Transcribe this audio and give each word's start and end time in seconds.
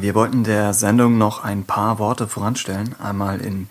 Wir 0.00 0.14
wollten 0.14 0.44
der 0.44 0.74
Sendung 0.74 1.18
noch 1.18 1.44
ein 1.44 1.64
paar 1.64 1.98
Worte 1.98 2.28
voranstellen. 2.28 2.94
Einmal 3.00 3.40
in 3.40 3.68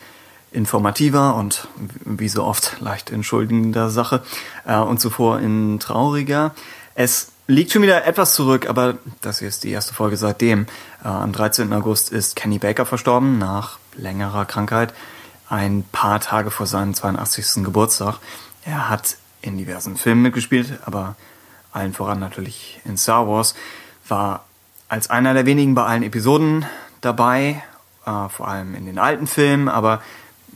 informativer 0.52 1.36
und 1.36 1.68
wie 2.06 2.30
so 2.30 2.44
oft 2.44 2.78
leicht 2.80 3.12
entschuldigender 3.12 3.90
Sache 3.90 4.24
äh, 4.66 4.78
und 4.78 5.00
zuvor 5.00 5.40
in 5.40 5.80
trauriger. 5.80 6.56
Es 6.96 7.32
liegt 7.48 7.72
schon 7.72 7.82
wieder 7.82 8.06
etwas 8.06 8.34
zurück, 8.34 8.68
aber 8.68 8.98
das 9.22 9.40
hier 9.40 9.48
ist 9.48 9.64
die 9.64 9.72
erste 9.72 9.94
Folge 9.94 10.18
seitdem. 10.18 10.66
Äh, 11.04 11.10
am 11.10 11.32
13. 11.32 11.72
August 11.74 12.12
ist 12.12 12.36
Kenny 12.36 12.58
Baker 12.58 12.86
verstorben 12.86 13.38
nach 13.38 13.78
längerer 13.96 14.46
Krankheit, 14.46 14.94
ein 15.50 15.84
paar 15.92 16.20
Tage 16.20 16.50
vor 16.50 16.66
seinem 16.66 16.94
82. 16.94 17.64
Geburtstag. 17.64 18.20
Er 18.64 18.90
hat 18.90 19.18
in 19.42 19.58
diversen 19.58 19.96
Filmen 19.96 20.24
mitgespielt, 20.24 20.80
aber 20.86 21.16
allen 21.72 21.94
voran 21.94 22.20
natürlich 22.20 22.82
in 22.86 22.98
Star 22.98 23.28
Wars, 23.28 23.54
war 24.08 24.47
als 24.90 25.10
einer 25.10 25.34
der 25.34 25.46
wenigen 25.46 25.76
bei 25.76 25.84
allen 25.84 26.04
Episoden 26.04 26.66
dabei, 27.02 27.64
äh, 28.06 28.30
vor 28.30 28.48
allem 28.48 28.76
in 28.76 28.86
den 28.86 29.00
alten 29.00 29.28
Filmen, 29.28 29.70
aber 29.70 30.02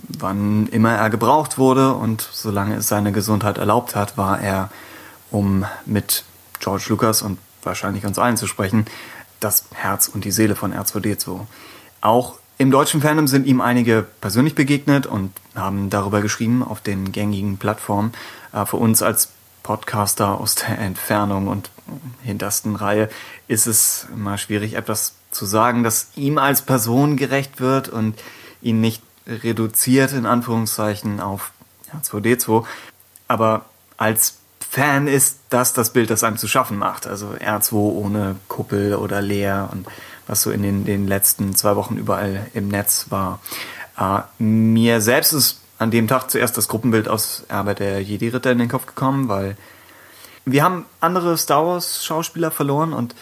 wann 0.07 0.67
immer 0.67 0.93
er 0.93 1.09
gebraucht 1.09 1.57
wurde 1.57 1.93
und 1.93 2.27
solange 2.31 2.75
es 2.75 2.87
seine 2.87 3.11
Gesundheit 3.11 3.57
erlaubt 3.57 3.95
hat, 3.95 4.17
war 4.17 4.39
er, 4.39 4.69
um 5.31 5.65
mit 5.85 6.23
George 6.59 6.85
Lucas 6.89 7.21
und 7.21 7.39
wahrscheinlich 7.63 8.05
uns 8.05 8.17
allen 8.17 8.37
zu 8.37 8.47
sprechen, 8.47 8.85
das 9.39 9.65
Herz 9.73 10.07
und 10.07 10.23
die 10.23 10.31
Seele 10.31 10.55
von 10.55 10.73
R2D2. 10.73 11.41
Auch 12.01 12.37
im 12.57 12.71
deutschen 12.71 13.01
Fandom 13.01 13.27
sind 13.27 13.47
ihm 13.47 13.59
einige 13.59 14.05
persönlich 14.21 14.55
begegnet 14.55 15.07
und 15.07 15.33
haben 15.55 15.89
darüber 15.89 16.21
geschrieben 16.21 16.63
auf 16.63 16.79
den 16.79 17.11
gängigen 17.11 17.57
Plattformen. 17.57 18.13
Äh, 18.53 18.65
für 18.65 18.77
uns 18.77 19.01
als 19.01 19.29
Podcaster 19.63 20.39
aus 20.39 20.55
der 20.55 20.79
Entfernung 20.79 21.47
und 21.47 21.69
hintersten 22.23 22.75
Reihe 22.75 23.09
ist 23.47 23.67
es 23.67 24.07
immer 24.13 24.37
schwierig, 24.37 24.73
etwas 24.73 25.15
zu 25.31 25.45
sagen, 25.45 25.83
das 25.83 26.09
ihm 26.15 26.37
als 26.37 26.61
Person 26.61 27.17
gerecht 27.17 27.59
wird 27.59 27.89
und 27.89 28.21
ihn 28.61 28.81
nicht 28.81 29.01
reduziert 29.27 30.13
in 30.13 30.25
Anführungszeichen 30.25 31.19
auf 31.19 31.51
R2D2. 31.93 32.65
Aber 33.27 33.65
als 33.97 34.37
Fan 34.69 35.07
ist 35.07 35.39
das 35.49 35.73
das 35.73 35.91
Bild, 35.91 36.09
das 36.09 36.23
einem 36.23 36.37
zu 36.37 36.47
schaffen 36.47 36.77
macht. 36.77 37.07
Also 37.07 37.31
R2 37.31 37.73
ohne 37.73 38.35
Kuppel 38.47 38.95
oder 38.95 39.21
leer 39.21 39.69
und 39.71 39.85
was 40.27 40.43
so 40.43 40.51
in 40.51 40.61
den, 40.61 40.85
den 40.85 41.07
letzten 41.07 41.55
zwei 41.55 41.75
Wochen 41.75 41.97
überall 41.97 42.47
im 42.53 42.69
Netz 42.69 43.07
war. 43.09 43.39
Äh, 43.97 44.21
mir 44.41 45.01
selbst 45.01 45.33
ist 45.33 45.59
an 45.77 45.91
dem 45.91 46.07
Tag 46.07 46.29
zuerst 46.29 46.57
das 46.57 46.67
Gruppenbild 46.67 47.09
aus 47.09 47.43
Erbe 47.49 47.75
der 47.75 48.01
Jedi-Ritter 48.01 48.51
in 48.51 48.59
den 48.59 48.69
Kopf 48.69 48.85
gekommen, 48.85 49.27
weil 49.27 49.57
wir 50.45 50.63
haben 50.63 50.85
andere 50.99 51.37
Star 51.37 51.65
Wars-Schauspieler 51.65 52.51
verloren 52.51 52.93
und 52.93 53.13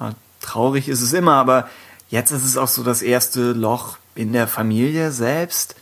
äh, 0.00 0.12
traurig 0.40 0.88
ist 0.88 1.02
es 1.02 1.12
immer, 1.12 1.34
aber 1.34 1.68
jetzt 2.08 2.30
ist 2.30 2.44
es 2.44 2.56
auch 2.56 2.68
so 2.68 2.82
das 2.82 3.02
erste 3.02 3.52
Loch 3.52 3.98
in 4.14 4.32
der 4.32 4.48
Familie 4.48 5.12
selbst. 5.12 5.76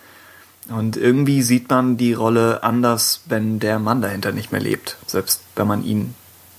Und 0.68 0.96
irgendwie 0.96 1.42
sieht 1.42 1.70
man 1.70 1.96
die 1.96 2.12
Rolle 2.12 2.62
anders, 2.64 3.22
wenn 3.26 3.60
der 3.60 3.78
Mann 3.78 4.02
dahinter 4.02 4.32
nicht 4.32 4.50
mehr 4.50 4.60
lebt, 4.60 4.96
selbst 5.06 5.42
wenn 5.54 5.68
man 5.68 5.84
ihn 5.84 6.14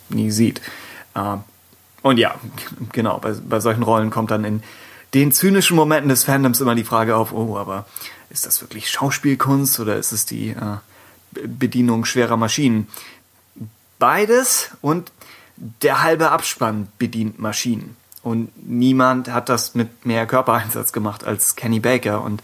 nie 0.10 0.32
sieht. 0.32 0.62
Äh, 1.14 1.38
und 2.02 2.18
ja, 2.18 2.36
genau, 2.94 3.20
bei, 3.20 3.34
bei 3.34 3.60
solchen 3.60 3.84
Rollen 3.84 4.10
kommt 4.10 4.32
dann 4.32 4.45
in 4.45 4.64
den 5.14 5.32
zynischen 5.32 5.76
Momenten 5.76 6.10
des 6.10 6.23
Fandoms 6.23 6.62
immer 6.62 6.76
die 6.76 6.84
Frage 6.84 7.16
auf, 7.16 7.34
oh, 7.34 7.58
aber 7.58 7.86
ist 8.30 8.45
das 8.45 8.62
wirklich 8.62 8.90
Schauspielkunst 8.90 9.80
oder 9.80 9.98
ist 9.98 10.12
es 10.12 10.26
die 10.26 10.50
äh, 10.50 10.78
Bedienung 11.32 12.06
schwerer 12.06 12.38
Maschinen? 12.38 12.88
Beides 14.00 14.72
und 14.81 15.12
der 15.56 16.03
halbe 16.03 16.31
Abspann 16.31 16.88
bedient 16.98 17.40
Maschinen. 17.40 17.95
Und 18.22 18.52
niemand 18.67 19.30
hat 19.31 19.50
das 19.50 19.73
mit 19.73 20.06
mehr 20.06 20.26
Körpereinsatz 20.28 20.92
gemacht 20.92 21.23
als 21.23 21.56
Kenny 21.56 21.80
Baker. 21.80 22.22
Und 22.22 22.44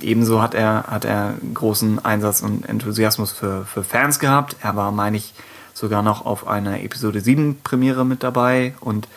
ebenso 0.00 0.42
hat 0.42 0.54
er, 0.54 0.84
hat 0.88 1.04
er 1.04 1.34
großen 1.54 2.04
Einsatz 2.04 2.42
und 2.42 2.68
Enthusiasmus 2.68 3.32
für, 3.32 3.64
für 3.64 3.82
Fans 3.82 4.18
gehabt. 4.18 4.56
Er 4.60 4.76
war, 4.76 4.92
meine 4.92 5.16
ich, 5.16 5.34
sogar 5.74 6.02
noch 6.02 6.26
auf 6.26 6.46
einer 6.46 6.82
Episode 6.82 7.20
7 7.20 7.60
Premiere 7.62 8.04
mit 8.04 8.22
dabei. 8.22 8.74
Und 8.80 9.08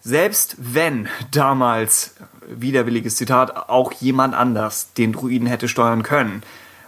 selbst 0.00 0.56
wenn 0.58 1.08
damals, 1.30 2.14
widerwilliges 2.48 3.16
Zitat, 3.16 3.68
auch 3.68 3.92
jemand 3.92 4.34
anders 4.34 4.92
den 4.94 5.12
Druiden 5.12 5.46
hätte 5.46 5.68
steuern 5.68 6.02
können, 6.02 6.42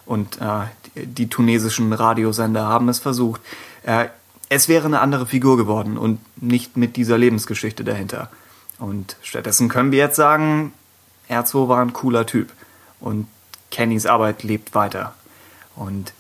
und 0.07 0.41
äh, 0.41 0.65
die 0.95 1.29
tunesischen 1.29 1.93
Radiosender 1.93 2.67
haben 2.67 2.89
es 2.89 2.99
versucht, 2.99 3.41
äh, 3.85 4.07
es 4.49 4.69
wäre 4.69 4.87
eine 4.87 5.01
andere 5.01 5.27
Figur 5.27 5.57
geworden 5.57 5.99
und 5.99 6.21
nicht 6.37 6.77
mit 6.77 6.97
dieser 6.97 7.19
Lebensgeschichte 7.19 7.85
dahinter. 7.85 8.31
Und 8.79 9.17
stattdessen 9.23 9.69
können 9.69 9.93
wir 9.93 9.99
jetzt 9.99 10.17
sagen, 10.17 10.73
R2 11.29 11.69
war 11.69 11.81
ein 11.81 11.93
cooler 11.93 12.27
Typ 12.27 12.53
und 13.01 13.27
Kennys 13.71 14.07
Arbeit 14.07 14.43
lebt 14.43 14.75
weiter. 14.75 15.15
Und 15.75 16.13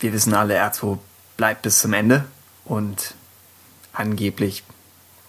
wir 0.00 0.12
wissen 0.12 0.34
alle, 0.34 0.62
R2 0.62 0.98
bleibt 1.36 1.62
bis 1.62 1.80
zum 1.80 1.92
Ende 1.92 2.24
und 2.64 3.14
angeblich 3.92 4.62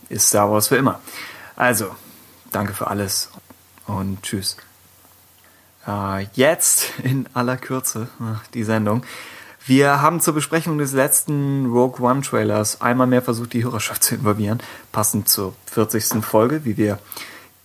ist 0.09 0.30
Star 0.30 0.52
Wars 0.52 0.68
für 0.68 0.78
immer. 0.78 1.00
Also, 1.56 1.96
danke 2.52 2.74
für 2.74 2.88
alles 2.88 3.30
und 3.88 4.22
tschüss. 4.24 4.58
Äh, 5.88 6.27
jetzt 6.33 6.91
in 7.03 7.27
aller 7.33 7.57
Kürze 7.57 8.07
die 8.53 8.63
Sendung. 8.63 9.03
Wir 9.66 10.01
haben 10.01 10.19
zur 10.19 10.33
Besprechung 10.33 10.77
des 10.77 10.91
letzten 10.91 11.67
Rogue 11.67 12.05
One 12.05 12.21
Trailers 12.21 12.81
einmal 12.81 13.07
mehr 13.07 13.21
versucht, 13.21 13.53
die 13.53 13.63
Hörerschaft 13.63 14.03
zu 14.03 14.16
involvieren, 14.16 14.61
passend 14.91 15.29
zur 15.29 15.53
40. 15.67 16.23
Folge, 16.23 16.66
wie 16.66 16.75
wir 16.75 16.99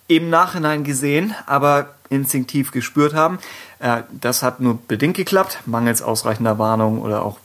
im 0.06 0.30
Nachhinein 0.30 0.84
gesehen, 0.84 1.34
aber 1.46 1.94
instinktiv 2.08 2.70
gespürt 2.70 3.14
haben. 3.14 3.38
Äh, 3.80 4.02
das 4.12 4.42
hat 4.42 4.60
nur 4.60 4.78
bedingt 4.88 5.16
geklappt, 5.16 5.58
mangels 5.66 6.02
ausreichender 6.02 6.58
Warnung 6.58 7.02
oder 7.02 7.22
auch 7.24 7.38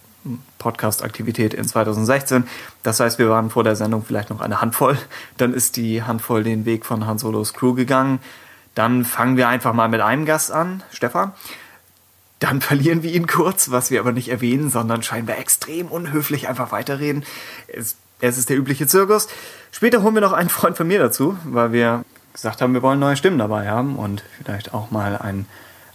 Podcast-Aktivität 0.58 1.54
in 1.54 1.68
2016. 1.68 2.46
Das 2.84 3.00
heißt, 3.00 3.20
wir 3.20 3.30
waren 3.30 3.50
vor 3.50 3.64
der 3.64 3.76
Sendung 3.76 4.06
vielleicht 4.06 4.30
noch 4.30 4.40
eine 4.40 4.62
Handvoll. 4.62 4.98
Dann 5.38 5.54
ist 5.54 5.76
die 5.76 6.04
Handvoll 6.04 6.44
den 6.44 6.66
Weg 6.66 6.86
von 6.86 7.06
Han 7.06 7.18
Solos 7.18 7.54
Crew 7.54 7.74
gegangen. 7.74 8.20
Dann 8.76 9.06
fangen 9.06 9.38
wir 9.38 9.48
einfach 9.48 9.74
mal 9.74 9.90
mit 9.90 10.02
einem 10.02 10.26
Gast 10.26 10.52
an, 10.52 10.84
Stefan. 10.92 11.34
Dann 12.40 12.62
verlieren 12.62 13.04
wir 13.04 13.12
ihn 13.12 13.28
kurz, 13.28 13.72
was 13.72 13.92
wir 13.92 14.00
aber 14.00 14.12
nicht 14.12 14.30
erwähnen, 14.30 14.70
sondern 14.70 15.04
scheinbar 15.04 15.38
extrem 15.38 15.88
unhöflich 15.88 16.50
einfach 16.50 16.72
weiterreden. 16.72 17.24
Es, 17.68 17.96
es 18.20 18.38
ist 18.38 18.50
der 18.50 18.58
übliche 18.58 18.88
Zirkus. 18.88 19.28
Später 19.72 20.04
holen 20.04 20.16
wir 20.16 20.22
noch 20.22 20.34
einen 20.34 20.50
Freund 20.50 20.76
von 20.76 20.88
mir 20.88 21.00
dazu, 21.00 21.38
weil 21.46 21.72
wir 21.72 22.04
gesagt 22.34 22.62
haben, 22.62 22.74
wir 22.74 22.82
wollen 22.82 23.00
neue 23.00 23.16
Stimmen 23.16 23.38
dabei 23.38 23.70
haben 23.70 23.96
und 23.96 24.24
vielleicht 24.38 24.74
auch 24.74 24.92
mal 24.92 25.18
ein 25.18 25.46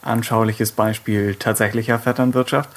anschauliches 0.02 0.72
Beispiel 0.72 1.34
tatsächlicher 1.34 1.98
Vetternwirtschaft. 1.98 2.70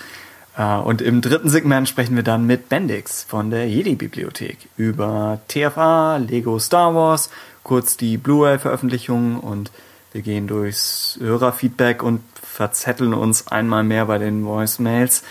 Äh, 0.57 0.75
und 0.78 1.01
im 1.01 1.22
dritten 1.22 1.50
Segment 1.50 1.88
sprechen 1.88 2.16
wir 2.16 2.23
dann 2.23 2.45
mit 2.45 2.69
Bendix 2.69 3.23
von 3.23 3.51
der 3.51 3.68
Jedi-Bibliothek 3.69 4.57
über 4.78 5.39
TFA, 5.47 6.18
Lego 6.18 6.59
Star 6.59 6.94
Wars, 6.95 7.29
kurz 7.63 7.97
die 7.97 8.18
Blu-ray-Veröffentlichung 8.18 9.39
und 9.39 9.72
wir 10.12 10.22
gehen 10.22 10.48
durchs 10.48 11.18
Hörerfeedback 11.22 12.04
und 12.04 12.22
verzetteln 12.42 13.14
uns 13.14 13.48
einmal 13.48 13.84
mehr 13.84 14.06
bei 14.06 14.18
den 14.18 14.46
Voicemails. 14.46 15.24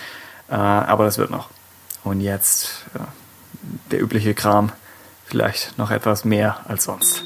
Äh, 0.48 0.54
aber 0.54 1.04
das 1.04 1.18
wird 1.18 1.30
noch. 1.30 1.50
Und 2.02 2.20
jetzt 2.20 2.86
äh, 2.94 3.00
der 3.90 4.00
übliche 4.00 4.34
Kram. 4.34 4.72
Vielleicht 5.26 5.78
noch 5.78 5.92
etwas 5.92 6.24
mehr 6.24 6.60
als 6.66 6.84
sonst. 6.84 7.24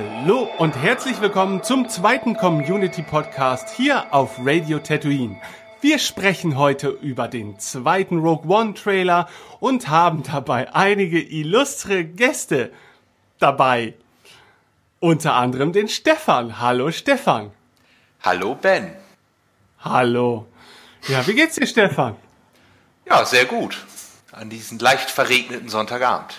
Hallo 0.00 0.48
und 0.58 0.76
herzlich 0.76 1.20
willkommen 1.20 1.64
zum 1.64 1.88
zweiten 1.88 2.36
Community 2.36 3.02
Podcast 3.02 3.68
hier 3.70 4.14
auf 4.14 4.38
Radio 4.38 4.78
Tatooine. 4.78 5.40
Wir 5.80 5.98
sprechen 5.98 6.56
heute 6.56 6.90
über 6.90 7.26
den 7.26 7.58
zweiten 7.58 8.20
Rogue 8.20 8.48
One 8.48 8.74
Trailer 8.74 9.28
und 9.58 9.88
haben 9.88 10.22
dabei 10.22 10.72
einige 10.72 11.20
illustre 11.20 12.04
Gäste 12.04 12.70
dabei. 13.40 13.94
Unter 15.00 15.34
anderem 15.34 15.72
den 15.72 15.88
Stefan. 15.88 16.60
Hallo 16.60 16.92
Stefan. 16.92 17.50
Hallo 18.22 18.54
Ben. 18.54 18.94
Hallo. 19.80 20.46
Ja, 21.08 21.26
wie 21.26 21.34
geht's 21.34 21.56
dir 21.56 21.66
Stefan? 21.66 22.14
Ja, 23.04 23.24
sehr 23.24 23.46
gut. 23.46 23.84
an 24.30 24.48
diesen 24.48 24.78
leicht 24.78 25.10
verregneten 25.10 25.68
Sonntagabend. 25.68 26.36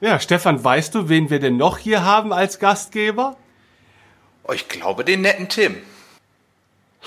Ja, 0.00 0.20
Stefan, 0.20 0.62
weißt 0.62 0.94
du, 0.94 1.08
wen 1.08 1.30
wir 1.30 1.38
denn 1.40 1.56
noch 1.56 1.78
hier 1.78 2.04
haben 2.04 2.30
als 2.32 2.58
Gastgeber? 2.58 3.36
Oh, 4.44 4.52
ich 4.52 4.68
glaube, 4.68 5.04
den 5.04 5.22
netten 5.22 5.48
Tim. 5.48 5.76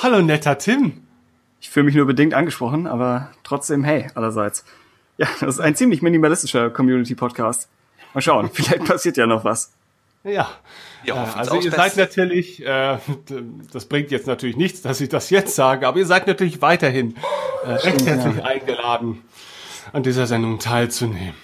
Hallo, 0.02 0.24
netter 0.24 0.58
Tim. 0.58 1.06
Ich 1.62 1.70
fühle 1.70 1.86
mich 1.86 1.96
nur 1.96 2.08
bedingt 2.08 2.34
angesprochen, 2.34 2.88
aber 2.88 3.30
trotzdem, 3.44 3.84
hey, 3.84 4.08
allerseits. 4.16 4.66
Ja, 5.18 5.28
das 5.40 5.56
ist 5.56 5.60
ein 5.60 5.76
ziemlich 5.76 6.02
minimalistischer 6.02 6.72
Community-Podcast. 6.72 7.70
Mal 8.16 8.22
schauen, 8.22 8.50
vielleicht 8.54 8.86
passiert 8.86 9.18
ja 9.18 9.28
noch 9.28 9.44
was. 9.44 9.72
Ja, 10.24 10.50
Wir 11.04 11.14
äh, 11.14 11.18
also 11.36 11.62
ihr 11.62 11.72
seid 11.72 11.96
natürlich, 11.96 12.66
äh, 12.66 12.98
das 13.72 13.86
bringt 13.86 14.10
jetzt 14.10 14.26
natürlich 14.26 14.58
nichts, 14.58 14.82
dass 14.82 15.00
ich 15.00 15.10
das 15.10 15.30
jetzt 15.30 15.54
sage, 15.56 15.88
aber 15.88 16.00
ihr 16.00 16.08
seid 16.08 16.26
natürlich 16.26 16.62
weiterhin 16.62 17.16
äh, 17.64 17.72
recht 17.72 18.06
herzlich 18.06 18.44
eingeladen, 18.44 19.22
an 19.94 20.02
dieser 20.02 20.26
Sendung 20.26 20.58
teilzunehmen. 20.58 21.36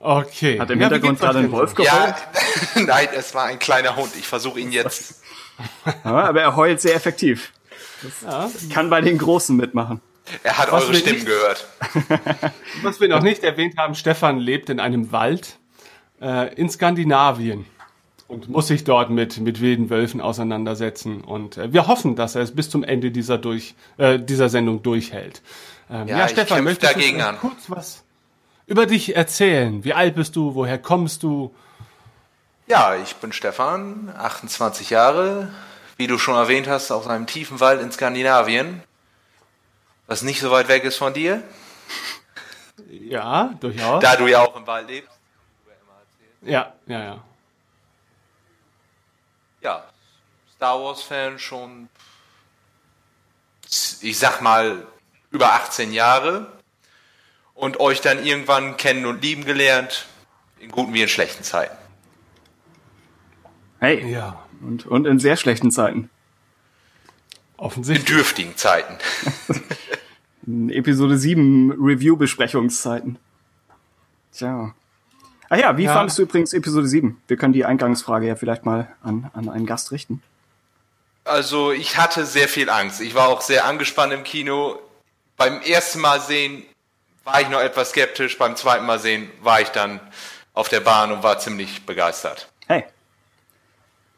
Okay. 0.00 0.58
Hat 0.60 0.70
im 0.70 0.80
Ja, 0.80 0.88
Hintergrund 0.88 1.18
gerade 1.20 1.38
ein 1.38 1.44
denn 1.44 1.52
Wolf 1.52 1.70
so? 1.70 1.76
geheult? 1.82 2.14
Ja, 2.74 2.82
nein, 2.86 3.08
es 3.16 3.34
war 3.34 3.44
ein 3.46 3.58
kleiner 3.58 3.96
Hund. 3.96 4.12
Ich 4.18 4.26
versuche 4.26 4.60
ihn 4.60 4.72
jetzt. 4.72 5.22
Ja, 6.04 6.28
aber 6.28 6.40
er 6.40 6.54
heult 6.54 6.80
sehr 6.80 6.94
effektiv. 6.94 7.52
Ja. 8.22 8.48
Kann 8.72 8.90
bei 8.90 9.00
den 9.00 9.18
Großen 9.18 9.56
mitmachen. 9.56 10.00
Er 10.44 10.56
hat 10.56 10.70
Was 10.70 10.84
eure 10.84 10.94
Stimmen 10.94 11.18
ich? 11.18 11.24
gehört. 11.26 11.66
Was 12.82 13.00
wir 13.00 13.08
noch 13.08 13.22
nicht 13.22 13.42
erwähnt 13.42 13.76
haben, 13.76 13.96
Stefan 13.96 14.38
lebt 14.38 14.70
in 14.70 14.78
einem 14.78 15.10
Wald 15.10 15.58
äh, 16.22 16.54
in 16.54 16.70
Skandinavien 16.70 17.64
und 18.28 18.48
muss 18.48 18.68
sich 18.68 18.84
dort 18.84 19.10
mit, 19.10 19.38
mit 19.40 19.60
wilden 19.60 19.90
Wölfen 19.90 20.20
auseinandersetzen. 20.20 21.22
Und 21.22 21.56
äh, 21.56 21.72
wir 21.72 21.88
hoffen, 21.88 22.14
dass 22.14 22.36
er 22.36 22.42
es 22.42 22.54
bis 22.54 22.70
zum 22.70 22.84
Ende 22.84 23.10
dieser, 23.10 23.36
durch, 23.38 23.74
äh, 23.96 24.20
dieser 24.20 24.48
Sendung 24.50 24.84
durchhält. 24.84 25.42
Ähm, 25.90 26.06
Ja, 26.06 26.26
ich 26.26 26.36
kämpf 26.36 26.50
möchtest 26.62 26.82
du 26.94 26.98
dagegen 27.00 27.20
an. 27.20 27.36
kurz 27.38 27.64
was 27.68 28.04
über 28.68 28.86
dich 28.86 29.16
erzählen? 29.16 29.82
Wie 29.82 29.94
alt 29.94 30.14
bist 30.14 30.36
du? 30.36 30.54
Woher 30.54 30.78
kommst 30.78 31.22
du? 31.22 31.54
Ja, 32.66 32.96
ich 32.96 33.16
bin 33.16 33.32
Stefan, 33.32 34.14
28 34.16 34.90
Jahre. 34.90 35.50
Wie 35.96 36.06
du 36.06 36.18
schon 36.18 36.36
erwähnt 36.36 36.68
hast, 36.68 36.90
aus 36.92 37.06
einem 37.08 37.26
tiefen 37.26 37.60
Wald 37.60 37.80
in 37.80 37.90
Skandinavien. 37.90 38.82
Was 40.06 40.22
nicht 40.22 40.40
so 40.40 40.50
weit 40.50 40.68
weg 40.68 40.84
ist 40.84 40.96
von 40.96 41.12
dir. 41.12 41.42
Ja, 42.90 43.54
durchaus. 43.60 44.02
Da 44.02 44.14
du 44.16 44.28
ja 44.28 44.40
auch 44.40 44.54
im 44.54 44.66
Wald 44.66 44.88
lebst. 44.88 45.10
ja, 46.42 46.72
ja, 46.86 47.04
ja. 47.04 47.24
Ja, 49.60 49.84
Star 50.54 50.80
Wars-Fan 50.80 51.38
schon, 51.38 51.88
ich 54.00 54.18
sag 54.18 54.40
mal, 54.40 54.86
über 55.30 55.52
18 55.52 55.92
Jahre. 55.92 56.57
Und 57.58 57.80
euch 57.80 58.00
dann 58.00 58.24
irgendwann 58.24 58.76
kennen 58.76 59.04
und 59.04 59.20
lieben 59.20 59.44
gelernt. 59.44 60.06
In 60.60 60.70
guten 60.70 60.94
wie 60.94 61.02
in 61.02 61.08
schlechten 61.08 61.42
Zeiten. 61.42 61.76
Hey, 63.80 64.08
Ja, 64.10 64.44
und, 64.60 64.86
und 64.86 65.06
in 65.06 65.18
sehr 65.18 65.36
schlechten 65.36 65.70
Zeiten. 65.72 65.98
In 67.58 67.64
offensichtlich. 67.64 68.06
dürftigen 68.06 68.56
Zeiten. 68.56 68.96
In 70.46 70.70
Episode 70.70 71.18
7 71.18 71.72
Review-Besprechungszeiten. 71.72 73.18
Tja. 74.32 74.72
Ah 75.48 75.56
ja, 75.56 75.76
wie 75.76 75.84
Ja. 75.84 75.94
fandest 75.94 76.18
du 76.18 76.22
übrigens 76.22 76.52
Episode 76.52 76.86
7? 76.88 77.20
Wir 77.26 77.36
können 77.36 77.52
die 77.52 77.64
Eingangsfrage 77.64 78.26
ja 78.26 78.36
vielleicht 78.36 78.64
mal 78.64 78.88
an, 79.02 79.30
an 79.34 79.48
einen 79.48 79.66
Gast 79.66 79.90
richten. 79.92 80.22
Also 81.24 81.72
ich 81.72 81.98
hatte 81.98 82.24
sehr 82.24 82.48
viel 82.48 82.70
Angst. 82.70 83.00
Ich 83.00 83.14
war 83.14 83.28
auch 83.28 83.40
sehr 83.42 83.66
angespannt 83.66 84.12
im 84.12 84.22
Kino. 84.24 84.78
Beim 85.36 85.60
ersten 85.60 86.00
Mal 86.00 86.20
sehen 86.20 86.62
war 87.32 87.40
ich 87.40 87.48
noch 87.48 87.60
etwas 87.60 87.90
skeptisch. 87.90 88.36
Beim 88.38 88.56
zweiten 88.56 88.86
Mal 88.86 88.98
sehen 88.98 89.30
war 89.40 89.60
ich 89.60 89.68
dann 89.68 90.00
auf 90.54 90.68
der 90.68 90.80
Bahn 90.80 91.12
und 91.12 91.22
war 91.22 91.38
ziemlich 91.38 91.86
begeistert. 91.86 92.48
Hey, 92.66 92.84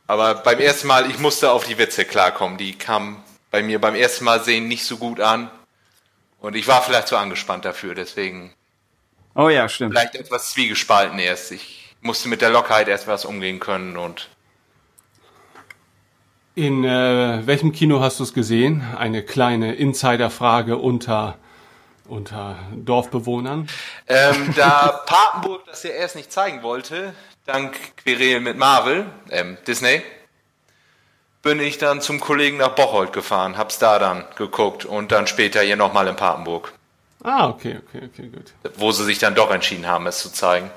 Aber 0.07 0.37
beim 0.37 0.59
ersten 0.59 0.89
Mal, 0.89 1.11
ich 1.11 1.19
musste 1.19 1.51
auf 1.51 1.65
die 1.65 1.79
Witze 1.79 2.05
klarkommen. 2.05 2.57
Die 2.57 2.77
kamen 2.77 3.23
bei 3.51 3.63
mir 3.63 3.81
beim 3.81 3.95
ersten 3.95 4.25
Mal 4.25 4.43
sehen 4.43 4.69
nicht 4.69 4.85
so 4.85 4.97
gut 4.97 5.21
an. 5.21 5.51
Und 6.41 6.57
ich 6.57 6.67
war 6.67 6.83
vielleicht 6.83 7.09
zu 7.09 7.17
angespannt 7.17 7.65
dafür. 7.65 7.95
Deswegen 7.95 8.55
oh 9.35 9.49
ja, 9.49 9.69
stimmt. 9.69 9.93
vielleicht 9.93 10.15
etwas 10.15 10.53
zwiegespalten 10.53 11.19
erst. 11.19 11.53
Ich 11.53 11.95
musste 12.01 12.29
mit 12.29 12.41
der 12.41 12.51
Lockerheit 12.51 12.89
erst 12.89 13.07
was 13.07 13.25
umgehen 13.25 13.61
können 13.61 13.97
und 13.97 14.29
In 16.55 16.85
äh, 16.85 17.47
welchem 17.47 17.73
Kino 17.73 18.01
hast 18.01 18.21
du 18.21 18.25
es 18.25 18.33
gesehen? 18.33 18.83
Eine 18.97 19.23
kleine 19.23 19.75
Insiderfrage 19.75 20.79
unter, 20.79 21.37
unter 22.11 22.57
Dorfbewohnern. 22.75 23.69
Ähm, 24.09 24.53
da 24.57 25.01
Papenburg 25.07 25.65
das 25.67 25.83
ja 25.83 25.91
erst 25.91 26.17
nicht 26.17 26.33
zeigen 26.33 26.63
wollte, 26.63 27.15
dank 27.47 27.97
Querel 27.97 28.41
mit 28.41 28.57
Marvel, 28.59 29.07
ähm, 29.31 29.57
Disney, 29.67 30.03
bin 31.43 31.61
ich 31.61 31.79
dann 31.79 32.01
zum 32.01 32.21
Kollegen 32.21 32.59
nach 32.59 32.75
Bocholt 32.75 33.13
gefahren, 33.13 33.57
hab's 33.57 33.79
da 33.79 33.99
dann 33.99 34.25
geguckt 34.37 34.85
und 34.85 35.11
dann 35.13 35.27
später 35.27 35.61
hier 35.63 35.77
nochmal 35.77 36.07
in 36.09 36.17
Papenburg, 36.17 36.73
Ah, 37.23 37.49
okay, 37.49 37.79
okay, 37.87 38.09
okay, 38.11 38.29
gut. 38.29 38.53
wo 38.77 38.93
sie 38.93 39.05
sich 39.05 39.19
dann 39.19 39.35
doch 39.35 39.51
entschieden 39.51 39.87
haben, 39.87 40.07
es 40.07 40.21
zu 40.21 40.33
zeigen. 40.33 40.71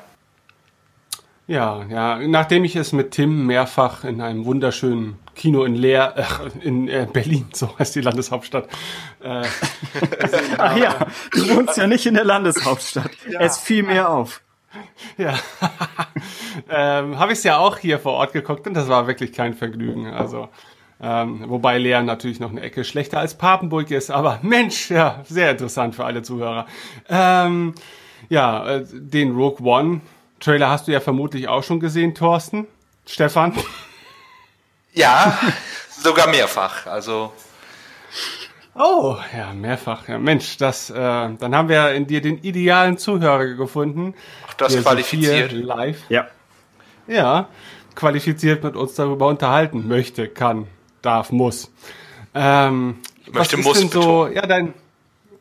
Ja, 1.47 1.83
ja, 1.89 2.19
nachdem 2.19 2.63
ich 2.65 2.75
es 2.75 2.91
mit 2.94 3.12
Tim 3.12 3.45
mehrfach 3.45 4.03
in 4.03 4.21
einem 4.21 4.45
wunderschönen 4.45 5.19
Kino 5.35 5.63
in 5.63 5.75
Leer, 5.75 6.15
äh, 6.15 6.65
in 6.65 6.88
äh, 6.88 7.07
Berlin, 7.12 7.47
so 7.53 7.77
heißt 7.77 7.95
die 7.95 8.01
Landeshauptstadt, 8.01 8.68
äh, 9.21 9.44
Ach 10.57 10.77
ja, 10.77 11.07
du 11.31 11.56
wohnst 11.56 11.77
ja 11.77 11.88
nicht 11.88 12.06
in 12.06 12.13
der 12.13 12.25
Landeshauptstadt. 12.25 13.12
Es 13.39 13.57
fiel 13.57 13.83
mir 13.83 14.09
auf. 14.09 14.41
ja, 15.18 15.38
ähm, 16.69 17.19
habe 17.19 17.33
ich 17.33 17.39
es 17.39 17.44
ja 17.44 17.57
auch 17.57 17.77
hier 17.77 18.00
vor 18.00 18.13
Ort 18.13 18.33
geguckt 18.33 18.68
und 18.68 18.74
das 18.74 18.88
war 18.88 19.07
wirklich 19.07 19.33
kein 19.33 19.53
Vergnügen. 19.53 20.07
Also, 20.07 20.50
ähm, 21.01 21.45
wobei 21.47 21.77
Leer 21.77 22.01
natürlich 22.01 22.39
noch 22.39 22.51
eine 22.51 22.62
Ecke 22.62 22.83
schlechter 22.83 23.19
als 23.19 23.36
Papenburg 23.36 23.91
ist, 23.91 24.09
aber 24.09 24.39
Mensch, 24.41 24.89
ja, 24.89 25.21
sehr 25.25 25.51
interessant 25.51 25.95
für 25.95 26.06
alle 26.06 26.21
Zuhörer. 26.24 26.65
Ähm, 27.09 27.75
ja, 28.29 28.68
äh, 28.68 28.86
den 28.91 29.36
Rogue 29.36 29.65
One 29.68 30.01
Trailer 30.44 30.69
hast 30.69 30.88
du 30.88 30.91
ja 30.91 31.00
vermutlich 31.00 31.47
auch 31.47 31.63
schon 31.63 31.79
gesehen, 31.79 32.15
Thorsten. 32.15 32.68
Stefan? 33.06 33.53
Ja, 34.93 35.37
sogar 35.89 36.27
mehrfach. 36.27 36.85
Also 36.87 37.33
Oh, 38.75 39.17
ja, 39.37 39.53
mehrfach. 39.53 40.07
Ja, 40.07 40.17
Mensch, 40.17 40.57
das, 40.57 40.89
äh, 40.89 40.93
dann 40.95 41.55
haben 41.55 41.69
wir 41.69 41.91
in 41.93 42.07
dir 42.07 42.21
den 42.21 42.39
idealen 42.39 42.97
Zuhörer 42.97 43.45
gefunden. 43.53 44.15
Auch 44.47 44.53
das 44.53 44.75
qualifiziert. 44.81 45.51
live, 45.51 45.99
Ja. 46.09 46.27
ja, 47.07 47.50
qualifiziert 47.93 48.63
mit 48.63 48.75
uns 48.75 48.95
darüber 48.95 49.27
unterhalten 49.27 49.88
möchte, 49.88 50.27
kann, 50.27 50.67
darf, 51.03 51.31
muss. 51.31 51.71
Ähm, 52.33 52.97
möchte 53.31 53.33
was 53.39 53.53
ist 53.53 53.63
muss 53.65 53.79
denn 53.79 53.89
so, 53.89 54.00
betonen. 54.23 54.33
ja, 54.35 54.41
dein, 54.47 54.73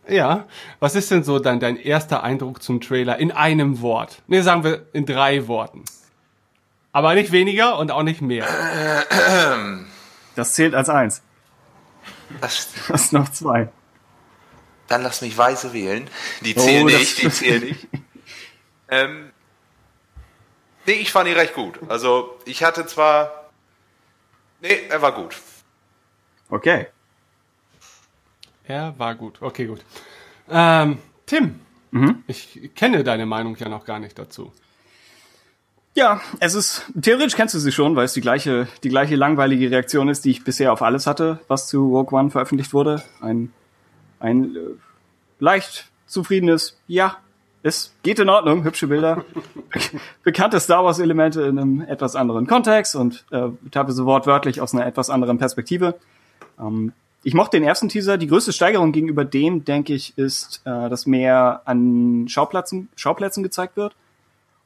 ja, 0.08 0.44
was 0.78 0.94
ist 0.94 1.10
denn 1.10 1.24
so 1.24 1.38
dein, 1.38 1.58
dein 1.58 1.78
erster 1.78 2.22
Eindruck 2.22 2.62
zum 2.62 2.82
Trailer 2.82 3.16
in 3.16 3.32
einem 3.32 3.80
Wort? 3.80 4.20
Ne, 4.26 4.42
sagen 4.42 4.62
wir 4.62 4.82
in 4.92 5.06
drei 5.06 5.48
Worten. 5.48 5.84
Aber 6.92 7.14
nicht 7.14 7.32
weniger 7.32 7.78
und 7.78 7.90
auch 7.90 8.02
nicht 8.02 8.20
mehr. 8.20 8.46
Das 10.34 10.52
zählt 10.54 10.74
als 10.74 10.88
eins. 10.88 11.22
das, 12.40 12.68
Das 12.88 13.04
ist 13.04 13.12
noch 13.12 13.30
zwei. 13.30 13.68
dann 14.88 15.02
lass 15.02 15.22
mich 15.22 15.36
weise 15.38 15.72
wählen. 15.72 16.08
Die 16.42 16.54
zählen 16.54 16.84
Oh, 16.84 16.86
nicht, 16.90 17.22
die 17.22 17.30
zählen 17.30 17.62
nicht. 17.64 17.88
ähm, 18.88 19.30
nee, 20.86 20.92
ich 20.92 21.12
fand 21.12 21.28
ihn 21.28 21.36
recht 21.36 21.54
gut. 21.54 21.78
Also 21.88 22.38
ich 22.44 22.62
hatte 22.62 22.84
zwar... 22.86 23.50
Nee, 24.60 24.86
er 24.90 25.00
war 25.02 25.12
gut. 25.12 25.36
Okay. 26.50 26.88
Er 28.64 28.94
war 28.98 29.14
gut. 29.14 29.40
Okay, 29.40 29.66
gut. 29.66 29.80
Ähm, 30.50 30.98
Tim, 31.26 31.60
Mhm. 31.90 32.24
ich 32.26 32.70
kenne 32.74 33.04
deine 33.04 33.26
Meinung 33.26 33.54
ja 33.56 33.68
noch 33.68 33.84
gar 33.84 33.98
nicht 33.98 34.18
dazu. 34.18 34.50
Ja, 35.94 36.22
es 36.40 36.54
ist, 36.54 36.86
theoretisch 37.00 37.36
kennst 37.36 37.54
du 37.54 37.58
sie 37.58 37.70
schon, 37.70 37.96
weil 37.96 38.06
es 38.06 38.14
die 38.14 38.22
gleiche, 38.22 38.66
die 38.82 38.88
gleiche 38.88 39.14
langweilige 39.14 39.70
Reaktion 39.70 40.08
ist, 40.08 40.24
die 40.24 40.30
ich 40.30 40.42
bisher 40.42 40.72
auf 40.72 40.80
alles 40.80 41.06
hatte, 41.06 41.40
was 41.48 41.66
zu 41.66 41.94
Rogue 41.94 42.18
One 42.18 42.30
veröffentlicht 42.30 42.72
wurde. 42.72 43.02
Ein, 43.20 43.52
ein 44.18 44.56
äh, 44.56 44.58
leicht 45.38 45.90
zufriedenes, 46.06 46.78
ja, 46.88 47.18
es 47.62 47.92
geht 48.02 48.18
in 48.18 48.30
Ordnung, 48.30 48.64
hübsche 48.64 48.86
Bilder, 48.86 49.24
bekannte 50.22 50.60
Star 50.60 50.82
Wars 50.82 50.98
Elemente 50.98 51.42
in 51.42 51.58
einem 51.58 51.80
etwas 51.82 52.16
anderen 52.16 52.46
Kontext 52.46 52.96
und 52.96 53.26
äh, 53.30 53.48
teilweise 53.70 54.06
wortwörtlich 54.06 54.62
aus 54.62 54.72
einer 54.72 54.86
etwas 54.86 55.10
anderen 55.10 55.36
Perspektive. 55.36 55.96
Ähm, 56.58 56.92
ich 57.22 57.34
mochte 57.34 57.58
den 57.58 57.68
ersten 57.68 57.90
Teaser. 57.90 58.16
Die 58.16 58.26
größte 58.28 58.52
Steigerung 58.52 58.92
gegenüber 58.92 59.26
dem, 59.26 59.64
denke 59.64 59.92
ich, 59.92 60.16
ist, 60.16 60.62
äh, 60.64 60.88
dass 60.88 61.06
mehr 61.06 61.60
an 61.66 62.26
Schauplätzen, 62.28 62.88
Schauplätzen 62.96 63.42
gezeigt 63.42 63.76
wird 63.76 63.94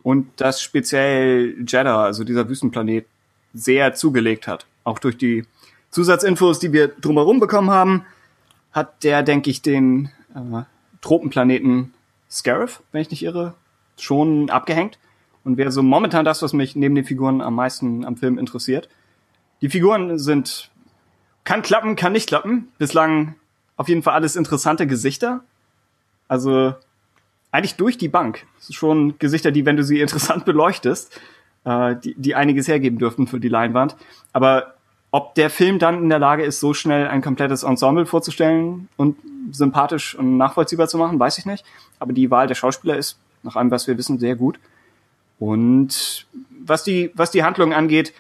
und 0.07 0.41
dass 0.41 0.63
speziell 0.63 1.57
Jeddah, 1.67 2.05
also 2.05 2.23
dieser 2.23 2.49
Wüstenplanet, 2.49 3.07
sehr 3.53 3.93
zugelegt 3.95 4.47
hat. 4.47 4.65
Auch 4.85 5.01
durch 5.01 5.19
die 5.19 5.45
Zusatzinfos, 5.91 6.61
die 6.61 6.73
wir 6.73 6.87
drumherum 6.87 7.41
bekommen 7.41 7.71
haben, 7.71 8.05
hat 8.71 9.03
der, 9.03 9.25
denke 9.25 9.51
ich, 9.51 9.63
den 9.63 10.13
äh, 10.33 10.63
Tropenplaneten 11.01 11.93
Scarif, 12.31 12.85
wenn 12.93 13.03
ich 13.03 13.11
nicht 13.11 13.25
irre, 13.25 13.55
schon 13.99 14.49
abgehängt 14.49 15.01
und 15.43 15.57
wäre 15.57 15.73
so 15.73 15.83
momentan 15.83 16.25
das, 16.25 16.41
was 16.41 16.53
mich 16.53 16.77
neben 16.77 16.95
den 16.95 17.05
Figuren 17.05 17.41
am 17.41 17.57
meisten 17.57 18.05
am 18.05 18.17
Film 18.17 18.39
interessiert. 18.39 18.89
Die 19.61 19.71
Figuren 19.71 20.21
sind, 20.21 20.71
kann 21.43 21.63
klappen, 21.63 21.97
kann 21.97 22.13
nicht 22.13 22.29
klappen. 22.29 22.69
Bislang 22.79 23.35
auf 23.77 23.89
jeden 23.89 24.05
Fall 24.05 24.15
alles 24.15 24.37
interessante 24.37 24.87
Gesichter. 24.87 25.43
Also 26.29 26.77
eigentlich 27.57 27.77
durch 27.77 27.99
die 27.99 28.09
Bank. 28.09 28.47
Schon 28.71 29.19
Gesichter, 29.19 29.51
die, 29.51 29.67
wenn 29.67 29.77
du 29.77 29.83
sie 29.83 30.01
interessant 30.03 30.45
beleuchtest, 30.45 31.19
äh, 31.65 31.97
die, 31.97 32.15
die 32.17 32.35
einiges 32.35 32.69
hergeben 32.69 32.99
dürften 32.99 33.27
für 33.27 33.41
die 33.41 33.49
Leinwand. 33.49 33.97
Aber 34.33 34.75
ob 35.11 35.35
der 35.35 35.51
Film 35.51 35.79
dann 35.79 36.03
in 36.03 36.09
der 36.09 36.19
Lage 36.19 36.45
ist, 36.45 36.61
so 36.61 36.75
schnell 36.75 37.09
ein 37.09 37.23
komplettes 37.23 37.63
Ensemble 37.63 38.07
vorzustellen 38.07 38.89
und 38.97 39.17
sympathisch 39.51 40.15
und 40.15 40.37
nachvollziehbar 40.37 40.89
zu 40.89 40.99
machen, 40.99 41.19
weiß 41.19 41.39
ich 41.39 41.47
nicht. 41.47 41.65
Aber 41.99 42.13
die 42.13 42.31
Wahl 42.31 42.47
der 42.47 42.55
Schauspieler 42.55 42.97
ist, 42.97 43.19
nach 43.43 43.57
allem, 43.57 43.71
was 43.71 43.87
wir 43.87 43.97
wissen, 43.97 44.19
sehr 44.19 44.37
gut. 44.37 44.59
Und 45.39 46.27
was 46.65 46.85
die, 46.85 47.11
was 47.15 47.31
die 47.31 47.45
Handlung 47.45 47.73
angeht, 47.73 48.13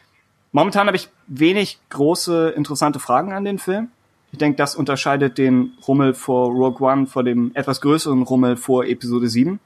momentan 0.52 0.86
habe 0.86 0.96
ich 0.96 1.08
wenig 1.26 1.78
große, 1.90 2.50
interessante 2.50 3.00
Fragen 3.00 3.32
an 3.32 3.44
den 3.44 3.58
Film. 3.58 3.88
Ich 4.36 4.38
denke, 4.38 4.58
das 4.58 4.76
unterscheidet 4.76 5.38
den 5.38 5.72
Rummel 5.88 6.12
vor 6.12 6.50
Rogue 6.50 6.86
One 6.86 7.06
vor 7.06 7.24
dem 7.24 7.52
etwas 7.54 7.80
größeren 7.80 8.20
Rummel 8.20 8.58
vor 8.58 8.84
Episode 8.84 9.28
7. 9.30 9.58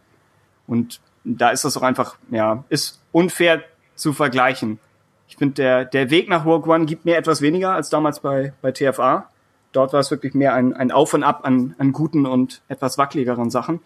Und 0.69 1.01
da 1.25 1.51
ist 1.51 1.65
das 1.65 1.77
auch 1.77 1.83
einfach, 1.83 2.19
ja, 2.31 2.63
ist 2.69 3.01
unfair 3.11 3.65
zu 3.97 4.13
vergleichen. 4.13 4.79
Ich 5.27 5.39
finde, 5.39 5.55
der, 5.55 5.85
der 5.87 6.11
Weg 6.11 6.29
nach 6.29 6.45
Rogue 6.45 6.73
One 6.73 6.85
gibt 6.85 7.05
mir 7.05 7.17
etwas 7.17 7.43
weniger 7.43 7.73
als 7.73 7.91
damals 7.91 8.21
bei, 8.21 8.53
bei 8.63 8.71
TFA. 8.71 9.29
Dort 9.73 9.93
war 9.93 9.99
es 9.99 10.13
wirklich 10.13 10.35
mehr 10.35 10.55
ein, 10.55 10.73
ein 10.73 10.93
Auf 10.93 11.15
und 11.15 11.25
Ab 11.25 11.41
an, 11.43 11.75
an 11.79 11.91
guten 11.91 12.25
und 12.25 12.63
etwas 12.69 12.97
wackeligeren 12.97 13.51
Sachen. 13.51 13.81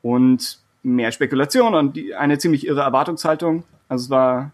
Und 0.00 0.60
mehr 0.84 1.10
Spekulation 1.10 1.74
und 1.74 1.96
die, 1.96 2.14
eine 2.14 2.38
ziemlich 2.38 2.68
irre 2.68 2.82
Erwartungshaltung. 2.82 3.64
Also 3.88 4.04
es 4.04 4.10
war 4.10 4.52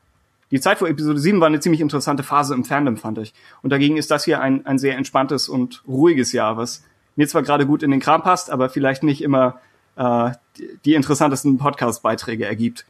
die 0.51 0.61
Zeit 0.61 0.79
vor 0.79 0.89
Episode 0.89 1.19
7 1.19 1.41
war 1.41 1.47
eine 1.47 1.61
ziemlich 1.61 1.81
interessante 1.81 2.23
Phase 2.23 2.55
im 2.55 2.65
Fandom, 2.65 2.97
fand 2.97 3.19
ich. 3.19 3.35
Und 3.63 3.71
dagegen 3.71 3.97
ist 3.97 4.11
das 4.11 4.25
hier 4.25 4.41
ein, 4.41 4.67
ein 4.67 4.79
sehr 4.79 4.97
entspanntes 4.97 5.49
und 5.49 5.83
ruhiges 5.87 6.33
Jahr, 6.33 6.57
was 6.57 6.85
mir 7.17 7.29
zwar 7.29 7.43
gerade 7.43 7.67
gut 7.67 7.83
in 7.83 7.91
den 7.91 8.01
Kram 8.01 8.23
passt, 8.23 8.51
aber 8.51 8.69
vielleicht 8.69 9.03
nicht 9.03 9.23
immer 9.23 9.61
äh, 9.97 10.31
die, 10.57 10.79
die 10.85 10.95
interessantesten 10.95 11.59
Podcast-Beiträge 11.59 12.47
ergibt. 12.47 12.87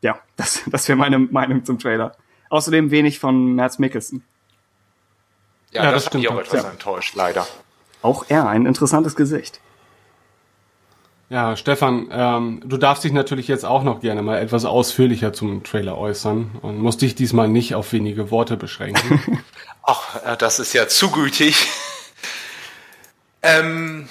Ja, 0.00 0.18
das, 0.36 0.62
das 0.70 0.86
wäre 0.88 0.96
meine 0.96 1.18
Meinung 1.18 1.64
zum 1.64 1.78
Trailer. 1.78 2.16
Außerdem 2.50 2.90
wenig 2.92 3.18
von 3.18 3.56
Mads 3.56 3.78
Mikkelsen. 3.78 4.22
Ja, 5.72 5.84
ja 5.84 5.90
das, 5.90 6.04
das 6.04 6.12
hat 6.12 6.20
mich 6.20 6.28
auch 6.28 6.38
etwas 6.38 6.62
ja. 6.62 6.70
enttäuscht, 6.70 7.16
leider. 7.16 7.46
Auch 8.02 8.26
er, 8.28 8.48
ein 8.48 8.66
interessantes 8.66 9.16
Gesicht. 9.16 9.60
Ja, 11.28 11.56
Stefan, 11.56 12.08
ähm, 12.12 12.62
du 12.64 12.76
darfst 12.76 13.02
dich 13.02 13.12
natürlich 13.12 13.48
jetzt 13.48 13.64
auch 13.64 13.82
noch 13.82 14.00
gerne 14.00 14.22
mal 14.22 14.38
etwas 14.38 14.64
ausführlicher 14.64 15.32
zum 15.32 15.64
Trailer 15.64 15.98
äußern 15.98 16.52
und 16.62 16.78
musst 16.78 17.02
dich 17.02 17.16
diesmal 17.16 17.48
nicht 17.48 17.74
auf 17.74 17.92
wenige 17.92 18.30
Worte 18.30 18.56
beschränken. 18.56 19.42
Ach, 19.82 20.36
das 20.38 20.60
ist 20.60 20.72
ja 20.72 20.86
zu 20.86 21.10
gütig. 21.10 21.66
ähm, 23.42 24.08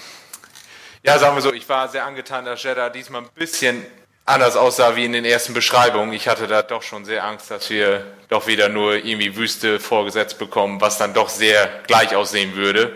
ja, 1.04 1.18
sagen 1.18 1.36
wir 1.36 1.42
so, 1.42 1.54
ich 1.54 1.70
war 1.70 1.88
sehr 1.88 2.06
angetan, 2.06 2.44
dass 2.44 2.64
Jeddah 2.64 2.90
diesmal 2.90 3.22
ein 3.22 3.30
bisschen 3.34 3.86
anders 4.26 4.58
aussah 4.58 4.98
wie 4.98 5.06
in 5.06 5.14
den 5.14 5.24
ersten 5.24 5.54
Beschreibungen. 5.54 6.12
Ich 6.12 6.28
hatte 6.28 6.48
da 6.48 6.64
doch 6.64 6.82
schon 6.82 7.06
sehr 7.06 7.24
Angst, 7.24 7.50
dass 7.50 7.70
wir 7.70 8.06
doch 8.28 8.48
wieder 8.48 8.68
nur 8.68 8.96
irgendwie 8.96 9.38
Wüste 9.38 9.80
vorgesetzt 9.80 10.38
bekommen, 10.38 10.82
was 10.82 10.98
dann 10.98 11.14
doch 11.14 11.30
sehr 11.30 11.70
gleich 11.88 12.14
aussehen 12.14 12.56
würde. 12.56 12.92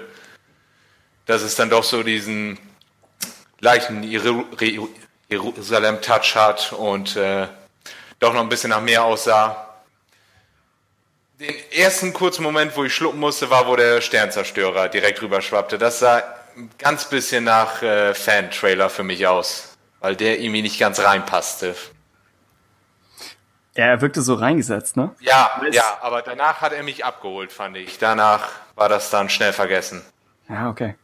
Dass 1.26 1.42
es 1.42 1.56
dann 1.56 1.70
doch 1.70 1.84
so 1.84 2.04
diesen 2.04 2.58
leichten 3.60 4.04
Jerusalem-Touch 4.04 6.36
hat 6.36 6.74
und 6.74 7.16
äh, 7.16 7.48
doch 8.20 8.34
noch 8.34 8.42
ein 8.42 8.50
bisschen 8.50 8.72
nach 8.72 8.82
mehr 8.82 9.04
aussah. 9.04 9.66
Den 11.40 11.56
ersten 11.72 12.14
kurzen 12.14 12.44
Moment, 12.44 12.76
wo 12.76 12.84
ich 12.84 12.94
schlucken 12.94 13.20
musste, 13.20 13.50
war, 13.50 13.68
wo 13.68 13.76
der 13.76 14.02
Sternzerstörer 14.02 14.90
direkt 14.90 15.22
rüber 15.22 15.42
schwappte. 15.42 15.78
Das 15.78 16.00
sah 16.00 16.22
ein 16.58 16.70
ganz 16.78 17.06
bisschen 17.06 17.46
nach 17.46 17.82
äh, 17.82 18.14
Fan-Trailer 18.14 18.90
für 18.90 19.04
mich 19.04 19.26
aus, 19.26 19.78
weil 20.02 20.18
der 20.18 20.40
irgendwie 20.40 20.62
nicht 20.62 20.80
ganz 20.80 21.00
reinpasste. 21.00 21.76
Ja, 23.76 23.86
er 23.86 24.02
wirkte 24.02 24.22
so 24.22 24.34
reingesetzt, 24.34 24.98
ne? 24.98 25.16
Ja, 25.22 25.62
ja, 25.72 26.00
aber 26.02 26.22
danach 26.22 26.60
hat 26.60 26.74
er 26.74 26.84
mich 26.84 27.06
abgeholt, 27.06 27.54
fand 27.54 27.78
ich. 27.78 27.98
Danach 27.98 28.50
war 28.76 28.90
das 28.90 29.10
dann 29.10 29.30
schnell 29.30 29.54
vergessen. 29.54 30.02
Ja, 30.50 30.70
okay. 30.70 30.96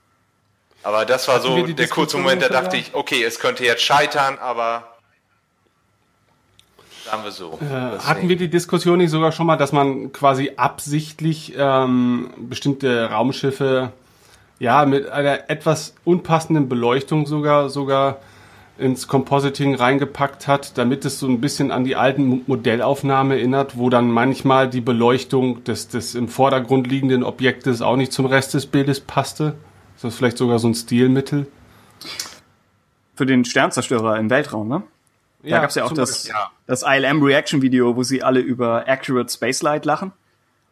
Aber 0.86 1.04
das 1.04 1.28
war 1.28 1.42
so 1.42 1.66
der 1.66 1.88
kurze 1.88 2.18
Moment, 2.18 2.44
da 2.44 2.48
dachte 2.48 2.78
ich, 2.78 2.94
okay, 2.94 3.24
es 3.24 3.40
könnte 3.40 3.66
jetzt 3.66 3.82
scheitern, 3.82 4.38
aber 4.40 4.84
sagen 7.04 7.24
wir 7.24 7.32
so. 7.32 7.58
Äh, 7.60 7.98
hatten 8.06 8.30
wir 8.30 8.36
die 8.36 8.50
Diskussion 8.50 9.00
nicht 9.00 9.10
sogar 9.10 9.32
schon 9.32 9.48
mal, 9.48 9.58
dass 9.58 9.72
man 9.72 10.14
quasi 10.14 10.52
absichtlich 10.58 11.56
ähm, 11.58 12.30
bestimmte 12.38 13.10
Raumschiffe 13.10 13.94
ja 14.60 14.86
mit 14.86 15.10
einer 15.10 15.50
etwas 15.50 15.96
unpassenden 16.04 16.70
Beleuchtung 16.70 17.26
sogar 17.26 17.70
sogar 17.70 18.18
ins 18.78 19.08
Compositing 19.08 19.74
reingepackt 19.74 20.48
hat, 20.48 20.78
damit 20.78 21.04
es 21.04 21.18
so 21.18 21.28
ein 21.28 21.42
bisschen 21.42 21.72
an 21.72 21.84
die 21.84 21.96
alten 21.96 22.44
Modellaufnahmen 22.46 23.36
erinnert, 23.36 23.76
wo 23.76 23.90
dann 23.90 24.12
manchmal 24.12 24.70
die 24.70 24.82
Beleuchtung 24.82 25.64
des, 25.64 25.88
des 25.88 26.14
im 26.14 26.28
Vordergrund 26.28 26.86
liegenden 26.86 27.24
Objektes 27.24 27.82
auch 27.82 27.96
nicht 27.96 28.14
zum 28.14 28.28
Rest 28.28 28.54
des 28.54 28.68
Bildes 28.68 29.00
passte? 29.00 29.56
Ist 30.06 30.14
das 30.14 30.18
vielleicht 30.20 30.38
sogar 30.38 30.60
so 30.60 30.68
ein 30.68 30.76
Stilmittel? 30.76 31.48
Für 33.16 33.26
den 33.26 33.44
Sternzerstörer 33.44 34.20
im 34.20 34.30
Weltraum, 34.30 34.68
ne? 34.68 34.84
Da 35.42 35.50
ja, 35.50 35.62
gab 35.62 35.70
es 35.70 35.76
ja 35.76 35.84
auch 35.84 35.94
das, 35.94 36.28
ja. 36.28 36.52
das 36.68 36.84
ILM 36.84 37.24
Reaction 37.24 37.64
Video, 37.64 37.96
wo 37.96 38.04
sie 38.04 38.22
alle 38.22 38.40
über 38.40 38.88
Accurate 38.88 39.34
Spacelight 39.34 39.84
lachen. 39.86 40.12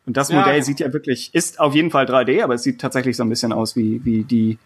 Und 0.06 0.18
das 0.18 0.32
Modell 0.32 0.58
ja. 0.58 0.62
sieht 0.64 0.80
ja 0.82 0.94
wirklich, 0.94 1.34
ist 1.34 1.60
auf 1.60 1.74
jeden 1.74 1.90
Fall 1.90 2.06
3D, 2.06 2.44
aber 2.44 2.54
es 2.54 2.64
sieht 2.64 2.80
tatsächlich 2.80 3.18
so 3.18 3.24
ein 3.24 3.30
bisschen 3.30 3.54
aus 3.54 3.76
wie, 3.76 4.06
wie 4.06 4.24
die, 4.24 4.60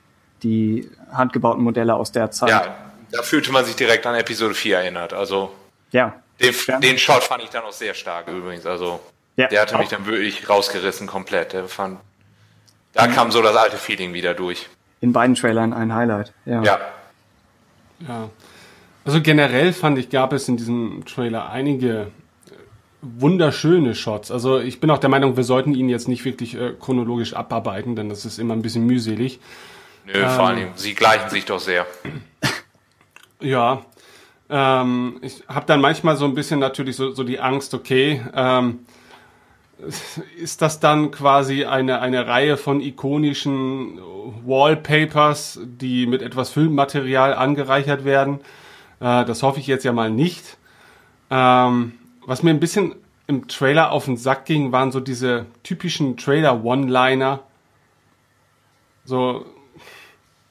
die 0.43 0.89
handgebauten 1.13 1.63
Modelle 1.63 1.95
aus 1.95 2.11
der 2.11 2.31
Zeit. 2.31 2.49
Ja, 2.49 2.75
da 3.11 3.21
fühlte 3.21 3.53
man 3.53 3.63
sich 3.63 3.77
direkt 3.77 4.05
an 4.05 4.15
Episode 4.15 4.53
4 4.53 4.79
erinnert. 4.79 5.13
Also, 5.13 5.53
ja. 5.91 6.21
Den, 6.41 6.53
den 6.81 6.97
Shot 6.97 7.23
fand 7.23 7.41
ich 7.43 7.49
dann 7.51 7.63
auch 7.63 7.71
sehr 7.71 7.93
stark 7.93 8.27
übrigens. 8.27 8.65
Also, 8.65 8.99
ja, 9.37 9.47
der 9.47 9.61
hatte 9.61 9.75
auch. 9.75 9.79
mich 9.79 9.89
dann 9.89 10.05
wirklich 10.05 10.49
rausgerissen 10.49 11.07
komplett. 11.07 11.53
Der 11.53 11.69
fand, 11.69 11.99
da 12.97 13.07
kam 13.07 13.31
so 13.31 13.41
das 13.41 13.55
alte 13.55 13.77
Feeling 13.77 14.13
wieder 14.13 14.33
durch. 14.33 14.67
In 14.99 15.13
beiden 15.13 15.35
Trailern 15.35 15.73
ein 15.73 15.93
Highlight, 15.93 16.33
ja. 16.45 16.63
Ja. 16.63 16.79
ja. 18.07 18.29
Also 19.05 19.21
generell 19.21 19.71
fand 19.71 19.97
ich, 19.99 20.09
gab 20.09 20.33
es 20.33 20.49
in 20.49 20.57
diesem 20.57 21.05
Trailer 21.05 21.49
einige 21.49 22.07
wunderschöne 23.01 23.95
Shots. 23.95 24.31
Also 24.31 24.59
ich 24.59 24.79
bin 24.79 24.89
auch 24.89 24.97
der 24.97 25.09
Meinung, 25.09 25.37
wir 25.37 25.43
sollten 25.43 25.75
ihn 25.75 25.87
jetzt 25.87 26.07
nicht 26.07 26.25
wirklich 26.25 26.55
äh, 26.55 26.73
chronologisch 26.79 27.33
abarbeiten, 27.33 27.95
denn 27.95 28.09
das 28.09 28.25
ist 28.25 28.39
immer 28.39 28.55
ein 28.55 28.61
bisschen 28.61 28.85
mühselig. 28.85 29.39
Nö, 30.05 30.13
ähm, 30.13 30.29
vor 30.29 30.47
allem, 30.47 30.69
sie 30.75 30.93
gleichen 30.93 31.29
sich 31.29 31.45
doch 31.45 31.59
sehr. 31.59 31.85
Ja, 33.39 33.85
ähm, 34.49 35.19
ich 35.21 35.43
habe 35.47 35.67
dann 35.67 35.79
manchmal 35.79 36.15
so 36.15 36.25
ein 36.25 36.33
bisschen 36.33 36.59
natürlich 36.59 36.95
so, 36.95 37.11
so 37.11 37.23
die 37.23 37.39
Angst, 37.39 37.75
okay, 37.75 38.19
ähm, 38.33 38.79
ist 40.37 40.61
das 40.61 40.79
dann 40.79 41.11
quasi 41.11 41.65
eine, 41.65 42.01
eine 42.01 42.27
Reihe 42.27 42.57
von 42.57 42.81
ikonischen 42.81 43.99
Wallpapers, 44.45 45.59
die 45.63 46.07
mit 46.07 46.21
etwas 46.21 46.49
Filmmaterial 46.49 47.33
angereichert 47.33 48.03
werden? 48.03 48.39
Äh, 48.99 49.25
das 49.25 49.43
hoffe 49.43 49.59
ich 49.59 49.67
jetzt 49.67 49.85
ja 49.85 49.93
mal 49.93 50.09
nicht. 50.09 50.57
Ähm, 51.29 51.93
was 52.25 52.43
mir 52.43 52.51
ein 52.51 52.59
bisschen 52.59 52.95
im 53.27 53.47
Trailer 53.47 53.91
auf 53.91 54.05
den 54.05 54.17
Sack 54.17 54.45
ging, 54.45 54.71
waren 54.71 54.91
so 54.91 54.99
diese 54.99 55.45
typischen 55.63 56.17
Trailer-One-Liner. 56.17 57.41
So, 59.05 59.45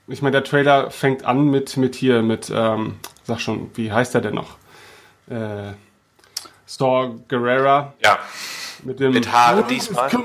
ich 0.06 0.22
meine, 0.22 0.32
der 0.32 0.44
Trailer 0.44 0.90
fängt 0.90 1.24
an 1.24 1.50
mit, 1.50 1.76
mit 1.76 1.96
hier, 1.96 2.22
mit, 2.22 2.52
ähm, 2.54 2.96
sag 3.24 3.40
schon, 3.40 3.70
wie 3.74 3.90
heißt 3.90 4.14
er 4.14 4.20
denn 4.20 4.34
noch? 4.34 4.56
Äh, 5.28 5.72
Store 6.66 7.14
Guerrera. 7.28 7.94
Ja. 8.04 8.18
Mit 8.86 9.00
dem 9.00 9.12
mit 9.12 9.32
Haare 9.32 9.64
diesmal. 9.64 10.10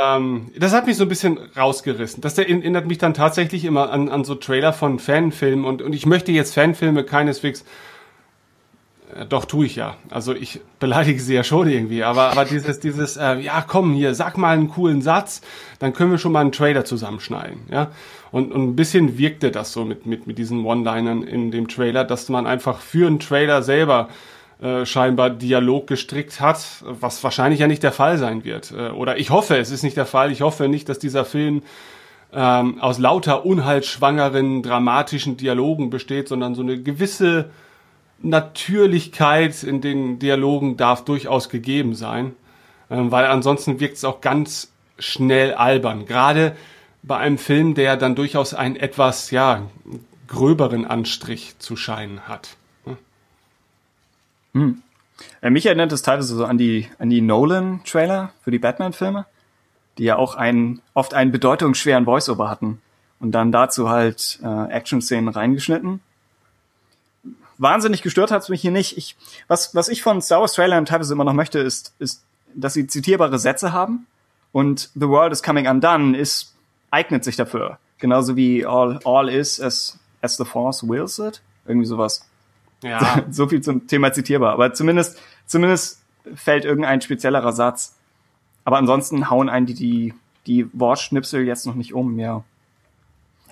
Ähm, 0.00 0.50
das 0.58 0.72
hat 0.72 0.86
mich 0.86 0.96
so 0.96 1.04
ein 1.04 1.08
bisschen 1.10 1.38
rausgerissen. 1.54 2.22
Das 2.22 2.38
erinnert 2.38 2.86
mich 2.86 2.96
dann 2.96 3.12
tatsächlich 3.12 3.66
immer 3.66 3.90
an, 3.90 4.08
an 4.08 4.24
so 4.24 4.34
Trailer 4.34 4.72
von 4.72 4.98
Fanfilmen 4.98 5.66
und, 5.66 5.82
und 5.82 5.94
ich 5.94 6.06
möchte 6.06 6.32
jetzt 6.32 6.54
Fanfilme 6.54 7.04
keineswegs 7.04 7.64
äh, 9.14 9.26
doch, 9.26 9.44
tue 9.44 9.66
ich 9.66 9.76
ja. 9.76 9.96
Also 10.10 10.34
ich 10.34 10.60
beleidige 10.78 11.20
sie 11.20 11.34
ja 11.34 11.44
schon 11.44 11.68
irgendwie, 11.68 12.02
aber, 12.02 12.30
aber 12.30 12.44
dieses, 12.44 12.80
dieses, 12.80 13.16
äh, 13.16 13.38
ja 13.40 13.62
komm 13.66 13.94
hier, 13.94 14.14
sag 14.14 14.36
mal 14.36 14.56
einen 14.56 14.70
coolen 14.70 15.02
Satz, 15.02 15.42
dann 15.78 15.92
können 15.92 16.10
wir 16.10 16.18
schon 16.18 16.32
mal 16.32 16.40
einen 16.40 16.52
Trailer 16.52 16.84
zusammenschneiden, 16.84 17.60
ja. 17.70 17.90
Und, 18.30 18.50
und 18.50 18.62
ein 18.62 18.76
bisschen 18.76 19.18
wirkte 19.18 19.50
das 19.50 19.72
so 19.72 19.84
mit, 19.84 20.06
mit, 20.06 20.26
mit 20.26 20.38
diesen 20.38 20.64
One-Linern 20.64 21.22
in 21.22 21.50
dem 21.50 21.68
Trailer, 21.68 22.04
dass 22.04 22.30
man 22.30 22.46
einfach 22.46 22.80
für 22.80 23.06
einen 23.06 23.18
Trailer 23.18 23.62
selber 23.62 24.08
äh, 24.62 24.86
scheinbar 24.86 25.30
Dialog 25.30 25.88
gestrickt 25.88 26.40
hat, 26.40 26.64
was 26.82 27.24
wahrscheinlich 27.24 27.58
ja 27.58 27.66
nicht 27.66 27.82
der 27.82 27.90
Fall 27.90 28.16
sein 28.16 28.44
wird. 28.44 28.70
Äh, 28.70 28.90
oder 28.90 29.18
ich 29.18 29.30
hoffe, 29.30 29.56
es 29.56 29.72
ist 29.72 29.82
nicht 29.82 29.96
der 29.96 30.06
Fall. 30.06 30.30
Ich 30.30 30.42
hoffe 30.42 30.68
nicht, 30.68 30.88
dass 30.88 31.00
dieser 31.00 31.24
Film 31.24 31.62
ähm, 32.32 32.80
aus 32.80 33.00
lauter 33.00 33.44
unheilschwangeren, 33.44 34.62
dramatischen 34.62 35.36
Dialogen 35.36 35.90
besteht, 35.90 36.28
sondern 36.28 36.54
so 36.54 36.62
eine 36.62 36.80
gewisse 36.80 37.50
Natürlichkeit 38.22 39.64
in 39.64 39.80
den 39.80 40.20
Dialogen 40.20 40.76
darf 40.76 41.04
durchaus 41.04 41.48
gegeben 41.48 41.96
sein, 41.96 42.36
ähm, 42.88 43.10
weil 43.10 43.26
ansonsten 43.26 43.80
wirkt 43.80 43.96
es 43.96 44.04
auch 44.04 44.20
ganz 44.20 44.72
schnell 44.96 45.54
albern. 45.54 46.06
Gerade 46.06 46.54
bei 47.02 47.16
einem 47.16 47.38
Film, 47.38 47.74
der 47.74 47.96
dann 47.96 48.14
durchaus 48.14 48.54
einen 48.54 48.76
etwas, 48.76 49.32
ja, 49.32 49.62
gröberen 50.28 50.86
Anstrich 50.86 51.58
zu 51.58 51.76
scheinen 51.76 52.28
hat. 52.28 52.56
Hm. 54.54 54.82
Äh, 55.40 55.50
mich 55.50 55.66
erinnert 55.66 55.92
es 55.92 56.02
teilweise 56.02 56.34
so 56.34 56.44
an 56.44 56.58
die, 56.58 56.88
an 56.98 57.10
die 57.10 57.20
Nolan-Trailer 57.20 58.32
für 58.42 58.50
die 58.50 58.58
Batman-Filme, 58.58 59.26
die 59.98 60.04
ja 60.04 60.16
auch 60.16 60.34
einen, 60.34 60.82
oft 60.94 61.14
einen 61.14 61.32
bedeutungsschweren 61.32 62.04
Voice-Over 62.04 62.48
hatten 62.48 62.80
und 63.20 63.32
dann 63.32 63.52
dazu 63.52 63.88
halt 63.88 64.40
äh, 64.42 64.72
Action-Szenen 64.72 65.28
reingeschnitten. 65.28 66.00
Wahnsinnig 67.58 68.02
gestört 68.02 68.30
hat 68.30 68.42
es 68.42 68.48
mich 68.48 68.62
hier 68.62 68.72
nicht. 68.72 68.96
Ich, 68.96 69.16
was, 69.46 69.74
was 69.74 69.88
ich 69.88 70.02
von 70.02 70.20
Star 70.20 70.40
Wars 70.40 70.54
Trailern 70.54 70.84
teilweise 70.84 71.14
immer 71.14 71.24
noch 71.24 71.32
möchte, 71.32 71.60
ist, 71.60 71.94
ist, 71.98 72.24
dass 72.54 72.74
sie 72.74 72.86
zitierbare 72.86 73.38
Sätze 73.38 73.72
haben 73.72 74.06
und 74.50 74.90
The 74.94 75.08
World 75.08 75.32
is 75.32 75.42
Coming 75.42 75.68
Undone 75.68 76.16
ist, 76.16 76.54
eignet 76.90 77.24
sich 77.24 77.36
dafür. 77.36 77.78
Genauso 77.98 78.34
wie 78.34 78.66
All, 78.66 78.98
all 79.04 79.28
is 79.28 79.60
as, 79.60 79.98
as 80.20 80.36
the 80.36 80.44
Force 80.44 80.82
wills 80.82 81.18
it. 81.20 81.40
Irgendwie 81.64 81.86
sowas. 81.86 82.28
Ja. 82.82 83.24
so 83.30 83.48
viel 83.48 83.62
zum 83.62 83.86
Thema 83.86 84.12
zitierbar. 84.12 84.52
Aber 84.52 84.72
zumindest, 84.74 85.20
zumindest 85.46 86.02
fällt 86.34 86.64
irgendein 86.64 87.00
speziellerer 87.00 87.52
Satz. 87.52 87.96
Aber 88.64 88.78
ansonsten 88.78 89.30
hauen 89.30 89.48
einen 89.48 89.66
die, 89.66 89.74
die, 89.74 90.14
die 90.46 90.68
Wortschnipsel 90.72 91.44
jetzt 91.44 91.66
noch 91.66 91.74
nicht 91.74 91.94
um, 91.94 92.18
ja. 92.18 92.44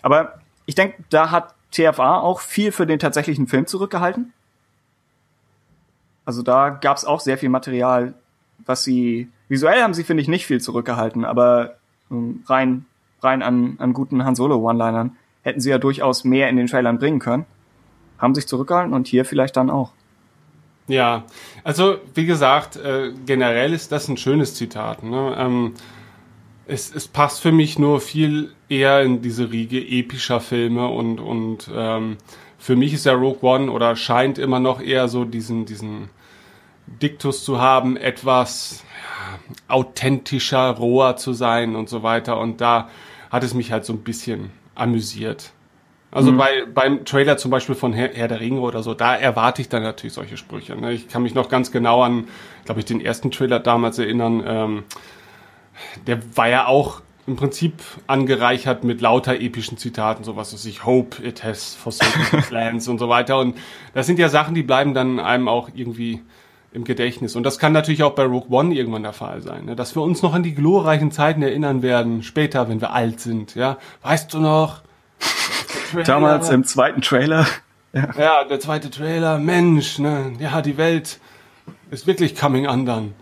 Aber 0.02 0.40
ich 0.66 0.74
denke, 0.74 1.02
da 1.10 1.30
hat 1.30 1.54
TFA 1.72 2.18
auch 2.20 2.40
viel 2.40 2.72
für 2.72 2.86
den 2.86 2.98
tatsächlichen 2.98 3.46
Film 3.46 3.66
zurückgehalten. 3.66 4.32
Also 6.24 6.42
da 6.42 6.70
gab 6.70 6.96
es 6.96 7.04
auch 7.04 7.20
sehr 7.20 7.38
viel 7.38 7.48
Material, 7.48 8.14
was 8.66 8.84
sie 8.84 9.28
visuell 9.48 9.82
haben 9.82 9.94
sie 9.94 10.04
finde 10.04 10.22
ich 10.22 10.28
nicht 10.28 10.46
viel 10.46 10.60
zurückgehalten, 10.60 11.24
aber 11.24 11.76
ähm, 12.10 12.44
rein 12.46 12.86
rein 13.20 13.42
an 13.42 13.76
an 13.78 13.92
guten 13.92 14.24
Han 14.24 14.36
Solo 14.36 14.56
One-Linern 14.58 15.16
hätten 15.42 15.60
sie 15.60 15.70
ja 15.70 15.78
durchaus 15.78 16.24
mehr 16.24 16.48
in 16.48 16.56
den 16.56 16.68
Trailern 16.68 16.98
bringen 16.98 17.18
können 17.18 17.46
haben 18.20 18.34
sich 18.34 18.46
zurückgehalten 18.46 18.92
und 18.92 19.08
hier 19.08 19.24
vielleicht 19.24 19.56
dann 19.56 19.70
auch. 19.70 19.92
Ja, 20.88 21.24
also 21.62 21.98
wie 22.14 22.26
gesagt, 22.26 22.76
äh, 22.76 23.12
generell 23.24 23.72
ist 23.72 23.92
das 23.92 24.08
ein 24.08 24.16
schönes 24.16 24.54
Zitat. 24.54 25.02
Ne? 25.04 25.36
Ähm, 25.38 25.74
es, 26.66 26.94
es 26.94 27.08
passt 27.08 27.40
für 27.40 27.52
mich 27.52 27.78
nur 27.78 28.00
viel 28.00 28.52
eher 28.68 29.02
in 29.02 29.22
diese 29.22 29.50
Riege 29.50 29.80
epischer 29.80 30.40
Filme 30.40 30.88
und, 30.88 31.20
und 31.20 31.70
ähm, 31.72 32.16
für 32.58 32.76
mich 32.76 32.92
ist 32.92 33.06
der 33.06 33.14
Rogue 33.14 33.42
One 33.42 33.70
oder 33.70 33.96
scheint 33.96 34.38
immer 34.38 34.60
noch 34.60 34.80
eher 34.80 35.08
so 35.08 35.24
diesen, 35.24 35.64
diesen 35.64 36.10
Diktus 36.86 37.44
zu 37.44 37.60
haben, 37.60 37.96
etwas 37.96 38.84
ja, 39.02 39.74
authentischer, 39.74 40.70
roher 40.70 41.16
zu 41.16 41.32
sein 41.32 41.76
und 41.76 41.88
so 41.88 42.02
weiter. 42.02 42.38
Und 42.38 42.60
da 42.60 42.88
hat 43.30 43.44
es 43.44 43.54
mich 43.54 43.72
halt 43.72 43.84
so 43.84 43.92
ein 43.92 44.02
bisschen 44.02 44.50
amüsiert. 44.74 45.52
Also 46.12 46.32
mhm. 46.32 46.38
bei, 46.38 46.64
beim 46.72 47.04
Trailer 47.04 47.36
zum 47.36 47.50
Beispiel 47.50 47.74
von 47.74 47.92
Herr, 47.92 48.10
Herr, 48.12 48.28
der 48.28 48.40
Ringe 48.40 48.60
oder 48.60 48.82
so, 48.82 48.94
da 48.94 49.14
erwarte 49.14 49.62
ich 49.62 49.68
dann 49.68 49.82
natürlich 49.82 50.14
solche 50.14 50.36
Sprüche. 50.36 50.74
Ne? 50.74 50.92
Ich 50.92 51.08
kann 51.08 51.22
mich 51.22 51.34
noch 51.34 51.48
ganz 51.48 51.70
genau 51.70 52.02
an, 52.02 52.28
glaube 52.64 52.80
ich, 52.80 52.86
den 52.86 53.00
ersten 53.00 53.30
Trailer 53.30 53.60
damals 53.60 53.98
erinnern. 53.98 54.42
Ähm, 54.44 54.82
der 56.06 56.20
war 56.36 56.48
ja 56.48 56.66
auch 56.66 57.02
im 57.26 57.36
Prinzip 57.36 57.74
angereichert 58.08 58.82
mit 58.82 59.00
lauter 59.00 59.40
epischen 59.40 59.78
Zitaten, 59.78 60.24
sowas 60.24 60.52
was 60.52 60.64
ich 60.64 60.84
Hope 60.84 61.22
it 61.22 61.44
has 61.44 61.74
forsaken 61.74 62.42
plans 62.48 62.88
und 62.88 62.98
so 62.98 63.08
weiter. 63.08 63.38
Und 63.38 63.56
das 63.94 64.06
sind 64.06 64.18
ja 64.18 64.28
Sachen, 64.28 64.54
die 64.54 64.64
bleiben 64.64 64.94
dann 64.94 65.20
einem 65.20 65.46
auch 65.46 65.68
irgendwie 65.72 66.22
im 66.72 66.84
Gedächtnis. 66.84 67.36
Und 67.36 67.44
das 67.44 67.58
kann 67.58 67.72
natürlich 67.72 68.02
auch 68.02 68.14
bei 68.14 68.24
Rogue 68.24 68.50
One 68.50 68.74
irgendwann 68.74 69.02
der 69.02 69.12
Fall 69.12 69.42
sein, 69.42 69.66
ne? 69.66 69.76
dass 69.76 69.94
wir 69.94 70.02
uns 70.02 70.22
noch 70.22 70.34
an 70.34 70.42
die 70.42 70.54
glorreichen 70.54 71.12
Zeiten 71.12 71.42
erinnern 71.42 71.82
werden, 71.82 72.22
später, 72.22 72.68
wenn 72.68 72.80
wir 72.80 72.92
alt 72.92 73.20
sind. 73.20 73.54
Ja, 73.54 73.78
weißt 74.02 74.34
du 74.34 74.38
noch? 74.38 74.82
Damals 76.04 76.50
im 76.50 76.64
zweiten 76.64 77.02
Trailer. 77.02 77.46
Ja. 77.92 78.08
ja, 78.16 78.44
der 78.44 78.60
zweite 78.60 78.90
Trailer, 78.90 79.38
Mensch, 79.38 79.98
ne? 79.98 80.32
Ja, 80.38 80.62
die 80.62 80.76
Welt 80.76 81.18
ist 81.90 82.06
wirklich 82.06 82.36
coming 82.36 82.68
undone. 82.68 83.12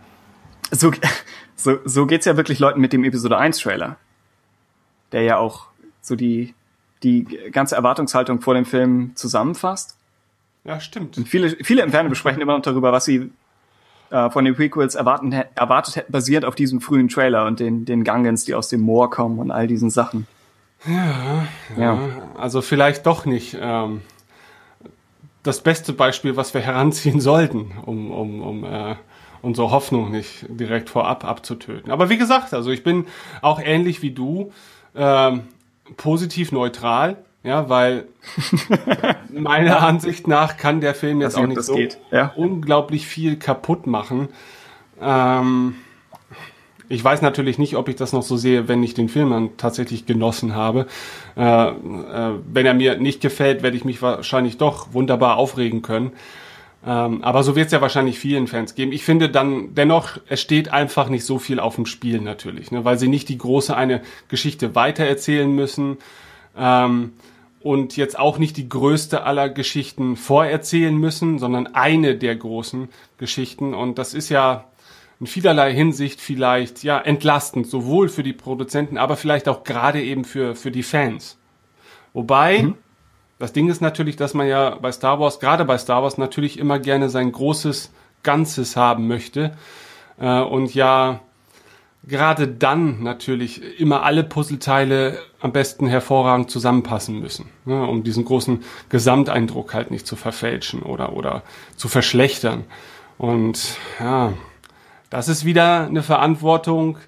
So, 0.71 0.93
so, 1.57 1.79
so 1.85 2.07
geht's 2.07 2.27
ja 2.27 2.37
wirklich 2.37 2.59
Leuten 2.59 2.81
mit 2.81 2.93
dem 2.93 3.05
Episode 3.05 3.39
1 3.39 3.59
Trailer. 3.59 3.97
Der 5.13 5.23
ja 5.23 5.39
auch 5.39 5.67
so 6.03 6.17
die, 6.17 6.55
die 7.03 7.25
ganze 7.51 7.77
Erwartungshaltung 7.77 8.41
vor 8.41 8.55
dem 8.55 8.67
Film 8.67 9.13
zusammenfasst. 9.15 9.97
Ja, 10.65 10.81
stimmt. 10.81 11.17
Und 11.17 11.29
viele, 11.29 11.51
viele 11.63 11.83
im 11.83 11.91
Fernsehen 11.91 12.11
besprechen 12.11 12.43
immer 12.43 12.55
noch 12.55 12.63
darüber, 12.63 12.93
was 12.93 13.07
sie 13.07 13.31
äh, 14.11 14.31
von 14.31 14.45
den 14.45 14.55
Prequels 14.55 14.95
erwarten, 14.95 15.33
erwartet 15.33 15.97
hätten, 15.97 16.13
basierend 16.13 16.45
auf 16.45 16.55
diesem 16.55 16.81
frühen 16.81 17.09
Trailer 17.09 17.47
und 17.47 17.61
den, 17.61 17.85
den 17.85 18.05
Gangans, 18.05 18.45
die 18.45 18.55
aus 18.55 18.69
dem 18.69 18.83
Moor 18.83 19.11
kommen 19.11 19.39
und 19.39 19.51
all 19.51 19.67
diesen 19.67 19.91
Sachen. 19.91 20.27
Ja, 20.87 21.47
ja. 21.77 21.99
also 22.37 22.63
vielleicht 22.63 23.07
doch 23.07 23.25
nicht 23.25 23.57
ähm, 23.61 24.03
das 25.43 25.61
beste 25.61 25.93
Beispiel, 25.93 26.37
was 26.37 26.55
wir 26.55 26.61
heranziehen 26.63 27.21
sollten, 27.21 27.73
um, 27.85 28.11
um, 28.11 28.43
um 28.43 28.65
äh, 28.65 28.97
unsere 29.43 29.71
Hoffnung 29.71 30.11
nicht 30.11 30.47
direkt 30.49 30.91
vorab 30.91 31.25
abzutöten. 31.25 31.91
Aber 31.91 32.11
wie 32.11 32.19
gesagt, 32.19 32.55
also 32.55 32.71
ich 32.71 32.83
bin 32.83 33.07
auch 33.43 33.61
ähnlich 33.61 34.03
wie 34.03 34.11
du 34.11 34.53
ähm, 34.95 35.43
positiv 35.97 36.53
neutral, 36.53 37.17
ja, 37.43 37.69
weil 37.69 38.09
meiner 39.31 39.83
Ansicht 39.83 40.27
nach 40.27 40.57
kann 40.57 40.81
der 40.81 40.95
Film 40.95 41.21
jetzt 41.21 41.37
auch 41.37 41.47
nicht 41.47 41.63
so 41.63 41.79
ja. 42.11 42.33
unglaublich 42.37 43.07
viel 43.07 43.37
kaputt 43.37 43.87
machen. 43.87 44.29
Ähm, 45.01 45.77
ich 46.89 47.05
weiß 47.05 47.23
natürlich 47.23 47.59
nicht, 47.59 47.77
ob 47.77 47.89
ich 47.89 47.97
das 47.97 48.13
noch 48.13 48.23
so 48.23 48.37
sehe, 48.37 48.69
wenn 48.69 48.83
ich 48.83 48.95
den 48.95 49.09
Film 49.09 49.31
dann 49.31 49.57
tatsächlich 49.57 50.07
genossen 50.07 50.55
habe. 50.55 50.87
Äh, 51.37 51.69
äh, 51.69 51.75
wenn 52.53 52.67
er 52.67 52.75
mir 52.75 52.99
nicht 52.99 53.21
gefällt, 53.21 53.63
werde 53.63 53.77
ich 53.77 53.85
mich 53.85 54.01
wahrscheinlich 54.01 54.57
doch 54.57 54.93
wunderbar 54.93 55.37
aufregen 55.37 55.83
können. 55.83 56.13
Ähm, 56.87 57.23
aber 57.25 57.43
so 57.43 57.57
wird 57.57 57.67
es 57.67 57.73
ja 57.73 57.81
wahrscheinlich 57.81 58.19
vielen 58.19 58.47
Fans 58.47 58.75
geben. 58.75 58.93
Ich 58.93 59.05
finde 59.05 59.29
dann 59.29 59.75
dennoch, 59.75 60.19
es 60.29 60.41
steht 60.41 60.73
einfach 60.73 61.09
nicht 61.09 61.25
so 61.25 61.39
viel 61.39 61.61
auf 61.61 61.75
dem 61.75 61.87
Spiel 61.87 62.21
natürlich, 62.21 62.71
ne, 62.71 62.85
weil 62.85 62.99
sie 62.99 63.09
nicht 63.09 63.29
die 63.29 63.39
große 63.39 63.77
eine 63.77 64.01
Geschichte 64.29 64.75
weitererzählen 64.75 65.51
müssen. 65.51 65.99
Ähm, 66.57 67.13
und 67.61 67.97
jetzt 67.97 68.19
auch 68.19 68.39
nicht 68.39 68.57
die 68.57 68.69
größte 68.69 69.25
aller 69.25 69.49
Geschichten 69.49 70.17
vorerzählen 70.17 70.97
müssen, 70.97 71.41
sondern 71.41 71.67
eine 71.67 72.15
der 72.17 72.37
großen 72.37 72.89
Geschichten. 73.19 73.75
Und 73.75 73.99
das 73.99 74.15
ist 74.15 74.29
ja 74.29 74.65
in 75.21 75.27
vielerlei 75.27 75.73
Hinsicht 75.73 76.21
vielleicht 76.21 76.83
ja 76.85 76.99
entlastend, 76.99 77.67
sowohl 77.67 78.09
für 78.09 78.23
die 78.23 78.33
Produzenten, 78.33 78.99
aber 78.99 79.17
vielleicht 79.17 79.49
auch 79.49 79.65
gerade 79.65 80.03
eben 80.03 80.25
für, 80.25 80.55
für 80.55 80.71
die 80.71 80.83
Fans. 80.83 81.39
Wobei, 82.13 82.63
mhm. 82.63 82.75
das 83.39 83.53
Ding 83.53 83.69
ist 83.69 83.81
natürlich, 83.81 84.17
dass 84.17 84.35
man 84.35 84.47
ja 84.47 84.77
bei 84.77 84.93
Star 84.93 85.19
Wars, 85.19 85.41
gerade 85.41 85.65
bei 85.65 85.79
Star 85.79 86.03
Wars, 86.03 86.19
natürlich 86.19 86.59
immer 86.59 86.79
gerne 86.79 87.09
sein 87.11 87.33
großes 87.33 87.93
Ganzes 88.23 88.77
haben 88.77 89.09
möchte. 89.09 89.57
Äh, 90.21 90.41
und 90.41 90.75
ja, 90.75 91.21
gerade 92.07 92.49
dann 92.49 93.03
natürlich 93.03 93.81
immer 93.81 94.03
alle 94.03 94.25
Puzzleteile 94.25 95.19
am 95.41 95.53
besten 95.53 95.87
hervorragend 95.87 96.51
zusammenpassen 96.51 97.19
müssen, 97.19 97.49
ne, 97.65 97.87
um 97.87 98.03
diesen 98.03 98.25
großen 98.25 98.65
Gesamteindruck 98.89 99.75
halt 99.75 99.91
nicht 99.91 100.07
zu 100.07 100.17
verfälschen 100.17 100.83
oder, 100.83 101.13
oder 101.13 101.43
zu 101.77 101.89
verschlechtern. 101.89 102.65
Und 103.19 103.77
ja, 103.99 104.33
das 105.11 105.29
ist 105.29 105.45
wieder 105.45 105.87
eine 105.87 106.03
Verantwortung, 106.03 106.99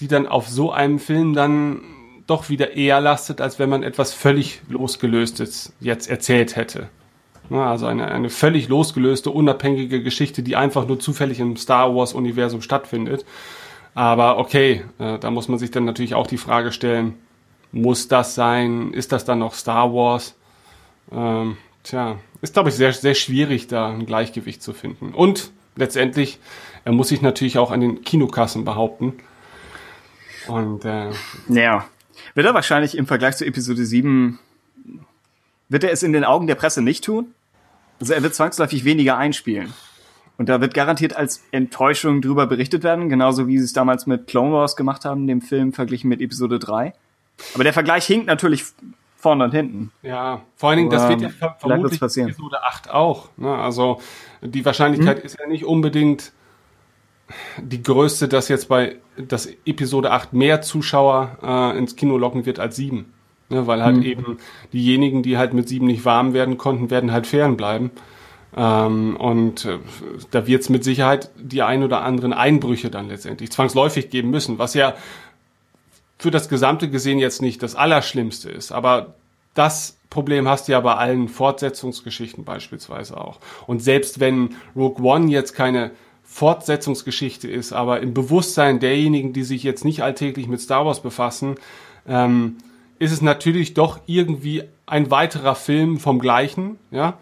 die 0.00 0.08
dann 0.08 0.26
auf 0.26 0.48
so 0.48 0.72
einem 0.72 0.98
Film 0.98 1.34
dann 1.34 1.80
doch 2.26 2.50
wieder 2.50 2.76
eher 2.76 3.00
lastet, 3.00 3.40
als 3.40 3.58
wenn 3.58 3.70
man 3.70 3.82
etwas 3.82 4.12
völlig 4.12 4.60
losgelöstes 4.68 5.72
jetzt 5.80 6.08
erzählt 6.08 6.56
hätte. 6.56 6.88
Also 7.50 7.86
eine, 7.86 8.08
eine 8.08 8.28
völlig 8.28 8.68
losgelöste, 8.68 9.30
unabhängige 9.30 10.02
Geschichte, 10.02 10.42
die 10.42 10.54
einfach 10.54 10.86
nur 10.86 11.00
zufällig 11.00 11.40
im 11.40 11.56
Star 11.56 11.94
Wars-Universum 11.94 12.60
stattfindet. 12.60 13.24
Aber 13.94 14.38
okay, 14.38 14.84
äh, 14.98 15.18
da 15.18 15.30
muss 15.30 15.48
man 15.48 15.58
sich 15.58 15.70
dann 15.70 15.86
natürlich 15.86 16.14
auch 16.14 16.26
die 16.26 16.36
Frage 16.36 16.72
stellen, 16.72 17.14
muss 17.72 18.08
das 18.08 18.34
sein? 18.34 18.92
Ist 18.92 19.12
das 19.12 19.24
dann 19.24 19.38
noch 19.38 19.54
Star 19.54 19.92
Wars? 19.94 20.36
Ähm, 21.10 21.56
tja, 21.82 22.18
ist, 22.42 22.52
glaube 22.52 22.68
ich, 22.68 22.74
sehr, 22.74 22.92
sehr 22.92 23.14
schwierig, 23.14 23.66
da 23.66 23.88
ein 23.88 24.04
Gleichgewicht 24.04 24.62
zu 24.62 24.74
finden. 24.74 25.14
Und 25.14 25.50
letztendlich 25.74 26.38
er 26.84 26.92
muss 26.92 27.08
sich 27.08 27.22
natürlich 27.22 27.58
auch 27.58 27.70
an 27.70 27.80
den 27.80 28.02
Kinokassen 28.02 28.64
behaupten. 28.64 29.14
Und 30.46 30.84
äh, 30.84 31.10
ja, 31.48 31.86
wird 32.34 32.46
er 32.46 32.54
wahrscheinlich 32.54 32.96
im 32.96 33.06
Vergleich 33.06 33.36
zu 33.36 33.44
Episode 33.44 33.84
7 33.84 34.38
wird 35.68 35.84
er 35.84 35.92
es 35.92 36.02
in 36.02 36.12
den 36.12 36.24
Augen 36.24 36.46
der 36.46 36.54
Presse 36.54 36.82
nicht 36.82 37.04
tun? 37.04 37.34
Also 38.00 38.14
er 38.14 38.22
wird 38.22 38.34
zwangsläufig 38.34 38.84
weniger 38.84 39.18
einspielen. 39.18 39.72
Und 40.38 40.48
da 40.48 40.60
wird 40.60 40.72
garantiert 40.72 41.16
als 41.16 41.42
Enttäuschung 41.50 42.22
drüber 42.22 42.46
berichtet 42.46 42.84
werden, 42.84 43.08
genauso 43.08 43.48
wie 43.48 43.58
sie 43.58 43.64
es 43.64 43.72
damals 43.72 44.06
mit 44.06 44.28
Clone 44.28 44.52
Wars 44.52 44.76
gemacht 44.76 45.04
haben, 45.04 45.26
dem 45.26 45.42
Film 45.42 45.72
verglichen 45.72 46.08
mit 46.08 46.20
Episode 46.20 46.58
3. 46.58 46.94
Aber 47.54 47.64
der 47.64 47.72
Vergleich 47.72 48.06
hinkt 48.06 48.28
natürlich 48.28 48.64
vorne 49.16 49.44
und 49.44 49.50
hinten. 49.50 49.90
Ja, 50.02 50.42
vor 50.54 50.70
allen 50.70 50.78
Dingen, 50.78 50.90
das 50.90 51.08
wird 51.08 51.20
ja 51.22 51.28
ver 51.28 51.56
vermutlich 51.58 51.98
passieren. 51.98 52.30
Episode 52.30 52.62
8 52.64 52.90
auch. 52.90 53.30
Ne? 53.36 53.52
Also 53.52 54.00
die 54.40 54.64
Wahrscheinlichkeit 54.64 55.18
hm. 55.18 55.26
ist 55.26 55.38
ja 55.38 55.46
nicht 55.48 55.64
unbedingt 55.64 56.32
die 57.60 57.82
größte, 57.82 58.28
dass 58.28 58.48
jetzt 58.48 58.68
bei 58.68 58.96
das 59.16 59.48
Episode 59.66 60.10
8 60.10 60.32
mehr 60.32 60.62
Zuschauer 60.62 61.38
äh, 61.42 61.78
ins 61.78 61.96
Kino 61.96 62.16
locken 62.16 62.46
wird 62.46 62.58
als 62.58 62.76
7. 62.76 63.12
Ne? 63.50 63.66
Weil 63.66 63.82
halt 63.82 63.96
hm. 63.96 64.02
eben 64.02 64.38
diejenigen, 64.72 65.22
die 65.22 65.38
halt 65.38 65.54
mit 65.54 65.68
7 65.68 65.86
nicht 65.86 66.04
warm 66.04 66.32
werden 66.32 66.58
konnten, 66.58 66.90
werden 66.90 67.12
halt 67.12 67.26
fernbleiben. 67.26 67.90
Ähm, 68.56 69.16
und 69.16 69.64
äh, 69.64 69.78
da 70.30 70.46
wird 70.46 70.62
es 70.62 70.68
mit 70.68 70.84
Sicherheit 70.84 71.30
die 71.36 71.62
ein 71.62 71.82
oder 71.82 72.02
anderen 72.02 72.32
Einbrüche 72.32 72.90
dann 72.90 73.08
letztendlich 73.08 73.52
zwangsläufig 73.52 74.10
geben 74.10 74.30
müssen, 74.30 74.58
was 74.58 74.74
ja 74.74 74.94
für 76.18 76.30
das 76.30 76.48
Gesamte 76.48 76.90
gesehen 76.90 77.18
jetzt 77.18 77.42
nicht 77.42 77.62
das 77.62 77.76
Allerschlimmste 77.76 78.50
ist. 78.50 78.72
Aber 78.72 79.14
das 79.54 79.98
Problem 80.10 80.48
hast 80.48 80.68
du 80.68 80.72
ja 80.72 80.80
bei 80.80 80.94
allen 80.94 81.28
Fortsetzungsgeschichten 81.28 82.44
beispielsweise 82.44 83.20
auch. 83.20 83.38
Und 83.66 83.82
selbst 83.82 84.20
wenn 84.20 84.56
Rogue 84.74 85.04
One 85.04 85.30
jetzt 85.30 85.54
keine 85.54 85.90
Fortsetzungsgeschichte 86.38 87.48
ist, 87.48 87.72
aber 87.72 88.00
im 88.00 88.14
Bewusstsein 88.14 88.78
derjenigen, 88.78 89.32
die 89.32 89.42
sich 89.42 89.64
jetzt 89.64 89.84
nicht 89.84 90.04
alltäglich 90.04 90.46
mit 90.46 90.60
Star 90.60 90.86
Wars 90.86 91.02
befassen, 91.02 91.56
ähm, 92.06 92.58
ist 93.00 93.10
es 93.10 93.22
natürlich 93.22 93.74
doch 93.74 93.98
irgendwie 94.06 94.62
ein 94.86 95.10
weiterer 95.10 95.56
Film 95.56 95.98
vom 95.98 96.20
gleichen, 96.20 96.78
ja, 96.92 97.18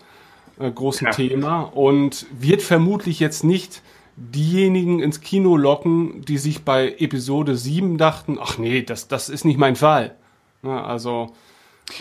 äh, 0.59 0.71
großen 0.71 1.07
ja. 1.07 1.13
Thema 1.13 1.63
und 1.63 2.27
wird 2.39 2.61
vermutlich 2.61 3.19
jetzt 3.19 3.43
nicht 3.43 3.81
diejenigen 4.17 5.01
ins 5.01 5.23
Kino 5.23 5.57
locken, 5.57 6.23
die 6.23 6.37
sich 6.37 6.63
bei 6.63 6.95
Episode 6.99 7.57
7 7.57 7.97
dachten, 7.97 8.39
ach 8.39 8.59
nee, 8.59 8.83
das, 8.83 9.09
das 9.09 9.31
ist 9.31 9.47
nicht 9.47 9.59
mein 9.59 9.77
Fall. 9.77 10.15
Ja, 10.63 10.85
also. 10.85 11.33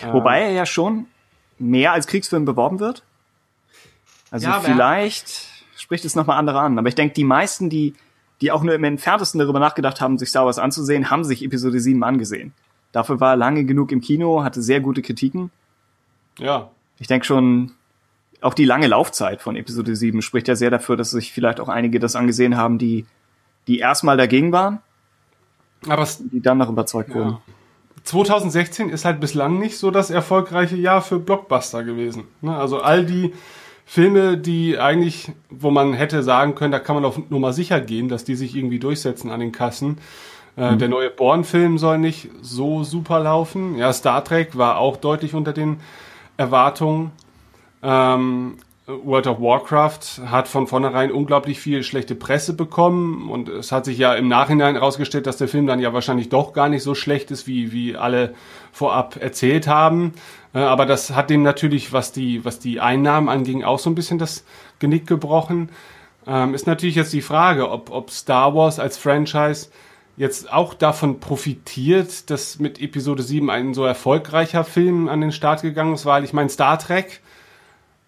Äh, 0.02 0.12
Wobei 0.12 0.42
er 0.42 0.50
ja 0.50 0.66
schon 0.66 1.06
mehr 1.58 1.92
als 1.92 2.06
Kriegsfilm 2.06 2.44
beworben 2.44 2.78
wird. 2.78 3.04
Also 4.30 4.48
ja, 4.48 4.60
vielleicht 4.60 5.55
spricht 5.76 6.04
es 6.04 6.14
nochmal 6.14 6.38
andere 6.38 6.60
an. 6.60 6.78
Aber 6.78 6.88
ich 6.88 6.94
denke, 6.94 7.14
die 7.14 7.24
meisten, 7.24 7.70
die, 7.70 7.94
die 8.40 8.50
auch 8.50 8.62
nur 8.62 8.74
im 8.74 8.84
entferntesten 8.84 9.38
darüber 9.38 9.60
nachgedacht 9.60 10.00
haben, 10.00 10.18
sich 10.18 10.28
Star 10.28 10.46
Wars 10.46 10.58
anzusehen, 10.58 11.10
haben 11.10 11.24
sich 11.24 11.44
Episode 11.44 11.80
7 11.80 12.02
angesehen. 12.02 12.52
Dafür 12.92 13.20
war 13.20 13.32
er 13.32 13.36
lange 13.36 13.64
genug 13.64 13.92
im 13.92 14.00
Kino, 14.00 14.42
hatte 14.42 14.62
sehr 14.62 14.80
gute 14.80 15.02
Kritiken. 15.02 15.50
Ja. 16.38 16.70
Ich 16.98 17.06
denke 17.06 17.26
schon, 17.26 17.72
auch 18.40 18.54
die 18.54 18.64
lange 18.64 18.86
Laufzeit 18.86 19.42
von 19.42 19.56
Episode 19.56 19.94
7 19.96 20.22
spricht 20.22 20.48
ja 20.48 20.56
sehr 20.56 20.70
dafür, 20.70 20.96
dass 20.96 21.10
sich 21.10 21.32
vielleicht 21.32 21.60
auch 21.60 21.68
einige 21.68 22.00
das 22.00 22.16
angesehen 22.16 22.56
haben, 22.56 22.78
die, 22.78 23.06
die 23.66 23.78
erstmal 23.78 24.16
dagegen 24.16 24.52
waren, 24.52 24.80
aber 25.88 26.06
die 26.32 26.40
dann 26.40 26.58
noch 26.58 26.68
überzeugt 26.68 27.10
ja. 27.10 27.16
wurden. 27.16 27.38
2016 28.04 28.88
ist 28.88 29.04
halt 29.04 29.20
bislang 29.20 29.58
nicht 29.58 29.78
so 29.78 29.90
das 29.90 30.10
erfolgreiche 30.10 30.76
Jahr 30.76 31.02
für 31.02 31.18
Blockbuster 31.18 31.82
gewesen. 31.82 32.24
Ne? 32.40 32.56
Also 32.56 32.80
all 32.80 33.04
die 33.04 33.34
Filme, 33.88 34.36
die 34.36 34.78
eigentlich, 34.78 35.30
wo 35.48 35.70
man 35.70 35.94
hätte 35.94 36.24
sagen 36.24 36.56
können, 36.56 36.72
da 36.72 36.80
kann 36.80 36.96
man 36.96 37.04
auf 37.04 37.30
Nummer 37.30 37.52
sicher 37.52 37.80
gehen, 37.80 38.08
dass 38.08 38.24
die 38.24 38.34
sich 38.34 38.56
irgendwie 38.56 38.80
durchsetzen 38.80 39.30
an 39.30 39.38
den 39.38 39.52
Kassen. 39.52 39.98
Äh, 40.56 40.72
mhm. 40.72 40.78
Der 40.80 40.88
neue 40.88 41.08
Born-Film 41.08 41.78
soll 41.78 41.98
nicht 41.98 42.28
so 42.42 42.82
super 42.82 43.20
laufen. 43.20 43.78
Ja, 43.78 43.92
Star 43.92 44.24
Trek 44.24 44.58
war 44.58 44.78
auch 44.78 44.96
deutlich 44.96 45.34
unter 45.34 45.52
den 45.52 45.78
Erwartungen. 46.36 47.12
Ähm, 47.80 48.56
World 48.88 49.26
of 49.26 49.40
Warcraft 49.40 50.30
hat 50.30 50.46
von 50.46 50.68
vornherein 50.68 51.10
unglaublich 51.10 51.58
viel 51.58 51.82
schlechte 51.82 52.14
Presse 52.14 52.54
bekommen 52.54 53.28
und 53.30 53.48
es 53.48 53.72
hat 53.72 53.84
sich 53.84 53.98
ja 53.98 54.14
im 54.14 54.28
Nachhinein 54.28 54.76
herausgestellt, 54.76 55.26
dass 55.26 55.38
der 55.38 55.48
Film 55.48 55.66
dann 55.66 55.80
ja 55.80 55.92
wahrscheinlich 55.92 56.28
doch 56.28 56.52
gar 56.52 56.68
nicht 56.68 56.84
so 56.84 56.94
schlecht 56.94 57.32
ist, 57.32 57.48
wie, 57.48 57.72
wie 57.72 57.96
alle 57.96 58.34
vorab 58.70 59.16
erzählt 59.20 59.66
haben. 59.66 60.12
Äh, 60.56 60.60
aber 60.60 60.86
das 60.86 61.10
hat 61.10 61.28
dem 61.28 61.42
natürlich, 61.42 61.92
was 61.92 62.12
die, 62.12 62.44
was 62.44 62.58
die 62.58 62.80
Einnahmen 62.80 63.28
anging, 63.28 63.62
auch 63.62 63.78
so 63.78 63.90
ein 63.90 63.94
bisschen 63.94 64.18
das 64.18 64.44
Genick 64.78 65.06
gebrochen. 65.06 65.68
Ähm, 66.26 66.54
ist 66.54 66.66
natürlich 66.66 66.96
jetzt 66.96 67.12
die 67.12 67.22
Frage, 67.22 67.70
ob, 67.70 67.90
ob 67.90 68.10
Star 68.10 68.54
Wars 68.54 68.80
als 68.80 68.96
Franchise 68.96 69.68
jetzt 70.16 70.50
auch 70.50 70.72
davon 70.72 71.20
profitiert, 71.20 72.30
dass 72.30 72.58
mit 72.58 72.80
Episode 72.80 73.22
7 73.22 73.50
ein 73.50 73.74
so 73.74 73.84
erfolgreicher 73.84 74.64
Film 74.64 75.08
an 75.08 75.20
den 75.20 75.30
Start 75.30 75.60
gegangen 75.60 75.92
ist, 75.92 76.06
weil 76.06 76.24
ich 76.24 76.32
meine, 76.32 76.48
Star 76.48 76.78
Trek 76.78 77.20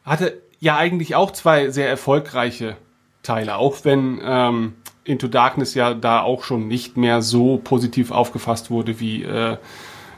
hatte 0.04 0.40
ja 0.58 0.78
eigentlich 0.78 1.14
auch 1.14 1.32
zwei 1.32 1.68
sehr 1.68 1.90
erfolgreiche 1.90 2.78
Teile, 3.22 3.56
auch 3.56 3.84
wenn 3.84 4.20
ähm, 4.24 4.74
Into 5.04 5.28
Darkness 5.28 5.74
ja 5.74 5.92
da 5.92 6.22
auch 6.22 6.44
schon 6.44 6.66
nicht 6.66 6.96
mehr 6.96 7.20
so 7.20 7.58
positiv 7.58 8.10
aufgefasst 8.10 8.70
wurde 8.70 9.00
wie 9.00 9.22
äh, 9.22 9.58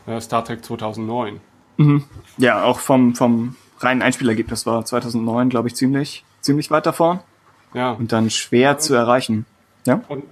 äh 0.06 0.20
Star 0.20 0.44
Trek 0.44 0.64
2009. 0.64 1.40
Mhm. 1.80 2.04
Ja, 2.36 2.62
auch 2.62 2.78
vom, 2.78 3.14
vom 3.14 3.56
reinen 3.78 4.02
Einspielergebnis 4.02 4.66
war 4.66 4.84
2009, 4.84 5.48
glaube 5.48 5.68
ich, 5.68 5.74
ziemlich, 5.74 6.24
ziemlich 6.42 6.70
weit 6.70 6.84
davor. 6.84 7.24
Ja. 7.72 7.92
Und 7.92 8.12
dann 8.12 8.28
schwer 8.28 8.78
zu 8.78 8.94
erreichen. 8.94 9.46
Ja. 9.86 10.02
Und 10.08 10.24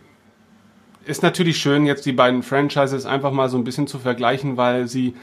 ist 1.06 1.22
natürlich 1.22 1.56
schön, 1.56 1.87
jetzt 1.87 2.04
die 2.04 2.12
beiden 2.12 2.42
Franchises 2.42 3.06
einfach 3.06 3.32
mal 3.32 3.48
so 3.48 3.56
ein 3.56 3.64
bisschen 3.64 3.87
zu 3.87 3.98
vergleichen, 3.98 4.58
weil 4.58 4.88
sie 4.88 5.14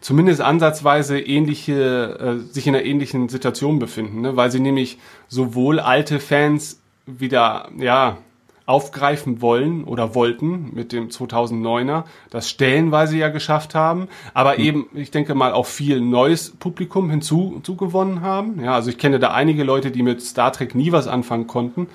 zumindest 0.00 0.40
ansatzweise 0.40 1.18
ähnliche, 1.18 2.38
äh, 2.44 2.52
sich 2.52 2.68
in 2.68 2.76
einer 2.76 2.84
ähnlichen 2.84 3.28
Situation 3.28 3.80
befinden, 3.80 4.20
ne? 4.20 4.36
weil 4.36 4.52
sie 4.52 4.60
nämlich 4.60 4.98
sowohl 5.26 5.80
alte 5.80 6.20
Fans 6.20 6.80
wieder, 7.06 7.70
ja, 7.76 8.18
aufgreifen 8.66 9.42
wollen 9.42 9.84
oder 9.84 10.14
wollten 10.14 10.70
mit 10.74 10.92
dem 10.92 11.08
2009er, 11.08 12.04
das 12.30 12.48
stellenweise 12.48 13.16
ja 13.16 13.28
geschafft 13.28 13.74
haben, 13.74 14.08
aber 14.34 14.54
mhm. 14.54 14.64
eben, 14.64 14.86
ich 14.94 15.10
denke 15.10 15.34
mal, 15.34 15.52
auch 15.52 15.66
viel 15.66 16.00
neues 16.00 16.50
Publikum 16.50 17.10
hinzugewonnen 17.10 18.20
haben. 18.20 18.62
Ja, 18.62 18.74
also 18.74 18.90
ich 18.90 18.98
kenne 18.98 19.18
da 19.18 19.32
einige 19.32 19.64
Leute, 19.64 19.90
die 19.90 20.02
mit 20.02 20.22
Star 20.22 20.52
Trek 20.52 20.74
nie 20.74 20.92
was 20.92 21.08
anfangen 21.08 21.46
konnten, 21.46 21.88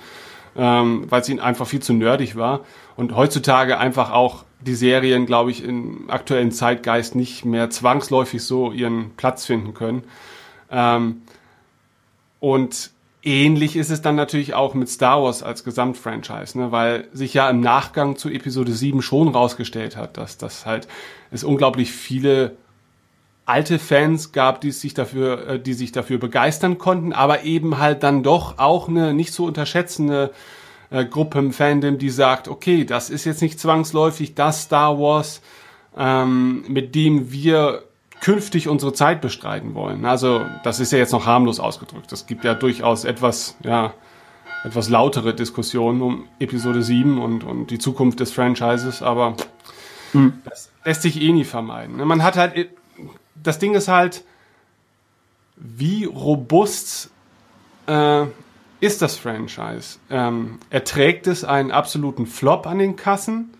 ähm, 0.56 1.06
weil 1.08 1.22
es 1.22 1.28
ihnen 1.28 1.40
einfach 1.40 1.66
viel 1.66 1.80
zu 1.80 1.94
nerdig 1.94 2.36
war 2.36 2.60
und 2.96 3.16
heutzutage 3.16 3.78
einfach 3.78 4.12
auch 4.12 4.44
die 4.60 4.74
Serien, 4.74 5.24
glaube 5.24 5.50
ich, 5.50 5.64
im 5.64 6.10
aktuellen 6.10 6.50
Zeitgeist 6.50 7.14
nicht 7.14 7.44
mehr 7.44 7.70
zwangsläufig 7.70 8.42
so 8.42 8.72
ihren 8.72 9.10
Platz 9.16 9.46
finden 9.46 9.72
können. 9.72 10.02
Ähm, 10.70 11.22
und 12.40 12.90
ähnlich 13.22 13.76
ist 13.76 13.90
es 13.90 14.02
dann 14.02 14.16
natürlich 14.16 14.54
auch 14.54 14.74
mit 14.74 14.88
Star 14.88 15.22
Wars 15.22 15.42
als 15.42 15.64
Gesamtfranchise, 15.64 16.58
ne? 16.58 16.72
weil 16.72 17.08
sich 17.12 17.34
ja 17.34 17.50
im 17.50 17.60
Nachgang 17.60 18.16
zu 18.16 18.28
Episode 18.28 18.72
7 18.72 19.02
schon 19.02 19.28
rausgestellt 19.28 19.96
hat, 19.96 20.16
dass 20.16 20.38
das 20.38 20.66
halt 20.66 20.88
es 21.30 21.44
unglaublich 21.44 21.92
viele 21.92 22.56
alte 23.44 23.78
Fans 23.78 24.32
gab, 24.32 24.60
die 24.60 24.72
sich 24.72 24.94
dafür, 24.94 25.48
äh, 25.48 25.60
die 25.60 25.74
sich 25.74 25.90
dafür 25.90 26.18
begeistern 26.18 26.78
konnten, 26.78 27.12
aber 27.12 27.44
eben 27.44 27.78
halt 27.78 28.02
dann 28.02 28.22
doch 28.22 28.58
auch 28.58 28.88
eine 28.88 29.14
nicht 29.14 29.32
zu 29.32 29.44
unterschätzende 29.44 30.30
äh, 30.90 31.04
Gruppe 31.04 31.38
im 31.38 31.52
Fandom, 31.52 31.98
die 31.98 32.10
sagt, 32.10 32.46
okay, 32.46 32.84
das 32.84 33.10
ist 33.10 33.24
jetzt 33.24 33.42
nicht 33.42 33.58
zwangsläufig 33.58 34.34
das 34.34 34.64
Star 34.64 34.98
Wars, 34.98 35.40
ähm, 35.96 36.64
mit 36.68 36.94
dem 36.94 37.32
wir 37.32 37.84
künftig 38.20 38.68
unsere 38.68 38.92
Zeit 38.92 39.20
bestreiten 39.20 39.74
wollen. 39.74 40.04
Also 40.04 40.44
das 40.64 40.80
ist 40.80 40.92
ja 40.92 40.98
jetzt 40.98 41.12
noch 41.12 41.26
harmlos 41.26 41.60
ausgedrückt. 41.60 42.12
Es 42.12 42.26
gibt 42.26 42.44
ja 42.44 42.54
durchaus 42.54 43.04
etwas, 43.04 43.56
ja, 43.62 43.94
etwas 44.64 44.88
lautere 44.88 45.34
Diskussionen 45.34 46.02
um 46.02 46.28
Episode 46.40 46.82
7 46.82 47.20
und, 47.20 47.44
und 47.44 47.70
die 47.70 47.78
Zukunft 47.78 48.20
des 48.20 48.32
Franchises, 48.32 49.02
aber 49.02 49.36
mhm. 50.12 50.34
das 50.44 50.70
lässt 50.84 51.02
sich 51.02 51.20
eh 51.20 51.32
nie 51.32 51.44
vermeiden. 51.44 51.96
Ne? 51.96 52.04
Man 52.04 52.22
hat 52.22 52.36
halt, 52.36 52.70
das 53.36 53.58
Ding 53.58 53.74
ist 53.74 53.88
halt, 53.88 54.24
wie 55.56 56.04
robust 56.04 57.10
äh, 57.86 58.26
ist 58.80 59.02
das 59.02 59.16
Franchise? 59.16 59.98
Ähm, 60.10 60.58
erträgt 60.70 61.26
es 61.26 61.44
einen 61.44 61.70
absoluten 61.70 62.26
Flop 62.26 62.66
an 62.66 62.78
den 62.78 62.96
Kassen 62.96 63.50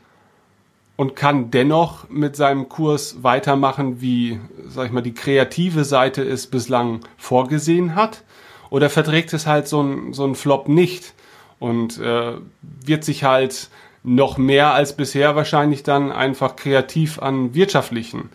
und 0.99 1.15
kann 1.15 1.53
dennoch 1.53 2.09
mit 2.09 2.35
seinem 2.35 2.69
Kurs 2.69 3.23
weitermachen, 3.23 4.01
wie, 4.01 4.41
sag 4.67 4.87
ich 4.87 4.93
mal, 4.93 5.01
die 5.01 5.15
kreative 5.15 5.85
Seite 5.85 6.25
es 6.25 6.49
bislang 6.49 7.03
vorgesehen 7.17 7.95
hat? 7.95 8.25
Oder 8.69 8.91
verträgt 8.91 9.33
es 9.33 9.47
halt 9.47 9.69
so 9.69 9.81
ein, 9.81 10.13
so 10.13 10.27
ein 10.27 10.35
Flop 10.35 10.67
nicht 10.67 11.15
und 11.61 11.99
äh, 11.99 12.33
wird 12.63 13.05
sich 13.05 13.23
halt 13.23 13.71
noch 14.03 14.39
mehr 14.39 14.75
als 14.75 14.97
bisher 14.97 15.37
wahrscheinlich 15.37 15.85
dann 15.85 16.11
einfach 16.11 16.57
kreativ 16.57 17.23
an 17.23 17.55
wirtschaftlichen 17.55 18.31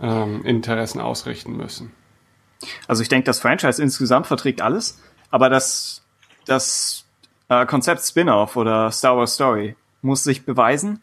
ähm, 0.00 0.46
Interessen 0.46 1.02
ausrichten 1.02 1.58
müssen? 1.58 1.92
Also 2.86 3.02
ich 3.02 3.10
denke, 3.10 3.26
das 3.26 3.38
Franchise 3.38 3.82
insgesamt 3.82 4.26
verträgt 4.26 4.62
alles, 4.62 4.98
aber 5.30 5.50
das 5.50 6.02
das 6.46 7.04
äh, 7.50 7.66
Konzept 7.66 8.00
Spin-off 8.00 8.56
oder 8.56 8.90
Star 8.92 9.18
Wars 9.18 9.34
Story 9.34 9.76
muss 10.00 10.24
sich 10.24 10.46
beweisen 10.46 11.02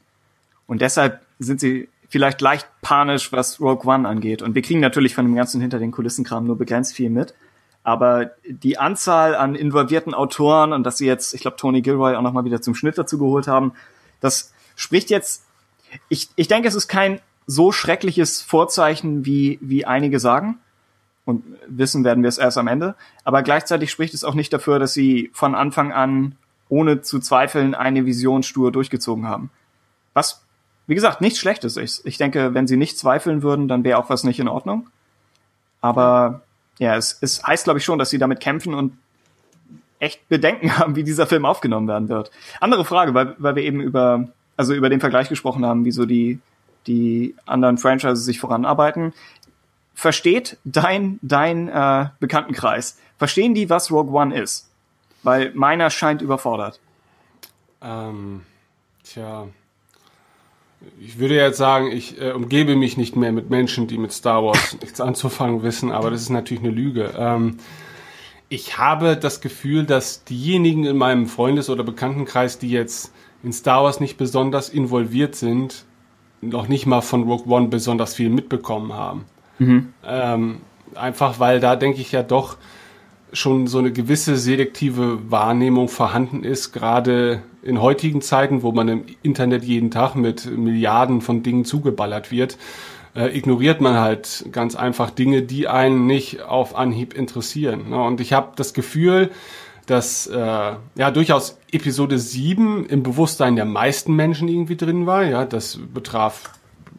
und 0.68 0.82
deshalb 0.82 1.22
sind 1.40 1.60
sie 1.60 1.90
vielleicht 2.10 2.42
leicht 2.42 2.68
panisch, 2.82 3.32
was 3.32 3.60
Rogue 3.60 3.92
One 3.92 4.08
angeht. 4.08 4.42
Und 4.42 4.56
wir 4.56 4.62
kriegen 4.62 4.80
natürlich 4.80 5.16
von 5.16 5.26
dem 5.26 5.36
ganzen 5.36 5.62
hinter 5.62 5.80
den 5.80 5.92
Kulissenkram 5.92 6.46
nur 6.46 6.58
begrenzt 6.58 6.96
viel 6.96 7.10
mit. 7.10 7.34
Aber 7.84 8.32
die 8.48 8.78
Anzahl 8.78 9.36
an 9.36 9.54
involvierten 9.54 10.14
Autoren 10.14 10.74
und 10.74 10.84
dass 10.84 10.98
sie 10.98 11.06
jetzt, 11.06 11.34
ich 11.34 11.42
glaube, 11.42 11.58
Tony 11.58 11.82
Gilroy 11.82 12.16
auch 12.16 12.22
nochmal 12.22 12.46
wieder 12.46 12.62
zum 12.62 12.74
Schnitt 12.74 12.98
dazu 12.98 13.18
geholt 13.18 13.48
haben, 13.48 13.74
das 14.22 14.54
spricht 14.76 15.10
jetzt, 15.10 15.46
ich, 16.10 16.30
ich 16.36 16.48
denke, 16.48 16.68
es 16.68 16.76
ist 16.76 16.88
kein 16.88 17.20
so 17.46 17.72
schreckliches 17.72 18.42
Vorzeichen, 18.42 19.26
wie, 19.26 19.60
wie 19.62 19.86
einige 19.86 20.20
sagen. 20.20 20.60
Und 21.26 21.44
wissen 21.68 22.04
werden 22.04 22.24
wir 22.24 22.28
es 22.28 22.38
erst 22.38 22.58
am 22.58 22.68
Ende. 22.68 22.96
Aber 23.24 23.44
gleichzeitig 23.44 23.92
spricht 23.92 24.14
es 24.14 24.24
auch 24.24 24.36
nicht 24.36 24.54
dafür, 24.54 24.80
dass 24.80 24.94
sie 24.94 25.30
von 25.34 25.56
Anfang 25.56 25.92
an 25.92 26.36
ohne 26.70 27.02
zu 27.02 27.20
zweifeln 27.20 27.76
eine 27.76 28.06
Vision 28.06 28.44
stur 28.44 28.72
durchgezogen 28.72 29.28
haben. 29.28 29.52
Was, 30.14 30.45
wie 30.88 30.96
gesagt, 30.96 31.22
nichts 31.22 31.40
Schlechtes 31.40 31.78
ist. 31.78 32.06
Ich 32.06 32.18
denke, 32.18 32.54
wenn 32.54 32.68
sie 32.68 32.78
nicht 32.78 32.98
zweifeln 32.98 33.42
würden, 33.44 33.68
dann 33.68 33.84
wäre 33.84 33.98
auch 33.98 34.10
was 34.10 34.24
nicht 34.24 34.40
in 34.40 34.48
Ordnung. 34.48 34.90
Aber 35.82 36.42
ja, 36.80 36.96
es, 36.96 37.18
es 37.22 37.44
heißt, 37.44 37.64
glaube 37.64 37.80
ich, 37.80 37.86
schon, 37.86 38.00
dass 38.00 38.10
sie 38.10 38.18
damit 38.18 38.40
kämpfen 38.40 38.74
und 38.74 38.98
echt 40.00 40.28
Bedenken 40.30 40.78
haben, 40.78 40.96
wie 40.96 41.04
dieser 41.04 41.28
Film 41.28 41.46
aufgenommen 41.46 41.88
werden 41.88 42.10
wird. 42.10 42.32
Andere 42.60 42.86
Frage, 42.86 43.14
weil, 43.14 43.36
weil 43.38 43.56
wir 43.56 43.64
eben 43.64 43.82
über, 43.82 44.28
also 44.58 44.74
über 44.74 44.90
den 44.90 45.00
Vergleich 45.00 45.30
gesprochen 45.30 45.66
haben, 45.66 45.86
wie 45.86 45.92
so 45.92 46.06
die, 46.06 46.40
die 46.88 47.36
anderen 47.46 47.78
Franchises 47.78 48.26
sich 48.26 48.40
voranarbeiten 48.40 49.14
versteht 49.96 50.58
dein, 50.66 51.20
dein 51.22 51.70
äh, 51.70 52.10
Bekanntenkreis, 52.20 53.00
verstehen 53.18 53.56
die, 53.56 53.70
was 53.70 53.90
Rogue 53.90 54.14
One 54.14 54.38
ist? 54.38 54.70
Weil 55.24 55.52
meiner 55.56 55.90
scheint 55.90 56.22
überfordert. 56.22 56.80
Ähm, 57.82 58.42
tja. 59.04 59.48
Ich 61.00 61.20
würde 61.20 61.36
jetzt 61.36 61.58
sagen, 61.58 61.92
ich 61.92 62.20
äh, 62.20 62.32
umgebe 62.32 62.76
mich 62.76 62.98
nicht 62.98 63.16
mehr 63.16 63.32
mit 63.32 63.50
Menschen, 63.50 63.88
die 63.88 63.98
mit 63.98 64.12
Star 64.12 64.44
Wars 64.44 64.78
nichts 64.82 65.02
anzufangen 65.02 65.64
wissen, 65.64 65.92
aber 65.92 66.12
das 66.12 66.22
ist 66.22 66.30
natürlich 66.30 66.64
eine 66.64 66.72
Lüge. 66.72 67.14
Ähm, 67.18 67.58
ich 68.50 68.78
habe 68.78 69.18
das 69.18 69.42
Gefühl, 69.42 69.86
dass 69.86 70.24
diejenigen 70.24 70.86
in 70.86 70.98
meinem 70.98 71.28
Freundes- 71.28 71.70
oder 71.70 71.84
Bekanntenkreis, 71.84 72.60
die 72.60 72.70
jetzt 72.70 73.12
in 73.44 73.52
Star 73.54 73.84
Wars 73.84 74.00
nicht 74.00 74.18
besonders 74.18 74.70
involviert 74.70 75.36
sind, 75.36 75.86
noch 76.42 76.68
nicht 76.68 76.86
mal 76.86 77.02
von 77.02 77.24
Rogue 77.24 77.52
One 77.52 77.68
besonders 77.68 78.16
viel 78.16 78.30
mitbekommen 78.30 78.94
haben. 78.94 79.26
Mhm. 79.60 79.94
Ähm, 80.06 80.62
einfach 80.94 81.40
weil 81.40 81.60
da 81.60 81.76
denke 81.76 82.02
ich 82.02 82.12
ja 82.12 82.24
doch 82.24 82.58
schon 83.34 83.68
so 83.68 83.80
eine 83.80 83.92
gewisse 83.92 84.38
selektive 84.38 85.32
Wahrnehmung 85.32 85.88
vorhanden 85.90 86.44
ist, 86.44 86.72
gerade 86.72 87.42
in 87.66 87.82
heutigen 87.82 88.22
Zeiten, 88.22 88.64
wo 88.64 88.72
man 88.72 88.88
im 88.88 89.04
Internet 89.24 89.64
jeden 89.64 89.92
Tag 89.92 90.16
mit 90.16 90.46
Milliarden 90.46 91.20
von 91.20 91.44
Dingen 91.44 91.66
zugeballert 91.66 92.32
wird, 92.32 92.58
äh, 93.16 93.36
ignoriert 93.38 93.82
man 93.82 93.96
halt 93.96 94.46
ganz 94.52 94.76
einfach 94.76 95.10
Dinge, 95.10 95.42
die 95.42 95.68
einen 95.68 96.06
nicht 96.06 96.44
auf 96.44 96.76
Anhieb 96.76 97.14
interessieren. 97.14 97.90
Ne? 97.90 98.02
Und 98.02 98.22
ich 98.22 98.32
habe 98.32 98.54
das 98.56 98.74
Gefühl, 98.74 99.32
dass 99.88 100.28
äh, 100.28 100.38
ja 100.38 101.12
durchaus 101.12 101.60
Episode 101.72 102.18
7 102.18 102.86
im 102.86 103.04
Bewusstsein 103.04 103.56
der 103.56 103.66
meisten 103.66 104.16
Menschen 104.16 104.48
irgendwie 104.48 104.78
drin 104.78 105.06
war. 105.06 105.24
Ja, 105.24 105.46
das 105.46 105.80
betraf 105.94 106.54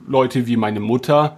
Leute 0.07 0.47
wie 0.47 0.57
meine 0.57 0.81
Mutter, 0.81 1.37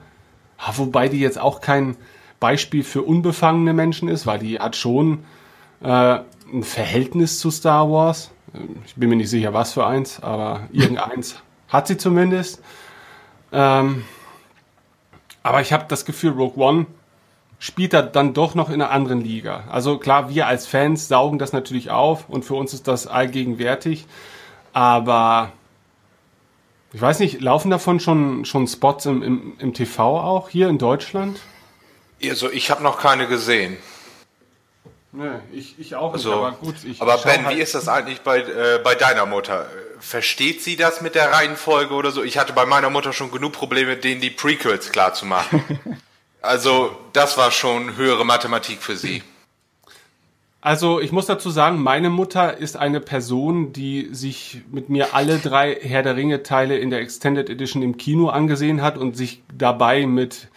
Wobei 0.76 1.08
die 1.08 1.20
jetzt 1.20 1.40
auch 1.40 1.60
kein 1.60 1.96
Beispiel 2.40 2.84
für 2.84 3.02
unbefangene 3.02 3.72
Menschen 3.72 4.08
ist, 4.08 4.26
weil 4.26 4.38
die 4.38 4.58
hat 4.58 4.76
schon 4.76 5.20
äh, 5.80 6.18
ein 6.52 6.62
Verhältnis 6.62 7.38
zu 7.38 7.50
Star 7.50 7.90
Wars. 7.90 8.30
Ich 8.86 8.94
bin 8.94 9.08
mir 9.08 9.16
nicht 9.16 9.30
sicher, 9.30 9.52
was 9.52 9.72
für 9.72 9.86
eins, 9.86 10.22
aber 10.22 10.68
irgendeins 10.72 11.36
hat 11.68 11.86
sie 11.86 11.96
zumindest. 11.96 12.62
Ähm, 13.52 14.04
aber 15.42 15.60
ich 15.60 15.72
habe 15.72 15.86
das 15.88 16.04
Gefühl, 16.04 16.32
Rogue 16.32 16.62
One 16.62 16.86
spielt 17.58 17.92
da 17.92 18.02
dann 18.02 18.34
doch 18.34 18.54
noch 18.54 18.68
in 18.68 18.80
einer 18.80 18.90
anderen 18.90 19.20
Liga. 19.20 19.64
Also 19.70 19.98
klar, 19.98 20.30
wir 20.30 20.46
als 20.46 20.66
Fans 20.66 21.08
saugen 21.08 21.38
das 21.38 21.52
natürlich 21.52 21.90
auf 21.90 22.28
und 22.28 22.44
für 22.44 22.54
uns 22.54 22.72
ist 22.72 22.86
das 22.86 23.06
allgegenwärtig. 23.06 24.06
Aber 24.72 25.52
ich 26.92 27.00
weiß 27.00 27.18
nicht, 27.18 27.40
laufen 27.40 27.70
davon 27.70 28.00
schon, 28.00 28.44
schon 28.44 28.66
Spots 28.66 29.06
im, 29.06 29.22
im, 29.22 29.52
im 29.58 29.74
TV 29.74 30.20
auch 30.20 30.48
hier 30.48 30.68
in 30.68 30.78
Deutschland? 30.78 31.40
Also 32.22 32.50
ich 32.50 32.70
habe 32.70 32.82
noch 32.82 32.98
keine 32.98 33.26
gesehen. 33.26 33.76
Nee, 35.12 35.38
ich, 35.52 35.78
ich 35.78 35.94
auch 35.94 36.12
also, 36.12 36.28
nicht, 36.28 36.38
aber 36.38 36.52
gut. 36.56 36.74
Aber 36.98 37.18
Ben, 37.18 37.46
halt 37.46 37.56
wie 37.56 37.60
ist 37.60 37.74
das 37.74 37.88
eigentlich 37.88 38.20
bei, 38.20 38.40
äh, 38.40 38.78
bei 38.82 38.94
deiner 38.94 39.24
Mutter? 39.24 39.66
Versteht 40.00 40.62
sie 40.62 40.76
das 40.76 41.00
mit 41.00 41.14
der 41.14 41.32
Reihenfolge 41.32 41.94
oder 41.94 42.10
so? 42.10 42.22
Ich 42.22 42.38
hatte 42.38 42.52
bei 42.52 42.66
meiner 42.66 42.90
Mutter 42.90 43.12
schon 43.12 43.30
genug 43.30 43.52
Probleme, 43.52 43.96
denen 43.96 44.20
die 44.20 44.30
Prequels 44.30 44.92
klar 44.92 45.14
zu 45.14 45.24
machen. 45.24 45.62
also 46.42 46.94
das 47.14 47.38
war 47.38 47.50
schon 47.50 47.96
höhere 47.96 48.24
Mathematik 48.24 48.82
für 48.82 48.96
sie. 48.96 49.22
Also 50.60 51.00
ich 51.00 51.12
muss 51.12 51.26
dazu 51.26 51.50
sagen, 51.50 51.80
meine 51.82 52.10
Mutter 52.10 52.58
ist 52.58 52.76
eine 52.76 53.00
Person, 53.00 53.72
die 53.72 54.08
sich 54.12 54.62
mit 54.70 54.88
mir 54.90 55.14
alle 55.14 55.38
drei 55.38 55.74
Herr 55.80 56.02
der 56.02 56.16
Ringe 56.16 56.42
Teile 56.42 56.76
in 56.76 56.90
der 56.90 57.00
Extended 57.00 57.48
Edition 57.48 57.80
im 57.80 57.96
Kino 57.96 58.28
angesehen 58.28 58.82
hat 58.82 58.98
und 58.98 59.16
sich 59.16 59.42
dabei 59.56 60.04
mit 60.06 60.48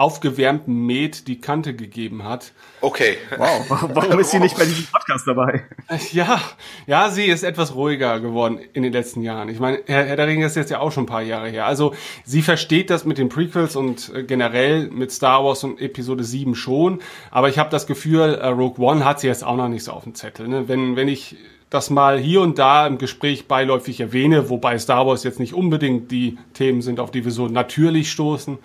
aufgewärmtem 0.00 0.86
Met 0.86 1.28
die 1.28 1.42
Kante 1.42 1.74
gegeben 1.74 2.24
hat. 2.24 2.52
Okay. 2.80 3.18
Wow. 3.36 3.66
Warum 3.94 4.18
ist 4.18 4.30
sie 4.30 4.40
nicht 4.40 4.56
bei 4.56 4.64
diesem 4.64 4.86
Podcast 4.86 5.26
dabei? 5.26 5.64
Ja, 6.12 6.40
ja, 6.86 7.10
sie 7.10 7.26
ist 7.26 7.42
etwas 7.42 7.74
ruhiger 7.74 8.18
geworden 8.18 8.60
in 8.72 8.82
den 8.82 8.94
letzten 8.94 9.20
Jahren. 9.20 9.50
Ich 9.50 9.60
meine, 9.60 9.80
Herr, 9.84 10.06
Herr 10.06 10.16
der 10.16 10.26
Ringe 10.26 10.46
ist 10.46 10.56
jetzt 10.56 10.70
ja 10.70 10.80
auch 10.80 10.90
schon 10.90 11.04
ein 11.04 11.06
paar 11.06 11.20
Jahre 11.20 11.50
her. 11.50 11.66
Also 11.66 11.94
sie 12.24 12.40
versteht 12.40 12.88
das 12.88 13.04
mit 13.04 13.18
den 13.18 13.28
Prequels 13.28 13.76
und 13.76 14.10
äh, 14.14 14.22
generell 14.22 14.88
mit 14.88 15.12
Star 15.12 15.44
Wars 15.44 15.64
und 15.64 15.78
Episode 15.82 16.24
7 16.24 16.54
schon. 16.54 17.00
Aber 17.30 17.50
ich 17.50 17.58
habe 17.58 17.68
das 17.68 17.86
Gefühl, 17.86 18.36
äh, 18.40 18.46
Rogue 18.46 18.82
One 18.82 19.04
hat 19.04 19.20
sie 19.20 19.26
jetzt 19.26 19.44
auch 19.44 19.56
noch 19.56 19.68
nicht 19.68 19.84
so 19.84 19.92
auf 19.92 20.04
dem 20.04 20.14
Zettel. 20.14 20.48
Ne? 20.48 20.66
Wenn, 20.66 20.96
wenn 20.96 21.08
ich 21.08 21.36
das 21.68 21.90
mal 21.90 22.18
hier 22.18 22.40
und 22.40 22.58
da 22.58 22.86
im 22.86 22.96
Gespräch 22.96 23.48
beiläufig 23.48 24.00
erwähne, 24.00 24.48
wobei 24.48 24.78
Star 24.78 25.06
Wars 25.06 25.24
jetzt 25.24 25.40
nicht 25.40 25.52
unbedingt 25.52 26.10
die 26.10 26.38
Themen 26.54 26.80
sind, 26.80 27.00
auf 27.00 27.10
die 27.10 27.24
wir 27.24 27.32
so 27.32 27.48
natürlich 27.48 28.10
stoßen, 28.10 28.58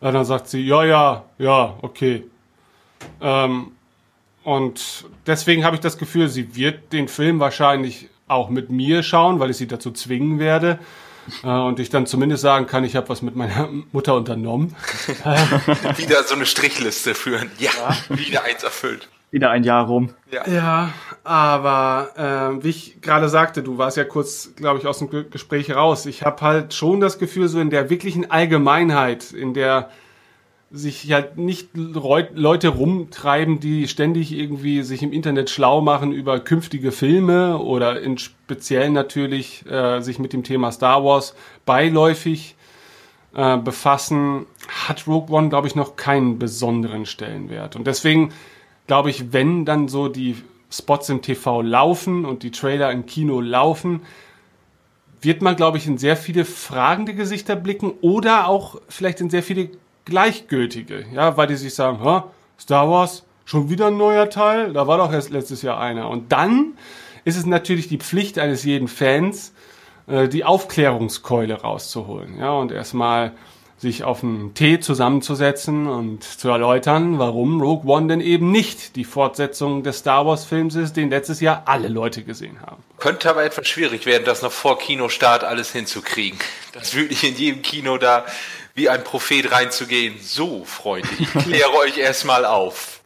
ja, 0.00 0.10
dann 0.12 0.24
sagt 0.24 0.48
sie, 0.48 0.60
ja, 0.60 0.84
ja, 0.84 1.24
ja, 1.38 1.76
okay. 1.82 2.24
Ähm, 3.20 3.72
und 4.44 5.04
deswegen 5.26 5.64
habe 5.64 5.76
ich 5.76 5.80
das 5.80 5.98
Gefühl, 5.98 6.28
sie 6.28 6.54
wird 6.54 6.92
den 6.92 7.08
Film 7.08 7.40
wahrscheinlich 7.40 8.08
auch 8.28 8.48
mit 8.48 8.70
mir 8.70 9.02
schauen, 9.02 9.40
weil 9.40 9.50
ich 9.50 9.56
sie 9.56 9.66
dazu 9.66 9.90
zwingen 9.90 10.38
werde. 10.38 10.78
Äh, 11.42 11.48
und 11.48 11.80
ich 11.80 11.90
dann 11.90 12.06
zumindest 12.06 12.42
sagen 12.42 12.66
kann, 12.66 12.84
ich 12.84 12.94
habe 12.94 13.08
was 13.08 13.22
mit 13.22 13.34
meiner 13.36 13.68
Mutter 13.92 14.14
unternommen. 14.14 14.76
wieder 15.96 16.22
so 16.24 16.34
eine 16.34 16.46
Strichliste 16.46 17.14
führen. 17.14 17.50
Ja, 17.58 17.70
ja. 18.08 18.18
wieder 18.18 18.44
eins 18.44 18.62
erfüllt 18.62 19.08
wieder 19.30 19.50
ein 19.50 19.64
Jahr 19.64 19.86
rum. 19.86 20.10
Ja, 20.30 20.48
ja 20.48 20.90
aber 21.24 22.10
äh, 22.16 22.64
wie 22.64 22.70
ich 22.70 23.00
gerade 23.00 23.28
sagte, 23.28 23.62
du 23.62 23.78
warst 23.78 23.96
ja 23.96 24.04
kurz, 24.04 24.54
glaube 24.56 24.78
ich, 24.78 24.86
aus 24.86 24.98
dem 24.98 25.30
Gespräch 25.30 25.74
raus. 25.74 26.06
Ich 26.06 26.22
habe 26.22 26.40
halt 26.40 26.74
schon 26.74 27.00
das 27.00 27.18
Gefühl, 27.18 27.48
so 27.48 27.60
in 27.60 27.70
der 27.70 27.90
wirklichen 27.90 28.30
Allgemeinheit, 28.30 29.32
in 29.32 29.54
der 29.54 29.90
sich 30.70 31.12
halt 31.12 31.38
nicht 31.38 31.70
Leute 31.74 32.68
rumtreiben, 32.68 33.60
die 33.60 33.86
ständig 33.86 34.32
irgendwie 34.32 34.82
sich 34.82 35.02
im 35.02 35.12
Internet 35.12 35.48
schlau 35.48 35.80
machen 35.80 36.12
über 36.12 36.40
künftige 36.40 36.90
Filme 36.90 37.58
oder 37.58 38.00
in 38.00 38.18
speziell 38.18 38.90
natürlich 38.90 39.64
äh, 39.70 40.00
sich 40.00 40.18
mit 40.18 40.32
dem 40.32 40.42
Thema 40.42 40.72
Star 40.72 41.04
Wars 41.04 41.34
beiläufig 41.66 42.56
äh, 43.34 43.56
befassen, 43.58 44.46
hat 44.86 45.06
Rogue 45.06 45.34
One, 45.34 45.50
glaube 45.50 45.68
ich, 45.68 45.76
noch 45.76 45.94
keinen 45.96 46.38
besonderen 46.38 47.06
Stellenwert. 47.06 47.76
Und 47.76 47.86
deswegen 47.86 48.32
glaube 48.86 49.10
ich, 49.10 49.32
wenn 49.32 49.64
dann 49.64 49.88
so 49.88 50.08
die 50.08 50.36
Spots 50.70 51.08
im 51.08 51.22
TV 51.22 51.62
laufen 51.62 52.24
und 52.24 52.42
die 52.42 52.50
Trailer 52.50 52.90
im 52.92 53.06
Kino 53.06 53.40
laufen, 53.40 54.02
wird 55.20 55.42
man, 55.42 55.56
glaube 55.56 55.78
ich, 55.78 55.86
in 55.86 55.98
sehr 55.98 56.16
viele 56.16 56.44
fragende 56.44 57.14
Gesichter 57.14 57.56
blicken 57.56 57.92
oder 58.00 58.48
auch 58.48 58.80
vielleicht 58.88 59.20
in 59.20 59.30
sehr 59.30 59.42
viele 59.42 59.70
gleichgültige, 60.04 61.04
ja, 61.12 61.36
weil 61.36 61.48
die 61.48 61.56
sich 61.56 61.74
sagen, 61.74 62.00
ha, 62.04 62.30
Star 62.58 62.88
Wars, 62.88 63.24
schon 63.44 63.70
wieder 63.70 63.88
ein 63.88 63.96
neuer 63.96 64.28
Teil, 64.30 64.72
da 64.72 64.86
war 64.86 64.98
doch 64.98 65.12
erst 65.12 65.30
letztes 65.30 65.62
Jahr 65.62 65.80
einer. 65.80 66.08
Und 66.10 66.32
dann 66.32 66.74
ist 67.24 67.36
es 67.36 67.46
natürlich 67.46 67.88
die 67.88 67.98
Pflicht 67.98 68.38
eines 68.38 68.64
jeden 68.64 68.88
Fans, 68.88 69.52
äh, 70.06 70.28
die 70.28 70.44
Aufklärungskeule 70.44 71.60
rauszuholen, 71.60 72.38
ja, 72.38 72.52
und 72.52 72.72
erstmal 72.72 73.32
sich 73.78 74.04
auf 74.04 74.22
einen 74.22 74.54
Tee 74.54 74.80
zusammenzusetzen 74.80 75.86
und 75.86 76.24
zu 76.24 76.48
erläutern, 76.48 77.18
warum 77.18 77.60
Rogue 77.60 77.90
One 77.90 78.08
denn 78.08 78.20
eben 78.20 78.50
nicht 78.50 78.96
die 78.96 79.04
Fortsetzung 79.04 79.82
des 79.82 79.98
Star 79.98 80.26
Wars 80.26 80.44
Films 80.44 80.74
ist, 80.74 80.96
den 80.96 81.10
letztes 81.10 81.40
Jahr 81.40 81.64
alle 81.66 81.88
Leute 81.88 82.22
gesehen 82.22 82.62
haben. 82.62 82.82
Könnte 82.98 83.28
aber 83.28 83.44
etwas 83.44 83.68
schwierig 83.68 84.06
werden, 84.06 84.24
das 84.24 84.40
noch 84.40 84.52
vor 84.52 84.78
Kinostart 84.78 85.44
alles 85.44 85.72
hinzukriegen. 85.72 86.38
Das 86.72 86.94
wirklich 86.94 87.22
in 87.24 87.36
jedem 87.36 87.62
Kino 87.62 87.98
da 87.98 88.24
wie 88.74 88.88
ein 88.88 89.04
Prophet 89.04 89.52
reinzugehen. 89.52 90.16
So, 90.20 90.64
Freunde, 90.64 91.08
ich 91.18 91.30
kläre 91.30 91.74
euch 91.74 91.98
erstmal 91.98 92.44
auf. 92.44 93.00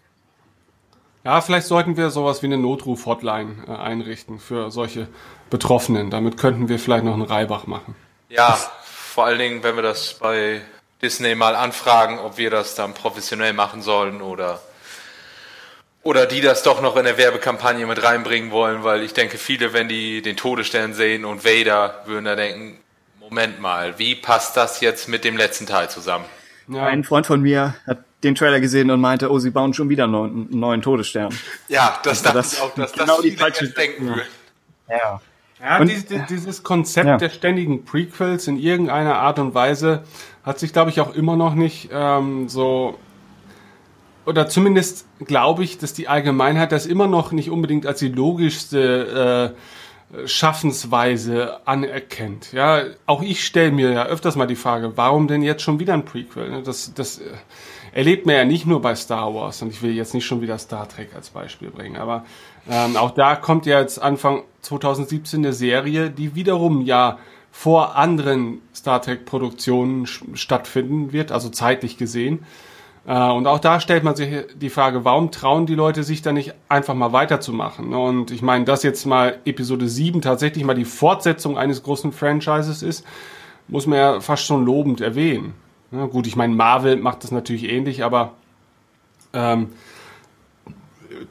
Ja, 1.24 1.40
vielleicht 1.40 1.66
sollten 1.66 1.96
wir 1.96 2.10
sowas 2.10 2.42
wie 2.42 2.46
eine 2.46 2.58
Notruf-Hotline 2.58 3.64
äh, 3.68 3.72
einrichten 3.72 4.38
für 4.38 4.70
solche 4.70 5.08
Betroffenen. 5.50 6.10
Damit 6.10 6.38
könnten 6.38 6.68
wir 6.68 6.78
vielleicht 6.78 7.04
noch 7.04 7.12
einen 7.12 7.22
Reibach 7.22 7.66
machen. 7.66 7.94
Ja, 8.30 8.58
vor 9.10 9.26
allen 9.26 9.38
Dingen, 9.38 9.62
wenn 9.62 9.74
wir 9.74 9.82
das 9.82 10.14
bei 10.14 10.60
Disney 11.02 11.34
mal 11.34 11.56
anfragen, 11.56 12.18
ob 12.20 12.38
wir 12.38 12.48
das 12.50 12.76
dann 12.76 12.94
professionell 12.94 13.52
machen 13.52 13.82
sollen 13.82 14.22
oder 14.22 14.60
oder 16.02 16.24
die 16.24 16.40
das 16.40 16.62
doch 16.62 16.80
noch 16.80 16.96
in 16.96 17.04
der 17.04 17.18
Werbekampagne 17.18 17.86
mit 17.86 18.02
reinbringen 18.02 18.52
wollen, 18.52 18.84
weil 18.84 19.02
ich 19.02 19.12
denke, 19.12 19.36
viele, 19.36 19.74
wenn 19.74 19.88
die 19.88 20.22
den 20.22 20.36
Todesstern 20.36 20.94
sehen 20.94 21.26
und 21.26 21.44
Vader, 21.44 22.02
würden 22.06 22.24
da 22.24 22.36
denken, 22.36 22.78
Moment 23.18 23.60
mal, 23.60 23.98
wie 23.98 24.14
passt 24.14 24.56
das 24.56 24.80
jetzt 24.80 25.08
mit 25.08 25.24
dem 25.24 25.36
letzten 25.36 25.66
Teil 25.66 25.90
zusammen? 25.90 26.24
Ja. 26.68 26.86
Ein 26.86 27.04
Freund 27.04 27.26
von 27.26 27.42
mir 27.42 27.74
hat 27.86 27.98
den 28.22 28.34
Trailer 28.34 28.60
gesehen 28.60 28.90
und 28.90 29.00
meinte, 29.00 29.30
oh, 29.30 29.38
sie 29.38 29.50
bauen 29.50 29.74
schon 29.74 29.88
wieder 29.88 30.04
einen 30.04 30.48
neuen, 30.50 30.82
Todesstern. 30.82 31.36
Ja, 31.68 31.98
das 32.02 32.24
also 32.24 32.24
dachte 32.24 32.36
das 32.38 32.52
ich 32.54 32.60
auch, 32.60 32.74
dass 32.74 32.92
genau 32.92 33.16
das 33.16 33.22
die 33.22 33.32
falsche 33.32 33.68
denken 33.68 34.14
ja. 34.88 34.96
Ja. 34.96 35.20
Ja, 35.62 35.78
und, 35.78 35.88
dieses, 35.88 36.26
dieses 36.28 36.62
Konzept 36.62 37.06
ja. 37.06 37.16
der 37.18 37.28
ständigen 37.28 37.84
Prequels 37.84 38.46
in 38.46 38.58
irgendeiner 38.58 39.16
Art 39.16 39.38
und 39.38 39.54
Weise 39.54 40.04
hat 40.42 40.58
sich, 40.58 40.72
glaube 40.72 40.90
ich, 40.90 41.00
auch 41.00 41.14
immer 41.14 41.36
noch 41.36 41.54
nicht 41.54 41.90
ähm, 41.92 42.48
so 42.48 42.98
oder 44.26 44.48
zumindest 44.48 45.06
glaube 45.24 45.64
ich, 45.64 45.78
dass 45.78 45.92
die 45.92 46.08
Allgemeinheit 46.08 46.72
das 46.72 46.86
immer 46.86 47.06
noch 47.06 47.32
nicht 47.32 47.50
unbedingt 47.50 47.86
als 47.86 47.98
die 47.98 48.08
logischste 48.08 49.54
äh, 50.14 50.26
Schaffensweise 50.26 51.66
anerkennt. 51.66 52.52
Ja, 52.52 52.82
auch 53.06 53.22
ich 53.22 53.44
stelle 53.44 53.70
mir 53.70 53.92
ja 53.92 54.06
öfters 54.06 54.36
mal 54.36 54.46
die 54.46 54.56
Frage, 54.56 54.96
warum 54.96 55.28
denn 55.28 55.42
jetzt 55.42 55.62
schon 55.62 55.78
wieder 55.78 55.94
ein 55.94 56.04
Prequel? 56.04 56.62
Das, 56.64 56.92
das 56.94 57.18
äh, 57.18 57.24
erlebt 57.92 58.26
man 58.26 58.34
ja 58.34 58.44
nicht 58.44 58.66
nur 58.66 58.82
bei 58.82 58.94
Star 58.94 59.34
Wars 59.34 59.62
und 59.62 59.68
ich 59.68 59.82
will 59.82 59.92
jetzt 59.92 60.14
nicht 60.14 60.26
schon 60.26 60.40
wieder 60.40 60.58
Star 60.58 60.88
Trek 60.88 61.10
als 61.14 61.30
Beispiel 61.30 61.70
bringen, 61.70 61.96
aber 61.96 62.24
ähm, 62.70 62.96
auch 62.96 63.10
da 63.10 63.36
kommt 63.36 63.66
ja 63.66 63.80
jetzt 63.80 64.00
Anfang 64.00 64.42
2017 64.62 65.40
eine 65.40 65.52
Serie, 65.52 66.10
die 66.10 66.34
wiederum 66.34 66.82
ja 66.82 67.18
vor 67.50 67.96
anderen 67.96 68.62
Star 68.74 69.02
Trek 69.02 69.26
Produktionen 69.26 70.06
stattfinden 70.06 71.12
wird, 71.12 71.32
also 71.32 71.48
zeitlich 71.48 71.96
gesehen. 71.96 72.44
Äh, 73.06 73.30
und 73.30 73.46
auch 73.46 73.58
da 73.58 73.80
stellt 73.80 74.04
man 74.04 74.14
sich 74.14 74.46
die 74.54 74.70
Frage, 74.70 75.04
warum 75.04 75.30
trauen 75.30 75.66
die 75.66 75.74
Leute 75.74 76.04
sich 76.04 76.22
da 76.22 76.32
nicht 76.32 76.54
einfach 76.68 76.94
mal 76.94 77.12
weiterzumachen? 77.12 77.92
Und 77.92 78.30
ich 78.30 78.42
meine, 78.42 78.64
dass 78.64 78.82
jetzt 78.82 79.04
mal 79.04 79.38
Episode 79.44 79.88
7 79.88 80.22
tatsächlich 80.22 80.64
mal 80.64 80.74
die 80.74 80.84
Fortsetzung 80.84 81.58
eines 81.58 81.82
großen 81.82 82.12
Franchises 82.12 82.82
ist, 82.82 83.04
muss 83.66 83.86
man 83.86 83.98
ja 83.98 84.20
fast 84.20 84.44
schon 84.44 84.64
lobend 84.64 85.00
erwähnen. 85.00 85.54
Ja, 85.90 86.06
gut, 86.06 86.28
ich 86.28 86.36
meine, 86.36 86.54
Marvel 86.54 86.96
macht 86.96 87.24
das 87.24 87.32
natürlich 87.32 87.64
ähnlich, 87.64 88.04
aber 88.04 88.32
ähm, 89.32 89.70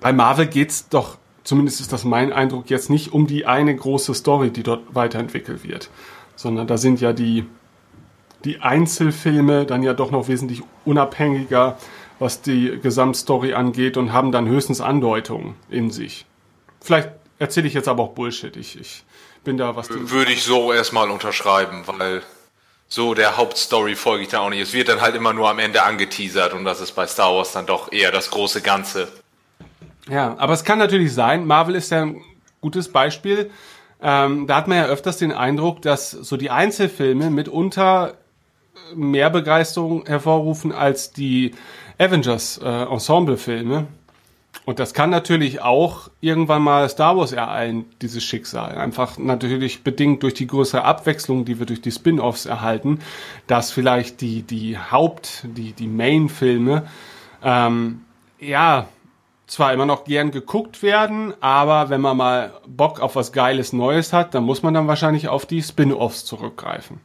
bei 0.02 0.12
Marvel 0.12 0.48
geht's 0.48 0.90
doch, 0.90 1.18
zumindest 1.50 1.82
ist 1.82 1.92
das 1.92 2.04
mein 2.04 2.32
Eindruck, 2.32 2.70
jetzt 2.70 2.92
nicht 2.92 3.12
um 3.12 3.26
die 3.26 3.48
eine 3.48 3.76
große 3.76 4.14
Story, 4.14 4.52
die 4.52 4.62
dort 4.62 4.84
weiterentwickelt 4.94 5.64
wird, 5.64 5.90
sondern 6.36 6.68
da 6.68 6.78
sind 6.78 7.02
ja 7.02 7.12
die 7.12 7.46
die 8.46 8.62
Einzelfilme 8.62 9.66
dann 9.66 9.84
ja 9.84 9.94
doch 9.94 10.12
noch 10.12 10.30
wesentlich 10.30 10.62
unabhängiger, 10.86 11.78
was 12.20 12.42
die 12.42 12.80
Gesamtstory 12.82 13.54
angeht 13.54 13.98
und 13.98 14.14
haben 14.14 14.32
dann 14.32 14.48
höchstens 14.48 14.80
Andeutungen 14.80 15.56
in 15.70 15.92
sich. 15.92 16.26
Vielleicht 16.80 17.10
erzähle 17.40 17.68
ich 17.68 17.74
jetzt 17.74 17.90
aber 17.90 18.04
auch 18.04 18.14
Bullshit. 18.14 18.56
Ich, 18.56 18.80
ich 18.80 19.04
bin 19.44 19.58
da 19.58 19.76
was. 19.76 19.90
Würde 19.90 20.32
ich 20.32 20.44
so 20.44 20.72
erstmal 20.72 21.10
unterschreiben, 21.10 21.84
weil 21.88 22.22
so 22.88 23.14
der 23.14 23.36
Hauptstory 23.36 23.96
folge 23.96 24.24
ich 24.24 24.30
da 24.30 24.40
auch 24.40 24.50
nicht. 24.50 24.62
Es 24.62 24.72
wird 24.72 24.88
dann 24.88 25.02
halt 25.02 25.16
immer 25.16 25.34
nur 25.34 25.50
am 25.50 25.60
Ende 25.60 25.84
angeteasert 25.84 26.54
und 26.54 26.64
das 26.64 26.80
ist 26.80 26.94
bei 26.94 27.08
Star 27.08 27.36
Wars 27.36 27.52
dann 27.52 27.66
doch 27.66 27.92
eher 27.92 28.12
das 28.12 28.30
große 28.30 28.62
Ganze. 28.62 29.10
Ja, 30.10 30.36
aber 30.38 30.54
es 30.54 30.64
kann 30.64 30.80
natürlich 30.80 31.14
sein, 31.14 31.46
Marvel 31.46 31.76
ist 31.76 31.92
ja 31.92 32.02
ein 32.02 32.22
gutes 32.62 32.92
Beispiel. 32.92 33.52
Ähm, 34.02 34.48
da 34.48 34.56
hat 34.56 34.68
man 34.68 34.78
ja 34.78 34.86
öfters 34.86 35.18
den 35.18 35.32
Eindruck, 35.32 35.82
dass 35.82 36.12
so 36.12 36.38
die 36.38 36.50
Einzelfilme 36.50 37.30
mitunter 37.30 38.16
mehr 38.96 39.30
Begeisterung 39.30 40.06
hervorrufen 40.06 40.72
als 40.72 41.12
die 41.12 41.54
Avengers 41.98 42.60
äh. 42.64 42.86
Und 44.66 44.80
das 44.80 44.94
kann 44.94 45.10
natürlich 45.10 45.62
auch 45.62 46.10
irgendwann 46.22 46.62
mal 46.62 46.88
Star 46.90 47.18
Wars 47.18 47.32
ereilen, 47.32 47.86
dieses 48.02 48.24
Schicksal. 48.24 48.78
Einfach 48.78 49.18
natürlich 49.18 49.84
bedingt 49.84 50.24
durch 50.24 50.34
die 50.34 50.48
größere 50.48 50.84
Abwechslung, 50.84 51.46
die 51.46 51.60
wir 51.60 51.66
durch 51.66 51.82
die 51.82 51.92
Spin-offs 51.92 52.46
erhalten, 52.46 53.00
dass 53.48 53.72
vielleicht 53.72 54.22
die, 54.22 54.44
die 54.44 54.78
Haupt-, 54.78 55.44
die, 55.44 55.74
die 55.74 55.88
Main-Filme, 55.88 56.88
ähm, 57.44 58.02
ja, 58.40 58.88
zwar 59.50 59.74
immer 59.74 59.88
noch 59.88 60.04
gern 60.04 60.30
geguckt 60.32 60.84
werden, 60.84 61.34
aber 61.42 61.90
wenn 61.90 62.02
man 62.02 62.16
mal 62.16 62.54
Bock 62.68 63.00
auf 63.00 63.16
was 63.16 63.32
Geiles 63.32 63.74
Neues 63.74 64.14
hat, 64.14 64.36
dann 64.36 64.44
muss 64.44 64.62
man 64.62 64.76
dann 64.76 64.88
wahrscheinlich 64.88 65.28
auf 65.28 65.48
die 65.48 65.64
Spin-offs 65.64 66.24
zurückgreifen. 66.24 67.02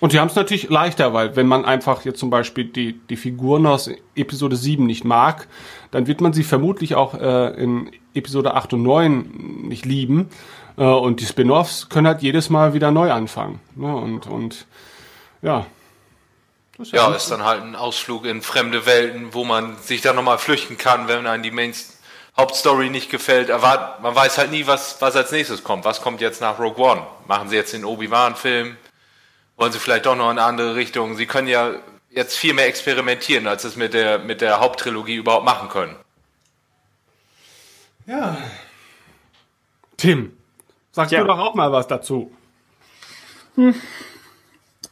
Und 0.00 0.12
die 0.12 0.20
haben 0.20 0.28
es 0.28 0.36
natürlich 0.36 0.68
leichter, 0.70 1.12
weil 1.12 1.34
wenn 1.34 1.46
man 1.46 1.64
einfach 1.64 2.04
jetzt 2.04 2.20
zum 2.20 2.30
Beispiel 2.30 2.64
die, 2.66 3.00
die 3.08 3.16
Figuren 3.16 3.66
aus 3.66 3.90
Episode 4.14 4.56
7 4.56 4.86
nicht 4.86 5.04
mag, 5.04 5.48
dann 5.90 6.06
wird 6.06 6.20
man 6.20 6.32
sie 6.32 6.44
vermutlich 6.44 6.94
auch 6.94 7.14
äh, 7.14 7.48
in 7.60 7.90
Episode 8.14 8.54
8 8.54 8.74
und 8.74 8.82
9 8.82 9.66
nicht 9.68 9.86
lieben. 9.86 10.28
Äh, 10.76 10.84
und 10.84 11.20
die 11.20 11.24
Spin-offs 11.24 11.88
können 11.88 12.06
halt 12.06 12.22
jedes 12.22 12.48
Mal 12.50 12.74
wieder 12.74 12.90
neu 12.90 13.10
anfangen. 13.12 13.60
Ne? 13.74 13.94
Und, 13.94 14.26
und 14.26 14.66
ja. 15.42 15.66
Ist 16.78 16.92
ja, 16.92 17.12
ist 17.14 17.30
dann 17.30 17.44
halt 17.44 17.62
ein 17.62 17.76
Ausflug 17.76 18.24
in 18.24 18.42
fremde 18.42 18.84
Welten, 18.84 19.32
wo 19.32 19.44
man 19.44 19.76
sich 19.78 20.00
dann 20.00 20.16
nochmal 20.16 20.38
flüchten 20.38 20.76
kann, 20.76 21.06
wenn 21.06 21.26
einem 21.26 21.42
die 21.42 21.52
Main 21.52 21.72
Hauptstory 22.36 22.90
nicht 22.90 23.10
gefällt. 23.10 23.48
Erwart 23.48 24.02
man 24.02 24.14
weiß 24.14 24.38
halt 24.38 24.50
nie, 24.50 24.66
was, 24.66 25.00
was 25.00 25.14
als 25.14 25.30
nächstes 25.30 25.62
kommt. 25.62 25.84
Was 25.84 26.02
kommt 26.02 26.20
jetzt 26.20 26.40
nach 26.40 26.58
Rogue 26.58 26.84
One? 26.84 27.06
Machen 27.28 27.48
sie 27.48 27.56
jetzt 27.56 27.72
den 27.72 27.84
Obi-Wan-Film? 27.84 28.76
wollen 29.56 29.72
sie 29.72 29.78
vielleicht 29.78 30.06
doch 30.06 30.16
noch 30.16 30.30
in 30.30 30.38
eine 30.38 30.44
andere 30.44 30.74
Richtung. 30.74 31.16
Sie 31.16 31.26
können 31.26 31.48
ja 31.48 31.74
jetzt 32.10 32.36
viel 32.36 32.54
mehr 32.54 32.66
experimentieren, 32.66 33.46
als 33.46 33.64
es 33.64 33.76
mit 33.76 33.94
der, 33.94 34.18
mit 34.18 34.40
der 34.40 34.60
Haupttrilogie 34.60 35.16
überhaupt 35.16 35.44
machen 35.44 35.68
können. 35.68 35.96
Ja. 38.06 38.36
Tim, 39.96 40.36
sag 40.92 41.10
ja. 41.10 41.20
du 41.20 41.26
doch 41.26 41.38
auch 41.38 41.54
mal 41.54 41.72
was 41.72 41.86
dazu. 41.86 42.32
Hm. 43.54 43.74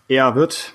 Ja, 0.09 0.35
wird, 0.35 0.73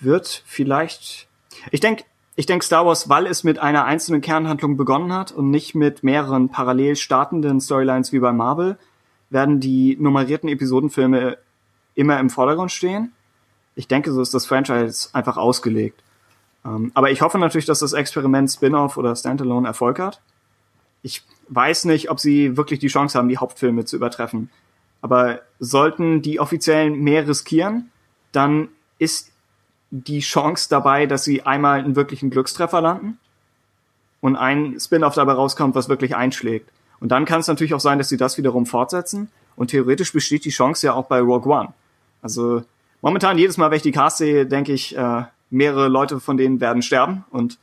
wird 0.00 0.42
vielleicht. 0.46 1.28
Ich 1.70 1.80
denke, 1.80 2.04
ich 2.34 2.46
denke 2.46 2.64
Star 2.64 2.84
Wars, 2.84 3.08
weil 3.08 3.26
es 3.26 3.44
mit 3.44 3.58
einer 3.58 3.86
einzelnen 3.86 4.20
Kernhandlung 4.20 4.76
begonnen 4.76 5.12
hat 5.12 5.32
und 5.32 5.50
nicht 5.50 5.74
mit 5.74 6.02
mehreren 6.02 6.50
parallel 6.50 6.96
startenden 6.96 7.60
Storylines 7.60 8.12
wie 8.12 8.18
bei 8.18 8.32
Marvel, 8.32 8.78
werden 9.30 9.58
die 9.58 9.96
nummerierten 9.98 10.48
Episodenfilme 10.48 11.38
immer 11.94 12.20
im 12.20 12.30
Vordergrund 12.30 12.70
stehen. 12.70 13.12
Ich 13.74 13.88
denke, 13.88 14.12
so 14.12 14.20
ist 14.20 14.34
das 14.34 14.46
Franchise 14.46 15.08
einfach 15.12 15.36
ausgelegt. 15.36 16.02
Ähm, 16.64 16.90
aber 16.94 17.10
ich 17.10 17.22
hoffe 17.22 17.38
natürlich, 17.38 17.66
dass 17.66 17.78
das 17.78 17.92
Experiment 17.92 18.50
Spin-off 18.50 18.96
oder 18.96 19.16
Standalone 19.16 19.66
Erfolg 19.66 19.98
hat. 19.98 20.20
Ich 21.02 21.22
weiß 21.48 21.84
nicht, 21.86 22.10
ob 22.10 22.20
sie 22.20 22.56
wirklich 22.56 22.80
die 22.80 22.88
Chance 22.88 23.18
haben, 23.18 23.28
die 23.28 23.38
Hauptfilme 23.38 23.84
zu 23.84 23.96
übertreffen. 23.96 24.50
Aber 25.00 25.40
sollten 25.58 26.22
die 26.22 26.40
Offiziellen 26.40 27.00
mehr 27.00 27.26
riskieren, 27.28 27.90
dann 28.32 28.68
ist 28.98 29.32
die 29.90 30.20
Chance 30.20 30.68
dabei, 30.68 31.06
dass 31.06 31.24
sie 31.24 31.42
einmal 31.42 31.80
einen 31.80 31.96
wirklichen 31.96 32.30
Glückstreffer 32.30 32.80
landen 32.80 33.18
und 34.20 34.36
ein 34.36 34.78
Spin-off 34.80 35.14
dabei 35.14 35.32
rauskommt, 35.32 35.74
was 35.74 35.88
wirklich 35.88 36.16
einschlägt. 36.16 36.70
Und 37.00 37.10
dann 37.10 37.24
kann 37.24 37.40
es 37.40 37.48
natürlich 37.48 37.74
auch 37.74 37.80
sein, 37.80 37.98
dass 37.98 38.08
sie 38.08 38.16
das 38.16 38.38
wiederum 38.38 38.66
fortsetzen. 38.66 39.30
Und 39.54 39.70
theoretisch 39.70 40.12
besteht 40.12 40.44
die 40.44 40.50
Chance 40.50 40.86
ja 40.86 40.94
auch 40.94 41.06
bei 41.06 41.20
Rogue 41.20 41.52
One. 41.52 41.72
Also 42.22 42.62
momentan 43.02 43.38
jedes 43.38 43.56
Mal, 43.56 43.70
wenn 43.70 43.76
ich 43.76 43.82
die 43.82 43.92
Cast 43.92 44.18
sehe, 44.18 44.46
denke 44.46 44.72
ich, 44.72 44.96
äh, 44.96 45.24
mehrere 45.50 45.88
Leute 45.88 46.20
von 46.20 46.36
denen 46.36 46.60
werden 46.60 46.82
sterben 46.82 47.24
und 47.30 47.58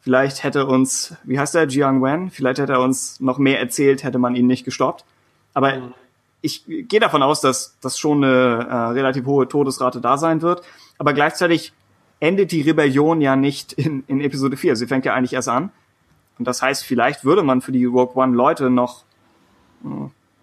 vielleicht 0.00 0.44
hätte 0.44 0.66
uns, 0.66 1.14
wie 1.24 1.38
heißt 1.38 1.54
der, 1.54 1.66
Jiang 1.66 2.02
Wen, 2.02 2.30
vielleicht 2.30 2.60
hätte 2.60 2.74
er 2.74 2.80
uns 2.80 3.20
noch 3.20 3.38
mehr 3.38 3.60
erzählt, 3.60 4.04
hätte 4.04 4.18
man 4.18 4.36
ihn 4.36 4.46
nicht 4.46 4.64
gestoppt. 4.64 5.04
Aber 5.52 5.76
mhm. 5.76 5.94
ich 6.40 6.64
gehe 6.66 7.00
davon 7.00 7.22
aus, 7.22 7.40
dass 7.40 7.76
das 7.80 7.98
schon 7.98 8.22
eine 8.22 8.66
äh, 8.70 8.74
relativ 8.92 9.26
hohe 9.26 9.48
Todesrate 9.48 10.00
da 10.00 10.16
sein 10.16 10.42
wird. 10.42 10.62
Aber 10.98 11.12
gleichzeitig 11.12 11.72
endet 12.20 12.52
die 12.52 12.62
Rebellion 12.62 13.20
ja 13.20 13.36
nicht 13.36 13.72
in, 13.74 14.04
in 14.06 14.20
Episode 14.20 14.56
4. 14.56 14.76
Sie 14.76 14.86
fängt 14.86 15.04
ja 15.04 15.14
eigentlich 15.14 15.34
erst 15.34 15.48
an. 15.48 15.70
Und 16.38 16.46
das 16.46 16.62
heißt, 16.62 16.84
vielleicht 16.84 17.24
würde 17.24 17.42
man 17.42 17.60
für 17.60 17.72
die 17.72 17.84
Rogue 17.84 18.14
One 18.14 18.36
Leute 18.36 18.70
noch, 18.70 19.04
äh, 19.84 19.88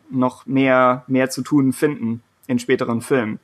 noch 0.10 0.46
mehr, 0.46 1.04
mehr 1.08 1.30
zu 1.30 1.42
tun 1.42 1.74
finden 1.74 2.22
in 2.48 2.60
späteren 2.60 3.02
Filmen. 3.02 3.40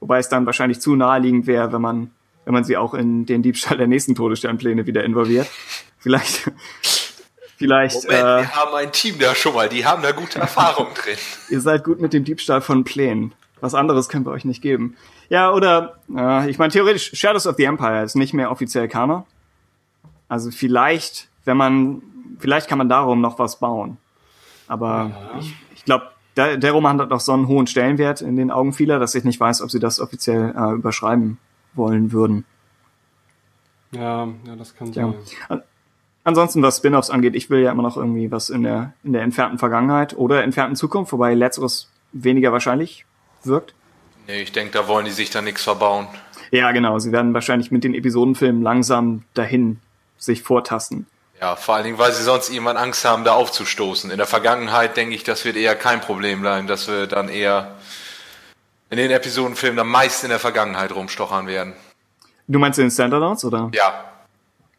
Wobei 0.00 0.18
es 0.18 0.28
dann 0.28 0.46
wahrscheinlich 0.46 0.80
zu 0.80 0.96
naheliegend 0.96 1.46
wäre, 1.46 1.72
wenn 1.72 1.82
man, 1.82 2.10
wenn 2.44 2.54
man 2.54 2.64
sie 2.64 2.76
auch 2.76 2.94
in 2.94 3.26
den 3.26 3.42
Diebstahl 3.42 3.76
der 3.76 3.86
nächsten 3.86 4.14
Todessternpläne 4.14 4.86
wieder 4.86 5.04
involviert. 5.04 5.48
Vielleicht, 6.02 6.50
vielleicht. 7.58 8.04
Moment, 8.04 8.22
äh, 8.22 8.38
wir 8.38 8.56
haben 8.56 8.74
ein 8.74 8.90
Team 8.90 9.18
da 9.18 9.34
schon 9.34 9.52
mal, 9.52 9.68
die 9.68 9.84
haben 9.84 10.02
da 10.02 10.12
gute 10.12 10.38
Erfahrung 10.38 10.86
drin. 10.94 11.18
Ihr 11.50 11.60
seid 11.60 11.84
gut 11.84 12.00
mit 12.00 12.14
dem 12.14 12.24
Diebstahl 12.24 12.62
von 12.62 12.84
Plänen. 12.84 13.34
Was 13.60 13.74
anderes 13.74 14.08
können 14.08 14.24
wir 14.24 14.30
euch 14.30 14.46
nicht 14.46 14.62
geben. 14.62 14.96
Ja, 15.30 15.52
oder, 15.52 16.00
äh, 16.14 16.50
ich 16.50 16.58
meine, 16.58 16.72
theoretisch, 16.72 17.12
Shadows 17.14 17.46
of 17.46 17.56
the 17.56 17.64
Empire 17.64 18.02
ist 18.02 18.16
nicht 18.16 18.34
mehr 18.34 18.50
offiziell 18.50 18.88
Kanon. 18.88 19.22
Also 20.28 20.50
vielleicht, 20.50 21.28
wenn 21.44 21.56
man, 21.56 22.02
vielleicht 22.38 22.68
kann 22.68 22.78
man 22.78 22.88
darum 22.88 23.20
noch 23.20 23.38
was 23.38 23.58
bauen. 23.58 23.96
Aber 24.66 25.10
ja. 25.12 25.38
ich, 25.38 25.54
ich 25.74 25.84
glaube, 25.84 26.08
der, 26.36 26.56
der 26.56 26.72
Roman 26.72 27.00
hat 27.00 27.12
auch 27.12 27.20
so 27.20 27.32
einen 27.32 27.48
hohen 27.48 27.68
Stellenwert 27.68 28.20
in 28.22 28.36
den 28.36 28.50
Augen 28.50 28.72
vieler, 28.72 28.98
dass 28.98 29.14
ich 29.14 29.24
nicht 29.24 29.38
weiß, 29.38 29.62
ob 29.62 29.70
sie 29.70 29.78
das 29.78 30.00
offiziell 30.00 30.54
äh, 30.56 30.72
überschreiben 30.72 31.38
wollen 31.74 32.12
würden. 32.12 32.44
Ja, 33.92 34.28
ja, 34.46 34.56
das 34.56 34.74
kann 34.74 34.92
sein. 34.92 35.14
Ja. 35.48 35.62
Ansonsten, 36.22 36.62
was 36.62 36.78
Spin-offs 36.78 37.10
angeht, 37.10 37.34
ich 37.34 37.50
will 37.50 37.60
ja 37.60 37.70
immer 37.72 37.82
noch 37.82 37.96
irgendwie 37.96 38.30
was 38.30 38.50
in 38.50 38.62
der, 38.62 38.92
in 39.04 39.12
der 39.12 39.22
entfernten 39.22 39.58
Vergangenheit 39.58 40.16
oder 40.16 40.42
entfernten 40.42 40.76
Zukunft, 40.76 41.12
wobei 41.12 41.34
letzteres 41.34 41.88
weniger 42.12 42.52
wahrscheinlich 42.52 43.06
wirkt. 43.42 43.74
Nee, 44.26 44.42
ich 44.42 44.52
denke, 44.52 44.72
da 44.72 44.88
wollen 44.88 45.04
die 45.04 45.10
sich 45.10 45.30
da 45.30 45.42
nichts 45.42 45.62
verbauen. 45.62 46.08
Ja, 46.50 46.72
genau. 46.72 46.98
Sie 46.98 47.12
werden 47.12 47.34
wahrscheinlich 47.34 47.70
mit 47.70 47.84
den 47.84 47.94
Episodenfilmen 47.94 48.62
langsam 48.62 49.24
dahin 49.34 49.80
sich 50.18 50.42
vortasten. 50.42 51.06
Ja, 51.40 51.56
vor 51.56 51.74
allen 51.74 51.84
Dingen, 51.84 51.98
weil 51.98 52.12
sie 52.12 52.22
sonst 52.22 52.50
irgendwann 52.50 52.76
Angst 52.76 53.04
haben, 53.04 53.24
da 53.24 53.32
aufzustoßen. 53.32 54.10
In 54.10 54.18
der 54.18 54.26
Vergangenheit 54.26 54.96
denke 54.96 55.14
ich, 55.14 55.24
das 55.24 55.44
wird 55.44 55.56
eher 55.56 55.74
kein 55.74 56.00
Problem 56.00 56.42
bleiben, 56.42 56.66
dass 56.66 56.86
wir 56.86 57.06
dann 57.06 57.28
eher 57.28 57.76
in 58.90 58.98
den 58.98 59.10
Episodenfilmen 59.10 59.78
dann 59.78 59.86
meist 59.86 60.22
in 60.22 60.30
der 60.30 60.38
Vergangenheit 60.38 60.94
rumstochern 60.94 61.46
werden. 61.46 61.72
Du 62.46 62.58
meinst 62.58 62.78
den 62.78 62.90
Standardouts, 62.90 63.44
oder? 63.44 63.70
Ja. 63.72 64.04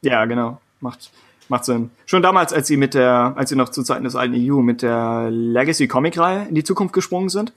Ja, 0.01 0.25
genau. 0.25 0.61
Macht, 0.81 1.09
macht 1.47 1.65
Sinn. 1.65 1.89
Schon 2.05 2.21
damals, 2.21 2.53
als 2.53 2.67
sie 2.67 2.77
mit 2.77 2.93
der, 2.93 3.33
als 3.35 3.49
sie 3.49 3.55
noch 3.55 3.69
zu 3.69 3.81
Zeiten 3.81 4.03
des 4.03 4.15
alten 4.15 4.35
EU 4.35 4.57
mit 4.57 4.81
der 4.81 5.29
Legacy 5.31 5.87
Comic 5.87 6.17
Reihe 6.17 6.45
in 6.47 6.55
die 6.55 6.63
Zukunft 6.63 6.93
gesprungen 6.93 7.29
sind, 7.29 7.53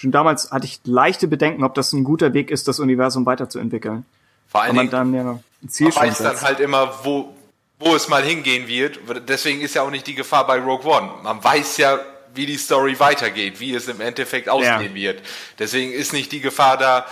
schon 0.00 0.10
damals 0.12 0.50
hatte 0.50 0.66
ich 0.66 0.80
leichte 0.84 1.28
Bedenken, 1.28 1.62
ob 1.64 1.74
das 1.74 1.92
ein 1.92 2.04
guter 2.04 2.32
Weg 2.32 2.50
ist, 2.50 2.66
das 2.68 2.78
Universum 2.80 3.26
weiterzuentwickeln. 3.26 4.04
Vor 4.48 4.64
Wenn 4.66 4.76
man 4.76 4.90
dann 4.90 5.14
ja 5.14 5.38
ein 5.62 5.68
Ziel 5.68 5.94
weiß 5.94 6.18
dann 6.18 6.40
halt 6.40 6.58
immer, 6.60 6.92
wo, 7.04 7.34
wo 7.78 7.94
es 7.94 8.08
mal 8.08 8.22
hingehen 8.22 8.66
wird. 8.66 8.98
Deswegen 9.28 9.60
ist 9.60 9.74
ja 9.74 9.82
auch 9.82 9.90
nicht 9.90 10.06
die 10.06 10.14
Gefahr 10.14 10.46
bei 10.46 10.58
Rogue 10.58 10.90
One. 10.90 11.10
Man 11.22 11.42
weiß 11.44 11.76
ja, 11.76 11.98
wie 12.34 12.46
die 12.46 12.56
Story 12.56 12.98
weitergeht, 12.98 13.60
wie 13.60 13.74
es 13.74 13.88
im 13.88 14.00
Endeffekt 14.00 14.48
ausgehen 14.48 14.94
wird. 14.94 15.20
Deswegen 15.58 15.92
ist 15.92 16.12
nicht 16.12 16.32
die 16.32 16.40
Gefahr 16.40 16.76
da, 16.78 17.04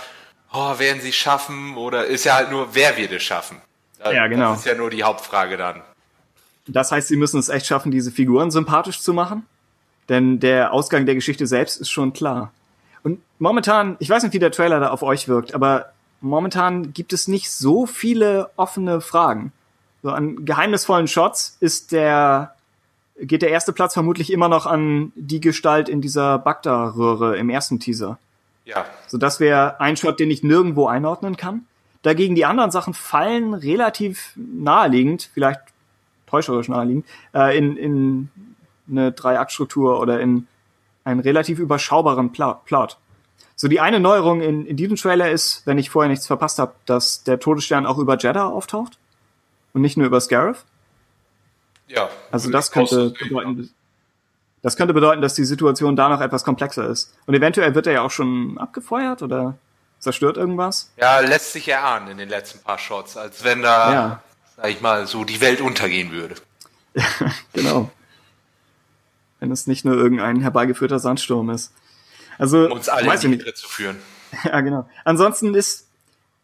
oh, 0.51 0.79
werden 0.79 1.01
sie 1.01 1.09
es 1.09 1.15
schaffen 1.15 1.77
oder 1.77 2.05
ist 2.05 2.23
ja 2.25 2.35
halt 2.35 2.49
nur, 2.51 2.69
wer 2.73 2.97
wird 2.97 3.11
es 3.11 3.23
schaffen. 3.23 3.57
Da- 4.03 4.11
Ja, 4.11 4.27
genau. 4.27 4.51
Das 4.51 4.59
ist 4.59 4.65
ja 4.65 4.75
nur 4.75 4.89
die 4.89 5.03
Hauptfrage 5.03 5.57
dann. 5.57 5.81
Das 6.67 6.91
heißt, 6.91 7.07
sie 7.07 7.17
müssen 7.17 7.39
es 7.39 7.49
echt 7.49 7.65
schaffen, 7.65 7.91
diese 7.91 8.11
Figuren 8.11 8.49
sympathisch 8.51 8.99
zu 9.01 9.13
machen. 9.13 9.45
Denn 10.07 10.39
der 10.39 10.73
Ausgang 10.73 11.05
der 11.05 11.15
Geschichte 11.15 11.45
selbst 11.47 11.79
ist 11.79 11.89
schon 11.91 12.13
klar. 12.13 12.51
Und 13.03 13.21
momentan, 13.39 13.95
ich 13.99 14.09
weiß 14.09 14.23
nicht, 14.23 14.33
wie 14.33 14.39
der 14.39 14.51
Trailer 14.51 14.79
da 14.79 14.89
auf 14.89 15.03
euch 15.03 15.27
wirkt, 15.27 15.53
aber 15.53 15.91
momentan 16.21 16.93
gibt 16.93 17.13
es 17.13 17.27
nicht 17.27 17.51
so 17.51 17.85
viele 17.85 18.49
offene 18.55 19.01
Fragen. 19.01 19.51
So 20.03 20.11
an 20.11 20.45
geheimnisvollen 20.45 21.07
Shots 21.07 21.57
ist 21.59 21.91
der, 21.91 22.55
geht 23.19 23.41
der 23.41 23.49
erste 23.49 23.73
Platz 23.73 23.93
vermutlich 23.93 24.31
immer 24.31 24.47
noch 24.47 24.65
an 24.65 25.11
die 25.15 25.41
Gestalt 25.41 25.89
in 25.89 26.01
dieser 26.01 26.39
Bagda-Röhre 26.39 27.37
im 27.37 27.49
ersten 27.49 27.79
Teaser. 27.79 28.17
Ja. 28.65 28.85
So, 29.07 29.17
das 29.17 29.39
wäre 29.39 29.79
ein 29.81 29.97
Shot, 29.97 30.19
den 30.19 30.31
ich 30.31 30.43
nirgendwo 30.43 30.87
einordnen 30.87 31.37
kann. 31.37 31.65
Dagegen 32.01 32.35
die 32.35 32.45
anderen 32.45 32.71
Sachen 32.71 32.93
fallen 32.93 33.53
relativ 33.53 34.33
naheliegend, 34.35 35.29
vielleicht 35.33 35.59
täuscherisch 36.27 36.69
naheliegend, 36.69 37.05
äh, 37.33 37.57
in, 37.57 37.75
in 37.75 38.29
eine 38.89 39.11
Drei-Akt-Struktur 39.11 39.99
oder 39.99 40.21
in 40.21 40.47
einen 41.09 41.19
relativ 41.19 41.59
überschaubaren 41.59 42.31
Plot. 42.31 42.97
So, 43.55 43.67
die 43.67 43.79
eine 43.81 43.99
Neuerung 43.99 44.41
in, 44.41 44.65
in 44.65 44.77
diesem 44.77 44.95
Trailer 44.95 45.29
ist, 45.29 45.63
wenn 45.65 45.77
ich 45.77 45.89
vorher 45.89 46.09
nichts 46.09 46.27
verpasst 46.27 46.59
habe, 46.59 46.73
dass 46.85 47.23
der 47.23 47.39
Todesstern 47.39 47.85
auch 47.85 47.97
über 47.97 48.17
Jeddah 48.17 48.47
auftaucht 48.47 48.97
und 49.73 49.81
nicht 49.81 49.97
nur 49.97 50.07
über 50.07 50.21
Scarif. 50.21 50.63
Ja. 51.87 52.09
Also 52.31 52.49
das 52.51 52.71
könnte 52.71 53.09
bedeuten, 53.19 53.69
das 54.61 54.77
könnte 54.77 54.93
bedeuten, 54.93 55.21
dass 55.21 55.33
die 55.33 55.43
Situation 55.43 55.95
da 55.95 56.07
noch 56.07 56.21
etwas 56.21 56.43
komplexer 56.43 56.87
ist. 56.87 57.13
Und 57.25 57.33
eventuell 57.33 57.75
wird 57.75 57.87
er 57.87 57.93
ja 57.93 58.01
auch 58.01 58.11
schon 58.11 58.57
abgefeuert 58.57 59.21
oder 59.23 59.57
zerstört 59.99 60.37
irgendwas. 60.37 60.91
Ja, 60.97 61.19
lässt 61.19 61.51
sich 61.53 61.67
erahnen 61.67 62.09
in 62.09 62.17
den 62.17 62.29
letzten 62.29 62.59
paar 62.59 62.77
Shots, 62.77 63.17
als 63.17 63.43
wenn 63.43 63.61
da, 63.61 63.93
Ja. 63.93 64.23
sag 64.55 64.69
ich 64.69 64.79
mal, 64.81 65.05
so 65.07 65.25
die 65.25 65.41
Welt 65.41 65.59
untergehen 65.61 66.11
würde. 66.11 66.35
Genau. 67.53 67.89
Wenn 69.39 69.51
es 69.51 69.67
nicht 69.67 69.85
nur 69.85 69.95
irgendein 69.95 70.41
herbeigeführter 70.41 70.99
Sandsturm 70.99 71.49
ist. 71.49 71.71
Also, 72.37 72.65
Um 72.65 72.73
uns 72.73 72.89
alle 72.89 73.07
weiß 73.07 73.23
in 73.25 73.33
die. 73.33 73.39
Irre 73.39 73.53
zu 73.53 73.67
führen. 73.67 73.97
Ja, 74.43 74.61
genau. 74.61 74.87
Ansonsten 75.05 75.55
ist, 75.55 75.87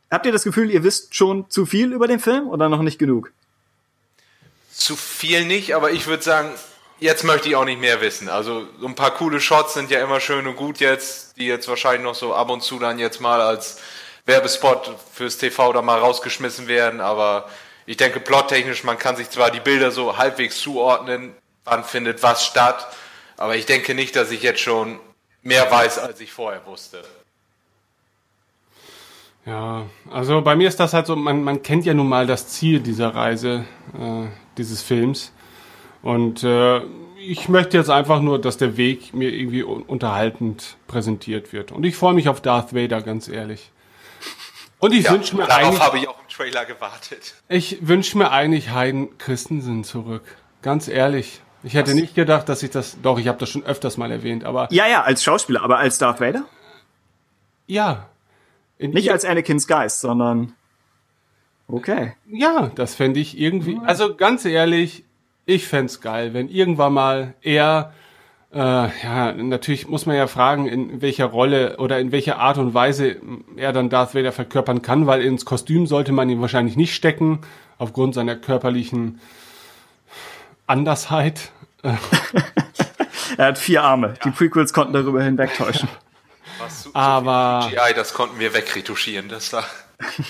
habt 0.10 0.26
ihr 0.26 0.32
das 0.32 0.44
Gefühl, 0.44 0.72
ihr 0.72 0.84
wisst 0.84 1.16
schon 1.16 1.48
zu 1.52 1.68
viel 1.68 1.94
über 1.94 2.08
den 2.08 2.20
Film 2.20 2.48
oder 2.48 2.68
noch 2.68 2.82
nicht 2.82 2.98
genug? 2.98 3.32
Zu 4.72 4.96
viel 4.96 5.46
nicht, 5.46 5.76
aber 5.76 5.92
ich 5.92 6.08
würde 6.08 6.24
sagen, 6.24 6.50
jetzt 7.00 7.24
möchte 7.24 7.48
ich 7.48 7.56
auch 7.56 7.66
nicht 7.66 7.80
mehr 7.80 8.02
wissen. 8.02 8.28
Also 8.28 8.68
so 8.80 8.88
ein 8.88 8.96
paar 8.96 9.12
coole 9.12 9.40
Shots 9.40 9.76
sind 9.76 9.92
ja 9.92 10.04
immer 10.04 10.20
schön 10.20 10.48
und 10.48 10.56
gut 10.56 10.80
jetzt, 10.80 11.38
die 11.38 11.46
jetzt 11.46 11.68
wahrscheinlich 11.68 12.04
noch 12.04 12.16
so 12.16 12.34
ab 12.34 12.50
und 12.50 12.64
zu 12.64 12.80
dann 12.80 12.98
jetzt 12.98 13.22
mal 13.22 13.40
als 13.40 13.80
Werbespot 14.26 14.96
fürs 15.14 15.38
TV 15.38 15.72
da 15.74 15.82
mal 15.82 16.00
rausgeschmissen 16.00 16.68
werden, 16.68 17.00
aber 17.00 17.48
ich 17.86 17.98
denke 17.98 18.20
plottechnisch, 18.20 18.84
man 18.84 18.98
kann 18.98 19.16
sich 19.16 19.30
zwar 19.30 19.52
die 19.52 19.60
Bilder 19.60 19.92
so 19.92 20.18
halbwegs 20.18 20.60
zuordnen, 20.60 21.36
wann 21.66 21.84
findet 21.84 22.24
was 22.24 22.46
statt, 22.46 22.88
aber 23.38 23.56
ich 23.58 23.66
denke 23.66 23.94
nicht, 23.96 24.16
dass 24.16 24.32
ich 24.32 24.42
jetzt 24.42 24.62
schon 24.62 25.00
mehr 25.42 25.70
weiß, 25.70 26.00
als 26.00 26.20
ich 26.22 26.32
vorher 26.32 26.66
wusste. 26.66 27.04
Ja, 29.46 29.86
also 30.10 30.42
bei 30.42 30.56
mir 30.56 30.68
ist 30.68 30.80
das 30.80 30.94
halt 30.94 31.06
so, 31.06 31.16
man, 31.16 31.44
man 31.44 31.62
kennt 31.62 31.86
ja 31.86 31.94
nun 31.94 32.10
mal 32.10 32.26
das 32.26 32.48
Ziel 32.48 32.80
dieser 32.80 33.14
Reise, 33.14 33.66
äh, 33.94 34.28
dieses 34.58 34.82
Films. 34.82 35.32
Und 36.02 36.44
äh, 36.44 36.82
ich 37.20 37.48
möchte 37.48 37.78
jetzt 37.78 37.90
einfach 37.90 38.22
nur, 38.22 38.40
dass 38.42 38.58
der 38.58 38.78
Weg 38.78 39.14
mir 39.14 39.30
irgendwie 39.30 39.64
un 39.64 39.84
unterhaltend 39.84 40.78
präsentiert 40.88 41.54
wird. 41.54 41.72
Und 41.72 41.84
ich 41.84 41.96
freue 41.96 42.14
mich 42.16 42.28
auf 42.28 42.42
Darth 42.42 42.74
Vader, 42.74 43.02
ganz 43.02 43.28
ehrlich. 43.28 43.72
Und 44.80 44.94
ich 44.94 45.06
Ja, 45.06 45.12
wünsche 45.12 45.36
mir 45.36 45.46
darauf 45.46 45.64
eigentlich, 45.64 45.80
habe 45.80 45.98
ich 46.00 46.08
auch 46.08 46.20
im 46.20 46.28
Trailer 46.28 46.66
gewartet. 46.66 47.36
ich 47.48 47.88
wünsche 47.88 48.18
mir 48.18 48.32
eigentlich 48.32 48.72
Hayden 48.74 49.18
Christensen 49.20 49.84
zurück. 49.84 50.24
Ganz 50.64 50.88
ehrlich. 50.88 51.42
Ich 51.66 51.74
hätte 51.74 51.96
nicht 51.96 52.14
gedacht, 52.14 52.48
dass 52.48 52.62
ich 52.62 52.70
das, 52.70 52.98
doch, 53.02 53.18
ich 53.18 53.28
habe 53.28 53.40
das 53.40 53.50
schon 53.50 53.64
öfters 53.66 53.98
mal 53.98 54.12
erwähnt, 54.12 54.44
aber 54.44 54.68
Ja, 54.72 54.88
ja, 54.88 55.02
als 55.02 55.24
Schauspieler, 55.24 55.64
aber 55.64 55.80
als 55.80 55.98
Darth 55.98 56.22
Vader? 56.22 56.46
ja. 57.68 58.08
In 58.78 58.92
Nicht 58.92 59.10
als 59.10 59.24
Anakins 59.24 59.68
Geist, 59.68 60.02
sondern 60.02 60.52
okay. 61.68 62.14
Ja, 62.30 62.72
das 62.76 62.94
fände 62.94 63.22
ich 63.22 63.40
irgendwie. 63.40 63.80
Also 63.86 64.16
ganz 64.16 64.44
ehrlich, 64.44 65.06
ich 65.46 65.66
fänd's 65.66 66.02
geil, 66.02 66.34
wenn 66.34 66.50
irgendwann 66.50 66.94
mal 66.94 67.36
er, 67.42 67.94
äh, 68.54 68.58
ja, 68.60 69.32
natürlich 69.32 69.88
muss 69.88 70.06
man 70.06 70.18
ja 70.18 70.28
fragen, 70.28 70.68
in 70.68 71.02
welcher 71.02 71.26
Rolle 71.28 71.78
oder 71.78 72.00
in 72.00 72.12
welcher 72.12 72.38
Art 72.38 72.58
und 72.58 72.74
Weise 72.74 73.16
er 73.56 73.72
dann 73.72 73.90
Darth 73.90 74.14
Vader 74.14 74.34
verkörpern 74.34 74.82
kann, 74.82 75.08
weil 75.08 75.22
ins 75.22 75.46
Kostüm 75.46 75.88
sollte 75.88 76.12
man 76.12 76.30
ihn 76.30 76.42
wahrscheinlich 76.42 76.76
nicht 76.76 76.94
stecken, 76.94 77.40
aufgrund 77.78 78.14
seiner 78.14 78.36
körperlichen 78.36 79.22
Andersheit. 80.68 81.52
Er 83.38 83.48
hat 83.48 83.58
vier 83.58 83.84
Arme. 83.84 84.14
Die 84.24 84.32
Prequels 84.32 84.72
konnten 84.72 84.94
darüber 84.94 85.22
hinwegtäuschen. 85.22 85.90
Was 86.60 86.84
zu, 86.84 86.90
Aber- 86.96 87.64
so 87.64 87.70
viel 87.70 87.78
CGI, 87.80 87.94
das 87.94 88.14
konnten 88.14 88.40
wir 88.40 88.54
wegretuschieren. 88.54 89.28
Das 89.28 89.52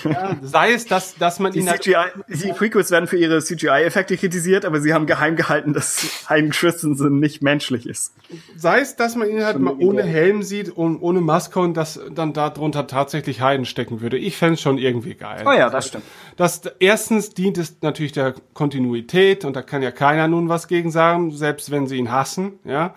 war. 0.04 0.36
Sei 0.42 0.72
es, 0.72 0.86
dass, 0.86 1.16
dass 1.16 1.38
man 1.40 1.52
Die, 1.52 1.60
ihn 1.60 1.68
halt 1.70 1.82
CGI, 1.82 1.96
die 2.28 2.52
Prequels 2.52 2.90
werden 2.90 3.06
für 3.06 3.16
ihre 3.16 3.42
CGI-Effekte 3.42 4.16
kritisiert, 4.16 4.64
aber 4.64 4.80
sie 4.80 4.92
haben 4.94 5.06
geheim 5.06 5.36
gehalten, 5.36 5.72
dass 5.72 6.06
Hayden 6.28 6.50
Christensen 6.50 7.18
nicht 7.20 7.42
menschlich 7.42 7.86
ist. 7.86 8.12
Sei 8.56 8.80
es, 8.80 8.96
dass 8.96 9.16
man 9.16 9.28
ihn 9.28 9.44
halt 9.44 9.58
mal 9.58 9.74
ohne 9.78 10.02
Helm 10.02 10.42
sieht 10.42 10.70
und 10.70 11.00
ohne 11.00 11.20
Maske 11.20 11.60
und 11.60 11.74
dass 11.76 12.00
dann 12.14 12.32
darunter 12.32 12.86
tatsächlich 12.86 13.40
Heiden 13.40 13.66
stecken 13.66 14.00
würde. 14.00 14.18
Ich 14.18 14.36
fände 14.36 14.58
schon 14.58 14.78
irgendwie 14.78 15.14
geil. 15.14 15.44
Oh 15.46 15.52
ja, 15.52 15.70
das 15.70 15.88
stimmt. 15.88 16.04
Das, 16.36 16.62
erstens 16.78 17.30
dient 17.30 17.58
es 17.58 17.76
natürlich 17.80 18.12
der 18.12 18.34
Kontinuität 18.54 19.44
und 19.44 19.56
da 19.56 19.62
kann 19.62 19.82
ja 19.82 19.90
keiner 19.90 20.28
nun 20.28 20.48
was 20.48 20.68
gegen 20.68 20.90
sagen, 20.90 21.30
selbst 21.30 21.70
wenn 21.70 21.86
sie 21.86 21.96
ihn 21.96 22.10
hassen, 22.10 22.58
ja. 22.64 22.94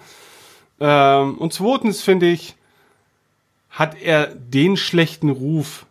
Ähm, 0.79 1.37
und 1.37 1.53
zweitens 1.53 2.01
finde 2.01 2.27
ich, 2.27 2.55
hat 3.69 4.01
er 4.01 4.27
den 4.27 4.77
schlechten 4.77 5.29
Ruf, 5.29 5.85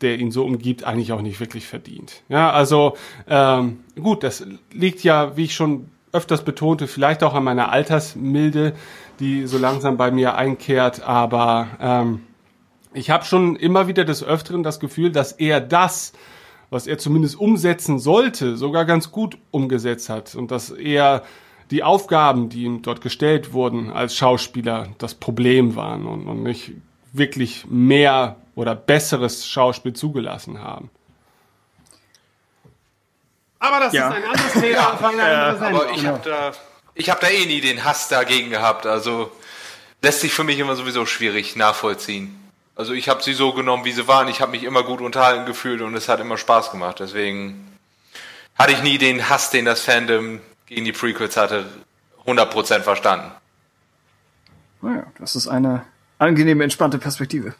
der 0.00 0.18
ihn 0.18 0.30
so 0.30 0.44
umgibt, 0.44 0.84
eigentlich 0.84 1.12
auch 1.12 1.22
nicht 1.22 1.40
wirklich 1.40 1.66
verdient. 1.66 2.22
Ja, 2.28 2.50
also 2.50 2.96
ähm, 3.28 3.80
gut, 4.00 4.22
das 4.22 4.46
liegt 4.72 5.02
ja, 5.02 5.36
wie 5.36 5.44
ich 5.44 5.54
schon 5.54 5.88
öfters 6.12 6.44
betonte, 6.44 6.86
vielleicht 6.86 7.22
auch 7.22 7.34
an 7.34 7.44
meiner 7.44 7.70
Altersmilde, 7.70 8.74
die 9.20 9.46
so 9.46 9.58
langsam 9.58 9.96
bei 9.96 10.10
mir 10.10 10.36
einkehrt, 10.36 11.02
aber 11.02 11.68
ähm, 11.80 12.20
ich 12.94 13.10
habe 13.10 13.24
schon 13.24 13.56
immer 13.56 13.88
wieder 13.88 14.04
des 14.04 14.24
Öfteren 14.24 14.62
das 14.62 14.80
Gefühl, 14.80 15.10
dass 15.12 15.32
er 15.32 15.60
das, 15.60 16.12
was 16.70 16.86
er 16.86 16.98
zumindest 16.98 17.38
umsetzen 17.38 17.98
sollte, 17.98 18.56
sogar 18.56 18.84
ganz 18.84 19.12
gut 19.12 19.38
umgesetzt 19.50 20.08
hat 20.08 20.34
und 20.34 20.50
dass 20.50 20.70
er 20.70 21.22
die 21.70 21.82
Aufgaben, 21.82 22.48
die 22.48 22.64
ihm 22.64 22.82
dort 22.82 23.00
gestellt 23.02 23.52
wurden 23.52 23.90
als 23.90 24.16
Schauspieler, 24.16 24.88
das 24.98 25.14
Problem 25.14 25.76
waren 25.76 26.06
und, 26.06 26.26
und 26.26 26.42
nicht 26.42 26.72
wirklich 27.12 27.66
mehr 27.68 28.36
oder 28.58 28.74
besseres 28.74 29.46
Schauspiel 29.46 29.92
zugelassen 29.92 30.60
haben. 30.60 30.90
Aber 33.60 33.78
das 33.78 33.92
Ja. 33.92 34.08
ist 34.08 34.16
ein 34.16 34.24
anderes 34.24 34.52
Thema 34.52 34.88
andere 35.02 35.58
Sendung. 35.60 35.80
Aber 35.82 35.90
ich 35.92 36.06
habe 36.06 36.20
da, 36.28 36.52
ich 36.94 37.08
habe 37.08 37.20
da 37.20 37.28
eh 37.28 37.46
nie 37.46 37.60
den 37.60 37.84
Hass 37.84 38.08
dagegen 38.08 38.50
gehabt. 38.50 38.84
Also 38.84 39.30
lässt 40.02 40.22
sich 40.22 40.32
für 40.32 40.42
mich 40.42 40.58
immer 40.58 40.74
sowieso 40.74 41.06
schwierig 41.06 41.54
nachvollziehen. 41.54 42.34
Also 42.74 42.94
ich 42.94 43.08
habe 43.08 43.22
sie 43.22 43.32
so 43.32 43.52
genommen, 43.52 43.84
wie 43.84 43.92
sie 43.92 44.08
waren. 44.08 44.26
Ich 44.26 44.40
habe 44.40 44.50
mich 44.50 44.64
immer 44.64 44.82
gut 44.82 45.00
unterhalten 45.00 45.46
gefühlt 45.46 45.80
und 45.80 45.94
es 45.94 46.08
hat 46.08 46.18
immer 46.18 46.36
Spaß 46.36 46.72
gemacht. 46.72 46.98
Deswegen 46.98 47.78
hatte 48.56 48.72
ich 48.72 48.82
nie 48.82 48.98
den 48.98 49.28
Hass, 49.28 49.50
den 49.50 49.66
das 49.66 49.82
Fandom 49.82 50.40
gegen 50.66 50.84
die 50.84 50.92
Prequels 50.92 51.36
hatte, 51.36 51.64
100% 52.26 52.80
verstanden. 52.80 53.30
Naja, 54.82 55.04
das 55.20 55.36
ist 55.36 55.46
eine 55.46 55.84
angenehme, 56.18 56.64
entspannte 56.64 56.98
Perspektive. 56.98 57.54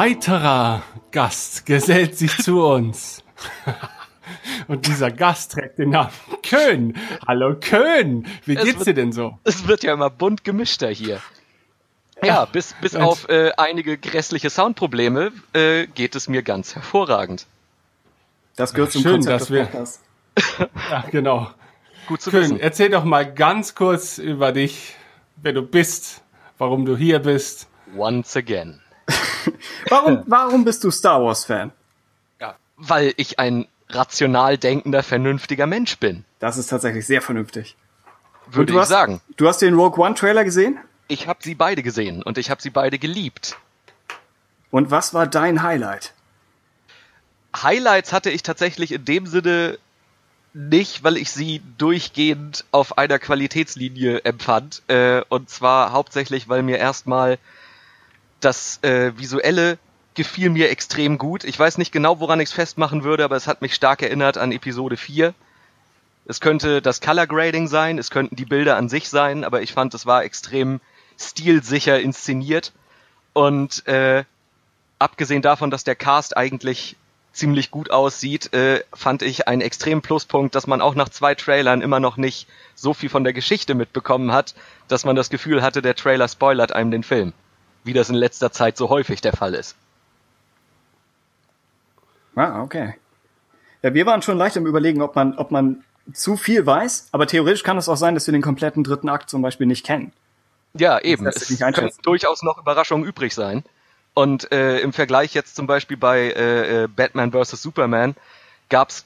Weiterer 0.00 0.82
Gast 1.10 1.64
gesellt 1.64 2.18
sich 2.18 2.36
zu 2.36 2.62
uns. 2.62 3.24
Und 4.68 4.86
dieser 4.86 5.10
Gast 5.10 5.52
trägt 5.52 5.78
den 5.78 5.88
Namen 5.90 6.10
Köln. 6.46 6.98
Hallo 7.26 7.56
Köln, 7.58 8.26
wie 8.44 8.56
Es 8.56 8.64
geht's 8.64 8.76
wird- 8.80 8.88
dir 8.88 8.94
denn 8.94 9.12
so? 9.12 9.38
Es 9.44 9.66
wird 9.66 9.82
ja 9.84 9.94
immer 9.94 10.10
bunt 10.10 10.44
gemischter 10.44 10.90
hier. 10.90 11.22
Ja, 12.22 12.44
bis, 12.44 12.74
bis 12.82 12.94
Und- 12.94 13.02
auf 13.04 13.28
äh, 13.30 13.52
einige 13.56 13.96
grässliche 13.96 14.50
Soundprobleme 14.50 15.32
äh, 15.54 15.86
geht 15.86 16.14
es 16.14 16.28
mir 16.28 16.42
ganz 16.42 16.74
hervorragend. 16.74 17.46
Das 18.54 18.74
gehört 18.74 18.92
zum 18.92 19.00
Schön, 19.02 19.12
Konzept 19.12 19.40
dass 19.40 19.50
wir- 19.50 19.64
Podcasts. 19.64 20.00
Ja, 20.90 21.04
genau. 21.10 21.50
Gut 22.06 22.20
zu 22.20 22.30
Köln, 22.30 22.42
wissen. 22.44 22.60
erzähl 22.60 22.90
doch 22.90 23.04
mal 23.04 23.24
ganz 23.32 23.74
kurz 23.74 24.18
über 24.18 24.52
dich, 24.52 24.94
wer 25.36 25.54
du 25.54 25.62
bist, 25.62 26.20
warum 26.58 26.84
du 26.84 26.98
hier 26.98 27.18
bist. 27.20 27.66
Once 27.96 28.36
again. 28.36 28.82
Warum, 29.88 30.22
warum 30.26 30.64
bist 30.64 30.82
du 30.84 30.90
Star 30.90 31.22
Wars 31.22 31.44
Fan? 31.44 31.72
Ja, 32.40 32.56
weil 32.76 33.14
ich 33.16 33.38
ein 33.38 33.66
rational 33.88 34.58
denkender, 34.58 35.02
vernünftiger 35.02 35.66
Mensch 35.66 35.98
bin, 35.98 36.24
Das 36.40 36.56
ist 36.58 36.66
tatsächlich 36.68 37.06
sehr 37.06 37.22
vernünftig. 37.22 37.76
würde 38.46 38.72
du 38.72 38.74
ich 38.74 38.80
hast, 38.80 38.88
sagen. 38.88 39.20
Du 39.36 39.46
hast 39.48 39.62
den 39.62 39.74
Rogue 39.74 40.04
One 40.04 40.14
Trailer 40.14 40.44
gesehen? 40.44 40.78
Ich 41.08 41.28
habe 41.28 41.38
sie 41.42 41.54
beide 41.54 41.82
gesehen 41.82 42.22
und 42.22 42.36
ich 42.38 42.50
habe 42.50 42.60
sie 42.60 42.70
beide 42.70 42.98
geliebt. 42.98 43.56
Und 44.72 44.90
was 44.90 45.14
war 45.14 45.26
dein 45.26 45.62
Highlight? 45.62 46.12
Highlights 47.62 48.12
hatte 48.12 48.30
ich 48.30 48.42
tatsächlich 48.42 48.92
in 48.92 49.04
dem 49.04 49.26
Sinne 49.26 49.78
nicht, 50.52 51.04
weil 51.04 51.16
ich 51.16 51.30
sie 51.30 51.62
durchgehend 51.78 52.64
auf 52.72 52.98
einer 52.98 53.18
Qualitätslinie 53.18 54.24
empfand. 54.24 54.82
Äh, 54.88 55.22
und 55.28 55.48
zwar 55.50 55.92
hauptsächlich, 55.92 56.48
weil 56.48 56.62
mir 56.62 56.78
erstmal 56.78 57.38
das 58.46 58.78
äh, 58.82 59.12
Visuelle 59.18 59.76
gefiel 60.14 60.50
mir 60.50 60.70
extrem 60.70 61.18
gut. 61.18 61.42
Ich 61.42 61.58
weiß 61.58 61.78
nicht 61.78 61.92
genau, 61.92 62.20
woran 62.20 62.40
ich 62.40 62.50
es 62.50 62.54
festmachen 62.54 63.02
würde, 63.02 63.24
aber 63.24 63.34
es 63.36 63.48
hat 63.48 63.60
mich 63.60 63.74
stark 63.74 64.02
erinnert 64.02 64.38
an 64.38 64.52
Episode 64.52 64.96
4. 64.96 65.34
Es 66.26 66.40
könnte 66.40 66.80
das 66.80 67.00
Color 67.00 67.26
Grading 67.26 67.66
sein, 67.66 67.98
es 67.98 68.10
könnten 68.10 68.36
die 68.36 68.44
Bilder 68.44 68.76
an 68.76 68.88
sich 68.88 69.08
sein, 69.08 69.44
aber 69.44 69.62
ich 69.62 69.72
fand, 69.72 69.94
es 69.94 70.06
war 70.06 70.22
extrem 70.24 70.80
stilsicher 71.18 72.00
inszeniert. 72.00 72.72
Und 73.32 73.86
äh, 73.88 74.24
abgesehen 75.00 75.42
davon, 75.42 75.70
dass 75.72 75.82
der 75.82 75.96
Cast 75.96 76.36
eigentlich 76.36 76.96
ziemlich 77.32 77.72
gut 77.72 77.90
aussieht, 77.90 78.52
äh, 78.54 78.82
fand 78.94 79.22
ich 79.22 79.48
einen 79.48 79.60
extremen 79.60 80.02
Pluspunkt, 80.02 80.54
dass 80.54 80.68
man 80.68 80.80
auch 80.80 80.94
nach 80.94 81.08
zwei 81.08 81.34
Trailern 81.34 81.82
immer 81.82 81.98
noch 81.98 82.16
nicht 82.16 82.46
so 82.76 82.94
viel 82.94 83.10
von 83.10 83.24
der 83.24 83.32
Geschichte 83.32 83.74
mitbekommen 83.74 84.30
hat, 84.30 84.54
dass 84.86 85.04
man 85.04 85.16
das 85.16 85.30
Gefühl 85.30 85.62
hatte, 85.62 85.82
der 85.82 85.96
Trailer 85.96 86.28
spoilert 86.28 86.70
einem 86.70 86.92
den 86.92 87.02
Film. 87.02 87.32
Wie 87.86 87.92
das 87.92 88.10
in 88.10 88.16
letzter 88.16 88.52
Zeit 88.52 88.76
so 88.76 88.90
häufig 88.90 89.20
der 89.20 89.32
Fall 89.32 89.54
ist. 89.54 89.76
Ah, 92.34 92.62
okay. 92.62 92.94
Ja, 93.82 93.94
wir 93.94 94.04
waren 94.04 94.20
schon 94.20 94.36
leicht 94.36 94.56
im 94.56 94.66
Überlegen, 94.66 95.00
ob 95.00 95.14
man, 95.14 95.38
ob 95.38 95.50
man 95.50 95.84
zu 96.12 96.36
viel 96.36 96.66
weiß, 96.66 97.08
aber 97.12 97.26
theoretisch 97.26 97.62
kann 97.62 97.78
es 97.78 97.88
auch 97.88 97.96
sein, 97.96 98.14
dass 98.14 98.26
wir 98.26 98.32
den 98.32 98.42
kompletten 98.42 98.84
dritten 98.84 99.08
Akt 99.08 99.30
zum 99.30 99.42
Beispiel 99.42 99.66
nicht 99.66 99.86
kennen. 99.86 100.12
Ja, 100.74 101.00
eben. 101.00 101.26
Es 101.26 101.58
können 101.58 101.90
durchaus 102.02 102.42
noch 102.42 102.58
Überraschungen 102.58 103.06
übrig 103.06 103.34
sein. 103.34 103.64
Und 104.14 104.50
äh, 104.52 104.78
im 104.80 104.92
Vergleich 104.92 105.34
jetzt 105.34 105.56
zum 105.56 105.66
Beispiel 105.66 105.96
bei 105.96 106.30
äh, 106.30 106.84
äh, 106.84 106.88
Batman 106.88 107.32
vs. 107.32 107.62
Superman 107.62 108.14
gab's, 108.68 109.04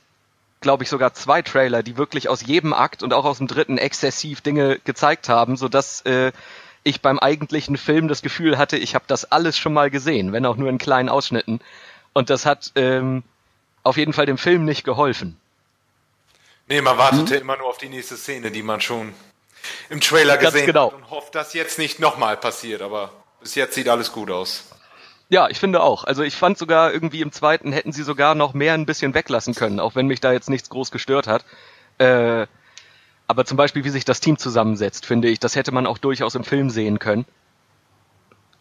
glaube 0.61 0.85
ich, 0.85 0.89
sogar 0.89 1.15
zwei 1.15 1.43
Trailer, 1.43 1.83
die 1.83 1.97
wirklich 1.97 2.29
aus 2.29 2.47
jedem 2.47 2.73
Akt 2.73 3.03
und 3.03 3.13
auch 3.13 3.25
aus 3.25 3.39
dem 3.39 3.47
dritten 3.47 3.79
exzessiv 3.79 4.41
Dinge 4.41 4.79
gezeigt 4.85 5.29
haben, 5.29 5.57
sodass 5.57 6.03
äh, 6.03 6.33
ich 6.83 7.01
beim 7.01 7.19
eigentlichen 7.19 7.77
Film 7.77 8.09
das 8.09 8.23
Gefühl 8.23 8.59
hatte, 8.59 8.77
ich 8.77 8.95
habe 8.95 9.05
das 9.07 9.31
alles 9.31 9.59
schon 9.59 9.73
mal 9.73 9.91
gesehen, 9.91 10.33
wenn 10.33 10.47
auch 10.47 10.57
nur 10.57 10.69
in 10.69 10.79
kleinen 10.79 11.09
Ausschnitten. 11.09 11.61
Und 12.13 12.31
das 12.31 12.47
hat 12.47 12.73
ähm, 12.75 13.23
auf 13.83 13.97
jeden 13.97 14.13
Fall 14.13 14.27
dem 14.27 14.39
Film 14.39 14.65
nicht 14.65 14.85
geholfen. 14.85 15.39
Nee, 16.69 16.81
man 16.81 16.99
wartete 16.99 17.37
immer 17.37 17.57
nur 17.57 17.67
auf 17.67 17.79
die 17.79 17.89
nächste 17.89 18.17
Szene, 18.17 18.51
die 18.51 18.63
man 18.63 18.81
schon 18.81 19.13
im 19.89 20.01
Trailer 20.01 20.37
Ganz 20.37 20.55
gesehen 20.55 20.67
genau. 20.67 20.93
hat 20.93 20.95
und 20.95 21.11
hofft, 21.11 21.35
dass 21.35 21.53
jetzt 21.53 21.79
nicht 21.79 21.99
nochmal 21.99 22.37
passiert, 22.37 22.81
aber 22.81 23.11
bis 23.41 23.55
jetzt 23.55 23.75
sieht 23.75 23.89
alles 23.89 24.13
gut 24.13 24.31
aus. 24.31 24.65
Ja, 25.29 25.49
ich 25.49 25.59
finde 25.59 25.83
auch. 25.83 26.05
Also 26.05 26.23
ich 26.23 26.35
fand 26.35 26.59
sogar 26.59 26.93
irgendwie 26.93 27.21
im 27.21 27.33
zweiten 27.33 27.73
hätten 27.73 27.93
sie 27.93 28.03
sogar 28.03 28.35
noch 28.35 28.53
mehr 28.53 28.75
ein 28.75 28.87
bisschen 28.87 29.15
weglassen 29.15 29.55
können, 29.55 29.81
auch 29.81 29.95
wenn 29.95 30.07
mich 30.07 30.21
da 30.21 30.33
jetzt 30.33 30.49
nichts 30.49 30.71
groß 30.71 30.91
gestört 30.91 31.27
hat. 31.27 31.45
Äh, 31.99 32.47
aber 33.31 33.45
zum 33.45 33.57
Beispiel, 33.57 33.85
wie 33.85 33.91
sich 33.91 34.05
das 34.05 34.19
Team 34.19 34.39
zusammensetzt, 34.39 35.07
finde 35.07 35.29
ich, 35.29 35.39
das 35.39 35.55
hätte 35.55 35.71
man 35.71 35.87
auch 35.87 35.99
durchaus 35.99 36.35
im 36.35 36.43
Film 36.43 36.69
sehen 36.69 36.99
können. 36.99 37.25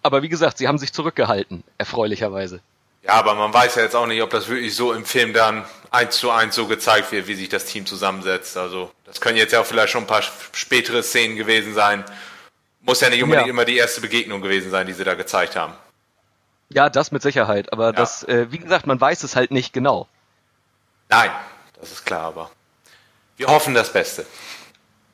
Aber 0.04 0.22
wie 0.22 0.30
gesagt, 0.30 0.60
sie 0.60 0.68
haben 0.68 0.78
sich 0.78 0.94
zurückgehalten, 0.94 1.64
erfreulicherweise. 1.80 2.62
Ja, 3.02 3.14
aber 3.14 3.34
man 3.34 3.52
weiß 3.52 3.76
ja 3.76 3.82
jetzt 3.82 3.96
auch 3.96 4.06
nicht, 4.06 4.22
ob 4.22 4.30
das 4.30 4.48
wirklich 4.48 4.76
so 4.76 4.94
im 4.94 5.06
Film 5.06 5.34
dann 5.34 5.66
eins 5.90 6.18
zu 6.18 6.30
eins 6.30 6.54
so 6.54 6.68
gezeigt 6.68 7.12
wird, 7.12 7.26
wie 7.28 7.34
sich 7.34 7.50
das 7.50 7.66
Team 7.66 7.88
zusammensetzt. 7.88 8.58
Also 8.58 8.92
das 9.06 9.20
können 9.20 9.38
jetzt 9.38 9.54
ja 9.54 9.62
auch 9.62 9.66
vielleicht 9.66 9.90
schon 9.92 10.04
ein 10.04 10.08
paar 10.08 10.22
spätere 10.54 11.02
Szenen 11.02 11.36
gewesen 11.36 11.74
sein. 11.74 12.04
Muss 12.82 13.02
ja 13.02 13.10
nicht 13.10 13.24
unbedingt 13.24 13.48
Ja. 13.48 13.52
immer 13.52 13.66
die 13.66 13.76
erste 13.78 14.02
Begegnung 14.02 14.42
gewesen 14.42 14.70
sein, 14.70 14.86
die 14.86 14.94
sie 14.94 15.04
da 15.04 15.16
gezeigt 15.16 15.56
haben. 15.56 15.74
Ja, 16.70 16.90
das 16.92 17.12
mit 17.12 17.24
Sicherheit. 17.24 17.74
Aber 17.74 17.92
das, 17.92 18.24
äh, 18.26 18.52
wie 18.52 18.60
gesagt, 18.60 18.86
man 18.86 19.02
weiß 19.02 19.24
es 19.24 19.36
halt 19.36 19.50
nicht 19.50 19.74
genau. 19.74 20.08
Nein, 21.10 21.32
das 21.80 21.92
ist 21.92 22.06
klar, 22.06 22.26
aber 22.26 22.52
wir 23.38 23.48
hoffen 23.48 23.74
das 23.74 23.92
Beste. 23.92 24.26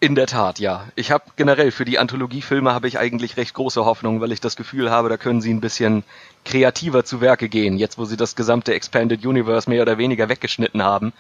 In 0.06 0.14
der 0.14 0.28
Tat, 0.28 0.60
ja. 0.60 0.86
Ich 0.94 1.10
habe 1.10 1.24
generell 1.36 1.72
für 1.72 1.84
die 1.84 1.98
Anthologiefilme 1.98 2.76
habe 2.76 2.88
ich 2.88 3.00
eigentlich 3.00 3.38
recht 3.38 3.56
große 3.56 3.86
Hoffnung, 3.86 4.22
weil 4.22 4.32
ich 4.32 4.40
das 4.40 4.56
Gefühl 4.56 4.92
habe, 4.92 5.10
da 5.10 5.18
können 5.18 5.42
sie 5.42 5.52
ein 5.52 5.62
bisschen 5.62 6.04
kreativer 6.44 7.04
zu 7.04 7.22
Werke 7.22 7.50
gehen. 7.50 7.76
Jetzt, 7.80 7.98
wo 7.98 8.06
sie 8.06 8.16
das 8.16 8.36
gesamte 8.36 8.76
Expanded 8.76 9.26
Universe 9.26 9.68
mehr 9.68 9.82
oder 9.82 9.98
weniger 9.98 10.30
weggeschnitten 10.30 10.84
haben, 10.84 11.12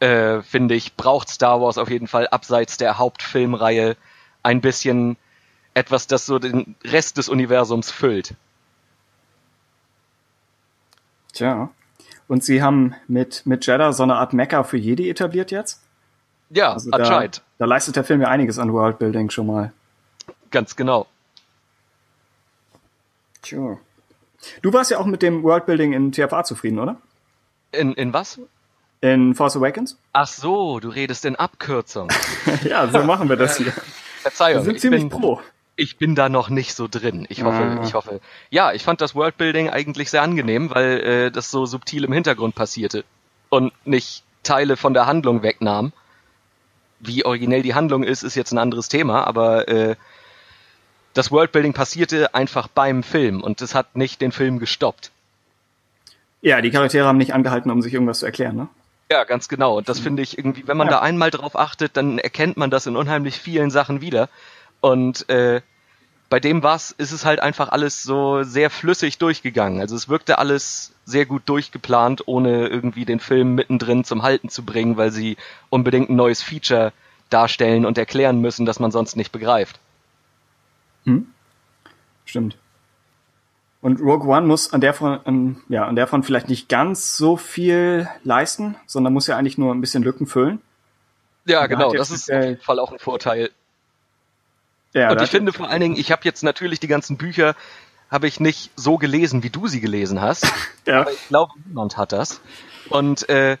äh, 0.00 0.42
finde 0.42 0.74
ich, 0.74 0.96
braucht 0.96 1.28
Star 1.28 1.60
Wars 1.60 1.78
auf 1.78 1.90
jeden 1.90 2.08
Fall 2.08 2.26
abseits 2.26 2.76
der 2.76 2.98
Hauptfilmreihe 2.98 3.96
ein 4.42 4.60
bisschen 4.60 5.16
etwas, 5.72 6.08
das 6.08 6.26
so 6.26 6.40
den 6.40 6.74
Rest 6.82 7.18
des 7.18 7.28
Universums 7.28 7.92
füllt. 7.92 8.34
Tja. 11.32 11.70
Und 12.26 12.42
sie 12.42 12.64
haben 12.64 12.96
mit, 13.06 13.46
mit 13.46 13.64
Jeddah 13.64 13.92
so 13.92 14.02
eine 14.02 14.16
Art 14.16 14.32
Mecha 14.32 14.64
für 14.64 14.76
Jedi 14.76 15.08
etabliert 15.08 15.52
jetzt. 15.52 15.80
Ja, 16.52 16.72
Also 16.74 16.90
da, 16.90 16.98
anscheinend. 16.98 17.42
da 17.58 17.64
leistet 17.64 17.96
der 17.96 18.04
Film 18.04 18.20
ja 18.20 18.28
einiges 18.28 18.58
an 18.58 18.72
Worldbuilding 18.72 19.30
schon 19.30 19.46
mal. 19.46 19.72
Ganz 20.50 20.76
genau. 20.76 21.06
Tja. 23.42 23.78
Du 24.60 24.72
warst 24.72 24.90
ja 24.90 24.98
auch 24.98 25.06
mit 25.06 25.22
dem 25.22 25.42
Worldbuilding 25.42 25.92
in 25.92 26.12
TFA 26.12 26.44
zufrieden, 26.44 26.78
oder? 26.78 26.96
In, 27.72 27.92
in 27.94 28.12
was? 28.12 28.40
In 29.00 29.34
Force 29.34 29.56
Awakens? 29.56 29.96
Ach 30.12 30.26
so, 30.26 30.78
du 30.78 30.88
redest 30.88 31.24
in 31.24 31.36
Abkürzung. 31.36 32.08
ja, 32.64 32.86
so 32.88 33.02
machen 33.02 33.28
wir 33.28 33.36
das 33.36 33.56
hier. 33.56 33.72
Verzeihung. 34.20 34.60
Wir 34.60 34.64
sind 34.64 34.74
ich 34.76 34.80
ziemlich 34.82 35.02
bin, 35.08 35.10
pro. 35.10 35.40
Ich 35.74 35.96
bin 35.96 36.14
da 36.14 36.28
noch 36.28 36.50
nicht 36.50 36.74
so 36.74 36.86
drin. 36.88 37.26
Ich 37.28 37.42
hoffe, 37.42 37.78
Ah. 37.80 37.82
ich 37.84 37.94
hoffe. 37.94 38.20
Ja, 38.50 38.72
ich 38.72 38.84
fand 38.84 39.00
das 39.00 39.14
Worldbuilding 39.14 39.70
eigentlich 39.70 40.10
sehr 40.10 40.22
angenehm, 40.22 40.70
weil 40.70 41.00
äh, 41.00 41.30
das 41.30 41.50
so 41.50 41.66
subtil 41.66 42.04
im 42.04 42.12
Hintergrund 42.12 42.54
passierte 42.54 43.04
und 43.48 43.72
nicht 43.86 44.22
Teile 44.42 44.76
von 44.76 44.92
der 44.94 45.06
Handlung 45.06 45.42
wegnahm. 45.42 45.92
Wie 47.02 47.24
originell 47.24 47.62
die 47.62 47.74
Handlung 47.74 48.04
ist, 48.04 48.22
ist 48.22 48.34
jetzt 48.36 48.52
ein 48.52 48.58
anderes 48.58 48.88
Thema, 48.88 49.26
aber 49.26 49.68
äh, 49.68 49.96
das 51.14 51.30
Worldbuilding 51.30 51.74
passierte 51.74 52.34
einfach 52.34 52.68
beim 52.68 53.02
Film 53.02 53.42
und 53.42 53.60
es 53.60 53.74
hat 53.74 53.96
nicht 53.96 54.20
den 54.20 54.32
Film 54.32 54.58
gestoppt. 54.58 55.10
Ja, 56.40 56.60
die 56.60 56.70
Charaktere 56.70 57.06
haben 57.06 57.18
nicht 57.18 57.34
angehalten, 57.34 57.70
um 57.70 57.82
sich 57.82 57.92
irgendwas 57.92 58.20
zu 58.20 58.26
erklären, 58.26 58.56
ne? 58.56 58.68
Ja, 59.10 59.24
ganz 59.24 59.48
genau. 59.48 59.76
Und 59.76 59.88
das 59.90 59.98
finde 60.00 60.22
ich 60.22 60.38
irgendwie, 60.38 60.66
wenn 60.66 60.76
man 60.78 60.86
Ja. 60.86 60.94
da 60.94 60.98
einmal 61.00 61.30
drauf 61.30 61.54
achtet, 61.54 61.96
dann 61.98 62.18
erkennt 62.18 62.56
man 62.56 62.70
das 62.70 62.86
in 62.86 62.96
unheimlich 62.96 63.38
vielen 63.38 63.70
Sachen 63.70 64.00
wieder. 64.00 64.28
Und 64.80 65.28
äh, 65.28 65.60
bei 66.32 66.40
dem 66.40 66.62
was 66.62 66.92
ist 66.92 67.12
es 67.12 67.26
halt 67.26 67.40
einfach 67.40 67.68
alles 67.68 68.02
so 68.02 68.42
sehr 68.42 68.70
flüssig 68.70 69.18
durchgegangen. 69.18 69.82
Also 69.82 69.94
es 69.94 70.08
wirkte 70.08 70.38
alles 70.38 70.94
sehr 71.04 71.26
gut 71.26 71.42
durchgeplant, 71.44 72.26
ohne 72.26 72.68
irgendwie 72.68 73.04
den 73.04 73.20
Film 73.20 73.54
mittendrin 73.54 74.02
zum 74.02 74.22
Halten 74.22 74.48
zu 74.48 74.64
bringen, 74.64 74.96
weil 74.96 75.10
sie 75.10 75.36
unbedingt 75.68 76.08
ein 76.08 76.16
neues 76.16 76.42
Feature 76.42 76.94
darstellen 77.28 77.84
und 77.84 77.98
erklären 77.98 78.40
müssen, 78.40 78.64
das 78.64 78.80
man 78.80 78.90
sonst 78.90 79.14
nicht 79.14 79.30
begreift. 79.30 79.78
Stimmt. 82.24 82.56
Und 83.82 84.00
Rogue 84.00 84.26
One 84.26 84.46
muss 84.46 84.72
an 84.72 84.80
der 84.80 84.94
von, 84.94 85.20
an, 85.26 85.60
ja, 85.68 85.84
an 85.84 85.96
der 85.96 86.06
von 86.06 86.22
vielleicht 86.22 86.48
nicht 86.48 86.70
ganz 86.70 87.14
so 87.14 87.36
viel 87.36 88.08
leisten, 88.24 88.76
sondern 88.86 89.12
muss 89.12 89.26
ja 89.26 89.36
eigentlich 89.36 89.58
nur 89.58 89.74
ein 89.74 89.82
bisschen 89.82 90.02
Lücken 90.02 90.26
füllen. 90.26 90.62
Ja, 91.44 91.66
genau, 91.66 91.92
das 91.92 92.10
ist 92.10 92.32
auf 92.32 92.42
jeden 92.42 92.62
Fall 92.62 92.78
auch 92.78 92.90
ein 92.90 92.98
Vorteil. 92.98 93.50
Ja, 94.94 95.10
und 95.10 95.22
ich 95.22 95.30
finde 95.30 95.52
vor 95.52 95.68
allen 95.68 95.80
Dingen, 95.80 95.96
ich 95.96 96.12
habe 96.12 96.22
jetzt 96.24 96.42
natürlich 96.42 96.80
die 96.80 96.88
ganzen 96.88 97.16
Bücher, 97.16 97.54
habe 98.10 98.26
ich 98.26 98.40
nicht 98.40 98.70
so 98.76 98.98
gelesen, 98.98 99.42
wie 99.42 99.50
du 99.50 99.66
sie 99.66 99.80
gelesen 99.80 100.20
hast. 100.20 100.46
ja. 100.86 101.00
Aber 101.00 101.12
ich 101.12 101.28
glaube, 101.28 101.52
niemand 101.66 101.96
hat 101.96 102.12
das. 102.12 102.40
Und 102.90 103.28
äh, 103.28 103.56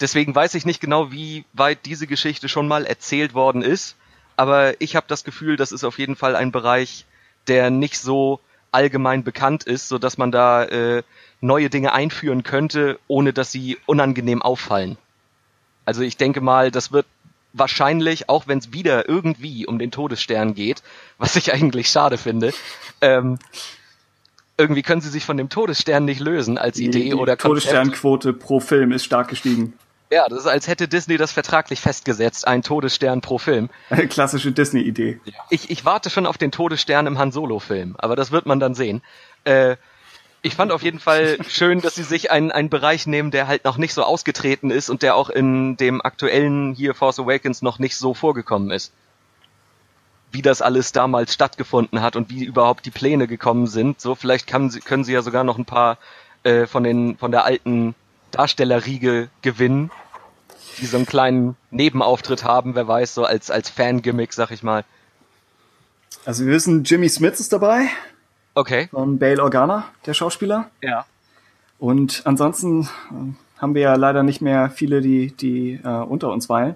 deswegen 0.00 0.34
weiß 0.34 0.54
ich 0.54 0.64
nicht 0.64 0.80
genau, 0.80 1.10
wie 1.10 1.44
weit 1.52 1.86
diese 1.86 2.06
Geschichte 2.06 2.48
schon 2.48 2.68
mal 2.68 2.86
erzählt 2.86 3.34
worden 3.34 3.62
ist. 3.62 3.96
Aber 4.36 4.80
ich 4.80 4.94
habe 4.94 5.06
das 5.08 5.24
Gefühl, 5.24 5.56
das 5.56 5.72
ist 5.72 5.82
auf 5.82 5.98
jeden 5.98 6.14
Fall 6.14 6.36
ein 6.36 6.52
Bereich, 6.52 7.04
der 7.48 7.70
nicht 7.70 7.98
so 7.98 8.40
allgemein 8.70 9.24
bekannt 9.24 9.64
ist, 9.64 9.88
so 9.88 9.98
dass 9.98 10.18
man 10.18 10.30
da 10.30 10.64
äh, 10.64 11.02
neue 11.40 11.70
Dinge 11.70 11.92
einführen 11.92 12.42
könnte, 12.42 12.98
ohne 13.08 13.32
dass 13.32 13.50
sie 13.50 13.78
unangenehm 13.86 14.42
auffallen. 14.42 14.98
Also 15.84 16.02
ich 16.02 16.16
denke 16.16 16.40
mal, 16.40 16.70
das 16.70 16.92
wird 16.92 17.06
wahrscheinlich, 17.58 18.28
auch 18.28 18.46
wenn 18.46 18.58
es 18.58 18.72
wieder 18.72 19.08
irgendwie 19.08 19.66
um 19.66 19.78
den 19.78 19.90
Todesstern 19.90 20.54
geht, 20.54 20.82
was 21.18 21.36
ich 21.36 21.52
eigentlich 21.52 21.88
schade 21.88 22.18
finde, 22.18 22.52
ähm, 23.00 23.38
irgendwie 24.58 24.82
können 24.82 25.02
sie 25.02 25.10
sich 25.10 25.24
von 25.24 25.36
dem 25.36 25.48
Todesstern 25.48 26.04
nicht 26.04 26.20
lösen 26.20 26.56
als 26.56 26.78
Idee 26.78 26.98
die, 26.98 27.04
die 27.10 27.14
oder 27.14 27.36
Konzept. 27.36 27.72
Todessternquote 27.72 28.32
pro 28.32 28.60
Film 28.60 28.92
ist 28.92 29.04
stark 29.04 29.28
gestiegen. 29.28 29.74
Ja, 30.10 30.26
das 30.28 30.40
ist, 30.40 30.46
als 30.46 30.68
hätte 30.68 30.86
Disney 30.86 31.16
das 31.16 31.32
vertraglich 31.32 31.80
festgesetzt, 31.80 32.46
ein 32.46 32.62
Todesstern 32.62 33.20
pro 33.20 33.38
Film. 33.38 33.70
Eine 33.90 34.06
klassische 34.06 34.52
Disney-Idee. 34.52 35.20
Ich, 35.50 35.68
ich 35.68 35.84
warte 35.84 36.10
schon 36.10 36.26
auf 36.26 36.38
den 36.38 36.52
Todesstern 36.52 37.06
im 37.08 37.18
Han 37.18 37.32
Solo-Film, 37.32 37.96
aber 37.98 38.14
das 38.14 38.30
wird 38.30 38.46
man 38.46 38.60
dann 38.60 38.74
sehen. 38.74 39.02
Äh, 39.44 39.76
ich 40.46 40.54
fand 40.54 40.70
auf 40.70 40.82
jeden 40.82 41.00
Fall 41.00 41.38
schön, 41.48 41.80
dass 41.80 41.96
sie 41.96 42.04
sich 42.04 42.30
einen, 42.30 42.52
einen 42.52 42.70
Bereich 42.70 43.06
nehmen, 43.06 43.32
der 43.32 43.48
halt 43.48 43.64
noch 43.64 43.78
nicht 43.78 43.92
so 43.92 44.04
ausgetreten 44.04 44.70
ist 44.70 44.88
und 44.88 45.02
der 45.02 45.16
auch 45.16 45.28
in 45.28 45.76
dem 45.76 46.00
aktuellen 46.00 46.72
hier 46.72 46.94
Force 46.94 47.18
Awakens 47.18 47.62
noch 47.62 47.78
nicht 47.80 47.96
so 47.96 48.14
vorgekommen 48.14 48.70
ist. 48.70 48.92
Wie 50.30 50.42
das 50.42 50.62
alles 50.62 50.92
damals 50.92 51.34
stattgefunden 51.34 52.00
hat 52.00 52.14
und 52.14 52.30
wie 52.30 52.44
überhaupt 52.44 52.86
die 52.86 52.90
Pläne 52.90 53.26
gekommen 53.26 53.66
sind. 53.66 54.00
So, 54.00 54.14
vielleicht 54.14 54.46
kann, 54.46 54.70
können 54.84 55.02
sie 55.02 55.12
ja 55.12 55.22
sogar 55.22 55.42
noch 55.42 55.58
ein 55.58 55.64
paar 55.64 55.98
äh, 56.44 56.66
von 56.66 56.84
den 56.84 57.16
von 57.16 57.32
der 57.32 57.44
alten 57.44 57.96
Darstellerriege 58.30 59.28
gewinnen, 59.42 59.90
die 60.78 60.86
so 60.86 60.96
einen 60.96 61.06
kleinen 61.06 61.56
Nebenauftritt 61.72 62.44
haben, 62.44 62.74
wer 62.76 62.86
weiß, 62.86 63.14
so 63.14 63.24
als 63.24 63.50
als 63.50 63.68
Fangimmick, 63.68 64.32
sag 64.32 64.52
ich 64.52 64.62
mal. 64.62 64.84
Also 66.24 66.44
wir 66.44 66.52
wissen, 66.52 66.84
Jimmy 66.84 67.08
Smith 67.08 67.40
ist 67.40 67.52
dabei. 67.52 67.88
Okay. 68.56 68.88
Von 68.90 69.18
Bale 69.18 69.42
Organa, 69.42 69.84
der 70.06 70.14
Schauspieler. 70.14 70.70
Ja. 70.80 71.04
Und 71.78 72.22
ansonsten 72.24 72.84
äh, 72.84 73.60
haben 73.60 73.74
wir 73.74 73.82
ja 73.82 73.94
leider 73.96 74.22
nicht 74.22 74.40
mehr 74.40 74.70
viele, 74.70 75.02
die, 75.02 75.30
die 75.30 75.78
äh, 75.84 75.88
unter 75.88 76.32
uns 76.32 76.48
weilen. 76.48 76.74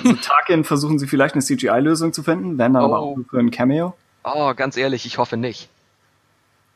Also 0.00 0.16
Tarkin 0.22 0.64
versuchen 0.64 0.98
sie 0.98 1.06
vielleicht 1.06 1.34
eine 1.34 1.42
CGI-Lösung 1.42 2.12
zu 2.12 2.24
finden, 2.24 2.58
wenn 2.58 2.74
dann 2.74 2.82
oh. 2.82 2.86
aber 2.86 2.98
auch 2.98 3.16
für 3.30 3.38
ein 3.38 3.52
Cameo. 3.52 3.94
Oh, 4.24 4.52
ganz 4.54 4.76
ehrlich, 4.76 5.06
ich 5.06 5.18
hoffe 5.18 5.36
nicht. 5.36 5.68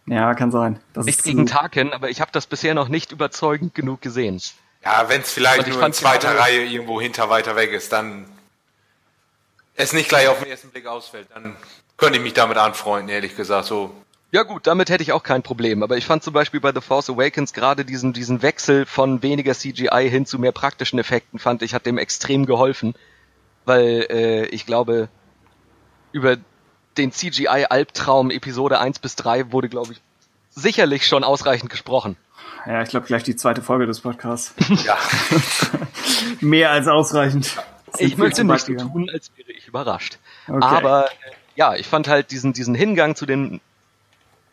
Ja, 0.07 0.33
kann 0.35 0.53
sein. 0.53 0.79
Das 0.95 1.07
nicht 1.07 1.25
gegen 1.25 1.47
Tarkin, 1.47 1.93
aber 1.93 2.09
ich 2.09 2.21
habe 2.21 2.31
das 2.31 2.47
bisher 2.47 2.75
noch 2.75 2.89
nicht 2.89 3.11
überzeugend 3.11 3.75
genug 3.75 4.01
gesehen. 4.01 4.41
Ja, 4.85 5.09
wenn 5.09 5.23
es 5.23 5.33
vielleicht 5.33 5.67
nur 5.67 5.83
in 5.85 5.93
zweiter 5.93 6.39
Reihe 6.39 6.65
irgendwo 6.65 7.01
hinter 7.01 7.29
weiter 7.31 7.57
weg 7.57 7.73
ist, 7.73 7.93
dann 7.93 8.27
es 9.75 9.93
nicht 9.93 10.09
gleich 10.09 10.29
auf 10.29 10.39
den 10.39 10.49
ersten 10.49 10.71
Blick 10.71 10.87
ausfällt, 10.87 11.27
dann 11.35 11.57
könnte 11.97 12.19
ich 12.19 12.23
mich 12.23 12.35
damit 12.35 12.57
anfreunden, 12.57 13.09
ehrlich 13.09 13.37
gesagt. 13.37 13.67
So 13.67 13.91
ja 14.37 14.43
gut, 14.43 14.67
damit 14.67 14.91
hätte 14.91 15.03
ich 15.03 15.13
auch 15.13 15.23
kein 15.23 15.43
Problem. 15.43 15.83
Aber 15.83 15.97
ich 15.97 16.05
fand 16.05 16.23
zum 16.23 16.35
Beispiel 16.35 16.61
bei 16.61 16.71
The 16.71 16.83
Force 16.83 17.09
Awakens 17.09 17.55
gerade 17.55 17.87
diesen, 17.87 18.13
diesen 18.13 18.43
Wechsel 18.43 18.85
von 18.85 19.23
weniger 19.23 19.55
CGI 19.55 20.11
hin 20.11 20.27
zu 20.27 20.39
mehr 20.39 20.53
praktischen 20.53 20.99
Effekten, 20.99 21.39
fand 21.39 21.63
ich, 21.63 21.73
hat 21.73 21.87
dem 21.87 21.97
extrem 21.97 22.45
geholfen. 22.45 22.95
Weil 23.65 24.07
äh, 24.11 24.45
ich 24.49 24.67
glaube, 24.67 25.09
über 26.13 26.37
den 26.99 27.13
CGI-Albtraum 27.13 28.31
Episode 28.31 28.79
1 28.79 28.99
bis 28.99 29.17
3 29.17 29.53
wurde, 29.53 29.71
glaube 29.71 29.95
ich, 29.95 30.03
sicherlich 30.51 31.07
schon 31.07 31.25
ausreichend 31.25 31.71
gesprochen. 31.71 32.19
Ja, 32.67 32.83
ich 32.83 32.91
glaube 32.91 33.07
gleich 33.07 33.23
die 33.23 33.37
zweite 33.37 33.63
Folge 33.63 33.87
des 33.87 34.01
Podcasts. 34.01 34.55
ja. 34.85 34.99
Mehr 36.41 36.73
als 36.73 36.89
ausreichend. 36.89 37.57
Ich 37.97 38.19
möchte 38.19 38.45
nicht 38.45 38.67
so 38.67 38.75
tun, 38.75 39.09
als 39.11 39.31
wäre 39.35 39.53
ich 39.53 39.67
überrascht. 39.67 40.19
Okay. 40.47 40.59
Aber 40.61 41.07
äh, 41.07 41.33
ja, 41.55 41.75
ich 41.75 41.87
fand 41.87 42.07
halt 42.07 42.31
diesen, 42.31 42.53
diesen 42.53 42.75
Hingang 42.75 43.17
zu 43.17 43.25
den 43.25 43.63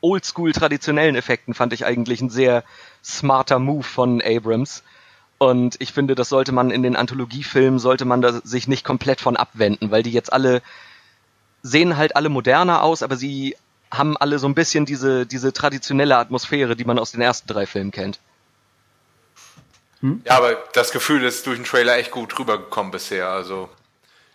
oldschool 0.04 0.52
traditionellen 0.52 1.16
Effekten 1.16 1.54
fand 1.54 1.74
ich 1.74 1.86
eigentlich 1.86 2.22
ein 2.22 2.30
sehr 2.30 2.64
smarter 3.04 3.60
Move 3.60 3.84
von 3.84 4.22
Abrams. 4.22 4.84
Und 5.38 5.76
ich 5.80 5.94
finde, 5.94 6.16
das 6.16 6.30
sollte 6.30 6.52
man 6.52 6.72
in 6.72 6.84
den 6.84 6.96
Anthologiefilmen, 6.96 7.80
sollte 7.80 8.06
man 8.06 8.22
da 8.22 8.42
sich 8.44 8.68
nicht 8.68 8.86
komplett 8.86 9.22
von 9.22 9.36
abwenden, 9.36 9.92
weil 9.92 10.04
die 10.04 10.12
jetzt 10.12 10.32
alle 10.32 10.62
sehen 11.64 11.98
halt 11.98 12.16
alle 12.16 12.30
moderner 12.30 12.84
aus, 12.84 13.04
aber 13.04 13.16
sie 13.16 13.56
haben 13.90 14.18
alle 14.18 14.38
so 14.38 14.48
ein 14.48 14.56
bisschen 14.56 14.86
diese, 14.86 15.26
diese 15.26 15.54
traditionelle 15.54 16.18
Atmosphäre, 16.18 16.76
die 16.76 16.84
man 16.84 17.00
aus 17.00 17.12
den 17.12 17.22
ersten 17.22 17.48
drei 17.48 17.66
Filmen 17.66 17.92
kennt. 17.92 18.20
Hm? 20.02 20.22
Ja, 20.26 20.38
aber 20.38 20.58
das 20.74 20.92
Gefühl 20.92 21.24
ist 21.24 21.48
durch 21.48 21.58
den 21.58 21.66
Trailer 21.66 21.98
echt 21.98 22.12
gut 22.12 22.38
rübergekommen 22.38 22.92
bisher, 22.92 23.30
also. 23.30 23.70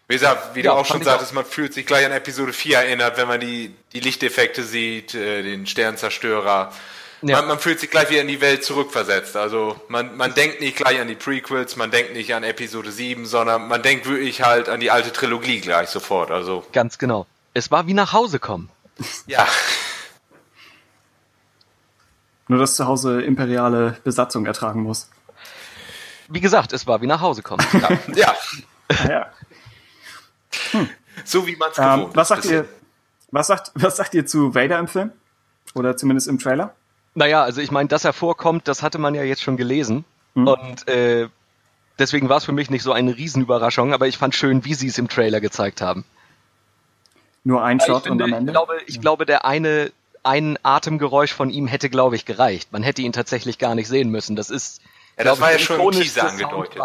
Wie 0.08 0.14
gesagt, 0.14 0.54
wie 0.54 0.62
ja, 0.62 0.72
du 0.72 0.78
auch 0.78 0.86
schon 0.86 1.02
sagtest, 1.02 1.32
auch. 1.32 1.34
man 1.34 1.44
fühlt 1.44 1.74
sich 1.74 1.84
gleich 1.84 2.06
an 2.06 2.12
Episode 2.12 2.54
4 2.54 2.78
erinnert, 2.78 3.18
wenn 3.18 3.28
man 3.28 3.40
die, 3.40 3.74
die 3.92 4.00
Lichteffekte 4.00 4.64
sieht, 4.64 5.14
äh, 5.14 5.42
den 5.42 5.66
Sternzerstörer. 5.66 6.72
Ja. 7.20 7.36
Man, 7.36 7.48
man, 7.48 7.58
fühlt 7.58 7.78
sich 7.78 7.90
gleich 7.90 8.08
wieder 8.08 8.22
in 8.22 8.28
die 8.28 8.40
Welt 8.40 8.64
zurückversetzt. 8.64 9.36
Also 9.36 9.78
man, 9.88 10.16
man 10.16 10.32
denkt 10.32 10.60
nicht 10.60 10.76
gleich 10.76 10.98
an 10.98 11.08
die 11.08 11.14
Prequels, 11.14 11.76
man 11.76 11.90
denkt 11.90 12.14
nicht 12.14 12.34
an 12.34 12.42
Episode 12.42 12.90
7, 12.90 13.26
sondern 13.26 13.68
man 13.68 13.82
denkt 13.82 14.06
wirklich 14.08 14.42
halt 14.42 14.70
an 14.70 14.80
die 14.80 14.90
alte 14.90 15.12
Trilogie 15.12 15.60
gleich 15.60 15.90
sofort. 15.90 16.30
Also 16.30 16.64
Ganz 16.72 16.96
genau. 16.96 17.26
Es 17.52 17.70
war 17.70 17.86
wie 17.86 17.94
nach 17.94 18.12
Hause 18.12 18.38
kommen. 18.38 18.70
Ja. 19.26 19.46
Nur 22.48 22.58
dass 22.58 22.76
zu 22.76 22.86
Hause 22.86 23.20
imperiale 23.20 23.98
Besatzung 24.04 24.46
ertragen 24.46 24.82
muss. 24.82 25.10
Wie 26.28 26.40
gesagt, 26.40 26.72
es 26.72 26.86
war 26.86 27.02
wie 27.02 27.06
nach 27.06 27.20
Hause 27.20 27.42
kommen. 27.42 27.64
ja. 28.14 28.14
ja. 28.14 28.34
ja. 29.08 29.32
Hm. 30.72 30.88
So 31.24 31.46
wie 31.46 31.56
man 31.56 31.70
es 31.70 31.78
ähm, 31.78 31.84
gewohnt 31.84 32.16
was 32.16 32.28
sagt 32.28 32.44
ihr, 32.44 32.68
was 33.30 33.46
sagt, 33.46 33.72
was 33.74 33.96
sagt 33.96 34.14
ihr 34.14 34.26
zu 34.26 34.54
Vader 34.54 34.78
im 34.78 34.88
Film? 34.88 35.12
Oder 35.74 35.96
zumindest 35.96 36.28
im 36.28 36.38
Trailer? 36.38 36.74
Naja, 37.14 37.42
also 37.42 37.60
ich 37.60 37.70
meine, 37.70 37.88
dass 37.88 38.04
er 38.04 38.12
vorkommt, 38.12 38.68
das 38.68 38.82
hatte 38.82 38.98
man 38.98 39.14
ja 39.14 39.22
jetzt 39.22 39.42
schon 39.42 39.56
gelesen. 39.56 40.04
Hm. 40.34 40.46
Und 40.46 40.88
äh, 40.88 41.28
deswegen 41.98 42.28
war 42.28 42.38
es 42.38 42.44
für 42.44 42.52
mich 42.52 42.70
nicht 42.70 42.82
so 42.82 42.92
eine 42.92 43.16
Riesenüberraschung, 43.16 43.92
aber 43.92 44.06
ich 44.06 44.18
fand 44.18 44.34
schön, 44.34 44.64
wie 44.64 44.74
sie 44.74 44.88
es 44.88 44.98
im 44.98 45.08
Trailer 45.08 45.40
gezeigt 45.40 45.80
haben. 45.80 46.04
Nur 47.44 47.62
ein 47.64 47.80
Shot 47.80 48.04
finde, 48.04 48.24
und 48.24 48.32
am 48.32 48.38
Ende? 48.38 48.52
Ich 48.52 48.54
glaube, 48.54 48.80
ich 48.86 49.00
glaube, 49.00 49.26
der 49.26 49.44
eine, 49.44 49.92
ein 50.22 50.58
Atemgeräusch 50.62 51.32
von 51.32 51.50
ihm 51.50 51.66
hätte, 51.66 51.90
glaube 51.90 52.16
ich, 52.16 52.24
gereicht. 52.24 52.72
Man 52.72 52.82
hätte 52.82 53.02
ihn 53.02 53.12
tatsächlich 53.12 53.58
gar 53.58 53.74
nicht 53.74 53.88
sehen 53.88 54.10
müssen. 54.10 54.36
Das 54.36 54.50
ist. 54.50 54.80
Ja, 55.16 55.24
das 55.24 55.40
war 55.40 55.52
ja 55.52 55.58
schon 55.58 55.80
im 55.80 55.90
Teaser 55.90 56.28
angedeutet. 56.28 56.82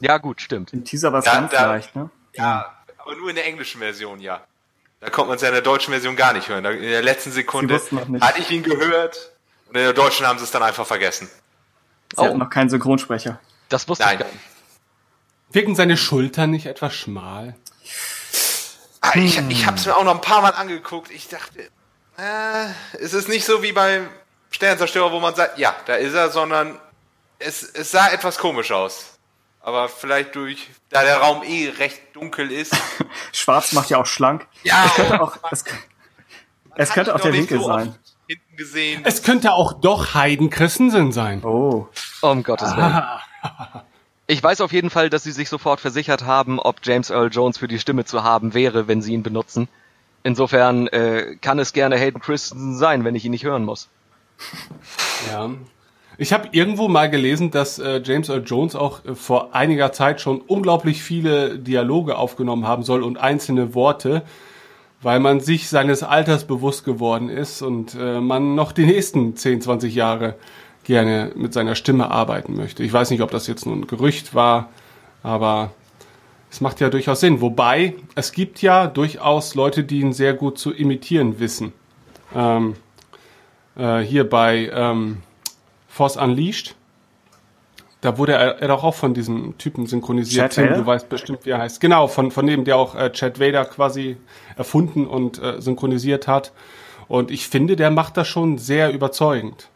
Ja, 0.00 0.18
gut, 0.18 0.40
stimmt. 0.40 0.72
Im 0.72 0.84
Teaser 0.84 1.12
war 1.12 1.20
es 1.20 1.24
ganz 1.24 1.52
leicht, 1.52 1.96
ne? 1.96 2.10
Ja, 2.34 2.74
aber 2.98 3.16
nur 3.16 3.30
in 3.30 3.36
der 3.36 3.46
englischen 3.46 3.80
Version, 3.80 4.20
ja. 4.20 4.44
Da 5.00 5.10
kommt 5.10 5.28
man 5.28 5.36
es 5.36 5.42
ja 5.42 5.48
in 5.48 5.54
der 5.54 5.62
deutschen 5.62 5.92
Version 5.92 6.16
gar 6.16 6.32
nicht 6.32 6.48
hören. 6.48 6.64
In 6.64 6.82
der 6.82 7.02
letzten 7.02 7.30
Sekunde 7.30 7.80
hatte 8.20 8.40
ich 8.40 8.50
ihn 8.50 8.62
gehört 8.62 9.32
und 9.68 9.76
in 9.76 9.82
der 9.82 9.92
deutschen 9.92 10.26
haben 10.26 10.38
sie 10.38 10.44
es 10.44 10.50
dann 10.50 10.62
einfach 10.62 10.86
vergessen. 10.86 11.28
Sie 12.14 12.20
oh. 12.20 12.24
hatten 12.24 12.38
noch 12.38 12.50
keinen 12.50 12.70
Synchronsprecher. 12.70 13.38
Das 13.68 13.88
wusste 13.88 14.04
Nein. 14.04 14.14
ich 14.14 14.20
gar 14.20 14.32
nicht. 14.32 14.44
Wirken 15.50 15.74
seine 15.76 15.96
Schultern 15.96 16.50
nicht 16.50 16.66
etwas 16.66 16.94
schmal? 16.94 17.54
Ah, 19.00 19.12
ich, 19.14 19.38
ich 19.50 19.66
habe 19.66 19.76
es 19.76 19.86
mir 19.86 19.94
auch 19.94 20.04
noch 20.04 20.14
ein 20.14 20.20
paar 20.20 20.40
Mal 20.40 20.50
angeguckt. 20.50 21.10
Ich 21.10 21.28
dachte, 21.28 21.60
äh, 22.16 22.66
es 22.98 23.12
ist 23.12 23.28
nicht 23.28 23.44
so 23.44 23.62
wie 23.62 23.72
beim 23.72 24.08
Sternzerstörer, 24.50 25.12
wo 25.12 25.20
man 25.20 25.34
sagt, 25.34 25.58
ja, 25.58 25.76
da 25.86 25.96
ist 25.96 26.14
er, 26.14 26.30
sondern 26.30 26.78
es, 27.38 27.62
es 27.62 27.90
sah 27.90 28.08
etwas 28.10 28.38
komisch 28.38 28.72
aus. 28.72 29.13
Aber 29.64 29.88
vielleicht 29.88 30.34
durch, 30.34 30.68
da 30.90 31.02
der 31.04 31.16
Raum 31.16 31.42
eh 31.42 31.70
recht 31.70 32.14
dunkel 32.14 32.52
ist. 32.52 32.76
Schwarz 33.32 33.72
macht 33.72 33.88
ja 33.88 33.96
auch 33.96 34.04
schlank. 34.04 34.46
Ja. 34.62 34.84
Es 34.84 34.94
könnte 34.94 35.22
auch, 35.22 35.38
es, 35.50 35.64
es 36.76 36.90
könnte 36.90 37.14
auch 37.14 37.20
der 37.20 37.32
Winkel 37.32 37.58
so 37.58 37.66
sein. 37.68 37.94
Hinten 38.28 38.56
gesehen. 38.56 39.02
Es 39.06 39.22
könnte 39.22 39.54
auch 39.54 39.72
doch 39.72 40.14
Hayden 40.14 40.50
Christensen 40.50 41.12
sein. 41.12 41.42
Oh. 41.44 41.88
Um 42.20 42.42
Gottes 42.42 42.76
Willen. 42.76 42.92
Ah. 42.92 43.22
Ich 44.26 44.42
weiß 44.42 44.62
auf 44.62 44.72
jeden 44.72 44.88
Fall, 44.88 45.10
dass 45.10 45.22
sie 45.22 45.32
sich 45.32 45.50
sofort 45.50 45.80
versichert 45.80 46.24
haben, 46.24 46.58
ob 46.58 46.76
James 46.82 47.10
Earl 47.10 47.28
Jones 47.30 47.58
für 47.58 47.68
die 47.68 47.78
Stimme 47.78 48.06
zu 48.06 48.24
haben 48.24 48.54
wäre, 48.54 48.88
wenn 48.88 49.02
sie 49.02 49.12
ihn 49.12 49.22
benutzen. 49.22 49.68
Insofern 50.22 50.86
äh, 50.86 51.36
kann 51.42 51.58
es 51.58 51.74
gerne 51.74 51.98
Hayden 51.98 52.22
Christensen 52.22 52.78
sein, 52.78 53.04
wenn 53.04 53.14
ich 53.14 53.26
ihn 53.26 53.32
nicht 53.32 53.44
hören 53.44 53.66
muss. 53.66 53.90
Ja, 55.30 55.50
ich 56.16 56.32
habe 56.32 56.48
irgendwo 56.52 56.88
mal 56.88 57.10
gelesen, 57.10 57.50
dass 57.50 57.78
äh, 57.78 58.00
James 58.04 58.28
Earl 58.28 58.44
Jones 58.44 58.76
auch 58.76 59.04
äh, 59.04 59.14
vor 59.14 59.54
einiger 59.54 59.92
Zeit 59.92 60.20
schon 60.20 60.40
unglaublich 60.40 61.02
viele 61.02 61.58
Dialoge 61.58 62.16
aufgenommen 62.16 62.66
haben 62.66 62.82
soll 62.82 63.02
und 63.02 63.18
einzelne 63.18 63.74
Worte, 63.74 64.22
weil 65.02 65.20
man 65.20 65.40
sich 65.40 65.68
seines 65.68 66.02
Alters 66.02 66.44
bewusst 66.44 66.84
geworden 66.84 67.28
ist 67.28 67.62
und 67.62 67.96
äh, 67.98 68.20
man 68.20 68.54
noch 68.54 68.72
die 68.72 68.86
nächsten 68.86 69.36
10, 69.36 69.60
20 69.60 69.94
Jahre 69.94 70.34
gerne 70.84 71.32
mit 71.34 71.52
seiner 71.52 71.74
Stimme 71.74 72.10
arbeiten 72.10 72.54
möchte. 72.56 72.82
Ich 72.82 72.92
weiß 72.92 73.10
nicht, 73.10 73.22
ob 73.22 73.30
das 73.30 73.46
jetzt 73.46 73.66
nur 73.66 73.74
ein 73.74 73.86
Gerücht 73.86 74.34
war, 74.34 74.68
aber 75.22 75.70
Das 76.54 76.60
macht 76.60 76.78
ja 76.78 76.88
durchaus 76.88 77.18
Sinn. 77.18 77.40
Wobei, 77.40 77.94
es 78.14 78.30
gibt 78.30 78.62
ja 78.62 78.86
durchaus 78.86 79.56
Leute, 79.56 79.82
die 79.82 79.98
ihn 79.98 80.12
sehr 80.12 80.34
gut 80.34 80.56
zu 80.56 80.72
imitieren 80.72 81.40
wissen. 81.40 81.72
Ähm, 82.32 82.76
äh, 83.76 83.98
hier 83.98 84.28
bei 84.30 84.70
ähm, 84.72 85.16
Force 85.94 86.16
Unleashed, 86.16 86.74
da 88.00 88.18
wurde 88.18 88.32
er, 88.32 88.58
er 88.60 88.66
doch 88.66 88.82
auch 88.82 88.96
von 88.96 89.14
diesem 89.14 89.56
Typen 89.58 89.86
synchronisiert. 89.86 90.52
Chad 90.52 90.66
Vader? 90.66 90.78
du 90.78 90.86
weißt 90.86 91.08
bestimmt, 91.08 91.46
wie 91.46 91.50
er 91.50 91.58
heißt. 91.58 91.80
Genau, 91.80 92.08
von, 92.08 92.32
von 92.32 92.48
dem, 92.48 92.64
der 92.64 92.76
auch 92.76 92.96
äh, 92.96 93.12
Chad 93.12 93.38
Vader 93.38 93.64
quasi 93.64 94.16
erfunden 94.56 95.06
und 95.06 95.40
äh, 95.40 95.60
synchronisiert 95.60 96.26
hat. 96.26 96.52
Und 97.06 97.30
ich 97.30 97.46
finde, 97.46 97.76
der 97.76 97.92
macht 97.92 98.16
das 98.16 98.26
schon 98.26 98.58
sehr 98.58 98.92
überzeugend. 98.92 99.68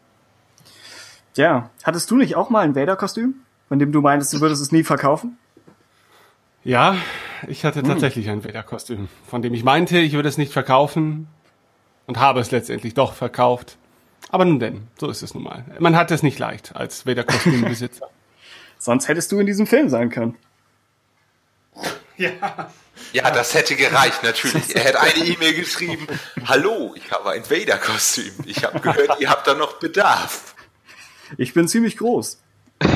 Ja, 1.35 1.69
hattest 1.83 2.11
du 2.11 2.17
nicht 2.17 2.35
auch 2.35 2.49
mal 2.49 2.65
ein 2.65 2.75
Vader-Kostüm, 2.75 3.35
von 3.69 3.79
dem 3.79 3.93
du 3.93 4.01
meintest, 4.01 4.33
du 4.33 4.41
würdest 4.41 4.61
es 4.61 4.73
nie 4.73 4.83
verkaufen? 4.83 5.37
Ja, 6.65 6.97
ich 7.47 7.63
hatte 7.63 7.81
tatsächlich 7.81 8.29
ein 8.29 8.43
Vader-Kostüm, 8.43 9.07
von 9.25 9.41
dem 9.41 9.53
ich 9.53 9.63
meinte, 9.63 9.99
ich 9.99 10.11
würde 10.11 10.27
es 10.27 10.37
nicht 10.37 10.51
verkaufen 10.51 11.29
und 12.07 12.19
habe 12.19 12.41
es 12.41 12.51
letztendlich 12.51 12.93
doch 12.93 13.13
verkauft. 13.13 13.77
Aber 14.29 14.45
nun 14.45 14.59
denn, 14.59 14.87
so 14.99 15.09
ist 15.09 15.21
es 15.23 15.33
nun 15.33 15.43
mal. 15.43 15.65
Man 15.79 15.95
hat 15.95 16.11
es 16.11 16.21
nicht 16.23 16.37
leicht 16.39 16.75
als 16.75 17.05
Vader-Kostümbesitzer. 17.05 18.07
Sonst 18.77 19.07
hättest 19.07 19.31
du 19.31 19.39
in 19.39 19.45
diesem 19.47 19.67
Film 19.67 19.89
sein 19.89 20.09
können. 20.09 20.37
ja. 22.17 22.69
Ja, 23.13 23.31
das 23.31 23.53
hätte 23.55 23.75
gereicht, 23.75 24.21
natürlich. 24.23 24.75
Er 24.75 24.83
hätte 24.83 24.99
eine 24.99 25.25
E-Mail 25.25 25.53
geschrieben, 25.55 26.05
hallo, 26.45 26.93
ich 26.95 27.11
habe 27.11 27.31
ein 27.31 27.49
Vader-Kostüm. 27.49 28.31
Ich 28.45 28.63
habe 28.63 28.79
gehört, 28.81 29.19
ihr 29.19 29.29
habt 29.29 29.47
da 29.47 29.53
noch 29.55 29.79
Bedarf. 29.79 30.53
Ich 31.37 31.53
bin 31.53 31.67
ziemlich 31.67 31.97
groß. 31.97 32.39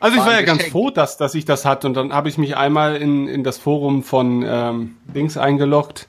Also 0.00 0.14
ich 0.14 0.20
War 0.20 0.26
war 0.26 0.32
ja 0.34 0.38
ein 0.38 0.44
ganz 0.46 0.58
Geschenk. 0.58 0.72
froh, 0.72 0.90
dass, 0.90 1.16
dass 1.16 1.34
ich 1.34 1.44
das 1.44 1.64
hatte 1.64 1.88
und 1.88 1.94
dann 1.94 2.12
habe 2.12 2.28
ich 2.28 2.38
mich 2.38 2.56
einmal 2.56 2.94
in, 2.94 3.26
in 3.26 3.42
das 3.42 3.58
Forum 3.58 4.04
von 4.04 4.44
ähm, 4.46 4.96
Dings 5.12 5.36
eingeloggt. 5.36 6.06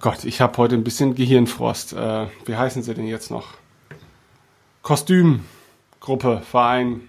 Gott, 0.00 0.24
ich 0.24 0.40
habe 0.40 0.56
heute 0.58 0.76
ein 0.76 0.84
bisschen 0.84 1.14
Gehirnfrost. 1.14 1.92
Äh, 1.92 2.26
wie 2.46 2.56
heißen 2.56 2.82
sie 2.82 2.94
denn 2.94 3.06
jetzt 3.06 3.30
noch? 3.30 3.54
Kostümgruppe, 4.82 6.42
Verein. 6.48 7.08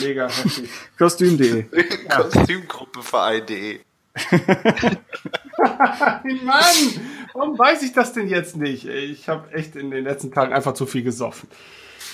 Mega 0.00 0.28
heftig. 0.28 0.68
Kostüm.de. 0.98 1.64
Kostümgruppeverein.de 2.08 3.80
Mann, 6.44 6.76
warum 7.34 7.58
weiß 7.58 7.82
ich 7.82 7.92
das 7.92 8.12
denn 8.12 8.28
jetzt 8.28 8.56
nicht? 8.56 8.86
Ich 8.86 9.28
habe 9.28 9.52
echt 9.52 9.76
in 9.76 9.92
den 9.92 10.02
letzten 10.04 10.32
Tagen 10.32 10.52
einfach 10.52 10.74
zu 10.74 10.86
viel 10.86 11.02
gesoffen. 11.02 11.48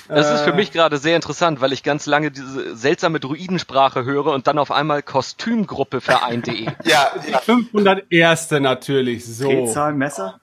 Das 0.09 0.31
ist 0.31 0.43
für 0.43 0.51
Äh. 0.53 0.57
mich 0.57 0.73
gerade 0.73 0.99
sehr 0.99 1.17
interessant, 1.17 1.61
weil 1.61 1.73
ich 1.73 1.83
ganz 1.83 2.07
lange 2.07 2.31
diese 2.31 2.77
seltsame 2.77 3.21
Druidensprache 3.21 4.05
höre 4.05 4.27
und 4.33 4.47
dann 4.47 4.59
auf 4.59 4.71
einmal 4.71 5.03
Kostümgruppeverein.de. 5.03 6.67
Ja, 6.85 7.09
ja, 7.31 7.39
501. 7.39 8.51
natürlich, 8.61 9.25
so. 9.25 9.49
Drehzahl, 9.49 9.95
Messer. 9.95 10.41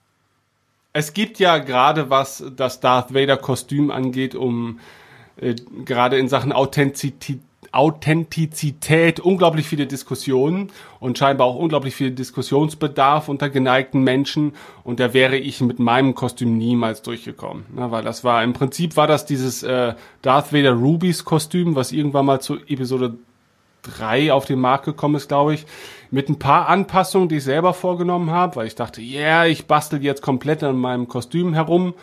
Es 0.93 1.13
gibt 1.13 1.39
ja 1.39 1.57
gerade 1.59 2.09
was 2.09 2.43
das 2.55 2.79
Darth 2.81 3.13
Vader 3.13 3.37
Kostüm 3.37 3.91
angeht, 3.91 4.35
um 4.35 4.79
äh, 5.37 5.55
gerade 5.85 6.17
in 6.17 6.27
Sachen 6.27 6.51
Authentizität, 6.51 7.39
Authentizität 7.71 9.19
unglaublich 9.19 9.67
viele 9.67 9.87
Diskussionen 9.87 10.71
und 10.99 11.17
scheinbar 11.17 11.47
auch 11.47 11.55
unglaublich 11.55 11.95
viel 11.95 12.11
Diskussionsbedarf 12.11 13.29
unter 13.29 13.49
geneigten 13.49 14.03
Menschen. 14.03 14.53
Und 14.83 14.99
da 14.99 15.13
wäre 15.13 15.37
ich 15.37 15.61
mit 15.61 15.79
meinem 15.79 16.13
Kostüm 16.13 16.57
niemals 16.57 17.01
durchgekommen, 17.01 17.65
ne, 17.73 17.89
weil 17.91 18.03
das 18.03 18.23
war 18.23 18.43
im 18.43 18.53
Prinzip 18.53 18.97
war 18.97 19.07
das 19.07 19.25
dieses 19.25 19.63
äh, 19.63 19.93
Darth 20.21 20.51
Vader 20.51 20.73
Rubies 20.73 21.23
Kostüm, 21.23 21.75
was 21.75 21.91
irgendwann 21.93 22.25
mal 22.25 22.41
zu 22.41 22.57
Episode 22.67 23.15
3 23.83 24.33
auf 24.33 24.45
den 24.45 24.59
Markt 24.59 24.85
gekommen 24.85 25.15
ist, 25.15 25.27
glaube 25.27 25.53
ich, 25.53 25.65
mit 26.11 26.29
ein 26.29 26.39
paar 26.39 26.67
Anpassungen, 26.67 27.29
die 27.29 27.37
ich 27.37 27.43
selber 27.43 27.73
vorgenommen 27.73 28.31
habe, 28.31 28.57
weil 28.57 28.67
ich 28.67 28.75
dachte, 28.75 29.01
ja, 29.01 29.19
yeah, 29.19 29.45
ich 29.45 29.65
bastel 29.65 30.03
jetzt 30.03 30.21
komplett 30.21 30.61
an 30.61 30.77
meinem 30.77 31.07
Kostüm 31.07 31.53
herum, 31.53 31.93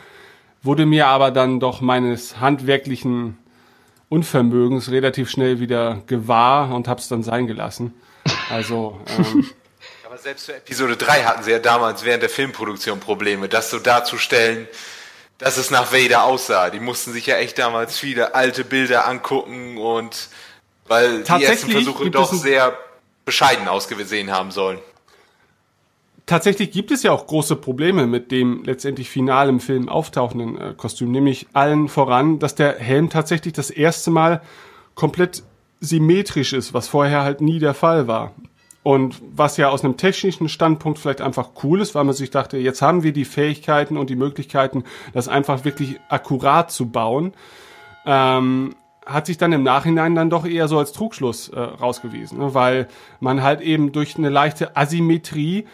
wurde 0.63 0.87
mir 0.87 1.07
aber 1.07 1.31
dann 1.31 1.61
doch 1.61 1.81
meines 1.81 2.41
handwerklichen 2.41 3.37
Unvermögens 4.09 4.91
relativ 4.91 5.31
schnell 5.31 5.61
wieder 5.61 6.03
gewahr 6.07 6.75
und 6.75 6.89
hab's 6.89 7.09
dann 7.09 7.23
sein 7.23 7.47
gelassen. 7.47 7.95
Also, 8.51 9.01
ähm, 9.07 9.51
aber 10.07 10.19
selbst 10.19 10.47
für 10.47 10.57
Episode 10.57 10.97
3 10.97 11.25
hatten 11.25 11.43
sie 11.43 11.51
ja 11.51 11.59
damals 11.59 12.05
während 12.05 12.23
der 12.23 12.31
Filmproduktion 12.31 13.01
Probleme, 13.01 13.49
das 13.49 13.71
so 13.71 13.79
darzustellen, 13.79 14.67
dass 15.39 15.57
es 15.57 15.71
nach 15.71 15.93
Vader 15.93 16.25
aussah. 16.25 16.71
Die 16.71 16.81
mussten 16.81 17.13
sich 17.13 17.27
ja 17.27 17.37
echt 17.37 17.59
damals 17.59 17.99
viele 17.99 18.35
alte 18.35 18.65
Bilder 18.65 19.07
angucken 19.07 19.79
und 19.79 20.29
weil 20.87 21.23
die 21.23 21.45
ersten 21.45 21.71
Versuche 21.71 22.11
doch 22.11 22.33
es 22.33 22.41
sehr 22.41 22.77
bescheiden 23.25 23.69
ausgesehen 23.69 24.33
haben 24.33 24.51
sollen. 24.51 24.79
Tatsächlich 26.29 26.71
gibt 26.71 26.93
es 26.93 27.03
ja 27.03 27.11
auch 27.11 27.27
große 27.27 27.57
Probleme 27.57 28.07
mit 28.07 28.31
dem 28.31 28.63
letztendlich 28.65 29.11
final 29.11 29.49
im 29.49 29.59
Film 29.59 29.89
auftauchenden 29.89 30.61
äh, 30.61 30.75
Kostüm, 30.77 31.11
nämlich 31.11 31.49
allen 31.55 31.89
voran, 31.89 32.39
dass 32.39 32.55
der 32.55 32.79
Helm 32.79 33.11
tatsächlich 33.11 33.55
das 33.55 33.71
erste 33.71 34.11
Mal 34.11 34.43
komplett 34.95 35.43
symmetrisch 35.81 36.53
ist, 36.53 36.75
was 36.75 36.87
vorher 36.87 37.23
halt 37.23 37.41
nie 37.41 37.59
der 37.59 37.75
Fall 37.75 38.07
war. 38.07 38.33
Und 38.83 39.21
was 39.35 39.57
ja 39.57 39.69
aus 39.69 39.85
einem 39.85 39.97
technischen 39.97 40.49
Standpunkt 40.49 40.99
vielleicht 40.99 41.21
einfach 41.21 41.51
cool 41.63 41.81
ist, 41.81 41.95
weil 41.95 42.05
man 42.05 42.15
sich 42.15 42.31
dachte, 42.31 42.59
jetzt 42.59 42.81
haben 42.81 43.03
wir 43.03 43.13
die 43.13 43.25
Fähigkeiten 43.25 43.97
und 43.97 44.09
die 44.09 44.17
Möglichkeiten, 44.17 44.85
das 45.13 45.29
einfach 45.29 45.65
wirklich 45.65 46.01
akkurat 46.09 46.71
zu 46.71 46.89
bauen, 46.89 47.33
ähm, 48.07 48.75
hat 49.05 49.27
sich 49.27 49.39
dann 49.39 49.53
im 49.53 49.63
Nachhinein 49.63 50.15
dann 50.15 50.31
doch 50.31 50.45
eher 50.45 50.69
so 50.69 50.79
als 50.79 50.93
Trugschluss 50.93 51.49
äh, 51.49 51.59
rausgewiesen, 51.59 52.39
ne? 52.39 52.55
weil 52.55 52.89
man 53.21 53.43
halt 53.43 53.61
eben 53.63 53.93
durch 53.93 54.17
eine 54.17 54.29
leichte 54.29 54.77
Asymmetrie 54.77 55.67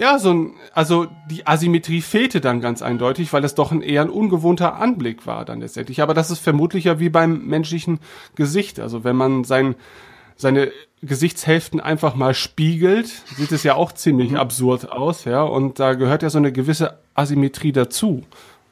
ja, 0.00 0.18
so 0.18 0.32
ein, 0.32 0.54
also 0.72 1.08
die 1.30 1.46
Asymmetrie 1.46 2.00
fehlte 2.00 2.40
dann 2.40 2.62
ganz 2.62 2.80
eindeutig, 2.80 3.34
weil 3.34 3.44
es 3.44 3.54
doch 3.54 3.70
ein 3.70 3.82
eher 3.82 4.00
ein 4.00 4.08
ungewohnter 4.08 4.76
Anblick 4.76 5.26
war 5.26 5.44
dann 5.44 5.60
letztendlich. 5.60 6.00
Aber 6.00 6.14
das 6.14 6.30
ist 6.30 6.38
vermutlich 6.38 6.84
ja 6.84 6.98
wie 6.98 7.10
beim 7.10 7.44
menschlichen 7.44 8.00
Gesicht. 8.34 8.80
Also 8.80 9.04
wenn 9.04 9.14
man 9.14 9.44
sein, 9.44 9.74
seine 10.36 10.72
Gesichtshälften 11.02 11.80
einfach 11.80 12.14
mal 12.14 12.32
spiegelt, 12.32 13.08
sieht 13.36 13.52
es 13.52 13.62
ja 13.62 13.74
auch 13.74 13.92
ziemlich 13.92 14.34
absurd 14.36 14.90
aus, 14.90 15.26
ja. 15.26 15.42
Und 15.42 15.78
da 15.78 15.92
gehört 15.92 16.22
ja 16.22 16.30
so 16.30 16.38
eine 16.38 16.50
gewisse 16.50 16.98
Asymmetrie 17.14 17.72
dazu. 17.72 18.22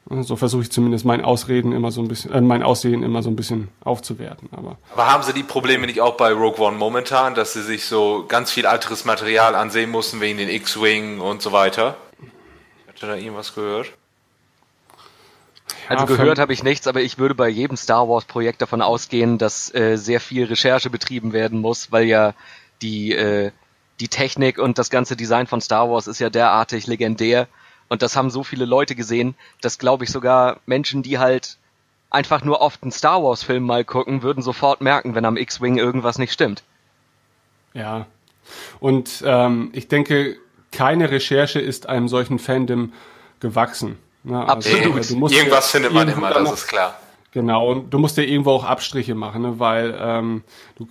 So 0.09 0.35
versuche 0.35 0.63
ich 0.63 0.71
zumindest 0.71 1.05
mein 1.05 1.23
Ausreden 1.23 1.71
immer 1.71 1.91
so 1.91 2.01
ein 2.01 2.07
bisschen, 2.07 2.31
äh, 2.31 2.41
mein 2.41 2.63
Aussehen 2.63 3.03
immer 3.03 3.21
so 3.21 3.29
ein 3.29 3.35
bisschen 3.35 3.67
aufzuwerten. 3.83 4.49
Aber 4.51 4.77
Aber 4.93 5.11
haben 5.11 5.21
sie 5.21 5.33
die 5.33 5.43
Probleme 5.43 5.85
nicht 5.85 6.01
auch 6.01 6.17
bei 6.17 6.31
Rogue 6.31 6.59
One 6.59 6.77
momentan, 6.77 7.35
dass 7.35 7.53
sie 7.53 7.61
sich 7.61 7.85
so 7.85 8.25
ganz 8.27 8.51
viel 8.51 8.65
alteres 8.65 9.05
Material 9.05 9.53
ansehen 9.53 9.91
mussten 9.91 10.19
wegen 10.19 10.39
den 10.39 10.49
X-Wing 10.49 11.19
und 11.19 11.43
so 11.43 11.51
weiter? 11.51 11.95
Ich 12.21 12.87
hatte 12.87 13.07
da 13.07 13.15
irgendwas 13.15 13.53
gehört. 13.53 13.91
Also 15.87 16.05
gehört 16.05 16.39
habe 16.39 16.53
ich 16.53 16.63
nichts, 16.63 16.87
aber 16.87 17.01
ich 17.01 17.17
würde 17.17 17.35
bei 17.35 17.49
jedem 17.49 17.77
Star 17.77 18.07
Wars 18.09 18.25
Projekt 18.25 18.61
davon 18.61 18.81
ausgehen, 18.81 19.37
dass 19.37 19.73
äh, 19.73 19.95
sehr 19.95 20.19
viel 20.19 20.45
Recherche 20.45 20.89
betrieben 20.89 21.33
werden 21.33 21.61
muss, 21.61 21.91
weil 21.91 22.05
ja 22.05 22.33
die 22.81 23.13
äh, 23.13 23.51
die 23.99 24.07
Technik 24.07 24.59
und 24.59 24.77
das 24.77 24.89
ganze 24.89 25.15
Design 25.15 25.47
von 25.47 25.61
Star 25.61 25.89
Wars 25.89 26.07
ist 26.07 26.19
ja 26.19 26.29
derartig 26.29 26.87
legendär 26.87 27.47
und 27.89 28.01
das 28.01 28.15
haben 28.15 28.29
so 28.29 28.43
viele 28.43 28.65
Leute 28.65 28.95
gesehen, 28.95 29.35
dass 29.61 29.77
glaube 29.77 30.03
ich 30.05 30.11
sogar 30.11 30.59
Menschen, 30.65 31.03
die 31.03 31.19
halt 31.19 31.57
einfach 32.09 32.43
nur 32.43 32.61
oft 32.61 32.81
einen 32.83 32.91
Star 32.91 33.21
Wars 33.23 33.43
Film 33.43 33.63
mal 33.63 33.83
gucken, 33.83 34.23
würden 34.23 34.41
sofort 34.41 34.81
merken, 34.81 35.13
wenn 35.15 35.25
am 35.25 35.37
X-Wing 35.37 35.77
irgendwas 35.77 36.17
nicht 36.17 36.31
stimmt. 36.33 36.63
Ja. 37.73 38.07
Und 38.79 39.23
ähm, 39.25 39.69
ich 39.73 39.87
denke, 39.87 40.37
keine 40.71 41.11
Recherche 41.11 41.59
ist 41.59 41.87
einem 41.87 42.07
solchen 42.07 42.39
Fandom 42.39 42.93
gewachsen. 43.39 43.97
Ne? 44.23 44.39
Absolut. 44.47 44.97
äh, 44.97 45.07
du 45.07 45.15
musst 45.17 45.35
Irgendwas 45.35 45.71
ja 45.71 45.79
findet 45.79 45.93
man 45.93 46.09
immer, 46.09 46.31
das 46.33 46.43
noch- 46.43 46.53
ist 46.53 46.67
klar. 46.67 46.97
Genau, 47.31 47.69
und 47.71 47.91
du 47.91 47.99
musst 47.99 48.17
ja 48.17 48.23
irgendwo 48.23 48.51
auch 48.53 48.63
Abstriche 48.63 49.13
machen, 49.13 49.43
ne? 49.43 49.59
weil 49.59 49.95
ähm, 49.99 50.43
du, 50.77 50.87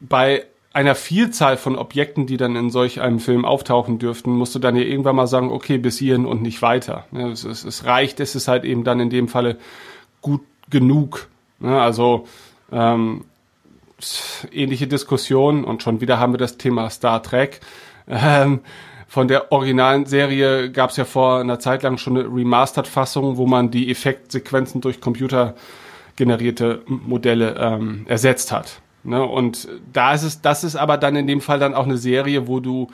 bei 0.00 0.44
einer 0.76 0.94
Vielzahl 0.94 1.56
von 1.56 1.74
Objekten, 1.74 2.26
die 2.26 2.36
dann 2.36 2.54
in 2.54 2.68
solch 2.68 3.00
einem 3.00 3.18
Film 3.18 3.46
auftauchen 3.46 3.98
dürften, 3.98 4.32
musst 4.32 4.54
du 4.54 4.58
dann 4.58 4.76
ja 4.76 4.82
irgendwann 4.82 5.16
mal 5.16 5.26
sagen, 5.26 5.50
okay, 5.50 5.78
bis 5.78 5.96
hierhin 5.96 6.26
und 6.26 6.42
nicht 6.42 6.60
weiter. 6.60 7.06
Es, 7.14 7.44
es, 7.44 7.64
es 7.64 7.86
reicht, 7.86 8.20
es 8.20 8.34
ist 8.34 8.46
halt 8.46 8.64
eben 8.64 8.84
dann 8.84 9.00
in 9.00 9.08
dem 9.08 9.28
Falle 9.28 9.56
gut 10.20 10.42
genug. 10.68 11.28
Also 11.62 12.26
ähm, 12.70 13.24
ähnliche 14.52 14.86
Diskussion 14.86 15.64
und 15.64 15.82
schon 15.82 16.02
wieder 16.02 16.20
haben 16.20 16.34
wir 16.34 16.38
das 16.38 16.58
Thema 16.58 16.90
Star 16.90 17.22
Trek. 17.22 17.60
Ähm, 18.06 18.60
von 19.08 19.28
der 19.28 19.52
originalen 19.52 20.04
Serie 20.04 20.70
gab 20.70 20.90
es 20.90 20.98
ja 20.98 21.06
vor 21.06 21.40
einer 21.40 21.58
Zeit 21.58 21.84
lang 21.84 21.96
schon 21.96 22.18
eine 22.18 22.28
Remastered-Fassung, 22.28 23.38
wo 23.38 23.46
man 23.46 23.70
die 23.70 23.90
Effektsequenzen 23.90 24.82
durch 24.82 25.00
computergenerierte 25.00 26.82
Modelle 26.86 27.56
ähm, 27.58 28.04
ersetzt 28.08 28.52
hat. 28.52 28.82
Ne? 29.06 29.24
Und 29.24 29.68
da 29.92 30.12
ist 30.12 30.22
es, 30.22 30.40
das 30.40 30.64
ist 30.64 30.76
aber 30.76 30.98
dann 30.98 31.16
in 31.16 31.26
dem 31.26 31.40
Fall 31.40 31.58
dann 31.58 31.74
auch 31.74 31.84
eine 31.84 31.98
Serie, 31.98 32.48
wo 32.48 32.60
du 32.60 32.88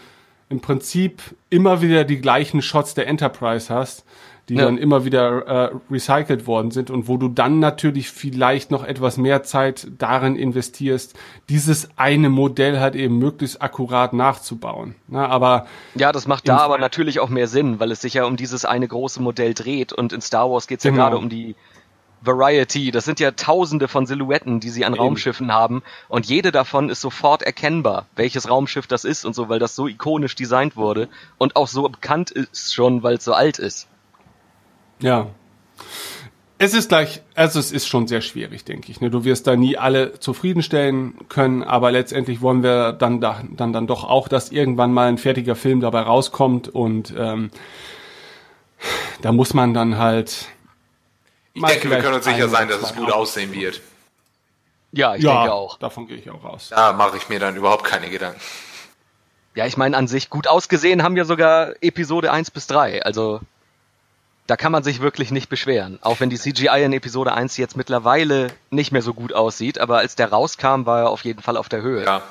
im 0.49 0.61
Prinzip 0.61 1.23
immer 1.51 1.81
wieder 1.81 2.05
die 2.05 2.21
gleichen 2.21 2.61
Shots 2.63 2.95
der 2.95 3.07
Enterprise 3.07 3.75
hast, 3.75 4.05
die 4.49 4.55
ja. 4.55 4.65
dann 4.65 4.77
immer 4.77 5.05
wieder 5.05 5.47
äh, 5.47 5.71
recycelt 5.91 6.47
worden 6.47 6.73
sind 6.73 6.91
und 6.91 7.09
wo 7.09 7.17
du 7.17 7.29
dann 7.29 7.59
natürlich 7.59 8.11
vielleicht 8.11 8.71
noch 8.71 8.85
etwas 8.85 9.17
mehr 9.17 9.45
Zeit 9.45 9.87
darin 9.99 10.37
investierst, 10.37 11.15
dieses 11.49 11.89
eine 11.97 12.29
Modell 12.29 12.81
halt 12.81 12.95
eben 12.95 13.19
möglichst 13.19 13.63
akkurat 13.63 14.13
nachzubauen. 14.13 14.97
Na, 15.09 15.27
aber 15.29 15.67
ja, 15.95 16.13
das 16.13 16.27
macht 16.27 16.49
da 16.49 16.59
aber 16.59 16.79
natürlich 16.79 17.21
auch 17.21 17.29
mehr 17.29 17.47
Sinn, 17.47 17.81
weil 17.81 17.93
es 17.93 18.01
sich 18.01 18.15
ja 18.15 18.25
um 18.25 18.37
dieses 18.37 18.65
eine 18.65 18.89
große 18.89 19.23
Modell 19.23 19.55
dreht 19.55 19.93
und 19.93 20.13
in 20.13 20.21
Star 20.21 20.51
Wars 20.51 20.67
geht's 20.67 20.85
ja 20.85 20.91
genau. 20.91 21.05
gerade 21.05 21.19
um 21.19 21.29
die 21.29 21.55
Variety. 22.23 22.91
Das 22.91 23.05
sind 23.05 23.21
ja 23.21 23.33
tausende 23.33 23.89
von 23.89 24.07
Silhouetten, 24.07 24.61
die 24.61 24.71
sie 24.71 24.85
an 24.85 24.95
Eben. 24.95 25.03
Raumschiffen 25.03 25.53
haben. 25.53 25.83
Und 26.09 26.27
jede 26.27 26.53
davon 26.53 26.89
ist 26.89 27.01
sofort 27.01 27.43
erkennbar, 27.43 28.07
welches 28.17 28.49
Raumschiff 28.49 28.87
das 28.87 29.05
ist 29.05 29.25
und 29.25 29.35
so, 29.35 29.49
weil 29.49 29.59
das 29.59 29.75
so 29.75 29.89
ikonisch 29.89 30.35
designt 30.35 30.77
wurde 30.77 31.09
und 31.39 31.57
auch 31.57 31.69
so 31.69 31.89
bekannt 31.89 32.31
ist 32.31 32.75
schon, 32.75 33.03
weil 33.03 33.17
es 33.17 33.25
so 33.25 33.33
alt 33.33 33.59
ist. 33.59 33.89
Ja. 35.01 35.27
Es 36.59 36.75
ist 36.75 36.91
gleich, 36.91 37.23
also 37.35 37.59
es 37.59 37.73
ist 37.73 37.89
schon 37.89 38.07
sehr 38.07 38.21
schwierig, 38.21 38.65
denke 38.65 38.93
ich. 38.93 39.01
Ne? 39.01 39.11
Du 39.11 39.25
wirst 39.25 39.49
da 39.49 39.57
nie 39.57 39.77
alle 39.77 40.21
zufriedenstellen 40.21 41.15
können, 41.29 41.65
aber 41.65 41.91
letztendlich 41.91 42.41
wollen 42.41 42.63
wir 42.63 42.93
dann, 42.93 43.21
da, 43.21 43.43
dann, 43.51 43.73
dann 43.73 43.89
doch 43.89 44.05
auch, 44.05 44.29
dass 44.29 44.53
irgendwann 44.53 44.93
mal 44.93 45.09
ein 45.09 45.19
fertiger 45.19 45.57
Film 45.57 45.81
dabei 45.81 46.03
rauskommt 46.03 46.69
und 46.69 47.13
ähm, 47.19 47.51
da 49.23 49.33
muss 49.33 49.55
man 49.55 49.75
dann 49.75 49.99
halt 49.99 50.47
ich 51.55 51.65
denke, 51.65 51.91
wir 51.91 51.99
können 51.99 52.15
uns 52.15 52.25
sicher 52.25 52.49
sein, 52.49 52.69
dass 52.69 52.83
es 52.83 52.95
gut 52.95 53.11
aussehen 53.11 53.53
wird. 53.53 53.81
Ja, 54.93 55.15
ich 55.15 55.23
ja, 55.23 55.33
denke 55.33 55.53
auch. 55.53 55.79
Davon 55.79 56.07
gehe 56.07 56.17
ich 56.17 56.31
auch 56.31 56.45
aus. 56.45 56.69
Da 56.69 56.93
mache 56.93 57.17
ich 57.17 57.29
mir 57.29 57.41
dann 57.41 57.57
überhaupt 57.57 57.85
keine 57.85 58.11
Gedanken. 58.11 58.41
Ja, 59.55 59.67
ich 59.67 59.77
meine, 59.77 59.97
an 59.97 60.07
sich 60.07 60.31
gut 60.31 60.47
ausgesehen 60.47 61.03
haben 61.03 61.17
ja 61.17 61.25
sogar 61.25 61.75
Episode 61.83 62.31
1 62.31 62.51
bis 62.51 62.67
3. 62.67 63.03
Also 63.03 63.41
da 64.47 64.57
kann 64.57 64.73
man 64.73 64.83
sich 64.83 65.01
wirklich 65.01 65.31
nicht 65.31 65.49
beschweren. 65.49 65.99
Auch 66.03 66.21
wenn 66.21 66.31
die 66.31 66.39
CGI 66.39 66.83
in 66.85 66.93
Episode 66.93 67.33
1 67.33 67.57
jetzt 67.59 67.77
mittlerweile 67.77 68.49
nicht 68.71 68.93
mehr 68.93 69.03
so 69.03 69.15
gut 69.15 69.33
aussieht, 69.33 69.79
aber 69.79 69.99
als 69.99 70.17
der 70.17 70.31
rauskam, 70.31 70.85
war 70.85 71.01
er 71.01 71.11
auf 71.11 71.25
jeden 71.25 71.43
Fall 71.43 71.57
auf 71.57 71.69
der 71.69 71.83
Höhe. 71.83 72.05
Ja, 72.05 72.23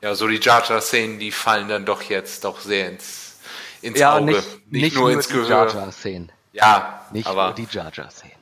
ja 0.00 0.14
so 0.14 0.28
die 0.28 0.40
Jar 0.40 0.64
Jar 0.68 0.80
Szenen, 0.80 1.18
die 1.18 1.30
fallen 1.30 1.68
dann 1.68 1.84
doch 1.84 2.02
jetzt 2.02 2.44
doch 2.44 2.60
sehr 2.60 2.90
ins, 2.90 3.38
ins 3.82 3.98
ja, 3.98 4.16
Auge. 4.16 4.24
Nicht, 4.24 4.70
nicht, 4.70 4.82
nicht 4.82 4.94
nur, 4.94 5.04
nur 5.04 5.12
ins 5.12 5.28
Gehör. 5.28 5.48
Jar 5.48 5.74
Jar 5.74 5.92
Szenen. 5.92 6.32
Ja, 6.52 7.06
nicht 7.12 7.26
aber 7.26 7.46
nur 7.46 7.54
die 7.54 7.68
Jar 7.70 7.92
Jar 7.92 8.10
Szenen. 8.10 8.37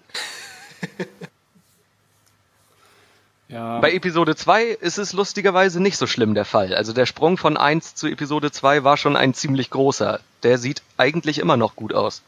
ja. 3.48 3.80
Bei 3.80 3.92
Episode 3.92 4.36
2 4.36 4.64
ist 4.64 4.98
es 4.98 5.12
lustigerweise 5.12 5.82
nicht 5.82 5.96
so 5.96 6.06
schlimm 6.06 6.34
der 6.34 6.44
Fall. 6.44 6.74
Also 6.74 6.92
der 6.92 7.06
Sprung 7.06 7.36
von 7.36 7.56
1 7.56 7.94
zu 7.94 8.06
Episode 8.06 8.50
2 8.50 8.84
war 8.84 8.96
schon 8.96 9.16
ein 9.16 9.34
ziemlich 9.34 9.70
großer. 9.70 10.20
Der 10.42 10.58
sieht 10.58 10.82
eigentlich 10.96 11.38
immer 11.38 11.56
noch 11.56 11.76
gut 11.76 11.94
aus. 11.94 12.22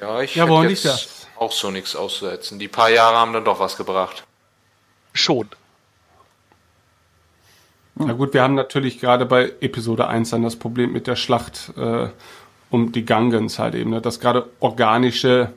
Ja, 0.00 0.20
ich 0.20 0.34
ja, 0.34 0.46
hätte 0.46 0.68
jetzt 0.68 0.84
das? 0.84 1.26
auch 1.36 1.52
so 1.52 1.70
nichts 1.70 1.96
auszusetzen. 1.96 2.58
Die 2.58 2.68
paar 2.68 2.90
Jahre 2.90 3.16
haben 3.16 3.32
dann 3.32 3.44
doch 3.44 3.60
was 3.60 3.76
gebracht. 3.76 4.24
Schon. 5.12 5.48
Na 7.94 8.12
gut, 8.12 8.34
wir 8.34 8.42
haben 8.42 8.54
natürlich 8.54 9.00
gerade 9.00 9.24
bei 9.24 9.54
Episode 9.60 10.06
1 10.06 10.30
dann 10.30 10.42
das 10.42 10.56
Problem 10.56 10.92
mit 10.92 11.06
der 11.06 11.16
Schlacht 11.16 11.72
äh, 11.78 12.08
um 12.70 12.92
die 12.92 13.06
Gangens 13.06 13.58
halt 13.58 13.74
eben, 13.74 13.90
ne? 13.90 14.02
dass 14.02 14.20
gerade 14.20 14.50
organische 14.60 15.52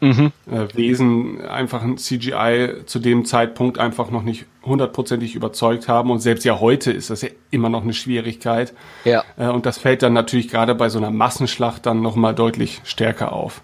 mhm. 0.00 0.32
äh, 0.50 0.74
Wesen 0.74 1.44
einfach 1.46 1.82
ein 1.82 1.98
CGI 1.98 2.84
zu 2.86 2.98
dem 2.98 3.24
Zeitpunkt 3.24 3.78
einfach 3.78 4.10
noch 4.10 4.22
nicht 4.22 4.46
hundertprozentig 4.64 5.34
überzeugt 5.34 5.88
haben 5.88 6.10
und 6.10 6.20
selbst 6.20 6.44
ja 6.44 6.60
heute 6.60 6.92
ist 6.92 7.10
das 7.10 7.22
ja 7.22 7.28
immer 7.50 7.68
noch 7.68 7.82
eine 7.82 7.94
Schwierigkeit. 7.94 8.72
Ja. 9.04 9.24
Äh, 9.36 9.48
und 9.48 9.66
das 9.66 9.78
fällt 9.78 10.02
dann 10.02 10.12
natürlich 10.12 10.48
gerade 10.48 10.74
bei 10.74 10.88
so 10.88 10.98
einer 10.98 11.10
Massenschlacht 11.10 11.86
dann 11.86 12.02
nochmal 12.02 12.34
deutlich 12.34 12.80
stärker 12.84 13.32
auf. 13.32 13.62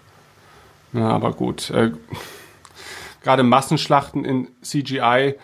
Na, 0.93 1.11
aber 1.11 1.33
gut. 1.33 1.69
Äh, 1.71 1.91
gerade 3.23 3.43
Massenschlachten 3.43 4.25
in 4.25 4.47
CGI 4.61 5.35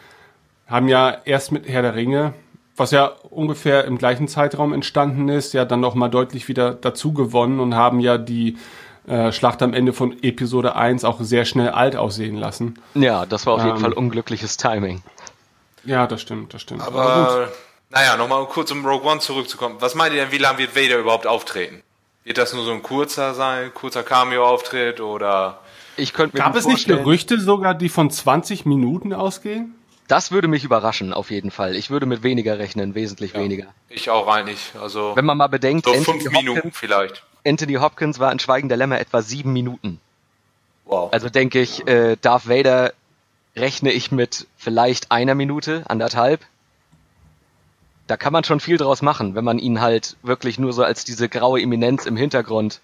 haben 0.68 0.88
ja 0.88 1.18
erst 1.26 1.52
mit 1.52 1.68
Herr 1.68 1.82
der 1.82 1.96
Ringe 1.96 2.34
was 2.82 2.92
ja 2.92 3.12
ungefähr 3.30 3.86
im 3.86 3.98
gleichen 3.98 4.28
Zeitraum 4.28 4.74
entstanden 4.74 5.30
ist, 5.30 5.54
ja 5.54 5.66
dann 5.66 5.80
nochmal 5.80 6.10
deutlich 6.10 6.48
wieder 6.48 6.74
dazu 6.74 7.14
gewonnen 7.14 7.60
und 7.60 7.76
haben 7.76 8.00
ja 8.00 8.18
die 8.18 8.58
äh, 9.08 9.32
Schlacht 9.32 9.62
am 9.62 9.74
Ende 9.74 9.94
von 9.94 10.22
Episode 10.24 10.76
1 10.76 11.04
auch 11.04 11.20
sehr 11.22 11.46
schnell 11.46 11.70
alt 11.70 11.96
aussehen 11.96 12.36
lassen. 12.36 12.80
Ja, 12.94 13.26
das 13.26 13.46
war 13.46 13.56
auf 13.56 13.64
jeden 13.64 13.78
ähm, 13.78 13.82
Fall 13.82 13.94
unglückliches 13.94 14.58
Timing. 14.58 15.02
Ja, 15.84 16.08
das 16.08 16.22
stimmt, 16.22 16.54
das 16.54 16.62
stimmt. 16.62 16.82
Aber, 16.82 17.04
Aber 17.04 17.52
naja, 17.90 18.16
nochmal 18.16 18.46
kurz 18.46 18.72
um 18.72 18.86
Rogue 18.86 19.10
One 19.10 19.20
zurückzukommen. 19.20 19.78
Was 19.80 19.96
meint 19.96 20.14
ihr 20.14 20.22
denn, 20.22 20.32
wie 20.32 20.38
lange 20.38 20.60
wird 20.60 20.76
Vader 20.76 20.98
überhaupt 20.98 21.28
auftreten? 21.28 21.82
Wird 22.24 22.38
das 22.38 22.54
nur 22.54 22.64
so 22.64 22.72
ein 22.72 22.84
kurzer 22.84 23.34
sein, 23.34 23.74
kurzer 23.74 24.04
Cameo-Auftritt 24.04 25.02
oder? 25.02 25.60
Ich 25.98 26.14
könnte 26.14 26.38
mir 26.38 26.44
Gab 26.44 26.56
es 26.56 26.68
nicht 26.68 26.88
Gerüchte 26.88 27.40
sogar, 27.40 27.74
die 27.74 27.90
von 27.90 28.12
20 28.12 28.66
Minuten 28.66 29.14
ausgehen? 29.14 29.76
Das 30.12 30.30
würde 30.30 30.50
mich 30.50 30.66
überraschen, 30.66 31.14
auf 31.14 31.32
jeden 31.32 31.52
Fall. 31.52 31.74
Ich 31.78 31.90
würde 31.90 32.06
mit 32.06 32.22
weniger 32.22 32.60
rechnen, 32.60 32.96
wesentlich 32.96 33.32
ja, 33.32 33.40
weniger. 33.40 33.68
Ich 33.88 34.10
auch 34.10 34.28
eigentlich. 34.28 34.74
Also 34.78 35.16
wenn 35.16 35.24
man 35.24 35.38
mal 35.38 35.48
bedenkt, 35.48 35.86
so 35.86 35.94
fünf 35.94 36.10
Anthony 36.10 36.38
Minuten 36.38 36.58
Hopkins, 36.58 36.78
vielleicht. 36.78 37.24
Anthony 37.48 37.76
Hopkins 37.76 38.20
war 38.20 38.30
in 38.30 38.40
Schweigen 38.40 38.68
der 38.68 38.78
Lämmer 38.78 39.00
etwa 39.00 39.22
sieben 39.22 39.54
Minuten. 39.54 40.02
Wow. 40.84 41.14
Also 41.14 41.30
denke 41.30 41.62
ich, 41.62 41.88
äh, 41.88 42.18
Darth 42.20 42.50
Vader 42.50 42.92
rechne 43.56 43.94
ich 43.94 44.12
mit 44.12 44.48
vielleicht 44.58 45.14
einer 45.14 45.34
Minute, 45.34 45.86
anderthalb. 45.88 46.42
Da 48.08 48.18
kann 48.18 48.34
man 48.34 48.44
schon 48.44 48.60
viel 48.60 48.76
draus 48.76 49.02
machen, 49.02 49.34
wenn 49.34 49.46
man 49.46 49.60
ihn 49.60 49.80
halt 49.80 50.18
wirklich 50.24 50.60
nur 50.60 50.74
so 50.74 50.84
als 50.84 51.06
diese 51.06 51.30
graue 51.30 51.62
Eminenz 51.62 52.06
im 52.06 52.18
Hintergrund. 52.18 52.82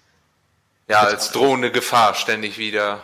Ja, 0.88 1.00
als 1.00 1.30
drohende 1.32 1.70
Gefahr 1.70 2.14
ständig 2.14 2.56
wieder 2.56 3.02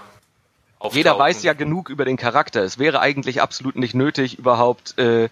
auftauchen. 0.84 0.96
Jeder 0.96 1.18
weiß 1.18 1.42
ja 1.42 1.52
genug 1.52 1.88
über 1.88 2.04
den 2.04 2.16
Charakter. 2.16 2.62
Es 2.62 2.78
wäre 2.78 3.00
eigentlich 3.00 3.40
absolut 3.40 3.76
nicht 3.76 3.94
nötig, 3.94 4.38
überhaupt 4.38 4.98
äh, 4.98 5.28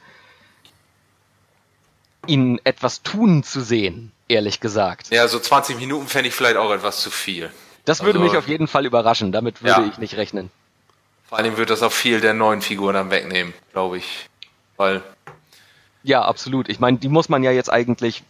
ihn 2.26 2.61
etwas 2.64 3.03
tun 3.03 3.42
zu 3.42 3.61
sehen, 3.61 4.12
ehrlich 4.28 4.61
gesagt. 4.61 5.11
Ja, 5.11 5.28
so 5.28 5.38
20 5.38 5.78
Minuten 5.78 6.07
fände 6.07 6.28
ich 6.28 6.34
vielleicht 6.34 6.57
auch 6.57 6.72
etwas 6.72 7.00
zu 7.03 7.11
viel. 7.11 7.50
Das 7.84 8.03
würde 8.03 8.18
also, 8.18 8.30
mich 8.30 8.38
auf 8.38 8.48
jeden 8.48 8.68
Fall 8.68 8.86
überraschen. 8.86 9.32
Damit 9.32 9.62
würde 9.62 9.82
ja. 9.82 9.88
ich 9.88 9.98
nicht 9.98 10.16
rechnen. 10.16 10.50
Vor 11.28 11.38
allem 11.38 11.57
würde 11.57 11.70
das 11.70 11.82
auch 11.82 11.92
viel 11.92 12.20
der 12.20 12.34
neuen 12.34 12.62
Figuren 12.62 12.94
dann 12.94 13.11
wegnehmen, 13.11 13.55
glaube 13.72 13.98
ich. 13.98 14.28
Weil. 14.76 15.03
Ja, 16.03 16.22
absolut. 16.22 16.68
Ich 16.68 16.80
meine, 16.80 16.98
die 16.98 17.09
muss 17.09 17.28
man 17.28 17.42
ja 17.42 17.50
jetzt 17.50 17.72
eigentlich 17.72 18.22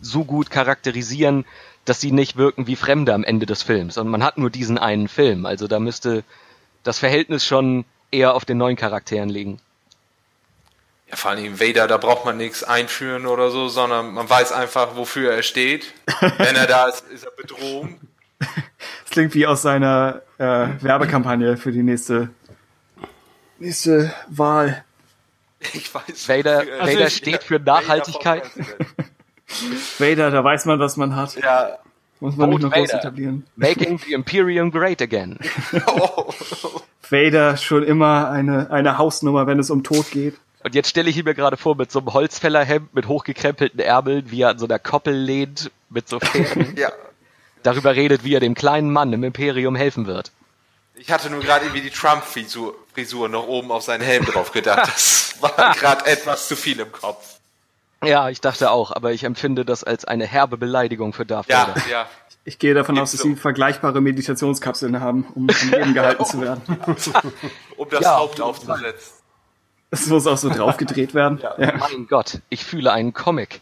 so 0.00 0.24
gut 0.24 0.50
charakterisieren, 0.50 1.44
dass 1.84 2.00
sie 2.00 2.12
nicht 2.12 2.36
wirken 2.36 2.66
wie 2.66 2.76
Fremde 2.76 3.14
am 3.14 3.24
Ende 3.24 3.46
des 3.46 3.62
Films. 3.62 3.98
Und 3.98 4.08
man 4.08 4.22
hat 4.22 4.38
nur 4.38 4.50
diesen 4.50 4.78
einen 4.78 5.08
Film. 5.08 5.46
Also 5.46 5.68
da 5.68 5.78
müsste 5.78 6.24
das 6.84 7.00
Verhältnis 7.00 7.44
schon 7.44 7.84
eher 8.10 8.34
auf 8.34 8.44
den 8.44 8.58
neuen 8.58 8.76
Charakteren 8.76 9.28
liegen. 9.28 9.60
Ja, 11.10 11.16
vor 11.16 11.32
allem 11.32 11.60
Vader, 11.60 11.86
da 11.86 11.96
braucht 11.96 12.24
man 12.24 12.36
nichts 12.36 12.62
einführen 12.62 13.26
oder 13.26 13.50
so, 13.50 13.68
sondern 13.68 14.14
man 14.14 14.28
weiß 14.28 14.52
einfach, 14.52 14.96
wofür 14.96 15.32
er 15.32 15.42
steht. 15.42 15.92
Wenn 16.38 16.56
er 16.56 16.66
da 16.66 16.88
ist, 16.88 17.04
ist 17.08 17.24
er 17.24 17.32
Bedrohung. 17.32 18.00
Das 18.38 19.10
klingt 19.10 19.34
wie 19.34 19.46
aus 19.46 19.62
seiner 19.62 20.22
äh, 20.38 20.68
Werbekampagne 20.80 21.56
für 21.56 21.72
die 21.72 21.82
nächste 21.82 22.30
nächste 23.58 24.12
Wahl. 24.28 24.84
Ich 25.72 25.94
weiß. 25.94 26.28
Vader, 26.28 26.58
also 26.58 26.92
Vader 26.92 27.06
ich, 27.06 27.16
steht 27.16 27.42
für 27.44 27.58
Nachhaltigkeit. 27.58 28.42
Vader, 29.98 30.30
da 30.30 30.44
weiß 30.44 30.66
man, 30.66 30.78
was 30.78 30.96
man 30.96 31.16
hat. 31.16 31.36
Ja. 31.36 31.78
Muss 32.20 32.36
man 32.36 32.50
Vote 32.50 32.64
nicht 32.64 32.70
noch 32.70 32.78
groß 32.78 32.90
etablieren. 32.90 33.46
Making 33.56 33.98
the 33.98 34.12
Imperium 34.12 34.70
great 34.70 35.02
again. 35.02 35.38
oh. 35.86 36.32
Vader 37.10 37.56
schon 37.56 37.82
immer 37.82 38.30
eine, 38.30 38.70
eine 38.70 38.98
Hausnummer, 38.98 39.46
wenn 39.46 39.58
es 39.58 39.70
um 39.70 39.82
Tod 39.82 40.10
geht. 40.10 40.36
Und 40.62 40.74
jetzt 40.74 40.88
stelle 40.88 41.10
ich 41.10 41.16
ihn 41.18 41.24
mir 41.24 41.34
gerade 41.34 41.56
vor, 41.56 41.76
mit 41.76 41.92
so 41.92 41.98
einem 41.98 42.12
Holzfällerhemd, 42.14 42.94
mit 42.94 43.06
hochgekrempelten 43.06 43.80
Ärmeln, 43.80 44.30
wie 44.30 44.42
er 44.42 44.50
an 44.50 44.58
so 44.58 44.64
einer 44.64 44.78
Koppel 44.78 45.14
lehnt, 45.14 45.70
mit 45.90 46.08
so 46.08 46.20
Fäden. 46.20 46.74
ja. 46.78 46.90
Darüber 47.62 47.94
redet, 47.94 48.24
wie 48.24 48.34
er 48.34 48.40
dem 48.40 48.54
kleinen 48.54 48.90
Mann 48.90 49.12
im 49.12 49.24
Imperium 49.24 49.76
helfen 49.76 50.06
wird. 50.06 50.32
Ich 50.94 51.10
hatte 51.10 51.28
nur 51.28 51.40
gerade 51.40 51.66
irgendwie 51.66 51.82
die 51.82 51.90
Trump-Frisur 51.90 53.28
noch 53.28 53.46
oben 53.46 53.70
auf 53.72 53.82
seinen 53.82 54.02
Helm 54.02 54.24
drauf 54.24 54.52
gedacht. 54.52 54.88
Das 54.88 55.36
war 55.40 55.74
gerade 55.74 56.06
etwas 56.06 56.48
zu 56.48 56.56
viel 56.56 56.80
im 56.80 56.92
Kopf. 56.92 57.33
Ja, 58.06 58.28
ich 58.28 58.40
dachte 58.40 58.70
auch, 58.70 58.92
aber 58.92 59.12
ich 59.12 59.24
empfinde 59.24 59.64
das 59.64 59.84
als 59.84 60.04
eine 60.04 60.26
herbe 60.26 60.56
Beleidigung 60.56 61.12
für 61.12 61.26
Darth 61.26 61.48
ja, 61.48 61.68
Vader. 61.68 61.82
Ja, 61.90 62.06
Ich 62.44 62.58
gehe 62.58 62.74
davon 62.74 62.98
aus, 62.98 63.12
dass 63.12 63.20
sie 63.22 63.36
vergleichbare 63.36 64.00
Meditationskapseln 64.00 65.00
haben, 65.00 65.26
um 65.34 65.48
am 65.48 65.70
Leben 65.70 65.94
gehalten 65.94 66.24
zu 66.24 66.40
werden. 66.40 66.62
um 67.76 67.88
das 67.90 68.00
ja, 68.00 68.16
Haupt 68.16 68.40
aufzusetzen. 68.40 69.12
Das 69.90 70.06
muss 70.06 70.26
auch 70.26 70.36
so 70.36 70.50
draufgedreht 70.50 71.14
werden. 71.14 71.38
Ja. 71.42 71.54
ja. 71.58 71.76
Mein 71.76 72.06
Gott, 72.08 72.40
ich 72.48 72.64
fühle 72.64 72.92
einen 72.92 73.12
Comic. 73.12 73.60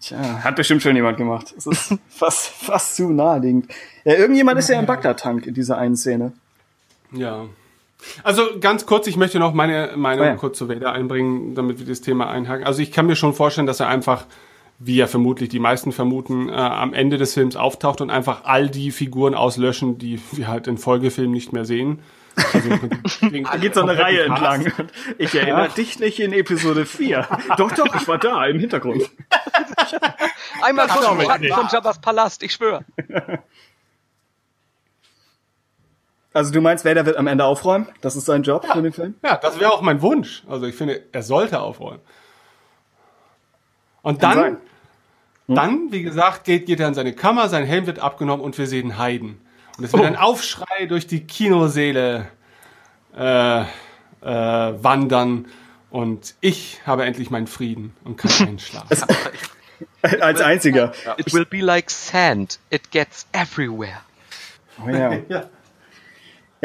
Tja, 0.00 0.18
hat 0.44 0.56
bestimmt 0.56 0.82
schon 0.82 0.94
jemand 0.94 1.16
gemacht. 1.16 1.52
Das 1.56 1.66
ist 1.66 1.94
fast, 2.08 2.48
fast 2.48 2.96
zu 2.96 3.10
naheliegend. 3.10 3.72
Ja, 4.04 4.14
irgendjemand 4.14 4.58
ist 4.58 4.68
ja 4.68 4.78
im 4.78 4.86
Bagdad-Tank 4.86 5.46
in 5.46 5.54
dieser 5.54 5.78
einen 5.78 5.96
Szene. 5.96 6.32
Ja. 7.12 7.46
Also 8.22 8.42
ganz 8.60 8.86
kurz, 8.86 9.06
ich 9.06 9.16
möchte 9.16 9.38
noch 9.38 9.52
meine 9.52 9.92
Meinung 9.96 10.26
oh 10.26 10.28
ja. 10.28 10.36
kurz 10.36 10.58
zu 10.58 10.68
Vader 10.68 10.92
einbringen, 10.92 11.54
damit 11.54 11.78
wir 11.78 11.86
das 11.86 12.00
Thema 12.00 12.28
einhaken. 12.28 12.66
Also 12.66 12.82
ich 12.82 12.92
kann 12.92 13.06
mir 13.06 13.16
schon 13.16 13.34
vorstellen, 13.34 13.66
dass 13.66 13.80
er 13.80 13.88
einfach 13.88 14.26
wie 14.78 14.96
ja 14.96 15.06
vermutlich 15.06 15.48
die 15.48 15.58
meisten 15.58 15.92
vermuten, 15.92 16.48
äh, 16.48 16.52
am 16.52 16.92
Ende 16.92 17.16
des 17.16 17.34
Films 17.34 17.56
auftaucht 17.56 18.00
und 18.00 18.10
einfach 18.10 18.44
all 18.44 18.68
die 18.68 18.90
Figuren 18.90 19.34
auslöschen, 19.34 19.98
die 19.98 20.20
wir 20.32 20.48
halt 20.48 20.66
in 20.66 20.78
Folgefilmen 20.78 21.32
nicht 21.32 21.52
mehr 21.52 21.64
sehen. 21.64 22.00
Also 22.52 22.68
da 23.50 23.56
geht 23.56 23.74
so 23.74 23.80
eine 23.80 23.98
Reihe 23.98 24.24
entlang. 24.24 24.70
Ich 25.16 25.34
erinnere 25.34 25.68
ja. 25.68 25.68
dich 25.68 25.98
nicht 25.98 26.20
in 26.20 26.32
Episode 26.34 26.84
4. 26.84 27.26
doch, 27.56 27.72
doch, 27.72 27.94
ich 27.94 28.06
war 28.06 28.18
da 28.18 28.44
im 28.46 28.58
Hintergrund. 28.58 29.10
Einmal 30.62 30.88
kurz 30.88 31.06
von 31.06 31.68
Jabba's 31.72 32.00
Palast, 32.00 32.42
ich 32.42 32.52
schwöre. 32.52 32.84
Also 36.36 36.52
du 36.52 36.60
meinst, 36.60 36.84
Vader 36.84 37.06
wird 37.06 37.16
am 37.16 37.28
Ende 37.28 37.46
aufräumen? 37.46 37.88
Das 38.02 38.14
ist 38.14 38.26
sein 38.26 38.42
Job 38.42 38.62
ja. 38.68 38.74
für 38.74 38.82
den 38.82 38.92
Film? 38.92 39.14
Ja, 39.24 39.38
das 39.38 39.58
wäre 39.58 39.72
auch 39.72 39.80
mein 39.80 40.02
Wunsch. 40.02 40.42
Also 40.46 40.66
ich 40.66 40.74
finde, 40.74 41.02
er 41.10 41.22
sollte 41.22 41.60
aufräumen. 41.60 42.00
Und 44.02 44.22
dann, 44.22 44.44
hm? 44.44 44.56
dann, 45.46 45.92
wie 45.92 46.02
gesagt, 46.02 46.44
geht, 46.44 46.66
geht 46.66 46.78
er 46.78 46.88
in 46.88 46.94
seine 46.94 47.14
Kammer, 47.14 47.48
sein 47.48 47.64
Helm 47.64 47.86
wird 47.86 48.00
abgenommen 48.00 48.44
und 48.44 48.58
wir 48.58 48.66
sehen 48.66 48.98
Heiden. 48.98 49.40
Und 49.78 49.84
es 49.84 49.94
wird 49.94 50.02
oh. 50.02 50.06
ein 50.06 50.16
Aufschrei 50.16 50.84
durch 50.86 51.06
die 51.06 51.26
Kinoseele 51.26 52.28
äh, 53.16 53.60
äh, 53.62 53.64
wandern. 54.20 55.46
Und 55.88 56.34
ich 56.42 56.82
habe 56.84 57.06
endlich 57.06 57.30
meinen 57.30 57.46
Frieden 57.46 57.94
und 58.04 58.18
kann 58.18 58.30
einschlafen. 58.48 59.06
Als 60.20 60.42
einziger. 60.42 60.92
It 61.16 61.32
will 61.32 61.46
be 61.46 61.62
like 61.62 61.90
sand. 61.90 62.58
It 62.68 62.90
gets 62.90 63.26
everywhere. 63.32 64.02
Oh 64.84 64.90
ja. 64.90 65.14
ja. 65.30 65.48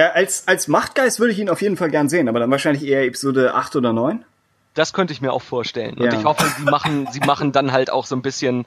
Ja, 0.01 0.13
als, 0.13 0.47
als 0.47 0.67
Machtgeist 0.67 1.19
würde 1.19 1.31
ich 1.31 1.37
ihn 1.37 1.47
auf 1.47 1.61
jeden 1.61 1.77
Fall 1.77 1.91
gern 1.91 2.09
sehen, 2.09 2.27
aber 2.27 2.39
dann 2.39 2.49
wahrscheinlich 2.49 2.83
eher 2.83 3.05
Episode 3.05 3.53
8 3.53 3.75
oder 3.75 3.93
9. 3.93 4.25
Das 4.73 4.93
könnte 4.93 5.13
ich 5.13 5.21
mir 5.21 5.31
auch 5.31 5.43
vorstellen. 5.43 5.95
Und 5.99 6.05
ja. 6.11 6.17
ich 6.17 6.25
hoffe, 6.25 6.43
sie 6.57 6.63
machen, 6.63 7.07
sie 7.11 7.19
machen 7.19 7.51
dann 7.51 7.71
halt 7.71 7.91
auch 7.91 8.07
so 8.07 8.15
ein 8.15 8.23
bisschen, 8.23 8.65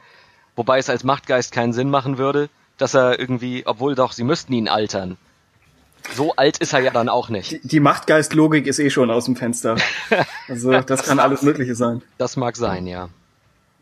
wobei 0.54 0.78
es 0.78 0.88
als 0.88 1.02
Machtgeist 1.02 1.50
keinen 1.50 1.72
Sinn 1.72 1.90
machen 1.90 2.18
würde, 2.18 2.50
dass 2.78 2.94
er 2.94 3.18
irgendwie, 3.18 3.66
obwohl 3.66 3.96
doch, 3.96 4.12
sie 4.12 4.22
müssten 4.22 4.52
ihn 4.52 4.68
altern. 4.68 5.16
So 6.14 6.36
alt 6.36 6.58
ist 6.58 6.72
er 6.72 6.78
ja 6.78 6.92
dann 6.92 7.08
auch 7.08 7.30
nicht. 7.30 7.50
Die, 7.50 7.66
die 7.66 7.80
Machtgeist-Logik 7.80 8.68
ist 8.68 8.78
eh 8.78 8.90
schon 8.90 9.10
aus 9.10 9.24
dem 9.24 9.34
Fenster. 9.34 9.74
Also 10.46 10.70
das 10.82 11.02
kann 11.02 11.18
alles 11.18 11.42
Mögliche 11.42 11.74
sein. 11.74 12.02
Das 12.16 12.36
mag 12.36 12.54
sein, 12.54 12.86
ja. 12.86 13.08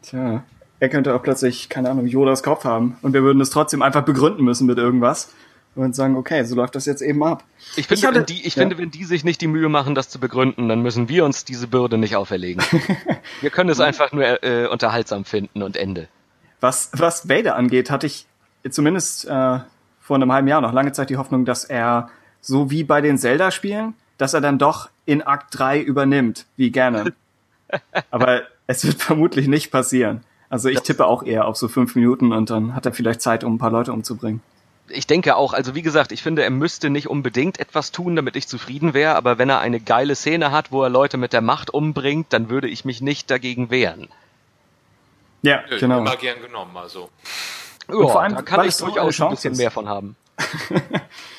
Tja, 0.01 0.43
er 0.81 0.89
könnte 0.89 1.15
auch 1.15 1.23
plötzlich, 1.23 1.69
keine 1.69 1.91
Ahnung, 1.91 2.07
Yodas 2.07 2.43
Kopf 2.43 2.65
haben 2.65 2.97
und 3.03 3.13
wir 3.13 3.23
würden 3.23 3.43
es 3.43 3.51
trotzdem 3.51 3.83
einfach 3.83 4.05
begründen 4.05 4.43
müssen 4.43 4.67
mit 4.67 4.79
irgendwas 4.79 5.33
und 5.75 5.95
sagen, 5.95 6.17
okay, 6.17 6.45
so 6.45 6.55
läuft 6.55 6.75
das 6.75 6.87
jetzt 6.87 7.01
eben 7.01 7.23
ab. 7.23 7.45
Ich 7.77 7.87
finde, 7.87 8.01
ich 8.01 8.07
hatte, 8.07 8.19
wenn, 8.19 8.27
die, 8.27 8.47
ich 8.47 8.57
ja. 8.57 8.63
finde, 8.63 8.79
wenn 8.79 8.91
die 8.91 9.05
sich 9.05 9.25
nicht 9.25 9.41
die 9.41 9.47
Mühe 9.47 9.69
machen, 9.69 9.95
das 9.95 10.09
zu 10.09 10.19
begründen, 10.19 10.69
dann 10.69 10.83
müssen 10.83 11.09
wir 11.09 11.25
uns 11.25 11.45
diese 11.45 11.67
Bürde 11.67 11.99
nicht 11.99 12.17
auferlegen. 12.17 12.63
wir 13.41 13.51
können 13.51 13.71
es 13.71 13.81
einfach 13.81 14.13
nur 14.13 14.43
äh, 14.43 14.67
unterhaltsam 14.67 15.25
finden 15.25 15.63
und 15.63 15.77
Ende. 15.77 16.09
Was, 16.61 16.91
was 16.93 17.29
Vader 17.29 17.57
angeht, 17.57 17.91
hatte 17.91 18.07
ich 18.07 18.27
zumindest 18.69 19.25
äh, 19.25 19.59
vor 20.01 20.17
einem 20.17 20.31
halben 20.33 20.49
Jahr 20.49 20.61
noch 20.61 20.73
lange 20.73 20.93
Zeit 20.93 21.11
die 21.11 21.17
Hoffnung, 21.17 21.45
dass 21.45 21.65
er 21.65 22.11
so 22.41 22.71
wie 22.71 22.85
bei 22.85 23.01
den 23.01 23.19
Zelda-Spielen, 23.19 23.95
dass 24.19 24.35
er 24.35 24.41
dann 24.41 24.59
doch 24.59 24.91
in 25.07 25.23
Akt 25.23 25.59
3 25.59 25.81
übernimmt, 25.81 26.47
wie 26.57 26.71
gerne. 26.71 27.13
Aber 28.11 28.43
es 28.67 28.85
wird 28.85 29.03
vermutlich 29.03 29.49
nicht 29.49 29.71
passieren. 29.71 30.23
Also 30.51 30.69
ich 30.69 30.81
tippe 30.81 31.07
auch 31.07 31.23
eher 31.23 31.47
auf 31.47 31.57
so 31.57 31.67
fünf 31.67 31.95
Minuten 31.95 32.33
und 32.33 32.51
dann 32.51 32.75
hat 32.75 32.85
er 32.85 32.93
vielleicht 32.93 33.23
Zeit, 33.23 33.43
um 33.43 33.55
ein 33.55 33.59
paar 33.59 33.71
Leute 33.71 33.93
umzubringen 33.93 34.43
ich 34.89 35.07
denke 35.07 35.37
auch, 35.37 35.53
also 35.53 35.75
wie 35.75 35.83
gesagt, 35.83 36.13
ich 36.13 36.23
finde, 36.23 36.43
er 36.43 36.51
müsste 36.51 36.91
nicht 36.91 37.09
unbedingt 37.09 37.59
etwas 37.59 37.93
tun, 37.93 38.17
damit 38.17 38.37
ich 38.37 38.49
zufrieden 38.49 38.95
wäre, 38.95 39.15
aber 39.15 39.39
wenn 39.39 39.49
er 39.49 39.61
eine 39.61 39.81
geile 39.81 40.15
Szene 40.15 40.51
hat, 40.51 40.73
wo 40.73 40.83
er 40.83 40.91
Leute 40.91 41.17
mit 41.17 41.33
der 41.33 41.41
Macht 41.41 41.71
umbringt, 41.71 42.33
dann 42.33 42.51
würde 42.51 42.69
ich 42.69 42.85
mich 42.85 43.01
nicht 43.01 43.31
dagegen 43.31 43.71
wehren. 43.71 44.09
Ja, 45.43 45.63
Nö, 45.69 45.79
genau. 45.79 45.99
Immer 45.99 46.17
gern 46.17 46.41
genommen, 46.41 46.77
also. 46.77 47.11
Ja, 47.89 47.95
Und 47.95 48.11
vor 48.11 48.23
allem, 48.23 48.35
da 48.35 48.43
kann 48.43 48.67
ich 48.67 48.77
durchaus 48.77 49.21
ein 49.21 49.31
bisschen 49.31 49.57
mehr 49.57 49.71
von 49.71 49.89
haben. 49.89 50.17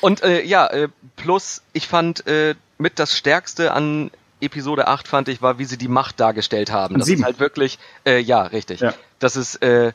Und 0.00 0.22
äh, 0.22 0.42
ja, 0.42 0.66
äh, 0.66 0.88
plus, 1.16 1.62
ich 1.72 1.88
fand 1.88 2.26
äh, 2.26 2.54
mit 2.78 2.98
das 2.98 3.16
Stärkste 3.16 3.72
an 3.72 4.10
Episode 4.40 4.88
8 4.88 5.08
fand 5.08 5.28
ich, 5.28 5.40
war, 5.42 5.58
wie 5.58 5.64
sie 5.64 5.78
die 5.78 5.88
Macht 5.88 6.20
dargestellt 6.20 6.70
haben. 6.70 6.98
Das 6.98 7.06
7. 7.06 7.20
ist 7.20 7.24
halt 7.24 7.40
wirklich, 7.40 7.78
äh, 8.04 8.18
ja, 8.18 8.42
richtig. 8.42 8.80
Ja. 8.80 8.94
Das 9.18 9.36
ist, 9.36 9.62
äh, 9.62 9.92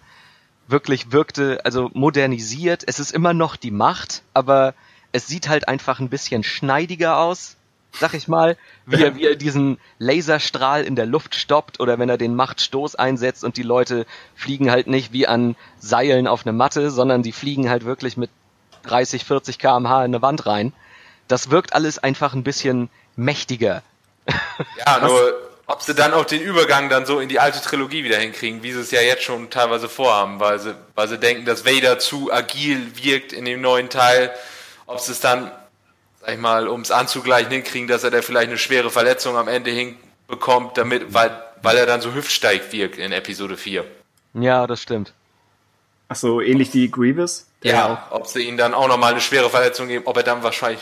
wirklich 0.70 1.11
wirkte, 1.11 1.59
also 1.63 1.89
modernisiert. 1.93 2.84
Es 2.86 2.99
ist 2.99 3.11
immer 3.11 3.34
noch 3.34 3.55
die 3.55 3.72
Macht, 3.72 4.22
aber 4.34 4.74
es 5.11 5.28
sieht 5.28 5.49
halt 5.49 5.67
einfach 5.67 5.99
ein 5.99 6.09
bisschen 6.09 6.43
schneidiger 6.43 7.17
aus, 7.17 7.55
sag 7.91 8.13
ich 8.13 8.28
mal, 8.28 8.55
wie 8.86 9.03
er, 9.03 9.15
wie 9.15 9.26
er 9.26 9.36
diesen 9.36 9.80
Laserstrahl 9.97 10.84
in 10.84 10.95
der 10.95 11.07
Luft 11.07 11.34
stoppt 11.34 11.80
oder 11.80 11.97
wenn 11.97 12.09
er 12.09 12.17
den 12.17 12.36
Machtstoß 12.36 12.95
einsetzt 12.95 13.43
und 13.43 13.57
die 13.57 13.63
Leute 13.63 14.05
fliegen 14.36 14.70
halt 14.70 14.88
nicht 14.88 15.11
wie 15.11 15.28
an 15.28 15.55
Seilen 15.80 16.28
auf 16.28 16.45
eine 16.45 16.53
Matte, 16.53 16.91
sondern 16.91 17.24
die 17.24 17.32
fliegen 17.32 17.70
halt 17.70 17.86
wirklich 17.86 18.15
mit 18.15 18.30
30, 18.84 19.26
40 19.26 19.57
kmh 19.57 20.05
in 20.05 20.11
eine 20.11 20.22
Wand 20.22 20.45
rein. 20.45 20.74
Das 21.28 21.49
wirkt 21.49 21.74
alles 21.74 21.97
einfach 21.97 22.34
ein 22.34 22.43
bisschen 22.43 22.89
mächtiger. 23.15 23.82
Ja, 24.86 24.99
nur 24.99 25.49
ob 25.70 25.84
sie 25.84 25.93
dann 25.93 26.13
auch 26.13 26.26
den 26.26 26.41
Übergang 26.41 26.89
dann 26.89 27.05
so 27.05 27.20
in 27.20 27.30
die 27.30 27.39
alte 27.39 27.61
Trilogie 27.61 28.03
wieder 28.03 28.17
hinkriegen, 28.17 28.63
wie 28.63 28.72
sie 28.72 28.80
es 28.80 28.89
ja 28.89 29.01
jetzt 29.01 29.22
schon 29.22 29.51
teilweise 29.51 29.88
vorhaben, 29.88 30.39
weil 30.39 30.57
sie, 30.57 30.76
weil 30.95 31.07
sie 31.07 31.20
denken, 31.20 31.45
dass 31.45 31.63
Vader 31.63 31.99
zu 31.99 32.34
agil 32.34 32.97
wirkt 33.03 33.34
in 33.34 33.45
dem 33.45 33.61
neuen 33.61 33.88
Teil. 33.89 34.32
Ob 34.88 34.99
sie 34.99 35.11
es 35.11 35.20
dann, 35.20 35.51
sag 36.22 36.34
ich 36.34 36.39
mal, 36.39 36.67
um 36.67 36.82
es 36.82 36.89
anzugleichen 36.89 37.51
hinkriegen, 37.51 37.88
dass 37.88 38.03
er 38.03 38.09
da 38.09 38.24
vielleicht 38.24 38.47
eine 38.47 38.57
schwere 38.57 38.89
Verletzung 38.89 39.38
am 39.38 39.47
Ende 39.47 39.70
hinbekommt, 39.70 40.76
damit, 40.76 41.13
weil, 41.13 41.39
weil 41.61 41.78
er 41.78 41.86
dann 41.86 42.01
so 42.01 42.15
hüftsteig 42.15 42.72
wirkt 42.72 42.97
in 42.97 43.11
Episode 43.11 43.55
4. 43.55 43.86
Ja, 44.34 44.65
das 44.65 44.82
stimmt. 44.82 45.13
Ach 46.07 46.15
so, 46.15 46.41
ähnlich 46.41 46.74
wie 46.74 46.89
Grievous? 46.89 47.45
Ja, 47.63 48.07
ob 48.09 48.26
sie 48.26 48.41
ihm 48.41 48.57
dann 48.57 48.74
auch 48.74 48.88
nochmal 48.88 49.11
eine 49.11 49.22
schwere 49.22 49.51
Verletzung 49.51 49.88
geben, 49.88 50.07
ob 50.07 50.17
er 50.17 50.24
dann 50.24 50.41
wahrscheinlich 50.41 50.82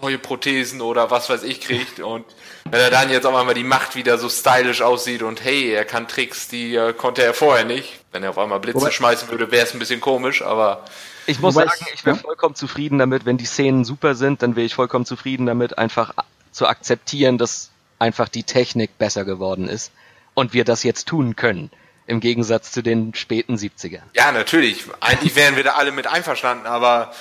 neue 0.00 0.18
Prothesen 0.18 0.80
oder 0.80 1.10
was 1.10 1.30
weiß 1.30 1.42
ich 1.42 1.60
kriegt 1.60 2.00
und 2.00 2.24
wenn 2.70 2.80
er 2.80 2.90
dann 2.90 3.10
jetzt 3.10 3.26
auf 3.26 3.34
einmal 3.34 3.54
die 3.54 3.64
Macht 3.64 3.94
wieder 3.94 4.18
so 4.18 4.28
stylisch 4.28 4.82
aussieht 4.82 5.22
und 5.22 5.42
hey, 5.44 5.72
er 5.72 5.84
kann 5.84 6.08
Tricks, 6.08 6.48
die 6.48 6.74
äh, 6.74 6.92
konnte 6.92 7.22
er 7.22 7.34
vorher 7.34 7.64
nicht. 7.64 8.00
Wenn 8.12 8.22
er 8.22 8.30
auf 8.30 8.38
einmal 8.38 8.60
Blitze 8.60 8.80
Wobei, 8.80 8.90
schmeißen 8.90 9.28
würde, 9.28 9.50
wäre 9.50 9.64
es 9.64 9.72
ein 9.72 9.78
bisschen 9.78 10.00
komisch, 10.00 10.42
aber. 10.42 10.84
Ich 11.26 11.40
muss 11.40 11.54
sagen, 11.54 11.70
ich 11.92 12.04
wäre 12.04 12.16
vollkommen 12.16 12.54
zufrieden 12.54 12.98
damit, 12.98 13.24
wenn 13.24 13.36
die 13.36 13.46
Szenen 13.46 13.84
super 13.84 14.14
sind, 14.14 14.42
dann 14.42 14.56
wäre 14.56 14.66
ich 14.66 14.74
vollkommen 14.74 15.04
zufrieden 15.04 15.46
damit, 15.46 15.78
einfach 15.78 16.14
zu 16.52 16.66
akzeptieren, 16.66 17.38
dass 17.38 17.70
einfach 17.98 18.28
die 18.28 18.42
Technik 18.42 18.98
besser 18.98 19.24
geworden 19.24 19.68
ist 19.68 19.92
und 20.34 20.52
wir 20.52 20.64
das 20.64 20.82
jetzt 20.82 21.08
tun 21.08 21.36
können. 21.36 21.70
Im 22.06 22.20
Gegensatz 22.20 22.70
zu 22.70 22.82
den 22.82 23.14
späten 23.14 23.56
70ern. 23.56 24.02
Ja, 24.14 24.30
natürlich. 24.30 24.84
Eigentlich 25.00 25.34
wären 25.34 25.56
wir 25.56 25.64
da 25.64 25.72
alle 25.72 25.90
mit 25.90 26.06
einverstanden, 26.06 26.66
aber 26.66 27.12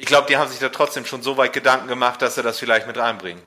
ich 0.00 0.06
glaube, 0.06 0.26
die 0.28 0.38
haben 0.38 0.48
sich 0.50 0.58
da 0.58 0.70
trotzdem 0.70 1.04
schon 1.04 1.20
so 1.22 1.36
weit 1.36 1.52
Gedanken 1.52 1.86
gemacht, 1.86 2.22
dass 2.22 2.34
sie 2.34 2.42
das 2.42 2.58
vielleicht 2.58 2.86
mit 2.86 2.96
reinbringen. 2.96 3.42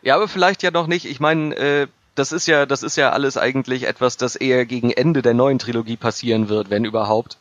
Ja, 0.00 0.14
aber 0.14 0.28
vielleicht 0.28 0.62
ja 0.62 0.70
noch 0.70 0.86
nicht. 0.86 1.06
Ich 1.06 1.18
meine, 1.18 1.56
äh, 1.56 1.86
das 2.14 2.30
ist 2.30 2.46
ja, 2.46 2.66
das 2.66 2.84
ist 2.84 2.94
ja 2.96 3.10
alles 3.10 3.36
eigentlich 3.36 3.88
etwas, 3.88 4.16
das 4.16 4.36
eher 4.36 4.64
gegen 4.64 4.92
Ende 4.92 5.22
der 5.22 5.34
neuen 5.34 5.58
Trilogie 5.58 5.96
passieren 5.96 6.48
wird, 6.48 6.70
wenn 6.70 6.84
überhaupt. 6.84 7.36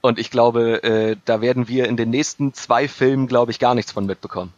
Und 0.00 0.18
ich 0.18 0.30
glaube, 0.30 0.82
äh, 0.82 1.16
da 1.26 1.42
werden 1.42 1.68
wir 1.68 1.86
in 1.86 1.98
den 1.98 2.08
nächsten 2.08 2.54
zwei 2.54 2.88
Filmen, 2.88 3.26
glaube 3.26 3.50
ich, 3.50 3.58
gar 3.58 3.74
nichts 3.74 3.92
von 3.92 4.06
mitbekommen. 4.06 4.54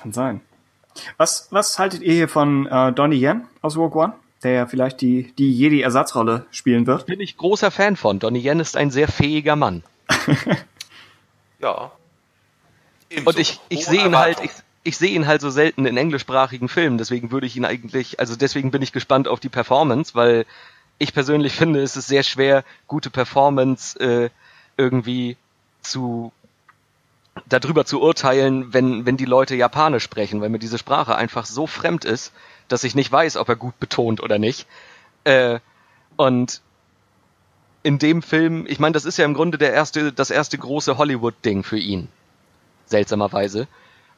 Kann 0.00 0.12
sein. 0.12 0.40
Was, 1.18 1.48
was 1.50 1.78
haltet 1.78 2.00
ihr 2.00 2.14
hier 2.14 2.28
von 2.28 2.66
äh, 2.66 2.90
Donnie 2.92 3.22
Yen 3.22 3.46
aus 3.60 3.76
Rogue 3.76 4.02
One, 4.02 4.14
der 4.42 4.52
ja 4.52 4.66
vielleicht 4.66 5.02
die, 5.02 5.34
die 5.36 5.52
Jedi-Ersatzrolle 5.52 6.46
spielen 6.50 6.86
wird? 6.86 7.04
Bin 7.04 7.20
ich 7.20 7.36
großer 7.36 7.70
Fan 7.70 7.96
von. 7.96 8.18
Donnie 8.18 8.40
Yen 8.40 8.60
ist 8.60 8.78
ein 8.78 8.90
sehr 8.90 9.08
fähiger 9.08 9.56
Mann. 9.56 9.82
ja. 11.60 11.92
Ebenso. 13.08 13.30
Und 13.30 13.38
ich, 13.38 13.60
ich 13.68 13.86
sehe 13.86 14.04
ihn 14.04 14.16
halt, 14.16 14.40
ich, 14.42 14.50
ich 14.82 14.96
sehe 14.96 15.10
ihn 15.10 15.26
halt 15.26 15.40
so 15.40 15.50
selten 15.50 15.86
in 15.86 15.96
englischsprachigen 15.96 16.68
Filmen, 16.68 16.98
deswegen 16.98 17.30
würde 17.30 17.46
ich 17.46 17.56
ihn 17.56 17.64
eigentlich, 17.64 18.20
also 18.20 18.36
deswegen 18.36 18.70
bin 18.70 18.82
ich 18.82 18.92
gespannt 18.92 19.28
auf 19.28 19.40
die 19.40 19.48
Performance, 19.48 20.14
weil 20.14 20.46
ich 20.98 21.12
persönlich 21.12 21.52
finde, 21.56 21.82
es 21.82 21.96
ist 21.96 22.08
sehr 22.08 22.22
schwer, 22.22 22.64
gute 22.86 23.10
Performance 23.10 23.98
äh, 23.98 24.30
irgendwie 24.76 25.36
zu 25.82 26.32
darüber 27.48 27.84
zu 27.84 28.00
urteilen, 28.00 28.72
wenn, 28.72 29.04
wenn 29.04 29.16
die 29.16 29.26
Leute 29.26 29.54
Japanisch 29.56 30.04
sprechen, 30.04 30.40
weil 30.40 30.48
mir 30.48 30.58
diese 30.58 30.78
Sprache 30.78 31.16
einfach 31.16 31.44
so 31.44 31.66
fremd 31.66 32.04
ist, 32.04 32.32
dass 32.68 32.82
ich 32.82 32.94
nicht 32.94 33.12
weiß, 33.12 33.36
ob 33.36 33.48
er 33.48 33.56
gut 33.56 33.78
betont 33.78 34.22
oder 34.22 34.38
nicht. 34.38 34.66
Äh, 35.24 35.60
und 36.16 36.62
in 37.86 38.00
dem 38.00 38.20
Film, 38.20 38.66
ich 38.66 38.80
meine, 38.80 38.94
das 38.94 39.04
ist 39.04 39.16
ja 39.16 39.24
im 39.24 39.32
Grunde 39.32 39.58
der 39.58 39.72
erste, 39.72 40.12
das 40.12 40.32
erste 40.32 40.58
große 40.58 40.98
Hollywood-Ding 40.98 41.62
für 41.62 41.78
ihn 41.78 42.08
seltsamerweise. 42.86 43.68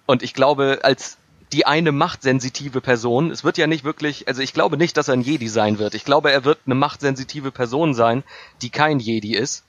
Und 0.07 0.23
ich 0.23 0.33
glaube, 0.33 0.79
als 0.85 1.19
die 1.53 1.67
eine 1.67 1.93
machtsensitive 1.93 2.81
Person, 2.81 3.31
es 3.31 3.45
wird 3.45 3.59
ja 3.59 3.67
nicht 3.67 3.85
wirklich, 3.85 4.27
also 4.27 4.41
ich 4.41 4.55
glaube 4.55 4.79
nicht, 4.79 4.97
dass 4.97 5.09
er 5.09 5.15
ein 5.15 5.21
Jedi 5.21 5.49
sein 5.49 5.79
wird. 5.79 5.93
Ich 5.93 6.07
glaube, 6.07 6.33
er 6.33 6.47
wird 6.47 6.61
eine 6.65 6.77
machtsensitive 6.77 7.51
Person 7.53 7.93
sein, 7.93 8.25
die 8.63 8.71
kein 8.71 9.01
Jedi 9.01 9.35
ist. 9.35 9.65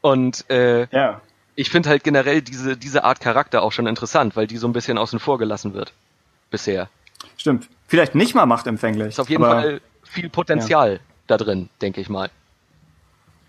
Und 0.00 0.50
äh, 0.50 0.88
ja. 0.90 1.20
ich 1.54 1.70
finde 1.70 1.90
halt 1.90 2.02
generell 2.02 2.42
diese, 2.42 2.76
diese 2.76 3.04
Art 3.04 3.20
Charakter 3.20 3.62
auch 3.62 3.70
schon 3.70 3.86
interessant, 3.86 4.34
weil 4.34 4.48
die 4.48 4.56
so 4.56 4.66
ein 4.66 4.72
bisschen 4.72 4.98
außen 4.98 5.20
vor 5.20 5.38
gelassen 5.38 5.74
wird. 5.74 5.92
Bisher. 6.50 6.88
Stimmt. 7.36 7.68
Vielleicht 7.86 8.16
nicht 8.16 8.34
mal 8.34 8.46
machtempfänglich. 8.46 9.10
Ist 9.10 9.20
auf 9.20 9.30
jeden 9.30 9.44
Fall 9.44 9.80
viel 10.02 10.28
Potenzial 10.28 10.98
da 11.28 11.36
drin, 11.36 11.68
denke 11.80 12.00
ich 12.00 12.08
mal. 12.08 12.30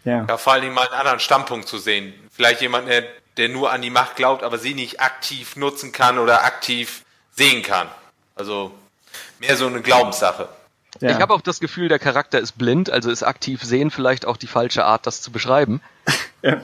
Ja. 0.03 0.25
ja, 0.27 0.37
vor 0.37 0.53
allen 0.53 0.63
Dingen 0.63 0.73
mal 0.73 0.87
einen 0.87 0.99
anderen 0.99 1.19
Standpunkt 1.19 1.67
zu 1.67 1.77
sehen. 1.77 2.13
Vielleicht 2.31 2.61
jemand, 2.61 2.87
der, 2.87 3.03
der 3.37 3.49
nur 3.49 3.71
an 3.71 3.81
die 3.81 3.89
Macht 3.89 4.15
glaubt, 4.15 4.43
aber 4.43 4.57
sie 4.57 4.73
nicht 4.73 4.99
aktiv 4.99 5.55
nutzen 5.55 5.91
kann 5.91 6.17
oder 6.17 6.43
aktiv 6.43 7.03
sehen 7.31 7.61
kann. 7.61 7.87
Also 8.35 8.71
mehr 9.39 9.55
so 9.55 9.67
eine 9.67 9.81
Glaubenssache. 9.81 10.49
Ja. 10.99 11.11
Ich 11.11 11.19
habe 11.19 11.33
auch 11.33 11.41
das 11.41 11.59
Gefühl, 11.59 11.87
der 11.87 11.99
Charakter 11.99 12.39
ist 12.39 12.57
blind, 12.57 12.89
also 12.89 13.09
ist 13.09 13.23
aktiv 13.23 13.63
sehen 13.63 13.91
vielleicht 13.91 14.25
auch 14.25 14.37
die 14.37 14.47
falsche 14.47 14.85
Art, 14.85 15.07
das 15.07 15.21
zu 15.21 15.31
beschreiben. 15.31 15.81
ja. 16.41 16.61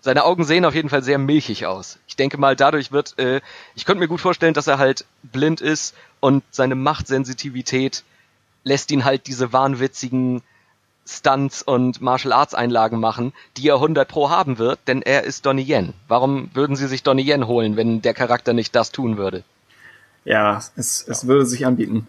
Seine 0.00 0.24
Augen 0.24 0.44
sehen 0.44 0.64
auf 0.64 0.74
jeden 0.74 0.88
Fall 0.88 1.02
sehr 1.02 1.18
milchig 1.18 1.66
aus. 1.66 1.98
Ich 2.08 2.16
denke 2.16 2.36
mal, 2.36 2.56
dadurch 2.56 2.90
wird, 2.90 3.18
äh, 3.18 3.40
ich 3.76 3.84
könnte 3.84 4.00
mir 4.00 4.08
gut 4.08 4.20
vorstellen, 4.20 4.52
dass 4.52 4.66
er 4.66 4.78
halt 4.78 5.04
blind 5.22 5.60
ist 5.60 5.94
und 6.18 6.42
seine 6.50 6.74
Machtsensitivität 6.74 8.02
lässt 8.64 8.90
ihn 8.90 9.04
halt 9.04 9.26
diese 9.28 9.52
wahnwitzigen 9.52 10.42
Stunts 11.06 11.62
und 11.62 12.00
Martial 12.00 12.32
Arts 12.32 12.54
Einlagen 12.54 13.00
machen, 13.00 13.32
die 13.56 13.68
er 13.68 13.74
100 13.76 14.08
pro 14.08 14.30
haben 14.30 14.58
wird, 14.58 14.78
denn 14.86 15.02
er 15.02 15.24
ist 15.24 15.46
Donnie 15.46 15.68
Yen. 15.68 15.94
Warum 16.08 16.50
würden 16.54 16.76
sie 16.76 16.86
sich 16.86 17.02
Donnie 17.02 17.28
Yen 17.28 17.46
holen, 17.46 17.76
wenn 17.76 18.02
der 18.02 18.14
Charakter 18.14 18.52
nicht 18.52 18.74
das 18.74 18.92
tun 18.92 19.16
würde? 19.16 19.42
Ja, 20.24 20.62
es, 20.76 21.04
es 21.06 21.26
würde 21.26 21.46
sich 21.46 21.66
anbieten. 21.66 22.06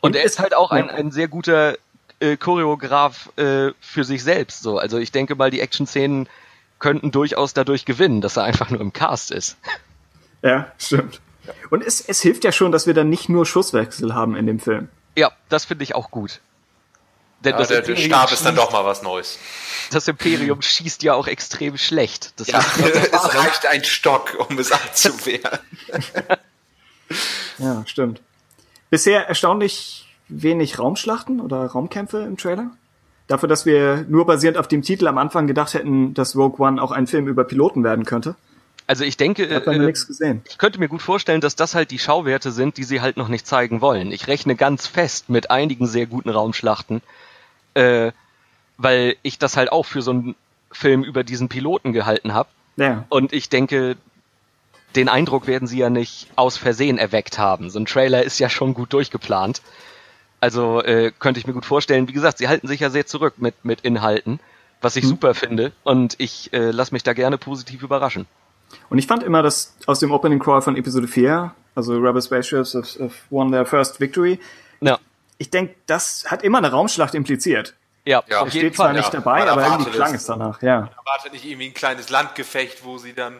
Und, 0.00 0.10
und 0.10 0.16
er 0.16 0.24
ist 0.24 0.38
halt 0.38 0.54
auch 0.54 0.70
ein, 0.70 0.90
ein 0.90 1.10
sehr 1.10 1.28
guter 1.28 1.76
äh, 2.20 2.36
Choreograf 2.36 3.30
äh, 3.36 3.72
für 3.80 4.04
sich 4.04 4.22
selbst. 4.22 4.62
So, 4.62 4.78
also 4.78 4.98
ich 4.98 5.10
denke 5.10 5.34
mal, 5.34 5.50
die 5.50 5.60
Action-Szenen 5.60 6.28
könnten 6.78 7.10
durchaus 7.10 7.54
dadurch 7.54 7.86
gewinnen, 7.86 8.20
dass 8.20 8.36
er 8.36 8.44
einfach 8.44 8.70
nur 8.70 8.80
im 8.80 8.92
Cast 8.92 9.30
ist. 9.30 9.56
Ja, 10.42 10.70
stimmt. 10.78 11.20
Und 11.70 11.82
es, 11.82 12.00
es 12.00 12.20
hilft 12.20 12.44
ja 12.44 12.52
schon, 12.52 12.72
dass 12.72 12.86
wir 12.86 12.94
dann 12.94 13.08
nicht 13.08 13.28
nur 13.28 13.46
Schusswechsel 13.46 14.14
haben 14.14 14.36
in 14.36 14.46
dem 14.46 14.60
Film. 14.60 14.88
Ja, 15.16 15.32
das 15.48 15.64
finde 15.64 15.84
ich 15.84 15.94
auch 15.94 16.10
gut. 16.10 16.40
Denn 17.40 17.58
ja, 17.58 17.64
der, 17.64 17.82
der 17.82 17.96
Stab 17.96 18.32
ist 18.32 18.44
dann 18.44 18.56
doch 18.56 18.72
mal 18.72 18.84
was 18.84 19.02
Neues. 19.02 19.38
Das 19.90 20.08
Imperium 20.08 20.62
schießt 20.62 21.02
ja 21.02 21.14
auch 21.14 21.26
extrem 21.26 21.76
schlecht. 21.76 22.32
Das 22.36 22.48
ja, 22.48 22.58
es 23.12 23.34
reicht 23.34 23.66
ein 23.66 23.84
Stock, 23.84 24.36
um 24.48 24.58
es 24.58 24.72
abzuwehren. 24.72 25.58
ja, 27.58 27.84
stimmt. 27.86 28.20
Bisher 28.90 29.28
erstaunlich 29.28 30.06
wenig 30.28 30.78
Raumschlachten 30.78 31.40
oder 31.40 31.66
Raumkämpfe 31.66 32.18
im 32.18 32.36
Trailer. 32.36 32.70
Dafür, 33.26 33.48
dass 33.48 33.66
wir 33.66 34.04
nur 34.08 34.26
basierend 34.26 34.56
auf 34.56 34.68
dem 34.68 34.82
Titel 34.82 35.08
am 35.08 35.18
Anfang 35.18 35.46
gedacht 35.46 35.74
hätten, 35.74 36.14
dass 36.14 36.36
Rogue 36.36 36.64
One 36.64 36.80
auch 36.80 36.92
ein 36.92 37.06
Film 37.06 37.26
über 37.26 37.44
Piloten 37.44 37.82
werden 37.82 38.04
könnte. 38.04 38.36
Also 38.86 39.04
ich 39.04 39.16
denke, 39.16 39.48
äh, 39.48 39.92
ich 40.44 40.58
könnte 40.58 40.78
mir 40.78 40.88
gut 40.88 41.02
vorstellen, 41.02 41.40
dass 41.40 41.56
das 41.56 41.74
halt 41.74 41.90
die 41.90 41.98
Schauwerte 41.98 42.52
sind, 42.52 42.76
die 42.76 42.84
sie 42.84 43.00
halt 43.00 43.16
noch 43.16 43.28
nicht 43.28 43.46
zeigen 43.46 43.80
wollen. 43.80 44.12
Ich 44.12 44.28
rechne 44.28 44.54
ganz 44.54 44.86
fest 44.86 45.28
mit 45.28 45.50
einigen 45.50 45.88
sehr 45.88 46.06
guten 46.06 46.30
Raumschlachten, 46.30 47.02
äh, 47.74 48.12
weil 48.78 49.16
ich 49.22 49.38
das 49.38 49.56
halt 49.56 49.72
auch 49.72 49.84
für 49.84 50.02
so 50.02 50.12
einen 50.12 50.36
Film 50.70 51.02
über 51.02 51.24
diesen 51.24 51.48
Piloten 51.48 51.92
gehalten 51.92 52.32
habe. 52.32 52.48
Ja. 52.76 53.04
Und 53.08 53.32
ich 53.32 53.48
denke, 53.48 53.96
den 54.94 55.08
Eindruck 55.08 55.48
werden 55.48 55.66
sie 55.66 55.78
ja 55.78 55.90
nicht 55.90 56.28
aus 56.36 56.56
Versehen 56.56 56.98
erweckt 56.98 57.38
haben. 57.38 57.70
So 57.70 57.80
ein 57.80 57.86
Trailer 57.86 58.22
ist 58.22 58.38
ja 58.38 58.48
schon 58.48 58.72
gut 58.72 58.92
durchgeplant. 58.92 59.62
Also 60.38 60.82
äh, 60.82 61.12
könnte 61.18 61.40
ich 61.40 61.46
mir 61.46 61.54
gut 61.54 61.66
vorstellen. 61.66 62.06
Wie 62.06 62.12
gesagt, 62.12 62.38
sie 62.38 62.46
halten 62.46 62.68
sich 62.68 62.80
ja 62.80 62.90
sehr 62.90 63.06
zurück 63.06 63.34
mit, 63.38 63.64
mit 63.64 63.80
Inhalten, 63.80 64.38
was 64.80 64.94
ich 64.94 65.02
hm. 65.02 65.10
super 65.10 65.34
finde. 65.34 65.72
Und 65.82 66.14
ich 66.18 66.52
äh, 66.52 66.70
lasse 66.70 66.94
mich 66.94 67.02
da 67.02 67.14
gerne 67.14 67.36
positiv 67.36 67.82
überraschen. 67.82 68.26
Und 68.88 68.98
ich 68.98 69.06
fand 69.06 69.22
immer, 69.22 69.42
dass 69.42 69.74
aus 69.86 70.00
dem 70.00 70.10
Opening 70.12 70.38
Crawl 70.38 70.62
von 70.62 70.76
Episode 70.76 71.08
4, 71.08 71.52
also 71.74 71.98
Rebel 71.98 72.22
Spaceships 72.22 72.74
have, 72.74 73.02
have 73.02 73.14
won 73.30 73.50
their 73.50 73.66
first 73.66 74.00
victory, 74.00 74.38
ja. 74.80 74.98
ich 75.38 75.50
denke, 75.50 75.74
das 75.86 76.24
hat 76.28 76.42
immer 76.42 76.58
eine 76.58 76.70
Raumschlacht 76.70 77.14
impliziert. 77.14 77.74
Ja, 78.04 78.22
ja. 78.28 78.40
auf 78.40 78.50
steht 78.50 78.76
zwar 78.76 78.86
Fall, 78.86 78.94
nicht 78.94 79.12
ja. 79.12 79.20
dabei, 79.20 79.50
aber 79.50 79.66
irgendwie 79.66 79.90
klang 79.90 80.14
es 80.14 80.26
danach, 80.26 80.62
ja. 80.62 80.80
Man 80.80 80.90
erwartet 81.04 81.32
nicht 81.32 81.44
irgendwie 81.44 81.66
ein 81.66 81.74
kleines 81.74 82.08
Landgefecht, 82.08 82.84
wo 82.84 82.98
sie 82.98 83.14
dann 83.14 83.34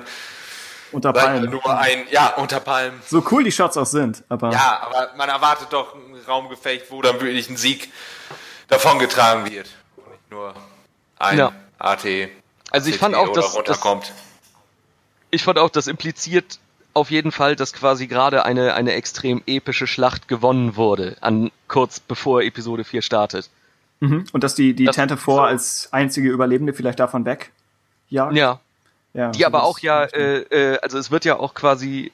unter 0.91 1.13
Palmen. 1.13 1.51
Nur 1.51 1.79
ein, 1.79 2.07
ja, 2.11 2.35
unter 2.37 2.59
Palmen. 2.59 3.01
So 3.07 3.23
cool 3.31 3.45
die 3.45 3.53
Shots 3.53 3.77
auch 3.77 3.87
sind, 3.87 4.25
aber. 4.29 4.51
Ja, 4.51 4.81
aber 4.83 5.11
man 5.17 5.29
erwartet 5.29 5.69
doch 5.71 5.95
ein 5.95 6.17
Raumgefecht, 6.27 6.91
wo 6.91 7.01
dann 7.01 7.21
wirklich 7.21 7.49
ein 7.49 7.57
Sieg 7.57 7.93
davongetragen 8.69 9.51
wird. 9.51 9.69
Und 9.97 10.11
nicht 10.11 10.31
nur 10.31 10.55
ein 11.19 11.39
ja. 11.39 11.53
AT. 11.79 12.05
Also 12.71 12.91
ich 12.91 12.99
fand 12.99 13.15
auch, 13.15 13.33
dass, 13.33 13.55
runterkommt. 13.55 14.13
Ich 15.31 15.45
fand 15.45 15.59
auch, 15.59 15.71
das 15.71 15.87
impliziert 15.87 16.59
auf 16.97 17.11
jeden 17.11 17.31
Fall, 17.31 17.57
dass 17.57 17.75
quasi 17.75 18.07
gerade 18.07 18.45
eine, 18.47 18.75
eine 18.75 18.93
extrem 18.93 19.43
epische 19.47 19.87
Schlacht 19.87 20.29
gewonnen 20.29 20.77
wurde, 20.77 21.17
an 21.21 21.51
kurz 21.69 22.01
bevor 22.01 22.43
Episode 22.43 22.85
4 22.85 23.03
startet. 23.03 23.51
Mhm. 24.01 24.25
Und 24.33 24.45
dass 24.45 24.55
die, 24.55 24.75
die 24.75 24.85
das 24.85 24.97
Tante 24.97 25.17
4 25.17 25.35
so 25.35 25.41
als 25.41 25.93
einzige 25.93 26.31
Überlebende 26.31 26.73
vielleicht 26.73 26.99
davon 26.99 27.25
weg 27.27 27.51
jagt. 28.09 28.35
Ja. 28.35 28.61
ja. 29.13 29.31
Die 29.31 29.45
aber 29.45 29.65
auch 29.65 29.79
ja, 29.81 30.05
äh, 30.05 30.39
äh, 30.39 30.79
also 30.79 30.99
es 30.99 31.11
wird 31.11 31.25
ja 31.27 31.39
auch 31.39 31.55
quasi 31.55 32.13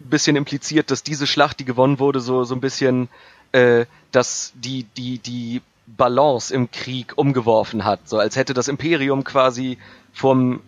ein 0.00 0.10
bisschen 0.10 0.36
impliziert, 0.36 0.90
dass 0.90 1.02
diese 1.02 1.26
Schlacht, 1.26 1.60
die 1.60 1.64
gewonnen 1.64 1.98
wurde, 1.98 2.20
so, 2.20 2.44
so 2.44 2.54
ein 2.54 2.60
bisschen, 2.60 3.08
äh, 3.52 3.84
dass 4.10 4.52
die, 4.54 4.84
die, 4.96 5.18
die 5.18 5.60
Balance 5.86 6.54
im 6.54 6.70
Krieg 6.70 7.12
umgeworfen 7.16 7.84
hat. 7.84 8.08
So 8.08 8.18
als 8.18 8.36
hätte 8.36 8.54
das 8.54 8.68
Imperium 8.68 9.24
quasi 9.24 9.78
vom 10.12 10.60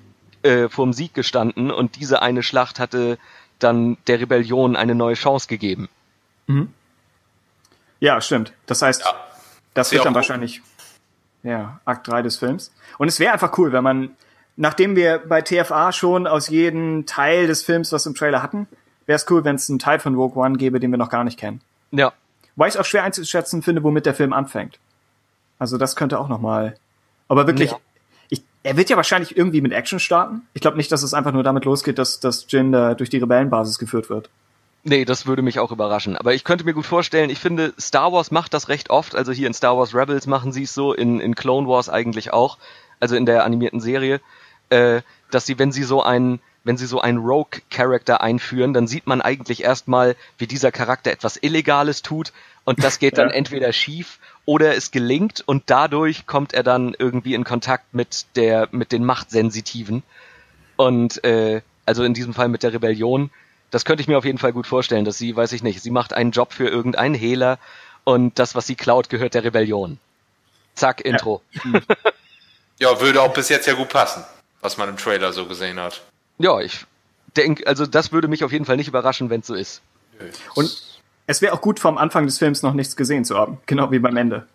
äh, 0.44 0.68
vorm 0.68 0.92
Sieg 0.92 1.14
gestanden 1.14 1.70
und 1.70 1.96
diese 1.96 2.22
eine 2.22 2.42
Schlacht 2.42 2.78
hatte 2.78 3.18
dann 3.58 3.96
der 4.06 4.20
Rebellion 4.20 4.76
eine 4.76 4.94
neue 4.94 5.14
Chance 5.14 5.48
gegeben. 5.48 5.88
Mhm. 6.46 6.72
Ja, 8.00 8.20
stimmt. 8.20 8.52
Das 8.66 8.82
heißt, 8.82 9.02
ja. 9.02 9.14
das 9.72 9.92
wird 9.92 10.04
dann 10.04 10.14
wahrscheinlich 10.14 10.60
ja, 11.42 11.80
Akt 11.84 12.08
3 12.08 12.22
des 12.22 12.36
Films. 12.38 12.72
Und 12.98 13.08
es 13.08 13.18
wäre 13.20 13.32
einfach 13.32 13.56
cool, 13.58 13.72
wenn 13.72 13.84
man, 13.84 14.10
nachdem 14.56 14.96
wir 14.96 15.18
bei 15.18 15.42
TFA 15.42 15.92
schon 15.92 16.26
aus 16.26 16.48
jedem 16.48 17.06
Teil 17.06 17.46
des 17.46 17.62
Films 17.62 17.92
was 17.92 18.06
im 18.06 18.14
Trailer 18.14 18.42
hatten, 18.42 18.66
wäre 19.06 19.16
es 19.16 19.30
cool, 19.30 19.44
wenn 19.44 19.56
es 19.56 19.68
einen 19.68 19.78
Teil 19.78 19.98
von 19.98 20.14
Rogue 20.14 20.42
One 20.42 20.56
gäbe, 20.56 20.80
den 20.80 20.90
wir 20.90 20.98
noch 20.98 21.10
gar 21.10 21.24
nicht 21.24 21.38
kennen. 21.38 21.60
Ja. 21.90 22.12
Weil 22.56 22.68
ich 22.68 22.74
es 22.74 22.80
auch 22.80 22.84
schwer 22.84 23.04
einzuschätzen 23.04 23.62
finde, 23.62 23.82
womit 23.82 24.06
der 24.06 24.14
Film 24.14 24.32
anfängt. 24.32 24.78
Also 25.58 25.78
das 25.78 25.96
könnte 25.96 26.18
auch 26.18 26.28
noch 26.28 26.40
mal. 26.40 26.76
Aber 27.28 27.46
wirklich 27.46 27.70
ja. 27.70 27.78
Er 28.64 28.76
wird 28.78 28.90
ja 28.90 28.96
wahrscheinlich 28.96 29.36
irgendwie 29.36 29.60
mit 29.60 29.72
Action 29.72 30.00
starten. 30.00 30.42
Ich 30.54 30.62
glaube 30.62 30.78
nicht, 30.78 30.90
dass 30.90 31.02
es 31.02 31.14
einfach 31.14 31.32
nur 31.32 31.42
damit 31.42 31.66
losgeht, 31.66 31.98
dass, 31.98 32.18
dass 32.18 32.46
Jin 32.48 32.72
da 32.72 32.94
durch 32.94 33.10
die 33.10 33.18
Rebellenbasis 33.18 33.78
geführt 33.78 34.08
wird. 34.08 34.30
Nee, 34.84 35.04
das 35.04 35.26
würde 35.26 35.42
mich 35.42 35.58
auch 35.58 35.70
überraschen. 35.70 36.16
Aber 36.16 36.34
ich 36.34 36.44
könnte 36.44 36.64
mir 36.64 36.72
gut 36.72 36.86
vorstellen, 36.86 37.30
ich 37.30 37.38
finde, 37.38 37.74
Star 37.78 38.12
Wars 38.12 38.30
macht 38.30 38.54
das 38.54 38.68
recht 38.68 38.88
oft. 38.90 39.14
Also 39.14 39.32
hier 39.32 39.46
in 39.46 39.54
Star 39.54 39.76
Wars 39.76 39.94
Rebels 39.94 40.26
machen 40.26 40.52
sie 40.52 40.64
es 40.64 40.74
so, 40.74 40.94
in, 40.94 41.20
in 41.20 41.34
Clone 41.34 41.68
Wars 41.68 41.88
eigentlich 41.90 42.32
auch, 42.32 42.58
also 43.00 43.16
in 43.16 43.26
der 43.26 43.44
animierten 43.44 43.80
Serie, 43.80 44.20
äh, 44.70 45.02
dass 45.30 45.44
sie, 45.46 45.58
wenn 45.58 45.72
sie 45.72 45.84
so 45.84 46.02
einen, 46.02 46.40
wenn 46.64 46.78
sie 46.78 46.86
so 46.86 47.00
einen 47.00 47.18
Rogue-Charakter 47.18 48.22
einführen, 48.22 48.72
dann 48.72 48.86
sieht 48.86 49.06
man 49.06 49.20
eigentlich 49.20 49.62
erstmal, 49.62 50.16
wie 50.38 50.46
dieser 50.46 50.72
Charakter 50.72 51.10
etwas 51.10 51.38
Illegales 51.42 52.00
tut 52.00 52.32
und 52.64 52.82
das 52.82 52.98
geht 52.98 53.18
dann 53.18 53.28
ja. 53.28 53.34
entweder 53.34 53.72
schief 53.72 54.18
oder 54.46 54.76
es 54.76 54.90
gelingt 54.90 55.42
und 55.46 55.64
dadurch 55.66 56.26
kommt 56.26 56.54
er 56.54 56.62
dann 56.62 56.94
irgendwie 56.98 57.34
in 57.34 57.44
Kontakt 57.44 57.94
mit 57.94 58.26
der 58.36 58.68
mit 58.72 58.92
den 58.92 59.04
Machtsensitiven 59.04 60.02
und 60.76 61.22
äh, 61.24 61.62
also 61.86 62.04
in 62.04 62.14
diesem 62.14 62.34
Fall 62.34 62.48
mit 62.48 62.62
der 62.62 62.72
Rebellion. 62.72 63.30
Das 63.70 63.84
könnte 63.84 64.02
ich 64.02 64.08
mir 64.08 64.16
auf 64.16 64.24
jeden 64.24 64.38
Fall 64.38 64.52
gut 64.52 64.66
vorstellen, 64.66 65.04
dass 65.04 65.18
sie, 65.18 65.34
weiß 65.34 65.52
ich 65.52 65.62
nicht, 65.62 65.82
sie 65.82 65.90
macht 65.90 66.12
einen 66.12 66.30
Job 66.30 66.52
für 66.52 66.68
irgendeinen 66.68 67.14
Hehler 67.14 67.58
und 68.04 68.38
das, 68.38 68.54
was 68.54 68.66
sie 68.66 68.76
klaut, 68.76 69.08
gehört 69.08 69.34
der 69.34 69.44
Rebellion. 69.44 69.98
Zack, 70.74 71.00
Intro. 71.04 71.42
Ja. 71.64 71.80
ja, 72.78 73.00
würde 73.00 73.20
auch 73.20 73.32
bis 73.32 73.48
jetzt 73.48 73.66
ja 73.66 73.74
gut 73.74 73.88
passen, 73.88 74.24
was 74.60 74.76
man 74.76 74.88
im 74.88 74.96
Trailer 74.96 75.32
so 75.32 75.46
gesehen 75.46 75.80
hat. 75.80 76.02
Ja, 76.38 76.60
ich 76.60 76.86
denke, 77.36 77.66
also 77.66 77.86
das 77.86 78.12
würde 78.12 78.28
mich 78.28 78.44
auf 78.44 78.52
jeden 78.52 78.64
Fall 78.64 78.76
nicht 78.76 78.88
überraschen, 78.88 79.30
wenn 79.30 79.40
es 79.40 79.46
so 79.46 79.54
ist. 79.54 79.82
Und 80.54 80.93
es 81.26 81.42
wäre 81.42 81.52
auch 81.52 81.60
gut, 81.60 81.80
vom 81.80 81.98
Anfang 81.98 82.26
des 82.26 82.38
Films 82.38 82.62
noch 82.62 82.74
nichts 82.74 82.96
gesehen 82.96 83.24
zu 83.24 83.36
haben, 83.36 83.58
genau 83.66 83.90
wie 83.90 83.98
beim 83.98 84.16
Ende. 84.16 84.46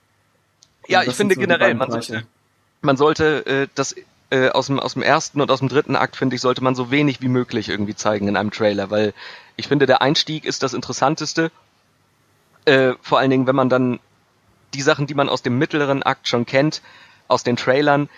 Ja, 0.88 1.04
ich 1.04 1.14
finde 1.14 1.36
so 1.36 1.42
generell, 1.42 1.74
man 1.76 1.92
sollte, 1.92 2.24
man 2.82 2.98
sollte 2.98 3.46
äh, 3.46 3.68
das 3.76 3.96
äh, 4.32 4.50
aus, 4.50 4.68
dem, 4.68 4.80
aus 4.80 4.94
dem 4.94 5.04
ersten 5.04 5.42
und 5.42 5.52
aus 5.52 5.60
dem 5.60 5.70
dritten 5.70 5.96
Akt, 5.96 6.16
finde 6.16 6.36
ich, 6.36 6.42
sollte 6.42 6.64
man 6.64 6.76
so 6.76 6.92
wenig 6.92 7.22
wie 7.22 7.28
möglich 7.28 7.70
irgendwie 7.70 7.96
zeigen 7.96 8.28
in 8.28 8.38
einem 8.38 8.52
Trailer, 8.52 8.90
weil 8.92 9.14
ich 9.56 9.68
finde, 9.68 9.86
der 9.86 10.02
Einstieg 10.02 10.46
ist 10.46 10.64
das 10.64 10.74
Interessanteste. 10.74 11.52
Äh, 12.66 12.94
vor 13.02 13.20
allen 13.20 13.30
Dingen, 13.30 13.48
wenn 13.48 13.56
man 13.56 13.70
dann 13.70 14.00
die 14.74 14.82
Sachen, 14.82 15.08
die 15.08 15.16
man 15.16 15.30
aus 15.30 15.42
dem 15.42 15.58
mittleren 15.58 16.04
Akt 16.04 16.28
schon 16.28 16.46
kennt, 16.46 16.82
aus 17.28 17.44
den 17.44 17.56
Trailern, 17.56 18.10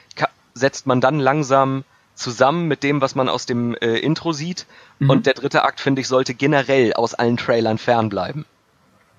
setzt 0.54 0.86
man 0.86 1.00
dann 1.02 1.20
langsam 1.20 1.84
zusammen 2.22 2.68
mit 2.68 2.84
dem, 2.84 3.02
was 3.02 3.16
man 3.16 3.30
aus 3.30 3.46
dem 3.46 3.76
äh, 3.76 3.98
Intro 3.98 4.32
sieht. 4.32 4.66
Mhm. 5.00 5.10
Und 5.10 5.26
der 5.26 5.34
dritte 5.34 5.64
Akt, 5.64 5.80
finde 5.80 6.02
ich, 6.02 6.08
sollte 6.08 6.34
generell 6.34 6.94
aus 6.94 7.14
allen 7.14 7.38
Trailern 7.38 7.78
fernbleiben. 7.78 8.46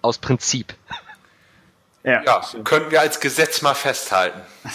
Aus 0.01 0.19
Prinzip. 0.19 0.75
Ja, 2.05 2.23
ja 2.25 2.43
könnten 2.65 2.91
wir 2.91 3.01
als 3.01 3.21
Gesetz 3.21 3.63
mal 3.63 3.75
festhalten. 3.75 4.41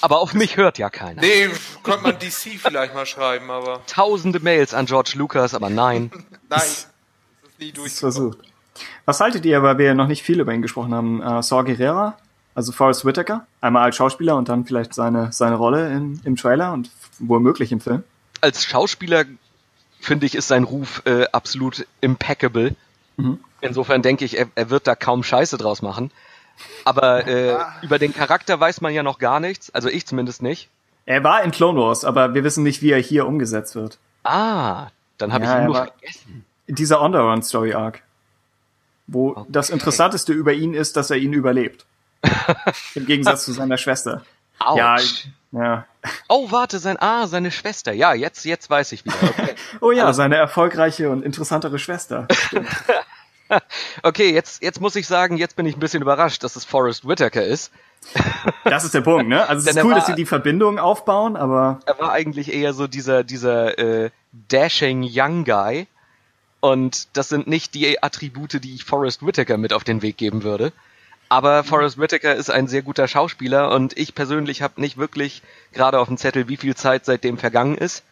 Aber 0.00 0.18
auf 0.18 0.34
mich 0.34 0.56
hört 0.56 0.78
ja 0.78 0.90
keiner. 0.90 1.22
Nee, 1.22 1.48
könnte 1.82 2.02
man 2.02 2.18
DC 2.18 2.58
vielleicht 2.58 2.94
mal 2.94 3.06
schreiben, 3.06 3.50
aber. 3.50 3.80
Tausende 3.86 4.38
Mails 4.38 4.74
an 4.74 4.84
George 4.84 5.14
Lucas, 5.14 5.54
aber 5.54 5.70
nein. 5.70 6.10
nein. 6.12 6.28
Das 6.50 6.66
ist 6.66 6.88
nie 7.58 7.72
durchgekommen. 7.72 8.36
Was 9.06 9.20
haltet 9.20 9.46
ihr, 9.46 9.62
weil 9.62 9.78
wir 9.78 9.94
noch 9.94 10.06
nicht 10.06 10.22
viel 10.22 10.40
über 10.40 10.52
ihn 10.52 10.60
gesprochen 10.60 10.94
haben, 10.94 11.22
äh, 11.22 11.42
Saw 11.42 11.64
Gerrera, 11.64 12.18
also 12.54 12.72
Forrest 12.72 13.04
Whitaker, 13.04 13.46
einmal 13.60 13.84
als 13.84 13.96
Schauspieler 13.96 14.36
und 14.36 14.48
dann 14.48 14.64
vielleicht 14.64 14.94
seine, 14.94 15.32
seine 15.32 15.56
Rolle 15.56 15.92
in, 15.92 16.20
im 16.24 16.36
Trailer 16.36 16.72
und 16.72 16.90
womöglich 17.18 17.72
im 17.72 17.80
Film? 17.80 18.04
Als 18.40 18.64
Schauspieler 18.64 19.24
finde 20.00 20.26
ich, 20.26 20.34
ist 20.34 20.48
sein 20.48 20.64
Ruf 20.64 21.02
äh, 21.06 21.24
absolut 21.32 21.86
impeccable. 22.00 22.76
Mhm. 23.16 23.40
Insofern 23.60 24.02
denke 24.02 24.24
ich, 24.24 24.38
er, 24.38 24.46
er 24.54 24.70
wird 24.70 24.86
da 24.86 24.94
kaum 24.94 25.22
Scheiße 25.22 25.56
draus 25.56 25.82
machen. 25.82 26.10
Aber 26.84 27.26
äh, 27.26 27.56
über 27.82 27.98
den 27.98 28.14
Charakter 28.14 28.58
weiß 28.60 28.80
man 28.80 28.92
ja 28.92 29.02
noch 29.02 29.18
gar 29.18 29.40
nichts, 29.40 29.70
also 29.70 29.88
ich 29.88 30.06
zumindest 30.06 30.42
nicht. 30.42 30.68
Er 31.06 31.24
war 31.24 31.42
in 31.42 31.50
Clone 31.50 31.78
Wars, 31.78 32.04
aber 32.04 32.34
wir 32.34 32.44
wissen 32.44 32.62
nicht, 32.62 32.80
wie 32.82 32.90
er 32.90 33.00
hier 33.00 33.26
umgesetzt 33.26 33.74
wird. 33.74 33.98
Ah, 34.22 34.88
dann 35.18 35.32
habe 35.32 35.44
ja, 35.44 35.52
ich 35.52 35.60
ihn 35.60 35.66
nur 35.66 35.76
vergessen. 35.76 36.44
Dieser 36.66 37.02
Underrun 37.02 37.42
Story 37.42 37.74
Arc, 37.74 38.02
wo 39.06 39.30
okay. 39.30 39.46
das 39.50 39.68
Interessanteste 39.68 40.32
über 40.32 40.52
ihn 40.54 40.72
ist, 40.72 40.96
dass 40.96 41.10
er 41.10 41.18
ihn 41.18 41.34
überlebt. 41.34 41.84
Im 42.94 43.06
Gegensatz 43.06 43.44
zu 43.44 43.52
seiner 43.52 43.78
Schwester. 43.78 44.22
Ouch. 44.58 44.76
Ja, 44.76 44.96
ja. 45.52 45.86
Oh, 46.28 46.50
warte, 46.50 46.78
sein 46.78 46.96
ah, 46.98 47.26
seine 47.26 47.50
Schwester. 47.50 47.92
Ja, 47.92 48.12
jetzt 48.14 48.44
jetzt 48.44 48.68
weiß 48.68 48.92
ich 48.92 49.04
wieder. 49.04 49.16
Okay. 49.22 49.54
oh 49.80 49.92
ja, 49.92 50.06
also, 50.06 50.18
seine 50.18 50.36
erfolgreiche 50.36 51.10
und 51.10 51.24
interessantere 51.24 51.78
Schwester. 51.78 52.26
okay, 54.02 54.32
jetzt 54.32 54.62
jetzt 54.62 54.80
muss 54.80 54.96
ich 54.96 55.06
sagen, 55.06 55.36
jetzt 55.36 55.56
bin 55.56 55.66
ich 55.66 55.76
ein 55.76 55.80
bisschen 55.80 56.02
überrascht, 56.02 56.42
dass 56.42 56.56
es 56.56 56.64
Forrest 56.64 57.06
Whitaker 57.06 57.44
ist. 57.44 57.72
das 58.64 58.84
ist 58.84 58.94
der 58.94 59.00
Punkt, 59.00 59.28
ne? 59.28 59.48
Also 59.48 59.68
es 59.68 59.76
ist 59.76 59.82
cool, 59.82 59.90
war, 59.90 59.98
dass 59.98 60.06
sie 60.06 60.14
die 60.14 60.26
Verbindung 60.26 60.78
aufbauen, 60.78 61.36
aber 61.36 61.80
er 61.86 61.98
war 61.98 62.12
eigentlich 62.12 62.52
eher 62.52 62.72
so 62.74 62.86
dieser 62.86 63.24
dieser 63.24 63.78
äh, 63.78 64.10
dashing 64.32 65.08
young 65.08 65.44
guy 65.44 65.86
und 66.60 67.08
das 67.12 67.28
sind 67.28 67.46
nicht 67.46 67.74
die 67.74 68.02
Attribute, 68.02 68.64
die 68.64 68.74
ich 68.74 68.84
Forrest 68.84 69.24
Whitaker 69.24 69.56
mit 69.56 69.72
auf 69.72 69.84
den 69.84 70.02
Weg 70.02 70.16
geben 70.16 70.42
würde. 70.42 70.72
Aber 71.34 71.64
Forrest 71.64 71.98
Whitaker 71.98 72.36
ist 72.36 72.48
ein 72.48 72.68
sehr 72.68 72.82
guter 72.82 73.08
Schauspieler 73.08 73.72
und 73.72 73.98
ich 73.98 74.14
persönlich 74.14 74.62
habe 74.62 74.80
nicht 74.80 74.98
wirklich 74.98 75.42
gerade 75.72 75.98
auf 75.98 76.06
dem 76.06 76.16
Zettel, 76.16 76.46
wie 76.46 76.56
viel 76.56 76.76
Zeit 76.76 77.04
seitdem 77.04 77.38
vergangen 77.38 77.76
ist. 77.76 78.04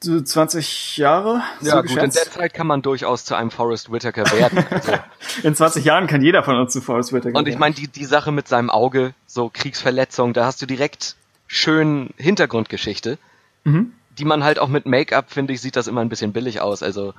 20 0.00 0.96
Jahre? 0.96 1.42
So 1.60 1.68
ja, 1.68 1.80
geschätzt. 1.80 1.94
gut, 1.94 2.04
in 2.06 2.10
der 2.10 2.32
Zeit 2.32 2.54
kann 2.54 2.66
man 2.66 2.82
durchaus 2.82 3.24
zu 3.24 3.36
einem 3.36 3.52
Forrest 3.52 3.92
Whitaker 3.92 4.28
werden. 4.32 4.66
Also. 4.68 4.92
in 5.44 5.54
20 5.54 5.84
Jahren 5.84 6.08
kann 6.08 6.22
jeder 6.22 6.42
von 6.42 6.56
uns 6.56 6.72
zu 6.72 6.80
Forrest 6.80 7.12
Whitaker 7.12 7.26
werden. 7.26 7.36
Und 7.36 7.46
ich 7.46 7.56
meine, 7.56 7.76
die, 7.76 7.86
die 7.86 8.04
Sache 8.04 8.32
mit 8.32 8.48
seinem 8.48 8.68
Auge, 8.68 9.14
so 9.28 9.48
Kriegsverletzung, 9.48 10.32
da 10.32 10.46
hast 10.46 10.60
du 10.60 10.66
direkt 10.66 11.14
schön 11.46 12.10
Hintergrundgeschichte, 12.16 13.16
mhm. 13.62 13.92
die 14.18 14.24
man 14.24 14.42
halt 14.42 14.58
auch 14.58 14.68
mit 14.68 14.86
Make-up, 14.86 15.30
finde 15.30 15.52
ich, 15.52 15.60
sieht 15.60 15.76
das 15.76 15.86
immer 15.86 16.00
ein 16.00 16.08
bisschen 16.08 16.32
billig 16.32 16.60
aus. 16.60 16.82
Also 16.82 17.14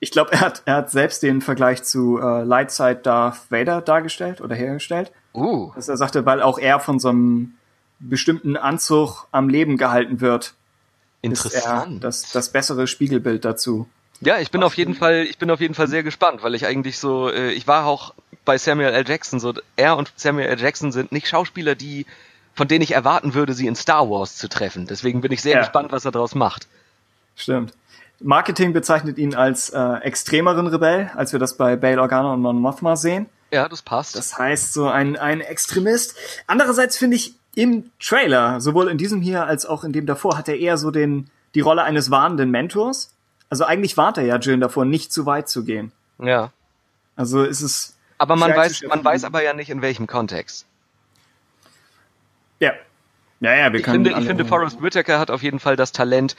ich 0.00 0.10
glaube, 0.10 0.32
er 0.32 0.40
hat, 0.40 0.62
er 0.64 0.76
hat 0.76 0.90
selbst 0.90 1.22
den 1.22 1.40
Vergleich 1.40 1.82
zu 1.82 2.18
äh, 2.18 2.42
Lightside 2.42 3.00
Darth 3.02 3.50
Vader 3.50 3.80
dargestellt 3.80 4.40
oder 4.40 4.54
hergestellt. 4.54 5.12
Uh. 5.34 5.72
Dass 5.74 5.88
er 5.88 5.96
sagte, 5.96 6.26
weil 6.26 6.42
auch 6.42 6.58
er 6.58 6.80
von 6.80 6.98
so 6.98 7.08
einem 7.08 7.54
bestimmten 7.98 8.56
Anzug 8.56 9.26
am 9.30 9.48
Leben 9.48 9.76
gehalten 9.76 10.20
wird. 10.20 10.54
Interessant. 11.22 11.96
Ist 11.96 12.04
das, 12.04 12.32
das 12.32 12.52
bessere 12.52 12.86
Spiegelbild 12.86 13.44
dazu. 13.44 13.88
Ja, 14.20 14.38
ich 14.38 14.50
bin 14.50 14.62
auf 14.62 14.74
jeden 14.74 14.94
Fall, 14.94 15.22
ich 15.22 15.38
bin 15.38 15.50
auf 15.50 15.60
jeden 15.60 15.74
Fall 15.74 15.88
sehr 15.88 16.02
gespannt, 16.02 16.42
weil 16.42 16.54
ich 16.54 16.66
eigentlich 16.66 16.98
so, 16.98 17.28
äh, 17.28 17.50
ich 17.52 17.66
war 17.66 17.86
auch 17.86 18.14
bei 18.44 18.58
Samuel 18.58 18.92
L. 18.92 19.08
Jackson 19.08 19.40
so, 19.40 19.52
er 19.76 19.96
und 19.96 20.12
Samuel 20.16 20.48
L. 20.48 20.60
Jackson 20.60 20.92
sind 20.92 21.12
nicht 21.12 21.28
Schauspieler, 21.28 21.74
die, 21.74 22.06
von 22.54 22.68
denen 22.68 22.82
ich 22.82 22.92
erwarten 22.92 23.34
würde, 23.34 23.54
sie 23.54 23.66
in 23.66 23.76
Star 23.76 24.08
Wars 24.10 24.36
zu 24.36 24.48
treffen. 24.48 24.86
Deswegen 24.86 25.20
bin 25.20 25.32
ich 25.32 25.42
sehr 25.42 25.54
ja. 25.54 25.58
gespannt, 25.60 25.92
was 25.92 26.04
er 26.04 26.12
daraus 26.12 26.34
macht. 26.34 26.68
Stimmt. 27.34 27.72
Marketing 28.22 28.72
bezeichnet 28.72 29.18
ihn 29.18 29.34
als 29.34 29.70
äh, 29.70 29.94
extremeren 30.02 30.66
Rebell, 30.66 31.10
als 31.14 31.32
wir 31.32 31.38
das 31.38 31.56
bei 31.56 31.76
Bail 31.76 31.98
Organa 31.98 32.32
und 32.32 32.40
Mon 32.40 32.60
Mothma 32.60 32.96
sehen. 32.96 33.26
Ja, 33.50 33.68
das 33.68 33.82
passt. 33.82 34.16
Das 34.16 34.38
heißt, 34.38 34.72
so 34.72 34.88
ein, 34.88 35.16
ein 35.16 35.40
Extremist. 35.40 36.16
Andererseits 36.46 36.96
finde 36.96 37.16
ich 37.16 37.34
im 37.54 37.90
Trailer, 38.00 38.60
sowohl 38.60 38.88
in 38.88 38.96
diesem 38.96 39.20
hier 39.20 39.46
als 39.46 39.66
auch 39.66 39.84
in 39.84 39.92
dem 39.92 40.06
davor, 40.06 40.38
hat 40.38 40.48
er 40.48 40.58
eher 40.58 40.78
so 40.78 40.90
den, 40.90 41.30
die 41.54 41.60
Rolle 41.60 41.82
eines 41.82 42.10
warnenden 42.10 42.50
Mentors. 42.50 43.14
Also 43.50 43.64
eigentlich 43.64 43.96
warnt 43.98 44.16
er 44.16 44.24
ja 44.24 44.36
Jill 44.36 44.58
davor, 44.58 44.86
nicht 44.86 45.12
zu 45.12 45.26
weit 45.26 45.48
zu 45.48 45.64
gehen. 45.64 45.92
Ja. 46.18 46.50
Also 47.16 47.42
ist 47.44 47.60
es. 47.60 47.96
Aber 48.16 48.36
man 48.36 48.56
weiß, 48.56 48.82
man 48.88 49.04
weiß 49.04 49.24
aber 49.24 49.42
ja 49.42 49.52
nicht 49.52 49.68
in 49.68 49.82
welchem 49.82 50.06
Kontext. 50.06 50.64
Ja. 52.58 52.72
Ja, 53.40 53.54
ja, 53.54 53.72
wir 53.72 53.80
ich 53.80 53.84
können. 53.84 54.04
Finde, 54.04 54.18
ich 54.18 54.26
finde, 54.26 54.44
Forrest 54.44 54.80
Whitaker 54.80 55.18
hat 55.18 55.30
auf 55.30 55.42
jeden 55.42 55.58
Fall 55.58 55.76
das 55.76 55.92
Talent, 55.92 56.36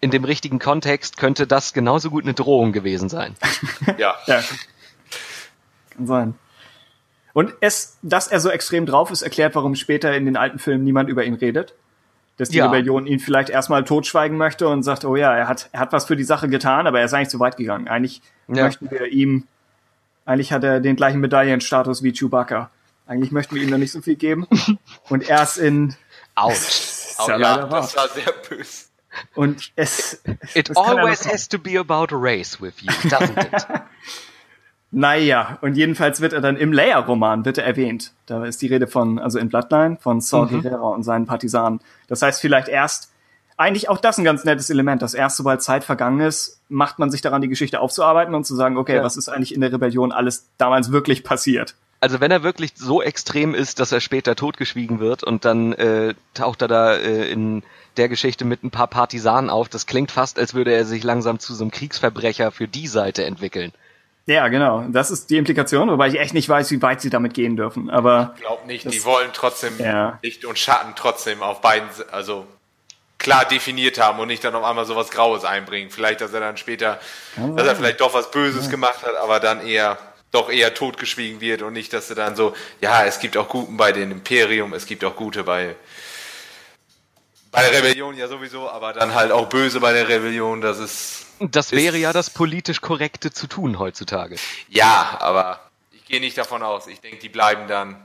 in 0.00 0.10
dem 0.10 0.24
richtigen 0.24 0.58
Kontext 0.58 1.16
könnte 1.16 1.46
das 1.46 1.72
genauso 1.72 2.10
gut 2.10 2.24
eine 2.24 2.34
Drohung 2.34 2.72
gewesen 2.72 3.08
sein. 3.08 3.34
ja. 3.98 4.14
ja. 4.26 4.42
Kann 5.90 6.06
sein. 6.06 6.34
Und 7.32 7.52
es, 7.60 7.98
dass 8.02 8.28
er 8.28 8.40
so 8.40 8.50
extrem 8.50 8.86
drauf 8.86 9.10
ist, 9.10 9.22
erklärt, 9.22 9.54
warum 9.54 9.74
später 9.74 10.14
in 10.14 10.24
den 10.24 10.36
alten 10.36 10.58
Filmen 10.58 10.84
niemand 10.84 11.10
über 11.10 11.24
ihn 11.24 11.34
redet. 11.34 11.74
Dass 12.38 12.50
die 12.50 12.58
ja. 12.58 12.66
Rebellion 12.66 13.06
ihn 13.06 13.18
vielleicht 13.18 13.48
erstmal 13.48 13.84
totschweigen 13.84 14.36
möchte 14.36 14.68
und 14.68 14.82
sagt, 14.82 15.06
oh 15.06 15.16
ja, 15.16 15.34
er 15.34 15.48
hat, 15.48 15.70
er 15.72 15.80
hat 15.80 15.92
was 15.92 16.04
für 16.04 16.16
die 16.16 16.24
Sache 16.24 16.48
getan, 16.48 16.86
aber 16.86 16.98
er 16.98 17.06
ist 17.06 17.14
eigentlich 17.14 17.30
zu 17.30 17.40
weit 17.40 17.56
gegangen. 17.56 17.88
Eigentlich 17.88 18.20
ja. 18.48 18.64
möchten 18.64 18.90
wir 18.90 19.06
ihm, 19.06 19.46
eigentlich 20.26 20.52
hat 20.52 20.64
er 20.64 20.80
den 20.80 20.96
gleichen 20.96 21.20
Medaillenstatus 21.20 22.02
wie 22.02 22.12
Chewbacca. 22.12 22.70
Eigentlich 23.06 23.32
möchten 23.32 23.54
wir 23.54 23.62
ihm 23.62 23.70
da 23.70 23.78
nicht 23.78 23.92
so 23.92 24.02
viel 24.02 24.16
geben. 24.16 24.46
und 25.08 25.28
erst 25.28 25.58
in, 25.58 25.94
Autsch. 26.34 27.16
Oh, 27.18 27.30
ja, 27.30 27.38
ja 27.38 27.66
das 27.66 27.96
war 27.96 28.08
sehr 28.08 28.32
böse. 28.48 28.86
Und 29.34 29.72
es. 29.76 30.22
It 30.54 30.76
always 30.76 31.26
has 31.26 31.48
to 31.48 31.58
be 31.58 31.78
about 31.78 32.08
race 32.10 32.60
with 32.60 32.74
you, 32.80 32.90
doesn't 33.08 33.38
it? 33.38 33.66
naja, 34.90 35.58
und 35.60 35.76
jedenfalls 35.76 36.20
wird 36.20 36.32
er 36.32 36.40
dann 36.40 36.56
im 36.56 36.72
Leia-Roman 36.72 37.44
wird 37.44 37.58
er 37.58 37.64
erwähnt. 37.64 38.12
Da 38.26 38.44
ist 38.44 38.62
die 38.62 38.68
Rede 38.68 38.86
von, 38.86 39.18
also 39.18 39.38
in 39.38 39.48
Bloodline, 39.48 39.98
von 40.00 40.20
Saul 40.20 40.46
mhm. 40.46 40.62
Guerrero 40.62 40.94
und 40.94 41.02
seinen 41.02 41.26
Partisanen. 41.26 41.80
Das 42.08 42.22
heißt, 42.22 42.40
vielleicht 42.40 42.68
erst, 42.68 43.10
eigentlich 43.56 43.88
auch 43.88 43.98
das 43.98 44.18
ein 44.18 44.24
ganz 44.24 44.44
nettes 44.44 44.68
Element, 44.70 45.02
dass 45.02 45.14
erst 45.14 45.38
sobald 45.38 45.62
Zeit 45.62 45.84
vergangen 45.84 46.20
ist, 46.20 46.60
macht 46.68 46.98
man 46.98 47.10
sich 47.10 47.22
daran, 47.22 47.40
die 47.40 47.48
Geschichte 47.48 47.80
aufzuarbeiten 47.80 48.34
und 48.34 48.44
zu 48.44 48.54
sagen, 48.54 48.76
okay, 48.76 48.96
ja. 48.96 49.02
was 49.02 49.16
ist 49.16 49.28
eigentlich 49.28 49.54
in 49.54 49.60
der 49.60 49.72
Rebellion 49.72 50.12
alles 50.12 50.48
damals 50.58 50.92
wirklich 50.92 51.24
passiert? 51.24 51.74
Also 52.00 52.20
wenn 52.20 52.30
er 52.30 52.42
wirklich 52.42 52.72
so 52.76 53.00
extrem 53.00 53.54
ist, 53.54 53.80
dass 53.80 53.92
er 53.92 54.00
später 54.00 54.36
totgeschwiegen 54.36 55.00
wird 55.00 55.24
und 55.24 55.44
dann 55.46 55.72
äh, 55.72 56.14
taucht 56.34 56.60
er 56.62 56.68
da 56.68 56.94
äh, 56.94 57.30
in 57.30 57.62
der 57.98 58.08
Geschichte 58.08 58.44
mit 58.44 58.62
ein 58.62 58.70
paar 58.70 58.86
Partisanen 58.86 59.50
auf. 59.50 59.68
Das 59.68 59.86
klingt 59.86 60.10
fast, 60.10 60.38
als 60.38 60.54
würde 60.54 60.72
er 60.72 60.84
sich 60.84 61.02
langsam 61.02 61.38
zu 61.38 61.54
so 61.54 61.64
einem 61.64 61.70
Kriegsverbrecher 61.70 62.52
für 62.52 62.68
die 62.68 62.86
Seite 62.86 63.24
entwickeln. 63.24 63.72
Ja, 64.26 64.48
genau. 64.48 64.84
Das 64.88 65.10
ist 65.10 65.30
die 65.30 65.36
Implikation, 65.36 65.88
wobei 65.88 66.08
ich 66.08 66.18
echt 66.18 66.34
nicht 66.34 66.48
weiß, 66.48 66.70
wie 66.72 66.82
weit 66.82 67.00
sie 67.00 67.10
damit 67.10 67.32
gehen 67.32 67.56
dürfen. 67.56 67.90
Aber 67.90 68.34
ich 68.34 68.42
glaube 68.42 68.66
nicht. 68.66 68.92
Die 68.92 69.04
wollen 69.04 69.30
trotzdem 69.32 69.74
ja. 69.78 70.18
Licht 70.22 70.44
und 70.44 70.58
Schatten 70.58 70.94
trotzdem 70.96 71.42
auf 71.42 71.60
beiden, 71.60 71.88
also 72.10 72.46
klar 73.18 73.44
definiert 73.44 74.00
haben 74.00 74.18
und 74.18 74.28
nicht 74.28 74.42
dann 74.42 74.54
auf 74.56 74.64
einmal 74.64 74.84
sowas 74.84 75.10
Graues 75.10 75.44
einbringen. 75.44 75.90
Vielleicht, 75.90 76.20
dass 76.20 76.32
er 76.32 76.40
dann 76.40 76.56
später, 76.56 76.98
ja, 77.36 77.48
dass 77.48 77.66
er 77.68 77.76
vielleicht 77.76 78.00
doch 78.00 78.14
was 78.14 78.30
Böses 78.32 78.64
ja. 78.64 78.70
gemacht 78.72 79.04
hat, 79.04 79.14
aber 79.16 79.38
dann 79.38 79.64
eher 79.64 79.96
doch 80.32 80.50
eher 80.50 80.74
totgeschwiegen 80.74 81.40
wird 81.40 81.62
und 81.62 81.72
nicht, 81.72 81.92
dass 81.92 82.10
er 82.10 82.16
dann 82.16 82.36
so, 82.36 82.52
ja, 82.80 83.04
es 83.04 83.20
gibt 83.20 83.36
auch 83.36 83.48
Guten 83.48 83.76
bei 83.76 83.92
dem 83.92 84.10
Imperium, 84.10 84.74
es 84.74 84.86
gibt 84.86 85.04
auch 85.04 85.16
Gute 85.16 85.44
bei 85.44 85.76
bei 87.50 87.62
der 87.62 87.78
Rebellion 87.78 88.16
ja 88.16 88.28
sowieso, 88.28 88.68
aber 88.68 88.92
dann 88.92 89.14
halt 89.14 89.32
auch 89.32 89.48
böse 89.48 89.80
bei 89.80 89.92
der 89.92 90.08
Rebellion, 90.08 90.60
das 90.60 90.78
ist. 90.78 91.26
Das 91.40 91.72
wäre 91.72 91.96
ist, 91.96 92.02
ja 92.02 92.12
das 92.12 92.30
politisch 92.30 92.80
Korrekte 92.80 93.30
zu 93.30 93.46
tun 93.46 93.78
heutzutage. 93.78 94.36
Ja, 94.68 95.16
aber 95.20 95.60
ich 95.92 96.04
gehe 96.04 96.20
nicht 96.20 96.36
davon 96.38 96.62
aus. 96.62 96.86
Ich 96.86 97.00
denke, 97.00 97.18
die 97.18 97.28
bleiben 97.28 97.68
dann. 97.68 97.96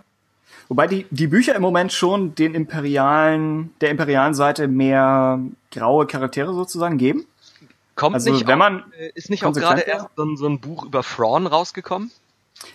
Wobei 0.67 0.87
die, 0.87 1.05
die 1.09 1.27
Bücher 1.27 1.53
im 1.55 1.61
Moment 1.61 1.91
schon 1.91 2.33
den 2.35 2.55
imperialen, 2.55 3.73
der 3.81 3.89
imperialen 3.89 4.33
Seite 4.33 4.67
mehr 4.69 5.39
graue 5.69 6.07
Charaktere 6.07 6.53
sozusagen 6.53 6.97
geben. 6.97 7.25
Kommt 7.95 8.15
also, 8.15 8.31
nicht 8.31 8.47
wenn 8.47 8.57
man 8.57 8.83
auch, 8.83 8.93
äh, 8.97 9.11
ist 9.15 9.29
nicht 9.29 9.43
auch 9.43 9.53
gerade 9.53 9.81
erst 9.81 10.07
so, 10.15 10.35
so, 10.35 10.47
ein 10.47 10.59
Buch 10.59 10.85
über 10.85 11.03
Thrawn 11.03 11.45
rausgekommen? 11.45 12.11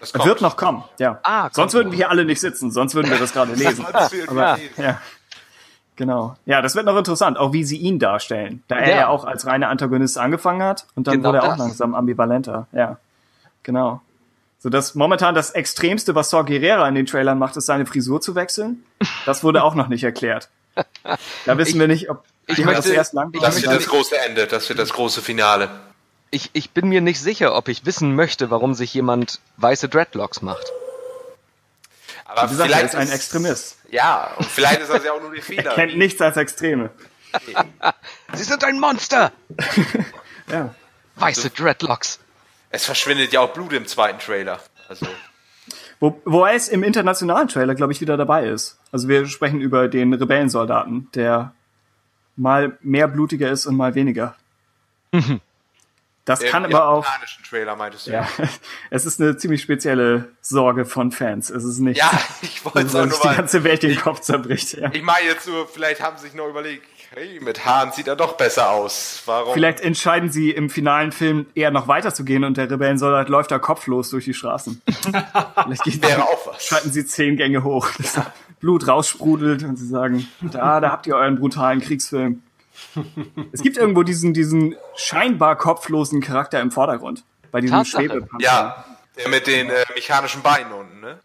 Das 0.00 0.12
wird 0.14 0.40
noch 0.40 0.56
kommen, 0.56 0.84
ja. 0.98 1.20
Ah, 1.22 1.48
sonst 1.52 1.72
würden 1.74 1.90
wir 1.92 1.96
hier 1.96 2.10
alle 2.10 2.24
nicht 2.24 2.40
sitzen, 2.40 2.70
sonst 2.70 2.94
würden 2.94 3.10
wir 3.10 3.18
das 3.18 3.32
gerade 3.32 3.54
lesen. 3.54 3.86
Aber, 3.86 4.58
ja. 4.76 5.00
Genau. 5.96 6.36
Ja, 6.44 6.60
das 6.60 6.74
wird 6.74 6.86
noch 6.86 6.96
interessant, 6.96 7.38
auch 7.38 7.52
wie 7.52 7.64
sie 7.64 7.78
ihn 7.78 7.98
darstellen. 7.98 8.62
Da 8.68 8.76
er 8.76 8.90
ja, 8.90 8.96
ja 8.96 9.08
auch 9.08 9.24
als 9.24 9.46
reiner 9.46 9.68
Antagonist 9.70 10.18
angefangen 10.18 10.62
hat 10.62 10.86
und 10.94 11.06
dann 11.06 11.16
genau 11.16 11.28
wurde 11.30 11.38
er 11.38 11.52
auch 11.52 11.56
langsam 11.56 11.94
ambivalenter. 11.94 12.66
Ja. 12.72 12.98
Genau. 13.62 14.00
So 14.58 14.70
dass 14.70 14.94
momentan 14.94 15.34
das 15.34 15.50
Extremste, 15.50 16.14
was 16.14 16.30
Saw 16.30 16.44
Gerrera 16.44 16.88
in 16.88 16.94
den 16.94 17.06
Trailern 17.06 17.38
macht, 17.38 17.56
ist 17.56 17.66
seine 17.66 17.86
Frisur 17.86 18.20
zu 18.20 18.34
wechseln. 18.34 18.84
Das 19.24 19.42
wurde 19.42 19.62
auch 19.62 19.74
noch 19.74 19.88
nicht 19.88 20.04
erklärt. 20.04 20.48
Da 21.04 21.16
wissen 21.58 21.74
ich, 21.74 21.80
wir 21.80 21.88
nicht, 21.88 22.10
ob 22.10 22.24
ich 22.46 22.58
möchte, 22.64 22.82
das 22.82 22.90
erst 22.90 23.12
lang 23.14 23.32
Das 23.32 23.62
wird 23.62 23.74
das 23.74 23.86
große 23.86 24.16
Ende, 24.18 24.46
das 24.46 24.68
wird 24.68 24.78
das 24.78 24.92
große 24.92 25.22
Finale. 25.22 25.70
Ich, 26.30 26.50
ich 26.52 26.70
bin 26.70 26.88
mir 26.88 27.00
nicht 27.00 27.20
sicher, 27.20 27.54
ob 27.54 27.68
ich 27.68 27.86
wissen 27.86 28.14
möchte, 28.14 28.50
warum 28.50 28.74
sich 28.74 28.92
jemand 28.92 29.40
weiße 29.56 29.88
Dreadlocks 29.88 30.42
macht. 30.42 30.72
Aber 32.28 32.48
gesagt, 32.48 32.70
vielleicht 32.70 32.84
ist 32.86 32.94
ein 32.94 33.10
Extremist. 33.10 33.78
Ja, 33.90 34.32
und 34.36 34.46
vielleicht 34.46 34.80
ist 34.80 34.90
das 34.90 35.04
ja 35.04 35.12
auch 35.12 35.20
nur 35.20 35.32
die 35.32 35.40
Fehler. 35.42 35.70
er 35.70 35.74
kennt 35.74 35.96
nichts 35.96 36.20
als 36.20 36.36
Extreme. 36.36 36.90
Sie 38.34 38.44
sind 38.44 38.64
ein 38.64 38.80
Monster! 38.80 39.32
ja. 40.50 40.74
Weiße 41.16 41.50
Dreadlocks. 41.50 42.18
Es 42.70 42.84
verschwindet 42.84 43.32
ja 43.32 43.40
auch 43.40 43.52
Blut 43.52 43.72
im 43.72 43.86
zweiten 43.86 44.18
Trailer. 44.18 44.60
Also. 44.88 45.06
Wo, 45.98 46.20
wo 46.24 46.46
es 46.46 46.68
im 46.68 46.82
internationalen 46.82 47.48
Trailer, 47.48 47.74
glaube 47.74 47.92
ich, 47.92 48.00
wieder 48.00 48.16
dabei 48.16 48.46
ist. 48.48 48.78
Also 48.92 49.08
wir 49.08 49.26
sprechen 49.26 49.60
über 49.60 49.88
den 49.88 50.12
Rebellensoldaten, 50.12 51.08
der 51.14 51.52
mal 52.36 52.76
mehr 52.82 53.08
blutiger 53.08 53.50
ist 53.50 53.66
und 53.66 53.76
mal 53.76 53.94
weniger. 53.94 54.36
Das 56.26 56.42
Im 56.42 56.50
kann 56.50 56.64
aber 56.64 56.88
auch. 56.88 57.06
Trailer 57.48 57.76
meintest 57.76 58.08
du. 58.08 58.10
Ja, 58.10 58.28
es 58.90 59.06
ist 59.06 59.20
eine 59.20 59.36
ziemlich 59.36 59.62
spezielle 59.62 60.28
Sorge 60.40 60.84
von 60.84 61.12
Fans. 61.12 61.50
Es 61.50 61.64
ist 61.64 61.78
nicht, 61.78 61.98
Ja, 61.98 62.10
ich 62.42 62.64
wollte 62.64 62.88
sich 62.88 62.92
nur 62.94 63.06
die 63.06 63.36
ganze 63.36 63.62
Welt 63.62 63.84
den 63.84 63.96
Kopf 63.96 64.20
zerbricht. 64.20 64.72
Ja. 64.74 64.90
Ich 64.92 65.02
meine 65.02 65.24
jetzt 65.24 65.46
nur, 65.46 65.68
vielleicht 65.68 66.02
haben 66.02 66.16
sie 66.18 66.26
sich 66.26 66.34
noch 66.34 66.48
überlegt, 66.48 66.84
hey, 67.10 67.38
mit 67.40 67.64
Haaren 67.64 67.92
sieht 67.92 68.08
er 68.08 68.16
doch 68.16 68.36
besser 68.36 68.70
aus. 68.70 69.22
Warum? 69.26 69.54
Vielleicht 69.54 69.80
entscheiden 69.80 70.28
sie 70.30 70.50
im 70.50 70.68
finalen 70.68 71.12
Film 71.12 71.46
eher 71.54 71.70
noch 71.70 71.86
weiterzugehen 71.86 72.42
und 72.42 72.56
der 72.56 72.68
Rebellensoldat 72.68 73.28
läuft 73.28 73.52
da 73.52 73.60
kopflos 73.60 74.10
durch 74.10 74.24
die 74.24 74.34
Straßen. 74.34 74.82
Vielleicht 75.62 75.84
geht, 75.84 76.02
Wäre 76.02 76.24
auch 76.24 76.46
was. 76.48 76.66
schalten 76.66 76.90
sie 76.90 77.06
zehn 77.06 77.36
Gänge 77.36 77.62
hoch, 77.62 77.88
dass 77.98 78.14
da 78.14 78.32
Blut 78.58 78.88
raussprudelt 78.88 79.62
und 79.62 79.76
sie 79.76 79.86
sagen, 79.86 80.26
da, 80.40 80.80
da 80.80 80.90
habt 80.90 81.06
ihr 81.06 81.14
euren 81.14 81.38
brutalen 81.38 81.80
Kriegsfilm. 81.80 82.42
Es 83.52 83.62
gibt 83.62 83.76
irgendwo 83.76 84.02
diesen, 84.02 84.34
diesen 84.34 84.76
scheinbar 84.96 85.56
kopflosen 85.56 86.20
Charakter 86.20 86.60
im 86.60 86.70
Vordergrund. 86.70 87.24
Bei 87.50 87.60
diesem. 87.60 87.84
Schwebepanzer. 87.84 88.38
Ja, 88.40 88.84
der 89.16 89.28
mit 89.28 89.46
den 89.46 89.70
äh, 89.70 89.84
mechanischen 89.94 90.42
Beinen 90.42 90.72
unten, 90.72 91.00
ne? 91.00 91.18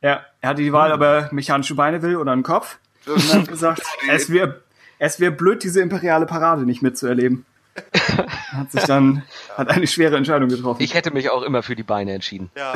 Ja, 0.00 0.24
er 0.40 0.50
hatte 0.50 0.62
die 0.62 0.72
Wahl, 0.72 0.92
ob 0.92 1.00
er 1.00 1.28
mechanische 1.32 1.74
Beine 1.74 2.02
will 2.02 2.16
oder 2.16 2.32
einen 2.32 2.42
Kopf. 2.42 2.78
Und 3.06 3.30
dann 3.30 3.40
hat 3.42 3.48
gesagt, 3.48 3.82
es 4.10 4.30
wäre 4.30 4.62
es 4.98 5.20
wär 5.20 5.30
blöd, 5.30 5.62
diese 5.62 5.80
imperiale 5.80 6.26
Parade 6.26 6.62
nicht 6.62 6.82
mitzuerleben. 6.82 7.44
Hat 8.52 8.70
sich 8.70 8.84
dann, 8.84 9.24
hat 9.56 9.68
eine 9.68 9.88
schwere 9.88 10.16
Entscheidung 10.16 10.48
getroffen. 10.48 10.80
Ich 10.80 10.94
hätte 10.94 11.10
mich 11.10 11.30
auch 11.30 11.42
immer 11.42 11.64
für 11.64 11.74
die 11.74 11.82
Beine 11.82 12.12
entschieden. 12.12 12.50
Ja, 12.54 12.72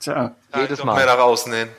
Tja. 0.00 0.34
Jedes 0.56 0.82
Mal. 0.82 0.96
mehr 0.96 1.06
da 1.06 1.14
rausnehmen. 1.14 1.72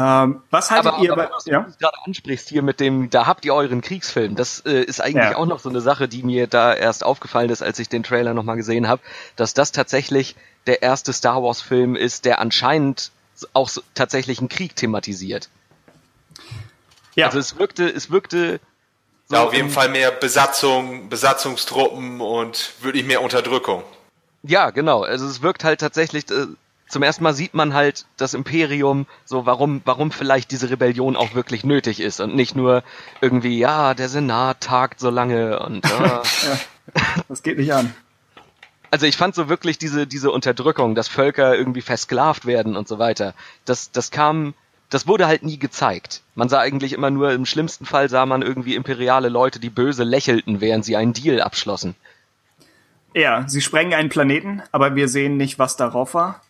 Ähm, 0.00 0.42
was 0.50 0.70
haltet 0.70 0.92
Aber, 0.92 1.02
ihr 1.02 1.12
aber 1.12 1.24
bei, 1.24 1.30
was 1.32 1.42
du 1.44 1.50
ja? 1.50 1.66
gerade 1.80 1.96
ansprichst 2.04 2.48
hier 2.48 2.62
mit 2.62 2.78
dem, 2.78 3.10
da 3.10 3.26
habt 3.26 3.44
ihr 3.44 3.52
euren 3.52 3.80
Kriegsfilm, 3.80 4.36
das 4.36 4.60
äh, 4.64 4.80
ist 4.84 5.00
eigentlich 5.00 5.16
Ja. 5.32 5.36
auch 5.36 5.46
noch 5.46 5.58
so 5.58 5.68
eine 5.68 5.80
Sache, 5.80 6.06
die 6.06 6.22
mir 6.22 6.46
da 6.46 6.72
erst 6.72 7.02
aufgefallen 7.02 7.50
ist, 7.50 7.62
als 7.62 7.80
ich 7.80 7.88
den 7.88 8.04
Trailer 8.04 8.32
nochmal 8.32 8.54
gesehen 8.54 8.86
habe, 8.86 9.02
dass 9.34 9.54
das 9.54 9.72
tatsächlich 9.72 10.36
der 10.68 10.82
erste 10.82 11.12
Star 11.12 11.42
Wars 11.42 11.60
Film 11.62 11.96
ist, 11.96 12.26
der 12.26 12.38
anscheinend 12.38 13.10
auch 13.54 13.68
so, 13.68 13.82
tatsächlich 13.94 14.38
einen 14.38 14.48
Krieg 14.48 14.76
thematisiert. 14.76 15.48
Ja, 17.16 17.26
Also 17.26 17.40
es 17.40 17.58
wirkte, 17.58 17.88
es 17.88 18.10
wirkte 18.12 18.60
so 19.26 19.34
Ja, 19.34 19.42
auf 19.44 19.52
jeden 19.52 19.70
Fall 19.70 19.88
mehr 19.88 20.12
Besatzung, 20.12 21.08
Besatzungstruppen 21.08 22.20
und 22.20 22.72
wirklich 22.82 23.04
mehr 23.04 23.20
Unterdrückung. 23.20 23.82
Ja, 24.44 24.70
genau. 24.70 25.02
Also 25.02 25.26
es 25.26 25.42
wirkt 25.42 25.64
halt 25.64 25.80
tatsächlich, 25.80 26.30
äh, 26.30 26.46
zum 26.88 27.02
ersten 27.02 27.22
Mal 27.22 27.34
sieht 27.34 27.54
man 27.54 27.74
halt 27.74 28.06
das 28.16 28.34
Imperium, 28.34 29.06
so 29.24 29.46
warum, 29.46 29.82
warum 29.84 30.10
vielleicht 30.10 30.50
diese 30.50 30.70
Rebellion 30.70 31.16
auch 31.16 31.34
wirklich 31.34 31.64
nötig 31.64 32.00
ist 32.00 32.20
und 32.20 32.34
nicht 32.34 32.56
nur 32.56 32.82
irgendwie, 33.20 33.58
ja, 33.58 33.94
der 33.94 34.08
Senat 34.08 34.60
tagt 34.62 35.00
so 35.00 35.10
lange 35.10 35.60
und 35.60 35.84
äh, 35.84 36.20
das 37.28 37.42
geht 37.42 37.58
nicht 37.58 37.72
an. 37.72 37.94
also 38.90 39.06
ich 39.06 39.16
fand 39.16 39.34
so 39.34 39.48
wirklich 39.48 39.78
diese, 39.78 40.06
diese 40.06 40.30
Unterdrückung, 40.30 40.94
dass 40.94 41.08
Völker 41.08 41.56
irgendwie 41.56 41.82
versklavt 41.82 42.46
werden 42.46 42.76
und 42.76 42.88
so 42.88 42.98
weiter. 42.98 43.34
Das, 43.66 43.90
das 43.92 44.10
kam, 44.10 44.54
das 44.88 45.06
wurde 45.06 45.26
halt 45.26 45.42
nie 45.42 45.58
gezeigt. 45.58 46.22
Man 46.34 46.48
sah 46.48 46.60
eigentlich 46.60 46.94
immer 46.94 47.10
nur, 47.10 47.32
im 47.32 47.44
schlimmsten 47.44 47.84
Fall 47.84 48.08
sah 48.08 48.24
man 48.24 48.40
irgendwie 48.40 48.74
imperiale 48.74 49.28
Leute, 49.28 49.60
die 49.60 49.70
böse 49.70 50.04
lächelten, 50.04 50.62
während 50.62 50.86
sie 50.86 50.96
einen 50.96 51.12
Deal 51.12 51.42
abschlossen. 51.42 51.94
Ja, 53.14 53.46
sie 53.46 53.60
sprengen 53.60 53.94
einen 53.94 54.08
Planeten, 54.10 54.62
aber 54.72 54.94
wir 54.94 55.08
sehen 55.08 55.36
nicht, 55.36 55.58
was 55.58 55.76
darauf 55.76 56.14
war. 56.14 56.40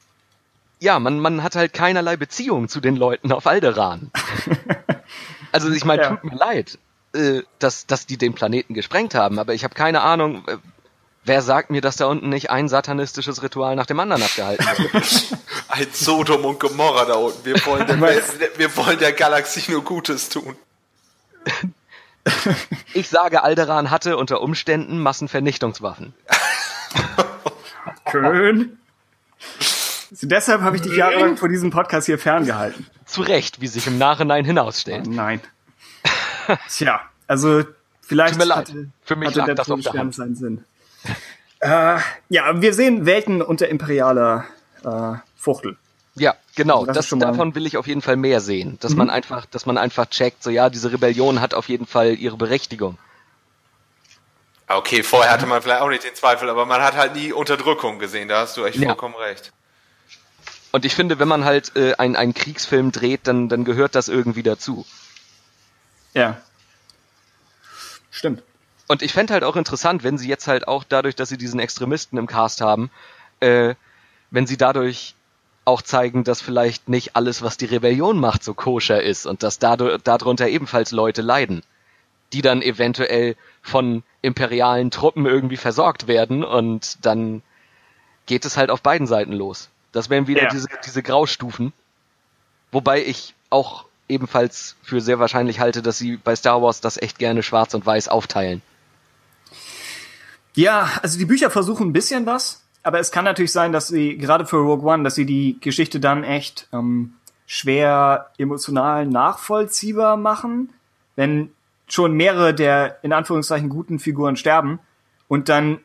Ja, 0.80 0.98
man, 0.98 1.18
man 1.20 1.42
hat 1.42 1.56
halt 1.56 1.72
keinerlei 1.72 2.16
Beziehung 2.16 2.68
zu 2.68 2.80
den 2.80 2.96
Leuten 2.96 3.32
auf 3.32 3.46
Alderan. 3.46 4.10
also 5.52 5.70
ich 5.70 5.84
meine, 5.84 6.02
Ja. 6.02 6.08
tut 6.10 6.24
mir 6.24 6.36
leid, 6.36 6.78
äh, 7.14 7.42
dass, 7.58 7.86
dass 7.86 8.06
die 8.06 8.16
den 8.16 8.34
Planeten 8.34 8.74
gesprengt 8.74 9.14
haben, 9.14 9.38
aber 9.38 9.54
ich 9.54 9.64
habe 9.64 9.74
keine 9.74 10.02
Ahnung, 10.02 10.44
äh, 10.46 10.56
wer 11.24 11.42
sagt 11.42 11.70
mir, 11.70 11.80
dass 11.80 11.96
da 11.96 12.06
unten 12.06 12.28
nicht 12.28 12.50
ein 12.50 12.68
satanistisches 12.68 13.42
Ritual 13.42 13.76
nach 13.76 13.86
dem 13.86 13.98
anderen 14.00 14.22
abgehalten 14.22 14.66
wird. 14.66 15.38
Ein 15.70 15.86
Sodom 15.92 16.46
und 16.46 16.58
Gomorra 16.60 17.04
da 17.04 17.14
unten. 17.14 17.44
Wir 17.44 17.66
wollen 17.66 17.86
der, 17.86 18.00
wir 18.56 18.76
wollen 18.76 18.98
der 18.98 19.12
Galaxie 19.12 19.70
nur 19.70 19.84
Gutes 19.84 20.30
tun. 20.30 20.56
Ich 22.94 23.08
sage, 23.10 23.42
Alderan 23.42 23.90
hatte 23.90 24.16
unter 24.16 24.40
Umständen 24.40 24.98
Massenvernichtungswaffen. 25.00 26.14
Schön. 28.10 28.78
So, 30.10 30.26
deshalb 30.26 30.62
habe 30.62 30.76
ich 30.76 30.82
dich 30.82 30.96
jahrelang 30.96 31.36
vor 31.36 31.48
diesem 31.48 31.70
Podcast 31.70 32.06
hier 32.06 32.18
ferngehalten. 32.18 32.86
Zu 33.04 33.22
Recht, 33.22 33.60
wie 33.60 33.66
sich 33.66 33.86
im 33.86 33.98
Nachhinein 33.98 34.44
hinausstellt. 34.44 35.06
Nein. 35.06 35.40
Tja, 36.70 37.00
also 37.26 37.62
vielleicht 38.00 38.32
Tut 38.34 38.38
mir 38.38 38.44
leid. 38.46 38.68
hatte, 38.68 38.88
Für 39.04 39.16
mich 39.16 39.28
hatte 39.28 39.38
lag 39.40 39.46
der 39.46 39.54
das 39.56 39.70
auf 39.70 39.80
der 39.80 39.92
Hand. 39.92 40.14
seinen 40.14 40.34
Sinn. 40.34 40.64
Äh, 41.60 41.98
ja, 42.30 42.60
wir 42.60 42.72
sehen 42.72 43.04
Welten 43.04 43.42
unter 43.42 43.68
imperialer 43.68 44.44
äh, 44.84 45.18
Fuchtel. 45.36 45.76
Ja, 46.14 46.34
genau. 46.54 46.80
Also 46.80 46.86
das 46.92 46.96
Das, 47.08 47.12
Mhm. 47.12 47.20
davon 47.20 47.54
will 47.54 47.66
ich 47.66 47.76
auf 47.76 47.86
jeden 47.86 48.00
Fall 48.00 48.16
mehr 48.16 48.40
sehen. 48.40 48.78
Dass 48.80 48.94
man 48.94 49.10
einfach, 49.10 49.44
dass 49.46 49.66
man 49.66 49.76
einfach 49.76 50.06
checkt, 50.06 50.42
so 50.42 50.50
ja, 50.50 50.70
diese 50.70 50.90
Rebellion 50.90 51.40
hat 51.40 51.52
auf 51.54 51.68
jeden 51.68 51.86
Fall 51.86 52.14
ihre 52.14 52.36
Berechtigung. 52.36 52.96
Okay, 54.68 55.02
vorher 55.02 55.32
hatte 55.32 55.46
man 55.46 55.62
vielleicht 55.62 55.80
auch 55.80 55.88
nicht 55.88 56.04
den 56.04 56.14
Zweifel, 56.14 56.48
aber 56.50 56.66
man 56.66 56.82
hat 56.82 56.94
halt 56.96 57.14
nie 57.14 57.32
Unterdrückung 57.32 57.98
gesehen. 57.98 58.28
Da 58.28 58.40
hast 58.40 58.56
du 58.56 58.64
echt 58.64 58.76
Ja. 58.78 58.88
vollkommen 58.88 59.14
recht. 59.14 59.52
Und 60.78 60.84
ich 60.84 60.94
finde, 60.94 61.18
wenn 61.18 61.26
man 61.26 61.44
halt 61.44 61.74
äh, 61.74 61.94
einen, 61.96 62.14
einen 62.14 62.34
Kriegsfilm 62.34 62.92
dreht, 62.92 63.22
dann, 63.26 63.48
dann 63.48 63.64
gehört 63.64 63.96
das 63.96 64.08
irgendwie 64.08 64.44
dazu. 64.44 64.86
Ja. 66.14 66.40
Stimmt. 68.12 68.44
Und 68.86 69.02
ich 69.02 69.12
fände 69.12 69.32
halt 69.32 69.42
auch 69.42 69.56
interessant, 69.56 70.04
wenn 70.04 70.18
sie 70.18 70.28
jetzt 70.28 70.46
halt 70.46 70.68
auch 70.68 70.84
dadurch, 70.84 71.16
dass 71.16 71.30
sie 71.30 71.36
diesen 71.36 71.58
Extremisten 71.58 72.16
im 72.16 72.28
Cast 72.28 72.60
haben, 72.60 72.92
äh, 73.40 73.74
wenn 74.30 74.46
sie 74.46 74.56
dadurch 74.56 75.16
auch 75.64 75.82
zeigen, 75.82 76.22
dass 76.22 76.40
vielleicht 76.40 76.88
nicht 76.88 77.16
alles, 77.16 77.42
was 77.42 77.56
die 77.56 77.66
Rebellion 77.66 78.20
macht, 78.20 78.44
so 78.44 78.54
koscher 78.54 79.02
ist 79.02 79.26
und 79.26 79.42
dass 79.42 79.58
dadurch, 79.58 80.00
darunter 80.04 80.46
ebenfalls 80.46 80.92
Leute 80.92 81.22
leiden, 81.22 81.64
die 82.32 82.40
dann 82.40 82.62
eventuell 82.62 83.34
von 83.62 84.04
imperialen 84.22 84.92
Truppen 84.92 85.26
irgendwie 85.26 85.56
versorgt 85.56 86.06
werden 86.06 86.44
und 86.44 87.04
dann 87.04 87.42
geht 88.26 88.44
es 88.44 88.56
halt 88.56 88.70
auf 88.70 88.80
beiden 88.80 89.08
Seiten 89.08 89.32
los. 89.32 89.70
Das 89.92 90.10
wären 90.10 90.26
wieder 90.26 90.44
Ja. 90.44 90.48
diese, 90.48 90.68
diese 90.84 91.02
Graustufen. 91.02 91.72
Wobei 92.72 93.02
ich 93.04 93.34
auch 93.50 93.86
ebenfalls 94.08 94.76
für 94.82 95.00
sehr 95.00 95.18
wahrscheinlich 95.18 95.60
halte, 95.60 95.82
dass 95.82 95.98
sie 95.98 96.16
bei 96.16 96.34
Star 96.36 96.62
Wars 96.62 96.80
das 96.80 96.96
echt 96.96 97.18
gerne 97.18 97.42
schwarz 97.42 97.74
und 97.74 97.84
weiß 97.84 98.08
aufteilen. 98.08 98.62
Ja, 100.54 100.90
also 101.02 101.18
die 101.18 101.24
Bücher 101.24 101.50
versuchen 101.50 101.88
ein 101.88 101.92
bisschen 101.92 102.26
was, 102.26 102.62
aber 102.82 102.98
es 102.98 103.10
kann 103.12 103.24
natürlich 103.24 103.52
sein, 103.52 103.72
dass 103.72 103.88
sie, 103.88 104.16
gerade 104.18 104.46
für 104.46 104.56
Rogue 104.56 104.84
One, 104.90 105.04
dass 105.04 105.14
sie 105.14 105.26
die 105.26 105.58
Geschichte 105.60 106.00
dann 106.00 106.24
echt 106.24 106.68
ähm, 106.72 107.14
schwer 107.46 108.30
emotional 108.38 109.06
nachvollziehbar 109.06 110.16
machen, 110.16 110.72
wenn 111.16 111.52
schon 111.86 112.12
mehrere 112.12 112.54
der 112.54 112.98
in 113.02 113.12
Anführungszeichen 113.12 113.68
guten 113.68 113.98
Figuren 113.98 114.36
sterben 114.36 114.78
und 115.28 115.48
dann 115.48 115.78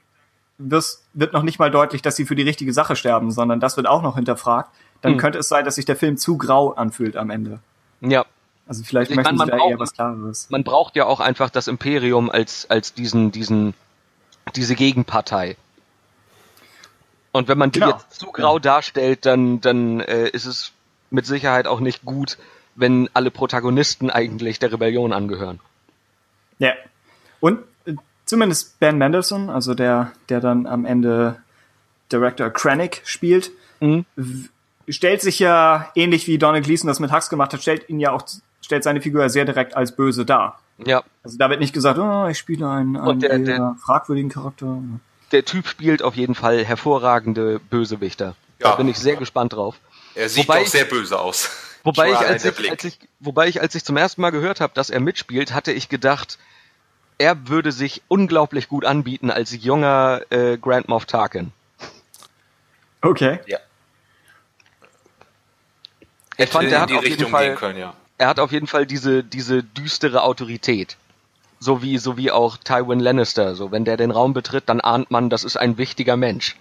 wirst, 0.70 1.04
wird 1.14 1.34
noch 1.34 1.44
nicht 1.44 1.60
mal 1.60 1.72
deutlich, 1.72 2.02
dass 2.02 2.16
sie 2.16 2.26
für 2.26 2.36
die 2.36 2.44
richtige 2.44 2.74
Sache 2.74 2.96
sterben, 2.96 3.32
sondern 3.32 3.60
das 3.60 3.78
wird 3.78 3.88
auch 3.88 4.02
noch 4.02 4.16
hinterfragt. 4.16 4.70
Dann 5.02 5.14
Hm. 5.14 5.20
könnte 5.20 5.40
es 5.40 5.48
sein, 5.50 5.66
dass 5.66 5.76
sich 5.76 5.86
der 5.86 5.96
Film 5.96 6.18
zu 6.18 6.38
grau 6.38 6.72
anfühlt 6.74 7.16
am 7.18 7.30
Ende. 7.30 7.60
Ja, 8.02 8.26
Also 8.68 8.84
vielleicht 8.84 9.12
Ich 9.12 9.18
möchten 9.18 9.36
meine, 9.36 9.52
sie 9.52 9.58
man 9.58 9.60
da 9.66 9.70
eher 9.70 9.80
was 9.80 9.94
Klareres. 9.94 10.50
man 10.50 10.64
braucht 10.64 10.96
ja 10.96 11.06
auch 11.06 11.20
einfach 11.20 11.50
das 11.50 11.68
Imperium 11.68 12.30
als, 12.30 12.70
als 12.70 12.94
diesen, 12.94 13.32
diesen, 13.32 13.74
diese 14.56 14.76
Gegenpartei. 14.76 15.58
Und 17.32 17.48
wenn 17.48 17.58
man 17.58 17.72
die 17.72 17.80
Genau. 17.80 17.92
jetzt 17.94 18.20
zu 18.20 18.28
grau 18.32 18.60
darstellt, 18.60 19.26
dann, 19.26 19.60
dann 19.60 20.00
äh, 20.02 20.30
ist 20.30 20.46
es 20.46 20.72
mit 21.10 21.26
Sicherheit 21.26 21.68
auch 21.68 21.80
nicht 21.80 22.06
gut, 22.06 22.38
wenn 22.76 23.10
alle 23.14 23.32
Protagonisten 23.32 24.10
eigentlich 24.10 24.60
der 24.60 24.72
Rebellion 24.72 25.14
angehören. 25.14 25.60
Ja. 26.60 26.74
Und 27.40 27.60
zumindest 28.26 28.80
Ben 28.80 28.98
Mendelssohn, 28.98 29.50
also 29.50 29.74
der, 29.74 30.12
der 30.30 30.40
dann 30.40 30.66
am 30.66 30.86
Ende 30.86 31.38
Director 32.12 32.50
Krennic 32.50 33.02
spielt, 33.06 33.52
Mhm. 33.80 34.06
stellt 34.88 35.22
sich 35.22 35.40
ja 35.40 35.92
ähnlich 35.96 36.28
wie 36.28 36.38
Donald 36.38 36.66
Gleason 36.66 36.88
das 36.88 37.00
mit 37.00 37.12
Hux 37.12 37.30
gemacht 37.30 37.54
hat, 37.54 37.62
stellt 37.62 37.90
ihn 37.90 38.00
ja 38.00 38.12
auch, 38.12 38.24
stellt 38.62 38.84
seine 38.84 39.02
Figur 39.02 39.22
ja 39.22 39.30
sehr 39.30 39.46
direkt 39.46 39.76
als 39.76 39.96
böse 39.96 40.26
dar. 40.26 40.60
Ja, 40.86 41.04
Also 41.24 41.38
da 41.38 41.50
wird 41.50 41.60
nicht 41.60 41.74
gesagt, 41.74 42.00
oh, 42.00 42.28
ich 42.28 42.38
spiele 42.38 42.68
einen, 42.70 42.98
einen 42.98 43.20
der- 43.20 43.30
eher 43.32 43.40
der- 43.40 43.76
fragwürdigen 43.84 44.30
Charakter. 44.30 44.78
der 45.32 45.46
Typ 45.46 45.68
spielt 45.68 46.02
auf 46.02 46.16
jeden 46.16 46.36
Fall 46.36 46.64
hervorragende 46.64 47.60
Bösewichter. 47.60 48.36
Da 48.60 48.70
Ja. 48.70 48.76
bin 48.76 48.88
ich 48.88 48.98
sehr 48.98 49.16
gespannt 49.16 49.54
drauf. 49.54 49.76
Er 50.16 50.30
sieht 50.30 50.48
Wobei 50.48 50.60
doch 50.62 50.68
sehr 50.68 50.86
böse 50.86 51.20
aus. 51.20 51.50
Wobei 51.84 52.12
ich, 52.12 52.18
als 52.18 52.46
ich, 52.46 52.56
Blick. 52.56 52.72
als 52.72 52.84
ich, 52.86 53.00
wobei 53.20 53.48
ich, 53.48 53.60
als 53.62 53.76
ich 53.76 53.84
zum 53.84 53.98
ersten 53.98 54.22
Mal 54.22 54.30
gehört 54.30 54.62
habe, 54.62 54.74
dass 54.76 54.90
er 54.90 55.00
mitspielt, 55.02 55.54
hatte 55.54 55.72
ich 55.74 55.90
gedacht, 55.90 56.38
er 57.18 57.48
würde 57.48 57.72
sich 57.72 58.02
unglaublich 58.08 58.68
gut 58.70 58.86
anbieten 58.86 59.32
als 59.32 59.52
junger 59.64 60.22
äh, 60.30 60.58
Grand 60.58 60.88
Moff 60.88 61.06
Tarkin. 61.06 61.52
Okay. 63.02 63.40
Ja. 63.46 63.60
Ich 66.38 66.50
fand, 66.50 66.70
er 66.70 66.76
in 66.76 66.82
hat 66.82 66.90
die 66.90 66.96
auf 66.96 67.04
jeden 67.04 67.14
Richtung 67.14 67.32
Fall, 67.32 67.48
gehen 67.50 67.56
können, 67.58 67.80
ja. 67.80 67.94
er 68.18 68.28
hat 68.28 68.40
auf 68.40 68.52
jeden 68.52 68.68
Fall 68.68 68.86
diese, 68.86 69.24
diese 69.24 69.64
düstere 69.64 70.24
Autorität. 70.24 70.98
So 71.60 71.82
wie, 71.82 71.98
so 71.98 72.18
wie 72.18 72.32
auch 72.32 72.58
Tywin 72.58 73.00
Lannister. 73.00 73.56
So, 73.56 73.72
wenn 73.72 73.86
der 73.86 73.96
den 73.98 74.12
Raum 74.12 74.34
betritt, 74.34 74.64
dann 74.68 74.82
ahnt 74.82 75.12
man, 75.12 75.30
das 75.30 75.44
ist 75.44 75.56
ein 75.56 75.78
wichtiger 75.78 76.18
Mensch. 76.18 76.58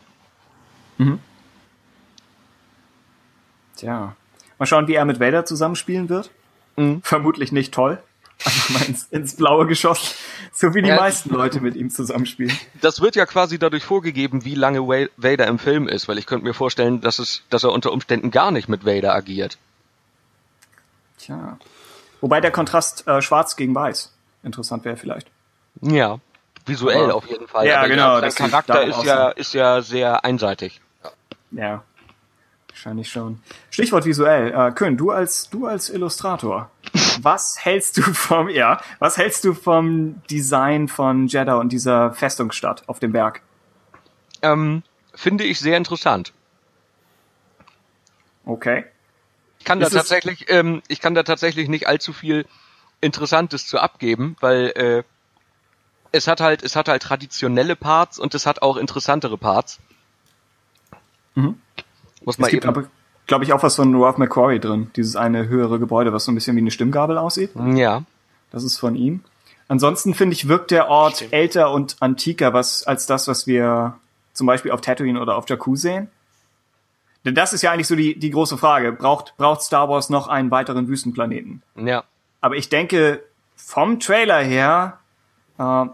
Tja. 3.76 4.14
Mal 4.58 4.66
schauen, 4.66 4.86
wie 4.86 4.94
er 4.94 5.04
mit 5.04 5.18
Vader 5.18 5.44
zusammenspielen 5.44 6.08
wird. 6.08 6.30
Mhm. 6.76 7.02
Vermutlich 7.02 7.50
nicht 7.50 7.74
toll. 7.74 8.00
Einfach 8.44 8.70
mal 8.70 8.82
ins, 8.84 9.08
ins 9.10 9.36
Blaue 9.36 9.66
geschossen. 9.66 10.14
So 10.52 10.74
wie 10.74 10.82
die 10.82 10.88
Ja. 10.88 10.96
meisten 10.96 11.30
Leute 11.30 11.60
mit 11.60 11.76
ihm 11.76 11.90
zusammenspielen. 11.90 12.56
Das 12.80 13.00
wird 13.00 13.14
ja 13.16 13.26
quasi 13.26 13.58
dadurch 13.58 13.84
vorgegeben, 13.84 14.44
wie 14.44 14.54
lange 14.54 14.80
Vader 14.82 15.46
im 15.46 15.58
Film 15.58 15.88
ist, 15.88 16.08
weil 16.08 16.18
ich 16.18 16.26
könnte 16.26 16.44
mir 16.46 16.54
vorstellen, 16.54 17.00
dass 17.00 17.18
es, 17.18 17.42
dass 17.50 17.62
er 17.64 17.72
unter 17.72 17.92
Umständen 17.92 18.30
gar 18.30 18.50
nicht 18.50 18.68
mit 18.68 18.84
Vader 18.84 19.14
agiert. 19.14 19.58
Tja. 21.18 21.58
Wobei 22.20 22.40
der 22.40 22.50
Kontrast 22.50 23.06
äh, 23.06 23.20
schwarz 23.22 23.56
gegen 23.56 23.74
weiß 23.74 24.12
interessant 24.44 24.84
wäre 24.84 24.96
vielleicht. 24.96 25.28
Ja, 25.80 26.18
visuell 26.66 27.04
Aber- 27.04 27.14
auf 27.14 27.28
jeden 27.28 27.46
Fall. 27.46 27.66
Ja, 27.66 27.78
Aber 27.78 27.88
genau, 27.88 28.20
Sein 28.20 28.30
sieht 28.30 28.38
Charakter 28.38 28.82
ist 28.82 29.04
ja, 29.04 29.28
ist 29.28 29.54
ja 29.54 29.82
sehr 29.82 30.24
einseitig. 30.24 30.80
Ja. 31.52 31.84
Wahrscheinlich 32.82 33.12
schon. 33.12 33.40
Stichwort 33.70 34.06
visuell. 34.06 34.52
Äh, 34.52 34.72
Kön, 34.72 34.96
du 34.96 35.12
als, 35.12 35.48
du 35.50 35.68
als 35.68 35.88
Illustrator. 35.88 36.68
Was 37.22 37.64
hältst 37.64 37.96
du 37.96 38.02
vom, 38.02 38.48
ja, 38.48 38.80
was 38.98 39.18
hältst 39.18 39.44
du 39.44 39.54
vom 39.54 40.20
Design 40.28 40.88
von 40.88 41.28
Jeddah 41.28 41.56
und 41.56 41.70
dieser 41.70 42.12
Festungsstadt 42.12 42.88
auf 42.88 42.98
dem 42.98 43.12
Berg? 43.12 43.42
Ähm, 44.40 44.82
finde 45.14 45.44
ich 45.44 45.60
sehr 45.60 45.76
interessant. 45.76 46.32
Okay. 48.44 48.86
Ich 49.60 49.64
kann 49.64 49.78
da 49.78 49.86
Ist 49.86 49.92
tatsächlich, 49.92 50.46
ähm, 50.48 50.82
ich 50.88 51.00
kann 51.00 51.14
da 51.14 51.22
tatsächlich 51.22 51.68
nicht 51.68 51.86
allzu 51.86 52.12
viel 52.12 52.46
Interessantes 53.00 53.68
zu 53.68 53.78
abgeben, 53.78 54.36
weil 54.40 54.72
äh, 54.74 55.02
es 56.10 56.26
hat 56.26 56.40
halt, 56.40 56.64
es 56.64 56.74
hat 56.74 56.88
halt 56.88 57.02
traditionelle 57.02 57.76
Parts 57.76 58.18
und 58.18 58.34
es 58.34 58.46
hat 58.46 58.62
auch 58.62 58.76
interessantere 58.76 59.38
Parts. 59.38 59.78
Mhm. 61.36 61.60
Muss 62.24 62.36
Es 62.36 62.38
man 62.38 62.50
gibt 62.50 62.64
eben. 62.64 62.74
aber, 62.74 62.86
glaube 63.26 63.44
ich, 63.44 63.52
auch 63.52 63.62
was 63.62 63.76
von 63.76 63.94
Ralph 64.00 64.18
McQuarrie 64.18 64.58
drin. 64.60 64.90
Dieses 64.96 65.16
eine 65.16 65.48
höhere 65.48 65.78
Gebäude, 65.78 66.12
was 66.12 66.24
so 66.24 66.32
ein 66.32 66.34
bisschen 66.34 66.56
wie 66.56 66.60
eine 66.60 66.70
Stimmgabel 66.70 67.18
aussieht. 67.18 67.50
ja, 67.74 68.02
Das 68.50 68.64
ist 68.64 68.78
von 68.78 68.94
ihm. 68.96 69.20
Ansonsten 69.68 70.12
finde 70.14 70.34
ich, 70.34 70.48
wirkt 70.48 70.70
der 70.70 70.88
Ort 70.88 71.16
Stimmt. 71.16 71.32
älter 71.32 71.72
und 71.72 71.96
antiker 72.00 72.52
was, 72.52 72.84
als 72.86 73.06
das, 73.06 73.26
was 73.28 73.46
wir 73.46 73.94
zum 74.34 74.46
Beispiel 74.46 74.70
auf 74.70 74.80
Tatooine 74.80 75.20
oder 75.20 75.36
auf 75.36 75.48
Jakku 75.48 75.76
sehen. 75.76 76.08
Denn 77.24 77.34
das 77.34 77.52
ist 77.52 77.62
ja 77.62 77.70
eigentlich 77.70 77.86
so 77.86 77.94
die, 77.94 78.18
die 78.18 78.30
große 78.30 78.58
Frage. 78.58 78.92
Braucht, 78.92 79.34
braucht 79.36 79.62
Star 79.62 79.88
Wars 79.88 80.10
noch 80.10 80.26
einen 80.28 80.50
weiteren 80.50 80.88
Wüstenplaneten? 80.88 81.62
ja. 81.76 82.04
Aber 82.40 82.56
ich 82.56 82.68
denke, 82.68 83.22
vom 83.54 84.00
Trailer 84.00 84.42
her 84.42 84.98
äh, 85.58 85.84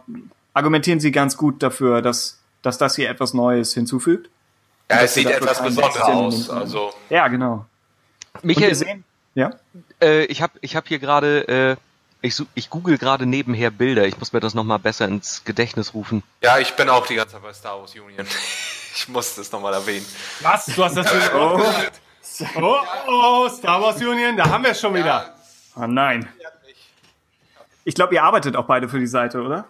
argumentieren 0.54 0.98
sie 0.98 1.12
ganz 1.12 1.36
gut 1.36 1.62
dafür, 1.62 2.00
dass, 2.00 2.40
dass 2.62 2.78
das 2.78 2.96
hier 2.96 3.10
etwas 3.10 3.34
Neues 3.34 3.74
hinzufügt. 3.74 4.30
Ja, 4.90 5.00
es 5.02 5.14
sieht 5.14 5.30
etwas 5.30 5.62
besonderer 5.62 6.08
aus. 6.08 6.48
Also, 6.48 6.92
Ja, 7.10 7.28
genau. 7.28 7.66
Michael, 8.42 8.74
sehen, 8.74 9.04
ja, 9.34 9.50
äh, 10.00 10.24
ich 10.24 10.42
habe 10.42 10.58
ich 10.60 10.76
hab 10.76 10.88
hier 10.88 10.98
gerade, 10.98 11.48
äh, 11.48 11.76
ich, 12.22 12.40
ich 12.54 12.70
google 12.70 12.98
gerade 12.98 13.26
nebenher 13.26 13.70
Bilder. 13.70 14.06
Ich 14.06 14.18
muss 14.18 14.32
mir 14.32 14.40
das 14.40 14.54
nochmal 14.54 14.78
besser 14.78 15.06
ins 15.06 15.44
Gedächtnis 15.44 15.94
rufen. 15.94 16.22
ja, 16.42 16.58
ich 16.58 16.74
bin 16.74 16.88
auch 16.88 17.06
die 17.06 17.16
ganze 17.16 17.34
Zeit 17.34 17.42
bei 17.42 17.52
Star 17.52 17.80
Wars 17.80 17.94
Union. 17.94 18.26
ich 18.94 19.08
muss 19.08 19.34
das 19.36 19.52
nochmal 19.52 19.74
erwähnen. 19.74 20.06
Was? 20.40 20.66
Du 20.66 20.84
hast 20.84 20.96
das 20.96 21.08
für 21.10 21.34
oh. 21.36 21.62
oh, 22.56 22.76
oh, 23.08 23.48
Star 23.48 23.82
Wars 23.82 23.96
Union, 23.96 24.36
da 24.36 24.48
haben 24.48 24.64
wir 24.64 24.70
es 24.70 24.80
schon 24.80 24.94
wieder. 24.94 25.34
Ah, 25.74 25.86
nein. 25.86 26.28
Ich 27.84 27.94
glaube, 27.94 28.14
ihr 28.14 28.22
arbeitet 28.22 28.56
auch 28.56 28.66
beide 28.66 28.88
für 28.88 28.98
die 28.98 29.06
Seite, 29.06 29.40
oder? 29.40 29.66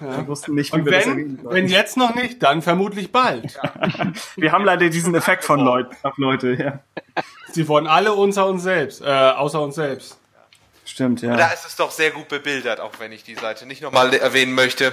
Wir 0.00 0.26
wussten 0.26 0.54
nicht, 0.54 0.72
wie 0.72 0.78
Und 0.78 0.86
wenn, 0.86 1.38
wenn 1.44 1.68
jetzt 1.68 1.96
noch 1.96 2.14
nicht, 2.14 2.42
dann 2.42 2.62
vermutlich 2.62 3.12
bald. 3.12 3.58
Wir 4.36 4.52
haben 4.52 4.64
leider 4.64 4.88
diesen 4.88 5.14
Effekt 5.14 5.44
von 5.44 5.60
Leuten, 5.60 5.94
auf 6.02 6.16
Leute, 6.18 6.54
ja. 6.54 6.80
Sie 7.52 7.68
wurden 7.68 7.86
alle 7.86 8.12
unter 8.14 8.46
uns 8.46 8.62
selbst, 8.62 9.02
äh, 9.02 9.06
außer 9.06 9.60
uns 9.60 9.74
selbst. 9.74 10.18
Stimmt, 10.84 11.22
ja. 11.22 11.36
Da 11.36 11.48
ist 11.48 11.66
es 11.66 11.76
doch 11.76 11.90
sehr 11.90 12.10
gut 12.10 12.28
bebildert, 12.28 12.80
auch 12.80 12.92
wenn 12.98 13.12
ich 13.12 13.22
die 13.22 13.36
Seite 13.36 13.66
nicht 13.66 13.82
nochmal 13.82 14.12
erwähnen 14.14 14.54
möchte. 14.54 14.92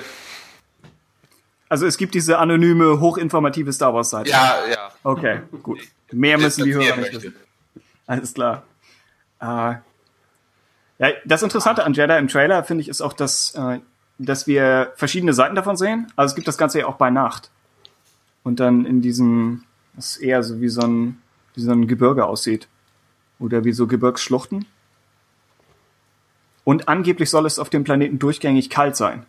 Also 1.70 1.86
es 1.86 1.98
gibt 1.98 2.14
diese 2.14 2.38
anonyme, 2.38 3.00
hochinformative 3.00 3.74
Star 3.74 3.94
Wars 3.94 4.12
Seite. 4.12 4.30
Ja, 4.30 4.60
ja. 4.70 4.92
Okay, 5.04 5.42
gut. 5.64 5.80
Mehr 6.12 6.38
müssen 6.38 6.64
die 6.64 6.74
Hörer 6.74 6.98
nicht 6.98 7.14
wissen. 7.14 7.36
Alles 8.06 8.34
klar. 8.34 8.64
Äh, 9.42 9.76
ja, 11.00 11.12
das 11.26 11.44
Interessante 11.44 11.84
an 11.84 11.94
Jedi 11.94 12.18
im 12.18 12.28
Trailer, 12.28 12.64
finde 12.64 12.82
ich, 12.82 12.90
ist 12.90 13.02
auch, 13.02 13.14
dass, 13.14 13.54
äh, 13.56 13.80
dass 14.18 14.48
wir 14.48 14.94
verschiedene 14.96 15.34
Seiten 15.34 15.56
davon 15.56 15.78
sehen. 15.78 16.12
Also 16.16 16.32
es 16.32 16.36
gibt 16.36 16.48
das 16.48 16.58
Ganze 16.58 16.80
ja 16.80 16.88
auch 16.88 16.96
bei 16.96 17.10
Nacht. 17.10 17.52
Und 18.44 18.60
dann 18.60 18.86
in 18.86 19.02
diesem, 19.02 19.64
das 19.96 20.12
ist 20.12 20.18
eher 20.18 20.44
so 20.44 20.62
wie 20.62 20.70
so 20.70 20.82
ein, 20.82 21.22
wie 21.54 21.62
so 21.62 21.72
ein 21.72 21.88
Gebirge 21.88 22.26
aussieht. 22.26 22.68
Oder 23.40 23.64
wie 23.64 23.74
so 23.74 23.86
Gebirgsschluchten. 23.86 24.66
Und 26.64 26.90
angeblich 26.90 27.30
soll 27.30 27.46
es 27.46 27.60
auf 27.60 27.70
dem 27.70 27.84
Planeten 27.84 28.20
durchgängig 28.20 28.70
kalt 28.70 28.96
sein. 28.96 29.26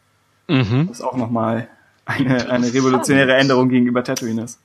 Mhm. 0.49 0.89
Was 0.89 1.03
auch 1.03 1.17
nochmal 1.17 1.69
eine, 2.05 2.49
eine 2.51 2.73
revolutionäre 2.73 3.35
Änderung 3.35 3.69
gegenüber 3.69 4.03
Tatooine 4.03 4.45
ist. 4.45 4.59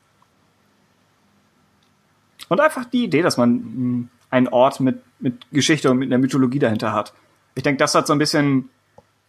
Und 2.47 2.61
einfach 2.61 2.85
die 2.85 3.03
Idee, 3.03 3.21
dass 3.21 3.37
man 3.37 3.51
mh, 3.53 4.07
einen 4.29 4.47
Ort 4.47 4.79
mit, 4.79 5.01
mit 5.19 5.51
Geschichte 5.51 5.91
und 5.91 5.97
mit 5.97 6.07
einer 6.07 6.17
Mythologie 6.17 6.59
dahinter 6.59 6.93
hat. 6.93 7.13
Ich 7.55 7.63
denke, 7.63 7.79
das 7.79 7.93
hat 7.95 8.07
so 8.07 8.13
ein 8.13 8.19
bisschen, 8.19 8.69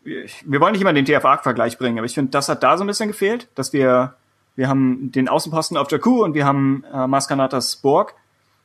wir 0.05 0.61
wollen 0.61 0.73
nicht 0.73 0.83
immer 0.83 0.93
den 0.93 1.05
TFA-Vergleich 1.07 1.79
bringen, 1.79 1.99
aber 1.99 2.07
ich 2.07 2.15
finde, 2.15 2.31
das 2.31 2.49
hat 2.49 2.63
da 2.63 2.77
so 2.77 2.85
ein 2.85 2.87
bisschen 2.87 3.09
gefehlt, 3.09 3.49
dass 3.55 3.73
wir, 3.73 4.15
wir 4.57 4.69
haben 4.69 5.11
den 5.13 5.29
Außenposten 5.29 5.77
auf 5.77 5.91
Jakku 5.91 6.23
und 6.23 6.35
wir 6.35 6.45
haben 6.45 6.85
äh, 6.93 7.07
Maskanatas 7.07 7.77
Burg. 7.77 8.15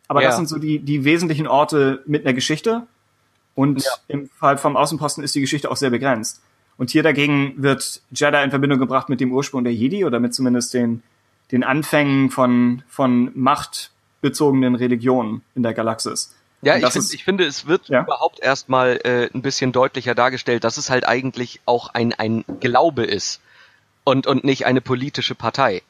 Aber 0.08 0.22
Ja. 0.22 0.28
das 0.30 0.38
sind 0.38 0.50
so 0.50 0.58
die, 0.60 0.80
die 0.80 1.04
wesentlichen 1.06 1.48
Orte 1.48 2.04
mit 2.06 2.26
einer 2.26 2.34
Geschichte. 2.34 2.88
Und 3.56 3.84
Ja. 3.84 3.92
im 4.08 4.30
Fall 4.30 4.58
vom 4.58 4.76
Außenposten 4.78 5.24
ist 5.24 5.36
die 5.36 5.42
Geschichte 5.42 5.70
auch 5.72 5.76
sehr 5.78 5.90
begrenzt. 5.90 6.42
Und 6.78 6.90
hier 6.90 7.04
dagegen 7.04 7.54
wird 7.58 8.02
Jedi 8.12 8.42
in 8.44 8.50
Verbindung 8.52 8.80
gebracht 8.80 9.10
mit 9.10 9.20
dem 9.20 9.32
Ursprung 9.34 9.64
der 9.64 9.74
Jedi 9.74 10.06
oder 10.06 10.20
mit 10.20 10.34
zumindest 10.34 10.74
den, 10.74 11.04
den 11.52 11.64
Anfängen 11.64 12.30
von, 12.30 12.84
von 12.88 13.32
machtbezogenen 13.36 14.76
Religionen 14.76 15.42
in 15.56 15.64
der 15.64 15.74
Galaxis. 15.74 16.36
Ja, 16.62 16.76
ich, 16.76 16.84
find, 16.84 16.96
ist- 16.98 17.14
ich 17.14 17.24
finde, 17.24 17.46
es 17.46 17.68
wird 17.68 17.88
Ja. 17.90 18.04
überhaupt 18.04 18.40
erstmal 18.42 19.00
äh, 19.04 19.30
ein 19.34 19.42
bisschen 19.42 19.72
deutlicher 19.72 20.14
dargestellt, 20.16 20.64
dass 20.64 20.78
es 20.78 20.90
halt 20.90 21.08
eigentlich 21.08 21.62
auch 21.66 21.90
ein, 21.94 22.14
ein 22.14 22.44
Glaube 22.60 23.06
ist 23.06 23.40
und, 24.04 24.28
und 24.28 24.44
nicht 24.44 24.66
eine 24.66 24.82
politische 24.82 25.36
Partei. 25.36 25.82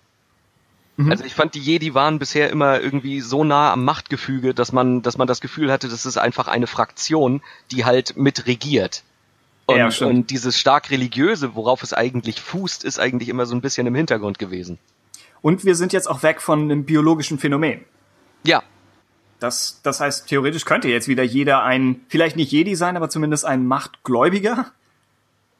Mhm. 0.97 1.11
Also 1.11 1.23
ich 1.23 1.33
fand, 1.33 1.55
die 1.55 1.59
Jedi 1.59 1.93
waren 1.95 2.19
bisher 2.19 2.49
immer 2.51 2.79
irgendwie 2.81 3.21
so 3.21 3.43
nah 3.43 3.71
am 3.73 3.83
Machtgefüge, 3.83 4.53
dass 4.53 4.71
man, 4.71 5.01
dass 5.01 5.17
man 5.17 5.27
das 5.27 5.41
Gefühl 5.41 5.71
hatte, 5.71 5.87
das 5.89 6.05
ist 6.05 6.17
einfach 6.17 6.47
eine 6.47 6.67
Fraktion, 6.67 7.41
die 7.71 7.85
halt 7.85 8.15
mit 8.17 8.45
regiert. 8.45 9.03
Und, 9.65 9.77
Ja, 9.77 9.89
und 10.07 10.29
dieses 10.31 10.59
stark 10.59 10.89
religiöse, 10.91 11.55
worauf 11.55 11.83
es 11.83 11.93
eigentlich 11.93 12.41
fußt, 12.41 12.83
ist 12.83 12.99
eigentlich 12.99 13.29
immer 13.29 13.45
so 13.45 13.55
ein 13.55 13.61
bisschen 13.61 13.85
im 13.87 13.95
Hintergrund 13.95 14.39
gewesen. 14.39 14.77
Und 15.41 15.63
wir 15.63 15.75
sind 15.75 15.93
jetzt 15.93 16.09
auch 16.09 16.21
weg 16.21 16.41
von 16.41 16.63
einem 16.63 16.83
biologischen 16.85 17.39
Phänomen. 17.39 17.85
Ja, 18.43 18.61
Das, 19.39 19.79
das 19.83 19.99
heißt, 20.01 20.27
theoretisch 20.27 20.65
könnte 20.65 20.89
jetzt 20.89 21.07
wieder 21.07 21.23
jeder 21.23 21.63
ein, 21.63 22.01
vielleicht 22.09 22.35
nicht 22.35 22.51
Jedi 22.51 22.75
sein, 22.75 22.97
aber 22.97 23.09
zumindest 23.09 23.45
ein 23.45 23.65
Machtgläubiger. 23.65 24.71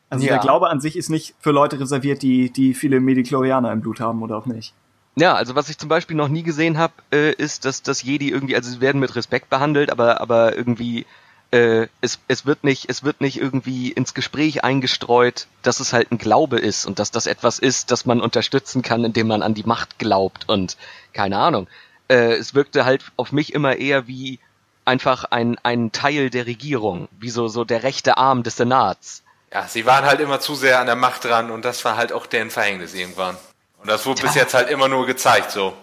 Also 0.09 0.25
Ja. 0.25 0.33
der 0.33 0.39
Glaube 0.39 0.69
an 0.69 0.81
sich 0.81 0.97
ist 0.97 1.09
nicht 1.09 1.35
für 1.39 1.51
Leute 1.51 1.79
reserviert, 1.79 2.21
die, 2.21 2.49
die 2.49 2.73
viele 2.73 2.99
Mediklorianer 2.99 3.71
im 3.71 3.81
Blut 3.81 3.99
haben 3.99 4.21
oder 4.21 4.37
auch 4.37 4.45
nicht. 4.45 4.73
Ja, 5.15 5.35
also 5.35 5.55
was 5.55 5.69
ich 5.69 5.77
zum 5.77 5.89
Beispiel 5.89 6.15
noch 6.15 6.29
nie 6.29 6.43
gesehen 6.43 6.77
habe, 6.77 6.93
äh, 7.11 7.33
ist, 7.33 7.65
dass 7.65 7.81
das 7.83 8.03
Jedi 8.03 8.29
irgendwie, 8.29 8.55
also 8.55 8.69
sie 8.69 8.81
werden 8.81 8.99
mit 8.99 9.15
Respekt 9.15 9.49
behandelt, 9.49 9.91
aber 9.91 10.21
aber 10.21 10.55
irgendwie 10.55 11.05
äh, 11.51 11.87
es 12.01 12.19
es 12.27 12.45
wird 12.45 12.63
nicht 12.63 12.89
es 12.89 13.03
wird 13.03 13.21
nicht 13.21 13.39
irgendwie 13.39 13.91
ins 13.91 14.13
Gespräch 14.13 14.63
eingestreut, 14.63 15.47
dass 15.61 15.79
es 15.79 15.93
halt 15.93 16.11
ein 16.11 16.17
Glaube 16.17 16.59
ist 16.59 16.85
und 16.85 16.99
dass 16.99 17.11
das 17.11 17.27
etwas 17.27 17.59
ist, 17.59 17.91
das 17.91 18.05
man 18.05 18.21
unterstützen 18.21 18.81
kann, 18.81 19.03
indem 19.03 19.27
man 19.27 19.41
an 19.41 19.53
die 19.55 19.63
Macht 19.63 19.99
glaubt 19.99 20.47
und 20.47 20.77
keine 21.13 21.37
Ahnung. 21.37 21.67
Äh, 22.09 22.33
es 22.33 22.53
wirkte 22.53 22.85
halt 22.85 23.03
auf 23.15 23.31
mich 23.31 23.53
immer 23.53 23.77
eher 23.77 24.07
wie 24.07 24.39
einfach 24.85 25.25
ein 25.25 25.57
ein 25.63 25.91
Teil 25.91 26.29
der 26.29 26.45
Regierung, 26.47 27.07
wie 27.19 27.29
so 27.29 27.47
so 27.47 27.63
der 27.63 27.83
rechte 27.83 28.17
Arm 28.17 28.43
des 28.43 28.57
Senats. 28.57 29.23
Ja, 29.53 29.67
sie 29.67 29.85
waren 29.85 30.05
halt 30.05 30.19
immer 30.19 30.39
zu 30.39 30.55
sehr 30.55 30.79
an 30.79 30.85
der 30.87 30.95
Macht 30.95 31.23
dran 31.25 31.49
und 31.51 31.65
das 31.65 31.83
war 31.85 31.95
halt 31.97 32.11
auch 32.11 32.25
deren 32.25 32.49
Verhängnis 32.51 32.93
irgendwann. 32.93 33.35
Und 33.79 33.89
das 33.89 34.05
wurde 34.05 34.21
bis 34.21 34.35
jetzt 34.35 34.53
halt 34.53 34.69
immer 34.69 34.87
nur 34.87 35.05
gezeigt 35.05 35.51
so. 35.51 35.73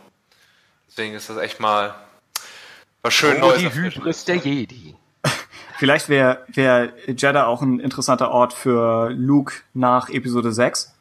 Deswegen 0.89 1.15
ist 1.15 1.31
das 1.31 1.37
echt 1.39 1.61
mal 1.61 1.95
was 3.03 3.15
schön 3.15 3.37
Oh, 3.43 3.49
Neues. 3.49 3.59
die 3.59 3.73
Hybris 3.73 4.25
der 4.25 4.37
Jedi. 4.37 4.95
Vielleicht 5.79 6.09
wäre 6.09 6.45
wär 6.49 6.93
Jeddah 7.07 7.47
auch 7.47 7.63
ein 7.63 7.81
interessanter 7.81 8.31
Ort 8.31 8.53
für 8.53 9.11
Luke 9.11 9.55
nach 9.75 10.09
Episode 10.09 10.53
6. 10.53 10.93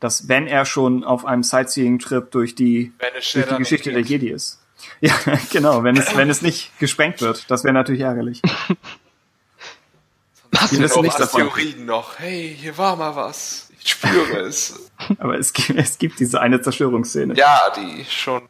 Dass 0.00 0.28
wenn 0.28 0.46
er 0.46 0.64
schon 0.64 1.04
auf 1.04 1.26
einem 1.26 1.42
Sightseeing-Trip 1.42 2.30
durch 2.30 2.54
die, 2.54 2.92
durch 3.12 3.32
die 3.48 3.56
Geschichte 3.58 3.92
der. 3.92 4.00
Jedi 4.02 4.28
ist. 4.30 4.58
Ja, 5.02 5.12
genau, 5.52 5.84
wenn 5.84 5.94
es, 5.98 6.16
wenn 6.16 6.30
es 6.30 6.40
nicht 6.40 6.72
gesprengt 6.78 7.20
wird. 7.20 7.50
Das 7.50 7.64
wäre 7.64 7.74
natürlich 7.74 8.00
ärgerlich. 8.00 8.40
Was? 10.52 10.72
Wir 10.72 10.78
wissen 10.80 11.02
nichts 11.02 11.18
davon. 11.18 11.42
Asteroiden 11.48 11.84
noch. 11.84 12.18
Hey, 12.18 12.56
hier 12.58 12.76
war 12.78 12.96
mal 12.96 13.14
was. 13.14 13.68
Ich 13.78 13.90
spüre 13.92 14.38
es. 14.40 14.90
Aber 15.18 15.38
es, 15.38 15.52
gibt- 15.52 15.78
es 15.78 15.98
gibt 15.98 16.18
diese 16.18 16.40
eine 16.40 16.62
Zerstörungsszene. 16.62 17.34
Ja, 17.34 17.60
die 17.76 18.04
schon. 18.06 18.48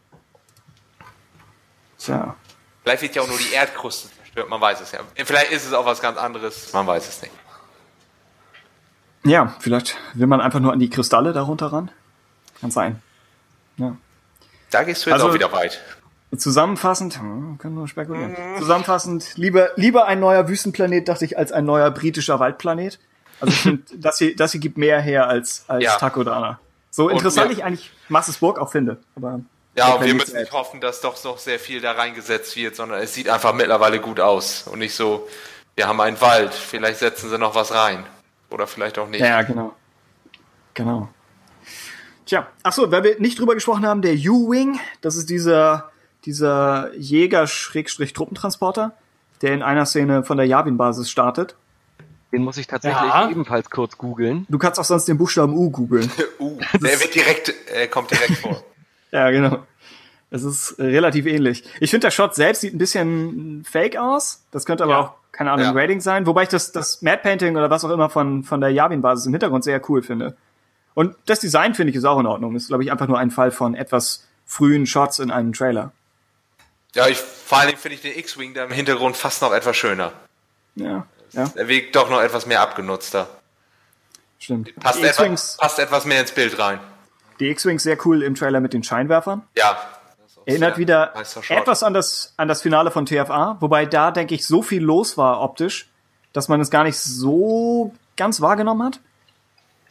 Tja. 1.99 2.37
Vielleicht 2.85 3.03
wird 3.03 3.17
ja 3.17 3.23
auch 3.23 3.29
nur 3.29 3.39
die 3.39 3.53
Erdkruste 3.53 4.09
zerstört, 4.17 4.49
man 4.49 4.61
weiß 4.61 4.81
es 4.81 4.93
ja. 4.93 5.01
Vielleicht 5.17 5.51
ist 5.53 5.67
es 5.67 5.73
auch 5.73 5.85
was 5.85 6.01
ganz 6.01 6.17
anderes, 6.17 6.73
man 6.73 6.87
weiß 6.87 7.09
es 7.09 7.23
nicht. 7.23 7.35
Ja, 9.25 9.55
vielleicht 9.61 9.97
will 10.15 10.27
man 10.27 10.41
einfach 10.41 10.61
nur 10.61 10.73
an 10.73 10.79
die 10.79 10.89
Kristalle 10.91 11.33
darunter 11.33 11.67
ran. 11.67 11.91
Kann 12.61 12.71
sein. 12.71 13.03
Ja. 13.77 13.97
Da 14.71 14.83
gehst 14.85 15.05
du 15.05 15.11
jetzt 15.11 15.15
Also- 15.15 15.29
auch 15.31 15.35
wieder 15.35 15.53
weit. 15.53 15.81
Zusammenfassend, 16.37 17.19
hm, 17.19 17.59
können 17.59 17.75
nur 17.75 17.89
spekulieren. 17.89 18.37
Zusammenfassend, 18.59 19.37
lieber, 19.37 19.71
lieber 19.75 20.07
ein 20.07 20.21
neuer 20.21 20.47
Wüstenplanet, 20.49 21.09
dachte 21.09 21.25
ich, 21.25 21.37
als 21.37 21.51
ein 21.51 21.65
neuer 21.65 21.91
britischer 21.91 22.39
Waldplanet. 22.39 23.01
Also 23.41 23.53
ich 23.53 23.61
finde, 23.63 23.83
das 23.97 24.19
hier, 24.19 24.37
das 24.37 24.53
hier 24.53 24.61
gibt 24.61 24.79
mehr 24.79 25.01
her 25.01 25.27
als, 25.27 25.65
als 25.67 25.83
Ja. 25.83 25.97
Takodana. 25.97 26.61
So 26.93 27.07
Und 27.07 27.13
interessant 27.15 27.49
wir- 27.51 27.57
ich 27.59 27.65
eigentlich 27.65 27.91
Masses 28.09 28.39
Burg 28.39 28.61
auch 28.61 28.71
finde. 28.71 28.99
Aber 29.17 29.41
Ja, 29.75 29.95
und 29.95 30.05
wir 30.05 30.15
müssen 30.15 30.37
nicht 30.39 30.53
hoffen, 30.53 30.81
dass 30.81 31.01
doch 31.01 31.23
noch 31.25 31.39
sehr 31.39 31.59
viel 31.59 31.81
da 31.81 31.93
reingesetzt 31.93 32.55
wird, 32.57 32.77
sondern 32.77 33.01
es 33.01 33.13
sieht 33.13 33.29
einfach 33.29 33.53
mittlerweile 33.53 33.99
gut 33.99 34.21
aus. 34.21 34.69
Und 34.69 34.79
nicht 34.79 34.95
so, 34.95 35.29
wir 35.75 35.89
haben 35.89 36.01
einen 36.01 36.21
Wald, 36.21 36.55
vielleicht 36.55 37.01
setzen 37.01 37.29
sie 37.29 37.39
noch 37.39 37.57
was 37.57 37.75
rein. 37.75 38.05
Oder 38.51 38.67
vielleicht 38.67 38.99
auch 38.99 39.09
nicht. 39.09 39.21
Ja, 39.21 39.43
genau. 39.43 39.75
Genau. 40.75 41.09
Tja, 42.27 42.47
ach 42.63 42.73
so, 42.73 42.91
weil 42.93 43.03
wir 43.05 43.21
nicht 43.21 43.39
drüber 43.39 43.55
gesprochen 43.55 43.87
haben, 43.87 44.03
der 44.03 44.15
U-Wing, 44.15 44.79
das 45.01 45.17
ist 45.17 45.31
dieser, 45.31 45.91
dieser 46.25 46.91
Jäger-Truppentransporter, 46.97 48.93
der 49.43 49.55
in 49.55 49.63
einer 49.63 49.87
Szene 49.87 50.23
von 50.25 50.37
der 50.37 50.47
Yavin-Basis 50.47 51.11
startet. 51.11 51.57
Den 52.33 52.43
muss 52.45 52.57
ich 52.59 52.67
tatsächlich 52.69 53.03
Ja. 53.03 53.29
ebenfalls 53.29 53.71
kurz 53.71 53.99
googeln. 53.99 54.47
Du 54.49 54.59
kannst 54.59 54.79
auch 54.79 54.85
sonst 54.85 55.07
den 55.09 55.19
Buchstaben 55.19 55.53
U 55.55 55.71
googeln. 55.71 56.11
Uh, 56.39 56.59
der 56.81 56.99
wird 57.01 57.15
direkt, 57.15 57.53
äh, 57.75 57.87
kommt 57.87 58.11
direkt 58.11 58.39
vor. 58.39 58.63
Ja, 59.13 59.31
genau. 59.33 59.67
Es 60.31 60.45
ist 60.45 60.77
relativ 60.79 61.27
ähnlich. 61.27 61.65
Ich 61.81 61.91
finde, 61.91 62.07
der 62.07 62.13
Shot 62.13 62.37
selbst 62.37 62.61
sieht 62.61 62.73
ein 62.73 62.79
bisschen 62.79 63.65
fake 63.69 63.97
aus. 63.97 64.45
Das 64.53 64.65
könnte 64.65 64.85
aber 64.85 64.93
Ja. 64.93 65.01
auch, 65.01 65.15
keine 65.33 65.51
Ahnung, 65.53 65.65
Ja. 65.65 65.71
ein 65.71 65.75
Grading 65.77 66.01
sein. 66.01 66.27
Wobei 66.27 66.45
ich 66.45 66.49
das, 66.49 66.73
das 66.73 67.03
Mad 67.03 67.19
Painting 67.23 67.57
oder 67.57 67.71
was 67.71 67.85
auch 67.85 67.91
immer 67.91 68.11
von, 68.11 68.43
von 68.45 68.61
der 68.61 68.71
Yavin-Basis 68.71 69.27
im 69.27 69.33
Hintergrund 69.33 69.65
sehr 69.65 69.81
cool 69.89 70.03
finde. 70.03 70.37
Und 70.95 71.17
das 71.27 71.41
Design 71.41 71.75
finde 71.75 71.91
ich 71.91 71.97
ist 71.97 72.05
auch 72.05 72.19
in 72.19 72.27
Ordnung. 72.27 72.57
Ist, 72.57 72.69
glaube 72.69 72.83
ich, 72.83 72.91
einfach 72.91 73.07
nur 73.07 73.19
ein 73.19 73.31
Fall 73.31 73.51
von 73.53 73.75
etwas 73.75 74.27
frühen 74.45 74.87
Shots 74.87 75.19
in 75.21 75.31
einem 75.31 75.53
Trailer. 75.53 75.93
Ja, 76.95 77.07
ich, 77.07 77.19
vor 77.19 77.59
allem 77.59 77.77
finde 77.77 77.95
ich 77.95 78.03
den 78.03 78.19
X-Wing 78.19 78.53
da 78.55 78.65
im 78.65 78.73
Hintergrund 78.73 79.17
fast 79.17 79.41
noch 79.43 79.53
etwas 79.53 79.77
schöner. 79.77 80.13
Ja, 80.75 81.07
ja, 81.33 81.45
Der 81.49 81.69
wirkt 81.69 81.95
doch 81.95 82.11
noch 82.11 82.21
etwas 82.21 82.47
mehr 82.47 82.61
abgenutzter. 82.61 83.29
stimmt. 84.41 84.75
Passt, 84.77 84.99
die 84.99 85.03
etwa, 85.05 85.11
X-Wings, 85.23 85.57
passt 85.61 85.79
etwas 85.79 86.05
mehr 86.05 86.21
ins 86.21 86.33
Bild 86.33 86.59
rein. 86.59 86.81
die 87.39 87.49
X-Wings 87.51 87.85
sehr 87.85 87.97
cool 88.05 88.23
im 88.25 88.35
Trailer 88.35 88.59
mit 88.61 88.73
den 88.73 88.83
Scheinwerfern. 88.83 89.43
Ja. 89.57 89.79
Erinnert 90.47 90.79
wieder 90.79 91.15
etwas 91.49 91.83
an 91.83 91.95
das, 91.95 92.35
an 92.37 92.49
das 92.49 92.63
Finale 92.63 92.91
von 92.91 93.07
TFA, 93.07 93.57
wobei 93.61 93.87
da, 93.87 94.11
denke 94.11 94.35
ich, 94.35 94.47
so 94.47 94.63
viel 94.63 94.83
los 94.83 95.17
war 95.17 95.41
optisch, 95.43 95.89
dass 96.33 96.49
man 96.49 96.61
es 96.61 96.71
gar 96.71 96.85
nicht 96.85 96.97
so 96.97 97.95
ganz 98.17 98.41
wahrgenommen 98.41 98.83
hat. 98.83 99.01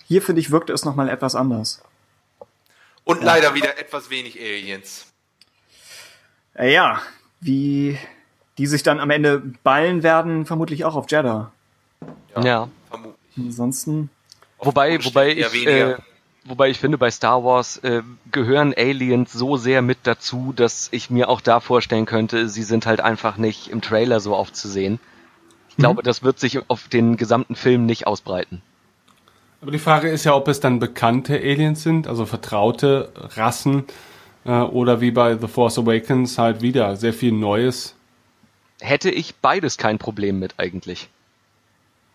Hier, 0.07 0.21
finde 0.21 0.41
ich, 0.41 0.51
wirkte 0.51 0.73
es 0.73 0.85
nochmal 0.85 1.09
etwas 1.09 1.35
anders. 1.35 1.81
Und 3.03 3.23
leider 3.23 3.53
wieder 3.53 3.79
etwas 3.79 4.09
wenig 4.09 4.39
Aliens. 4.39 5.07
Äh, 6.55 6.73
ja, 6.73 7.01
wie 7.39 7.97
die 8.57 8.67
sich 8.67 8.83
dann 8.83 8.99
am 8.99 9.09
Ende 9.09 9.39
ballen 9.63 10.03
werden, 10.03 10.45
vermutlich 10.45 10.83
auch 10.83 10.95
auf 10.95 11.05
Jeddah. 11.09 11.51
Ja. 12.43 12.67
Vermutlich. 12.89 13.15
Ansonsten, 13.37 14.09
Wobei, 14.57 15.03
wobei 15.05 15.31
ich, 15.31 15.53
weniger. 15.53 15.99
äh, 15.99 16.01
wobei 16.49 16.69
ich 16.69 16.79
finde, 16.79 16.97
bei 16.97 17.11
Star 17.11 17.43
Wars 17.43 17.77
äh, 17.77 18.01
gehören 18.31 18.73
Aliens 18.75 19.31
so 19.31 19.57
sehr 19.57 19.81
mit 19.81 19.99
dazu, 20.03 20.53
dass 20.55 20.89
ich 20.91 21.09
mir 21.09 21.29
auch 21.29 21.41
da 21.41 21.59
vorstellen 21.59 22.05
könnte, 22.05 22.49
sie 22.49 22.63
sind 22.63 22.85
halt 22.85 23.01
einfach 23.01 23.37
nicht 23.37 23.69
im 23.69 23.81
Trailer 23.81 24.19
so 24.19 24.35
oft 24.35 24.55
zu 24.55 24.67
sehen. 24.67 24.99
Ich 25.69 25.77
glaube, 25.77 26.03
das 26.03 26.23
wird 26.23 26.39
sich 26.39 26.69
auf 26.69 26.89
den 26.89 27.15
gesamten 27.15 27.55
Film 27.55 27.85
nicht 27.85 28.05
ausbreiten. 28.05 28.61
Aber 29.61 29.71
die 29.71 29.79
Frage 29.79 30.09
ist 30.09 30.25
ja, 30.25 30.35
ob 30.35 30.47
es 30.47 30.59
dann 30.59 30.79
bekannte 30.79 31.35
Aliens 31.35 31.83
sind, 31.83 32.07
also 32.07 32.25
vertraute 32.25 33.11
Rassen, 33.15 33.85
äh, 34.45 34.51
oder 34.51 35.01
wie 35.01 35.11
bei 35.11 35.37
The 35.37 35.47
Force 35.47 35.77
Awakens 35.77 36.37
halt 36.37 36.61
wieder 36.61 36.95
sehr 36.95 37.13
viel 37.13 37.31
Neues. 37.31 37.95
Hätte 38.79 39.09
ich 39.09 39.35
beides 39.35 39.77
kein 39.77 39.97
Problem 39.97 40.39
mit 40.39 40.55
eigentlich. 40.57 41.09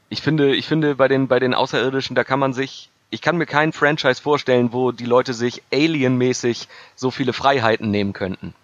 Ich 0.08 0.22
finde, 0.22 0.54
ich 0.54 0.66
finde 0.66 0.94
bei 0.94 1.08
den 1.08 1.28
bei 1.28 1.38
den 1.38 1.54
Außerirdischen, 1.54 2.16
da 2.16 2.24
kann 2.24 2.38
man 2.38 2.52
sich, 2.52 2.90
ich 3.14 3.22
kann 3.22 3.36
mir 3.36 3.46
kein 3.46 3.72
Franchise 3.72 4.20
vorstellen, 4.20 4.72
wo 4.72 4.90
die 4.90 5.04
Leute 5.04 5.34
sich 5.34 5.62
alienmäßig 5.72 6.68
so 6.96 7.12
viele 7.12 7.32
Freiheiten 7.32 7.90
nehmen 7.92 8.12
könnten. 8.12 8.54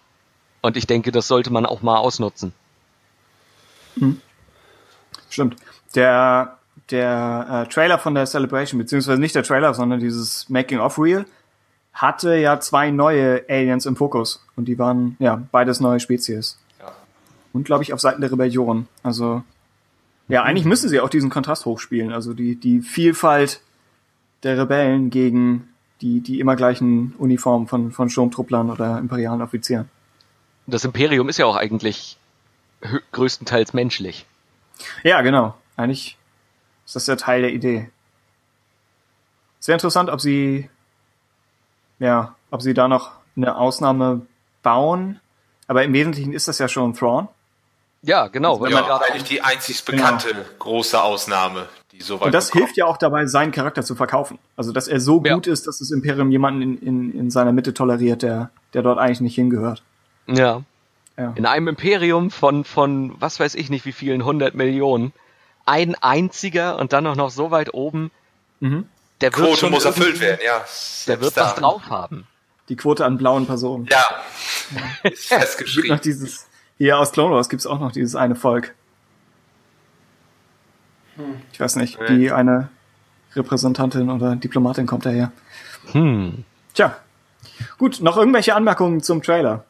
Und 0.61 0.75
ich 0.75 0.85
denke, 0.87 1.13
das 1.13 1.29
sollte 1.29 1.53
man 1.53 1.65
auch 1.65 1.81
mal 1.81 1.97
ausnutzen. 1.97 2.53
stimmt. 5.29 5.55
Der, 5.95 6.57
der 6.89 7.65
äh, 7.65 7.73
Trailer 7.73 7.97
von 7.97 8.13
der 8.13 8.25
Celebration, 8.25 8.77
beziehungsweise 8.77 9.21
nicht 9.21 9.35
der 9.35 9.43
Trailer, 9.43 9.73
sondern 9.73 10.01
dieses 10.01 10.49
Making-of-Reel, 10.49 11.25
hatte 11.93 12.35
ja 12.35 12.59
zwei 12.59 12.91
neue 12.91 13.45
Aliens 13.49 13.85
im 13.85 13.95
Fokus. 13.95 14.45
Und 14.57 14.65
die 14.65 14.77
waren, 14.77 15.15
ja, 15.19 15.41
beides 15.51 15.79
neue 15.79 16.01
Spezies. 16.01 16.57
Ja. 16.79 16.91
Und, 17.53 17.63
glaube 17.63 17.83
ich, 17.83 17.93
auf 17.93 18.01
Seiten 18.01 18.19
der 18.19 18.33
Rebellion. 18.33 18.87
Also, 19.01 19.43
ja, 20.27 20.43
eigentlich 20.43 20.65
müssen 20.65 20.89
sie 20.89 20.99
auch 20.99 21.09
diesen 21.09 21.29
Kontrast 21.29 21.65
hochspielen. 21.65 22.11
Also 22.11 22.33
die, 22.33 22.55
die 22.55 22.81
Vielfalt 22.81 23.61
der 24.43 24.57
Rebellen 24.57 25.09
gegen 25.09 25.69
die, 26.01 26.21
die 26.21 26.39
immer 26.39 26.55
gleichen 26.55 27.13
Uniformen 27.17 27.67
von, 27.67 27.91
von 27.91 28.09
Sturmtrupplern 28.09 28.69
oder 28.69 28.97
imperialen 28.97 29.41
Offizieren. 29.41 29.89
Das 30.67 30.83
Imperium 30.83 31.29
ist 31.29 31.37
ja 31.37 31.45
auch 31.45 31.55
eigentlich 31.55 32.17
größtenteils 33.11 33.73
menschlich. 33.73 34.25
Ja, 35.03 35.21
genau. 35.21 35.55
Eigentlich 35.77 36.17
ist 36.85 36.95
das 36.95 37.07
ja 37.07 37.15
Teil 37.15 37.41
der 37.41 37.53
Idee. 37.53 37.89
Es 39.59 39.67
wäre 39.67 39.75
interessant, 39.75 40.09
ob 40.09 40.19
sie, 40.21 40.69
ja, 41.99 42.35
ob 42.49 42.61
sie 42.61 42.73
da 42.73 42.87
noch 42.87 43.11
eine 43.35 43.55
Ausnahme 43.55 44.25
bauen. 44.63 45.19
Aber 45.67 45.83
im 45.83 45.93
Wesentlichen 45.93 46.33
ist 46.33 46.47
das 46.47 46.57
ja 46.57 46.67
schon 46.67 46.95
Thrawn. 46.95 47.27
Ja, 48.01 48.27
genau. 48.27 48.57
Man 48.57 48.71
Ja, 48.71 48.81
gerade 48.81 49.05
eigentlich 49.05 49.23
die 49.23 49.41
einzig 49.41 49.85
bekannte 49.85 50.33
große 50.57 51.01
Ausnahme, 51.01 51.69
so 52.01 52.19
weit 52.19 52.27
Und 52.27 52.33
das 52.33 52.51
hilft 52.51 52.77
ja 52.77 52.85
auch 52.85 52.97
dabei, 52.97 53.25
seinen 53.25 53.51
Charakter 53.51 53.83
zu 53.83 53.95
verkaufen. 53.95 54.37
Also, 54.57 54.71
dass 54.71 54.87
er 54.87 54.99
so 54.99 55.21
Ja. 55.25 55.33
gut 55.35 55.47
ist, 55.47 55.67
dass 55.67 55.79
das 55.79 55.91
Imperium 55.91 56.31
jemanden 56.31 56.61
in, 56.61 56.77
in, 56.79 57.19
in 57.19 57.31
seiner 57.31 57.51
Mitte 57.51 57.73
toleriert, 57.73 58.21
der, 58.21 58.49
der 58.73 58.81
dort 58.81 58.99
eigentlich 58.99 59.21
nicht 59.21 59.35
hingehört. 59.35 59.83
ja. 60.27 60.61
Ja. 61.17 61.33
In 61.35 61.45
einem 61.45 61.67
Imperium 61.67 62.31
von, 62.31 62.63
von 62.63 63.13
was 63.19 63.39
weiß 63.39 63.55
ich 63.55 63.69
nicht 63.69 63.85
wie 63.85 63.91
vielen 63.91 64.23
hundert 64.23 64.55
Millionen, 64.55 65.11
ein 65.65 65.93
einziger 65.95 66.79
und 66.79 66.93
dann 66.93 67.05
auch 67.05 67.17
noch 67.17 67.29
so 67.29 67.51
weit 67.51 67.73
oben, 67.73 68.11
Mhm. 68.61 68.85
der 69.19 69.31
wird 69.35 69.45
Quote 69.45 69.57
schon 69.59 69.71
muss 69.71 69.83
erfüllt 69.85 70.19
werden, 70.21 70.39
ja. 70.43 70.63
Der 71.07 71.19
wird 71.21 71.35
da. 71.35 71.43
was 71.47 71.55
drauf 71.55 71.81
haben. 71.89 72.25
Die 72.69 72.75
Quote 72.77 73.05
an 73.05 73.17
blauen 73.17 73.45
Personen. 73.45 73.87
Ja, 73.91 74.03
ist 75.03 75.03
Es 75.03 75.29
gibt 75.29 75.31
noch 75.31 75.37
festgeschrieben. 75.39 75.99
dieses, 76.03 76.47
hier 76.77 76.97
aus 76.97 77.11
Clone 77.11 77.35
Wars 77.35 77.49
gibt's 77.49 77.67
auch 77.67 77.79
noch 77.79 77.91
dieses 77.91 78.15
eine 78.15 78.35
Volk. 78.35 78.73
Ich 81.51 81.59
weiß 81.59 81.75
nicht, 81.75 81.99
Nee. 81.99 82.17
die 82.17 82.31
eine 82.31 82.69
Repräsentantin 83.35 84.09
oder 84.09 84.35
Diplomatin 84.35 84.85
kommt 84.87 85.05
daher. 85.05 85.31
Hm. 85.91 86.43
Tja. 86.73 86.95
Gut, 87.77 88.01
noch 88.01 88.17
irgendwelche 88.17 88.55
Anmerkungen 88.55 89.01
zum 89.01 89.21
Trailer? 89.21 89.65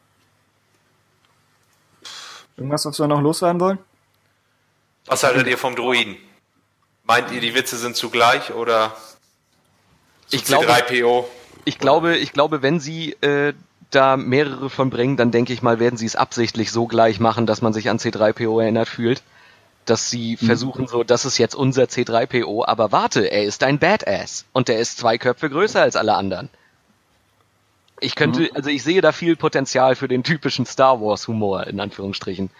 Irgendwas, 2.56 2.84
was 2.84 2.98
wir 2.98 3.06
noch 3.06 3.20
loswerden 3.20 3.60
wollen? 3.60 3.78
Was 5.06 5.22
haltet 5.24 5.46
ihr 5.48 5.58
vom 5.58 5.74
Droiden? 5.74 6.16
Meint 7.04 7.30
ihr, 7.32 7.40
die 7.40 7.54
Witze 7.54 7.76
sind 7.76 7.96
zugleich 7.96 8.52
oder 8.52 8.94
zu 10.28 10.36
Ich 10.36 10.44
glaube- 10.44 10.66
C3PO? 10.66 11.24
Ich 11.64 11.78
glaube, 11.78 12.16
ich 12.16 12.32
glaube, 12.32 12.62
wenn 12.62 12.80
sie 12.80 13.12
äh, 13.20 13.52
da 13.90 14.16
mehrere 14.16 14.68
von 14.70 14.90
bringen, 14.90 15.16
dann 15.16 15.30
denke 15.30 15.52
ich 15.52 15.62
mal, 15.62 15.78
werden 15.78 15.96
sie 15.96 16.06
es 16.06 16.16
absichtlich 16.16 16.72
so 16.72 16.86
gleich 16.86 17.20
machen, 17.20 17.46
dass 17.46 17.62
man 17.62 17.72
sich 17.72 17.88
an 17.90 17.98
C3PO 17.98 18.60
erinnert 18.62 18.88
fühlt. 18.88 19.22
Dass 19.84 20.10
sie 20.10 20.36
versuchen 20.36 20.86
so, 20.86 21.02
das 21.02 21.24
ist 21.24 21.38
jetzt 21.38 21.56
unser 21.56 21.84
C3PO, 21.84 22.64
aber 22.66 22.92
warte, 22.92 23.26
er 23.26 23.42
ist 23.44 23.64
ein 23.64 23.80
Badass 23.80 24.44
und 24.52 24.68
der 24.68 24.78
ist 24.78 24.98
zwei 24.98 25.18
Köpfe 25.18 25.50
größer 25.50 25.82
als 25.82 25.96
alle 25.96 26.14
anderen. 26.14 26.50
Ich 27.98 28.14
könnte, 28.14 28.48
also 28.54 28.68
ich 28.70 28.82
sehe 28.84 29.00
da 29.00 29.10
viel 29.12 29.34
Potenzial 29.36 29.94
für 29.96 30.06
den 30.08 30.22
typischen 30.22 30.66
Star 30.66 31.00
Wars 31.00 31.26
Humor, 31.28 31.66
in 31.66 31.80
Anführungsstrichen. 31.80 32.50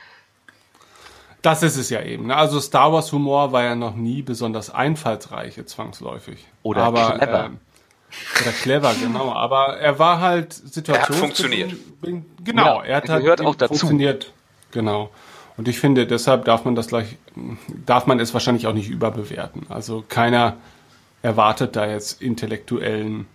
Das 1.42 1.62
ist 1.64 1.76
es 1.76 1.90
ja 1.90 2.00
eben. 2.02 2.28
Ne? 2.28 2.36
Also 2.36 2.60
Star 2.60 2.92
Wars 2.92 3.10
Humor 3.12 3.52
war 3.52 3.64
ja 3.64 3.74
noch 3.74 3.96
nie 3.96 4.22
besonders 4.22 4.70
einfallsreich, 4.70 5.60
zwangsläufig. 5.66 6.44
Oder 6.62 6.82
Aber, 6.84 7.18
clever. 7.18 7.44
ähm, 7.46 7.58
oder 8.40 8.52
clever, 8.52 8.94
genau. 9.00 9.32
Aber 9.32 9.78
er 9.78 9.98
war 9.98 10.20
halt 10.20 10.52
situations 10.52 11.18
funktioniert. 11.18 11.72
Genau, 12.44 12.82
Ja, 12.82 12.84
er 12.84 12.96
hat 12.96 13.04
er 13.08 13.14
halt 13.14 13.22
gehört 13.24 13.40
auch 13.40 13.54
dazu. 13.56 13.74
funktioniert. 13.74 14.32
Genau. 14.70 15.10
Und 15.56 15.68
ich 15.68 15.78
finde, 15.78 16.06
deshalb 16.06 16.44
darf 16.46 16.64
man 16.64 16.74
das 16.74 16.88
gleich, 16.88 17.16
darf 17.86 18.06
man 18.06 18.20
es 18.20 18.32
wahrscheinlich 18.32 18.66
auch 18.66 18.72
nicht 18.72 18.88
überbewerten. 18.88 19.66
Also 19.68 20.04
keiner 20.08 20.56
erwartet 21.22 21.76
da 21.76 21.86
jetzt 21.86 22.22
intellektuellen 22.22 23.26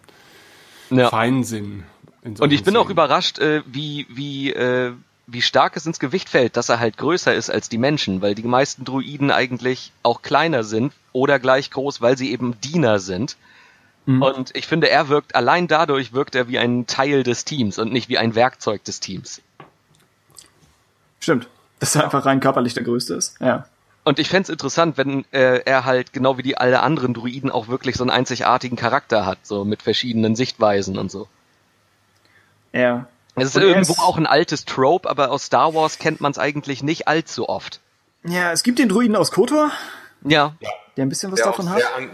Ja. 0.90 1.10
Feinsinn. 1.10 1.84
in 2.24 2.36
Und 2.38 2.52
ich 2.52 2.64
bin 2.64 2.76
auch 2.76 2.82
Szenen. 2.82 2.92
überrascht, 2.92 3.40
äh, 3.40 3.62
wie, 3.66 4.08
wie, 4.10 4.52
äh, 4.52 4.94
wie 5.28 5.42
stark 5.42 5.76
es 5.78 5.86
ins 5.86 6.00
Gewicht 6.00 6.30
fällt, 6.30 6.58
dass 6.58 6.70
er 6.70 6.80
halt 6.80 6.98
größer 6.98 7.34
ist 7.36 7.50
als 7.50 7.70
die 7.70 7.78
Menschen, 7.78 8.22
weil 8.22 8.36
die 8.36 8.44
meisten 8.44 8.84
Druiden 8.86 9.30
eigentlich 9.32 9.92
auch 10.04 10.22
kleiner 10.22 10.64
sind 10.64 10.94
oder 11.14 11.40
gleich 11.40 11.70
groß, 11.72 12.02
weil 12.02 12.18
sie 12.18 12.32
eben 12.32 12.60
Diener 12.62 13.00
sind. 13.00 13.38
Und 14.10 14.56
ich 14.56 14.68
finde, 14.68 14.90
er 14.90 15.10
wirkt, 15.10 15.36
allein 15.36 15.68
dadurch 15.68 16.14
wirkt 16.14 16.36
er 16.36 16.48
wie 16.48 16.58
ein 16.60 16.88
Teil 16.88 17.24
des 17.24 17.44
Teams 17.44 17.78
und 17.78 17.92
nicht 17.92 18.08
wie 18.08 18.18
ein 18.18 18.36
Werkzeug 18.36 18.82
des 18.86 19.02
Teams. 19.02 19.42
Stimmt. 21.20 21.50
Dass 21.80 21.96
er 21.96 22.04
einfach 22.06 22.26
rein 22.26 22.40
körperlich 22.40 22.74
der 22.74 22.84
Größte 22.84 23.14
ist. 23.16 23.36
Ja. 23.40 23.68
Und 24.04 24.20
ich 24.20 24.30
fänd's 24.30 24.50
interessant, 24.50 24.98
wenn 24.98 25.26
äh, 25.32 25.60
er 25.66 25.84
halt 25.86 26.14
genau 26.14 26.38
wie 26.38 26.42
die 26.44 26.58
alle 26.58 26.80
anderen 26.82 27.14
Druiden 27.14 27.52
auch 27.52 27.68
wirklich 27.68 27.96
so 27.98 28.04
einen 28.04 28.10
einzigartigen 28.10 28.78
Charakter 28.78 29.26
hat, 29.26 29.40
so 29.44 29.66
mit 29.66 29.82
verschiedenen 29.82 30.36
Sichtweisen 30.36 30.98
und 30.98 31.12
so. 31.12 31.28
Ja. 32.74 33.08
Es 33.36 33.50
ist 33.50 33.56
Und 33.58 33.64
irgendwo 33.64 33.94
ist- 33.94 34.00
auch 34.00 34.18
ein 34.18 34.26
altes 34.26 34.66
Trope, 34.66 35.10
aber 35.10 35.30
aus 35.32 35.44
Star 35.46 35.74
Wars 35.76 36.00
kennt 36.00 36.22
man 36.22 36.32
es 36.32 36.40
eigentlich 36.40 36.82
nicht 36.84 37.08
allzu 37.08 37.48
oft. 37.50 37.80
Ja, 38.24 38.52
es 38.52 38.64
gibt 38.64 38.80
den 38.80 38.90
Druiden 38.90 39.16
aus 39.16 39.32
Kotor, 39.32 39.72
Ja, 40.24 40.56
der 40.98 41.06
ein 41.06 41.10
bisschen 41.10 41.32
was 41.32 41.38
Der 41.38 41.48
davon 41.48 41.70
hat. 41.70 41.84
an, 41.96 42.10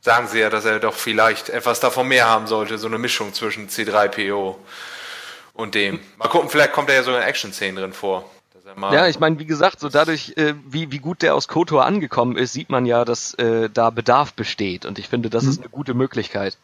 sagen 0.00 0.28
sie 0.28 0.40
ja, 0.40 0.50
dass 0.50 0.64
er 0.66 0.78
doch 0.78 0.94
vielleicht 0.94 1.48
etwas 1.48 1.80
davon 1.80 2.08
mehr 2.08 2.28
haben 2.28 2.46
sollte, 2.46 2.76
so 2.78 2.86
eine 2.86 2.98
Mischung 2.98 3.32
zwischen 3.32 3.68
C3PO 3.68 4.56
und 5.54 5.74
dem. 5.74 6.00
Mal 6.18 6.28
gucken, 6.28 6.50
vielleicht 6.50 6.72
kommt 6.72 6.90
er 6.90 6.96
ja 6.96 7.02
sogar 7.02 7.22
in 7.22 7.26
Action-Szenen 7.28 7.76
drin 7.76 7.92
vor. 7.92 8.30
Ja, 8.76 9.06
ich 9.06 9.18
meine, 9.20 9.38
wie 9.38 9.44
gesagt, 9.46 9.80
so 9.80 9.88
dadurch, 9.88 10.34
äh, 10.36 10.54
wie, 10.66 10.90
wie 10.92 10.98
gut 10.98 11.22
der 11.22 11.34
aus 11.34 11.48
KOTOR 11.48 11.84
angekommen 11.84 12.36
ist, 12.36 12.52
sieht 12.52 12.70
man 12.70 12.86
ja, 12.86 13.04
dass 13.04 13.34
äh, 13.34 13.68
da 13.70 13.90
Bedarf 13.90 14.32
besteht. 14.34 14.86
Und 14.86 14.98
ich 14.98 15.08
finde, 15.08 15.30
das 15.30 15.44
ist 15.44 15.60
eine 15.60 15.68
gute 15.68 15.94
Möglichkeit. 15.94 16.56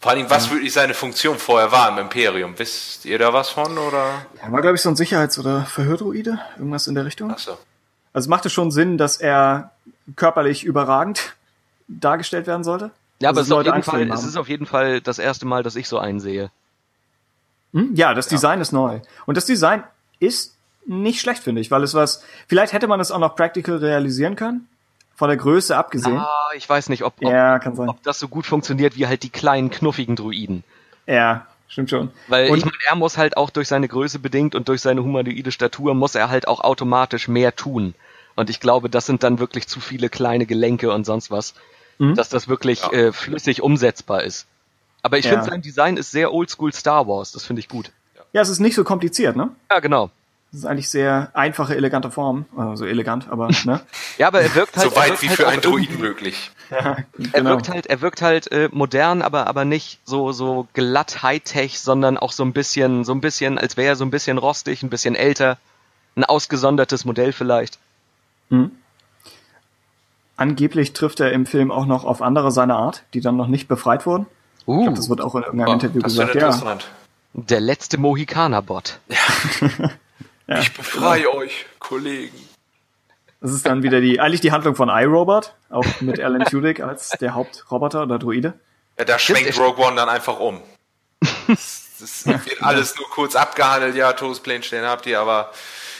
vor 0.00 0.12
allem, 0.12 0.30
was 0.30 0.50
wirklich 0.50 0.72
seine 0.72 0.94
Funktion 0.94 1.38
vorher 1.38 1.72
war 1.72 1.88
im 1.90 1.98
Imperium. 1.98 2.58
Wisst 2.58 3.04
ihr 3.04 3.18
da 3.18 3.32
was 3.32 3.50
von, 3.50 3.76
oder? 3.78 4.26
Er 4.40 4.52
war, 4.52 4.60
glaube 4.60 4.76
ich, 4.76 4.82
so 4.82 4.88
ein 4.88 4.96
Sicherheits- 4.96 5.38
oder 5.38 5.64
Verhördruide. 5.66 6.38
Irgendwas 6.56 6.86
in 6.86 6.94
der 6.94 7.04
Richtung. 7.04 7.30
Achso. 7.30 7.58
Also 8.12 8.26
es 8.26 8.28
machte 8.28 8.48
schon 8.50 8.70
Sinn, 8.70 8.96
dass 8.98 9.16
er 9.18 9.72
körperlich 10.16 10.64
überragend 10.64 11.34
dargestellt 11.88 12.46
werden 12.46 12.64
sollte. 12.64 12.90
Ja, 13.20 13.30
aber 13.30 13.40
Dass 13.40 13.48
es 13.48 13.50
ist, 13.50 13.56
auf 13.56 13.64
jeden 13.66 13.82
Fall, 13.82 14.10
es 14.12 14.24
ist 14.24 14.36
auf 14.36 14.48
jeden 14.48 14.66
Fall 14.66 15.00
das 15.00 15.18
erste 15.18 15.46
Mal, 15.46 15.62
dass 15.62 15.74
ich 15.76 15.88
so 15.88 15.98
einen 15.98 16.20
sehe. 16.20 16.50
Hm? 17.72 17.94
Ja, 17.94 18.14
das 18.14 18.28
Design 18.28 18.60
ist 18.60 18.72
neu. 18.72 19.00
Und 19.26 19.36
das 19.36 19.44
Design 19.44 19.82
ist 20.20 20.54
nicht 20.88 21.20
schlecht, 21.20 21.42
finde 21.42 21.60
ich, 21.60 21.70
weil 21.70 21.82
es 21.82 21.94
was, 21.94 22.24
vielleicht 22.48 22.72
hätte 22.72 22.86
man 22.88 22.98
es 23.00 23.10
auch 23.10 23.18
noch 23.18 23.36
practical 23.36 23.76
realisieren 23.76 24.36
können. 24.36 24.66
Von 25.16 25.28
der 25.28 25.36
Größe 25.36 25.76
abgesehen. 25.76 26.16
Ah, 26.18 26.50
ich 26.56 26.68
weiß 26.68 26.88
nicht, 26.90 27.02
ob, 27.02 27.14
ob, 27.22 27.30
ja, 27.32 27.58
kann 27.58 27.74
sein. 27.74 27.88
ob 27.88 28.00
das 28.04 28.20
so 28.20 28.28
gut 28.28 28.46
funktioniert 28.46 28.96
wie 28.96 29.08
halt 29.08 29.24
die 29.24 29.30
kleinen, 29.30 29.68
knuffigen 29.68 30.14
Druiden. 30.14 30.62
Ja, 31.06 31.46
stimmt 31.68 31.90
schon. 31.90 32.10
Weil 32.28 32.50
Und- 32.50 32.58
ich 32.58 32.64
meine, 32.64 32.76
er 32.88 32.94
muss 32.94 33.18
halt 33.18 33.36
auch 33.36 33.50
durch 33.50 33.66
seine 33.66 33.88
Größe 33.88 34.20
bedingt 34.20 34.54
und 34.54 34.68
durch 34.68 34.80
seine 34.80 35.02
humanoide 35.02 35.50
Statur 35.50 35.94
muss 35.94 36.14
er 36.14 36.30
halt 36.30 36.46
auch 36.46 36.60
automatisch 36.60 37.26
mehr 37.26 37.56
tun. 37.56 37.94
Und 38.36 38.48
ich 38.48 38.60
glaube, 38.60 38.88
das 38.88 39.06
sind 39.06 39.24
dann 39.24 39.40
wirklich 39.40 39.66
zu 39.66 39.80
viele 39.80 40.08
kleine 40.08 40.46
Gelenke 40.46 40.92
und 40.92 41.04
sonst 41.04 41.30
was, 41.32 41.54
Mhm. 41.98 42.14
dass 42.14 42.28
das 42.28 42.46
wirklich 42.46 42.84
äh, 42.92 43.10
flüssig 43.12 43.60
umsetzbar 43.60 44.22
ist. 44.22 44.46
Aber 45.02 45.18
ich 45.18 45.24
Ja. 45.24 45.32
finde, 45.32 45.46
sein 45.46 45.62
Design 45.62 45.96
ist 45.96 46.12
sehr 46.12 46.32
oldschool 46.32 46.72
Star 46.72 47.08
Wars. 47.08 47.32
Das 47.32 47.44
finde 47.44 47.58
ich 47.58 47.68
gut. 47.68 47.90
Ja, 48.32 48.40
es 48.42 48.48
ist 48.50 48.60
nicht 48.60 48.76
so 48.76 48.84
kompliziert, 48.84 49.34
ne? 49.34 49.48
Ja, 49.68 49.80
genau. 49.80 50.10
Es 50.50 50.60
ist 50.60 50.64
eigentlich 50.64 50.88
sehr 50.88 51.30
einfache, 51.34 51.76
elegante 51.76 52.10
Form. 52.10 52.46
Also 52.56 52.86
elegant, 52.86 53.28
aber, 53.28 53.48
ne? 53.64 53.80
Ja, 54.16 54.28
aber 54.28 54.40
er 54.40 54.54
wirkt 54.54 54.76
halt. 54.76 54.90
So 54.90 54.94
er 54.96 55.02
weit 55.02 55.08
wirkt 55.10 55.22
wie 55.22 55.28
halt 55.28 55.36
für 55.36 55.48
einen 55.48 55.62
Druiden 55.62 56.00
möglich. 56.00 56.50
Er 56.70 57.06
Genau. 57.32 57.50
wirkt 57.50 57.70
halt, 57.70 57.86
er 57.86 58.02
wirkt 58.02 58.20
halt 58.20 58.52
äh, 58.52 58.68
modern, 58.70 59.22
aber 59.22 59.46
aber 59.46 59.64
nicht 59.64 60.00
so 60.04 60.32
so 60.32 60.68
glatt 60.74 61.22
Hightech, 61.22 61.80
sondern 61.80 62.18
auch 62.18 62.30
so 62.30 62.42
ein 62.44 62.52
bisschen, 62.52 63.04
so 63.04 63.12
ein 63.12 63.22
bisschen, 63.22 63.56
als 63.56 63.78
wäre 63.78 63.88
er 63.88 63.96
so 63.96 64.04
ein 64.04 64.10
bisschen 64.10 64.36
rostig, 64.36 64.82
ein 64.82 64.90
bisschen 64.90 65.14
älter, 65.14 65.56
ein 66.14 66.24
ausgesondertes 66.24 67.06
Modell 67.06 67.32
vielleicht. 67.32 67.78
Angeblich 70.36 70.92
trifft 70.92 71.20
er 71.20 71.32
im 71.32 71.46
Film 71.46 71.70
auch 71.70 71.86
noch 71.86 72.04
auf 72.04 72.20
andere 72.20 72.52
seiner 72.52 72.76
Art, 72.76 73.02
die 73.14 73.20
dann 73.22 73.36
noch 73.36 73.48
nicht 73.48 73.66
befreit 73.66 74.04
wurden. 74.06 74.26
Ich 74.60 74.66
Uh, 74.68 74.82
glaube, 74.82 74.96
das 74.98 75.08
wird 75.08 75.20
auch 75.22 75.34
in 75.36 75.42
irgendeinem 75.44 75.72
Interview 75.72 76.02
Das 76.02 76.18
wäre 76.18 76.32
gesagt. 76.32 76.82
Ja, 77.34 77.42
der 77.42 77.60
letzte 77.60 77.96
Mohikaner-Bot. 77.98 79.00
Ich 80.48 80.72
befreie 80.72 81.32
euch, 81.34 81.66
Kollegen. 81.78 82.36
das 83.40 83.52
ist 83.52 83.66
dann 83.66 83.82
wieder 83.82 84.00
die, 84.00 84.18
eigentlich 84.18 84.40
die 84.40 84.50
Handlung 84.50 84.74
von 84.74 84.88
iRobot, 84.88 85.54
auch 85.68 85.84
mit 86.00 86.18
Alan 86.20 86.44
Tudyk 86.44 86.80
als 86.80 87.10
der 87.10 87.34
Hauptroboter 87.34 88.04
oder 88.04 88.18
Druide. 88.18 88.54
Ja, 88.98 89.04
da 89.04 89.18
schwenkt 89.18 89.58
Rogue 89.58 89.84
One 89.84 89.96
dann 89.96 90.08
einfach 90.08 90.40
um. 90.40 90.60
Das 92.00 92.24
wird 92.26 92.62
alles 92.62 92.96
nur 92.96 93.10
kurz 93.10 93.34
abgehandelt, 93.34 93.96
ja, 93.96 94.12
Todespläne 94.12 94.62
stehen 94.62 94.84
habt 94.84 95.04
ihr, 95.06 95.18
aber 95.18 95.50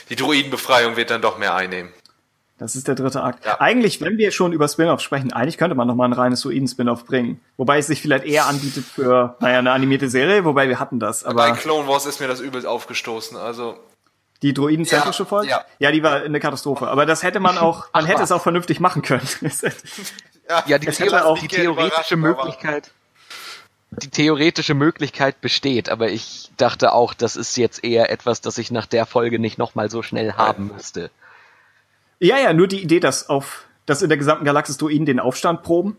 die 0.09 0.15
Druidenbefreiung 0.15 0.95
wird 0.95 1.11
dann 1.11 1.21
doch 1.21 1.37
mehr 1.37 1.53
einnehmen. 1.53 1.91
Das 2.57 2.77
ist 2.77 2.87
der 2.87 2.95
dritte 2.95 3.21
Akt. 3.21 3.45
Ja. 3.45 3.59
Eigentlich, 3.59 3.99
wenn 3.99 4.17
wir 4.17 4.31
schon 4.31 4.53
über 4.53 4.69
Spin-off 4.69 5.01
sprechen, 5.01 5.33
eigentlich 5.33 5.57
könnte 5.57 5.75
man 5.75 5.87
noch 5.87 5.95
mal 5.95 6.05
ein 6.05 6.13
reines 6.13 6.41
Druiden-Spin-off 6.41 7.05
bringen. 7.05 7.41
Wobei 7.57 7.79
es 7.79 7.87
sich 7.87 8.01
vielleicht 8.01 8.23
eher 8.23 8.47
anbietet 8.47 8.85
für, 8.85 9.35
naja, 9.41 9.59
eine 9.59 9.71
animierte 9.71 10.09
Serie, 10.09 10.45
wobei 10.45 10.69
wir 10.69 10.79
hatten 10.79 10.99
das. 10.99 11.23
Bei 11.23 11.29
Aber 11.29 11.51
Clone 11.53 11.87
Wars 11.89 12.05
ist 12.05 12.21
mir 12.21 12.27
das 12.27 12.39
übelst 12.39 12.65
aufgestoßen, 12.65 13.35
also 13.35 13.77
die 14.41 14.53
Druiden-zentrische 14.53 15.23
Ja, 15.23 15.27
Folge? 15.29 15.49
ja. 15.49 15.65
ja, 15.79 15.91
die 15.91 16.01
war 16.03 16.21
eine 16.21 16.39
Katastrophe. 16.39 16.87
Aber 16.87 17.05
das 17.05 17.23
hätte 17.23 17.39
man 17.39 17.57
auch, 17.57 17.87
man 17.93 18.05
hätte 18.05 18.23
es 18.23 18.31
auch 18.31 18.41
vernünftig 18.41 18.79
machen 18.79 19.01
können. 19.01 19.27
Ja, 20.65 20.79
die, 20.79 20.87
Es 20.87 20.99
hätte 20.99 21.11
Theo 21.11 21.19
auch- 21.25 21.37
die 21.37 21.47
theoretische 21.47 22.15
Möglichkeit. 22.17 22.89
Die 23.91 24.09
theoretische 24.09 24.73
Möglichkeit 24.73 25.41
besteht, 25.41 25.89
aber 25.89 26.09
ich 26.09 26.49
dachte 26.57 26.91
auch, 26.91 27.13
das 27.13 27.35
ist 27.35 27.55
jetzt 27.55 27.83
eher 27.83 28.09
etwas, 28.11 28.41
das 28.41 28.57
ich 28.57 28.71
nach 28.71 28.87
der 28.87 29.05
Folge 29.05 29.37
nicht 29.37 29.59
nochmal 29.59 29.91
so 29.91 30.01
schnell 30.01 30.33
haben 30.33 30.71
müsste. 30.73 31.11
ja, 32.19 32.39
ja, 32.39 32.51
nur 32.53 32.67
die 32.67 32.81
Idee, 32.81 32.99
dass 32.99 33.29
auf, 33.29 33.65
dass 33.85 34.01
in 34.01 34.09
der 34.09 34.17
gesamten 34.17 34.43
Galaxis 34.45 34.77
Druiden 34.77 35.05
den 35.05 35.19
Aufstand 35.19 35.61
proben. 35.61 35.97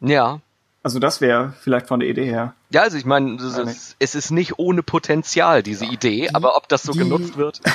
Ja. 0.00 0.38
Also 0.82 0.98
das 1.00 1.20
wäre 1.20 1.54
vielleicht 1.60 1.86
von 1.88 2.00
der 2.00 2.08
Idee 2.08 2.24
her. 2.26 2.54
Ja, 2.70 2.82
also 2.82 2.96
ich 2.96 3.04
meine, 3.04 3.34
es 3.36 3.56
Ja, 3.56 3.64
es 3.98 4.14
ist 4.14 4.30
nicht 4.30 4.58
ohne 4.58 4.82
Potenzial, 4.82 5.62
diese 5.62 5.84
Idee, 5.84 6.30
aber 6.32 6.56
ob 6.56 6.68
das 6.68 6.82
so 6.82 6.92
die- 6.92 7.00
genutzt 7.00 7.36
wird. 7.36 7.60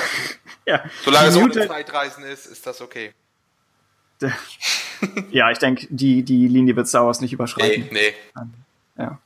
Ja, 0.66 0.82
solange 1.04 1.28
es 1.28 1.34
die 1.36 1.42
ohne 1.42 1.68
Zeitreisen 1.68 2.24
ist, 2.24 2.46
ist 2.46 2.66
das 2.66 2.80
okay. 2.80 3.12
Ja, 5.32 5.52
ich 5.52 5.58
denke, 5.60 5.86
die, 5.90 6.24
die 6.24 6.48
Linie 6.48 6.78
wird 6.78 6.88
Star 6.88 7.06
Wars 7.06 7.20
nicht 7.20 7.34
überschreiten. 7.34 7.90
Nee, 7.92 8.14
nee. 8.38 8.54
Ja. 8.98 9.18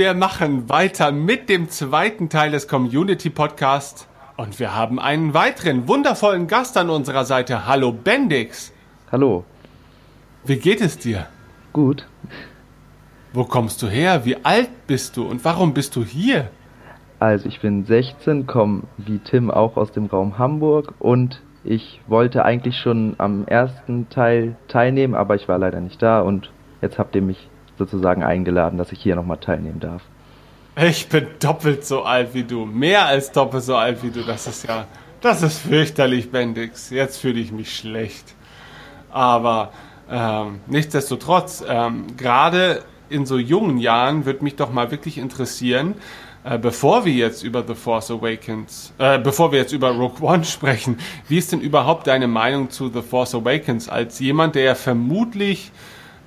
Wir 0.00 0.14
machen 0.14 0.70
weiter 0.70 1.12
mit 1.12 1.50
dem 1.50 1.68
zweiten 1.68 2.30
Teil 2.30 2.52
des 2.52 2.68
Community 2.68 3.28
Podcasts. 3.28 4.08
Und 4.38 4.58
wir 4.58 4.74
haben 4.74 4.98
einen 4.98 5.34
weiteren 5.34 5.88
wundervollen 5.88 6.46
Gast 6.46 6.78
an 6.78 6.88
unserer 6.88 7.26
Seite. 7.26 7.66
Hallo 7.66 7.92
Bendix. 7.92 8.72
Hallo. 9.12 9.44
Wie 10.42 10.56
geht 10.56 10.80
es 10.80 10.96
dir? 10.96 11.26
Gut. 11.74 12.06
Wo 13.34 13.44
kommst 13.44 13.82
du 13.82 13.88
her? 13.88 14.24
Wie 14.24 14.42
alt 14.42 14.70
bist 14.86 15.18
du? 15.18 15.26
Und 15.26 15.44
warum 15.44 15.74
bist 15.74 15.94
du 15.96 16.02
hier? 16.02 16.48
Also 17.18 17.46
ich 17.46 17.60
bin 17.60 17.84
16, 17.84 18.46
komme 18.46 18.84
wie 18.96 19.18
Tim 19.18 19.50
auch 19.50 19.76
aus 19.76 19.92
dem 19.92 20.06
Raum 20.06 20.38
Hamburg 20.38 20.94
und 20.98 21.42
ich 21.62 22.00
wollte 22.06 22.46
eigentlich 22.46 22.78
schon 22.78 23.16
am 23.18 23.46
ersten 23.46 24.08
Teil 24.08 24.56
teilnehmen, 24.66 25.14
aber 25.14 25.34
ich 25.34 25.46
war 25.46 25.58
leider 25.58 25.82
nicht 25.82 26.00
da 26.00 26.22
und 26.22 26.50
jetzt 26.80 26.98
habt 26.98 27.14
ihr 27.14 27.20
mich 27.20 27.49
sozusagen 27.80 28.22
eingeladen, 28.22 28.78
dass 28.78 28.92
ich 28.92 29.00
hier 29.00 29.16
nochmal 29.16 29.38
teilnehmen 29.38 29.80
darf. 29.80 30.02
Ich 30.76 31.08
bin 31.08 31.26
doppelt 31.40 31.84
so 31.84 32.02
alt 32.02 32.34
wie 32.34 32.44
du. 32.44 32.66
Mehr 32.66 33.06
als 33.06 33.32
doppelt 33.32 33.64
so 33.64 33.76
alt 33.76 34.02
wie 34.02 34.10
du. 34.10 34.22
Das 34.22 34.46
ist 34.46 34.68
ja, 34.68 34.86
das 35.20 35.42
ist 35.42 35.58
fürchterlich, 35.58 36.30
Bendix. 36.30 36.90
Jetzt 36.90 37.18
fühle 37.18 37.40
ich 37.40 37.52
mich 37.52 37.74
schlecht. 37.74 38.34
Aber 39.10 39.72
ähm, 40.10 40.60
nichtsdestotrotz, 40.66 41.64
ähm, 41.66 42.16
gerade 42.16 42.82
in 43.08 43.26
so 43.26 43.38
jungen 43.38 43.78
Jahren 43.78 44.26
wird 44.26 44.42
mich 44.42 44.56
doch 44.56 44.70
mal 44.70 44.90
wirklich 44.90 45.18
interessieren, 45.18 45.94
äh, 46.44 46.58
bevor 46.58 47.04
wir 47.04 47.12
jetzt 47.12 47.42
über 47.42 47.64
The 47.66 47.74
Force 47.74 48.10
Awakens, 48.10 48.92
äh, 48.98 49.18
bevor 49.18 49.52
wir 49.52 49.58
jetzt 49.58 49.72
über 49.72 49.90
Rogue 49.90 50.20
One 50.20 50.44
sprechen, 50.46 50.98
wie 51.28 51.38
ist 51.38 51.52
denn 51.52 51.60
überhaupt 51.60 52.06
deine 52.06 52.28
Meinung 52.28 52.70
zu 52.70 52.88
The 52.88 53.02
Force 53.02 53.34
Awakens 53.34 53.88
als 53.88 54.20
jemand, 54.20 54.54
der 54.54 54.62
ja 54.62 54.74
vermutlich 54.74 55.72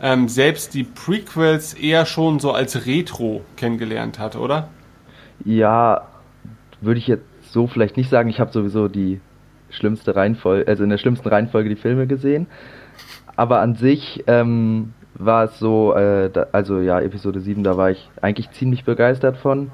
ähm, 0.04 0.28
selbst 0.28 0.74
die 0.74 0.84
Prequels 0.84 1.74
eher 1.74 2.06
schon 2.06 2.40
so 2.40 2.52
als 2.52 2.86
Retro 2.86 3.42
kennengelernt 3.56 4.20
hat, 4.20 4.36
oder? 4.36 4.68
Ja, 5.46 6.10
würde 6.82 7.00
ich 7.00 7.08
jetzt 7.08 7.24
so 7.52 7.68
vielleicht 7.68 7.96
nicht 7.96 8.10
sagen. 8.10 8.30
Ich 8.30 8.42
habe 8.42 8.52
sowieso 8.52 8.90
die 8.90 9.22
schlimmste 9.70 10.16
Reihenfolge, 10.16 10.68
also 10.68 10.84
in 10.84 10.90
der 10.90 10.98
schlimmsten 10.98 11.30
Reihenfolge 11.30 11.70
die 11.70 11.78
Filme 11.78 12.06
gesehen. 12.06 12.48
Aber 13.38 13.62
an 13.62 13.76
sich 13.76 14.26
ähm, 14.28 14.94
war 15.16 15.46
es 15.46 15.58
so, 15.58 15.96
äh, 15.96 16.30
da, 16.30 16.48
also 16.52 16.80
ja, 16.80 17.00
Episode 17.00 17.40
7, 17.40 17.64
da 17.64 17.78
war 17.78 17.90
ich 17.90 18.10
eigentlich 18.22 18.52
ziemlich 18.52 18.84
begeistert 18.84 19.38
von. 19.38 19.72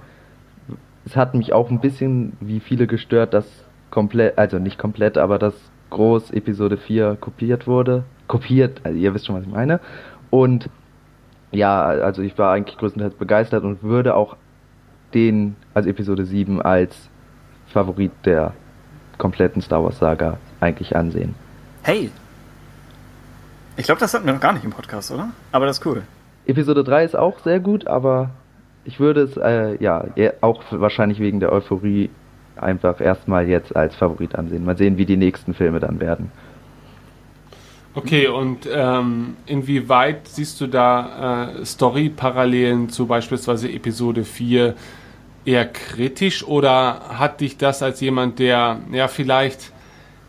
Es 1.06 1.16
hat 1.16 1.34
mich 1.34 1.54
auch 1.54 1.72
ein 1.72 1.82
bisschen, 1.82 2.34
wie 2.40 2.60
viele 2.60 2.86
gestört, 2.86 3.34
dass 3.34 3.48
komplett, 3.90 4.38
also 4.38 4.60
nicht 4.60 4.78
komplett, 4.78 5.18
aber 5.18 5.40
dass 5.40 5.56
groß 5.90 6.30
Episode 6.32 6.78
4 6.78 7.18
kopiert 7.20 7.66
wurde. 7.66 8.04
Kopiert, 8.28 8.82
also 8.84 8.98
ihr 8.98 9.14
wisst 9.16 9.26
schon, 9.26 9.36
was 9.36 9.44
ich 9.44 9.50
meine. 9.50 9.80
Und 10.30 10.70
ja, 11.52 11.84
also 11.84 12.22
ich 12.22 12.38
war 12.38 12.54
eigentlich 12.54 12.78
größtenteils 12.78 13.16
begeistert 13.16 13.64
und 13.64 13.82
würde 13.84 14.16
auch 14.16 14.36
den, 15.14 15.56
also 15.74 15.90
Episode 15.90 16.26
7, 16.26 16.62
als 16.62 17.10
Favorit 17.68 18.12
der 18.26 18.54
kompletten 19.18 19.62
Star 19.62 19.84
Wars 19.84 20.00
Saga 20.00 20.38
eigentlich 20.60 20.96
ansehen. 20.96 21.36
Hey! 21.84 22.12
Ich 23.78 23.86
glaube, 23.86 24.00
das 24.00 24.14
hatten 24.14 24.26
wir 24.26 24.34
noch 24.34 24.42
gar 24.42 24.54
nicht 24.54 24.66
im 24.66 24.72
Podcast, 24.72 25.12
oder? 25.12 25.30
Aber 25.52 25.66
das 25.66 25.80
ist 25.80 25.86
cool. 25.86 26.04
Episode 26.46 26.84
3 26.84 27.06
ist 27.06 27.16
auch 27.16 27.40
sehr 27.40 27.60
gut, 27.60 27.88
aber 27.88 28.32
ich 28.84 29.00
würde 29.00 29.22
es, 29.22 29.38
äh, 29.38 29.82
ja, 29.82 30.06
auch 30.42 30.64
wahrscheinlich 30.72 31.20
wegen 31.20 31.40
der 31.40 31.52
Euphorie 31.52 32.10
einfach 32.56 33.00
erstmal 33.00 33.48
jetzt 33.48 33.76
als 33.76 33.96
Favorit 33.96 34.36
ansehen. 34.36 34.66
Mal 34.66 34.78
sehen, 34.78 34.98
wie 34.98 35.06
die 35.06 35.18
nächsten 35.18 35.54
Filme 35.54 35.80
dann 35.80 36.00
werden. 36.00 36.32
Okay, 38.00 38.28
und 38.28 38.60
ähm, 38.74 39.36
inwieweit 39.46 40.26
siehst 40.26 40.62
du 40.62 40.68
da 40.68 41.50
äh, 41.60 41.66
Story-Parallelen 41.66 42.88
zu 42.88 43.08
beispielsweise 43.08 43.70
Episode 43.70 44.24
4 44.24 44.74
eher 45.44 45.66
kritisch 45.66 46.48
oder 46.48 47.02
hat 47.20 47.42
dich 47.42 47.58
das 47.58 47.84
als 47.84 48.00
jemand, 48.00 48.40
der 48.40 48.80
ja 48.94 49.10
vielleicht 49.10 49.74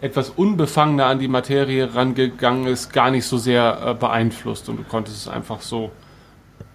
etwas 0.00 0.30
unbefangener 0.30 1.06
an 1.06 1.20
die 1.20 1.28
Materie 1.28 1.94
rangegangen 1.94 2.66
ist, 2.66 2.92
gar 2.92 3.12
nicht 3.12 3.24
so 3.24 3.38
sehr 3.38 3.78
äh, 3.86 3.94
beeinflusst 3.94 4.68
und 4.68 4.78
du 4.78 4.82
konntest 4.82 5.18
es 5.18 5.28
einfach 5.28 5.60
so 5.60 5.92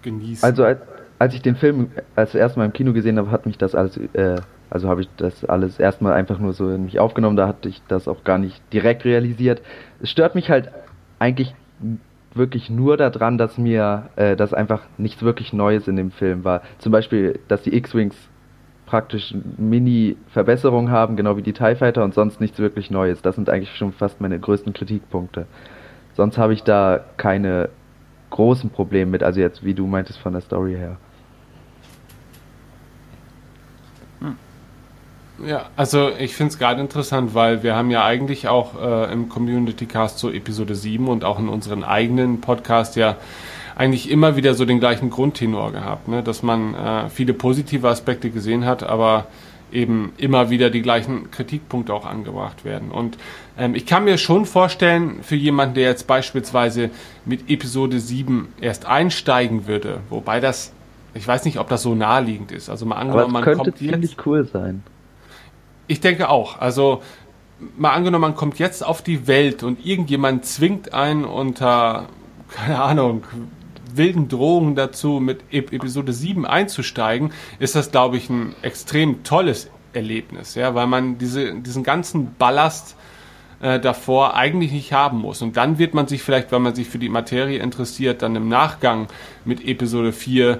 genießen? 0.00 0.44
Also 0.44 0.64
als, 0.64 0.80
als 1.18 1.34
ich 1.34 1.42
den 1.42 1.56
Film 1.56 1.90
als 2.14 2.34
erstes 2.34 2.56
Mal 2.56 2.64
im 2.64 2.72
Kino 2.72 2.94
gesehen 2.94 3.18
habe, 3.18 3.30
hat 3.30 3.44
mich 3.44 3.58
das 3.58 3.74
alles, 3.74 3.98
äh, 4.14 4.36
also 4.70 4.88
habe 4.88 5.02
ich 5.02 5.10
das 5.18 5.44
alles 5.44 5.78
erstmal 5.78 6.14
einfach 6.14 6.38
nur 6.38 6.54
so 6.54 6.70
in 6.70 6.86
mich 6.86 6.98
aufgenommen, 6.98 7.36
da 7.36 7.46
hatte 7.46 7.68
ich 7.68 7.82
das 7.86 8.08
auch 8.08 8.24
gar 8.24 8.38
nicht 8.38 8.62
direkt 8.72 9.04
realisiert. 9.04 9.60
Es 10.00 10.10
stört 10.10 10.34
mich 10.34 10.48
halt 10.48 10.70
eigentlich 11.18 11.54
wirklich 12.34 12.70
nur 12.70 12.96
daran, 12.96 13.38
dass 13.38 13.58
mir 13.58 14.10
äh, 14.16 14.36
das 14.36 14.52
einfach 14.52 14.82
nichts 14.98 15.22
wirklich 15.22 15.52
Neues 15.52 15.88
in 15.88 15.96
dem 15.96 16.10
Film 16.10 16.44
war. 16.44 16.62
Zum 16.78 16.92
Beispiel, 16.92 17.40
dass 17.48 17.62
die 17.62 17.74
X-Wings 17.74 18.16
praktisch 18.84 19.34
Mini-Verbesserungen 19.56 20.90
haben, 20.90 21.16
genau 21.16 21.36
wie 21.36 21.42
die 21.42 21.52
TIE 21.52 21.74
Fighter 21.74 22.04
und 22.04 22.14
sonst 22.14 22.40
nichts 22.40 22.58
wirklich 22.58 22.90
Neues. 22.90 23.20
Das 23.22 23.34
sind 23.34 23.50
eigentlich 23.50 23.74
schon 23.76 23.92
fast 23.92 24.20
meine 24.20 24.38
größten 24.38 24.72
Kritikpunkte. 24.72 25.46
Sonst 26.14 26.38
habe 26.38 26.52
ich 26.52 26.62
da 26.62 27.04
keine 27.16 27.68
großen 28.30 28.70
Probleme 28.70 29.10
mit, 29.10 29.22
also 29.22 29.40
jetzt 29.40 29.64
wie 29.64 29.74
du 29.74 29.86
meintest 29.86 30.18
von 30.18 30.32
der 30.32 30.42
Story 30.42 30.74
her. 30.74 30.98
Ja, 35.44 35.66
also 35.76 36.10
ich 36.18 36.34
finde 36.34 36.52
es 36.52 36.58
gerade 36.58 36.80
interessant, 36.80 37.34
weil 37.34 37.62
wir 37.62 37.76
haben 37.76 37.90
ja 37.90 38.04
eigentlich 38.04 38.48
auch 38.48 38.80
äh, 38.80 39.12
im 39.12 39.28
Community 39.28 39.86
Cast 39.86 40.18
zur 40.18 40.32
Episode 40.32 40.74
7 40.74 41.08
und 41.08 41.24
auch 41.24 41.38
in 41.38 41.48
unseren 41.48 41.84
eigenen 41.84 42.40
Podcast 42.40 42.96
ja 42.96 43.16
eigentlich 43.74 44.10
immer 44.10 44.36
wieder 44.36 44.54
so 44.54 44.64
den 44.64 44.80
gleichen 44.80 45.10
Grundtenor 45.10 45.72
gehabt, 45.72 46.08
ne? 46.08 46.22
dass 46.22 46.42
man 46.42 46.74
äh, 46.74 47.10
viele 47.10 47.34
positive 47.34 47.88
Aspekte 47.88 48.30
gesehen 48.30 48.64
hat, 48.64 48.82
aber 48.82 49.26
eben 49.70 50.12
immer 50.16 50.48
wieder 50.48 50.70
die 50.70 50.80
gleichen 50.80 51.30
Kritikpunkte 51.30 51.92
auch 51.92 52.06
angebracht 52.06 52.64
werden. 52.64 52.90
Und 52.90 53.18
ähm, 53.58 53.74
ich 53.74 53.84
kann 53.84 54.04
mir 54.04 54.16
schon 54.16 54.46
vorstellen, 54.46 55.22
für 55.22 55.36
jemanden, 55.36 55.74
der 55.74 55.84
jetzt 55.84 56.06
beispielsweise 56.06 56.90
mit 57.26 57.50
Episode 57.50 58.00
7 58.00 58.48
erst 58.60 58.86
einsteigen 58.86 59.66
würde, 59.66 60.00
wobei 60.08 60.40
das, 60.40 60.72
ich 61.14 61.26
weiß 61.28 61.44
nicht, 61.44 61.58
ob 61.58 61.68
das 61.68 61.82
so 61.82 61.94
naheliegend 61.94 62.52
ist. 62.52 62.70
Also 62.70 62.86
mal 62.86 62.96
angenommen, 62.96 63.32
man 63.32 63.44
kommt 63.44 63.64
könnte 63.64 63.74
ziemlich 63.74 64.12
jetzt, 64.12 64.26
cool 64.26 64.46
sein. 64.46 64.82
Ich 65.86 66.00
denke 66.00 66.28
auch. 66.28 66.60
Also 66.60 67.02
mal 67.76 67.92
angenommen, 67.92 68.22
man 68.22 68.34
kommt 68.34 68.58
jetzt 68.58 68.84
auf 68.84 69.02
die 69.02 69.26
Welt 69.26 69.62
und 69.62 69.84
irgendjemand 69.84 70.44
zwingt 70.44 70.92
einen 70.92 71.24
unter, 71.24 72.08
keine 72.50 72.80
Ahnung, 72.80 73.24
wilden 73.94 74.28
Drohungen 74.28 74.74
dazu, 74.74 75.20
mit 75.20 75.40
Episode 75.50 76.12
7 76.12 76.44
einzusteigen, 76.44 77.32
ist 77.58 77.74
das, 77.74 77.90
glaube 77.90 78.18
ich, 78.18 78.28
ein 78.28 78.54
extrem 78.62 79.22
tolles 79.22 79.70
Erlebnis, 79.94 80.54
ja, 80.54 80.74
weil 80.74 80.86
man 80.86 81.16
diese, 81.16 81.54
diesen 81.54 81.82
ganzen 81.82 82.34
Ballast 82.34 82.96
äh, 83.60 83.80
davor 83.80 84.34
eigentlich 84.34 84.72
nicht 84.72 84.92
haben 84.92 85.18
muss. 85.18 85.40
Und 85.40 85.56
dann 85.56 85.78
wird 85.78 85.94
man 85.94 86.06
sich 86.06 86.22
vielleicht, 86.22 86.52
wenn 86.52 86.60
man 86.60 86.74
sich 86.74 86.88
für 86.88 86.98
die 86.98 87.08
Materie 87.08 87.58
interessiert, 87.58 88.20
dann 88.20 88.36
im 88.36 88.48
Nachgang 88.48 89.06
mit 89.46 89.66
Episode 89.66 90.12
4, 90.12 90.58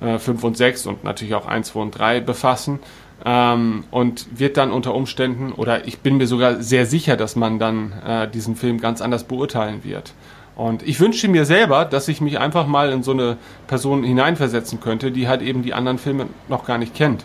äh, 0.00 0.18
5 0.18 0.42
und 0.42 0.56
6 0.56 0.86
und 0.86 1.04
natürlich 1.04 1.34
auch 1.34 1.46
1, 1.46 1.68
2 1.68 1.80
und 1.80 1.90
3 1.90 2.20
befassen 2.20 2.80
ähm, 3.24 3.84
und 3.90 4.26
wird 4.38 4.56
dann 4.56 4.70
unter 4.70 4.94
Umständen, 4.94 5.52
oder 5.52 5.86
ich 5.86 6.00
bin 6.00 6.16
mir 6.16 6.26
sogar 6.26 6.62
sehr 6.62 6.86
sicher, 6.86 7.16
dass 7.16 7.36
man 7.36 7.58
dann 7.58 7.92
äh, 8.06 8.28
diesen 8.28 8.56
Film 8.56 8.80
ganz 8.80 9.00
anders 9.00 9.24
beurteilen 9.24 9.84
wird. 9.84 10.12
Und 10.54 10.82
ich 10.82 11.00
wünsche 11.00 11.28
mir 11.28 11.44
selber, 11.44 11.84
dass 11.84 12.08
ich 12.08 12.20
mich 12.20 12.38
einfach 12.38 12.66
mal 12.66 12.90
in 12.90 13.02
so 13.02 13.12
eine 13.12 13.38
Person 13.68 14.04
hineinversetzen 14.04 14.80
könnte, 14.80 15.10
die 15.10 15.28
halt 15.28 15.40
eben 15.40 15.62
die 15.62 15.72
anderen 15.72 15.98
Filme 15.98 16.26
noch 16.48 16.66
gar 16.66 16.78
nicht 16.78 16.94
kennt. 16.94 17.24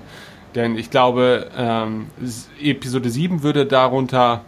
Denn 0.55 0.77
ich 0.77 0.89
glaube, 0.89 1.51
ähm, 1.57 2.07
Episode 2.61 3.09
7 3.09 3.43
würde 3.43 3.65
darunter 3.65 4.41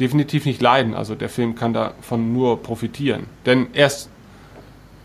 definitiv 0.00 0.44
nicht 0.44 0.60
leiden. 0.60 0.94
Also 0.94 1.14
der 1.14 1.28
Film 1.28 1.54
kann 1.54 1.72
davon 1.72 2.32
nur 2.32 2.62
profitieren. 2.62 3.26
Denn 3.46 3.68
erst 3.74 4.10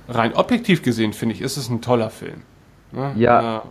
rein 0.07 0.33
objektiv 0.33 0.81
gesehen, 0.81 1.13
finde 1.13 1.35
ich, 1.35 1.41
ist 1.41 1.57
es 1.57 1.69
ein 1.69 1.81
toller 1.81 2.09
Film. 2.09 2.41
Ne? 2.91 3.13
Ja. 3.15 3.63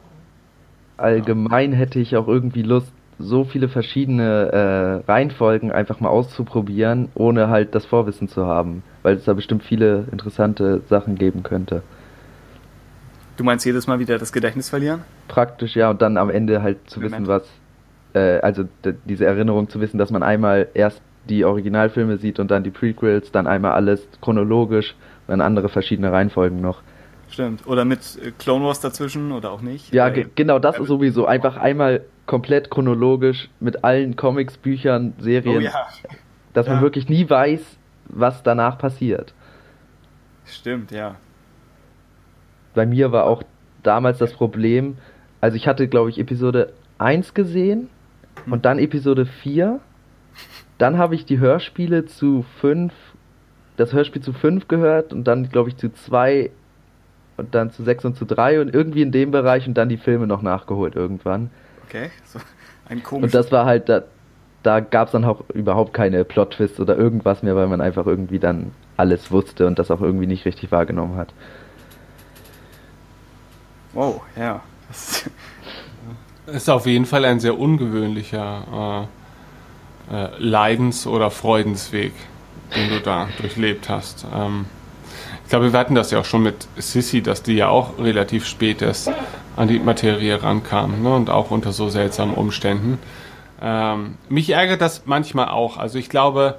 Allgemein 0.99 1.73
hätte 1.73 2.01
ich 2.01 2.17
auch 2.17 2.29
irgendwie 2.29 2.63
Lust, 2.63 2.93
so 3.19 3.45
viele 3.45 3.69
verschiedene 3.69 5.03
äh, 5.07 5.11
Reihenfolgen 5.11 5.73
einfach 5.73 6.01
mal 6.01 6.09
auszuprobieren, 6.09 7.09
ohne 7.15 7.49
halt 7.49 7.75
das 7.75 7.85
Vorwissen 7.85 8.29
zu 8.29 8.47
haben, 8.47 8.83
weil 9.03 9.17
es 9.17 9.25
da 9.25 9.33
bestimmt 9.33 9.65
viele 9.65 10.05
interessante 10.13 10.83
Sachen 10.89 11.17
geben 11.17 11.43
könnte. 11.43 11.83
Du 13.37 13.45
meinst 13.45 13.65
jedes 13.65 13.87
Mal 13.87 13.99
wieder 13.99 14.19
das 14.19 14.33
Gedächtnis 14.33 14.69
verlieren? 14.69 15.03
Praktisch, 15.29 15.77
ja, 15.77 15.91
und 15.91 16.03
dann 16.03 16.17
am 16.17 16.31
Ende 16.31 16.63
halt 16.63 16.79
zu 16.91 17.01
Moment. 17.01 17.15
wissen, 17.15 17.27
was, 17.29 17.49
äh, 18.15 18.41
also 18.41 18.65
diese 19.05 19.27
Erinnerung 19.27 19.69
zu 19.69 19.81
wissen, 19.81 19.99
dass 19.99 20.11
man 20.11 20.23
einmal 20.23 20.69
erst 20.75 21.01
die 21.29 21.45
Originalfilme 21.45 22.17
sieht 22.19 22.41
und 22.41 22.51
dann 22.51 22.65
die 22.65 22.71
Prequels, 22.71 23.31
dann 23.31 23.47
einmal 23.47 23.73
alles 23.73 24.07
chronologisch 24.21 24.95
und 25.27 25.33
dann 25.33 25.41
andere 25.41 25.69
verschiedene 25.69 26.11
Reihenfolgen 26.11 26.61
noch. 26.61 26.83
Stimmt. 27.31 27.67
Oder 27.67 27.85
mit 27.85 28.01
äh, 28.23 28.33
Clone 28.33 28.65
Wars 28.65 28.81
dazwischen 28.81 29.33
oder 29.33 29.51
auch 29.51 29.61
nicht. 29.61 29.93
Ja, 29.93 30.09
ge 30.09 30.27
genau 30.35 30.59
das 30.59 30.79
ist 30.79 30.89
sowieso. 30.89 31.27
Einfach 31.27 31.57
einmal 31.57 32.05
komplett 32.27 32.71
chronologisch 32.71 33.49
mit 33.61 33.85
allen 33.85 34.17
Comics, 34.17 34.57
Büchern, 34.57 35.15
Serien. 35.19 35.59
Oh, 35.59 35.61
ja. 35.61 35.73
Dass 36.55 36.67
ja. 36.67 36.75
man 36.75 36.83
wirklich 36.83 37.09
nie 37.09 37.29
weiß, 37.29 37.61
was 38.07 38.43
danach 38.43 38.79
passiert. 38.79 39.35
Stimmt, 40.45 40.91
ja. 40.91 41.17
Bei 42.75 42.87
mir 42.87 43.13
war 43.13 43.25
auch 43.25 43.43
damals 43.83 44.19
das 44.19 44.33
Problem, 44.33 44.97
also 45.41 45.57
ich 45.57 45.69
hatte, 45.69 45.89
glaube 45.89 46.11
ich, 46.11 46.19
Episode 46.19 46.73
1 46.99 47.35
gesehen 47.35 47.89
und 48.47 48.65
dann 48.65 48.79
Episode 48.79 49.27
4. 49.27 49.81
Dann 50.79 50.99
habe 50.99 51.15
ich 51.15 51.25
die 51.25 51.39
Hörspiele 51.39 52.07
zu 52.07 52.45
5, 52.61 52.93
das 53.77 53.93
Hörspiel 53.93 54.23
zu 54.23 54.33
5 54.33 54.69
gehört 54.69 55.13
und 55.13 55.25
dann, 55.25 55.49
glaube 55.49 55.71
ich, 55.71 55.77
zu 55.77 55.93
2 55.93 56.51
und 57.39 57.55
dann 57.55 57.71
zu 57.71 57.83
6 57.85 58.05
und 58.05 58.17
zu 58.17 58.27
3 58.27 58.61
und 58.61 58.75
irgendwie 58.75 59.03
in 59.03 59.13
dem 59.13 59.31
Bereich 59.31 59.67
und 59.69 59.75
dann 59.75 59.89
die 59.89 59.99
Filme 59.99 60.27
noch 60.27 60.43
nachgeholt 60.43 60.97
irgendwann. 60.97 61.51
Okay, 61.87 62.11
so 62.25 62.39
ein 62.89 63.03
Und 63.21 63.33
komisches. 63.33 63.33
das 63.33 63.53
war 63.53 63.65
halt, 63.67 63.89
da, 63.89 64.05
da 64.63 64.81
gab 64.81 65.09
es 65.09 65.13
dann 65.13 65.25
auch 65.25 65.49
überhaupt 65.51 65.95
keine 65.95 66.25
Plot-Twists 66.25 66.81
oder 66.81 66.97
irgendwas 66.97 67.43
mehr, 67.43 67.57
weil 67.57 67.69
man 67.69 67.81
einfach 67.81 68.07
irgendwie 68.07 68.39
dann 68.39 68.73
alles 68.97 69.31
wusste 69.31 69.67
und 69.67 69.79
das 69.79 69.91
auch 69.91 70.01
irgendwie 70.01 70.27
nicht 70.27 70.45
richtig 70.47 70.73
wahrgenommen 70.73 71.17
hat. 71.17 71.35
Wow, 73.93 74.23
ja. 74.37 74.63
Das, 74.89 75.31
Ist 76.47 76.71
auf 76.71 76.87
jeden 76.87 77.07
Fall 77.07 77.25
ein 77.27 77.41
sehr 77.41 77.59
ungewöhnlicher 77.59 79.09
äh, 80.11 80.15
äh, 80.15 80.31
Leidens- 80.39 81.07
oder 81.07 81.31
Freudensweg, 81.31 82.15
den 82.75 82.89
du 82.89 83.01
da 83.01 83.33
durchlebt 83.37 83.89
hast. 83.89 84.27
Ähm, 84.35 84.67
ich 85.49 85.51
glaube, 85.51 85.73
wir 85.73 85.81
hatten 85.81 85.95
das 85.95 86.11
ja 86.11 86.21
auch 86.21 86.27
schon 86.27 86.43
mit 86.43 86.69
Sissy, 86.77 87.23
dass 87.23 87.43
die 87.43 87.55
ja 87.55 87.71
auch 87.71 87.99
relativ 87.99 88.45
spät 88.45 88.83
erst 88.83 89.11
an 89.57 89.67
die 89.67 89.79
Materie 89.79 90.43
rankam 90.43 91.03
ne? 91.03 91.15
und 91.15 91.31
auch 91.31 91.51
unter 91.51 91.73
so 91.73 91.89
seltsamen 91.89 92.35
Umständen. 92.35 92.99
Ähm, 93.63 94.19
mich 94.29 94.51
ärgert 94.51 94.83
das 94.83 95.05
manchmal 95.07 95.49
auch. 95.49 95.79
Also 95.79 95.99
ich 95.99 96.11
glaube 96.11 96.59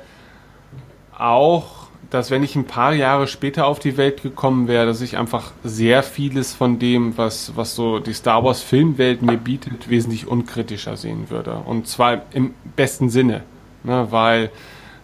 auch, 1.16 1.90
dass 2.10 2.32
wenn 2.32 2.41
ich 2.41 2.56
ein 2.56 2.66
paar 2.66 2.95
Jahre 2.95 3.28
später 3.28 3.68
auf 3.68 3.78
die 3.78 3.95
Welt 3.95 4.24
gekommen 4.24 4.68
wäre, 4.68 4.88
dass 4.88 5.02
ich 5.02 5.18
einfach 5.18 5.52
sehr 5.64 6.02
vieles 6.02 6.56
von 6.56 6.80
dem, 6.80 7.16
was, 7.16 7.56
was 7.56 7.76
so 7.76 7.99
die 7.99 8.14
Star 8.14 8.44
Wars 8.44 8.64
Filmwelt 8.64 9.22
mir 9.22 9.38
bietet, 9.38 9.91
wesentlich 9.91 10.26
unkritischer 10.26 10.98
sehen 10.98 11.30
würde. 11.30 11.61
Und 11.64 11.88
zwar 11.88 12.24
im 12.34 12.56
besten 12.76 13.11
Sinne, 13.11 13.44
ne? 13.84 14.07
weil 14.10 14.49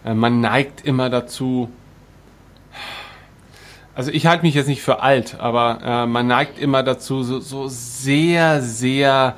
äh, 0.04 0.12
man 0.12 0.40
neigt 0.40 0.84
immer 0.84 1.08
dazu, 1.08 1.68
also 3.96 4.10
ich 4.10 4.26
halte 4.26 4.44
mich 4.44 4.54
jetzt 4.54 4.66
nicht 4.68 4.82
für 4.82 5.00
alt, 5.00 5.40
aber 5.40 5.78
äh, 5.82 6.06
man 6.06 6.26
neigt 6.26 6.58
immer 6.58 6.82
dazu, 6.82 7.22
so, 7.22 7.40
so 7.40 7.66
sehr, 7.66 8.60
sehr 8.60 9.36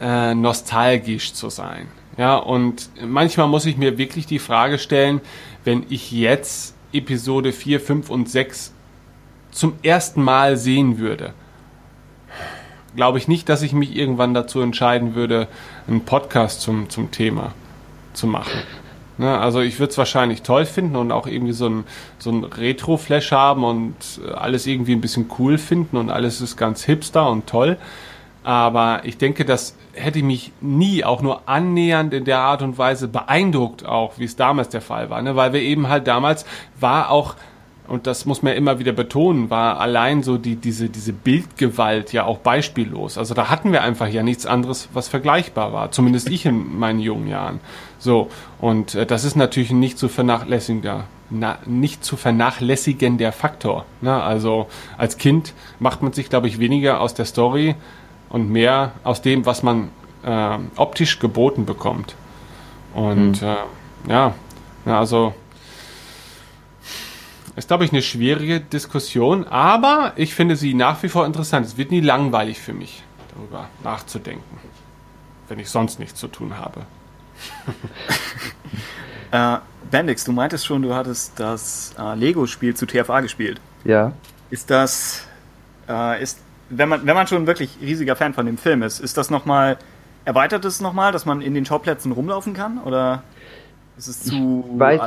äh, 0.00 0.34
nostalgisch 0.34 1.32
zu 1.32 1.48
sein. 1.48 1.86
Ja, 2.16 2.36
und 2.36 2.90
manchmal 3.00 3.46
muss 3.46 3.66
ich 3.66 3.76
mir 3.76 3.96
wirklich 3.96 4.26
die 4.26 4.40
Frage 4.40 4.80
stellen, 4.80 5.20
wenn 5.62 5.86
ich 5.90 6.10
jetzt 6.10 6.74
Episode 6.92 7.52
4, 7.52 7.80
5 7.80 8.10
und 8.10 8.28
6 8.28 8.72
zum 9.52 9.74
ersten 9.84 10.22
Mal 10.24 10.56
sehen 10.56 10.98
würde, 10.98 11.32
glaube 12.96 13.18
ich 13.18 13.28
nicht, 13.28 13.48
dass 13.48 13.62
ich 13.62 13.72
mich 13.72 13.94
irgendwann 13.94 14.34
dazu 14.34 14.60
entscheiden 14.60 15.14
würde, 15.14 15.46
einen 15.86 16.04
Podcast 16.04 16.62
zum, 16.62 16.90
zum 16.90 17.12
Thema 17.12 17.54
zu 18.12 18.26
machen. 18.26 18.58
Ne, 19.18 19.36
also 19.36 19.60
ich 19.60 19.80
würde 19.80 19.90
es 19.90 19.98
wahrscheinlich 19.98 20.42
toll 20.42 20.64
finden 20.64 20.94
und 20.94 21.10
auch 21.10 21.26
irgendwie 21.26 21.52
so 21.52 21.68
ein, 21.68 21.84
so 22.18 22.30
ein 22.30 22.44
Retro-Flash 22.44 23.32
haben 23.32 23.64
und 23.64 23.96
äh, 24.24 24.30
alles 24.30 24.66
irgendwie 24.68 24.92
ein 24.92 25.00
bisschen 25.00 25.28
cool 25.40 25.58
finden 25.58 25.96
und 25.96 26.08
alles 26.08 26.40
ist 26.40 26.56
ganz 26.56 26.84
hipster 26.84 27.28
und 27.28 27.48
toll. 27.48 27.78
Aber 28.44 29.00
ich 29.02 29.18
denke, 29.18 29.44
das 29.44 29.76
hätte 29.92 30.22
mich 30.22 30.52
nie 30.60 31.04
auch 31.04 31.20
nur 31.20 31.48
annähernd 31.48 32.14
in 32.14 32.24
der 32.24 32.38
Art 32.38 32.62
und 32.62 32.78
Weise 32.78 33.08
beeindruckt, 33.08 33.84
auch 33.84 34.18
wie 34.18 34.24
es 34.24 34.36
damals 34.36 34.68
der 34.68 34.80
Fall 34.80 35.10
war. 35.10 35.20
Ne? 35.20 35.34
Weil 35.34 35.52
wir 35.52 35.60
eben 35.62 35.88
halt 35.88 36.06
damals 36.06 36.46
war 36.78 37.10
auch, 37.10 37.34
und 37.88 38.06
das 38.06 38.26
muss 38.26 38.42
man 38.42 38.52
ja 38.52 38.58
immer 38.58 38.78
wieder 38.78 38.92
betonen, 38.92 39.48
war 39.48 39.80
allein 39.80 40.22
so 40.22 40.36
die, 40.36 40.56
diese, 40.56 40.90
diese 40.90 41.14
Bildgewalt 41.14 42.12
ja 42.12 42.24
auch 42.24 42.38
beispiellos. 42.38 43.16
Also 43.16 43.32
da 43.32 43.48
hatten 43.48 43.72
wir 43.72 43.82
einfach 43.82 44.08
ja 44.08 44.22
nichts 44.22 44.44
anderes, 44.44 44.90
was 44.92 45.08
vergleichbar 45.08 45.72
war. 45.72 45.90
Zumindest 45.90 46.28
ich 46.28 46.44
in 46.44 46.78
meinen 46.78 47.00
jungen 47.00 47.28
Jahren. 47.28 47.60
So, 47.98 48.28
und 48.60 48.94
äh, 48.94 49.06
das 49.06 49.24
ist 49.24 49.36
natürlich 49.36 49.70
ein 49.70 49.80
nicht 49.80 49.98
zu 49.98 50.08
vernachlässiger, 50.08 51.04
na, 51.30 51.58
nicht 51.64 52.04
zu 52.04 52.16
vernachlässigender 52.16 53.32
Faktor. 53.32 53.86
Ne? 54.02 54.22
Also 54.22 54.66
als 54.98 55.16
Kind 55.16 55.54
macht 55.78 56.02
man 56.02 56.12
sich, 56.12 56.28
glaube 56.28 56.46
ich, 56.46 56.58
weniger 56.58 57.00
aus 57.00 57.14
der 57.14 57.24
Story 57.24 57.74
und 58.28 58.50
mehr 58.50 58.92
aus 59.02 59.22
dem, 59.22 59.46
was 59.46 59.62
man 59.62 59.88
äh, 60.24 60.58
optisch 60.76 61.20
geboten 61.20 61.64
bekommt. 61.64 62.16
Und 62.94 63.42
äh, 63.42 63.56
ja, 64.08 64.34
ja, 64.84 64.98
also 64.98 65.32
ist, 67.58 67.68
glaube 67.68 67.84
ich, 67.84 67.92
eine 67.92 68.02
schwierige 68.02 68.60
Diskussion, 68.60 69.44
aber 69.44 70.12
ich 70.16 70.34
finde 70.34 70.56
sie 70.56 70.74
nach 70.74 71.02
wie 71.02 71.08
vor 71.08 71.26
interessant. 71.26 71.66
Es 71.66 71.76
wird 71.76 71.90
nie 71.90 72.00
langweilig 72.00 72.60
für 72.60 72.72
mich, 72.72 73.02
darüber 73.34 73.68
nachzudenken, 73.82 74.58
wenn 75.48 75.58
ich 75.58 75.68
sonst 75.68 75.98
nichts 75.98 76.18
zu 76.20 76.28
tun 76.28 76.56
habe. 76.56 76.82
äh, 79.32 79.58
Bendix, 79.90 80.24
du 80.24 80.32
meintest 80.32 80.66
schon, 80.66 80.82
du 80.82 80.94
hattest 80.94 81.38
das 81.40 81.94
äh, 81.98 82.14
Lego-Spiel 82.14 82.74
zu 82.74 82.86
TFA 82.86 83.20
gespielt. 83.20 83.60
Ja. 83.84 84.12
Ist 84.50 84.70
das, 84.70 85.26
äh, 85.88 86.22
ist, 86.22 86.38
wenn 86.70 86.88
man, 86.88 87.06
wenn 87.06 87.14
man 87.14 87.26
schon 87.26 87.46
wirklich 87.46 87.76
riesiger 87.80 88.16
Fan 88.16 88.34
von 88.34 88.46
dem 88.46 88.58
Film 88.58 88.82
ist, 88.82 89.00
ist 89.00 89.16
das 89.16 89.30
nochmal, 89.30 89.78
erweitert 90.24 90.64
es 90.64 90.80
nochmal, 90.80 91.12
dass 91.12 91.26
man 91.26 91.40
in 91.40 91.54
den 91.54 91.66
Schauplätzen 91.66 92.12
rumlaufen 92.12 92.54
kann? 92.54 92.78
Oder 92.78 93.22
ist 93.96 94.06
es 94.06 94.22
zu. 94.22 94.64
Ich 94.72 94.78
weiß, 94.78 95.00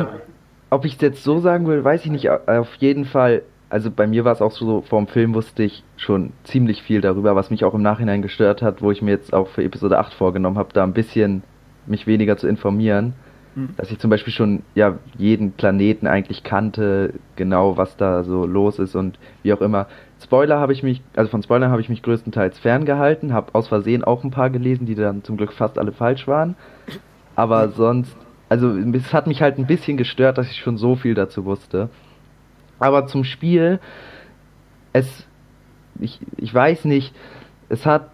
ob 0.72 0.86
ich 0.86 0.96
es 0.96 1.02
jetzt 1.02 1.24
so 1.24 1.40
sagen 1.40 1.68
will, 1.68 1.84
weiß 1.84 2.06
ich 2.06 2.12
nicht. 2.12 2.30
Auf 2.30 2.74
jeden 2.76 3.06
Fall, 3.06 3.44
also 3.70 3.92
bei 3.92 4.08
mir 4.08 4.26
war 4.26 4.32
es 4.32 4.42
auch 4.42 4.52
so, 4.52 4.82
vor 4.82 5.00
dem 5.00 5.08
Film 5.08 5.36
wusste 5.36 5.64
ich 5.64 5.84
schon 5.98 6.32
ziemlich 6.46 6.82
viel 6.82 7.02
darüber, 7.02 7.36
was 7.36 7.52
mich 7.52 7.64
auch 7.66 7.76
im 7.76 7.82
Nachhinein 7.84 8.22
gestört 8.22 8.62
hat, 8.62 8.82
wo 8.82 8.90
ich 8.90 9.02
mir 9.02 9.12
jetzt 9.12 9.34
auch 9.34 9.50
für 9.50 9.64
Episode 9.64 10.00
8 10.00 10.14
vorgenommen 10.14 10.58
habe, 10.58 10.70
da 10.74 10.84
ein 10.84 10.94
bisschen 10.94 11.44
mich 11.86 12.08
weniger 12.08 12.38
zu 12.38 12.48
informieren. 12.48 13.14
Hm. 13.56 13.70
Dass 13.76 13.92
ich 13.92 14.00
zum 14.00 14.10
Beispiel 14.10 14.32
schon 14.32 14.64
ja 14.74 14.98
jeden 15.18 15.52
Planeten 15.52 16.08
eigentlich 16.08 16.44
kannte, 16.44 17.16
genau 17.36 17.76
was 17.76 17.98
da 17.98 18.24
so 18.24 18.46
los 18.46 18.80
ist 18.80 18.96
und 18.96 19.20
wie 19.44 19.52
auch 19.52 19.60
immer. 19.60 19.88
Spoiler 20.24 20.58
habe 20.58 20.72
ich 20.72 20.84
mich, 20.84 21.02
also 21.18 21.30
von 21.30 21.44
Spoilern 21.44 21.70
habe 21.70 21.82
ich 21.82 21.90
mich 21.90 22.02
größtenteils 22.02 22.60
ferngehalten, 22.60 23.34
habe 23.34 23.54
aus 23.54 23.68
Versehen 23.68 24.06
auch 24.06 24.24
ein 24.24 24.32
paar 24.32 24.50
gelesen, 24.50 24.86
die 24.86 24.96
dann 24.96 25.26
zum 25.26 25.36
Glück 25.36 25.52
fast 25.52 25.78
alle 25.78 25.92
falsch 25.92 26.30
waren. 26.30 26.56
Aber 27.36 27.70
sonst, 27.70 28.16
also 28.52 28.76
es 28.76 29.14
hat 29.14 29.28
mich 29.28 29.42
halt 29.42 29.58
ein 29.58 29.66
bisschen 29.66 29.96
gestört, 29.96 30.38
dass 30.38 30.52
ich 30.52 30.58
schon 30.58 30.76
so 30.76 30.98
viel 30.98 31.14
dazu 31.14 31.46
wusste. 31.46 31.88
Aber 32.80 33.08
zum 33.08 33.24
Spiel, 33.24 33.80
es, 34.92 35.26
ich, 36.02 36.20
ich 36.36 36.54
weiß 36.54 36.84
nicht, 36.84 37.16
es 37.70 37.86
hat, 37.86 38.10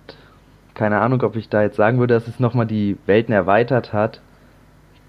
keine 0.75 0.99
Ahnung, 0.99 1.23
ob 1.23 1.35
ich 1.37 1.49
da 1.49 1.63
jetzt 1.63 1.75
sagen 1.75 1.97
würde, 1.97 2.13
dass 2.13 2.27
es 2.27 2.39
nochmal 2.39 2.67
die 2.67 2.97
Welten 3.07 3.33
erweitert 3.33 3.93
hat. 3.93 4.21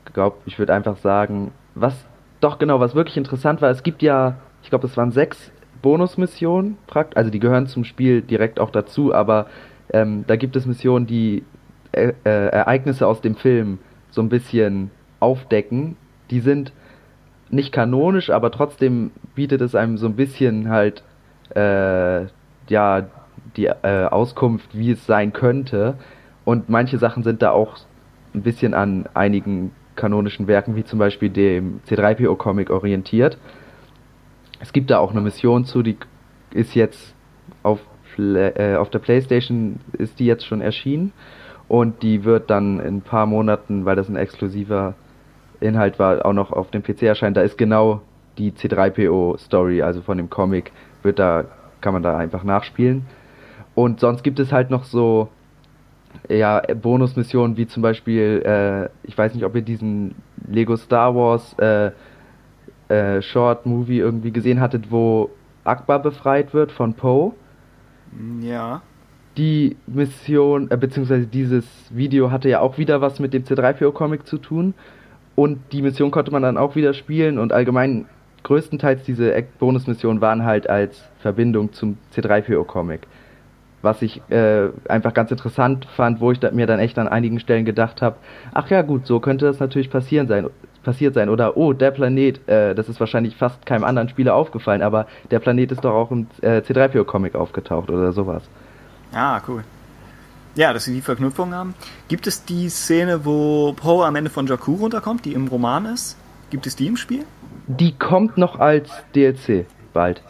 Ich 0.06 0.14
glaube, 0.14 0.38
ich 0.46 0.58
würde 0.58 0.72
einfach 0.72 0.96
sagen, 0.96 1.52
was, 1.74 2.06
doch 2.40 2.58
genau, 2.58 2.80
was 2.80 2.94
wirklich 2.94 3.18
interessant 3.18 3.60
war, 3.60 3.68
es 3.68 3.82
gibt 3.82 4.00
ja, 4.00 4.36
ich 4.62 4.70
glaube, 4.70 4.86
es 4.86 4.96
waren 4.96 5.12
sechs 5.12 5.52
Bonusmissionen, 5.82 6.78
also 7.14 7.30
die 7.30 7.38
gehören 7.38 7.66
zum 7.66 7.84
Spiel 7.84 8.22
direkt 8.22 8.58
auch 8.58 8.70
dazu, 8.70 9.12
aber 9.12 9.48
ähm, 9.92 10.24
da 10.26 10.36
gibt 10.36 10.56
es 10.56 10.64
Missionen, 10.64 11.06
die 11.06 11.44
äh, 11.92 12.14
äh, 12.24 12.48
Ereignisse 12.48 13.06
aus 13.06 13.20
dem 13.20 13.36
Film 13.36 13.78
so 14.10 14.22
ein 14.22 14.30
bisschen 14.30 14.90
aufdecken. 15.20 15.96
Die 16.30 16.40
sind 16.40 16.72
nicht 17.50 17.72
kanonisch, 17.72 18.30
aber 18.30 18.50
trotzdem 18.50 19.10
bietet 19.34 19.60
es 19.60 19.74
einem 19.74 19.96
so 19.96 20.06
ein 20.06 20.16
bisschen 20.16 20.68
halt 20.68 21.02
äh, 21.54 22.26
ja 22.68 23.06
die 23.56 23.66
äh, 23.66 24.06
Auskunft, 24.06 24.76
wie 24.76 24.92
es 24.92 25.06
sein 25.06 25.32
könnte. 25.32 25.94
Und 26.44 26.68
manche 26.68 26.98
Sachen 26.98 27.22
sind 27.22 27.42
da 27.42 27.50
auch 27.50 27.76
ein 28.34 28.42
bisschen 28.42 28.74
an 28.74 29.08
einigen 29.14 29.72
kanonischen 29.96 30.46
Werken, 30.46 30.76
wie 30.76 30.84
zum 30.84 30.98
Beispiel 30.98 31.30
dem 31.30 31.80
C3PO-Comic 31.88 32.70
orientiert. 32.70 33.38
Es 34.60 34.72
gibt 34.72 34.90
da 34.90 34.98
auch 34.98 35.10
eine 35.10 35.20
Mission 35.20 35.64
zu, 35.64 35.82
die 35.82 35.96
ist 36.52 36.74
jetzt 36.74 37.14
auf, 37.62 37.80
äh, 38.18 38.76
auf 38.76 38.90
der 38.90 38.98
Playstation, 38.98 39.80
ist 39.92 40.18
die 40.18 40.26
jetzt 40.26 40.46
schon 40.46 40.60
erschienen 40.60 41.12
und 41.68 42.02
die 42.02 42.24
wird 42.24 42.50
dann 42.50 42.80
in 42.80 42.96
ein 42.98 43.02
paar 43.02 43.26
Monaten, 43.26 43.84
weil 43.84 43.96
das 43.96 44.08
ein 44.08 44.16
exklusiver 44.16 44.94
Inhalt 45.60 45.98
war, 45.98 46.24
auch 46.24 46.32
noch 46.32 46.52
auf 46.52 46.70
dem 46.70 46.82
PC 46.82 47.02
erscheinen. 47.02 47.34
Da 47.34 47.42
ist 47.42 47.58
genau 47.58 48.02
die 48.38 48.52
C3PO-Story, 48.52 49.82
also 49.82 50.02
von 50.02 50.16
dem 50.16 50.30
Comic, 50.30 50.72
wird 51.02 51.18
da, 51.18 51.44
kann 51.80 51.92
man 51.92 52.02
da 52.02 52.16
einfach 52.16 52.44
nachspielen. 52.44 53.06
Und 53.74 54.00
sonst 54.00 54.22
gibt 54.22 54.38
es 54.40 54.52
halt 54.52 54.70
noch 54.70 54.84
so 54.84 55.28
ja, 56.28 56.60
Bonusmissionen 56.60 57.56
wie 57.56 57.66
zum 57.66 57.82
Beispiel, 57.82 58.42
äh, 58.44 58.88
ich 59.06 59.16
weiß 59.16 59.34
nicht, 59.34 59.44
ob 59.44 59.54
ihr 59.54 59.62
diesen 59.62 60.14
Lego 60.46 60.76
Star 60.76 61.14
Wars 61.14 61.54
äh, 61.58 61.90
äh, 62.88 63.22
Short 63.22 63.66
Movie 63.66 63.98
irgendwie 63.98 64.32
gesehen 64.32 64.60
hattet, 64.60 64.90
wo 64.90 65.30
Akbar 65.64 66.00
befreit 66.00 66.54
wird 66.54 66.72
von 66.72 66.94
Poe. 66.94 67.32
Ja. 68.40 68.82
Die 69.36 69.76
Mission, 69.86 70.70
äh, 70.70 70.76
beziehungsweise 70.76 71.26
dieses 71.26 71.66
Video 71.90 72.30
hatte 72.30 72.48
ja 72.48 72.60
auch 72.60 72.78
wieder 72.78 73.00
was 73.00 73.20
mit 73.20 73.34
dem 73.34 73.44
C3PO-Comic 73.44 74.26
zu 74.26 74.38
tun. 74.38 74.74
Und 75.38 75.60
die 75.70 75.82
Mission 75.82 76.10
konnte 76.10 76.32
man 76.32 76.42
dann 76.42 76.56
auch 76.58 76.74
wieder 76.74 76.94
spielen 76.94 77.38
und 77.38 77.52
allgemein 77.52 78.06
größtenteils 78.42 79.04
diese 79.04 79.40
Bonusmissionen 79.60 80.20
waren 80.20 80.44
halt 80.44 80.68
als 80.68 81.04
Verbindung 81.20 81.72
zum 81.72 81.96
C3PO-Comic. 82.12 83.02
was 83.82 84.02
ich 84.02 84.20
äh, 84.30 84.70
einfach 84.88 85.14
ganz 85.14 85.30
interessant 85.30 85.84
fand, 85.94 86.20
wo 86.20 86.32
ich 86.32 86.40
da, 86.40 86.50
mir 86.50 86.66
dann 86.66 86.80
echt 86.80 86.98
an 86.98 87.06
einigen 87.06 87.38
Stellen 87.38 87.64
gedacht 87.64 88.02
habe, 88.02 88.16
ach 88.52 88.68
ja 88.68 88.82
gut, 88.82 89.06
so 89.06 89.20
könnte 89.20 89.44
das 89.44 89.60
natürlich 89.60 89.90
passieren 89.90 90.26
sein, 90.26 90.48
passiert 90.82 91.14
sein. 91.14 91.28
Oder 91.28 91.56
oh, 91.56 91.72
der 91.72 91.92
Planet, 91.92 92.40
äh, 92.48 92.74
das 92.74 92.88
ist 92.88 92.98
wahrscheinlich 92.98 93.36
fast 93.36 93.64
keinem 93.64 93.84
anderen 93.84 94.08
Spieler 94.08 94.34
aufgefallen, 94.34 94.82
aber 94.82 95.06
der 95.30 95.38
Planet 95.38 95.70
ist 95.70 95.84
doch 95.84 95.94
auch 95.94 96.10
im 96.10 96.26
äh, 96.42 96.62
C3PO-Comic 96.62 97.36
aufgetaucht 97.36 97.90
oder 97.90 98.10
sowas. 98.10 98.42
Ah, 99.14 99.40
cool. 99.46 99.62
Ja, 100.58 100.72
dass 100.72 100.86
sie 100.86 100.92
die 100.92 101.02
Verknüpfung 101.02 101.54
haben. 101.54 101.76
Gibt 102.08 102.26
es 102.26 102.44
die 102.44 102.68
Szene, 102.68 103.24
wo 103.24 103.74
Poe 103.74 104.04
am 104.04 104.16
Ende 104.16 104.28
von 104.28 104.48
Jakku 104.48 104.74
runterkommt, 104.74 105.24
die 105.24 105.32
im 105.32 105.46
Roman 105.46 105.86
ist? 105.86 106.16
Gibt 106.50 106.66
es 106.66 106.74
die 106.74 106.88
im 106.88 106.96
Spiel? 106.96 107.24
Die 107.68 107.96
kommt 107.96 108.36
noch 108.38 108.58
als 108.58 108.90
DLC 109.14 109.66
bald. 109.92 110.20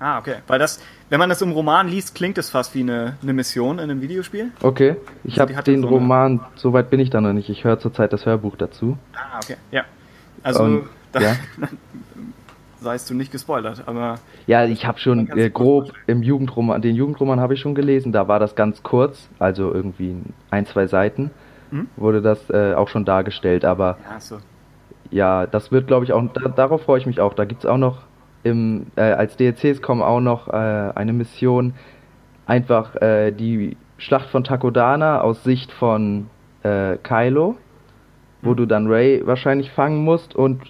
Ah, 0.00 0.18
okay. 0.18 0.38
Weil 0.48 0.58
das, 0.58 0.80
wenn 1.10 1.20
man 1.20 1.28
das 1.28 1.42
im 1.42 1.52
Roman 1.52 1.86
liest, 1.86 2.16
klingt 2.16 2.38
es 2.38 2.50
fast 2.50 2.74
wie 2.74 2.80
eine, 2.80 3.18
eine 3.22 3.32
Mission 3.32 3.78
in 3.78 3.84
einem 3.84 4.00
Videospiel. 4.00 4.50
Okay, 4.62 4.96
ich 5.22 5.40
Also 5.40 5.54
habe 5.54 5.62
den 5.70 5.82
so 5.82 5.88
Roman, 5.90 6.40
soweit 6.56 6.90
bin 6.90 6.98
ich 6.98 7.10
da 7.10 7.20
noch 7.20 7.32
nicht. 7.32 7.48
Ich 7.48 7.62
höre 7.62 7.78
zurzeit 7.78 8.12
das 8.12 8.26
Hörbuch 8.26 8.56
dazu. 8.56 8.98
Ah, 9.14 9.38
okay. 9.40 9.58
Ja. 9.70 9.84
Also, 10.42 10.64
Und, 10.64 10.88
da 11.12 11.20
ja. 11.20 11.36
seist 12.80 13.10
du 13.10 13.14
nicht 13.14 13.32
gespoilert, 13.32 13.82
aber 13.86 14.16
Ja, 14.46 14.64
ich 14.64 14.86
habe 14.86 14.98
schon 14.98 15.28
äh, 15.36 15.50
grob 15.50 15.92
im 16.06 16.22
Jugendroman, 16.22 16.80
den 16.82 16.94
Jugendroman 16.94 17.40
habe 17.40 17.54
ich 17.54 17.60
schon 17.60 17.74
gelesen, 17.74 18.12
da 18.12 18.28
war 18.28 18.38
das 18.38 18.54
ganz 18.54 18.82
kurz, 18.82 19.28
also 19.38 19.72
irgendwie 19.72 20.16
ein, 20.50 20.66
zwei 20.66 20.86
Seiten 20.86 21.30
Mhm. 21.70 21.88
wurde 21.96 22.22
das 22.22 22.48
äh, 22.48 22.72
auch 22.74 22.88
schon 22.88 23.04
dargestellt, 23.04 23.64
aber 23.66 23.98
ja, 24.10 24.18
so. 24.20 24.38
ja, 25.10 25.46
das 25.46 25.70
wird 25.70 25.86
glaube 25.86 26.06
ich 26.06 26.12
auch, 26.14 26.22
da, 26.32 26.48
darauf 26.48 26.82
freue 26.82 26.98
ich 26.98 27.04
mich 27.06 27.20
auch, 27.20 27.34
da 27.34 27.44
gibt's 27.44 27.66
auch 27.66 27.76
noch 27.76 27.98
im, 28.42 28.86
äh, 28.96 29.02
als 29.02 29.36
DLCs 29.36 29.82
kommen 29.82 30.00
auch 30.00 30.20
noch 30.20 30.48
äh, 30.48 30.52
eine 30.52 31.12
Mission, 31.12 31.74
einfach 32.46 32.94
äh, 33.02 33.32
die 33.32 33.76
Schlacht 33.98 34.30
von 34.30 34.44
Takodana 34.44 35.20
aus 35.20 35.42
Sicht 35.44 35.72
von 35.72 36.28
äh, 36.62 36.96
Kylo, 37.02 37.56
wo 38.40 38.54
du 38.54 38.64
dann 38.64 38.86
Ray 38.86 39.26
wahrscheinlich 39.26 39.70
fangen 39.72 40.04
musst 40.04 40.34
und 40.36 40.62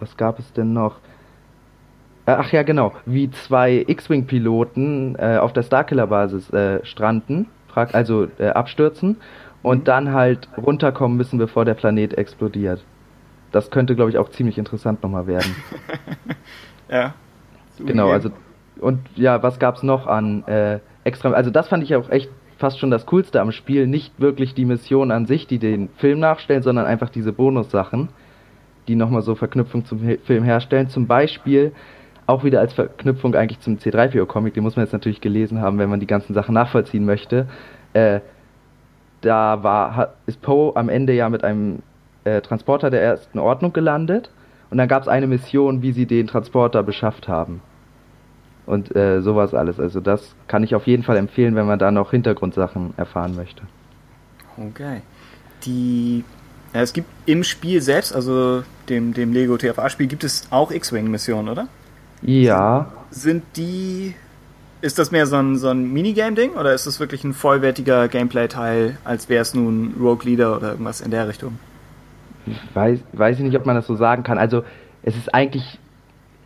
was 0.00 0.16
gab 0.16 0.38
es 0.38 0.52
denn 0.54 0.72
noch? 0.72 0.96
Äh, 2.30 2.36
Ach 2.38 2.52
ja, 2.52 2.62
genau, 2.62 2.92
wie 3.06 3.30
zwei 3.30 3.84
X-Wing-Piloten 3.86 5.16
äh, 5.18 5.38
auf 5.38 5.52
der 5.52 5.62
Starkiller-Basis 5.62 6.50
äh, 6.50 6.84
stranden, 6.84 7.46
also 7.74 8.28
äh, 8.38 8.48
abstürzen 8.48 9.16
und 9.62 9.88
dann 9.88 10.12
halt 10.12 10.48
runterkommen 10.56 11.16
müssen, 11.16 11.38
bevor 11.38 11.64
der 11.64 11.74
Planet 11.74 12.16
explodiert. 12.16 12.84
Das 13.52 13.70
könnte, 13.70 13.96
glaube 13.96 14.10
ich, 14.10 14.18
auch 14.18 14.30
ziemlich 14.30 14.58
interessant 14.58 15.02
nochmal 15.02 15.26
werden. 15.26 15.54
Ja. 16.92 17.14
genau, 17.78 18.10
also 18.10 18.30
und 18.80 18.98
ja, 19.14 19.44
was 19.44 19.60
gab's 19.60 19.84
noch 19.84 20.08
an 20.08 20.42
äh, 20.48 20.80
extra? 21.04 21.30
Also 21.30 21.50
das 21.50 21.68
fand 21.68 21.84
ich 21.84 21.94
auch 21.94 22.10
echt 22.10 22.28
fast 22.58 22.80
schon 22.80 22.90
das 22.90 23.06
Coolste 23.06 23.40
am 23.40 23.52
Spiel. 23.52 23.86
Nicht 23.86 24.18
wirklich 24.20 24.54
die 24.54 24.64
Mission 24.64 25.12
an 25.12 25.24
sich, 25.24 25.46
die 25.46 25.60
den 25.60 25.88
Film 25.98 26.18
nachstellen, 26.18 26.64
sondern 26.64 26.86
einfach 26.86 27.08
diese 27.08 27.32
Bonussachen, 27.32 28.08
die 28.88 28.96
nochmal 28.96 29.22
so 29.22 29.36
Verknüpfung 29.36 29.84
zum 29.84 30.00
Film 30.00 30.42
herstellen. 30.42 30.88
Zum 30.88 31.06
Beispiel 31.06 31.70
auch 32.30 32.44
wieder 32.44 32.60
als 32.60 32.72
Verknüpfung 32.72 33.34
eigentlich 33.34 33.60
zum 33.60 33.76
C3PO-Comic, 33.76 34.54
den 34.54 34.62
muss 34.62 34.76
man 34.76 34.84
jetzt 34.84 34.92
natürlich 34.92 35.20
gelesen 35.20 35.60
haben, 35.60 35.78
wenn 35.78 35.90
man 35.90 36.00
die 36.00 36.06
ganzen 36.06 36.34
Sachen 36.34 36.54
nachvollziehen 36.54 37.04
möchte. 37.04 37.46
Äh, 37.92 38.20
da 39.20 39.62
war, 39.62 40.14
ist 40.26 40.40
Poe 40.40 40.74
am 40.76 40.88
Ende 40.88 41.12
ja 41.12 41.28
mit 41.28 41.44
einem 41.44 41.80
äh, 42.24 42.40
Transporter 42.40 42.90
der 42.90 43.02
ersten 43.02 43.38
Ordnung 43.38 43.72
gelandet 43.72 44.30
und 44.70 44.78
dann 44.78 44.88
gab 44.88 45.02
es 45.02 45.08
eine 45.08 45.26
Mission, 45.26 45.82
wie 45.82 45.92
sie 45.92 46.06
den 46.06 46.26
Transporter 46.26 46.82
beschafft 46.82 47.28
haben. 47.28 47.60
Und 48.66 48.94
äh, 48.94 49.20
sowas 49.20 49.52
alles. 49.52 49.80
Also 49.80 50.00
das 50.00 50.36
kann 50.46 50.62
ich 50.62 50.74
auf 50.74 50.86
jeden 50.86 51.02
Fall 51.02 51.16
empfehlen, 51.16 51.56
wenn 51.56 51.66
man 51.66 51.78
da 51.78 51.90
noch 51.90 52.12
Hintergrundsachen 52.12 52.94
erfahren 52.96 53.34
möchte. 53.34 53.62
Okay. 54.56 55.02
Die. 55.64 56.24
Ja, 56.72 56.82
es 56.82 56.92
gibt 56.92 57.08
im 57.26 57.42
Spiel 57.42 57.82
selbst, 57.82 58.14
also 58.14 58.62
dem, 58.88 59.12
dem 59.12 59.32
Lego 59.32 59.56
TFA-Spiel, 59.56 60.06
gibt 60.06 60.22
es 60.22 60.46
auch 60.50 60.70
X-Wing-Missionen, 60.70 61.48
oder? 61.48 61.66
Ja, 62.22 62.92
Sind 63.10 63.42
die. 63.56 64.14
Ist 64.82 64.98
das 64.98 65.10
mehr 65.10 65.26
so 65.26 65.36
ein, 65.36 65.56
so 65.56 65.68
ein 65.68 65.92
Minigame-Ding 65.92 66.52
oder 66.52 66.72
ist 66.72 66.86
das 66.86 67.00
wirklich 67.00 67.22
ein 67.22 67.34
vollwertiger 67.34 68.08
Gameplay-Teil, 68.08 68.96
als 69.04 69.28
wäre 69.28 69.42
es 69.42 69.52
nun 69.52 69.94
Rogue 70.00 70.24
Leader 70.24 70.56
oder 70.56 70.70
irgendwas 70.70 71.02
in 71.02 71.10
der 71.10 71.28
Richtung? 71.28 71.58
weiß, 72.74 73.00
weiß 73.12 73.38
ich 73.38 73.44
nicht, 73.44 73.56
ob 73.56 73.66
man 73.66 73.76
das 73.76 73.86
so 73.86 73.94
sagen 73.94 74.22
kann. 74.22 74.38
Also 74.38 74.64
es 75.02 75.16
ist 75.16 75.34
eigentlich, 75.34 75.78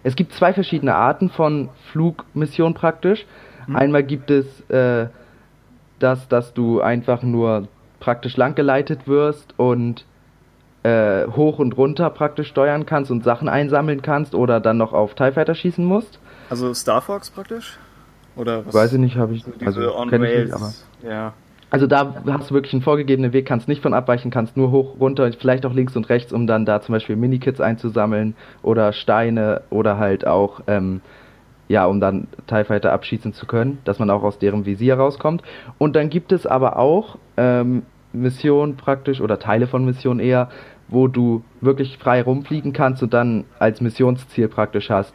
es 0.03 0.17
gibt 0.17 0.33
zwei 0.33 0.53
verschiedene 0.53 0.95
Arten 0.95 1.31
von 1.31 1.69
Flugmission 1.93 2.75
praktisch. 2.75 3.25
Einmal 3.73 4.03
gibt 4.03 4.31
es 4.31 4.47
äh, 4.69 5.07
das, 5.99 6.29
dass 6.29 6.53
du 6.53 6.81
einfach 6.81 7.23
nur 7.23 7.69
praktisch 8.01 8.37
langgeleitet 8.37 9.07
wirst 9.09 9.55
und 9.57 10.05
äh, 10.85 11.27
hoch 11.27 11.59
und 11.59 11.77
runter 11.77 12.11
praktisch 12.11 12.49
steuern 12.49 12.87
kannst 12.87 13.11
und 13.11 13.25
Sachen 13.25 13.49
einsammeln 13.49 14.03
kannst 14.03 14.35
oder 14.35 14.61
dann 14.61 14.77
noch 14.77 14.93
auf 14.93 15.15
TIE 15.15 15.33
Fighter 15.33 15.55
schießen 15.55 15.85
musst. 15.85 16.21
Also 16.51 16.73
Star 16.75 17.01
Fox 17.01 17.31
praktisch? 17.31 17.79
Oder 18.37 18.67
was? 18.67 18.75
Weiß 18.75 18.93
ich 18.93 18.99
nicht, 18.99 19.17
habe 19.17 19.35
ich, 19.35 19.45
Diese 19.45 19.67
also 19.67 19.97
On 19.97 20.09
kenn 20.11 20.23
ich 20.23 20.31
Rails. 20.31 20.45
nicht, 20.53 20.55
aber. 20.55 21.11
ja. 21.11 21.33
Also 21.71 21.89
da 21.89 22.23
hast 22.31 22.51
du 22.51 22.55
wirklich 22.55 22.73
einen 22.73 22.83
vorgegebenen 22.83 23.33
Weg, 23.33 23.47
kannst 23.47 23.67
nicht 23.67 23.83
von 23.83 23.95
abweichen, 23.95 24.31
kannst 24.31 24.57
nur 24.57 24.71
hoch, 24.71 25.01
runter, 25.01 25.29
vielleicht 25.33 25.67
auch 25.67 25.73
links 25.73 25.97
und 25.97 26.09
rechts, 26.09 26.33
um 26.33 26.47
dann 26.47 26.67
da 26.67 26.81
zum 26.81 26.93
Beispiel 26.93 27.17
Minikits 27.17 27.61
einzusammeln 27.61 28.37
oder 28.63 28.93
Steine 28.93 29.63
oder 29.71 29.99
halt 29.99 30.25
auch, 30.25 30.61
ähm, 30.69 31.01
ja, 31.67 31.87
um 31.87 31.99
dann 31.99 32.29
TIE 32.47 32.65
Fighter 32.65 32.93
abschießen 32.93 33.33
zu 33.33 33.47
können, 33.47 33.79
dass 33.85 33.99
man 33.99 34.09
auch 34.11 34.23
aus 34.23 34.39
deren 34.39 34.67
Visier 34.67 34.97
rauskommt. 34.97 35.43
Und 35.79 35.97
dann 35.97 36.11
gibt 36.11 36.31
es 36.31 36.47
aber 36.47 36.79
auch 36.79 37.17
ähm, 37.37 37.83
Missionen 38.13 38.77
praktisch 38.77 39.21
oder 39.21 39.41
Teile 39.41 39.67
von 39.67 39.85
Missionen 39.85 40.21
eher, 40.21 40.51
wo 40.89 41.09
du 41.09 41.43
wirklich 41.61 41.99
frei 41.99 42.23
rumfliegen 42.23 42.73
kannst 42.73 43.03
und 43.03 43.15
dann 43.15 43.45
als 43.59 43.81
Missionsziel 43.81 44.49
praktisch 44.49 44.91
hast, 44.91 45.15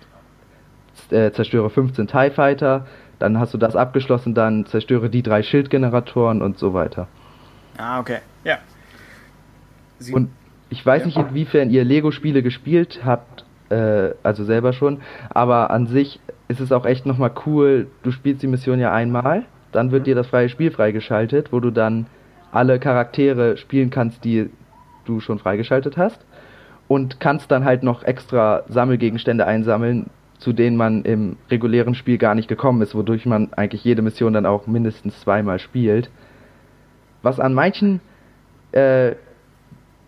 äh, 1.12 1.32
zerstöre 1.32 1.70
15 1.70 2.08
TIE 2.08 2.32
Fighter, 2.32 2.86
dann 3.20 3.40
hast 3.40 3.54
du 3.54 3.58
das 3.58 3.76
abgeschlossen, 3.76 4.34
dann 4.34 4.66
zerstöre 4.66 5.10
die 5.10 5.22
drei 5.22 5.44
Schildgeneratoren 5.44 6.42
und 6.42 6.58
so 6.58 6.74
weiter. 6.74 7.08
Ah, 7.78 8.00
okay. 8.00 8.20
Ja. 8.44 8.58
Sie, 10.00 10.14
Und 10.14 10.30
ich 10.70 10.86
weiß 10.86 11.06
nicht, 11.06 11.18
inwiefern 11.18 11.70
ihr 11.70 11.84
Lego-Spiele 11.84 12.44
gespielt 12.44 13.02
habt, 13.06 13.46
äh, 13.70 14.12
also 14.24 14.44
selber 14.44 14.74
schon, 14.74 15.02
aber 15.30 15.72
an 15.72 15.88
sich 15.88 16.20
ist 16.48 16.60
es 16.60 16.72
auch 16.72 16.86
echt 16.86 17.06
nochmal 17.06 17.32
cool, 17.46 17.88
du 18.04 18.12
spielst 18.12 18.42
die 18.42 18.48
Mission 18.48 18.80
ja 18.80 18.92
einmal, 18.92 19.46
dann 19.72 19.92
wird 19.92 20.08
dir 20.08 20.16
das 20.16 20.28
freie 20.28 20.50
Spiel 20.50 20.72
freigeschaltet, 20.72 21.52
wo 21.52 21.60
du 21.60 21.72
dann 21.72 22.08
alle 22.52 22.80
Charaktere 22.80 23.58
spielen 23.58 23.90
kannst, 23.90 24.24
die 24.24 24.50
du 25.10 25.20
schon 25.20 25.40
freigeschaltet 25.40 25.98
hast 25.98 26.26
und 26.88 27.20
kannst 27.20 27.52
dann 27.52 27.66
halt 27.66 27.84
noch 27.84 28.04
extra 28.04 28.64
Sammelgegenstände 28.70 29.46
einsammeln, 29.46 30.10
zu 30.38 30.54
denen 30.54 30.78
man 30.78 31.04
im 31.04 31.38
regulären 31.50 31.96
Spiel 31.96 32.18
gar 32.18 32.36
nicht 32.36 32.48
gekommen 32.48 32.82
ist, 32.82 32.96
wodurch 32.96 33.26
man 33.26 33.54
eigentlich 33.54 33.84
jede 33.84 34.02
Mission 34.02 34.34
dann 34.34 34.46
auch 34.46 34.68
mindestens 34.68 35.20
zweimal 35.20 35.60
spielt. 35.60 36.10
Was 37.22 37.40
an 37.40 37.54
manchen 37.54 38.00
äh, 38.72 39.16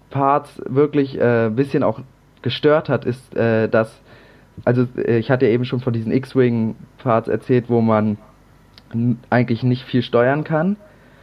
Parts 0.09 0.61
wirklich 0.65 1.17
äh, 1.17 1.47
ein 1.47 1.55
bisschen 1.55 1.83
auch 1.83 1.99
gestört 2.41 2.89
hat, 2.89 3.05
ist, 3.05 3.35
äh, 3.35 3.67
dass, 3.67 4.01
also 4.63 4.87
äh, 4.97 5.17
ich 5.17 5.29
hatte 5.29 5.45
ja 5.45 5.51
eben 5.51 5.65
schon 5.65 5.81
von 5.81 5.93
diesen 5.93 6.11
X-Wing-Parts 6.11 7.27
erzählt, 7.27 7.65
wo 7.69 7.81
man 7.81 8.17
eigentlich 9.29 9.63
nicht 9.63 9.83
viel 9.83 10.01
steuern 10.01 10.43
kann. 10.43 10.77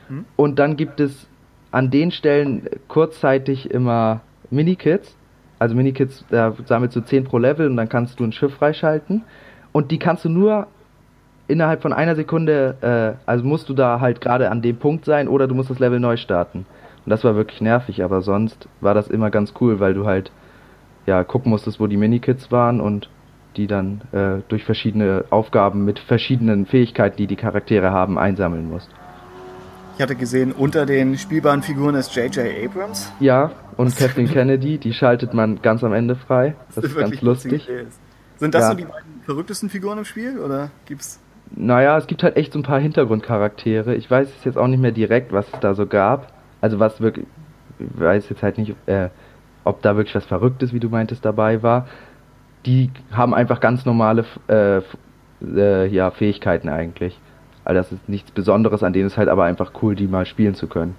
Hm. 0.09 0.25
Und 0.37 0.59
dann 0.59 0.77
gibt 0.77 1.01
es 1.01 1.29
an 1.71 1.91
den 1.91 2.11
Stellen 2.11 2.69
kurzzeitig 2.89 3.71
immer 3.71 4.21
Minikits. 4.51 5.17
Also 5.59 5.75
Minikits, 5.75 6.25
da 6.31 6.55
sammelst 6.65 6.97
du 6.97 7.01
10 7.01 7.25
pro 7.25 7.39
Level 7.39 7.69
und 7.69 7.77
dann 7.77 7.89
kannst 7.89 8.21
du 8.21 8.25
ein 8.25 8.33
Schiff 8.33 8.55
freischalten. 8.55 9.23
Und 9.73 9.91
die 9.91 9.99
kannst 9.99 10.25
du 10.25 10.29
nur 10.29 10.67
innerhalb 11.49 11.83
von 11.83 11.93
einer 11.93 12.15
Sekunde, 12.15 12.77
äh, 12.81 13.29
also 13.29 13.45
musst 13.45 13.69
du 13.69 13.75
da 13.75 14.01
halt 14.01 14.21
gerade 14.21 14.51
an 14.51 14.63
dem 14.63 14.77
Punkt 14.77 15.05
sein 15.05 15.29
oder 15.29 15.49
du 15.49 15.55
musst 15.55 15.71
das 15.71 15.79
Level 15.79 15.99
neu 15.99 16.17
starten. 16.17 16.67
Und 17.05 17.11
das 17.11 17.25
war 17.25 17.35
wirklich 17.37 17.61
nervig, 17.61 18.05
aber 18.05 18.21
sonst 18.23 18.69
war 18.81 18.95
das 18.95 19.09
immer 19.09 19.31
ganz 19.31 19.55
cool, 19.61 19.81
weil 19.81 19.95
du 19.95 20.07
halt 20.07 20.31
ja 21.07 21.25
gucken 21.25 21.51
musstest, 21.51 21.81
wo 21.81 21.87
die 21.87 21.97
Minikits 21.97 22.53
waren 22.53 22.81
und 22.81 23.09
die 23.57 23.67
dann 23.67 24.03
äh, 24.13 24.43
durch 24.49 24.65
verschiedene 24.65 25.25
Aufgaben 25.31 25.85
mit 25.85 25.99
verschiedenen 25.99 26.67
Fähigkeiten, 26.67 27.17
die 27.17 27.27
die 27.27 27.37
Charaktere 27.37 27.91
haben, 27.91 28.19
einsammeln 28.19 28.69
musst. 28.69 28.91
Ich 29.99 30.03
hatte 30.03 30.15
gesehen, 30.15 30.53
unter 30.53 30.87
den 30.87 31.19
spielbaren 31.19 31.61
Figuren 31.61 31.97
ist 31.97 32.15
J.J. 32.15 32.47
Abrams. 32.65 33.13
Ja, 33.19 33.51
und 33.77 33.97
Kathleen 33.97 34.29
Kennedy, 34.29 34.79
die 34.79 34.93
schaltet 34.93 35.35
man 35.35 35.61
ganz 35.61 35.83
am 35.83 35.93
Ende 35.93 36.15
frei. 36.15 36.55
Das 36.77 36.85
ist 36.85 36.97
ganz 36.97 37.21
lustig. 37.21 37.69
Sind 38.37 38.55
das 38.55 38.63
Ja. 38.63 38.71
so 38.71 38.77
die 38.77 38.85
beiden 38.85 39.23
verrücktesten 39.25 39.69
Figuren 39.69 39.99
im 39.99 40.05
Spiel 40.05 40.39
oder 40.39 40.71
gibt's? 40.87 41.19
Naja, 41.51 41.99
es 41.99 42.07
gibt 42.07 42.23
halt 42.23 42.37
echt 42.37 42.53
so 42.53 42.61
ein 42.61 42.63
paar 42.63 42.79
Hintergrundcharaktere. 42.79 43.97
Ich 43.97 44.09
weiß 44.09 44.29
es 44.39 44.45
jetzt 44.45 44.57
auch 44.57 44.69
nicht 44.69 44.79
mehr 44.79 44.93
direkt, 44.93 45.33
was 45.33 45.47
es 45.53 45.59
da 45.59 45.75
so 45.75 45.85
gab. 45.85 46.33
Also 46.61 46.79
was 46.79 47.01
wirklich, 47.01 47.27
ich 47.81 48.01
weiß 48.01 48.29
jetzt 48.29 48.45
halt 48.45 48.57
nicht, 48.57 48.77
äh, 48.87 49.09
ob 49.65 49.83
da 49.83 49.97
wirklich 49.97 50.15
was 50.15 50.27
Verrücktes, 50.27 50.73
wie 50.73 50.79
du 50.79 50.91
meintest, 50.91 51.25
dabei 51.25 51.65
war. 51.65 51.89
Die 52.67 52.93
haben 53.11 53.35
einfach 53.35 53.59
ganz 53.59 53.85
normale 53.85 54.25
äh, 54.47 54.81
äh, 55.45 55.87
ja, 55.89 56.13
Fähigkeiten 56.13 56.69
eigentlich. 56.69 57.19
Also 57.69 57.81
das 57.81 57.93
ist 57.93 58.09
nichts 58.09 58.31
Besonderes 58.31 58.83
an 58.83 58.95
denen, 58.95 59.07
ist 59.07 59.19
halt 59.19 59.29
aber 59.29 59.45
einfach 59.45 59.73
cool, 59.83 59.95
die 59.95 60.07
mal 60.07 60.25
spielen 60.25 60.55
zu 60.55 60.69
können. 60.69 60.97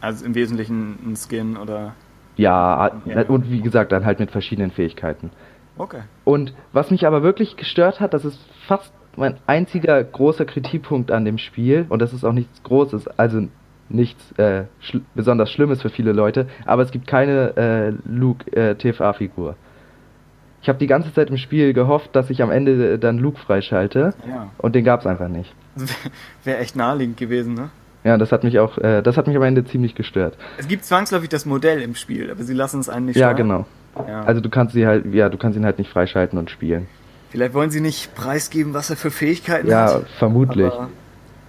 Also 0.00 0.24
im 0.24 0.36
Wesentlichen 0.36 0.98
ein 1.04 1.16
Skin 1.16 1.56
oder. 1.56 1.94
Ja, 2.36 2.92
ja, 3.06 3.22
und 3.22 3.50
wie 3.50 3.60
gesagt, 3.60 3.90
dann 3.90 4.04
halt 4.04 4.20
mit 4.20 4.30
verschiedenen 4.30 4.70
Fähigkeiten. 4.70 5.30
Okay. 5.76 6.02
Und 6.22 6.54
was 6.72 6.92
mich 6.92 7.08
aber 7.08 7.24
wirklich 7.24 7.56
gestört 7.56 7.98
hat, 7.98 8.14
das 8.14 8.24
ist 8.24 8.38
fast 8.68 8.92
mein 9.16 9.36
einziger 9.48 10.02
großer 10.04 10.44
Kritikpunkt 10.44 11.10
an 11.10 11.24
dem 11.24 11.38
Spiel, 11.38 11.86
und 11.88 12.00
das 12.00 12.12
ist 12.12 12.24
auch 12.24 12.32
nichts 12.32 12.62
Großes, 12.62 13.08
also 13.18 13.48
nichts 13.88 14.30
äh, 14.38 14.64
schl 14.78 15.02
besonders 15.16 15.50
Schlimmes 15.50 15.82
für 15.82 15.90
viele 15.90 16.12
Leute, 16.12 16.46
aber 16.66 16.82
es 16.82 16.92
gibt 16.92 17.08
keine 17.08 17.56
äh, 17.56 17.92
Luke 18.08 18.48
äh, 18.56 18.76
TFA-Figur. 18.76 19.56
Ich 20.64 20.68
habe 20.70 20.78
die 20.78 20.86
ganze 20.86 21.12
Zeit 21.12 21.28
im 21.28 21.36
Spiel 21.36 21.74
gehofft, 21.74 22.16
dass 22.16 22.30
ich 22.30 22.42
am 22.42 22.50
Ende 22.50 22.98
dann 22.98 23.18
Luke 23.18 23.38
freischalte, 23.38 24.14
Ja. 24.26 24.48
und 24.56 24.74
den 24.74 24.82
gab 24.82 25.00
es 25.00 25.06
einfach 25.06 25.28
nicht. 25.28 25.54
Wäre 26.44 26.56
echt 26.56 26.74
naheliegend 26.74 27.18
gewesen, 27.18 27.52
ne? 27.52 27.68
Ja, 28.02 28.16
das 28.16 28.32
hat 28.32 28.44
mich 28.44 28.58
auch, 28.58 28.78
äh, 28.78 29.02
das 29.02 29.18
hat 29.18 29.26
mich 29.26 29.36
am 29.36 29.42
Ende 29.42 29.66
ziemlich 29.66 29.94
gestört. 29.94 30.38
Es 30.56 30.66
gibt 30.66 30.86
zwangsläufig 30.86 31.28
das 31.28 31.44
Modell 31.44 31.82
im 31.82 31.94
Spiel, 31.94 32.30
aber 32.30 32.42
sie 32.44 32.54
lassen 32.54 32.80
es 32.80 32.88
einen 32.88 33.04
nicht 33.04 33.16
Ja, 33.16 33.26
steuern. 33.34 33.36
genau. 33.36 34.06
Ja. 34.08 34.22
Also 34.22 34.40
du 34.40 34.48
kannst 34.48 34.72
sie 34.72 34.86
halt, 34.86 35.04
ja, 35.12 35.28
du 35.28 35.36
kannst 35.36 35.58
ihn 35.58 35.66
halt 35.66 35.76
nicht 35.76 35.90
freischalten 35.90 36.38
und 36.38 36.48
spielen. 36.50 36.86
Vielleicht 37.28 37.52
wollen 37.52 37.70
sie 37.70 37.82
nicht 37.82 38.14
preisgeben, 38.14 38.72
was 38.72 38.88
er 38.88 38.96
für 38.96 39.10
Fähigkeiten 39.10 39.68
Ja, 39.68 39.92
hat. 39.96 40.08
vermutlich. 40.18 40.72
Aber, 40.72 40.88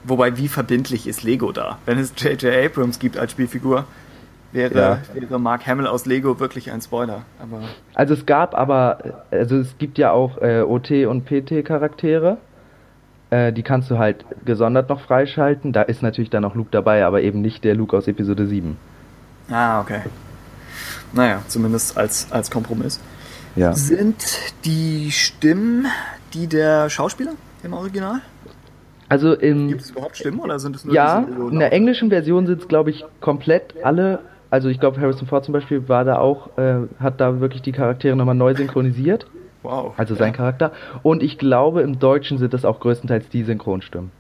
wobei, 0.04 0.36
wie 0.38 0.50
verbindlich 0.50 1.08
ist 1.08 1.24
Lego 1.24 1.54
da? 1.54 1.78
Wenn 1.86 2.00
es 2.00 2.12
J.J. 2.18 2.54
Abrams 2.66 3.00
gibt 3.00 3.18
als 3.18 3.32
Spielfigur, 3.32 3.86
wäre, 4.56 4.74
Ja. 4.76 5.00
wäre 5.14 5.40
Mark 5.40 5.68
Hamill 5.68 5.88
aus 5.88 6.06
Lego 6.06 6.40
wirklich 6.40 6.72
ein 6.72 6.82
Spoiler. 6.82 7.22
Aber 7.40 7.62
Also 7.94 8.14
es 8.14 8.26
gab 8.26 8.56
aber, 8.56 9.24
also 9.32 9.58
es 9.58 9.78
gibt 9.78 9.98
ja 9.98 10.12
auch 10.12 10.38
äh, 10.42 10.62
OT 10.62 11.06
und 11.06 11.26
PT 11.26 11.64
Charaktere. 11.64 12.38
Äh, 13.30 13.54
die 13.54 13.64
kannst 13.64 13.92
du 13.92 13.98
halt 13.98 14.26
gesondert 14.46 14.90
noch 14.90 15.02
freischalten. 15.02 15.74
Da 15.74 15.82
ist 15.84 16.02
natürlich 16.02 16.30
dann 16.30 16.46
auch 16.46 16.56
Luke 16.56 16.70
dabei, 16.72 17.06
aber 17.06 17.22
eben 17.22 17.42
nicht 17.42 17.64
der 17.64 17.76
Luke 17.76 17.96
aus 17.96 18.08
Episode 18.08 18.48
7. 18.48 18.78
Ah, 19.52 19.82
okay. 19.82 20.02
Naja, 21.14 21.42
zumindest 21.48 21.98
als, 21.98 22.32
als 22.32 22.50
Kompromiss. 22.50 23.00
Ja. 23.56 23.74
Sind 23.74 24.24
die 24.66 25.12
Stimmen 25.12 25.88
die 26.34 26.48
der 26.48 26.90
Schauspieler 26.90 27.32
im 27.64 27.74
Original? 27.74 28.22
Also 29.08 29.34
im 29.34 29.68
Gibt 29.70 29.82
es 29.82 29.92
überhaupt 29.92 30.18
Stimmen 30.18 30.40
oder 30.40 30.60
sind 30.60 30.76
es 30.76 30.84
nur 30.84 30.94
ja, 30.94 31.20
in 31.20 31.60
der 31.60 31.72
englischen 31.72 32.10
Version 32.10 32.48
sind 32.48 32.62
es 32.62 32.68
glaube 32.68 32.90
ich 32.90 33.06
komplett 33.22 33.76
alle. 33.84 34.20
Also 34.56 34.70
ich 34.70 34.80
glaube 34.80 35.02
Harrison 35.02 35.28
Ford 35.28 35.44
zum 35.44 35.52
Beispiel 35.52 35.90
war 35.90 36.06
da 36.06 36.18
auch, 36.18 36.58
äh, 36.58 36.76
hat 37.02 37.20
da 37.20 37.42
wirklich 37.42 37.62
die 37.62 37.74
Charaktere 37.74 38.16
nochmal 38.16 38.36
neu 38.36 38.56
synchronisiert. 38.56 39.28
Wow. 39.64 39.94
Also 39.98 40.16
sein 40.16 40.32
Charakter. 40.32 40.72
Und 41.04 41.22
ich 41.22 41.38
glaube 41.38 41.82
im 41.82 42.00
Deutschen 42.00 42.38
sind 42.38 42.54
das 42.54 42.64
auch 42.64 42.80
größtenteils 42.80 43.28
die 43.28 43.44
Synchronstimmen. 43.44 44.12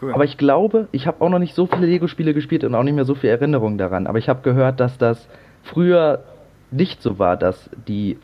Cool. 0.00 0.14
Aber 0.14 0.24
ich 0.24 0.38
glaube, 0.38 0.88
ich 0.90 1.06
habe 1.06 1.20
auch 1.22 1.28
noch 1.28 1.38
nicht 1.38 1.54
so 1.54 1.66
viele 1.66 1.84
Lego-Spiele 1.84 2.32
gespielt 2.32 2.64
und 2.64 2.74
auch 2.74 2.82
nicht 2.82 2.94
mehr 2.94 3.04
so 3.04 3.14
viel 3.14 3.28
Erinnerungen 3.28 3.76
daran. 3.76 4.06
Aber 4.06 4.16
ich 4.16 4.30
habe 4.30 4.40
gehört, 4.40 4.80
dass 4.80 4.96
das 4.96 5.28
früher 5.62 6.20
nicht 6.70 7.02
so 7.02 7.18
war, 7.18 7.36
dass 7.36 7.68
die 7.86 8.16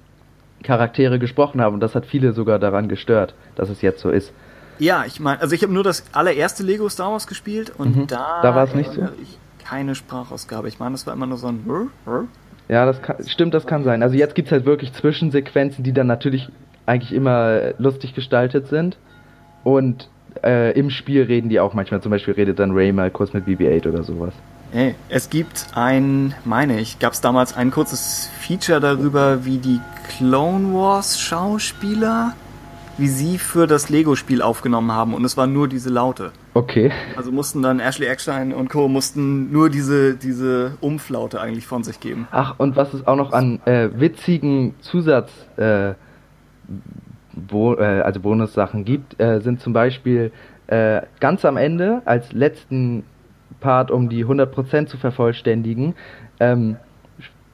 Charaktere 0.63 1.19
gesprochen 1.19 1.61
haben. 1.61 1.75
Und 1.75 1.81
das 1.81 1.95
hat 1.95 2.07
viele 2.07 2.33
sogar 2.33 2.59
daran 2.59 2.89
gestört, 2.89 3.35
dass 3.55 3.69
es 3.69 3.83
jetzt 3.83 4.01
so 4.01 4.09
ist. 4.09 4.33
Ja, 4.79 5.05
ich 5.07 5.21
meine, 5.21 5.43
also 5.43 5.55
ich 5.55 5.63
habe 5.63 5.75
nur 5.75 5.85
das 5.85 6.05
allererste 6.15 6.63
Lego 6.63 6.89
Star 6.89 7.13
Wars 7.13 7.27
gespielt 7.27 7.71
und 7.77 7.95
Mhm. 7.97 8.07
da, 8.07 8.41
Da 8.43 8.55
war 8.55 8.65
es 8.65 8.75
nicht 8.75 8.91
so? 8.93 9.03
erinnere 9.03 9.21
ich 9.23 9.39
keine 9.71 9.95
Sprachausgabe. 9.95 10.67
Ich 10.69 10.81
meine, 10.81 10.93
das 10.93 11.07
war 11.07 11.15
immer 11.15 11.27
nur 11.27 11.39
so 11.39 11.47
ein. 11.47 11.61
Ja, 12.69 12.87
das 12.87 13.01
kann, 13.03 13.17
stimmt, 13.27 13.55
das 13.55 13.67
kann 13.67 13.85
sein. 13.85 14.03
Also 14.03 14.17
jetzt 14.17 14.35
gibt's 14.35 14.51
halt 14.51 14.65
wirklich 14.65 14.93
Zwischensequenzen, 14.93 15.85
die 15.85 15.93
dann 15.93 16.09
natürlich 16.09 16.49
eigentlich 16.87 17.13
immer 17.13 17.75
lustig 17.79 18.15
gestaltet 18.15 18.67
sind. 18.67 18.99
Und 19.63 20.09
äh, 20.43 20.77
im 20.79 20.91
Spiel 20.91 21.23
reden 21.23 21.49
die 21.49 21.61
auch 21.61 21.73
manchmal. 21.73 22.03
Zum 22.03 22.11
Beispiel 22.11 22.35
redet 22.35 22.59
dann 22.59 22.73
Ray 22.73 22.91
mal 22.93 23.11
kurz 23.13 23.33
mit 23.33 23.47
BB-8 23.47 23.89
oder 23.89 24.03
sowas. 24.03 24.35
Hey, 24.73 24.95
es 25.09 25.31
gibt 25.31 25.67
ein, 25.75 26.35
meine 26.45 26.81
ich, 26.81 26.99
gab 26.99 27.13
es 27.13 27.21
damals 27.21 27.57
ein 27.57 27.71
kurzes 27.71 28.29
Feature 28.41 28.81
darüber, 28.81 29.45
wie 29.45 29.59
die 29.59 29.81
Clone 30.17 30.75
Wars 30.75 31.21
Schauspieler, 31.21 32.35
wie 32.99 33.09
sie 33.09 33.39
für 33.39 33.67
das 33.67 33.89
Lego-Spiel 33.89 34.43
aufgenommen 34.43 34.93
haben 34.93 35.15
und 35.15 35.25
es 35.25 35.37
war 35.37 35.47
nur 35.47 35.67
diese 35.67 35.91
Laute. 35.91 36.33
Okay. 36.53 36.91
Also 37.17 37.31
mussten 37.31 37.63
dann 37.63 37.79
Ashley 37.79 38.07
Eckstein 38.07 38.53
und 38.53 38.69
Co. 38.69 38.89
mussten 38.89 39.53
nur 39.53 39.71
diese, 39.71 40.15
diese 40.17 40.73
Umflaute 40.81 41.41
eigentlich 41.41 41.67
von 41.67 41.85
sich 41.85 42.01
geben. 42.01 42.27
Ach, 42.33 42.55
und 42.59 42.77
was 42.77 42.93
es 42.93 43.07
auch 43.07 43.17
noch 43.17 43.33
an 43.33 43.61
äh, 43.67 43.89
witzigen 43.95 44.75
Zusatz, 44.81 45.31
äh, 45.57 45.95
Bo 47.33 47.75
äh, 47.77 48.01
also 48.01 48.21
Bonussachen 48.21 48.85
gibt, 48.85 49.21
äh, 49.21 49.41
sind 49.41 49.61
zum 49.61 49.73
Beispiel 49.73 50.33
äh, 50.67 51.03
ganz 51.21 51.45
am 51.45 51.57
Ende 51.57 52.03
als 52.05 52.33
letzten 52.33 53.05
Part, 53.61 53.91
um 53.91 54.09
die 54.09 54.25
100% 54.25 54.87
zu 54.87 54.97
vervollständigen, 54.97 55.95
ähm, 56.41 56.77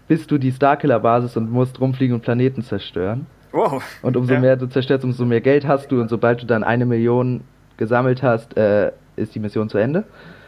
bist 0.08 0.30
du 0.30 0.38
die 0.38 0.52
Starkiller-Basis 0.52 1.36
und 1.36 1.50
musst 1.50 1.80
rumfliegen 1.80 2.14
und 2.14 2.22
Planeten 2.22 2.62
zerstören. 2.62 3.26
Wow. 3.52 3.82
Und 4.02 4.16
umso 4.16 4.34
Ja. 4.34 4.40
mehr 4.40 4.56
du 4.56 4.66
zerstörst, 4.68 5.04
umso 5.04 5.24
mehr 5.24 5.40
Geld 5.40 5.66
hast 5.66 5.90
du 5.90 6.00
und 6.00 6.08
sobald 6.08 6.42
du 6.42 6.46
dann 6.46 6.62
eine 6.64 6.86
Million 6.86 7.40
gesammelt 7.76 8.22
hast, 8.22 8.56
äh, 8.56 8.92
ist 9.16 9.34
die 9.34 9.40
Mission 9.40 9.68
zu 9.68 9.78
Ende. 9.78 10.04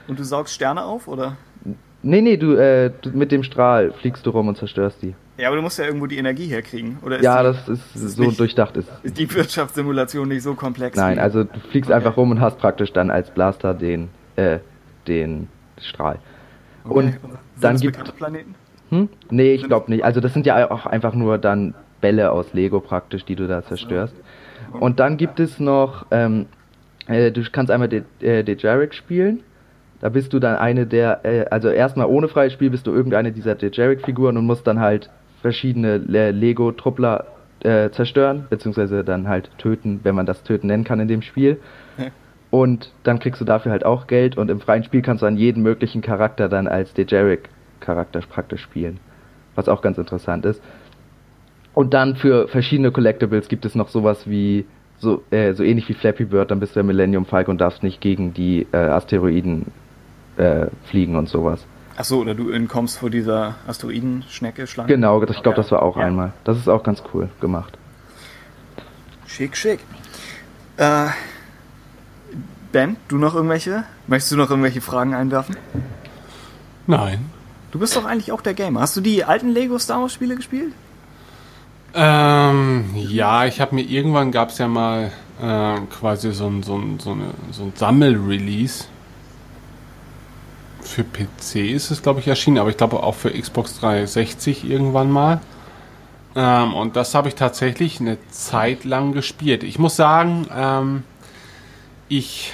Und 0.07 0.19
du 0.19 0.25
saugst 0.25 0.55
Sterne 0.55 0.85
auf, 0.85 1.09
oder? 1.09 1.37
Nee, 2.03 2.21
nee, 2.21 2.37
du, 2.37 2.53
äh, 2.55 2.91
du 3.03 3.11
mit 3.11 3.33
dem 3.33 3.43
Strahl 3.43 3.93
fliegst 3.93 4.25
du 4.25 4.31
rum 4.31 4.49
und 4.49 4.57
zerstörst 4.57 5.03
die. 5.03 5.15
Ja, 5.37 5.49
aber 5.49 5.57
du 5.57 5.63
musst 5.63 5.79
ja 5.79 5.85
irgendwo 5.85 6.07
die 6.07 6.17
Energie 6.19 6.47
herkriegen. 6.47 6.99
Oder 7.05 7.17
ist 7.17 7.25
Ja, 7.25 7.39
die, 7.43 7.45
das 7.49 7.69
ist, 7.69 7.97
ist 7.97 8.17
so 8.17 8.23
nicht- 8.23 8.39
durchdacht 8.41 8.77
ist. 8.77 8.89
ist 9.03 9.19
die 9.19 9.33
Wirtschaftssimulation 9.33 10.29
nicht 10.29 10.43
so 10.43 10.55
komplex? 10.55 10.97
Nein, 10.97 11.17
wie- 11.17 11.21
also 11.21 11.45
du 11.45 11.59
fliegst 11.71 11.91
Okay. 11.91 11.97
einfach 11.97 12.17
rum 12.17 12.31
und 12.31 12.41
hast 12.41 12.59
praktisch 12.59 12.93
dann 12.93 13.11
als 13.11 13.31
Blaster 13.31 13.75
den, 13.75 14.09
äh, 14.37 14.59
den 15.07 15.49
Strahl. 15.81 16.19
Okay. 16.85 16.95
Und 16.95 17.05
Sind 17.13 17.21
dann 17.61 17.73
das 17.75 17.81
gibt 17.83 18.17
Planeten? 18.17 18.55
hm? 18.91 19.09
Nee, 19.31 19.53
ich 19.55 19.65
glaube 19.65 19.91
nicht. 19.91 20.05
Also 20.05 20.21
das 20.21 20.33
sind 20.33 20.47
ja 20.47 20.71
auch 20.71 20.87
einfach 20.87 21.15
nur 21.15 21.39
dann 21.39 21.75
Bälle 22.01 22.31
aus 22.31 22.53
Lego 22.55 22.81
praktisch, 22.81 23.25
die 23.25 23.35
du 23.37 23.47
da 23.49 23.63
zerstörst. 23.65 24.15
Und 24.73 25.01
dann 25.01 25.17
gibt 25.17 25.41
es 25.41 25.59
noch, 25.61 26.07
ähm, 26.11 26.47
äh, 27.09 27.33
du 27.33 27.43
kannst 27.51 27.71
einmal 27.71 27.89
den 27.89 28.05
äh, 28.21 28.93
spielen. 28.93 29.41
Da 30.01 30.11
bist 30.11 30.33
du 30.33 30.39
dann 30.39 30.57
eine 30.57 30.87
der, 30.87 31.25
äh, 31.25 31.47
also 31.51 31.69
erstmal 31.69 32.07
ohne 32.07 32.29
freies 32.29 32.53
Spiel 32.53 32.71
bist 32.71 32.87
du 32.87 32.93
irgendeine 32.93 33.33
dieser 33.33 33.55
Dejaric-Figuren 33.55 34.37
und 34.37 34.47
musst 34.47 34.67
dann 34.67 34.79
halt 34.79 35.11
verschiedene 35.43 35.99
Le 35.99 36.31
Lego-Truppler 36.31 37.27
äh, 37.61 37.91
zerstören, 37.91 38.47
beziehungsweise 38.49 39.03
dann 39.03 39.29
halt 39.29 39.51
töten, 39.59 40.01
wenn 40.05 40.15
man 40.15 40.27
das 40.27 40.43
töten 40.45 40.69
nennen 40.69 40.85
kann 40.85 41.01
in 41.01 41.09
dem 41.09 41.23
Spiel. 41.23 41.59
Und 42.51 42.93
dann 43.03 43.19
kriegst 43.19 43.43
du 43.43 43.45
dafür 43.45 43.73
halt 43.73 43.85
auch 43.85 44.07
Geld 44.07 44.39
und 44.39 44.51
im 44.51 44.61
freien 44.61 44.83
Spiel 44.83 45.03
kannst 45.03 45.21
du 45.23 45.27
an 45.27 45.37
jeden 45.37 45.63
möglichen 45.63 46.01
Charakter 46.01 46.49
dann 46.49 46.67
als 46.67 46.95
Dejaric-Charakter 46.95 48.21
praktisch 48.21 48.63
spielen. 48.63 49.01
Was 49.55 49.69
auch 49.69 49.83
ganz 49.83 49.99
interessant 49.99 50.47
ist. 50.47 50.63
Und 51.75 51.93
dann 51.93 52.17
für 52.17 52.49
verschiedene 52.49 52.91
Collectibles 52.91 53.49
gibt 53.49 53.67
es 53.67 53.75
noch 53.75 53.89
sowas 53.89 54.31
wie, 54.31 54.65
so, 54.99 55.23
äh, 55.31 55.53
so 55.55 55.63
ähnlich 55.63 55.89
wie 55.89 55.95
Flappy 55.95 56.25
Bird, 56.25 56.51
dann 56.51 56.61
bist 56.61 56.73
du 56.73 56.75
der 56.81 56.85
Millennium 56.85 57.25
Falcon 57.27 57.53
und 57.53 57.61
darfst 57.61 57.83
nicht 57.83 58.01
gegen 58.01 58.35
die 58.35 58.67
äh, 58.73 58.77
Asteroiden 58.77 59.67
äh, 60.37 60.67
fliegen 60.91 61.17
und 61.17 61.29
sowas. 61.29 61.65
Achso, 61.97 62.21
oder 62.21 62.35
du 62.35 62.51
entkommst 62.51 62.99
vor 62.99 63.11
dieser 63.11 63.57
Asteroidenschnecke, 63.67 64.67
Schlange? 64.67 64.89
Genau, 64.89 65.21
das- 65.25 65.37
ich 65.37 65.43
glaube, 65.43 65.57
das 65.57 65.71
war 65.73 65.83
auch 65.83 65.97
Ja. 65.97 66.05
einmal. 66.05 66.33
Das 66.45 66.57
ist 66.57 66.69
auch 66.69 66.83
ganz 66.83 67.03
cool 67.13 67.29
gemacht. 67.41 67.77
Schick, 69.27 69.57
schick. 69.57 69.81
Äh, 70.77 71.07
ben, 72.73 72.97
du 73.09 73.19
noch 73.19 73.35
irgendwelche? 73.35 73.85
Möchtest 74.07 74.33
du 74.33 74.37
noch 74.37 74.51
irgendwelche 74.51 74.81
Fragen 74.81 75.15
einwerfen? 75.15 75.57
Nein. 76.87 77.31
Du 77.73 77.79
bist 77.79 77.97
doch 77.97 78.05
eigentlich 78.05 78.33
auch 78.33 78.41
der 78.41 78.55
Gamer. 78.55 78.81
Hast 78.81 78.97
du 78.97 79.01
die 79.01 79.25
alten 79.25 79.51
Lego 79.51 79.79
Star 79.79 80.01
Wars 80.01 80.13
Spiele 80.13 80.37
gespielt? 80.37 80.73
Ähm, 81.95 82.91
ja, 82.95 83.47
ich 83.47 83.61
habe 83.61 83.75
mir 83.75 83.83
irgendwann 83.83 84.31
gab 84.31 84.51
es 84.51 84.59
ja 84.59 84.69
mal 84.69 85.11
ähm, 85.43 85.89
quasi 85.89 86.33
so 86.33 86.47
ein, 86.47 86.63
so 86.63 86.77
ein, 86.77 86.99
so 86.99 87.13
eine, 87.13 87.31
so 87.51 87.65
ein 87.65 87.73
Sammel-Release. 87.75 88.85
Für 90.81 91.05
PC 91.05 91.57
ist 91.73 91.91
es, 91.91 92.03
glaube 92.03 92.21
ich, 92.21 92.29
erschienen, 92.29 92.59
aber 92.59 92.71
ich 92.71 92.77
glaube 92.77 93.03
auch 93.03 93.15
für 93.15 93.31
Xbox 93.31 93.79
360 93.81 94.69
irgendwann 94.69 95.11
mal. 95.11 95.41
Ähm, 96.35 96.75
und 96.75 96.97
das 96.97 97.15
habe 97.15 97.29
ich 97.29 97.35
tatsächlich 97.35 98.01
eine 98.01 98.19
Zeit 98.31 98.85
lang 98.85 99.13
gespielt. 99.13 99.65
Ich 99.65 99.79
muss 99.79 99.97
sagen, 99.97 100.47
ähm, 100.55 101.03
ich, 102.09 102.53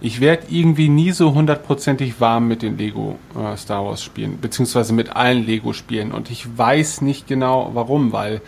ich 0.00 0.20
werde 0.20 0.46
irgendwie 0.50 0.88
nie 0.88 1.12
so 1.12 1.34
hundertprozentig 1.34 2.20
warm 2.20 2.48
mit 2.48 2.62
den 2.62 2.76
Lego 2.76 3.18
äh, 3.34 3.56
Star 3.56 3.84
Wars 3.84 4.02
Spielen, 4.02 4.38
beziehungsweise 4.40 4.92
mit 4.92 5.16
allen 5.16 5.44
Lego 5.44 5.72
Spielen. 5.72 6.12
Und 6.12 6.30
ich 6.30 6.58
weiß 6.58 7.00
nicht 7.00 7.26
genau 7.26 7.70
warum, 7.74 8.12
weil 8.12 8.42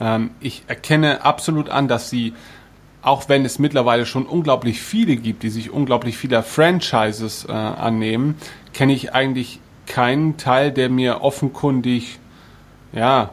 ähm, 0.00 0.30
ich 0.40 0.64
erkenne 0.68 1.24
absolut 1.24 1.68
an, 1.68 1.88
dass 1.88 2.10
sie, 2.10 2.32
auch 3.02 3.28
wenn 3.28 3.44
es 3.44 3.58
mittlerweile 3.58 4.06
schon 4.06 4.26
unglaublich 4.26 4.80
viele 4.80 5.16
gibt, 5.16 5.42
die 5.42 5.50
sich 5.50 5.70
unglaublich 5.70 6.16
vieler 6.16 6.42
Franchises 6.42 7.44
äh, 7.48 7.52
annehmen, 7.52 8.36
kenne 8.72 8.92
ich 8.92 9.12
eigentlich 9.12 9.60
keinen 9.86 10.36
Teil, 10.36 10.70
der 10.72 10.88
mir 10.88 11.22
offenkundig, 11.22 12.18
ja, 12.92 13.30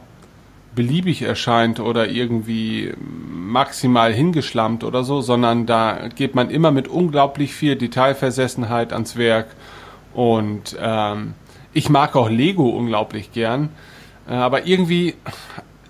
beliebig 0.74 1.22
erscheint 1.22 1.80
oder 1.80 2.08
irgendwie 2.08 2.92
maximal 2.98 4.12
hingeschlammt 4.12 4.84
oder 4.84 5.04
so, 5.04 5.20
sondern 5.20 5.66
da 5.66 6.08
geht 6.14 6.34
man 6.34 6.50
immer 6.50 6.70
mit 6.70 6.88
unglaublich 6.88 7.54
viel 7.54 7.76
Detailversessenheit 7.76 8.92
ans 8.92 9.16
Werk. 9.16 9.48
Und 10.14 10.76
ähm, 10.80 11.34
ich 11.72 11.88
mag 11.88 12.16
auch 12.16 12.28
Lego 12.28 12.68
unglaublich 12.68 13.32
gern. 13.32 13.70
Äh, 14.28 14.34
aber 14.34 14.66
irgendwie, 14.66 15.14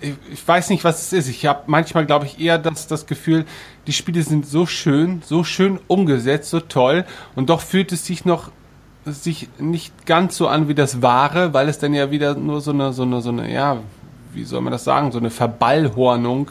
ich, 0.01 0.15
ich, 0.33 0.47
weiß 0.47 0.71
nicht, 0.71 0.85
was 0.85 1.03
es 1.03 1.13
ist. 1.13 1.29
Ich 1.29 1.47
habe 1.47 1.63
manchmal, 1.67 2.07
glaube 2.07 2.27
ich, 2.27 2.41
eher 2.41 2.59
das, 2.59 2.87
das 2.87 3.07
Gefühl, 3.07 3.45
die 3.87 3.93
Spiele 3.93 4.23
sind 4.23 4.47
so 4.47 4.67
schön, 4.67 5.23
so 5.25 5.45
schön 5.45 5.79
umgesetzt, 5.87 6.51
so 6.51 6.61
toll. 6.61 7.05
Und 7.35 7.51
doch 7.51 7.61
fühlt 7.61 7.93
es 7.93 8.07
sich 8.07 8.25
noch 8.25 8.51
sich 9.05 9.49
nicht 9.59 10.07
ganz 10.07 10.37
so 10.37 10.47
an 10.47 10.69
wie 10.69 10.75
das 10.75 11.03
Wahre, 11.03 11.53
weil 11.53 11.69
es 11.69 11.79
dann 11.79 11.93
ja 11.93 12.13
wieder 12.13 12.35
nur 12.35 12.61
so 12.61 12.71
eine, 12.71 12.93
so 12.93 13.03
eine, 13.03 13.21
so 13.21 13.31
eine, 13.31 13.53
ja, 13.53 13.79
wie 14.35 14.45
soll 14.45 14.61
man 14.61 14.73
das 14.73 14.85
sagen, 14.85 15.13
so 15.13 15.19
eine 15.19 15.31
Verballhornung 15.31 16.51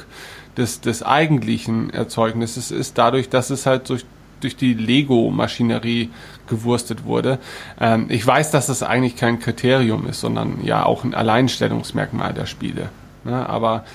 des, 0.58 0.82
des 0.82 1.04
eigentlichen 1.04 1.90
Erzeugnisses 1.92 2.72
ist, 2.72 2.98
dadurch, 2.98 3.30
dass 3.30 3.50
es 3.50 3.66
halt 3.66 3.90
durch, 3.90 4.06
durch 4.42 4.56
die 4.56 4.74
Lego-Maschinerie 4.74 6.10
gewurstet 6.48 7.06
wurde. 7.06 7.40
Ähm, 7.80 8.08
ich 8.10 8.26
weiß, 8.26 8.52
dass 8.52 8.68
das 8.68 8.84
eigentlich 8.84 9.16
kein 9.16 9.40
Kriterium 9.40 10.08
ist, 10.08 10.20
sondern 10.20 10.64
ja 10.64 10.86
auch 10.86 11.04
ein 11.04 11.14
Alleinstellungsmerkmal 11.14 12.34
der 12.34 12.46
Spiele. 12.46 12.90
Ne? 13.24 13.48
Aber 13.48 13.86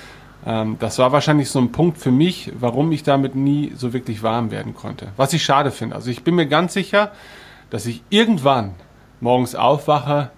ähm, 0.46 0.76
das 0.78 0.98
war 0.98 1.12
wahrscheinlich 1.12 1.50
so 1.50 1.58
ein 1.58 1.72
Punkt 1.72 1.98
für 1.98 2.12
mich, 2.12 2.52
warum 2.58 2.92
ich 2.92 3.02
damit 3.02 3.34
nie 3.34 3.72
so 3.76 3.92
wirklich 3.92 4.22
warm 4.22 4.50
werden 4.50 4.74
konnte. 4.74 5.08
Was 5.16 5.32
ich 5.32 5.44
schade 5.44 5.70
finde. 5.70 5.96
Also 5.96 6.10
ich 6.10 6.24
bin 6.24 6.36
mir 6.36 6.46
ganz 6.46 6.72
sicher, 6.72 7.12
dass 7.70 7.86
ich 7.86 8.02
irgendwann 8.10 8.74
morgens 9.20 9.54
aufwache 9.54 10.30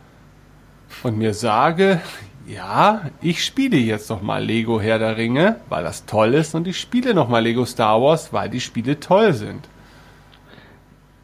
und 1.03 1.19
mir 1.19 1.35
sage, 1.35 2.01
ja, 2.49 3.03
ich 3.21 3.45
spiele 3.45 3.77
jetzt 3.77 4.09
noch 4.09 4.23
mal 4.23 4.43
Lego 4.43 4.81
Herr 4.81 4.99
der 4.99 5.19
Ringe, 5.19 5.57
weil 5.69 5.85
das 5.85 6.07
toll 6.07 6.33
ist 6.33 6.55
und 6.55 6.67
ich 6.67 6.81
spiele 6.81 7.13
noch 7.13 7.29
mal 7.29 7.41
Lego 7.41 7.65
Star 7.67 8.01
Wars, 8.01 8.33
weil 8.33 8.49
die 8.49 8.61
Spiele 8.61 8.99
toll 8.99 9.35
sind. 9.35 9.69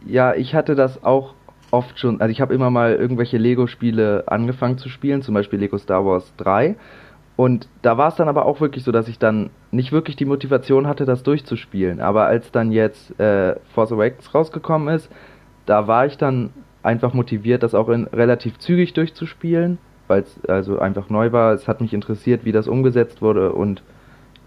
Ja, 0.07 0.35
ich 0.35 0.55
hatte 0.55 0.75
das 0.75 1.03
auch 1.03 1.33
oft 1.71 1.99
schon, 1.99 2.21
also 2.21 2.31
ich 2.31 2.43
habe 2.43 2.53
immer 2.53 2.71
mal 2.71 2.95
irgendwelche 2.95 3.39
Lego-Spiele 3.39 4.25
angefangen 4.27 4.77
zu 4.77 4.91
spielen, 4.91 5.23
zum 5.23 5.35
Beispiel 5.35 5.59
Lego 5.59 5.79
Star 5.79 6.05
Wars 6.05 6.31
3. 6.37 6.77
Und 7.37 7.69
da 7.81 7.97
war 7.97 8.09
es 8.09 8.17
dann 8.17 8.29
aber 8.29 8.45
auch 8.45 8.61
wirklich 8.61 8.85
so, 8.85 8.93
dass 8.93 9.09
ich 9.09 9.19
dann 9.19 9.51
nicht 9.73 9.93
wirklich 9.93 10.17
die 10.17 10.27
Motivation 10.27 10.87
hatte, 10.87 11.07
das 11.07 11.23
durchzuspielen. 11.23 12.01
Aber 12.01 12.27
als 12.27 12.53
dann 12.53 12.71
jetzt 12.71 13.19
äh, 13.19 13.57
Force 13.75 13.93
Awakens 13.93 14.35
rausgekommen 14.35 14.95
ist, 14.95 15.11
da 15.65 15.89
war 15.89 16.05
ich 16.07 16.19
dann 16.19 16.51
einfach 16.83 17.15
motiviert, 17.15 17.63
das 17.63 17.75
auch 17.75 17.89
in, 17.89 18.05
relativ 18.09 18.59
zügig 18.59 18.93
durchzuspielen 18.93 19.79
weil 20.09 20.23
es 20.23 20.45
also 20.49 20.79
einfach 20.79 21.11
neu 21.11 21.33
war. 21.33 21.53
Es 21.53 21.69
hat 21.69 21.81
mich 21.81 21.95
interessiert, 21.95 22.45
wie 22.45 22.53
das 22.53 22.69
umgesetzt 22.69 23.23
wurde 23.23 23.53
und 23.53 23.83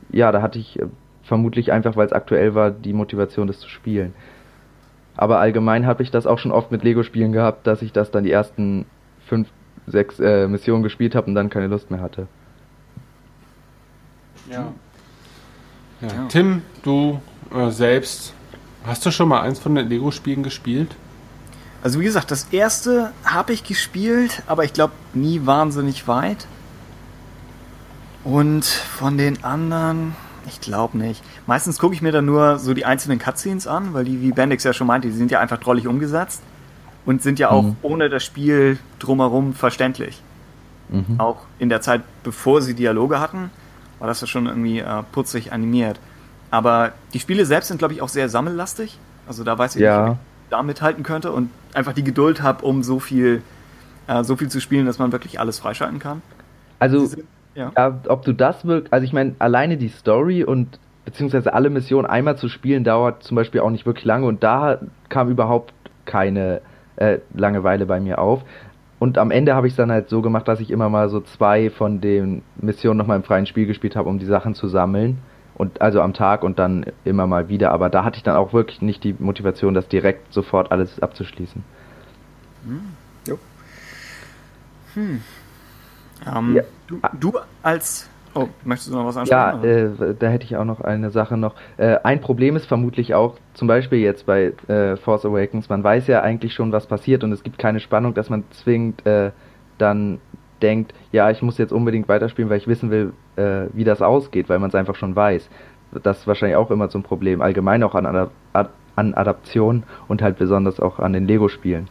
ja, 0.09 0.31
da 0.31 0.41
hatte 0.41 0.59
ich 0.59 0.79
äh, 0.79 0.85
vermutlich 1.23 1.71
einfach, 1.71 1.95
weil 1.95 2.05
es 2.05 2.13
aktuell 2.13 2.55
war, 2.55 2.71
die 2.71 2.93
Motivation, 2.93 3.47
das 3.47 3.59
zu 3.59 3.69
spielen. 3.69 4.13
Aber 5.17 5.39
allgemein 5.39 5.85
habe 5.85 6.03
ich 6.03 6.11
das 6.11 6.27
auch 6.27 6.39
schon 6.39 6.51
oft 6.51 6.71
mit 6.71 6.83
Lego-Spielen 6.83 7.31
gehabt, 7.31 7.67
dass 7.67 7.81
ich 7.81 7.91
das 7.91 8.11
dann 8.11 8.23
die 8.23 8.31
ersten 8.31 8.85
fünf, 9.25 9.49
sechs 9.87 10.19
äh, 10.19 10.47
Missionen 10.47 10.83
gespielt 10.83 11.15
habe 11.15 11.27
und 11.27 11.35
dann 11.35 11.49
keine 11.49 11.67
Lust 11.67 11.91
mehr 11.91 12.01
hatte. 12.01 12.27
Ja. 14.49 14.71
ja. 16.01 16.25
Tim, 16.29 16.61
du 16.83 17.19
äh, 17.53 17.69
selbst, 17.71 18.33
hast 18.85 19.05
du 19.05 19.11
schon 19.11 19.29
mal 19.29 19.41
eins 19.41 19.59
von 19.59 19.75
den 19.75 19.89
Lego-Spielen 19.89 20.43
gespielt? 20.43 20.95
Also 21.83 21.99
wie 21.99 22.05
gesagt, 22.05 22.31
das 22.31 22.47
erste 22.51 23.11
habe 23.23 23.53
ich 23.53 23.63
gespielt, 23.63 24.43
aber 24.47 24.63
ich 24.63 24.73
glaube 24.73 24.93
nie 25.13 25.45
wahnsinnig 25.45 26.07
weit. 26.07 26.47
Und 28.23 28.65
von 28.65 29.17
den 29.17 29.43
anderen, 29.43 30.15
ich 30.47 30.59
glaube 30.59 30.97
nicht. 30.97 31.23
Meistens 31.45 31.79
gucke 31.79 31.95
ich 31.95 32.01
mir 32.01 32.11
dann 32.11 32.25
nur 32.25 32.59
so 32.59 32.73
die 32.73 32.83
einzelnen 32.83 33.19
Cutscenes 33.19 33.67
an, 33.67 33.93
weil 33.93 34.05
die, 34.05 34.21
wie 34.21 34.31
Bendix 34.31 34.63
ja 34.63 34.73
schon 34.73 34.87
meinte, 34.87 35.07
die 35.07 35.13
sind 35.13 35.31
ja 35.31 35.39
einfach 35.39 35.59
drollig 35.59 35.87
umgesetzt 35.87 36.41
und 37.05 37.21
sind 37.21 37.39
ja 37.39 37.51
auch 37.51 37.63
mhm. 37.63 37.75
ohne 37.83 38.09
das 38.09 38.25
Spiel 38.25 38.79
drumherum 38.99 39.53
verständlich. 39.53 40.21
Mhm. 40.89 41.19
Auch 41.19 41.37
in 41.59 41.69
der 41.69 41.81
Zeit, 41.81 42.01
bevor 42.23 42.61
sie 42.61 42.73
Dialoge 42.73 43.19
hatten, 43.19 43.49
war 43.99 44.07
das 44.07 44.19
ja 44.21 44.27
schon 44.27 44.47
irgendwie 44.47 44.79
äh, 44.79 45.03
putzig 45.11 45.53
animiert. 45.53 45.99
Aber 46.51 46.93
die 47.13 47.19
Spiele 47.19 47.45
selbst 47.45 47.67
sind, 47.67 47.77
glaube 47.77 47.93
ich, 47.93 48.01
auch 48.01 48.09
sehr 48.09 48.29
sammellastig. 48.29 48.97
Also 49.27 49.43
da 49.43 49.57
weiß 49.57 49.75
ich 49.75 49.81
ja. 49.81 50.09
nicht, 50.09 50.19
da 50.49 50.63
mithalten 50.63 51.03
könnte 51.03 51.31
und 51.31 51.49
einfach 51.77 51.93
die 51.93 52.03
Geduld 52.03 52.41
habe, 52.41 52.65
um 52.65 52.83
so 52.83 52.99
viel, 52.99 53.41
äh, 54.07 54.23
so 54.23 54.35
viel 54.35 54.49
zu 54.49 54.59
spielen, 54.59 54.85
dass 54.85 54.99
man 54.99 55.11
wirklich 55.11 55.39
alles 55.39 55.59
freischalten 55.59 55.99
kann. 55.99 56.21
Also, 56.79 57.05
sind, 57.05 57.23
ja. 57.55 57.71
ja. 57.77 57.99
ob 58.07 58.25
du 58.25 58.33
das 58.33 58.65
wirklich, 58.65 58.91
also 58.91 59.05
ich 59.05 59.13
meine, 59.13 59.35
alleine 59.39 59.77
die 59.77 59.89
Story 59.89 60.43
und 60.43 60.79
beziehungsweise 61.05 61.53
alle 61.53 61.69
Missionen 61.69 62.05
einmal 62.05 62.37
zu 62.37 62.49
spielen, 62.49 62.83
dauert 62.83 63.23
zum 63.23 63.35
Beispiel 63.35 63.61
auch 63.61 63.69
nicht 63.69 63.85
wirklich 63.85 64.05
lange 64.05 64.25
und 64.25 64.43
da 64.43 64.79
kam 65.09 65.29
überhaupt 65.29 65.73
keine 66.05 66.61
äh, 66.97 67.19
Langeweile 67.33 67.85
bei 67.85 67.99
mir 67.99 68.19
auf. 68.19 68.43
Und 68.99 69.19
am 69.19 69.29
Ende 69.29 69.53
habe 69.53 69.67
ich 69.67 69.73
es 69.73 69.77
dann 69.77 69.91
halt 69.91 70.09
so 70.09 70.23
gemacht, 70.23 70.47
dass 70.47 70.59
ich 70.59 70.71
immer 70.71 70.89
mal 70.89 71.09
so 71.09 71.21
zwei 71.21 71.69
von 71.69 72.01
den 72.01 72.41
Missionen 72.55 72.97
nochmal 72.97 73.17
im 73.17 73.23
freien 73.23 73.45
Spiel 73.45 73.67
gespielt 73.67 73.95
habe, 73.95 74.09
um 74.09 74.17
die 74.17 74.25
Sachen 74.25 74.55
zu 74.55 74.67
sammeln 74.67 75.19
und 75.57 75.81
also 75.81 76.01
am 76.01 76.13
Tag 76.13 76.43
und 76.43 76.59
dann 76.59 76.85
immer 77.03 77.27
mal 77.27 77.49
wieder. 77.49 77.71
Aber 77.71 77.89
da 77.89 78.03
hatte 78.03 78.17
ich 78.17 78.23
dann 78.23 78.35
auch 78.35 78.53
wirklich 78.53 78.81
nicht 78.81 79.03
die 79.03 79.15
Motivation, 79.17 79.73
das 79.73 79.87
direkt 79.87 80.31
sofort 80.33 80.71
alles 80.71 81.01
abzuschließen. 81.01 81.63
Hm. 82.65 82.81
Jo. 83.25 83.39
Hm. 84.93 85.21
Ähm, 86.25 86.55
ja. 86.55 86.63
du, 86.87 87.01
du, 87.19 87.33
als 87.63 88.09
Oh, 88.35 88.49
möchtest 88.65 88.91
du 88.91 88.95
noch 88.95 89.05
was 89.05 89.17
ansprechen? 89.17 89.63
Ja, 89.63 90.09
äh, 90.09 90.15
da 90.19 90.27
hätte 90.27 90.45
ich 90.45 90.55
auch 90.57 90.65
noch 90.65 90.81
eine 90.81 91.09
Sache 91.09 91.37
noch. 91.37 91.55
Äh, 91.77 91.97
ein 92.03 92.21
Problem 92.21 92.55
ist 92.55 92.67
vermutlich 92.67 93.15
auch, 93.15 93.35
zum 93.55 93.67
Beispiel 93.67 93.97
jetzt 93.97 94.27
bei 94.27 94.53
äh, 94.67 94.95
Force 94.97 95.25
Awakens, 95.25 95.69
man 95.69 95.83
weiß 95.83 96.05
ja 96.05 96.21
eigentlich 96.21 96.53
schon, 96.53 96.71
was 96.71 96.85
passiert 96.85 97.23
und 97.23 97.31
es 97.31 97.41
gibt 97.41 97.57
keine 97.57 97.79
Spannung, 97.79 98.13
dass 98.13 98.29
man 98.29 98.43
zwingend 98.51 99.03
äh, 99.07 99.31
dann 99.79 100.19
denkt, 100.61 100.93
ja, 101.11 101.31
ich 101.31 101.41
muss 101.41 101.57
jetzt 101.57 101.73
unbedingt 101.73 102.07
weiterspielen, 102.09 102.51
weil 102.51 102.57
ich 102.57 102.67
wissen 102.67 102.91
will, 102.91 103.13
äh, 103.37 103.67
wie 103.73 103.83
das 103.83 104.01
ausgeht, 104.01 104.49
weil 104.49 104.59
man 104.59 104.69
es 104.69 104.75
einfach 104.75 104.95
schon 104.95 105.15
weiß. 105.15 105.47
Das 106.03 106.19
ist 106.19 106.27
wahrscheinlich 106.27 106.57
auch 106.57 106.69
immer 106.69 106.89
so 106.89 106.99
ein 106.99 107.03
Problem, 107.03 107.41
allgemein 107.41 107.83
auch 107.83 107.95
an, 107.95 108.05
Adap 108.05 108.31
an 108.95 109.13
Adaptionen 109.13 109.83
und 110.07 110.21
halt 110.21 110.37
besonders 110.37 110.79
auch 110.79 110.99
an 110.99 111.13
den 111.13 111.27
Lego-Spielen. 111.27 111.87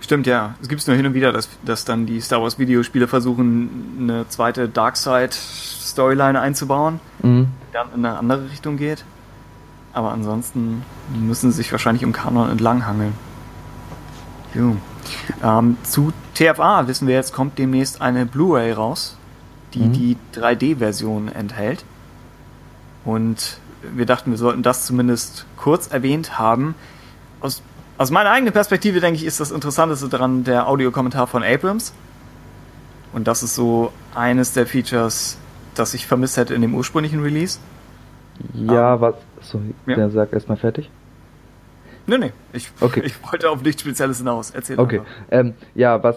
Stimmt, 0.00 0.26
ja. 0.26 0.54
Es 0.60 0.68
gibt 0.68 0.86
nur 0.86 0.96
hin 0.96 1.06
und 1.06 1.14
wieder, 1.14 1.32
dass, 1.32 1.48
dass 1.64 1.86
dann 1.86 2.04
die 2.04 2.20
Star 2.20 2.42
Wars 2.42 2.58
Videospiele 2.58 3.08
versuchen, 3.08 3.96
eine 4.00 4.28
zweite 4.28 4.68
Darkseid-Storyline 4.68 6.38
einzubauen, 6.38 7.00
mhm. 7.22 7.46
die 7.68 7.72
dann 7.72 7.86
in 7.94 8.04
eine 8.04 8.18
andere 8.18 8.50
Richtung 8.50 8.76
geht. 8.76 9.04
Aber 9.94 10.12
ansonsten 10.12 10.82
müssen 11.18 11.52
sie 11.52 11.58
sich 11.58 11.72
wahrscheinlich 11.72 12.02
im 12.02 12.12
Kanon 12.12 12.50
entlanghangeln. 12.50 13.14
Jo. 14.52 14.76
Ähm, 15.42 15.78
zu 15.84 16.12
TFA 16.34 16.86
wissen 16.86 17.08
wir 17.08 17.14
jetzt, 17.14 17.32
kommt 17.32 17.58
demnächst 17.58 18.02
eine 18.02 18.26
Blu-ray 18.26 18.72
raus, 18.72 19.16
die 19.74 19.80
mhm. 19.80 19.92
die 19.92 20.16
3D-Version 20.34 21.28
enthält. 21.28 21.84
Und 23.04 23.58
wir 23.94 24.06
dachten, 24.06 24.30
wir 24.30 24.38
sollten 24.38 24.62
das 24.62 24.86
zumindest 24.86 25.46
kurz 25.56 25.88
erwähnt 25.88 26.38
haben. 26.38 26.74
Aus, 27.40 27.62
aus 27.98 28.10
meiner 28.10 28.30
eigenen 28.30 28.52
Perspektive, 28.52 29.00
denke 29.00 29.16
ich, 29.16 29.24
ist 29.26 29.40
das 29.40 29.50
Interessanteste 29.50 30.08
daran 30.08 30.44
der 30.44 30.68
Audiokommentar 30.68 31.26
von 31.26 31.42
Abrams. 31.42 31.92
Und 33.12 33.28
das 33.28 33.42
ist 33.42 33.54
so 33.54 33.92
eines 34.14 34.52
der 34.52 34.66
Features, 34.66 35.38
das 35.74 35.94
ich 35.94 36.06
vermisst 36.06 36.36
hätte 36.36 36.54
in 36.54 36.62
dem 36.62 36.74
ursprünglichen 36.74 37.22
Release. 37.22 37.58
Ja, 38.54 38.94
um, 38.94 39.00
was. 39.00 39.14
Sorry, 39.42 39.74
ja. 39.86 39.96
der 39.96 40.10
sagt 40.10 40.32
erstmal 40.32 40.56
fertig. 40.56 40.90
Nee, 42.06 42.18
nee. 42.18 42.32
Ich, 42.52 42.70
okay. 42.80 43.02
ich 43.04 43.14
wollte 43.30 43.50
auf 43.50 43.62
nichts 43.62 43.82
Spezielles 43.82 44.18
hinaus. 44.18 44.50
Erzähl 44.50 44.78
Okay. 44.78 45.02
Ähm, 45.30 45.54
ja, 45.74 46.02
was 46.02 46.16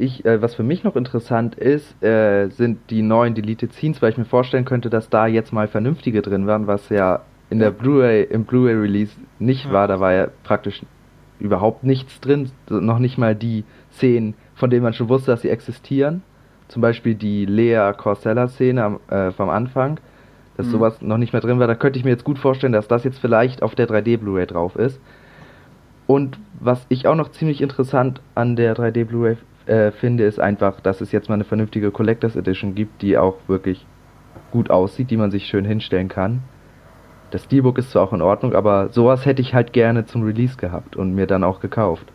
ich, 0.00 0.24
äh, 0.24 0.40
was 0.40 0.54
für 0.54 0.62
mich 0.62 0.82
noch 0.82 0.96
interessant 0.96 1.54
ist, 1.54 2.02
äh, 2.02 2.48
sind 2.48 2.78
die 2.90 3.02
neuen 3.02 3.34
Deleted 3.34 3.72
Scenes, 3.72 4.00
weil 4.00 4.10
ich 4.10 4.18
mir 4.18 4.24
vorstellen 4.24 4.64
könnte, 4.64 4.90
dass 4.90 5.10
da 5.10 5.26
jetzt 5.26 5.52
mal 5.52 5.68
vernünftige 5.68 6.22
drin 6.22 6.46
waren, 6.46 6.66
was 6.66 6.88
ja 6.88 7.20
in 7.50 7.58
der 7.58 7.70
Blu-ray, 7.70 8.22
im 8.24 8.44
Blu-ray-Release 8.44 9.12
nicht 9.38 9.66
ja. 9.66 9.72
war. 9.72 9.88
Da 9.88 10.00
war 10.00 10.12
ja 10.12 10.28
praktisch 10.44 10.82
überhaupt 11.38 11.84
nichts 11.84 12.20
drin, 12.20 12.50
noch 12.68 12.98
nicht 12.98 13.18
mal 13.18 13.34
die 13.34 13.64
Szenen, 13.92 14.34
von 14.54 14.70
denen 14.70 14.82
man 14.82 14.94
schon 14.94 15.08
wusste, 15.08 15.32
dass 15.32 15.42
sie 15.42 15.50
existieren. 15.50 16.22
Zum 16.68 16.80
Beispiel 16.80 17.14
die 17.14 17.44
Lea 17.46 17.92
Corsella-Szene 17.96 19.00
äh, 19.08 19.30
vom 19.32 19.50
Anfang, 19.50 19.98
dass 20.56 20.66
mhm. 20.66 20.70
sowas 20.70 21.02
noch 21.02 21.18
nicht 21.18 21.32
mehr 21.32 21.42
drin 21.42 21.58
war. 21.58 21.66
Da 21.66 21.74
könnte 21.74 21.98
ich 21.98 22.04
mir 22.04 22.10
jetzt 22.10 22.24
gut 22.24 22.38
vorstellen, 22.38 22.72
dass 22.72 22.88
das 22.88 23.04
jetzt 23.04 23.18
vielleicht 23.18 23.62
auf 23.62 23.74
der 23.74 23.88
3D 23.88 24.18
Blu-ray 24.18 24.46
drauf 24.46 24.76
ist. 24.76 25.00
Und 26.06 26.38
was 26.58 26.86
ich 26.88 27.06
auch 27.06 27.14
noch 27.14 27.30
ziemlich 27.30 27.60
interessant 27.60 28.20
an 28.34 28.56
der 28.56 28.76
3D 28.76 29.04
Blu-ray 29.04 29.36
äh, 29.70 29.92
finde, 29.92 30.24
ist 30.24 30.40
einfach, 30.40 30.80
dass 30.80 31.00
es 31.00 31.12
jetzt 31.12 31.28
mal 31.28 31.36
eine 31.36 31.44
vernünftige 31.44 31.90
Collectors 31.90 32.36
Edition 32.36 32.74
gibt, 32.74 33.02
die 33.02 33.16
auch 33.16 33.36
wirklich 33.46 33.86
gut 34.50 34.70
aussieht, 34.70 35.10
die 35.10 35.16
man 35.16 35.30
sich 35.30 35.46
schön 35.46 35.64
hinstellen 35.64 36.08
kann. 36.08 36.42
Das 37.30 37.44
Steelbook 37.44 37.78
ist 37.78 37.92
zwar 37.92 38.02
auch 38.02 38.12
in 38.12 38.22
Ordnung, 38.22 38.54
aber 38.54 38.88
sowas 38.90 39.24
hätte 39.24 39.40
ich 39.40 39.54
halt 39.54 39.72
gerne 39.72 40.04
zum 40.06 40.22
Release 40.24 40.56
gehabt 40.56 40.96
und 40.96 41.14
mir 41.14 41.26
dann 41.28 41.44
auch 41.44 41.60
gekauft. 41.60 42.06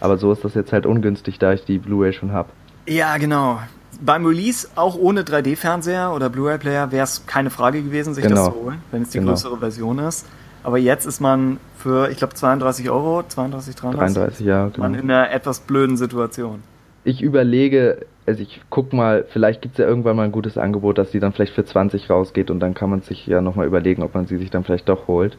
Aber 0.00 0.16
so 0.16 0.32
ist 0.32 0.44
das 0.44 0.54
jetzt 0.54 0.72
halt 0.72 0.86
ungünstig, 0.86 1.38
da 1.38 1.52
ich 1.52 1.64
die 1.64 1.78
Blu-ray 1.78 2.12
schon 2.12 2.32
habe. 2.32 2.48
Ja, 2.86 3.16
genau. 3.18 3.60
beim 4.00 4.24
Release 4.24 4.68
auch 4.76 4.96
ohne 4.96 5.22
3D-Fernseher 5.22 6.12
oder 6.14 6.30
Blu-ray-Player 6.30 6.92
wäre 6.92 7.04
es 7.04 7.26
keine 7.26 7.50
Frage 7.50 7.82
gewesen, 7.82 8.14
sich 8.14 8.22
Genau. 8.22 8.46
das 8.46 8.54
zu 8.54 8.60
holen, 8.60 8.78
wenn 8.92 9.02
es 9.02 9.10
die 9.10 9.18
Genau. 9.18 9.32
größere 9.32 9.58
Version 9.58 9.98
ist. 9.98 10.24
Aber 10.62 10.78
jetzt 10.78 11.04
ist 11.04 11.20
man 11.20 11.58
für, 11.76 12.08
ich 12.10 12.18
glaube, 12.18 12.34
32 12.34 12.90
Euro, 12.90 13.24
32, 13.26 13.74
33, 13.74 14.14
33, 14.14 14.46
ja, 14.46 14.70
man 14.76 14.92
genau. 14.92 15.02
in 15.04 15.10
einer 15.10 15.30
etwas 15.32 15.60
blöden 15.60 15.96
Situation. 15.96 16.62
Ich 17.08 17.22
überlege, 17.22 18.04
also 18.26 18.42
ich 18.42 18.60
guck 18.68 18.92
mal, 18.92 19.24
vielleicht 19.30 19.62
gibt's 19.62 19.78
ja 19.78 19.86
irgendwann 19.86 20.14
mal 20.14 20.24
ein 20.24 20.32
gutes 20.32 20.58
Angebot, 20.58 20.98
dass 20.98 21.10
die 21.10 21.20
dann 21.20 21.32
vielleicht 21.32 21.54
für 21.54 21.64
20 21.64 22.10
rausgeht 22.10 22.50
und 22.50 22.60
dann 22.60 22.74
kann 22.74 22.90
man 22.90 23.00
sich 23.00 23.26
ja 23.26 23.40
nochmal 23.40 23.66
überlegen, 23.66 24.02
ob 24.02 24.14
man 24.14 24.26
sie 24.26 24.36
sich 24.36 24.50
dann 24.50 24.62
vielleicht 24.62 24.90
doch 24.90 25.08
holt. 25.08 25.38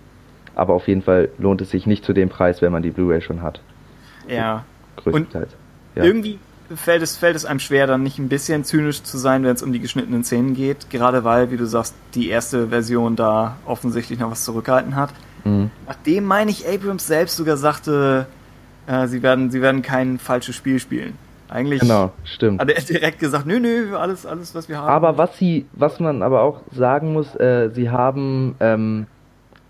Aber 0.56 0.74
auf 0.74 0.88
jeden 0.88 1.04
Fall 1.04 1.30
lohnt 1.38 1.62
es 1.62 1.70
sich 1.70 1.86
nicht 1.86 2.04
zu 2.04 2.14
dem 2.14 2.30
Preis, 2.30 2.64
wenn 2.64 2.72
man 2.72 2.82
die 2.82 2.90
Blu-ray 2.90 3.22
schon 3.22 3.44
hat. 3.44 3.62
Ja. 4.28 4.66
Größtenteils. 4.96 5.52
Ja. 5.94 6.06
Irgendwie 6.06 6.40
fällt 6.76 7.04
es, 7.04 7.18
fällt 7.18 7.36
es 7.36 7.46
einem 7.46 7.60
schwer, 7.60 7.86
dann 7.86 8.02
nicht 8.02 8.18
ein 8.18 8.30
bisschen 8.30 8.64
zynisch 8.64 9.04
zu 9.04 9.20
sein, 9.20 9.44
wenn 9.44 9.54
es 9.54 9.62
um 9.62 9.72
die 9.72 9.80
geschnittenen 9.80 10.24
Szenen 10.24 10.56
geht. 10.56 10.90
Gerade 10.90 11.24
weil, 11.24 11.52
wie 11.52 11.58
du 11.58 11.68
sagst, 11.68 11.94
die 12.16 12.30
erste 12.30 12.70
Version 12.70 13.16
da 13.16 13.58
offensichtlich 13.68 14.18
noch 14.18 14.32
was 14.32 14.44
zurückgehalten 14.44 14.96
hat. 14.96 15.12
Mhm. 15.44 15.70
Nachdem, 15.86 16.26
meine 16.26 16.50
ich, 16.50 16.68
Abrams 16.68 17.06
selbst 17.06 17.38
sogar 17.38 17.58
sagte, 17.58 18.26
äh, 18.88 19.06
sie, 19.06 19.22
werden, 19.22 19.52
sie 19.52 19.62
werden 19.62 19.84
kein 19.84 20.18
falsches 20.18 20.56
Spiel 20.56 20.80
spielen. 20.80 21.29
Eigentlich 21.50 21.82
Genau, 21.82 22.12
stimmt. 22.24 22.62
hat 22.62 22.70
er 22.70 22.82
direkt 22.82 23.20
gesagt, 23.20 23.46
nö, 23.46 23.60
nö, 23.60 23.96
alles, 23.98 24.26
alles, 24.26 24.54
was 24.56 24.70
wir 24.70 24.78
haben. 24.78 24.88
Aber 24.88 25.18
was 25.18 25.38
sie, 25.38 25.66
was 25.74 26.00
man 26.00 26.22
aber 26.22 26.42
auch 26.42 26.62
sagen 26.72 27.14
muss, 27.14 27.36
äh, 27.36 27.70
sie 27.74 27.90
haben 27.90 28.56
ähm, 28.60 29.08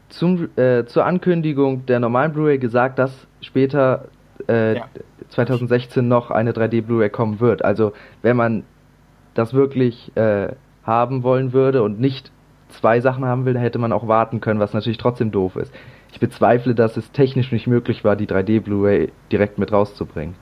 zum, 0.10 0.49
äh, 0.57 0.85
zur 0.85 1.06
Ankündigung 1.06 1.85
der 1.85 1.99
normalen 1.99 2.34
Blu-ray 2.34 2.57
gesagt, 2.57 2.99
dass 2.99 3.11
später 3.41 4.06
äh, 4.47 4.77
Ja. 4.77 4.85
2016 5.30 6.07
noch 6.07 6.31
eine 6.31 6.53
3D 6.53 6.81
Blu-ray 6.81 7.10
kommen 7.10 7.39
wird. 7.39 7.64
Also 7.64 7.93
wenn 8.23 8.35
man 8.35 8.64
das 9.35 9.53
wirklich 9.53 10.11
äh, 10.18 10.49
haben 10.84 11.23
wollen 11.23 11.53
würde 11.53 11.84
und 11.84 11.99
nicht 11.99 12.31
zwei 12.69 12.99
Sachen 12.99 13.26
haben 13.26 13.45
will, 13.45 13.57
hätte 13.57 13.77
man 13.80 13.91
auch 13.93 14.07
warten 14.07 14.41
können, 14.41 14.60
was 14.60 14.73
natürlich 14.73 14.97
trotzdem 14.97 15.31
doof 15.31 15.56
ist. 15.56 15.72
Ich 16.11 16.19
bezweifle, 16.19 16.73
dass 16.73 16.97
es 16.97 17.11
technisch 17.11 17.51
nicht 17.51 17.68
möglich 17.68 18.03
war, 18.03 18.15
die 18.15 18.26
3D 18.27 18.61
Blu-ray 18.61 19.11
direkt 19.31 19.60
mit 19.60 19.72
rauszubringen. 19.72 20.35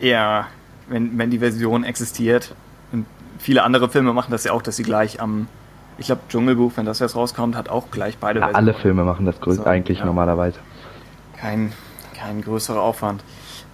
Ja, 0.00 0.46
wenn, 0.88 1.18
wenn 1.18 1.30
die 1.30 1.38
Version 1.40 1.84
existiert. 1.84 2.54
Und 2.92 3.06
viele 3.38 3.62
andere 3.62 3.88
Filme 3.88 4.12
machen 4.12 4.30
das 4.30 4.44
ja 4.44 4.52
auch, 4.52 4.62
dass 4.62 4.76
sie 4.76 4.82
gleich 4.82 5.20
am, 5.20 5.48
ich 5.98 6.06
glaube, 6.06 6.22
Dschungelbuch, 6.28 6.72
wenn 6.76 6.86
das 6.86 6.98
jetzt 7.00 7.16
rauskommt, 7.16 7.56
hat 7.56 7.68
auch 7.68 7.90
gleich 7.90 8.18
beide 8.18 8.40
Ja, 8.40 8.46
Versionen. 8.46 8.68
alle 8.68 8.78
Filme 8.80 9.04
machen 9.04 9.26
das 9.26 9.36
So, 9.44 9.64
eigentlich 9.64 9.98
ja. 9.98 10.04
normalerweise. 10.06 10.58
Kein, 11.38 11.72
kein 12.16 12.42
größerer 12.42 12.80
Aufwand. 12.80 13.22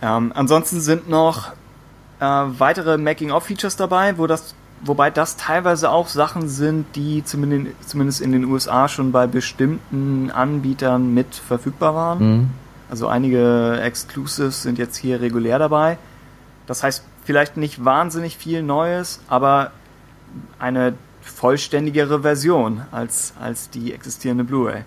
Ähm, 0.03 0.33
ansonsten 0.35 0.81
sind 0.81 1.09
noch 1.09 1.53
äh, 2.21 2.25
weitere 2.25 2.99
Making-of-Features 2.99 3.77
dabei, 3.77 4.19
wo 4.19 4.27
das, 4.27 4.55
wobei 4.83 5.11
das 5.11 5.37
teilweise 5.37 5.91
auch 5.91 6.09
Sachen 6.09 6.49
sind, 6.49 6.87
die 6.97 7.25
zumindest, 7.25 7.89
zumindest 7.89 8.21
in 8.21 8.33
den 8.33 8.45
USA 8.45 8.89
schon 8.89 9.13
bei 9.13 9.27
bestimmten 9.27 10.31
Anbietern 10.31 11.15
mit 11.15 11.35
verfügbar 11.35 11.95
waren. 11.95 12.19
Mhm. 12.39 12.51
Also 12.91 13.09
einige 13.09 13.81
Exclusives 13.81 14.63
sind 14.63 14.79
jetzt 14.79 14.97
hier 14.97 15.21
regulär 15.21 15.59
dabei. 15.59 15.97
Das 16.67 16.83
heißt, 16.83 17.05
vielleicht 17.25 17.57
nicht 17.57 17.85
wahnsinnig 17.85 18.37
viel 18.37 18.63
Neues, 18.63 19.23
aber 19.29 19.71
eine 20.59 20.95
vollständigere 21.21 22.21
Version 22.23 22.83
als, 22.93 23.35
als 23.41 23.71
die 23.71 23.93
existierende 23.93 24.45
Blu-ray. 24.45 24.83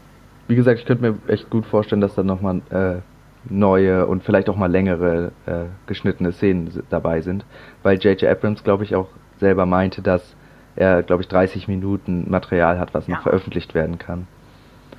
Wie 0.47 0.55
gesagt, 0.55 0.79
ich 0.79 0.85
könnte 0.85 1.03
mir 1.11 1.17
echt 1.27 1.49
gut 1.49 1.65
vorstellen, 1.65 2.01
dass 2.01 2.15
da 2.15 2.23
nochmal 2.23 2.61
äh, 2.69 3.01
neue 3.49 4.05
und 4.07 4.23
vielleicht 4.23 4.49
auch 4.49 4.55
mal 4.55 4.71
längere 4.71 5.31
äh, 5.45 5.65
geschnittene 5.87 6.31
Szenen 6.31 6.71
dabei 6.89 7.21
sind. 7.21 7.45
Weil 7.83 7.97
J.J. 7.97 8.23
Abrams, 8.29 8.63
glaube 8.63 8.83
ich, 8.83 8.95
auch 8.95 9.07
selber 9.39 9.65
meinte, 9.65 10.01
dass 10.01 10.35
er, 10.75 11.03
glaube 11.03 11.23
ich, 11.23 11.27
30 11.27 11.67
Minuten 11.67 12.29
Material 12.29 12.79
hat, 12.79 12.93
was 12.93 13.07
noch 13.07 13.17
Ja. 13.17 13.21
veröffentlicht 13.23 13.73
werden 13.73 13.97
kann. 13.97 14.27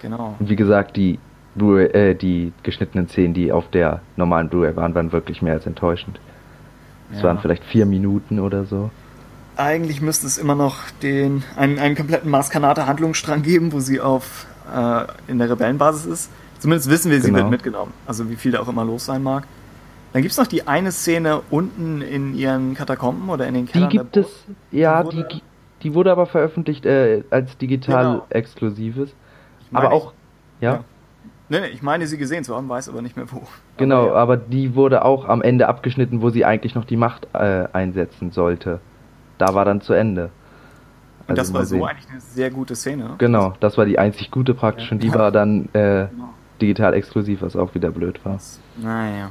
Genau. 0.02 0.36
Und 0.38 0.48
wie 0.48 0.56
gesagt, 0.56 0.96
die 0.96 1.18
Blu 1.55 1.78
äh, 1.78 2.14
die 2.14 2.52
geschnittenen 2.62 3.09
Szenen, 3.09 3.34
die 3.34 3.50
auf 3.52 3.68
der 3.70 4.00
normalen 4.16 4.48
Blu-ray 4.48 4.76
waren, 4.76 4.94
waren 4.94 5.12
wirklich 5.12 5.40
mehr 5.42 5.55
als 5.55 5.66
enttäuschend. 5.66 6.20
Es 7.12 7.18
Ja. 7.18 7.24
waren 7.24 7.39
vielleicht 7.39 7.64
vier 7.64 7.86
Minuten 7.86 8.39
oder 8.40 8.64
so. 8.64 8.90
Eigentlich 9.56 10.01
müsste 10.01 10.26
es 10.26 10.39
immer 10.39 10.55
noch 10.55 10.76
den, 11.02 11.43
einen, 11.56 11.78
einen 11.78 11.97
kompletten 11.97 12.30
Mars 12.30 12.48
Kanata 12.51 12.86
Handlungsstrang 12.86 13.43
geben, 13.43 13.72
wo 13.72 13.80
sie 13.80 14.01
auf 14.01 14.47
äh, 14.72 15.05
in 15.26 15.39
der 15.39 15.51
Rebellenbasis 15.51 16.05
ist. 16.06 16.30
Zumindest 16.60 16.89
wissen 16.90 17.10
wir, 17.10 17.20
sie 17.20 17.28
Genau. 17.28 17.39
wird 17.40 17.51
mitgenommen. 17.51 17.93
Also 18.06 18.28
wie 18.30 18.36
viel 18.36 18.52
da 18.52 18.60
auch 18.60 18.68
immer 18.68 18.85
los 18.85 19.05
sein 19.06 19.22
mag. 19.22 19.44
Dann 20.12 20.22
gibt's 20.22 20.36
noch 20.39 20.47
die 20.47 20.66
eine 20.66 20.93
Szene 20.93 21.40
unten 21.51 22.01
in 22.02 22.35
ihren 22.35 22.74
Katakomben 22.74 23.28
oder 23.30 23.47
in 23.47 23.55
den 23.55 23.66
Die 23.66 23.72
Kellern 23.72 23.90
der 23.90 24.01
gibt 24.02 24.16
es, 24.16 24.26
ja, 24.70 25.02
Die 25.05 25.24
die, 25.28 25.43
die 25.82 25.94
wurde 25.94 26.12
aber 26.12 26.26
veröffentlicht 26.26 26.86
äh, 26.86 27.22
als 27.30 27.56
digital 27.59 28.05
Genau. 28.05 28.26
exklusives. 28.30 29.10
Aber 29.72 29.89
ich. 29.89 29.93
auch, 29.93 30.12
ja. 30.60 30.72
Ja. 30.74 30.85
Nee, 31.50 31.60
nee, 31.60 31.66
ich 31.68 31.82
meine 31.82 32.06
sie 32.06 32.18
gesehen 32.18 32.44
zu 32.44 32.54
haben, 32.54 32.68
weiß 32.68 32.88
aber 32.90 33.00
nicht 33.00 33.16
mehr 33.16 33.30
wo. 33.32 33.42
Genau, 33.78 34.00
aber, 34.02 34.06
ja. 34.08 34.14
aber 34.14 34.36
die 34.36 34.74
wurde 34.74 35.04
auch 35.04 35.26
am 35.28 35.40
Ende 35.42 35.68
abgeschnitten, 35.68 36.20
wo 36.20 36.28
sie 36.30 36.44
eigentlich 36.44 36.74
noch 36.74 36.84
die 36.84 36.96
Macht 36.96 37.26
äh, 37.32 37.66
einsetzen 37.72 38.32
sollte. 38.32 38.80
Da 39.38 39.54
war 39.54 39.64
dann 39.64 39.80
zu 39.80 39.94
Ende. 39.94 40.30
Und 41.26 41.36
das 41.38 41.48
Also 41.48 41.54
war 41.54 41.64
so 41.64 41.76
sehen. 41.76 41.84
eigentlich 41.84 42.10
eine 42.10 42.20
sehr 42.20 42.50
gute 42.50 42.74
Szene. 42.76 43.14
Genau, 43.18 43.54
das 43.60 43.78
war 43.78 43.84
die 43.86 43.98
einzig 43.98 44.30
gute 44.30 44.52
praktisch 44.54 44.86
Ja. 44.86 44.92
und 44.92 45.02
die 45.02 45.12
war 45.14 45.30
dann 45.32 45.66
äh, 45.74 46.06
Genau. 46.08 46.34
digital 46.60 46.92
exklusiv, 46.94 47.40
was 47.42 47.56
auch 47.56 47.74
wieder 47.74 47.90
blöd 47.90 48.22
war. 48.24 48.38
Naja. 48.76 49.30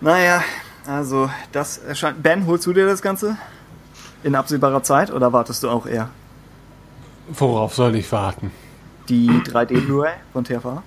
Naja, 0.00 0.42
also 0.86 1.28
das 1.52 1.78
erscheint. 1.78 2.22
Ben, 2.22 2.46
holst 2.46 2.66
du 2.66 2.72
dir 2.72 2.86
das 2.86 3.02
Ganze? 3.02 3.36
In 4.22 4.34
absehbarer 4.34 4.82
Zeit 4.82 5.12
oder 5.12 5.32
wartest 5.32 5.62
du 5.62 5.70
auch 5.70 5.86
eher? 5.86 6.08
Worauf 7.28 7.74
soll 7.74 7.94
ich 7.96 8.10
warten? 8.12 8.50
Die 9.08 9.28
3D 9.28 9.80
Blu-ray 9.86 10.14
von 10.32 10.44
TFA? 10.44 10.82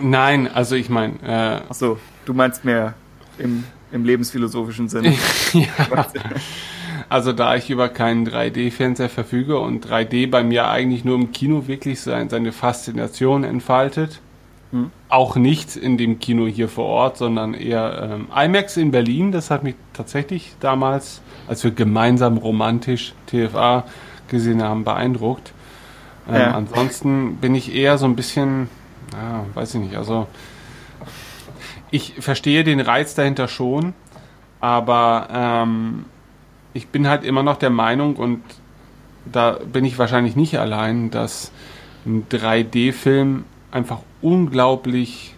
Nein, 0.00 0.48
also 0.52 0.74
ich 0.74 0.88
meine, 0.88 1.14
äh, 1.22 1.70
Achso, 1.70 1.98
du 2.24 2.34
meinst 2.34 2.64
mehr 2.64 2.94
im, 3.38 3.64
im 3.92 4.04
lebensphilosophischen 4.04 4.88
Sinne. 4.88 5.14
ja, 5.52 5.66
also 7.08 7.32
da 7.32 7.56
ich 7.56 7.70
über 7.70 7.88
keinen 7.88 8.26
3D-Fernseher 8.26 9.08
verfüge 9.08 9.58
und 9.58 9.86
3D 9.86 10.28
bei 10.30 10.42
mir 10.42 10.68
eigentlich 10.68 11.04
nur 11.04 11.16
im 11.16 11.32
Kino 11.32 11.66
wirklich 11.66 12.00
sein, 12.00 12.28
seine 12.28 12.52
Faszination 12.52 13.44
entfaltet, 13.44 14.20
Hm. 14.74 14.90
auch 15.08 15.36
nicht 15.36 15.76
in 15.76 15.96
dem 15.98 16.18
Kino 16.18 16.48
hier 16.48 16.68
vor 16.68 16.86
Ort, 16.86 17.16
sondern 17.18 17.54
eher 17.54 18.10
ähm, 18.10 18.26
IMAX 18.34 18.76
in 18.76 18.90
Berlin, 18.90 19.30
das 19.30 19.52
hat 19.52 19.62
mich 19.62 19.76
tatsächlich 19.92 20.56
damals, 20.58 21.20
als 21.46 21.62
wir 21.62 21.70
gemeinsam 21.70 22.38
romantisch 22.38 23.14
TFA 23.26 23.84
gesehen 24.26 24.64
haben, 24.64 24.82
beeindruckt. 24.82 25.53
Ähm, 26.28 26.34
Ja. 26.34 26.50
Ansonsten 26.52 27.36
bin 27.36 27.54
ich 27.54 27.74
eher 27.74 27.98
so 27.98 28.06
ein 28.06 28.16
bisschen, 28.16 28.68
ja, 29.12 29.44
weiß 29.54 29.74
ich 29.74 29.80
nicht, 29.80 29.96
also 29.96 30.26
ich 31.90 32.14
verstehe 32.18 32.64
den 32.64 32.80
Reiz 32.80 33.14
dahinter 33.14 33.46
schon, 33.48 33.94
aber 34.60 35.28
ähm, 35.32 36.06
ich 36.72 36.88
bin 36.88 37.06
halt 37.08 37.24
immer 37.24 37.42
noch 37.42 37.56
der 37.56 37.70
Meinung 37.70 38.16
und 38.16 38.42
da 39.30 39.58
bin 39.72 39.84
ich 39.84 39.98
wahrscheinlich 39.98 40.36
nicht 40.36 40.58
allein, 40.58 41.10
dass 41.10 41.52
ein 42.04 42.26
3D-Film 42.30 43.44
einfach 43.70 44.00
unglaublich 44.20 45.34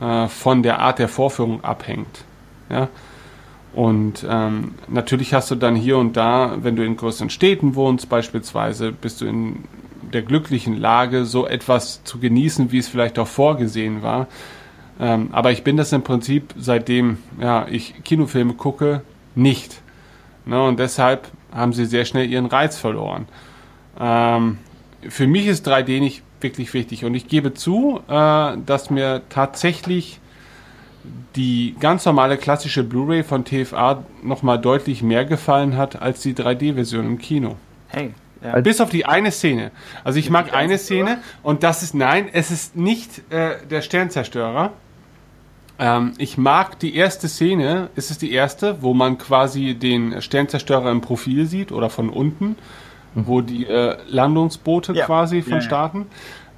äh, 0.00 0.26
von 0.28 0.62
der 0.62 0.80
Art 0.80 0.98
der 0.98 1.08
Vorführung 1.08 1.62
abhängt. 1.64 2.24
Ja? 2.70 2.88
Und 3.72 4.26
ähm, 4.28 4.74
natürlich 4.88 5.34
hast 5.34 5.50
du 5.50 5.54
dann 5.54 5.76
hier 5.76 5.98
und 5.98 6.16
da, 6.16 6.56
wenn 6.62 6.74
du 6.76 6.84
in 6.84 6.96
größeren 6.96 7.30
Städten 7.30 7.74
wohnst 7.74 8.08
beispielsweise, 8.08 8.92
bist 8.92 9.20
du 9.20 9.26
in 9.26 9.64
der 10.12 10.22
glücklichen 10.22 10.78
Lage, 10.78 11.24
so 11.24 11.46
etwas 11.46 12.02
zu 12.04 12.18
genießen, 12.18 12.72
wie 12.72 12.78
es 12.78 12.88
vielleicht 12.88 13.18
auch 13.18 13.28
vorgesehen 13.28 14.02
war. 14.02 14.26
Ähm, 15.00 15.28
aber 15.32 15.52
ich 15.52 15.62
bin 15.62 15.76
das 15.76 15.92
im 15.92 16.02
Prinzip, 16.02 16.54
seitdem 16.56 17.18
ja, 17.40 17.66
ich 17.68 17.94
Kinofilme 18.04 18.54
gucke, 18.54 19.02
nicht. 19.34 19.80
Ne, 20.44 20.62
und 20.62 20.78
deshalb 20.78 21.28
haben 21.52 21.72
sie 21.72 21.84
sehr 21.84 22.04
schnell 22.04 22.28
ihren 22.28 22.46
Reiz 22.46 22.78
verloren. 22.78 23.26
Ähm, 24.00 24.58
für 25.08 25.26
mich 25.26 25.46
ist 25.46 25.68
3D 25.68 26.00
nicht 26.00 26.22
wirklich 26.40 26.74
wichtig. 26.74 27.04
Und 27.04 27.14
ich 27.14 27.28
gebe 27.28 27.54
zu, 27.54 28.00
äh, 28.08 28.56
dass 28.64 28.90
mir 28.90 29.22
tatsächlich 29.28 30.20
die 31.36 31.74
ganz 31.78 32.04
normale 32.04 32.36
klassische 32.36 32.82
Blu-ray 32.82 33.22
von 33.22 33.44
TFA 33.44 34.04
nochmal 34.22 34.60
deutlich 34.60 35.02
mehr 35.02 35.24
gefallen 35.24 35.76
hat 35.76 36.00
als 36.00 36.20
die 36.22 36.34
3D-Version 36.34 37.06
im 37.06 37.18
Kino. 37.18 37.56
Hey, 37.88 38.12
ja. 38.42 38.52
Also- 38.52 38.62
Bis 38.62 38.80
auf 38.80 38.90
die 38.90 39.04
eine 39.06 39.30
Szene. 39.30 39.70
Also 40.04 40.18
ich 40.18 40.30
mag 40.30 40.54
eine 40.54 40.78
Szene 40.78 41.18
und 41.42 41.62
das 41.62 41.82
ist, 41.82 41.94
nein, 41.94 42.28
es 42.32 42.50
ist 42.50 42.76
nicht 42.76 43.22
äh, 43.32 43.56
der 43.68 43.82
Sternzerstörer. 43.82 44.72
Ähm, 45.78 46.14
ich 46.18 46.36
mag 46.38 46.78
die 46.80 46.94
erste 46.96 47.28
Szene, 47.28 47.90
es 47.94 48.10
ist 48.10 48.22
die 48.22 48.32
erste, 48.32 48.82
wo 48.82 48.94
man 48.94 49.18
quasi 49.18 49.74
den 49.74 50.20
Sternzerstörer 50.20 50.90
im 50.90 51.00
Profil 51.00 51.46
sieht 51.46 51.70
oder 51.72 51.88
von 51.90 52.10
unten, 52.10 52.56
wo 53.14 53.40
die 53.40 53.66
äh, 53.66 53.96
Landungsboote 54.08 54.92
Ja. 54.92 55.06
quasi 55.06 55.42
von 55.42 55.54
ja. 55.54 55.60
starten. 55.60 56.06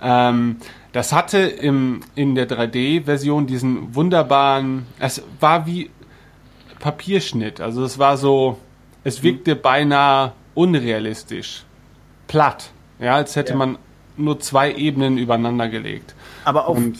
Ähm, 0.02 0.56
das 0.92 1.12
hatte 1.12 1.38
im, 1.38 2.00
in 2.14 2.34
der 2.34 2.48
3D-Version 2.48 3.46
diesen 3.46 3.94
wunderbaren, 3.94 4.86
es 4.98 5.22
war 5.38 5.66
wie 5.66 5.90
Papierschnitt. 6.80 7.60
Also 7.60 7.84
es 7.84 7.98
war 7.98 8.16
so, 8.16 8.58
es 9.04 9.22
wirkte 9.22 9.54
beinahe 9.54 10.32
unrealistisch. 10.54 11.64
Platt. 12.30 12.70
Ja, 13.00 13.14
als 13.16 13.34
hätte 13.36 13.52
Ja. 13.52 13.58
man 13.58 13.78
nur 14.16 14.38
zwei 14.40 14.72
Ebenen 14.72 15.18
übereinander 15.18 15.68
gelegt. 15.68 16.14
Aber 16.44 16.68
auf, 16.68 16.76
Und 16.76 16.98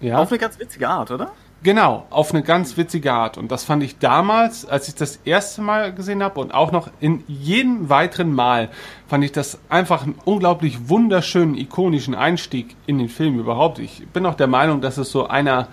ja. 0.00 0.18
auf 0.18 0.30
eine 0.30 0.38
ganz 0.38 0.58
witzige 0.58 0.88
Art, 0.88 1.10
oder? 1.10 1.32
Genau, 1.64 2.06
auf 2.10 2.32
eine 2.32 2.44
ganz 2.44 2.76
witzige 2.76 3.12
Art. 3.12 3.36
Und 3.36 3.50
das 3.50 3.64
fand 3.64 3.82
ich 3.82 3.98
damals, 3.98 4.64
als 4.64 4.86
ich 4.86 4.94
das 4.94 5.16
erste 5.24 5.60
Mal 5.60 5.92
gesehen 5.92 6.22
habe 6.22 6.38
und 6.38 6.54
auch 6.54 6.70
noch 6.70 6.88
in 7.00 7.24
jedem 7.26 7.88
weiteren 7.88 8.32
Mal, 8.32 8.68
fand 9.08 9.24
ich 9.24 9.32
das 9.32 9.58
einfach 9.68 10.04
einen 10.04 10.14
unglaublich 10.24 10.88
wunderschönen, 10.88 11.56
ikonischen 11.56 12.14
Einstieg 12.14 12.76
in 12.86 12.98
den 12.98 13.08
Film 13.08 13.40
überhaupt. 13.40 13.80
Ich 13.80 14.06
bin 14.08 14.24
auch 14.26 14.36
der 14.36 14.46
Meinung, 14.46 14.80
dass 14.80 14.98
es 14.98 15.10
so 15.10 15.26
einer, 15.26 15.66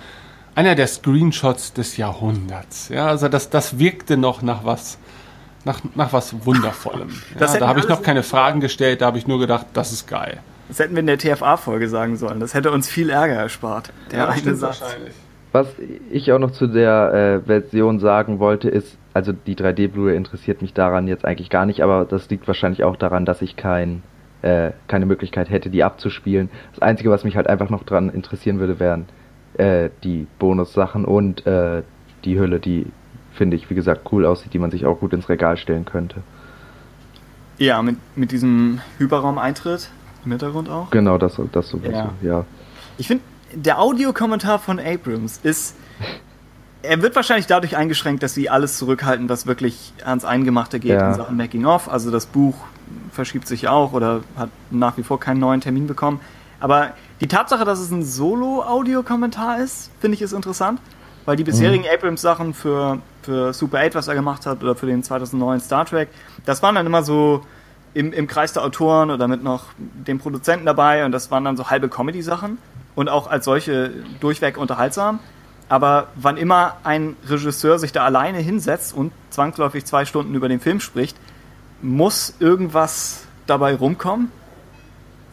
einer 0.55 0.73
der 0.73 0.87
Screenshots 0.87 1.73
des 1.73 1.97
Jahrhunderts. 1.97 2.89
Ja, 2.89 3.05
also 3.05 3.27
das, 3.29 3.51
das 3.51 3.77
wirkte 3.77 4.17
noch 4.17 4.41
nach 4.41 4.65
was, 4.65 4.97
nach, 5.65 5.81
nach 5.95 6.13
was 6.13 6.45
Wundervollem. 6.45 7.09
Ja, 7.39 7.57
da 7.57 7.67
habe 7.67 7.79
ich 7.79 7.87
noch 7.87 8.01
keine 8.01 8.23
Fragen 8.23 8.59
gestellt, 8.59 9.01
da 9.01 9.07
habe 9.07 9.17
ich 9.17 9.27
nur 9.27 9.39
gedacht, 9.39 9.67
das 9.73 9.91
ist 9.91 10.07
geil. 10.07 10.39
Das 10.67 10.79
hätten 10.79 10.95
wir 10.95 11.01
in 11.01 11.07
der 11.07 11.17
TFA-Folge 11.17 11.89
sagen 11.89 12.15
sollen. 12.17 12.39
Das 12.39 12.53
hätte 12.53 12.71
uns 12.71 12.87
viel 12.89 13.09
Ärger 13.09 13.35
erspart. 13.35 13.91
Der 14.11 14.29
eine 14.29 14.55
Satz. 14.55 14.81
Was 15.51 15.67
ich 16.11 16.31
auch 16.31 16.39
noch 16.39 16.51
zu 16.51 16.67
der 16.67 17.41
äh, 17.43 17.45
Version 17.45 17.99
sagen 17.99 18.39
wollte, 18.39 18.67
ist, 18.69 18.97
also 19.13 19.31
die 19.31 19.55
3D 19.55 19.87
Blu-ray 19.87 20.17
interessiert 20.17 20.61
mich 20.61 20.73
daran 20.73 21.07
jetzt 21.07 21.23
eigentlich 21.23 21.49
gar 21.49 21.65
nicht, 21.65 21.81
aber 21.81 22.03
das 22.03 22.29
liegt 22.29 22.47
wahrscheinlich 22.47 22.83
auch 22.83 22.97
daran, 22.97 23.25
dass 23.25 23.41
ich 23.41 23.55
kein, 23.55 24.03
äh, 24.41 24.71
keine 24.87 25.05
Möglichkeit 25.05 25.49
hätte, 25.49 25.69
die 25.69 25.83
abzuspielen. 25.83 26.49
Das 26.71 26.81
Einzige, 26.81 27.09
was 27.09 27.23
mich 27.23 27.37
halt 27.37 27.47
einfach 27.47 27.69
noch 27.69 27.83
dran 27.83 28.09
interessieren 28.09 28.59
würde, 28.59 28.79
wären 28.79 29.05
äh, 29.57 29.89
die 30.03 30.27
Bonussachen 30.39 31.05
und 31.05 31.45
äh, 31.47 31.83
die 32.25 32.37
Hülle, 32.37 32.59
die 32.59 32.87
finde 33.35 33.55
ich, 33.55 33.69
wie 33.69 33.75
gesagt, 33.75 34.11
cool 34.11 34.25
aussieht, 34.25 34.53
die 34.53 34.59
man 34.59 34.71
sich 34.71 34.85
auch 34.85 34.99
gut 34.99 35.13
ins 35.13 35.29
Regal 35.29 35.57
stellen 35.57 35.85
könnte. 35.85 36.21
Ja, 37.57 37.81
mit, 37.81 37.97
mit 38.15 38.31
diesem 38.31 38.81
Hyperraum-Eintritt 38.97 39.89
im 40.25 40.31
Hintergrund 40.31 40.69
auch. 40.69 40.89
Genau, 40.89 41.17
das, 41.17 41.39
das 41.51 41.69
sowieso, 41.69 41.91
Ja. 41.91 42.09
ja. 42.21 42.45
Ich 42.97 43.07
finde, 43.07 43.23
der 43.53 43.79
Audiokommentar 43.79 44.59
von 44.59 44.79
Abrams 44.79 45.39
ist. 45.43 45.75
Er 46.81 47.01
wird 47.01 47.15
wahrscheinlich 47.15 47.47
dadurch 47.47 47.75
eingeschränkt, 47.77 48.21
dass 48.21 48.33
sie 48.33 48.49
alles 48.49 48.77
zurückhalten, 48.77 49.27
was 49.27 49.47
wirklich 49.47 49.93
ans 50.05 50.23
Eingemachte 50.23 50.79
geht 50.79 50.91
Ja. 50.91 51.09
in 51.09 51.15
Sachen 51.15 51.35
Making-of. 51.37 51.89
Also 51.89 52.11
das 52.11 52.25
Buch 52.27 52.55
verschiebt 53.11 53.47
sich 53.47 53.67
auch 53.67 53.93
oder 53.93 54.21
hat 54.37 54.49
nach 54.69 54.95
wie 54.97 55.03
vor 55.03 55.19
keinen 55.19 55.39
neuen 55.39 55.61
Termin 55.61 55.87
bekommen. 55.87 56.19
Aber 56.59 56.91
die 57.21 57.27
Tatsache, 57.27 57.65
dass 57.65 57.79
es 57.79 57.89
ein 57.91 58.03
Solo-Audiokommentar 58.03 59.59
ist, 59.59 59.89
finde 59.99 60.15
ich 60.15 60.21
ist 60.21 60.33
interessant, 60.33 60.79
weil 61.25 61.35
die 61.35 61.43
bisherigen 61.43 61.85
Abrams-Sachen 61.91 62.53
für, 62.53 62.99
für 63.23 63.53
Super 63.53 63.79
8, 63.79 63.95
was 63.95 64.07
er 64.07 64.15
gemacht 64.15 64.45
hat, 64.45 64.63
oder 64.63 64.75
für 64.75 64.85
den 64.85 65.03
2009 65.03 65.59
Star 65.59 65.85
Trek, 65.85 66.09
das 66.45 66.61
waren 66.61 66.75
dann 66.75 66.85
immer 66.85 67.03
so 67.03 67.43
im, 67.93 68.13
im 68.13 68.27
Kreis 68.27 68.53
der 68.53 68.63
Autoren 68.63 69.09
oder 69.09 69.27
mit 69.27 69.43
noch 69.43 69.65
dem 69.77 70.19
Produzenten 70.19 70.65
dabei 70.65 71.05
und 71.05 71.11
das 71.11 71.31
waren 71.31 71.45
dann 71.45 71.57
so 71.57 71.69
halbe 71.69 71.89
Comedy-Sachen 71.89 72.57
und 72.93 73.09
auch 73.09 73.27
als 73.27 73.45
solche 73.45 73.91
durchweg 74.19 74.57
unterhaltsam. 74.57 75.19
Aber 75.67 76.07
wann 76.15 76.37
immer 76.37 76.75
ein 76.83 77.15
Regisseur 77.27 77.79
sich 77.79 77.91
da 77.91 78.05
alleine 78.05 78.37
hinsetzt 78.37 78.93
und 78.95 79.11
zwangsläufig 79.31 79.85
zwei 79.85 80.05
Stunden 80.05 80.35
über 80.35 80.47
den 80.47 80.59
Film 80.59 80.79
spricht, 80.79 81.17
muss 81.81 82.35
irgendwas 82.39 83.25
dabei 83.47 83.75
rumkommen. 83.75 84.31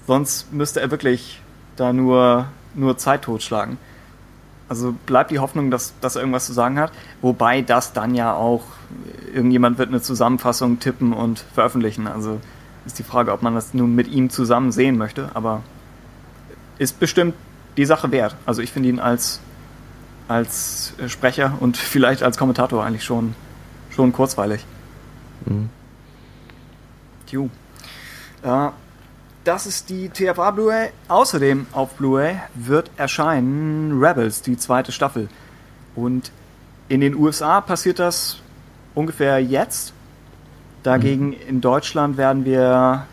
Sonst 0.07 0.53
müsste 0.53 0.81
er 0.81 0.91
wirklich 0.91 1.41
da 1.77 1.93
nur, 1.93 2.47
nur 2.75 2.97
Zeit 2.97 3.23
totschlagen. 3.23 3.77
Also 4.69 4.95
bleibt 5.07 5.31
die 5.31 5.39
Hoffnung, 5.39 5.71
dass, 5.71 5.93
dass 6.01 6.17
er 6.17 6.23
irgendwas 6.23 6.47
zu 6.47 6.53
sagen 6.53 6.79
hat. 6.79 6.93
Wobei 7.21 7.63
das 7.63 7.93
dann 7.93 8.15
ja 8.15 8.35
auch, 8.35 8.65
irgendjemand 9.33 9.79
wird 9.79 9.89
eine 9.89 10.01
Zusammenfassung 10.01 10.79
tippen 10.79 11.13
und 11.13 11.45
veröffentlichen. 11.55 12.07
Also 12.07 12.41
ist 12.87 12.99
die 12.99 13.03
Frage, 13.03 13.33
ob 13.33 13.43
man 13.43 13.55
das 13.55 13.75
nun 13.75 13.95
mit 13.95 14.09
ihm 14.09 14.31
zusammen 14.31 14.73
sehen 14.73 14.97
möchte. 14.97 15.31
Aber 15.35 15.63
ist 16.79 16.99
bestimmt 16.99 17.35
die 17.77 17.85
Sache 17.85 18.11
wert. 18.11 18.37
Also 18.47 18.63
ich 18.63 18.73
finde 18.73 18.89
ihn 18.89 18.99
als, 18.99 19.41
als 20.29 20.95
Sprecher 21.07 21.55
und 21.61 21.77
vielleicht 21.77 22.23
als 22.23 22.37
Kommentator 22.39 22.85
eigentlich 22.85 23.05
schon, 23.05 23.35
schon 23.91 24.13
kurzweilig. 24.13 24.65
Mhm. 25.47 25.69
Tju. 27.27 27.49
Äh, 28.43 28.69
das 29.45 29.67
ist 29.67 29.91
die 29.91 30.09
TFA 30.09 30.51
Blu-ray. 30.53 30.91
Außerdem 31.09 31.67
auf 31.73 31.95
Blu-ray 31.95 32.37
wird 32.55 32.91
erscheinen 32.97 34.03
Rebels, 34.03 34.43
die 34.43 34.57
zweite 34.57 34.93
Staffel. 34.93 35.29
Und 35.95 36.33
in 36.89 37.01
den 37.01 37.15
USA 37.15 37.61
passiert 37.61 37.99
das 37.99 38.41
ungefähr 38.95 39.39
jetzt. 39.43 39.93
Dagegen 40.83 41.33
in 41.33 41.61
Deutschland 41.61 42.17
werden 42.17 42.45
wir 42.45 43.07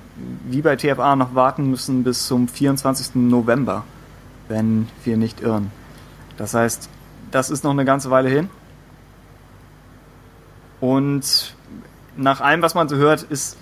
wie 0.45 0.61
bei 0.61 0.75
TFA 0.75 1.15
noch 1.15 1.35
warten 1.35 1.69
müssen 1.69 2.03
bis 2.03 2.27
zum 2.27 2.47
24. 2.47 3.15
November, 3.15 3.83
wenn 4.47 4.87
wir 5.03 5.17
nicht 5.17 5.41
irren. 5.41 5.71
Das 6.37 6.53
heißt, 6.53 6.89
das 7.31 7.49
ist 7.49 7.63
noch 7.63 7.71
eine 7.71 7.85
ganze 7.85 8.09
Weile 8.09 8.29
hin. 8.29 8.49
Und 10.81 11.55
nach 12.17 12.41
allem, 12.41 12.61
was 12.61 12.75
man 12.75 12.89
so 12.89 12.95
hört, 12.95 13.23
ist 13.23 13.57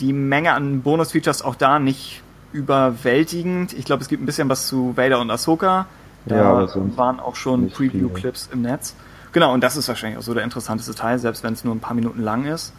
die 0.00 0.12
Menge 0.12 0.52
an 0.52 0.82
Bonus-Features 0.82 1.42
auch 1.42 1.54
da 1.54 1.78
nicht 1.78 2.22
überwältigend. 2.52 3.72
Ich 3.72 3.84
glaube, 3.84 4.02
es 4.02 4.08
gibt 4.08 4.22
ein 4.22 4.26
bisschen 4.26 4.48
was 4.48 4.66
zu 4.66 4.96
Vader 4.96 5.20
und 5.20 5.30
Ahsoka. 5.30 5.86
Da 6.26 6.36
Ja, 6.36 6.68
waren 6.96 7.20
auch 7.20 7.36
schon. 7.36 7.70
Preview-Clips 7.70 8.50
im 8.52 8.62
Netz. 8.62 8.94
Genau, 9.32 9.52
und 9.52 9.62
das 9.62 9.76
ist 9.76 9.88
wahrscheinlich 9.88 10.18
auch 10.18 10.22
so 10.22 10.32
der 10.32 10.44
interessanteste 10.44 10.94
Teil, 10.94 11.18
selbst 11.18 11.42
wenn 11.42 11.52
es 11.52 11.64
nur 11.64 11.74
ein 11.74 11.80
paar 11.80 11.94
Minuten 11.94 12.22
lang 12.22 12.46
ist. 12.46 12.72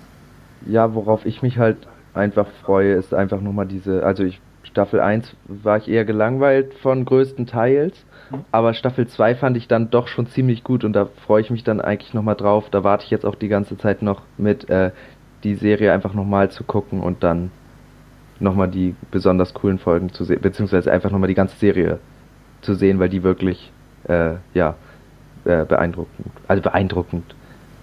Ja, 0.65 0.93
worauf 0.95 1.25
ich 1.25 1.41
mich 1.41 1.57
halt 1.57 1.77
einfach 2.13 2.47
freue, 2.63 2.93
ist 2.93 3.13
einfach 3.13 3.41
nochmal 3.41 3.65
diese, 3.65 4.03
also 4.05 4.23
ich, 4.23 4.39
Staffel 4.63 4.99
1 5.01 5.35
war 5.47 5.77
ich 5.77 5.87
eher 5.89 6.05
gelangweilt 6.05 6.73
von 6.81 7.05
größtenteils, 7.05 7.93
aber 8.51 8.73
Staffel 8.73 9.07
2 9.07 9.35
fand 9.35 9.57
ich 9.57 9.67
dann 9.67 9.89
doch 9.91 10.07
schon 10.07 10.27
ziemlich 10.27 10.63
gut 10.63 10.83
und 10.83 10.93
da 10.93 11.07
freue 11.27 11.41
ich 11.41 11.51
mich 11.51 11.63
dann 11.63 11.81
eigentlich 11.81 12.13
nochmal 12.13 12.35
drauf. 12.35 12.65
Da 12.71 12.83
warte 12.83 13.03
ich 13.03 13.11
jetzt 13.11 13.25
auch 13.25 13.35
die 13.35 13.47
ganze 13.49 13.77
Zeit 13.77 14.01
noch 14.01 14.21
mit, 14.37 14.69
äh, 14.69 14.91
die 15.45 15.55
Serie 15.55 15.93
einfach 15.93 16.13
nochmal 16.13 16.51
zu 16.51 16.63
gucken 16.65 16.99
und 17.01 17.23
dann 17.23 17.51
nochmal 18.39 18.67
die 18.67 18.95
besonders 19.11 19.53
coolen 19.53 19.79
Folgen 19.79 20.11
zu 20.11 20.25
sehen, 20.25 20.41
beziehungsweise 20.41 20.91
einfach 20.91 21.11
nochmal 21.11 21.29
die 21.29 21.35
ganze 21.35 21.55
Serie 21.55 21.99
zu 22.61 22.73
sehen, 22.73 22.99
weil 22.99 23.07
die 23.09 23.23
wirklich, 23.23 23.71
äh, 24.09 24.33
ja, 24.53 24.75
äh, 25.45 25.63
beeindruckend, 25.63 26.27
also 26.47 26.61
beeindruckend 26.61 27.35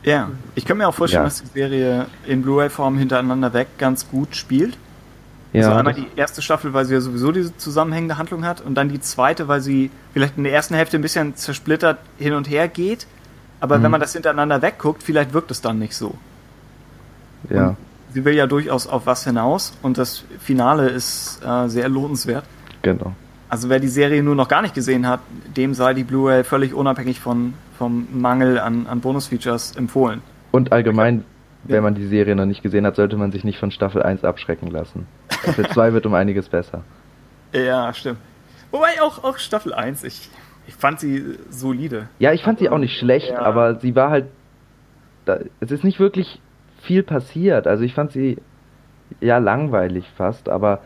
Ja, 0.04 0.30
ich 0.56 0.64
könnte 0.64 0.82
mir 0.82 0.88
auch 0.88 0.94
vorstellen, 0.94 1.22
Ja. 1.22 1.28
dass 1.28 1.40
die 1.42 1.46
Serie 1.46 2.06
in 2.26 2.42
Blu-ray-Form 2.42 2.98
hintereinander 2.98 3.52
weg 3.54 3.68
ganz 3.78 4.10
gut 4.10 4.34
spielt. 4.34 4.76
Ja, 5.52 5.66
also 5.68 5.78
einmal 5.78 5.94
die 5.94 6.06
erste 6.16 6.42
Staffel, 6.42 6.72
weil 6.74 6.86
sie 6.86 6.94
ja 6.94 7.00
sowieso 7.00 7.30
diese 7.30 7.56
zusammenhängende 7.56 8.18
Handlung 8.18 8.44
hat 8.44 8.60
und 8.62 8.74
dann 8.74 8.88
die 8.88 9.00
zweite, 9.00 9.46
weil 9.46 9.60
sie 9.60 9.90
vielleicht 10.12 10.36
in 10.36 10.42
der 10.44 10.52
ersten 10.52 10.74
Hälfte 10.74 10.96
ein 10.96 11.02
bisschen 11.02 11.36
zersplittert 11.36 11.98
hin 12.18 12.32
und 12.32 12.50
her 12.50 12.66
geht. 12.68 13.06
Aber 13.60 13.78
Mhm. 13.78 13.82
wenn 13.84 13.90
man 13.92 14.00
das 14.00 14.12
hintereinander 14.14 14.60
wegguckt, 14.60 15.02
vielleicht 15.04 15.32
wirkt 15.34 15.50
es 15.52 15.60
dann 15.60 15.78
nicht 15.78 15.94
so. 15.94 16.14
Ja. 17.50 17.76
Sie 18.14 18.24
will 18.26 18.34
ja 18.34 18.46
durchaus 18.46 18.86
auf 18.86 19.06
was 19.06 19.24
hinaus 19.24 19.72
und 19.82 19.96
das 19.96 20.24
Finale 20.38 20.88
ist 20.88 21.40
äh, 21.46 21.68
sehr 21.68 21.88
lohnenswert. 21.88 22.44
Genau. 22.82 23.14
Also 23.48 23.68
wer 23.70 23.80
die 23.80 23.88
Serie 23.88 24.22
nur 24.22 24.34
noch 24.34 24.48
gar 24.48 24.60
nicht 24.62 24.74
gesehen 24.74 25.06
hat, 25.08 25.20
dem 25.56 25.72
sei 25.74 25.94
die 25.94 26.04
Blu-ray 26.04 26.44
völlig 26.44 26.74
unabhängig 26.74 27.20
von, 27.20 27.54
vom 27.78 28.06
Mangel 28.12 28.58
an, 28.58 28.86
an 28.86 29.00
Bonus-Features 29.00 29.76
empfohlen. 29.76 30.20
Und 30.50 30.72
allgemein, 30.72 31.24
wenn 31.64 31.82
man 31.82 31.94
die 31.94 32.06
Serie 32.06 32.34
noch 32.36 32.44
nicht 32.44 32.62
gesehen 32.62 32.84
hat, 32.86 32.96
sollte 32.96 33.16
man 33.16 33.32
sich 33.32 33.44
nicht 33.44 33.58
von 33.58 33.70
Staffel 33.70 34.02
1 34.02 34.24
abschrecken 34.24 34.70
lassen. 34.70 35.06
Staffel 35.30 35.66
2 35.68 35.92
wird 35.94 36.06
um 36.06 36.14
einiges 36.14 36.48
besser. 36.48 36.82
Ja, 37.54 37.92
stimmt. 37.92 38.16
Wobei 38.70 39.02
auch, 39.02 39.24
auch 39.24 39.36
Staffel 39.36 39.74
1, 39.74 40.04
ich, 40.04 40.30
ich 40.66 40.74
fand 40.74 41.00
sie 41.00 41.22
solide. 41.50 42.08
Ja, 42.18 42.32
ich 42.32 42.42
fand 42.42 42.60
sie 42.60 42.70
auch 42.70 42.78
nicht 42.78 42.98
schlecht, 42.98 43.28
Ja. 43.28 43.40
aber 43.42 43.78
sie 43.80 43.94
war 43.94 44.08
halt. 44.08 44.24
Da, 45.26 45.38
es 45.60 45.70
ist 45.70 45.84
nicht 45.84 46.00
wirklich 46.00 46.40
viel 46.82 47.02
passiert. 47.02 47.66
Also 47.66 47.84
ich 47.84 47.94
fand 47.94 48.12
sie 48.12 48.38
ja 49.20 49.38
langweilig 49.38 50.04
fast, 50.16 50.48
aber 50.48 50.80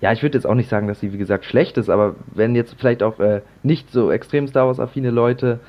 ja, 0.00 0.12
ich 0.12 0.22
würde 0.22 0.38
jetzt 0.38 0.46
auch 0.46 0.54
nicht 0.54 0.70
sagen, 0.70 0.88
dass 0.88 1.00
sie 1.00 1.12
wie 1.12 1.18
gesagt 1.18 1.44
schlecht 1.44 1.76
ist, 1.76 1.90
aber 1.90 2.14
wenn 2.34 2.54
jetzt 2.54 2.74
vielleicht 2.78 3.02
auch 3.02 3.20
äh, 3.20 3.42
nicht 3.62 3.90
so 3.92 4.10
extrem 4.10 4.48
Star 4.48 4.66
Wars 4.66 4.80
affine 4.80 5.10
Leute 5.10 5.60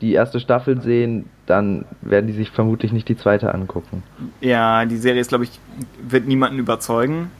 die 0.00 0.12
erste 0.12 0.40
Staffel 0.40 0.80
sehen, 0.80 1.26
dann 1.46 1.84
werden 2.00 2.26
die 2.26 2.32
sich 2.32 2.50
vermutlich 2.50 2.92
nicht 2.92 3.08
die 3.08 3.16
zweite 3.16 3.52
angucken. 3.52 4.02
Ja, 4.40 4.84
die 4.86 4.96
Serie 4.96 5.20
ist, 5.20 5.28
glaube 5.28 5.44
ich, 5.44 5.60
wird 6.02 6.26
niemanden 6.26 6.58
überzeugen. 6.58 7.30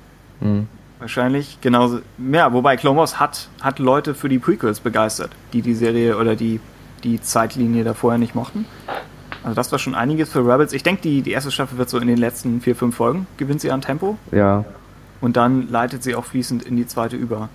Hm. 0.41 0.67
Wahrscheinlich. 0.99 1.59
Genauso. 1.63 2.01
Ja, 2.31 2.53
wobei 2.53 2.77
Clone 2.77 2.99
Wars 2.99 3.19
hat, 3.19 3.49
hat 3.63 3.79
Leute 3.79 4.15
für 4.15 4.29
die 4.29 4.39
Prequels 4.39 4.81
begeistert, 4.81 5.31
die 5.55 5.63
die 5.63 5.75
Serie 5.75 6.19
oder 6.19 6.37
die, 6.37 6.61
die 7.03 7.21
Zeitlinie 7.21 7.85
da 7.85 7.95
vorher 7.95 8.19
nicht 8.19 8.35
mochten. 8.35 8.67
Also 9.43 9.55
das 9.55 9.73
war 9.73 9.79
schon 9.79 9.95
einiges 9.95 10.31
für 10.31 10.41
Rebels. 10.41 10.73
Ich 10.73 10.83
denke, 10.83 11.03
die, 11.03 11.23
die 11.23 11.31
erste 11.33 11.51
Staffel 11.51 11.79
wird 11.79 11.89
so 11.89 11.99
in 11.99 12.07
den 12.09 12.19
letzten 12.19 12.61
vier, 12.61 12.77
fünf 12.77 12.97
Folgen 12.97 13.27
gewinnt 13.39 13.61
sie 13.61 13.71
an 13.71 13.81
Tempo. 13.81 14.19
Ja, 14.33 14.65
Und 15.23 15.37
dann 15.37 15.69
leitet 15.71 16.03
sie 16.03 16.15
auch 16.15 16.25
fließend 16.27 16.63
in 16.63 16.77
die 16.77 16.87
zweite 16.87 17.17
über. 17.17 17.49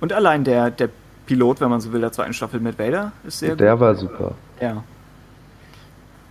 Und 0.00 0.12
allein 0.12 0.44
der, 0.44 0.70
der 0.70 0.88
Pilot, 1.26 1.60
wenn 1.60 1.68
man 1.70 1.80
so 1.80 1.92
will, 1.92 2.00
der 2.00 2.12
zweiten 2.12 2.32
Staffel 2.32 2.60
mit 2.60 2.78
Vader 2.78 3.12
ist 3.24 3.40
sehr 3.40 3.56
der 3.56 3.72
gut. 3.72 3.80
war 3.80 3.94
super. 3.96 4.32
Ja. 4.60 4.82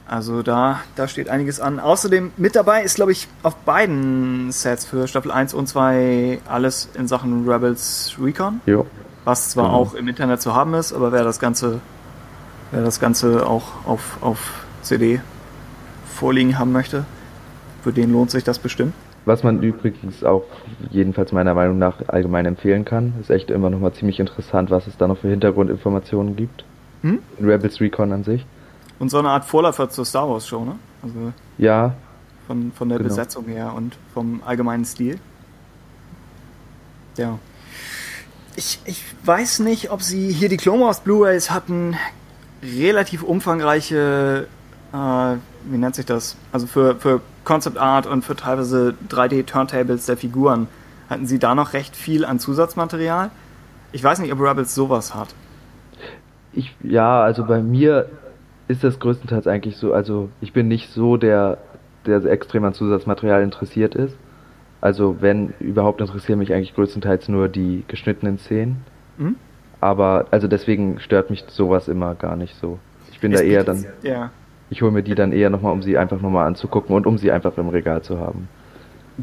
Also 0.08 0.42
da, 0.42 0.80
da 0.96 1.08
steht 1.08 1.30
einiges 1.30 1.60
an. 1.60 1.80
Außerdem 1.80 2.32
mit 2.38 2.56
dabei 2.56 2.82
ist, 2.82 2.96
glaube 2.96 3.12
ich, 3.12 3.28
auf 3.44 3.56
beiden 3.58 4.52
Sets 4.52 4.86
für 4.86 5.08
Staffel 5.08 5.32
1 5.32 5.54
und 5.54 5.68
2 5.68 6.40
alles 6.50 6.90
in 6.96 7.08
Sachen 7.08 7.48
Rebels 7.48 8.16
Recon. 8.20 8.60
Jo. 8.66 8.88
Was 9.26 9.52
zwar 9.52 9.66
Genau. 9.66 9.76
auch 9.78 9.94
im 9.94 10.08
Internet 10.08 10.42
zu 10.42 10.56
haben 10.56 10.74
ist, 10.74 10.94
aber 10.94 11.12
wer 11.12 11.24
das 11.24 11.40
Ganze, 11.40 11.80
wer 12.72 12.82
das 12.82 13.00
Ganze 13.00 13.46
auch 13.46 13.86
auf, 13.86 14.18
auf 14.22 14.40
CD 14.82 15.22
vorliegen 16.06 16.58
haben 16.60 16.72
möchte, 16.72 17.06
für 17.84 17.94
den 17.94 18.12
lohnt 18.12 18.32
sich 18.32 18.44
das 18.44 18.60
bestimmt. 18.60 18.94
Was 19.26 19.44
man 19.44 19.62
übrigens 19.62 20.24
auch 20.24 20.46
jedenfalls 20.92 21.32
meiner 21.32 21.54
Meinung 21.54 21.78
nach 21.78 21.96
allgemein 22.08 22.46
empfehlen 22.46 22.86
kann, 22.86 23.14
ist 23.22 23.30
echt 23.30 23.52
immer 23.52 23.70
noch 23.70 23.80
mal 23.80 23.94
ziemlich 23.94 24.20
interessant, 24.20 24.72
was 24.72 24.88
es 24.88 24.98
da 24.98 25.08
noch 25.08 25.18
für 25.18 25.30
Hintergrundinformationen 25.30 26.36
gibt. 26.36 26.64
Hm? 27.02 27.20
In 27.38 27.46
Rebels 27.46 27.80
Recon 27.80 28.12
an 28.12 28.24
sich. 28.24 28.46
Und 28.98 29.10
so 29.12 29.20
eine 29.20 29.30
Art 29.30 29.46
Vorläufer 29.46 29.90
zur 29.90 30.06
Star 30.06 30.30
Wars 30.30 30.48
Show, 30.48 30.66
ne? 30.66 30.76
Also 31.04 31.34
Ja, 31.58 31.94
von, 32.48 32.72
von 32.74 32.90
der 32.90 32.98
Genau. 32.98 33.08
Besetzung 33.10 33.46
her 33.46 33.74
und 33.76 33.96
vom 34.14 34.42
allgemeinen 34.46 34.84
Stil. 34.84 35.20
Ja. 37.18 37.38
Ich, 38.56 38.80
ich 38.86 39.04
weiß 39.24 39.60
nicht, 39.60 39.92
ob 39.92 40.02
sie 40.02 40.32
hier 40.34 40.50
die 40.50 40.58
Clone 40.58 40.84
Wars 40.84 41.02
Blu-rays 41.02 41.52
hatten 41.52 41.96
relativ 42.64 43.24
umfangreiche, 43.24 44.48
äh, 44.94 45.36
wie 45.72 45.78
nennt 45.78 45.96
sich 45.96 46.06
das? 46.06 46.36
Also 46.52 46.68
für, 46.68 46.96
für 46.96 47.22
Concept 47.44 47.78
Art 47.78 48.06
und 48.08 48.24
für 48.24 48.36
teilweise 48.36 48.94
3D-Turntables 49.10 50.06
der 50.06 50.18
Figuren 50.18 50.68
hatten 51.10 51.26
sie 51.26 51.40
da 51.40 51.56
noch 51.56 51.74
recht 51.74 51.96
viel 51.96 52.26
an 52.26 52.40
Zusatzmaterial. 52.40 53.32
Ich 53.92 54.04
weiß 54.04 54.20
nicht, 54.20 54.32
ob 54.32 54.40
Rebels 54.42 54.76
sowas 54.76 55.16
hat. 55.16 55.30
ich, 56.54 56.76
ja, 56.84 57.22
also 57.22 57.44
bei 57.46 57.62
mir 57.62 58.08
ist 58.68 58.84
das 58.84 59.00
größtenteils 59.00 59.48
eigentlich 59.48 59.78
so, 59.78 59.94
also 59.94 60.30
ich 60.42 60.54
bin 60.54 60.68
nicht 60.68 60.92
so 60.92 61.18
der, 61.18 61.58
der 62.06 62.24
extrem 62.26 62.64
an 62.66 62.74
Zusatzmaterial 62.74 63.42
interessiert 63.42 63.96
ist. 63.96 64.16
Also 64.82 65.18
wenn 65.20 65.54
überhaupt 65.60 66.00
interessieren 66.02 66.40
mich 66.40 66.54
eigentlich 66.54 66.76
größtenteils 66.76 67.28
nur 67.30 67.50
die 67.50 67.84
geschnittenen 67.88 68.38
Szenen. 68.38 68.86
Mhm. 69.18 69.36
Aber 69.82 70.28
also 70.32 70.48
deswegen 70.48 71.00
stört 71.00 71.30
mich 71.30 71.46
sowas 71.48 71.88
immer 71.88 72.14
gar 72.16 72.36
nicht 72.36 72.56
so. 72.60 72.78
Ich 73.12 73.20
bin 73.20 73.32
da 73.32 73.40
Es 73.40 73.44
eher 73.46 73.64
bietet- 73.64 73.86
dann, 74.04 74.12
Ja. 74.12 74.30
Ich 74.70 74.82
hole 74.82 74.92
mir 74.92 75.04
die 75.04 75.16
dann 75.16 75.32
eher 75.32 75.50
nochmal, 75.50 75.74
um 75.74 75.82
sie 75.82 75.98
einfach 75.98 76.22
nochmal 76.22 76.48
anzugucken 76.48 76.96
und 76.96 77.06
um 77.08 77.18
sie 77.18 77.32
einfach 77.32 77.58
im 77.58 77.70
Regal 77.70 78.02
zu 78.02 78.20
haben. 78.20 78.48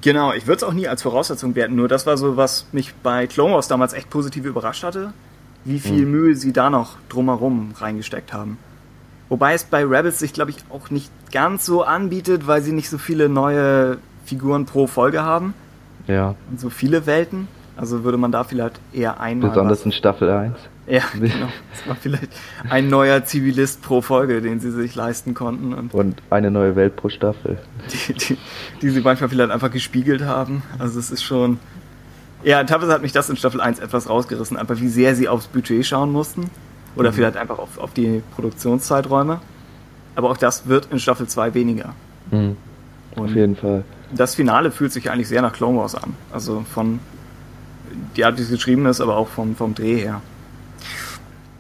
Genau, 0.01 0.33
ich 0.33 0.47
würde 0.47 0.57
es 0.59 0.63
auch 0.65 0.75
nie 0.75 0.89
als 0.89 1.03
Voraussetzung 1.03 1.55
werten, 1.55 1.75
nur 1.75 1.89
das 1.89 2.07
war 2.07 2.17
so, 2.17 2.37
was 2.37 2.67
mich 2.73 2.95
bei 3.03 3.27
Clone 3.27 3.55
Wars 3.55 3.69
damals 3.69 3.95
echt 3.95 4.11
positiv 4.11 4.45
überrascht 4.45 4.85
hatte, 4.85 5.13
wie 5.65 5.79
viel 5.81 6.05
Mühe 6.07 6.35
sie 6.35 6.53
da 6.53 6.69
noch 6.69 6.97
drumherum 7.09 7.73
reingesteckt 7.79 8.33
haben. 8.33 8.59
Wobei 9.29 9.55
es 9.55 9.65
bei 9.65 9.85
Rebels 9.85 10.19
sich, 10.19 10.33
glaube 10.33 10.51
ich, 10.53 10.59
auch 10.71 10.91
nicht 10.91 11.11
ganz 11.33 11.65
so 11.67 11.83
anbietet, 11.83 12.47
weil 12.47 12.63
sie 12.63 12.73
nicht 12.73 12.89
so 12.91 12.99
viele 12.99 13.29
neue 13.29 13.99
Figuren 14.25 14.67
pro 14.67 14.87
Folge 14.87 15.23
haben 15.23 15.55
Ja, 16.07 16.35
und 16.51 16.61
so 16.61 16.71
viele 16.71 17.07
Welten. 17.07 17.49
Also 17.77 18.05
würde 18.05 18.19
man 18.19 18.33
da 18.33 18.45
vielleicht 18.45 18.81
eher 18.93 19.21
einmal. 19.21 19.51
besonders 19.51 19.85
in 19.85 19.93
Staffel 19.93 20.31
1. 20.31 20.55
Ja, 20.87 21.03
genau. 21.15 21.49
Das 21.73 21.87
war 21.89 21.97
vielleicht 21.97 22.29
ein 22.71 22.89
neuer 22.89 23.25
Zivilist 23.25 23.83
pro 23.83 24.01
Folge, 24.03 24.41
den 24.41 24.61
sie 24.61 24.71
sich 24.71 24.95
leisten 24.95 25.35
konnten 25.35 25.75
und 25.75 25.93
Und 25.95 26.23
eine 26.31 26.51
neue 26.51 26.77
Welt 26.77 26.97
pro 26.97 27.09
Staffel. 27.09 27.59
die, 27.93 28.13
die, 28.15 28.39
die 28.83 28.91
sie 28.91 29.01
manchmal 29.01 29.29
vielleicht 29.29 29.51
einfach 29.51 29.71
gespiegelt 29.71 30.23
haben. 30.23 30.63
Also 30.79 30.99
es 30.99 31.11
ist 31.11 31.23
schon. 31.23 31.59
Ja, 32.45 32.63
teilweise 32.65 32.93
hat 32.93 33.03
mich 33.03 33.13
das 33.13 33.29
in 33.29 33.37
Staffel 33.37 33.61
1 33.61 33.81
etwas 33.81 34.09
rausgerissen, 34.09 34.57
einfach 34.57 34.79
wie 34.81 34.89
sehr 34.89 35.17
sie 35.17 35.29
aufs 35.29 35.49
Budget 35.49 35.85
schauen 35.85 36.13
mussten. 36.13 36.51
Oder 36.95 37.13
vielleicht 37.13 37.37
einfach 37.37 37.59
auf, 37.59 37.79
auf 37.79 37.93
die 37.93 38.23
Produktionszeiträume. 38.35 39.41
Aber 40.15 40.31
auch 40.31 40.37
das 40.37 40.67
wird 40.69 40.89
in 40.93 40.99
Staffel 40.99 41.27
2 41.27 41.53
weniger. 41.55 41.95
Mhm. 42.31 42.57
Auf 43.17 43.35
jeden 43.35 43.57
Fall. 43.57 43.83
das 44.15 44.35
Finale 44.35 44.71
fühlt 44.71 44.93
sich 44.93 45.11
eigentlich 45.11 45.29
sehr 45.29 45.43
nach 45.43 45.53
Clone 45.53 45.79
Wars 45.79 45.95
an. 45.95 46.15
Also 46.33 46.65
von 46.73 47.01
die 48.17 48.25
Art, 48.25 48.39
wie 48.39 48.43
es 48.43 48.51
geschrieben 48.51 48.87
ist, 48.87 49.01
aber 49.01 49.17
auch 49.17 49.29
vom, 49.29 49.57
vom 49.57 49.75
Dreh 49.75 49.97
her. 49.97 50.21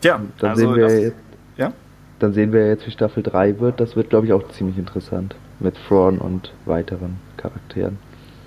Tja, 0.00 0.20
Dann 0.38 0.50
also 0.50 0.62
sehen 0.62 0.74
wir 0.74 0.82
das, 0.84 0.92
jetzt, 0.92 1.16
ja? 1.56 1.72
dann 2.18 2.32
sehen 2.32 2.52
wir 2.52 2.68
jetzt, 2.68 2.86
wie 2.86 2.90
Staffel 2.90 3.22
3 3.22 3.60
wird. 3.60 3.80
Das 3.80 3.96
wird, 3.96 4.10
glaube 4.10 4.26
ich, 4.26 4.32
auch 4.32 4.46
ziemlich 4.48 4.78
interessant. 4.78 5.34
Mit 5.58 5.76
Thrawn 5.88 6.18
und 6.18 6.52
weiteren 6.66 7.16
Charakteren. 7.36 7.98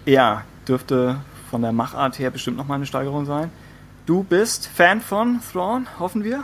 Ja, 0.06 0.44
dürfte 0.68 1.18
von 1.50 1.62
der 1.62 1.72
Machart 1.72 2.20
her 2.20 2.30
bestimmt 2.30 2.58
nochmal 2.58 2.76
eine 2.76 2.86
Steigerung 2.86 3.26
sein. 3.26 3.50
Du 4.06 4.24
bist 4.24 4.68
Fan 4.68 5.02
von 5.02 5.40
Thrawn, 5.52 5.88
hoffen 6.00 6.24
wir? 6.24 6.44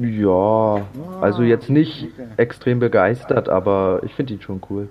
Ja, 0.00 0.86
also 1.20 1.42
jetzt 1.42 1.70
nicht 1.70 2.08
okay. 2.12 2.28
extrem 2.36 2.78
begeistert, 2.78 3.48
aber 3.48 4.00
ich 4.04 4.14
finde 4.14 4.34
ihn 4.34 4.40
schon 4.40 4.60
cool. 4.70 4.88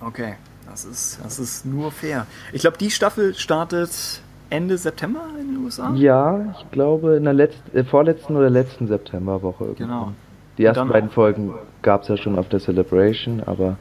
Okay, 0.00 0.34
das 0.68 0.84
ist, 0.84 1.20
das 1.22 1.38
ist 1.38 1.64
nur 1.64 1.92
fair. 1.92 2.26
Ich 2.52 2.62
glaube, 2.62 2.78
die 2.78 2.90
Staffel 2.90 3.34
startet 3.34 4.22
Ende 4.54 4.78
September 4.78 5.20
in 5.40 5.54
den 5.54 5.64
USA. 5.64 5.92
Ja, 5.96 6.54
ich 6.58 6.70
glaube 6.70 7.16
in 7.16 7.24
der 7.24 7.32
letzten, 7.32 7.76
äh, 7.76 7.82
vorletzten 7.84 8.36
oder 8.36 8.50
letzten 8.50 8.86
Septemberwoche. 8.86 9.64
irgendwann. 9.64 9.88
Genau. 9.88 10.12
Die 10.58 10.64
ersten 10.64 10.88
beiden 10.88 11.10
Folgen 11.10 11.54
gab 11.82 12.02
es 12.02 12.08
ja 12.08 12.16
schon 12.16 12.38
auf 12.38 12.48
der 12.48 12.60
Celebration, 12.60 13.42
aber 13.44 13.76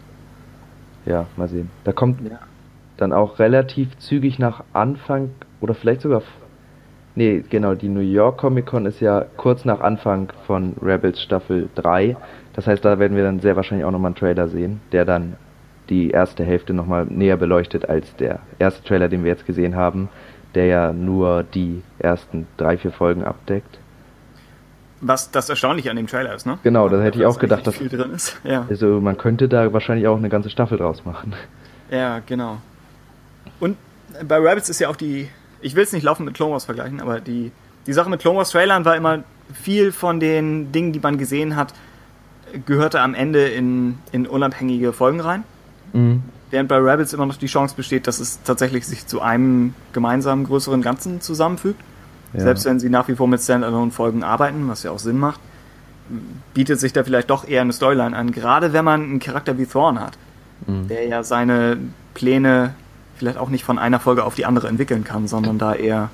ja, 1.05 1.27
mal 1.37 1.47
sehen. 1.47 1.69
Da 1.83 1.91
kommt 1.91 2.21
Ja. 2.27 2.39
dann 2.97 3.13
auch 3.13 3.37
relativ 3.37 3.95
zügig 3.99 4.39
nach 4.39 4.63
Anfang 4.73 5.29
oder 5.61 5.75
vielleicht 5.75 6.01
sogar. 6.01 6.23
Nee, 7.15 7.43
genau, 7.47 7.75
die 7.75 7.89
New 7.89 7.99
York 7.99 8.39
Comic 8.39 8.65
Con 8.65 8.87
ist 8.87 8.99
ja 8.99 9.25
kurz 9.37 9.65
nach 9.65 9.81
Anfang 9.81 10.33
von 10.47 10.73
Rebels 10.81 11.21
Staffel 11.21 11.69
3. 11.75 12.17
Das 12.53 12.65
heißt, 12.65 12.83
da 12.83 12.97
werden 12.97 13.15
wir 13.15 13.23
dann 13.23 13.39
sehr 13.39 13.55
wahrscheinlich 13.55 13.85
auch 13.85 13.91
nochmal 13.91 14.09
einen 14.09 14.15
Trailer 14.15 14.47
sehen, 14.47 14.79
der 14.91 15.05
dann 15.05 15.35
die 15.89 16.09
erste 16.09 16.43
Hälfte 16.43 16.73
nochmal 16.73 17.05
näher 17.05 17.37
beleuchtet 17.37 17.87
als 17.87 18.15
der 18.15 18.39
erste 18.57 18.83
Trailer, 18.83 19.09
den 19.09 19.23
wir 19.23 19.29
jetzt 19.29 19.45
gesehen 19.45 19.75
haben, 19.75 20.09
der 20.55 20.65
ja 20.65 20.93
nur 20.93 21.43
die 21.43 21.81
ersten 21.99 22.47
drei, 22.57 22.77
vier 22.77 22.91
Folgen 22.91 23.23
abdeckt. 23.23 23.79
Was 25.01 25.31
das 25.31 25.49
Erstaunliche 25.49 25.89
an 25.89 25.97
dem 25.97 26.07
Trailer 26.07 26.33
ist, 26.33 26.45
ne? 26.45 26.59
Genau, 26.63 26.87
da 26.87 27.01
hätte 27.01 27.19
ich 27.19 27.25
auch 27.25 27.33
Dass 27.33 27.39
gedacht, 27.39 27.67
eigentlich 27.67 27.77
viel 27.77 27.89
drin 27.89 28.11
ist. 28.11 28.39
Ja. 28.43 28.65
Also 28.69 29.01
man 29.01 29.17
könnte 29.17 29.49
da 29.49 29.73
wahrscheinlich 29.73 30.07
auch 30.07 30.17
eine 30.17 30.29
ganze 30.29 30.49
Staffel 30.49 30.77
draus 30.77 31.03
machen. 31.03 31.33
ja, 31.91 32.19
genau. 32.19 32.59
Und 33.59 33.77
bei 34.25 34.37
Rabbits 34.37 34.69
ist 34.69 34.79
ja 34.79 34.89
auch 34.89 34.95
die, 34.95 35.27
ich 35.61 35.75
will 35.75 35.83
es 35.83 35.91
nicht 35.91 36.03
laufen 36.03 36.25
mit 36.25 36.35
Clone 36.35 36.53
Wars 36.53 36.65
vergleichen, 36.65 37.01
aber 37.01 37.19
die, 37.19 37.51
die 37.85 37.93
Sache 37.93 38.09
mit 38.09 38.21
Clone 38.21 38.37
Wars 38.37 38.51
Trailern 38.51 38.85
war 38.85 38.95
immer 38.95 39.23
viel 39.53 39.91
von 39.91 40.19
den 40.19 40.71
Dingen, 40.71 40.93
die 40.93 40.99
man 40.99 41.17
gesehen 41.17 41.55
hat, 41.55 41.73
gehörte 42.65 43.01
am 43.01 43.13
Ende 43.13 43.47
in, 43.47 43.97
in 44.11 44.27
unabhängige 44.27 44.93
Folgen 44.93 45.19
rein. 45.19 45.43
Mhm. 45.91 46.23
Während 46.53 46.69
bei 46.69 46.77
Rebels 46.77 47.11
immer 47.13 47.25
noch 47.25 47.35
die 47.35 47.47
Chance 47.47 47.75
besteht, 47.75 48.05
dass 48.05 48.19
es 48.19 48.43
tatsächlich 48.43 48.85
sich 48.85 49.07
zu 49.07 49.21
einem 49.21 49.73
gemeinsamen 49.91 50.43
größeren 50.43 50.83
Ganzen 50.83 51.19
zusammenfügt. 51.19 51.81
Ja. 52.33 52.41
Selbst 52.41 52.65
wenn 52.65 52.79
sie 52.79 52.91
nach 52.91 53.07
wie 53.07 53.15
vor 53.15 53.27
mit 53.27 53.41
Standalone-Folgen 53.41 54.23
arbeiten, 54.23 54.67
was 54.67 54.83
ja 54.83 54.91
auch 54.91 54.99
Sinn 54.99 55.17
macht, 55.17 55.39
bietet 56.53 56.79
sich 56.79 56.93
da 56.93 57.03
vielleicht 57.03 57.31
doch 57.31 57.47
eher 57.47 57.61
eine 57.61 57.73
Storyline 57.73 58.15
an. 58.15 58.31
Gerade 58.31 58.71
wenn 58.71 58.85
man 58.85 59.01
einen 59.01 59.19
Charakter 59.19 59.57
wie 59.57 59.65
Thorn 59.65 59.99
hat, 59.99 60.15
Mhm. 60.67 60.89
der 60.89 61.07
ja 61.07 61.23
seine 61.23 61.77
Pläne 62.13 62.75
vielleicht 63.17 63.39
auch 63.39 63.49
nicht 63.49 63.63
von 63.63 63.79
einer 63.79 63.99
Folge 63.99 64.23
auf 64.23 64.35
die 64.35 64.45
andere 64.45 64.67
entwickeln 64.67 65.03
kann, 65.03 65.27
sondern 65.27 65.57
da 65.57 65.73
eher, 65.73 66.11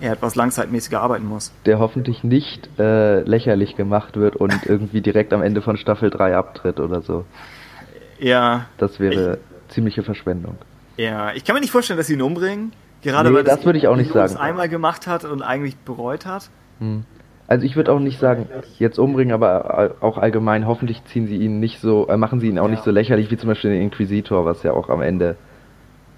eher 0.00 0.12
etwas 0.12 0.36
langzeitmäßiger 0.36 1.00
arbeiten 1.00 1.26
muss. 1.26 1.50
Der 1.66 1.80
hoffentlich 1.80 2.22
nicht 2.22 2.70
äh, 2.78 3.22
lächerlich 3.22 3.74
gemacht 3.74 4.16
wird 4.16 4.36
und 4.36 4.64
irgendwie 4.64 5.00
direkt 5.00 5.32
am 5.32 5.42
Ende 5.42 5.60
von 5.60 5.76
Staffel 5.76 6.08
3 6.08 6.36
abtritt 6.36 6.78
oder 6.78 7.02
so. 7.02 7.24
Ja, 8.20 8.66
Das 8.78 9.00
wäre 9.00 9.38
ziemliche 9.68 10.02
Verschwendung. 10.02 10.56
ja. 10.96 11.32
Ich 11.34 11.44
kann 11.44 11.54
mir 11.54 11.60
nicht 11.60 11.70
vorstellen, 11.72 11.96
dass 11.96 12.06
sie 12.08 12.14
ihn 12.14 12.22
umbringen. 12.22 12.72
Gerade 13.02 13.30
Nee, 13.30 13.36
weil 13.36 13.44
das 13.44 13.64
würde 13.64 13.78
ich 13.78 13.88
auch 13.88 13.96
nicht 13.96 14.12
sagen. 14.12 14.36
einmal 14.36 14.68
gemacht 14.68 15.06
hat 15.06 15.24
und 15.24 15.40
eigentlich 15.42 15.76
bereut 15.78 16.26
hat. 16.26 16.50
Mhm. 16.80 17.04
Also 17.48 17.64
ich 17.66 17.74
würde 17.74 17.90
auch 17.92 17.98
nicht 17.98 18.20
sagen, 18.20 18.46
jetzt 18.78 18.98
umbringen, 18.98 19.32
aber 19.32 19.96
auch 20.00 20.18
allgemein, 20.18 20.66
hoffentlich 20.66 21.02
ziehen 21.06 21.26
sie 21.26 21.36
ihn 21.38 21.58
nicht 21.60 21.80
so, 21.80 22.06
äh, 22.08 22.16
machen 22.16 22.38
sie 22.40 22.48
ihn 22.48 22.58
auch 22.58 22.66
Ja. 22.66 22.70
nicht 22.72 22.84
so 22.84 22.90
lächerlich 22.90 23.30
wie 23.30 23.36
zum 23.38 23.48
Beispiel 23.48 23.70
den 23.70 23.82
Inquisitor, 23.82 24.44
was 24.44 24.62
ja 24.62 24.72
auch 24.72 24.88
am 24.90 25.00
Ende, 25.02 25.36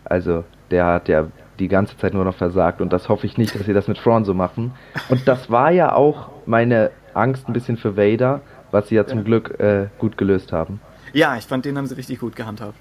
also 0.04 0.44
der 0.70 0.86
hat 0.86 1.08
ja 1.08 1.26
die 1.58 1.68
ganze 1.68 1.96
Zeit 1.96 2.12
nur 2.14 2.24
noch 2.24 2.34
versagt 2.34 2.80
und 2.80 2.92
das 2.92 3.08
hoffe 3.08 3.26
ich 3.26 3.38
nicht, 3.38 3.54
dass 3.54 3.64
sie 3.64 3.72
das 3.72 3.86
mit 3.88 3.98
Thrawn 3.98 4.24
so 4.24 4.34
machen. 4.34 4.72
Und 5.08 5.26
das 5.28 5.50
war 5.50 5.70
ja 5.70 5.94
auch 5.94 6.30
meine 6.46 6.90
Angst 7.14 7.48
ein 7.48 7.52
bisschen 7.52 7.76
für 7.76 7.96
Vader, 7.96 8.40
was 8.72 8.88
sie 8.88 8.96
ja 8.96 9.06
zum 9.06 9.22
Glück 9.24 9.58
äh, 9.60 9.86
gut 9.98 10.18
gelöst 10.18 10.52
haben. 10.52 10.80
Ja, 11.12 11.36
ich 11.36 11.44
fand, 11.46 11.64
den 11.64 11.76
haben 11.78 11.86
sie 11.86 11.96
richtig 11.96 12.20
gut 12.20 12.36
gehandhabt. 12.36 12.74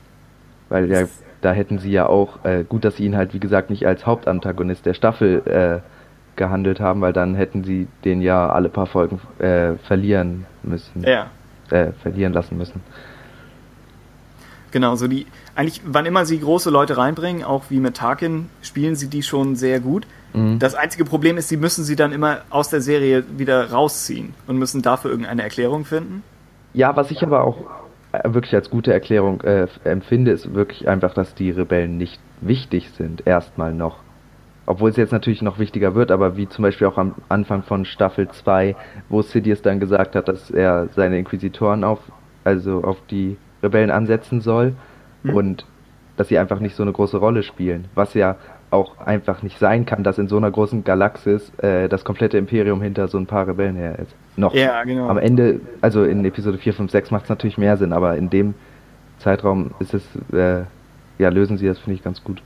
Weil 0.70 0.90
ja, 0.90 1.04
da 1.42 1.52
hätten 1.52 1.80
sie 1.80 1.92
ja 1.92 2.06
auch, 2.08 2.44
äh, 2.46 2.64
gut, 2.64 2.86
dass 2.86 2.96
sie 2.96 3.06
ihn 3.06 3.18
halt, 3.18 3.34
wie 3.34 3.40
gesagt, 3.40 3.70
nicht 3.70 3.86
als 3.86 4.06
Hauptantagonist 4.06 4.86
der 4.86 4.94
Staffel 4.94 5.42
äh, 5.84 6.38
gehandelt 6.38 6.80
haben, 6.80 7.02
weil 7.02 7.12
dann 7.14 7.36
hätten 7.36 7.64
sie 7.64 7.88
den 8.06 8.22
ja 8.22 8.50
alle 8.50 8.70
paar 8.70 8.86
Folgen 8.88 9.20
äh, 9.40 9.74
verlieren 9.86 10.46
müssen. 10.64 11.04
Ja, 11.04 11.28
Äh, 11.70 11.92
verlieren 12.04 12.34
lassen 12.34 12.58
müssen. 12.58 12.82
genau. 14.72 14.96
So 14.96 15.08
die, 15.08 15.26
eigentlich, 15.56 15.82
wann 15.86 16.06
immer 16.06 16.26
sie 16.26 16.40
große 16.40 16.70
Leute 16.70 16.98
reinbringen, 16.98 17.44
auch 17.44 17.66
wie 17.70 17.80
mit 17.80 17.98
Tarkin, 17.98 18.50
spielen 18.62 18.96
sie 18.96 19.08
die 19.08 19.24
schon 19.24 19.56
sehr 19.56 19.80
gut. 19.80 20.06
Mhm. 20.34 20.60
Das 20.60 20.76
einzige 20.76 21.04
Problem 21.06 21.38
ist, 21.38 21.50
sie 21.50 21.58
müssen 21.58 21.84
sie 21.84 21.96
dann 21.96 22.12
immer 22.14 22.40
aus 22.50 22.70
der 22.70 22.82
Serie 22.82 23.24
wieder 23.38 23.72
rausziehen 23.72 24.34
und 24.48 24.58
müssen 24.58 24.82
dafür 24.82 25.12
irgendeine 25.12 25.44
Erklärung 25.44 25.84
finden. 25.86 26.24
ja, 26.74 26.96
was 26.96 27.12
ich 27.12 27.22
aber 27.24 27.44
auch 27.44 27.58
wirklich 28.24 28.54
als 28.56 28.70
gute 28.70 28.94
Erklärung 28.94 29.42
äh, 29.42 29.68
empfinde, 29.84 30.32
ist 30.32 30.54
wirklich 30.54 30.88
einfach, 30.88 31.14
dass 31.14 31.34
die 31.36 31.52
Rebellen 31.52 31.98
nicht 31.98 32.20
wichtig 32.42 32.90
sind, 32.92 33.26
erstmal 33.26 33.74
noch. 33.74 34.00
Obwohl 34.66 34.90
es 34.90 34.98
jetzt 34.98 35.12
natürlich 35.12 35.42
noch 35.42 35.60
wichtiger 35.60 35.96
wird, 35.96 36.12
aber 36.12 36.38
wie 36.38 36.48
zum 36.48 36.64
Beispiel 36.64 36.88
auch 36.88 36.98
am 36.98 37.16
Anfang 37.30 37.64
von 37.64 37.86
Staffel 37.86 38.30
2, 38.30 38.76
wo 39.10 39.22
Sidious 39.22 39.62
dann 39.62 39.80
gesagt 39.80 40.16
hat, 40.16 40.28
dass 40.28 40.52
er 40.52 40.88
seine 40.90 41.18
Inquisitoren 41.18 41.84
auf, 41.84 42.00
also 42.44 42.84
auf 42.84 42.98
die 43.10 43.38
Rebellen 43.64 43.92
ansetzen 43.92 44.42
soll 44.42 44.74
mhm. 45.24 45.34
und 45.34 45.66
dass 46.18 46.28
sie 46.28 46.38
einfach 46.38 46.60
nicht 46.60 46.76
so 46.76 46.84
eine 46.84 46.92
große 46.92 47.18
Rolle 47.18 47.44
spielen. 47.44 47.88
Was 47.96 48.14
ja 48.14 48.36
auch 48.72 48.98
einfach 49.00 49.44
nicht 49.44 49.60
sein 49.60 49.86
kann, 49.86 50.04
dass 50.04 50.18
in 50.18 50.28
so 50.28 50.38
einer 50.38 50.50
großen 50.50 50.84
Galaxis 50.84 51.52
äh, 51.60 51.90
das 51.90 52.06
komplette 52.06 52.38
Imperium 52.38 52.82
hinter 52.82 53.08
so 53.10 53.18
ein 53.18 53.28
paar 53.28 53.48
Rebellen 53.48 53.76
her 53.76 54.00
ist. 54.00 54.16
Noch. 54.38 54.54
Ja, 54.54 54.84
genau. 54.84 55.10
Am 55.10 55.18
Ende, 55.18 55.60
also 55.82 56.04
in 56.04 56.24
Episode 56.24 56.58
4, 56.58 56.74
5, 56.74 56.92
6 56.92 57.12
macht 57.12 57.24
es 57.24 57.30
natürlich 57.30 57.58
mehr 57.58 57.76
Sinn, 57.78 57.92
aber 57.92 58.16
in 58.16 58.30
dem 58.30 58.54
Zeitraum 59.20 59.72
ist 59.80 59.94
es, 59.94 60.04
äh, 60.34 60.64
ja, 61.20 61.30
lösen 61.30 61.58
sie 61.58 61.68
das, 61.68 61.80
finde 61.80 61.96
ich, 61.96 62.04
ganz 62.04 62.24
gut. 62.24 62.42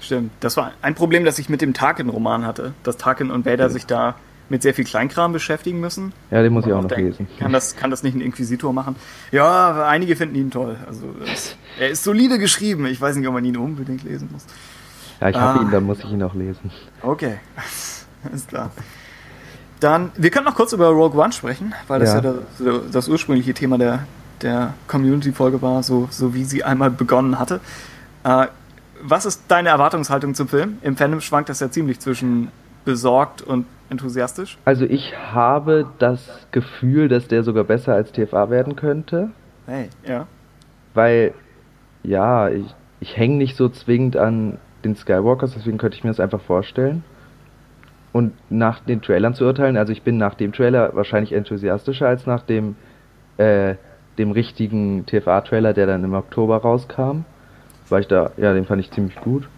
Stimmt. 0.00 0.32
Das 0.40 0.56
war 0.56 0.72
ein 0.82 0.94
Problem, 0.94 1.24
das 1.24 1.38
ich 1.38 1.48
mit 1.48 1.62
dem 1.62 1.72
Tarkin-Roman 1.72 2.44
hatte, 2.44 2.74
dass 2.82 2.96
Tarkin 2.96 3.30
und 3.30 3.46
Vader 3.46 3.64
ja. 3.64 3.70
sich 3.70 3.86
da 3.86 4.16
mit 4.48 4.62
sehr 4.62 4.74
viel 4.74 4.84
Kleinkram 4.84 5.32
beschäftigen 5.32 5.80
müssen. 5.80 6.12
Ja, 6.30 6.42
den 6.42 6.52
muss 6.52 6.66
ich 6.66 6.72
auch 6.72 6.82
noch 6.82 6.88
denken, 6.88 7.06
lesen. 7.06 7.28
Kann 7.38 7.52
das, 7.52 7.76
kann 7.76 7.90
das 7.90 8.02
nicht 8.02 8.14
ein 8.14 8.20
Inquisitor 8.20 8.72
machen? 8.72 8.96
Ja, 9.32 9.86
einige 9.86 10.16
finden 10.16 10.34
ihn 10.34 10.50
toll. 10.50 10.76
Also, 10.86 11.06
er 11.80 11.88
ist 11.88 12.04
solide 12.04 12.38
geschrieben. 12.38 12.86
Ich 12.86 13.00
weiß 13.00 13.16
nicht, 13.16 13.26
ob 13.26 13.34
man 13.34 13.44
ihn 13.44 13.56
unbedingt 13.56 14.04
lesen 14.04 14.28
muss. 14.32 14.44
Ja, 15.24 15.30
ich 15.30 15.36
habe 15.36 15.58
ah. 15.58 15.62
ihn, 15.62 15.70
dann 15.70 15.84
muss 15.84 16.00
ich 16.00 16.10
ihn 16.12 16.22
auch 16.22 16.34
lesen. 16.34 16.70
Okay, 17.00 17.38
alles 18.24 18.46
klar. 18.46 18.70
Dann, 19.80 20.12
wir 20.16 20.30
können 20.30 20.44
noch 20.44 20.54
kurz 20.54 20.72
über 20.74 20.88
Rogue 20.88 21.18
One 21.18 21.32
sprechen, 21.32 21.74
weil 21.88 22.00
das 22.00 22.10
ja, 22.10 22.20
ja 22.20 22.34
das, 22.58 22.90
das, 22.92 23.08
ursprüngliche 23.08 23.54
Thema 23.54 23.78
der, 23.78 24.00
der 24.42 24.74
Community-Folge 24.86 25.62
war, 25.62 25.82
so, 25.82 26.08
so 26.10 26.34
wie 26.34 26.44
sie 26.44 26.62
einmal 26.62 26.90
begonnen 26.90 27.38
hatte. 27.38 27.60
Äh, 28.22 28.48
was 29.02 29.24
ist 29.24 29.44
deine 29.48 29.70
Erwartungshaltung 29.70 30.34
zum 30.34 30.48
Film? 30.48 30.78
Im 30.82 30.96
Fandom 30.96 31.20
schwankt 31.20 31.48
das 31.48 31.60
ja 31.60 31.70
ziemlich 31.70 32.00
zwischen 32.00 32.48
besorgt 32.84 33.40
und 33.40 33.64
enthusiastisch. 33.88 34.58
Also 34.66 34.84
ich 34.84 35.14
habe 35.32 35.86
das 35.98 36.20
Gefühl, 36.50 37.08
dass 37.08 37.28
der 37.28 37.44
sogar 37.44 37.64
besser 37.64 37.94
als 37.94 38.12
TFA 38.12 38.50
werden 38.50 38.76
könnte. 38.76 39.30
Hey, 39.66 39.88
ja. 40.06 40.26
Weil, 40.92 41.32
ja, 42.02 42.50
ich, 42.50 42.66
ich 43.00 43.16
hänge 43.16 43.36
nicht 43.36 43.56
so 43.56 43.70
zwingend 43.70 44.18
an 44.18 44.58
den 44.84 44.96
Skywalkers, 44.96 45.54
deswegen 45.54 45.78
könnte 45.78 45.96
ich 45.96 46.04
mir 46.04 46.10
das 46.10 46.20
einfach 46.20 46.40
vorstellen. 46.40 47.04
Und 48.12 48.32
nach 48.48 48.78
den 48.80 49.02
Trailern 49.02 49.34
zu 49.34 49.44
urteilen, 49.44 49.76
also 49.76 49.92
ich 49.92 50.02
bin 50.02 50.18
nach 50.18 50.34
dem 50.34 50.52
Trailer 50.52 50.94
wahrscheinlich 50.94 51.32
enthusiastischer 51.32 52.06
als 52.06 52.26
nach 52.26 52.42
dem, 52.42 52.76
äh, 53.38 53.74
dem 54.18 54.30
richtigen 54.30 55.04
TFA-Trailer, 55.06 55.72
der 55.72 55.86
dann 55.86 56.04
im 56.04 56.14
Oktober 56.14 56.58
rauskam. 56.58 57.24
Weil 57.88 58.02
ich 58.02 58.08
da, 58.08 58.30
ja, 58.36 58.52
den 58.52 58.66
fand 58.66 58.80
ich 58.80 58.90
ziemlich 58.92 59.16
gut. 59.16 59.48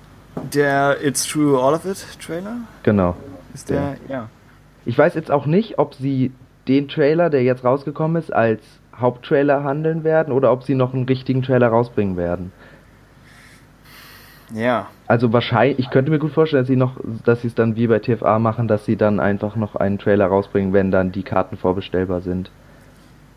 Der 0.54 1.04
It's 1.04 1.26
True 1.26 1.62
All 1.62 1.74
of 1.74 1.84
It 1.84 2.06
Trailer? 2.24 2.56
Genau. 2.82 3.14
Ist 3.52 3.68
der, 3.68 3.96
der, 4.08 4.16
ja. 4.16 4.28
Ich 4.86 4.96
weiß 4.96 5.14
jetzt 5.14 5.30
auch 5.30 5.46
nicht, 5.46 5.78
ob 5.78 5.94
sie 5.94 6.32
den 6.68 6.88
Trailer, 6.88 7.30
der 7.30 7.42
jetzt 7.42 7.64
rausgekommen 7.64 8.20
ist, 8.20 8.32
als 8.32 8.62
Haupttrailer 8.96 9.64
handeln 9.64 10.04
werden 10.04 10.32
oder 10.32 10.52
ob 10.52 10.62
sie 10.62 10.74
noch 10.74 10.94
einen 10.94 11.04
richtigen 11.04 11.42
Trailer 11.42 11.68
rausbringen 11.68 12.16
werden. 12.16 12.52
Ja. 14.54 14.88
Also 15.06 15.32
wahrscheinlich, 15.32 15.78
ich 15.78 15.90
könnte 15.90 16.10
mir 16.10 16.18
gut 16.18 16.32
vorstellen, 16.32 16.62
dass 16.62 16.68
sie 16.68 16.76
noch, 16.76 16.96
dass 17.24 17.42
sie 17.42 17.48
es 17.48 17.54
dann 17.54 17.76
wie 17.76 17.86
bei 17.86 17.98
TFA 17.98 18.38
machen, 18.38 18.68
dass 18.68 18.84
sie 18.84 18.96
dann 18.96 19.20
einfach 19.20 19.56
noch 19.56 19.76
einen 19.76 19.98
Trailer 19.98 20.26
rausbringen, 20.26 20.72
wenn 20.72 20.90
dann 20.90 21.12
die 21.12 21.22
Karten 21.22 21.56
vorbestellbar 21.56 22.20
sind. 22.20 22.50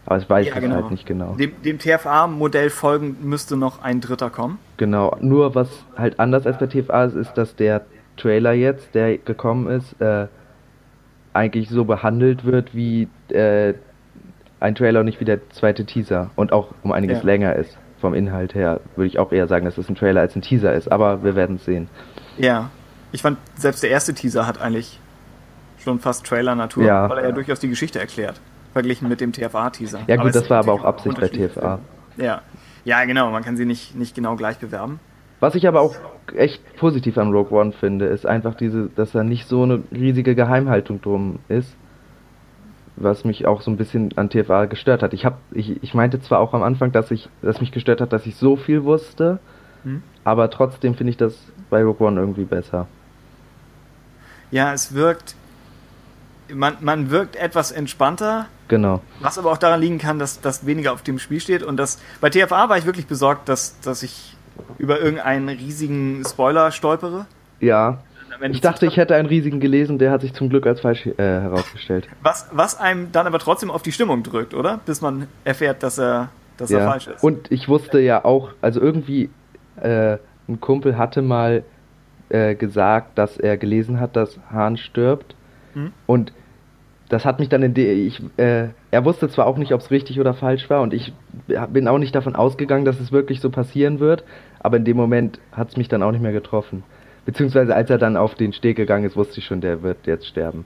Aber 0.06 0.18
ich 0.18 0.30
weiß 0.30 0.48
ja, 0.48 0.56
es 0.56 0.62
genau. 0.62 0.76
halt 0.76 0.92
nicht 0.92 1.06
genau. 1.06 1.36
Dem, 1.36 1.52
dem 1.64 1.78
TFA-Modell 1.78 2.70
folgend 2.70 3.24
müsste 3.24 3.58
noch 3.58 3.84
ein 3.84 4.02
dritter 4.02 4.30
kommen. 4.30 4.58
Genau. 4.78 5.16
Nur 5.22 5.56
was 5.56 5.70
halt 5.98 6.20
anders 6.20 6.48
als 6.48 6.58
bei 6.58 6.68
TFA 6.68 7.06
ist, 7.06 7.16
ist, 7.16 7.34
dass 7.34 7.56
der 7.56 7.86
Trailer 8.18 8.54
jetzt, 8.54 8.96
der 8.96 9.18
gekommen 9.18 9.68
ist, 9.68 10.00
äh, 10.02 10.28
eigentlich 11.34 11.70
so 11.70 11.86
behandelt 11.86 12.44
wird 12.44 12.74
wie 12.76 13.08
äh, 13.30 13.74
ein 14.60 14.76
Trailer 14.76 15.02
und 15.02 15.06
nicht 15.06 15.20
wie 15.22 15.26
der 15.26 15.48
zweite 15.52 15.86
Teaser 15.86 16.32
und 16.36 16.52
auch 16.52 16.70
um 16.84 16.92
einiges 16.92 17.20
ja. 17.20 17.26
länger 17.26 17.56
ist 17.56 17.78
vom 18.00 18.14
Inhalt 18.14 18.56
her 18.56 18.82
würde 18.96 19.08
ich 19.08 19.20
auch 19.20 19.32
eher 19.32 19.48
sagen, 19.48 19.66
dass 19.66 19.78
es 19.78 19.90
ein 19.90 19.96
Trailer 19.96 20.22
als 20.22 20.36
ein 20.36 20.42
Teaser 20.42 20.74
ist, 20.74 20.92
aber 20.92 21.24
wir 21.24 21.36
werden 21.36 21.58
es 21.58 21.66
sehen. 21.66 21.90
Ja, 22.38 22.70
ich 23.12 23.22
fand, 23.22 23.38
selbst 23.56 23.84
der 23.84 23.90
erste 23.90 24.14
Teaser 24.14 24.46
hat 24.46 24.62
eigentlich 24.62 25.00
schon 25.84 26.00
fast 26.00 26.26
Trailer-Natur, 26.26 26.84
ja. 26.84 27.10
weil 27.10 27.20
er 27.20 27.24
ja 27.26 27.32
durchaus 27.32 27.60
die 27.60 27.70
Geschichte 27.70 28.00
erklärt, 28.00 28.40
verglichen 28.74 29.08
mit 29.08 29.22
dem 29.22 29.32
TFA-Teaser. 29.32 30.02
Ja 30.08 30.16
gut, 30.16 30.22
aber 30.22 30.32
das 30.32 30.50
war 30.50 30.60
aber 30.60 30.74
auch 30.74 30.84
Absicht 30.84 31.20
bei 31.20 31.28
TFA. 31.28 31.80
Ja. 32.18 32.42
ja, 32.84 33.06
genau, 33.06 33.32
man 33.32 33.44
kann 33.44 33.58
sie 33.58 33.66
nicht, 33.66 33.96
nicht 33.96 34.16
genau 34.16 34.36
gleich 34.36 34.58
bewerben. 34.58 35.00
Was 35.40 35.56
ich 35.56 35.68
aber 35.68 35.82
auch 35.82 35.96
echt 36.36 36.76
positiv 36.76 37.18
an 37.18 37.32
Rogue 37.32 37.58
One 37.58 37.72
finde, 37.72 38.06
ist 38.06 38.26
einfach 38.26 38.56
diese, 38.56 38.90
dass 38.96 39.14
da 39.14 39.24
nicht 39.24 39.48
so 39.48 39.64
eine 39.64 39.82
riesige 39.92 40.36
Geheimhaltung 40.36 41.02
drum 41.02 41.40
ist, 41.48 41.74
was 43.02 43.24
mich 43.26 43.46
auch 43.46 43.62
so 43.62 43.72
ein 43.72 43.78
bisschen 43.78 44.18
an 44.18 44.30
TFA 44.30 44.66
gestört 44.66 45.04
hat. 45.04 45.14
Ich 45.14 45.26
hab, 45.26 45.40
ich, 45.52 45.82
ich 45.84 45.94
meinte 45.94 46.22
zwar 46.22 46.40
auch 46.40 46.54
am 46.54 46.64
Anfang, 46.64 46.92
dass 46.92 47.12
ich, 47.12 47.30
dass 47.42 47.62
mich 47.62 47.72
gestört 47.72 48.02
hat, 48.02 48.14
dass 48.14 48.26
ich 48.26 48.36
so 48.36 48.56
viel 48.56 48.84
wusste, 48.84 49.40
hm. 49.84 50.04
aber 50.24 50.50
trotzdem 50.50 50.96
finde 50.96 51.12
ich 51.12 51.18
das 51.18 51.36
bei 51.70 51.84
Rogue 51.84 52.06
One 52.06 52.20
irgendwie 52.20 52.46
besser. 52.46 52.88
Ja, 54.52 54.74
es 54.74 54.94
wirkt, 54.94 55.36
man, 56.54 56.78
man 56.82 57.12
wirkt 57.12 57.36
etwas 57.36 57.72
entspannter. 57.72 58.48
Genau. 58.68 59.02
Was 59.20 59.38
aber 59.38 59.52
auch 59.52 59.58
daran 59.58 59.80
liegen 59.80 59.98
kann, 59.98 60.20
dass 60.20 60.42
das 60.42 60.66
weniger 60.66 60.94
auf 60.94 61.02
dem 61.02 61.20
Spiel 61.20 61.40
steht 61.40 61.64
und 61.64 61.78
das, 61.78 62.00
bei 62.22 62.30
TFA 62.30 62.70
war 62.70 62.78
ich 62.78 62.86
wirklich 62.86 63.08
besorgt, 63.08 63.50
dass, 63.50 63.80
dass 63.82 64.04
ich 64.04 64.36
über 64.78 65.00
irgendeinen 65.00 65.50
riesigen 65.50 66.24
Spoiler 66.26 66.72
stolpere. 66.72 67.26
Ja 67.60 68.00
ich 68.42 68.62
dachte, 68.62 68.86
ich 68.86 68.98
hätte 68.98 69.16
einen 69.16 69.28
riesigen 69.28 69.60
gelesen, 69.60 69.98
der 69.98 70.12
hat 70.12 70.22
sich 70.22 70.34
zum 70.34 70.50
Glück 70.50 70.66
als 70.66 70.82
falsch 70.82 71.06
äh, 71.06 71.14
herausgestellt. 71.18 72.08
Was, 72.22 72.48
was 72.52 72.80
einem 72.80 73.12
dann 73.12 73.28
aber 73.28 73.40
trotzdem 73.40 73.72
auf 73.72 73.82
die 73.82 73.92
Stimmung 73.92 74.24
drückt, 74.24 74.54
oder? 74.54 74.80
Bis 74.86 75.02
man 75.02 75.28
erfährt, 75.44 75.84
dass 75.84 75.98
er, 75.98 76.30
dass 76.58 76.70
ja. 76.70 76.80
er 76.80 76.90
falsch 76.90 77.08
ist. 77.08 77.24
Und 77.24 77.52
ich 77.52 77.68
wusste 77.68 78.00
ja 78.00 78.24
auch, 78.24 78.52
also 78.62 78.80
irgendwie, 78.80 79.30
äh, 79.82 80.18
ein 80.48 80.60
Kumpel 80.60 80.98
hatte 80.98 81.22
mal 81.22 81.64
äh, 82.30 82.56
gesagt, 82.56 83.18
dass 83.18 83.38
er 83.38 83.58
gelesen 83.58 84.00
hat, 84.00 84.16
dass 84.16 84.40
Hahn 84.52 84.78
stirbt. 84.78 85.36
Hm? 85.74 85.92
Und 86.06 86.34
das 87.10 87.26
hat 87.26 87.40
mich 87.40 87.50
dann 87.50 87.64
in 87.64 87.76
ich, 87.76 88.22
äh, 88.38 88.68
er 88.92 89.06
wusste 89.06 89.30
zwar 89.30 89.48
auch 89.48 89.58
nicht, 89.58 89.74
ob 89.74 89.82
es 89.82 89.92
richtig 89.92 90.20
oder 90.20 90.34
falsch 90.34 90.70
war 90.70 90.82
und 90.82 90.94
ich 90.94 91.12
bin 91.70 91.88
auch 91.88 91.98
nicht 91.98 92.14
davon 92.14 92.36
ausgegangen, 92.36 92.86
dass 92.86 93.00
es 93.00 93.12
wirklich 93.12 93.42
so 93.42 93.50
passieren 93.50 94.00
wird, 94.00 94.24
aber 94.60 94.78
in 94.78 94.86
dem 94.86 94.96
Moment 94.96 95.40
hat 95.52 95.70
es 95.70 95.78
mich 95.78 95.88
dann 95.88 96.04
auch 96.04 96.12
nicht 96.12 96.22
mehr 96.22 96.32
getroffen. 96.32 96.84
Beziehungsweise 97.26 97.76
als 97.76 97.90
er 97.90 97.98
dann 97.98 98.18
auf 98.18 98.36
den 98.36 98.54
Steg 98.54 98.78
gegangen 98.78 99.06
ist, 99.06 99.16
wusste 99.16 99.40
ich 99.40 99.46
schon, 99.46 99.62
der 99.62 99.84
wird 99.84 100.08
jetzt 100.08 100.28
sterben. 100.28 100.66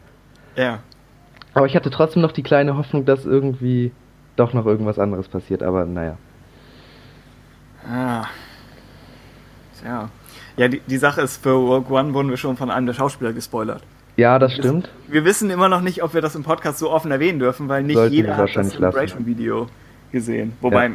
Ja. 0.56 0.80
Aber 1.54 1.66
ich 1.66 1.76
hatte 1.76 1.90
trotzdem 1.90 2.22
noch 2.22 2.32
die 2.32 2.44
kleine 2.44 2.78
Hoffnung, 2.78 3.06
dass 3.06 3.26
irgendwie 3.26 3.92
doch 4.36 4.54
noch 4.54 4.66
irgendwas 4.66 4.98
anderes 4.98 5.28
passiert, 5.28 5.62
aber 5.62 5.86
naja. 5.86 6.18
Ah. 7.88 8.26
Ja. 9.84 10.10
Ja, 10.56 10.68
die, 10.68 10.82
die 10.88 10.98
Sache 10.98 11.22
ist, 11.22 11.42
für 11.42 11.52
Rogue 11.52 11.92
One 11.92 12.14
wurden 12.14 12.30
wir 12.30 12.38
schon 12.38 12.58
von 12.58 12.72
einem 12.72 12.86
der 12.86 12.94
Schauspieler 12.94 13.34
gespoilert. 13.34 13.84
Ja, 14.16 14.38
das 14.38 14.54
stimmt. 14.54 14.90
Wir 15.08 15.26
wissen 15.26 15.50
immer 15.50 15.70
noch 15.70 15.82
nicht, 15.82 16.04
ob 16.04 16.14
wir 16.14 16.22
das 16.22 16.36
im 16.36 16.44
Podcast 16.44 16.78
so 16.78 16.92
offen 16.92 17.12
erwähnen 17.12 17.40
dürfen, 17.40 17.68
weil 17.68 17.84
nicht 17.84 17.96
Sollten 17.96 18.14
jeder 18.14 18.38
hat 18.38 18.56
das 18.56 18.70
Celebration-Video 18.70 19.68
gesehen. 20.12 20.54
Wobei, 20.62 20.90
ja 20.90 20.94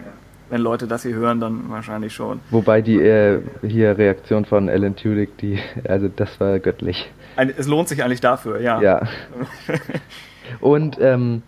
wenn 0.50 0.60
Leute 0.60 0.86
das 0.86 1.02
hier 1.02 1.14
hören, 1.14 1.40
dann 1.40 1.68
wahrscheinlich 1.68 2.14
schon. 2.14 2.40
Wobei 2.50 2.80
die 2.82 2.96
äh, 2.96 3.40
hier 3.66 3.98
Reaktion 3.98 4.44
von 4.44 4.68
Alan 4.68 4.96
Tudyk, 4.96 5.36
die, 5.38 5.58
also 5.86 6.08
das 6.08 6.40
war 6.40 6.58
göttlich. 6.58 7.10
Ein, 7.36 7.52
es 7.56 7.66
lohnt 7.66 7.88
sich 7.88 8.02
eigentlich 8.02 8.20
dafür, 8.20 8.60
ja. 8.60 8.80
Ja. 8.80 9.08
Und 10.60 10.98
ähm, 11.00 11.42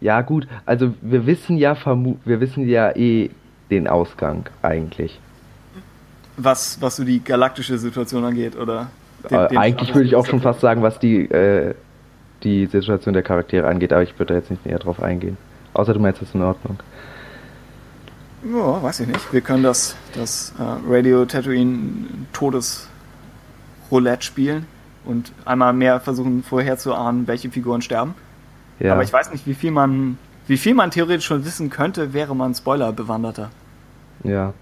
ja 0.00 0.22
gut, 0.22 0.48
also 0.66 0.94
wir 1.00 1.26
wissen 1.26 1.56
ja 1.56 1.74
vermu 1.74 2.16
wir 2.24 2.40
wissen 2.40 2.68
ja 2.68 2.94
eh 2.96 3.30
den 3.70 3.86
Ausgang 3.86 4.48
eigentlich. 4.62 5.20
Was, 6.36 6.80
was 6.80 6.96
so 6.96 7.04
die 7.04 7.22
galaktische 7.22 7.78
Situation 7.78 8.24
angeht, 8.24 8.56
oder? 8.56 8.88
Den, 9.30 9.38
äh, 9.38 9.48
den 9.48 9.58
eigentlich 9.58 9.94
würde 9.94 10.06
ich 10.06 10.16
auch 10.16 10.26
schon 10.26 10.40
fast 10.40 10.60
sagen, 10.60 10.82
was 10.82 10.98
die, 10.98 11.30
äh, 11.30 11.74
die 12.42 12.66
Situation 12.66 13.14
der 13.14 13.22
Charaktere 13.22 13.68
angeht, 13.68 13.92
aber 13.92 14.02
ich 14.02 14.18
würde 14.18 14.34
da 14.34 14.40
jetzt 14.40 14.50
nicht 14.50 14.66
näher 14.66 14.80
drauf 14.80 15.00
eingehen. 15.02 15.36
Außer 15.74 15.94
du 15.94 16.00
meinst 16.00 16.20
das 16.20 16.34
in 16.34 16.42
Ordnung. 16.42 16.78
Ja, 18.44 18.82
weiß 18.82 19.00
ich 19.00 19.08
nicht. 19.08 19.32
Wir 19.32 19.40
können 19.40 19.62
das, 19.62 19.96
das 20.14 20.52
äh, 20.58 20.62
Radio 20.86 21.24
Tatooine 21.24 22.06
Todesroulette 22.32 24.22
spielen 24.22 24.66
und 25.04 25.32
einmal 25.44 25.72
mehr 25.72 26.00
versuchen 26.00 26.42
vorherzuahnen, 26.42 27.26
welche 27.26 27.50
Figuren 27.50 27.80
sterben. 27.80 28.14
Ja. 28.80 28.92
Aber 28.92 29.02
ich 29.02 29.12
weiß 29.12 29.32
nicht, 29.32 29.46
wie 29.46 29.54
viel 29.54 29.70
man, 29.70 30.18
wie 30.46 30.58
viel 30.58 30.74
man 30.74 30.90
theoretisch 30.90 31.24
schon 31.24 31.44
wissen 31.44 31.70
könnte, 31.70 32.12
wäre 32.12 32.36
man 32.36 32.54
Spoiler-Bewanderter. 32.54 33.50
Ja. 34.24 34.52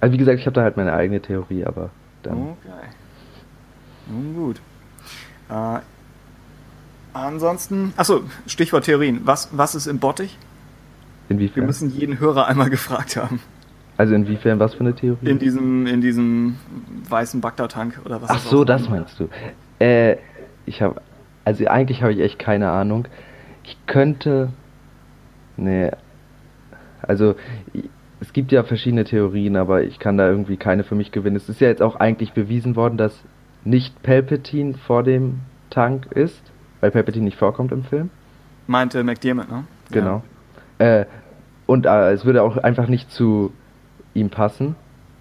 Also 0.00 0.12
wie 0.12 0.18
gesagt, 0.18 0.38
ich 0.38 0.46
habe 0.46 0.54
da 0.54 0.62
halt 0.62 0.76
meine 0.76 0.92
eigene 0.92 1.20
Theorie, 1.20 1.64
aber 1.64 1.90
dann. 2.22 2.34
Okay. 2.34 2.88
Nun 4.08 4.34
gut. 4.34 4.60
Äh, 5.48 5.80
ansonsten, 7.12 7.92
achso, 7.96 8.22
Stichwort 8.46 8.84
Theorien. 8.84 9.22
Was, 9.24 9.48
was 9.52 9.74
ist 9.74 9.86
im 9.86 9.98
Bottich? 9.98 10.38
Inwiefern? 11.30 11.62
Wir 11.62 11.66
müssen 11.66 11.90
jeden 11.90 12.18
Hörer 12.18 12.48
einmal 12.48 12.68
gefragt 12.70 13.16
haben. 13.16 13.40
Also 13.96 14.14
inwiefern, 14.14 14.58
was 14.58 14.74
für 14.74 14.80
eine 14.80 14.94
Theorie? 14.94 15.28
In 15.28 15.38
diesem, 15.38 15.86
in 15.86 16.00
diesem 16.00 16.56
weißen 17.08 17.40
Bagdad-Tank 17.40 18.00
oder 18.04 18.20
was 18.20 18.30
Ach 18.30 18.38
so, 18.40 18.64
das 18.64 18.88
meinst 18.88 19.20
du. 19.20 19.28
Äh, 19.78 20.16
ich 20.66 20.82
habe, 20.82 21.00
also 21.44 21.66
eigentlich 21.66 22.02
habe 22.02 22.12
ich 22.12 22.20
echt 22.20 22.38
keine 22.38 22.70
Ahnung. 22.70 23.06
Ich 23.62 23.76
könnte, 23.86 24.48
nee, 25.56 25.90
also 27.02 27.36
es 28.20 28.32
gibt 28.32 28.50
ja 28.52 28.64
verschiedene 28.64 29.04
Theorien, 29.04 29.56
aber 29.56 29.84
ich 29.84 29.98
kann 29.98 30.16
da 30.16 30.28
irgendwie 30.28 30.56
keine 30.56 30.82
für 30.82 30.94
mich 30.94 31.12
gewinnen. 31.12 31.36
Es 31.36 31.48
ist 31.48 31.60
ja 31.60 31.68
jetzt 31.68 31.82
auch 31.82 31.96
eigentlich 31.96 32.32
bewiesen 32.32 32.74
worden, 32.74 32.96
dass 32.96 33.22
nicht 33.64 34.02
Palpatine 34.02 34.74
vor 34.74 35.02
dem 35.04 35.40
Tank 35.70 36.06
ist, 36.12 36.42
weil 36.80 36.90
Palpatine 36.90 37.24
nicht 37.24 37.38
vorkommt 37.38 37.70
im 37.70 37.84
Film. 37.84 38.10
Meinte 38.66 39.04
McDermott, 39.04 39.50
ne? 39.50 39.64
Genau. 39.90 40.22
Ja. 40.78 41.00
Äh, 41.00 41.06
und 41.70 41.86
äh, 41.86 42.10
es 42.10 42.24
würde 42.24 42.42
auch 42.42 42.56
einfach 42.56 42.88
nicht 42.88 43.12
zu 43.12 43.52
ihm 44.12 44.28
passen. 44.28 44.74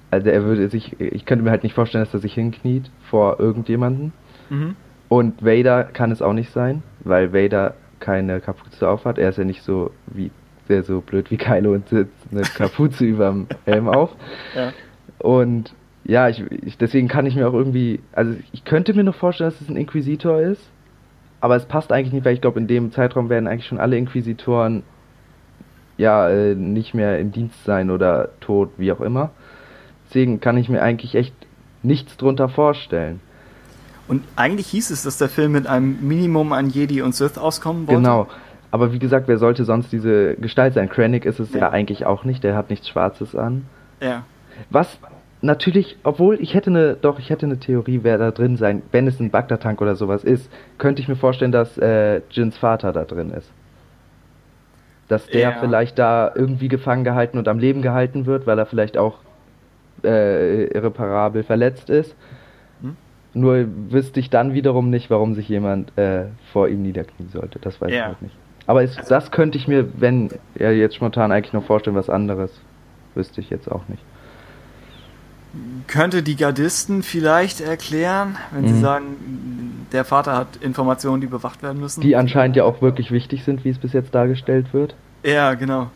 Also 0.09 0.31
er 0.31 0.45
würde 0.45 0.67
sich, 0.69 0.99
ich 0.99 1.27
könnte 1.27 1.43
mir 1.43 1.51
halt 1.51 1.61
nicht 1.61 1.75
vorstellen, 1.75 2.03
dass 2.03 2.11
er 2.11 2.19
sich 2.19 2.33
hinkniet 2.33 2.89
vor 3.03 3.39
irgendjemanden. 3.39 4.13
Mhm. 4.49 4.75
Und 5.09 5.45
Vader 5.45 5.83
kann 5.83 6.09
es 6.09 6.23
auch 6.23 6.33
nicht 6.33 6.49
sein, 6.49 6.81
weil 7.01 7.33
Vader 7.33 7.75
keine 7.99 8.39
Kapuze 8.39 8.89
aufhat. 8.89 9.19
Er 9.19 9.29
ist 9.29 9.37
ja 9.37 9.43
nicht 9.43 9.61
so 9.61 9.91
wie 10.07 10.31
der 10.69 10.81
so 10.81 11.01
blöd 11.01 11.29
wie 11.29 11.37
Kylo 11.37 11.73
und 11.73 11.87
setzt 11.87 12.27
eine 12.31 12.41
Kapuze 12.57 13.05
überm 13.05 13.45
Helm 13.65 13.87
auf. 13.87 14.15
Ja. 14.55 14.73
Und 15.19 15.75
ja, 16.03 16.29
ich, 16.29 16.43
ich, 16.63 16.79
deswegen 16.79 17.07
kann 17.07 17.27
ich 17.27 17.35
mir 17.35 17.47
auch 17.47 17.53
irgendwie, 17.53 17.99
also 18.11 18.33
ich 18.53 18.65
könnte 18.65 18.95
mir 18.95 19.03
noch 19.03 19.13
vorstellen, 19.13 19.51
dass 19.51 19.61
es 19.61 19.69
ein 19.69 19.77
Inquisitor 19.77 20.41
ist, 20.41 20.67
aber 21.41 21.55
es 21.57 21.65
passt 21.65 21.91
eigentlich 21.91 22.13
nicht, 22.13 22.25
weil 22.25 22.33
ich 22.33 22.41
glaube, 22.41 22.59
in 22.59 22.65
dem 22.65 22.91
Zeitraum 22.91 23.29
werden 23.29 23.47
eigentlich 23.47 23.67
schon 23.67 23.79
alle 23.79 23.97
Inquisitoren 23.97 24.81
ja 25.99 26.29
äh, 26.29 26.55
nicht 26.55 26.93
mehr 26.93 27.19
im 27.19 27.31
Dienst 27.31 27.63
sein 27.65 27.91
oder 27.91 28.29
tot, 28.39 28.69
wie 28.77 28.91
auch 28.91 29.01
immer. 29.01 29.31
Deswegen 30.07 30.39
kann 30.39 30.57
ich 30.57 30.69
mir 30.69 30.81
eigentlich 30.81 31.13
echt 31.13 31.35
nichts 31.83 32.17
drunter 32.17 32.49
vorstellen. 32.49 33.19
Und 34.07 34.23
eigentlich 34.35 34.67
hieß 34.67 34.89
es, 34.89 35.03
dass 35.03 35.19
der 35.19 35.29
Film 35.29 35.51
mit 35.51 35.67
einem 35.67 35.99
Minimum 36.01 36.53
an 36.53 36.69
Jedi 36.69 37.03
und 37.03 37.13
Sith 37.13 37.37
auskommen 37.37 37.87
wollte. 37.87 38.01
Genau. 38.01 38.27
Aber 38.71 38.91
wie 38.93 38.99
gesagt, 38.99 39.27
wer 39.27 39.37
sollte 39.37 39.65
sonst 39.65 39.91
diese 39.91 40.35
Gestalt 40.35 40.73
sein? 40.73 40.89
Krennic 40.89 41.25
ist 41.25 41.39
es 41.39 41.53
ja. 41.53 41.59
ja 41.59 41.69
eigentlich 41.69 42.05
auch 42.05 42.23
nicht, 42.23 42.43
der 42.43 42.55
hat 42.55 42.69
nichts 42.69 42.87
Schwarzes 42.87 43.35
an. 43.35 43.65
Ja. 44.01 44.23
Was 44.69 44.97
natürlich, 45.41 45.97
obwohl 46.03 46.39
ich 46.41 46.53
hätte 46.53 46.69
eine, 46.69 46.93
doch, 46.95 47.19
ich 47.19 47.29
hätte 47.29 47.45
eine 47.45 47.59
Theorie, 47.59 47.99
wer 48.03 48.17
da 48.17 48.31
drin 48.31 48.57
sein, 48.57 48.81
wenn 48.91 49.05
es 49.07 49.19
ein 49.19 49.31
Bagdad-Tank 49.31 49.81
oder 49.81 49.95
sowas 49.95 50.23
ist, 50.23 50.49
könnte 50.77 51.01
ich 51.01 51.07
mir 51.07 51.15
vorstellen, 51.15 51.51
dass 51.51 51.77
äh, 51.77 52.21
Jins 52.31 52.57
Vater 52.57 52.93
da 52.93 53.03
drin 53.03 53.31
ist. 53.31 53.51
Dass 55.09 55.27
der 55.27 55.41
ja. 55.41 55.57
vielleicht 55.59 55.99
da 55.99 56.31
irgendwie 56.33 56.69
gefangen 56.69 57.03
gehalten 57.03 57.37
und 57.37 57.49
am 57.49 57.59
Leben 57.59 57.81
gehalten 57.81 58.25
wird, 58.25 58.47
weil 58.47 58.57
er 58.57 58.65
vielleicht 58.65 58.97
auch 58.97 59.17
äh, 60.03 60.65
irreparabel 60.65 61.43
verletzt 61.43 61.89
ist. 61.89 62.15
Hm? 62.81 62.95
Nur 63.33 63.65
wüsste 63.89 64.21
ich 64.21 64.29
dann 64.29 64.53
wiederum 64.53 64.89
nicht, 64.89 65.09
warum 65.09 65.35
sich 65.35 65.49
jemand 65.49 65.97
äh, 65.97 66.25
vor 66.53 66.69
ihm 66.69 66.81
niederknien 66.83 67.29
sollte. 67.29 67.59
Das 67.59 67.81
weiß 67.81 67.91
ja. 67.91 67.97
ich 67.97 68.05
halt 68.05 68.21
nicht. 68.21 68.35
Aber 68.67 68.83
ist, 68.83 68.99
also, 68.99 69.09
das 69.09 69.31
könnte 69.31 69.57
ich 69.57 69.67
mir, 69.67 69.99
wenn 69.99 70.29
er 70.53 70.75
jetzt 70.75 70.95
spontan 70.95 71.31
eigentlich 71.31 71.53
noch 71.53 71.65
vorstellen, 71.65 71.95
was 71.95 72.09
anderes. 72.09 72.51
Wüsste 73.15 73.41
ich 73.41 73.49
jetzt 73.49 73.69
auch 73.69 73.81
nicht. 73.87 74.03
Könnte 75.87 76.21
die 76.21 76.35
Gardisten 76.35 77.01
vielleicht 77.01 77.59
erklären, 77.59 78.37
wenn 78.51 78.61
mhm. 78.61 78.67
sie 78.67 78.79
sagen, 78.79 79.05
der 79.91 80.05
Vater 80.05 80.35
hat 80.35 80.57
Informationen, 80.61 81.21
die 81.21 81.27
bewacht 81.27 81.63
werden 81.63 81.79
müssen? 81.79 82.01
Die 82.01 82.15
anscheinend 82.15 82.55
ja 82.55 82.63
auch 82.63 82.81
wirklich 82.81 83.11
wichtig 83.11 83.43
sind, 83.43 83.65
wie 83.65 83.69
es 83.69 83.77
bis 83.77 83.93
jetzt 83.93 84.13
dargestellt 84.13 84.73
wird. 84.73 84.95
Ja, 85.23 85.53
genau. 85.53 85.89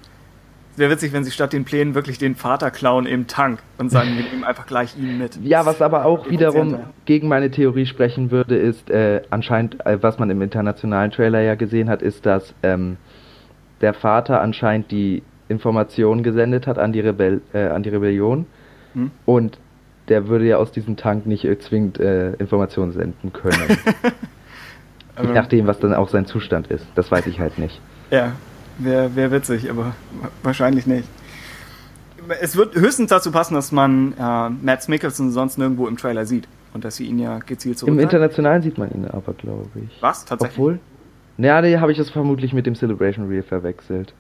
Wäre 0.76 0.90
witzig, 0.90 1.14
wenn 1.14 1.24
sie 1.24 1.30
statt 1.30 1.54
den 1.54 1.66
Plänen 1.66 1.94
wirklich 1.94 2.18
den 2.18 2.36
Vater 2.36 2.72
klauen 2.72 3.06
im 3.06 3.28
Tank 3.28 3.60
und 3.78 3.92
sagen, 3.92 4.18
wir 4.18 4.24
nehmen 4.24 4.44
einfach 4.44 4.66
gleich 4.66 4.98
ihn 4.98 5.20
mit. 5.20 5.38
Ja, 5.44 5.68
was 5.68 5.84
aber 5.84 6.06
auch 6.06 6.28
wiederum 6.32 6.80
gegen 7.06 7.28
meine 7.28 7.52
Theorie 7.52 7.86
sprechen 7.86 8.32
würde, 8.32 8.56
ist 8.56 8.90
äh, 8.90 9.22
anscheinend, 9.30 9.86
äh, 9.86 10.02
was 10.02 10.18
man 10.18 10.32
im 10.32 10.42
internationalen 10.42 11.12
Trailer 11.12 11.42
ja 11.42 11.54
gesehen 11.54 11.90
hat, 11.90 12.02
ist, 12.02 12.26
dass 12.26 12.56
ähm, 12.64 12.98
der 13.82 13.94
Vater 13.94 14.42
anscheinend 14.42 14.90
die 14.90 15.22
Informationen 15.48 16.24
gesendet 16.24 16.66
hat 16.66 16.80
an 16.80 16.92
die, 16.92 17.02
Rebell 17.02 17.42
äh, 17.54 17.68
an 17.68 17.84
die 17.84 17.90
Rebellion 17.90 18.48
hm? 18.94 19.12
und 19.26 19.60
der 20.10 20.28
würde 20.28 20.46
ja 20.46 20.58
aus 20.58 20.72
diesem 20.72 20.98
Tank 20.98 21.26
nicht 21.26 21.48
zwingend 21.62 22.00
äh, 22.00 22.34
Informationen 22.34 22.92
senden 22.92 23.34
können. 23.34 23.78
Je 25.22 25.32
nachdem, 25.32 25.68
was 25.68 25.80
dann 25.80 25.94
auch 25.94 26.10
sein 26.10 26.26
Zustand 26.26 26.68
ist. 26.68 26.86
Das 26.96 27.12
weiß 27.12 27.28
ich 27.28 27.40
halt 27.40 27.60
nicht. 27.60 27.80
Ja, 28.10 28.34
Wäre 28.78 29.16
wär 29.16 29.32
witzig, 29.32 29.70
aber 29.70 29.94
wahrscheinlich 30.42 30.88
nicht. 30.88 31.08
Es 32.42 32.56
wird 32.56 32.76
höchstens 32.76 33.10
dazu 33.10 33.32
passen, 33.32 33.54
dass 33.54 33.72
man 33.72 34.14
äh, 34.14 34.50
Mads 34.50 34.88
Mikkelsen 34.88 35.32
sonst 35.32 35.58
nirgendwo 35.58 35.88
im 35.88 35.98
Trailer 35.98 36.26
sieht. 36.26 36.48
Und 36.74 36.84
dass 36.84 36.96
sie 36.96 37.06
ihn 37.06 37.20
ja 37.20 37.38
gezielt 37.38 37.78
zurück. 37.78 37.94
Im 37.94 38.00
Internationalen 38.00 38.64
sieht 38.64 38.80
man 38.80 38.90
ihn 38.90 39.06
aber, 39.06 39.34
glaube 39.34 39.70
ich. 39.76 40.02
Was? 40.02 40.26
Tatsächlich? 40.26 40.58
Obwohl? 40.58 40.80
Naja, 41.38 41.62
nee, 41.62 41.78
habe 41.78 41.92
ich 41.92 42.00
das 42.00 42.10
vermutlich 42.10 42.54
mit 42.54 42.66
dem 42.66 42.74
Celebration 42.74 43.28
Reel 43.28 43.44
verwechselt. 43.44 44.14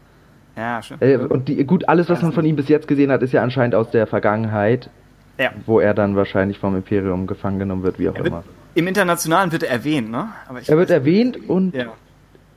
Ja, 0.55 0.83
stimmt. 0.83 1.01
Äh, 1.01 1.17
und 1.17 1.47
die, 1.47 1.63
gut, 1.65 1.89
alles, 1.89 2.09
was 2.09 2.21
man 2.21 2.31
von 2.31 2.45
ihm 2.45 2.55
bis 2.55 2.67
jetzt 2.67 2.87
gesehen 2.87 3.11
hat, 3.11 3.23
ist 3.23 3.31
ja 3.31 3.41
anscheinend 3.41 3.73
aus 3.73 3.89
der 3.89 4.05
Vergangenheit. 4.05 4.91
Ja. 5.37 5.51
Wo 5.65 5.79
er 5.79 5.93
dann 5.93 6.15
wahrscheinlich 6.15 6.59
vom 6.59 6.75
Imperium 6.75 7.27
gefangen 7.27 7.59
genommen 7.59 7.83
wird, 7.83 7.99
wie 7.99 8.09
auch 8.09 8.15
wird, 8.15 8.27
immer. 8.27 8.43
Im 8.75 8.87
Internationalen 8.87 9.51
wird 9.51 9.63
er 9.63 9.71
erwähnt, 9.71 10.11
ne? 10.11 10.29
er 10.67 10.77
wird 10.77 10.89
erwähnt 10.89 11.37
und 11.49 11.75
ja. 11.75 11.87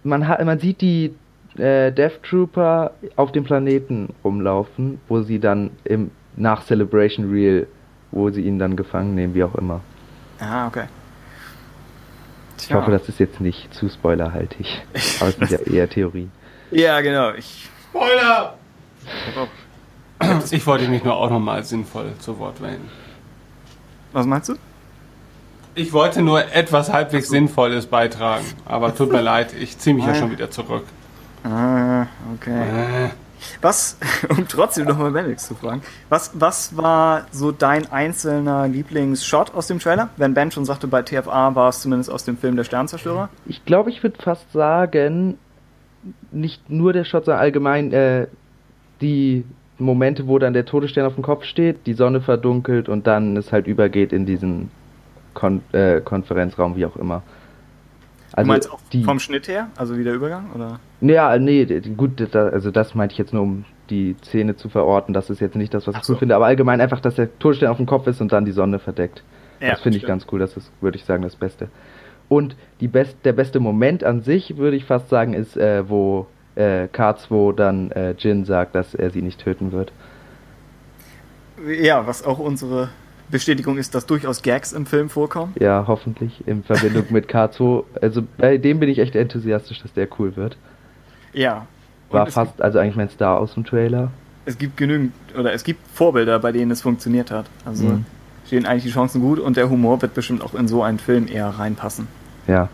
man, 0.03 0.29
hat, 0.29 0.45
man 0.45 0.59
sieht 0.59 0.81
die 0.81 1.15
äh, 1.59 1.93
Death 1.93 2.23
Trooper 2.23 2.93
auf 3.17 3.33
dem 3.33 3.45
Planeten 3.45 4.11
rumlaufen, 4.25 5.01
wo 5.09 5.23
sie 5.23 5.39
dann 5.39 5.71
im 5.85 6.11
nach 6.39 6.65
Celebration 6.67 7.31
Reel, 7.31 7.67
wo 8.11 8.29
sie 8.31 8.43
ihn 8.43 8.59
dann 8.59 8.77
gefangen 8.77 9.15
nehmen, 9.15 9.35
wie 9.35 9.43
auch 9.43 9.55
immer. 9.55 9.81
Ah, 10.39 10.67
okay. 10.67 10.85
Ich 12.59 12.75
hoffe, 12.75 12.91
das 12.91 13.09
ist 13.09 13.19
jetzt 13.21 13.41
nicht 13.41 13.73
zu 13.73 13.89
spoilerhaltig. 13.89 14.83
Aber 15.21 15.31
es 15.31 15.37
sind 15.37 15.51
ja 15.51 15.59
eher 15.61 15.89
Theorien. 15.89 16.31
Ja, 16.71 17.01
genau. 17.01 17.33
Ich 17.33 17.71
Spoiler! 17.97 18.55
Ich 20.51 20.67
wollte 20.67 20.89
mich 20.89 21.05
nur 21.05 21.17
auch 21.17 21.31
nochmal 21.31 21.65
sinnvoll 21.65 22.13
zu 22.19 22.39
Wort 22.39 22.63
wählen. 22.63 22.89
Was 24.13 24.27
meinst 24.27 24.49
du? 24.49 24.55
Ich 25.75 25.93
wollte 25.93 26.23
nur 26.23 26.53
etwas 26.55 26.91
halbwegs 26.91 27.29
Sinnvolles 27.29 27.87
beitragen, 27.87 28.47
aber 28.65 28.95
tut 28.95 29.13
mir 29.13 29.21
leid, 29.21 29.53
ich 29.53 29.79
ziehe 29.79 29.95
mich 29.95 30.07
ja 30.07 30.15
schon 30.15 30.31
wieder 30.31 30.51
zurück. 30.51 30.85
Ah, 31.45 32.07
okay. 32.35 32.63
Äh. 32.63 33.11
Was, 33.61 33.99
um 34.31 34.49
trotzdem 34.49 34.87
nochmal 34.87 35.11
Benix 35.11 35.47
zu 35.47 35.55
fragen, 35.55 35.83
was, 36.09 36.31
was 36.35 36.77
war 36.77 37.27
so 37.31 37.53
dein 37.53 37.93
einzelner 37.93 38.67
Lieblingsshot 38.67 39.55
aus 39.55 39.67
dem 39.67 39.79
Trailer? 39.79 40.09
Wenn 40.17 40.33
Ben 40.33 40.51
schon 40.51 40.65
sagte, 40.65 40.87
bei 40.87 41.03
TFA 41.03 41.55
war 41.55 41.69
es 41.69 41.81
zumindest 41.81 42.11
aus 42.11 42.25
dem 42.25 42.39
Film 42.39 42.57
Der 42.57 42.65
Sternzerstörer? 42.65 43.29
Ich 43.45 43.65
glaube, 43.65 43.91
ich 43.91 44.03
würde 44.03 44.21
fast 44.21 44.51
sagen, 44.53 45.39
nicht 46.31 46.71
nur 46.71 46.93
der 46.93 47.05
Shot, 47.05 47.27
sondern 47.27 47.41
allgemein 47.41 47.93
äh, 47.93 48.27
die 49.01 49.45
Momente, 49.79 50.27
wo 50.27 50.39
dann 50.39 50.53
der 50.53 50.65
Todesstern 50.65 51.07
auf 51.07 51.15
dem 51.15 51.23
Kopf 51.23 51.45
steht, 51.45 51.87
die 51.87 51.93
Sonne 51.93 52.21
verdunkelt 52.21 52.89
und 52.89 53.07
dann 53.07 53.37
es 53.37 53.53
halt 53.53 53.67
übergeht 53.67 54.13
in 54.13 54.27
diesen 54.27 54.71
Kon 55.35 55.63
äh, 55.73 56.01
Konferenzraum, 56.01 56.77
wie 56.77 56.87
auch 56.87 56.97
immer. 56.97 57.23
Also 58.33 58.47
du 58.47 58.53
meinst 58.53 58.71
auch 58.71 58.81
die, 58.93 59.05
vom 59.05 59.21
Schnitt 59.21 59.49
her? 59.49 59.69
Also 59.77 59.99
wie 59.99 60.05
der 60.05 60.15
Übergang? 60.15 60.51
Oder? 60.55 60.81
Ja, 61.01 61.39
nee, 61.39 61.65
gut, 61.97 62.35
also 62.35 62.71
das 62.71 62.95
meinte 62.95 63.13
ich 63.13 63.19
jetzt 63.19 63.33
nur, 63.33 63.43
um 63.43 63.65
die 63.91 64.17
Szene 64.23 64.57
zu 64.57 64.69
verorten. 64.69 65.15
Das 65.15 65.31
ist 65.31 65.41
jetzt 65.41 65.57
nicht 65.57 65.73
das, 65.73 65.87
was 65.87 65.95
Ach 65.95 66.03
ich 66.03 66.09
cool 66.09 66.15
so. 66.15 66.19
finde, 66.19 66.37
aber 66.37 66.47
allgemein 66.47 66.81
einfach, 66.81 67.01
dass 67.01 67.15
der 67.15 67.39
Todesstern 67.39 67.71
auf 67.71 67.77
dem 67.77 67.87
Kopf 67.87 68.07
ist 68.07 68.21
und 68.21 68.33
dann 68.33 68.45
die 68.45 68.53
Sonne 68.53 68.79
verdeckt. 68.79 69.23
Ja, 69.61 69.71
das 69.71 69.81
finde 69.81 69.99
ich 69.99 70.05
ganz 70.05 70.27
cool, 70.33 70.39
das 70.39 70.57
ist, 70.57 70.71
würde 70.81 70.99
ich 70.99 71.05
sagen, 71.05 71.23
das 71.23 71.37
Beste. 71.37 71.69
Und 72.29 72.57
die 72.81 72.89
best, 72.89 73.17
der 73.25 73.33
beste 73.33 73.61
Moment 73.61 74.05
an 74.05 74.23
sich, 74.23 74.57
würde 74.57 74.77
ich 74.77 74.85
fast 74.85 75.09
sagen, 75.09 75.33
ist, 75.33 75.57
äh, 75.57 75.89
wo 75.89 76.27
äh, 76.57 76.89
K2 76.93 77.55
dann 77.55 77.91
äh, 77.93 78.13
Jin 78.19 78.45
sagt, 78.45 78.75
dass 78.75 78.95
er 78.95 79.11
sie 79.11 79.23
nicht 79.23 79.41
töten 79.41 79.73
wird. 79.73 79.93
Ja, 81.67 82.07
was 82.07 82.25
auch 82.25 82.39
unsere 82.39 82.91
Bestätigung 83.31 83.79
ist, 83.79 83.95
dass 83.95 84.07
durchaus 84.07 84.43
Gags 84.43 84.73
im 84.73 84.87
Film 84.87 85.09
vorkommen. 85.09 85.53
Ja, 85.59 85.85
hoffentlich 85.87 86.47
in 86.47 86.63
Verbindung 86.63 87.07
mit 87.11 87.29
K2. 87.29 87.85
Also 88.01 88.23
bei 88.37 88.59
dem 88.59 88.81
bin 88.81 88.89
ich 88.89 88.99
echt 88.99 89.17
enthusiastisch, 89.17 89.83
dass 89.83 89.93
der 89.93 90.09
cool 90.19 90.37
wird. 90.37 90.57
Ja. 91.33 91.67
War 92.11 92.27
fast, 92.29 92.63
also 92.63 92.79
eigentlich 92.79 92.97
mein 92.97 93.09
Star 93.09 93.39
aus 93.39 93.55
dem 93.55 93.65
Trailer. 93.65 94.11
Es 94.45 94.59
gibt 94.59 94.77
genügend, 94.77 95.13
oder 95.37 95.53
es 95.53 95.65
gibt 95.65 95.81
Vorbilder, 95.93 96.39
bei 96.39 96.53
denen 96.53 96.71
es 96.71 96.83
funktioniert 96.83 97.33
hat. 97.33 97.47
Also 97.65 97.87
mhm. 97.87 98.05
stehen 98.47 98.65
eigentlich 98.65 98.85
die 98.85 98.91
Chancen 98.91 99.21
gut 99.21 99.41
und 99.41 99.57
der 99.57 99.69
Humor 99.69 100.01
wird 100.03 100.15
bestimmt 100.15 100.43
auch 100.43 100.55
in 100.55 100.69
so 100.69 100.83
einen 100.85 101.01
Film 101.01 101.27
eher 101.27 101.49
reinpassen. 101.49 102.07
Ja. 102.47 102.69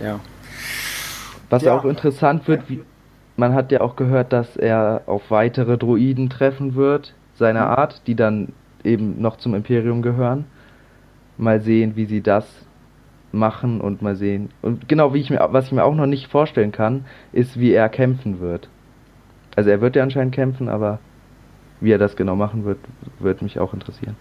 Ja. 0.00 0.20
Was 1.50 1.62
ja. 1.64 1.76
auch 1.76 1.84
interessant 1.84 2.48
wird, 2.48 2.68
wie, 2.68 2.80
man 3.38 3.54
hat 3.54 3.70
ja 3.70 3.80
auch 3.80 3.96
gehört, 3.96 4.32
dass 4.32 4.56
er 4.56 5.02
auf 5.06 5.30
weitere 5.30 5.78
Droiden 5.78 6.28
treffen 6.28 6.74
wird, 6.74 7.14
seiner 7.34 7.66
mhm. 7.66 7.78
Art, 7.78 8.02
die 8.06 8.16
dann 8.16 8.48
eben 8.82 9.22
noch 9.22 9.36
zum 9.38 9.54
Imperium 9.54 10.02
gehören. 10.02 10.44
Mal 11.38 11.60
sehen, 11.60 11.94
wie 11.94 12.06
sie 12.06 12.20
das 12.20 12.46
machen 13.30 13.80
und 13.80 14.02
mal 14.02 14.16
sehen. 14.16 14.50
Und 14.60 14.88
genau 14.88 15.14
wie 15.14 15.20
ich 15.20 15.30
mir, 15.30 15.46
was 15.52 15.66
ich 15.66 15.72
mir 15.72 15.84
auch 15.84 15.94
noch 15.94 16.06
nicht 16.06 16.26
vorstellen 16.26 16.72
kann, 16.72 17.04
ist, 17.32 17.58
wie 17.60 17.72
er 17.72 17.88
kämpfen 17.88 18.40
wird. 18.40 18.68
Also 19.54 19.70
er 19.70 19.80
wird 19.80 19.94
ja 19.94 20.02
anscheinend 20.02 20.34
kämpfen, 20.34 20.68
aber 20.68 20.98
wie 21.80 21.92
er 21.92 21.98
das 21.98 22.16
genau 22.16 22.34
machen 22.34 22.64
wird, 22.64 22.78
wird 23.20 23.40
mich 23.42 23.60
auch 23.60 23.72
interessieren. 23.72 24.16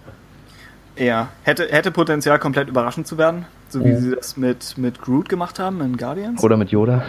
Ja, 0.96 1.30
hätte, 1.44 1.68
hätte 1.70 1.92
Potenzial, 1.92 2.38
komplett 2.38 2.70
überraschend 2.70 3.08
zu 3.08 3.18
werden, 3.18 3.46
so 3.70 3.84
wie 3.84 3.90
Ja. 3.90 3.98
sie 3.98 4.16
das 4.16 4.38
mit, 4.38 4.78
mit 4.78 5.02
Groot 5.02 5.30
gemacht 5.30 5.58
haben 5.60 5.82
in 5.82 5.98
Guardians. 5.98 6.44
Oder 6.44 6.58
mit 6.58 6.70
Yoda. 6.70 7.04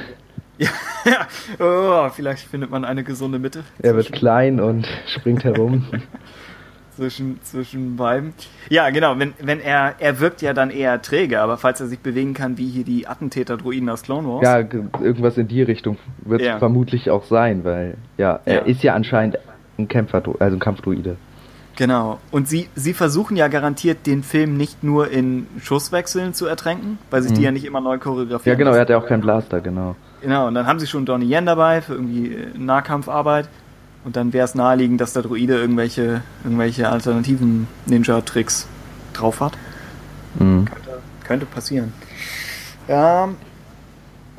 Ja. 1.05 1.27
Oh, 1.65 2.09
vielleicht 2.11 2.43
findet 2.49 2.71
man 2.71 2.85
eine 2.85 3.03
gesunde 3.05 3.39
Mitte 3.39 3.63
Er 3.81 3.95
wird 3.97 4.13
klein 4.13 4.61
und 4.61 4.87
springt 5.07 5.45
herum. 5.45 5.87
zwischen, 6.97 7.41
zwischen 7.43 7.97
beiden. 7.97 8.33
Ja, 8.69 8.91
genau, 8.91 9.17
wenn, 9.19 9.33
wenn 9.41 9.61
er, 9.61 9.95
er 10.01 10.19
wirkt 10.21 10.43
ja 10.43 10.53
dann 10.53 10.71
eher 10.71 11.01
träge, 11.01 11.41
aber 11.41 11.57
falls 11.57 11.81
er 11.81 11.87
sich 11.87 12.01
bewegen 12.01 12.35
kann, 12.35 12.59
wie 12.59 12.67
hier 12.67 12.85
die 12.85 13.07
Attentäter-Druiden 13.07 13.89
aus 13.89 14.03
Clone 14.03 14.27
Wars. 14.29 14.43
ja, 14.43 14.59
irgendwas 14.59 15.39
in 15.39 15.47
die 15.47 15.63
Richtung 15.63 15.97
wird 16.25 16.41
es 16.41 16.47
Ja. 16.49 16.59
vermutlich 16.59 17.09
auch 17.11 17.25
sein, 17.25 17.63
weil 17.65 17.97
ja, 18.17 18.41
er 18.45 18.55
Ja. 18.57 18.61
ist 18.63 18.83
ja 18.83 18.95
anscheinend 18.95 19.39
ein 19.79 19.87
Kämpfer, 19.87 20.23
also 20.41 20.57
ein 20.57 20.59
Kampfdruide. 20.61 21.17
Genau. 21.77 22.19
Und 22.33 22.49
sie, 22.49 22.69
sie 22.75 22.93
versuchen 22.93 23.37
ja 23.37 23.47
garantiert, 23.47 24.05
den 24.07 24.25
Film 24.25 24.57
nicht 24.57 24.83
nur 24.83 25.09
in 25.13 25.47
Schusswechseln 25.63 26.35
zu 26.35 26.47
ertränken, 26.47 26.99
weil 27.13 27.23
sich 27.23 27.33
die 27.33 27.39
Mhm. 27.39 27.45
ja 27.45 27.53
nicht 27.53 27.65
immer 27.65 27.81
neu 27.81 27.99
choreografieren. 27.99 28.59
Ja, 28.59 28.65
genau, 28.65 28.75
er 28.75 28.81
hat 28.81 28.91
ja 28.91 28.99
auch 28.99 29.07
keinen 29.07 29.21
Blaster, 29.21 29.61
genau. 29.61 29.95
Genau, 30.21 30.49
und 30.49 30.55
dann 30.55 30.67
haben 30.67 30.81
sie 30.81 30.87
schon 30.87 31.07
Donnie 31.07 31.27
Yen 31.33 31.47
dabei 31.47 31.81
für 31.81 31.95
irgendwie 31.95 32.35
äh, 32.35 32.47
Nahkampfarbeit. 32.59 33.49
Und 34.05 34.17
dann 34.17 34.33
wäre 34.33 34.45
es 34.45 34.55
naheliegend, 34.55 35.01
dass 35.01 35.13
der 35.13 35.23
Druide 35.23 35.57
irgendwelche, 35.59 36.23
irgendwelche 36.45 36.89
alternativen 36.89 37.67
Ninja-Tricks 37.87 38.67
drauf 39.13 39.41
hat. 39.41 39.53
Mhm. 40.39 40.65
Könnte, 40.65 40.91
könnte 41.25 41.47
passieren. 41.47 41.93
Ja, 42.87 43.29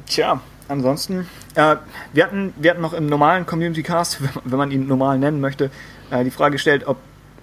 tja, 0.07 0.39
ansonsten, 0.67 1.27
äh, 1.55 1.75
wir, 2.13 2.23
hatten, 2.23 2.53
wir 2.57 2.71
hatten 2.71 2.81
noch 2.81 2.93
im 2.93 3.05
normalen 3.05 3.45
Community 3.45 3.83
Cast, 3.83 4.21
wenn 4.23 4.29
man- 4.33 4.43
wenn 4.45 4.57
man 4.57 4.71
ihn 4.71 4.87
normal 4.87 5.19
nennen 5.19 5.39
möchte, 5.41 5.69
äh, 6.09 6.23
die 6.23 6.31
Frage 6.31 6.53
gestellt, 6.53 6.87
ob, 6.87 6.97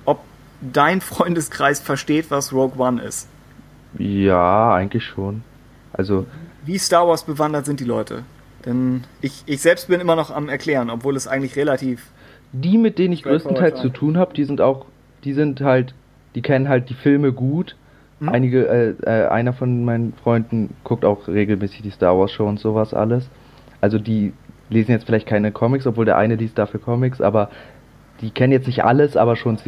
ob 0.05 0.21
dein 0.61 1.01
Freundeskreis 1.01 1.81
versteht, 1.81 2.31
was 2.31 2.53
Rogue 2.53 2.79
One 2.85 3.01
ist. 3.03 3.29
Ja, 3.99 4.75
eigentlich 4.75 5.05
schon. 5.05 5.43
Also, 5.93 6.27
Wie 6.67 6.79
Star 6.79 7.07
Wars 7.07 7.23
bewandert 7.25 7.65
sind 7.65 7.81
die 7.81 7.85
Leute? 7.85 8.25
Denn 8.65 9.05
ich, 9.21 9.45
ich 9.47 9.63
selbst 9.63 9.89
bin 9.89 10.01
immer 10.01 10.17
noch 10.17 10.31
am 10.31 10.49
Erklären, 10.49 10.91
obwohl 10.91 11.17
es 11.17 11.29
eigentlich 11.29 11.57
relativ. 11.57 12.11
die, 12.53 12.77
mit 12.77 12.99
denen 12.99 13.13
ich 13.13 13.23
größtenteils 13.23 13.81
zu 13.81 13.89
tun 13.89 14.19
habe, 14.19 14.35
die 14.35 14.45
sind 14.45 14.61
auch, 14.61 14.87
die 15.25 15.33
sind 15.33 15.61
halt, 15.61 15.95
die 16.35 16.43
kennen 16.43 16.69
halt 16.69 16.91
die 16.91 16.95
Filme 16.95 17.33
gut. 17.33 17.77
Mhm. 18.19 18.29
Einige, 18.29 18.67
äh, 18.67 18.95
äh, 19.03 19.29
einer 19.29 19.53
von 19.53 19.85
meinen 19.85 20.15
Freunden 20.15 20.75
guckt 20.85 21.05
auch 21.05 21.29
regelmäßig 21.29 21.83
die 21.83 21.91
Star 21.91 22.19
Wars 22.19 22.33
Show 22.33 22.47
und 22.47 22.59
sowas 22.59 22.93
alles. 22.93 23.29
Also 23.81 23.99
die 23.99 24.33
lesen 24.69 24.91
jetzt 24.91 25.07
vielleicht 25.07 25.27
keine 25.27 25.53
Comics, 25.53 25.87
obwohl 25.87 26.05
der 26.05 26.17
eine 26.17 26.35
liest 26.35 26.59
dafür 26.59 26.81
Comics, 26.81 27.21
aber 27.21 27.51
die 28.21 28.31
kennen 28.31 28.53
jetzt 28.53 28.67
nicht 28.67 28.85
alles, 28.85 29.17
aber 29.17 29.37
schon, 29.37 29.59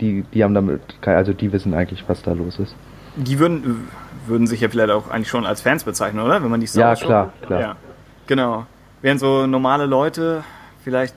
die, 0.00 0.24
die 0.32 0.42
haben 0.42 0.54
damit, 0.54 0.80
also 1.02 1.32
die 1.32 1.52
wissen 1.52 1.74
eigentlich, 1.74 2.04
was 2.08 2.22
da 2.22 2.32
los 2.32 2.58
ist. 2.58 2.74
Die 3.16 3.38
würden, 3.38 3.88
würden 4.28 4.46
sich 4.46 4.60
ja 4.60 4.68
vielleicht 4.68 4.90
auch 4.90 5.10
eigentlich 5.10 5.28
schon 5.28 5.46
als 5.46 5.60
Fans 5.60 5.84
bezeichnen, 5.84 6.22
oder? 6.24 6.42
Wenn 6.42 6.50
man 6.50 6.60
die 6.60 6.66
Star 6.66 6.94
Ja, 6.94 6.94
klar, 6.94 7.24
guckt. 7.26 7.46
klar. 7.46 7.60
Ja, 7.60 7.76
genau. 8.26 8.66
Wären 9.02 9.18
so 9.18 9.46
normale 9.46 9.86
Leute, 9.86 10.42
vielleicht 10.82 11.14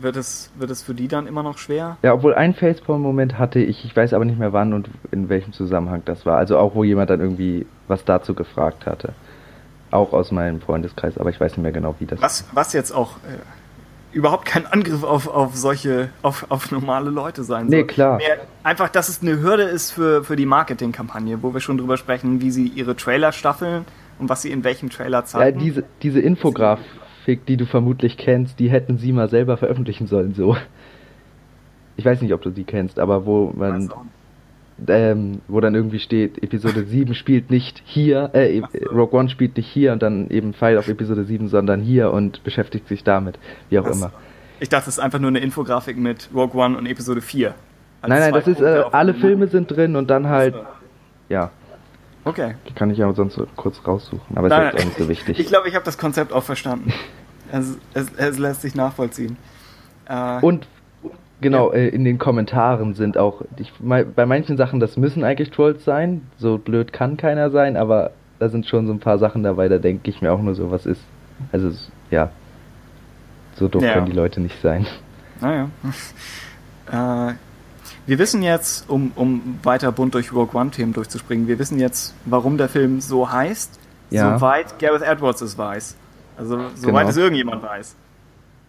wird 0.00 0.16
es, 0.16 0.50
wird 0.56 0.70
es 0.70 0.82
für 0.82 0.94
die 0.94 1.08
dann 1.08 1.26
immer 1.26 1.42
noch 1.42 1.58
schwer. 1.58 1.96
Ja, 2.02 2.14
obwohl 2.14 2.34
ein 2.34 2.54
Facepalm-Moment 2.54 3.38
hatte 3.38 3.58
ich, 3.58 3.84
ich 3.84 3.96
weiß 3.96 4.12
aber 4.14 4.24
nicht 4.24 4.38
mehr 4.38 4.52
wann 4.52 4.72
und 4.72 4.88
in 5.10 5.28
welchem 5.28 5.52
Zusammenhang 5.52 6.02
das 6.04 6.24
war. 6.24 6.36
Also 6.38 6.56
auch, 6.58 6.74
wo 6.74 6.84
jemand 6.84 7.10
dann 7.10 7.20
irgendwie 7.20 7.66
was 7.88 8.04
dazu 8.04 8.34
gefragt 8.34 8.86
hatte. 8.86 9.12
Auch 9.90 10.12
aus 10.12 10.30
meinem 10.30 10.60
Freundeskreis, 10.60 11.18
aber 11.18 11.30
ich 11.30 11.40
weiß 11.40 11.52
nicht 11.52 11.62
mehr 11.62 11.72
genau, 11.72 11.94
wie 11.98 12.06
das 12.06 12.20
Was, 12.20 12.44
was 12.52 12.72
jetzt 12.74 12.92
auch 12.92 13.16
äh, 13.18 13.38
überhaupt 14.12 14.46
kein 14.46 14.66
Angriff 14.66 15.02
auf, 15.04 15.28
auf 15.28 15.56
solche, 15.56 16.08
auf, 16.22 16.46
auf 16.50 16.70
normale 16.70 17.10
Leute 17.10 17.44
sein 17.44 17.68
soll. 17.68 17.78
Nee, 17.80 17.84
klar. 17.84 18.16
Mehr 18.18 18.38
einfach, 18.62 18.88
dass 18.88 19.08
es 19.08 19.22
eine 19.22 19.40
Hürde 19.40 19.64
ist 19.64 19.90
für, 19.90 20.24
für 20.24 20.36
die 20.36 20.46
Marketingkampagne, 20.46 21.42
wo 21.42 21.52
wir 21.52 21.60
schon 21.60 21.78
drüber 21.78 21.96
sprechen, 21.96 22.40
wie 22.40 22.50
sie 22.50 22.66
ihre 22.68 22.96
Trailer 22.96 23.32
staffeln 23.32 23.84
und 24.18 24.28
was 24.28 24.42
sie 24.42 24.50
in 24.50 24.64
welchem 24.64 24.90
Trailer 24.90 25.18
Ja, 25.18 25.24
zeigen. 25.24 25.58
diese, 25.60 25.84
diese 26.02 26.20
Infografik, 26.20 27.44
die 27.46 27.56
du 27.56 27.66
vermutlich 27.66 28.16
kennst, 28.16 28.58
die 28.58 28.70
hätten 28.70 28.98
sie 28.98 29.12
mal 29.12 29.28
selber 29.28 29.56
veröffentlichen 29.56 30.06
sollen, 30.06 30.34
so. 30.34 30.56
Ich 31.96 32.04
weiß 32.04 32.22
nicht, 32.22 32.32
ob 32.32 32.42
du 32.42 32.50
die 32.50 32.64
kennst, 32.64 32.98
aber 32.98 33.26
wo 33.26 33.52
man. 33.56 33.90
Ähm, 34.86 35.40
wo 35.48 35.60
dann 35.60 35.74
irgendwie 35.74 35.98
steht, 35.98 36.42
Episode 36.42 36.84
7 36.84 37.14
spielt 37.14 37.50
nicht 37.50 37.82
hier, 37.84 38.30
äh, 38.32 38.60
so. 38.60 38.90
Rogue 38.90 39.18
One 39.18 39.28
spielt 39.28 39.56
nicht 39.56 39.68
hier 39.68 39.92
und 39.92 40.02
dann 40.02 40.28
eben 40.30 40.54
Pfeil 40.54 40.78
auf 40.78 40.88
Episode 40.88 41.24
7, 41.24 41.48
sondern 41.48 41.80
hier 41.80 42.12
und 42.12 42.44
beschäftigt 42.44 42.86
sich 42.88 43.02
damit, 43.04 43.38
wie 43.70 43.78
auch 43.78 43.84
Das- 43.84 43.96
immer. 43.96 44.12
Ich 44.60 44.68
dachte, 44.68 44.88
es 44.90 44.96
ist 44.98 45.02
einfach 45.02 45.18
nur 45.20 45.28
eine 45.28 45.38
Infografik 45.38 45.96
mit 45.96 46.28
Rogue 46.34 46.60
One 46.60 46.76
und 46.76 46.86
Episode 46.86 47.20
4. 47.20 47.54
Als 48.00 48.08
Nein, 48.10 48.20
nein, 48.20 48.32
das 48.32 48.46
ist, 48.46 48.60
äh, 48.60 48.82
alle 48.92 49.14
Filme 49.14 49.46
sind 49.48 49.70
drin 49.70 49.96
und 49.96 50.08
dann 50.08 50.28
halt, 50.28 50.54
ja, 51.28 51.50
Okay. 52.24 52.54
die 52.68 52.72
kann 52.74 52.90
ich 52.90 52.98
ja 52.98 53.12
sonst 53.12 53.34
so 53.34 53.46
kurz 53.56 53.80
raussuchen, 53.86 54.36
aber 54.36 54.48
ist 54.48 54.52
Nein, 54.52 54.66
jetzt 54.72 54.80
auch 54.80 54.84
nicht 54.84 54.98
so 54.98 55.08
wichtig. 55.08 55.38
Ich 55.40 55.46
glaube, 55.46 55.68
ich 55.68 55.74
habe 55.74 55.84
das 55.84 55.98
Konzept 55.98 56.32
auch 56.32 56.42
verstanden. 56.44 56.92
Es, 57.50 57.78
es, 57.94 58.12
es 58.18 58.36
lässt 58.38 58.60
sich 58.60 58.74
nachvollziehen. 58.74 59.38
Äh, 60.06 60.38
Und 60.42 60.66
genau, 61.40 61.70
äh, 61.72 61.88
in 61.88 62.04
den 62.04 62.18
Kommentaren 62.18 62.94
sind 62.94 63.16
auch, 63.18 63.42
ich, 63.56 63.72
bei 63.80 64.26
manchen 64.26 64.56
Sachen, 64.56 64.80
das 64.80 64.96
müssen 64.96 65.24
eigentlich 65.24 65.50
Trolls 65.50 65.84
sein, 65.84 66.22
so 66.38 66.58
blöd 66.58 66.92
kann 66.92 67.16
keiner 67.16 67.50
sein, 67.50 67.76
aber 67.76 68.10
da 68.38 68.48
sind 68.48 68.66
schon 68.66 68.86
so 68.86 68.92
ein 68.92 69.00
paar 69.00 69.18
Sachen 69.18 69.42
dabei, 69.42 69.68
da 69.68 69.78
denke 69.78 70.10
ich 70.10 70.22
mir 70.22 70.32
auch 70.32 70.40
nur 70.40 70.54
so, 70.54 70.70
was 70.70 70.86
ist. 70.86 71.00
Also, 71.52 71.70
ja, 72.10 72.30
so 73.56 73.68
doof 73.68 73.82
Ja. 73.82 73.94
können 73.94 74.06
die 74.06 74.12
Leute 74.12 74.40
nicht 74.40 74.60
sein. 74.60 74.86
Naja. 75.40 75.68
äh, 77.30 77.34
wir 78.06 78.18
wissen 78.18 78.42
jetzt, 78.42 78.88
um, 78.88 79.12
um 79.14 79.58
weiter 79.62 79.92
bunt 79.92 80.14
durch 80.14 80.32
Rogue 80.32 80.58
One-Themen 80.58 80.92
durchzuspringen, 80.92 81.46
wir 81.48 81.58
wissen 81.58 81.78
jetzt, 81.78 82.14
warum 82.24 82.56
der 82.58 82.68
Film 82.68 83.00
so 83.00 83.30
heißt, 83.30 83.78
Ja. 84.10 84.38
soweit 84.38 84.78
Gareth 84.78 85.02
Edwards 85.02 85.40
es 85.42 85.58
weiß. 85.58 85.96
Also, 86.36 86.58
soweit 86.76 87.00
Genau. 87.02 87.08
es 87.10 87.16
irgendjemand 87.16 87.62
weiß. 87.62 87.96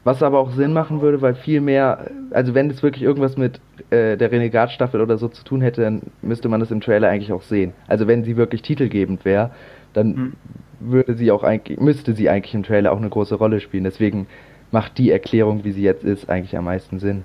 Was 0.05 0.23
aber 0.23 0.39
auch 0.39 0.51
Sinn 0.53 0.71
machen 0.73 1.01
würde, 1.01 1.21
weil 1.21 1.35
viel 1.35 1.59
mehr, 1.61 2.07
also 2.31 2.53
wenn 2.53 2.69
es 2.69 2.81
wirklich 2.81 3.03
irgendwas 3.03 3.35
mit 3.37 3.59
äh, 3.89 4.15
der 4.15 4.31
Renegat-Staffel 4.31 5.01
oder 5.01 5.17
so 5.17 5.27
zu 5.27 5.43
tun 5.43 5.61
hätte, 5.61 5.81
dann 5.81 6.01
müsste 6.21 6.47
man 6.47 6.61
das 6.61 6.71
im 6.71 6.79
Trailer 6.81 7.09
eigentlich 7.09 7.33
auch 7.33 7.41
sehen. 7.43 7.73
Also 7.87 8.07
wenn 8.07 8.23
sie 8.23 8.37
wirklich 8.37 8.61
titelgebend 8.61 9.25
wäre, 9.25 9.51
dann 9.93 10.07
Mhm. 10.07 10.33
würde 10.79 11.15
sie 11.15 11.31
auch 11.31 11.43
eigentlich, 11.43 11.79
müsste 11.79 12.13
sie 12.15 12.29
eigentlich 12.29 12.53
im 12.55 12.63
Trailer 12.63 12.93
auch 12.93 12.97
eine 12.97 13.09
große 13.09 13.35
Rolle 13.35 13.59
spielen. 13.59 13.83
Deswegen 13.83 14.27
macht 14.71 14.97
die 14.97 15.11
Erklärung, 15.11 15.63
wie 15.65 15.73
sie 15.73 15.81
jetzt 15.83 16.03
ist, 16.05 16.29
eigentlich 16.29 16.55
am 16.57 16.63
meisten 16.65 16.99
Sinn. 16.99 17.23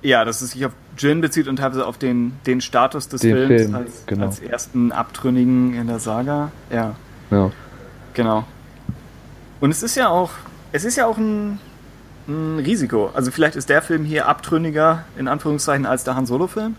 Ja, 0.00 0.24
dass 0.24 0.40
es 0.42 0.52
sich 0.52 0.64
auf 0.66 0.72
Jin 0.98 1.20
bezieht 1.20 1.46
und 1.46 1.56
teilweise 1.56 1.86
auf 1.86 1.96
den, 1.98 2.32
den 2.46 2.60
Status 2.60 3.08
des 3.08 3.20
Den 3.20 3.36
Films 3.36 3.62
Film, 3.62 3.74
als, 3.74 4.06
genau. 4.06 4.24
als 4.26 4.40
ersten 4.40 4.90
Abtrünnigen 4.92 5.74
in 5.74 5.86
der 5.86 5.98
Saga. 6.00 6.50
Ja, 6.72 6.96
Ja. 7.30 7.50
genau. 8.14 8.44
Und 9.60 9.70
es 9.70 9.82
ist 9.82 9.94
ja 9.94 10.08
auch, 10.08 10.30
es 10.72 10.84
ist 10.84 10.96
ja 10.96 11.06
auch 11.06 11.18
ein, 11.18 11.58
ein 12.26 12.58
Risiko. 12.58 13.10
Also 13.14 13.30
vielleicht 13.30 13.56
ist 13.56 13.68
der 13.68 13.82
Film 13.82 14.04
hier 14.04 14.26
abtrünniger, 14.26 15.04
in 15.18 15.28
Anführungszeichen, 15.28 15.86
als 15.86 16.04
der 16.04 16.16
Han 16.16 16.26
Solo-Film, 16.26 16.76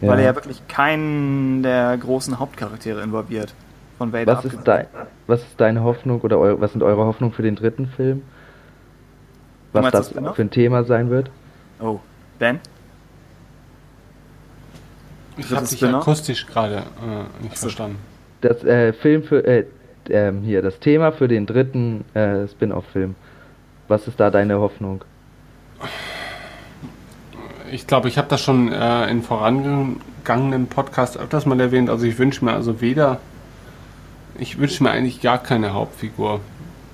weil 0.00 0.18
er 0.18 0.24
ja 0.24 0.34
wirklich 0.34 0.66
keinen 0.68 1.62
der 1.62 1.96
großen 1.96 2.38
Hauptcharaktere 2.38 3.02
involviert. 3.02 3.54
Von 3.98 4.12
Vader 4.12 4.36
was, 4.36 4.44
ist 4.46 4.58
dein, 4.64 4.86
was 5.26 5.40
ist 5.40 5.60
deine 5.60 5.82
Hoffnung 5.82 6.22
oder 6.22 6.38
eu, 6.38 6.58
was 6.58 6.72
sind 6.72 6.82
eure 6.82 7.04
Hoffnungen 7.04 7.34
für 7.34 7.42
den 7.42 7.56
dritten 7.56 7.86
Film? 7.86 8.22
Was 9.72 9.82
meinst 9.82 9.94
das 9.94 10.00
das 10.06 10.10
Spin-off? 10.10 10.36
für 10.36 10.42
ein 10.42 10.50
Thema 10.50 10.84
sein 10.84 11.10
wird? 11.10 11.30
Oh, 11.80 12.00
Ben? 12.38 12.60
Ich 15.36 15.50
habe 15.50 15.64
es 15.64 15.70
dich 15.70 15.80
Spin-off? 15.80 16.02
akustisch 16.02 16.46
gerade 16.46 16.76
äh, 16.76 17.42
nicht 17.42 17.56
so. 17.56 17.66
verstanden. 17.66 17.98
Das 18.40 18.64
äh, 18.64 18.94
Film 18.94 19.22
für, 19.22 19.44
äh, 19.46 19.66
ähm, 20.08 20.40
hier, 20.42 20.62
das 20.62 20.78
Thema 20.80 21.12
für 21.12 21.28
den 21.28 21.44
dritten 21.46 22.04
äh, 22.14 22.48
Spin-off-Film. 22.48 23.14
Was 23.90 24.06
ist 24.06 24.20
da 24.20 24.30
deine 24.30 24.60
Hoffnung? 24.60 25.04
Ich 27.72 27.88
glaube, 27.88 28.06
ich 28.06 28.18
habe 28.18 28.28
das 28.28 28.40
schon 28.40 28.72
äh, 28.72 29.10
in 29.10 29.22
vorangegangenen 29.22 30.68
Podcasts 30.68 31.16
öfters 31.16 31.44
mal 31.44 31.58
erwähnt. 31.58 31.90
Also 31.90 32.06
ich 32.06 32.16
wünsche 32.16 32.44
mir 32.44 32.52
also 32.52 32.80
weder, 32.80 33.18
ich 34.38 34.58
wünsche 34.58 34.84
mir 34.84 34.92
eigentlich 34.92 35.20
gar 35.20 35.38
keine 35.38 35.74
Hauptfigur. 35.74 36.40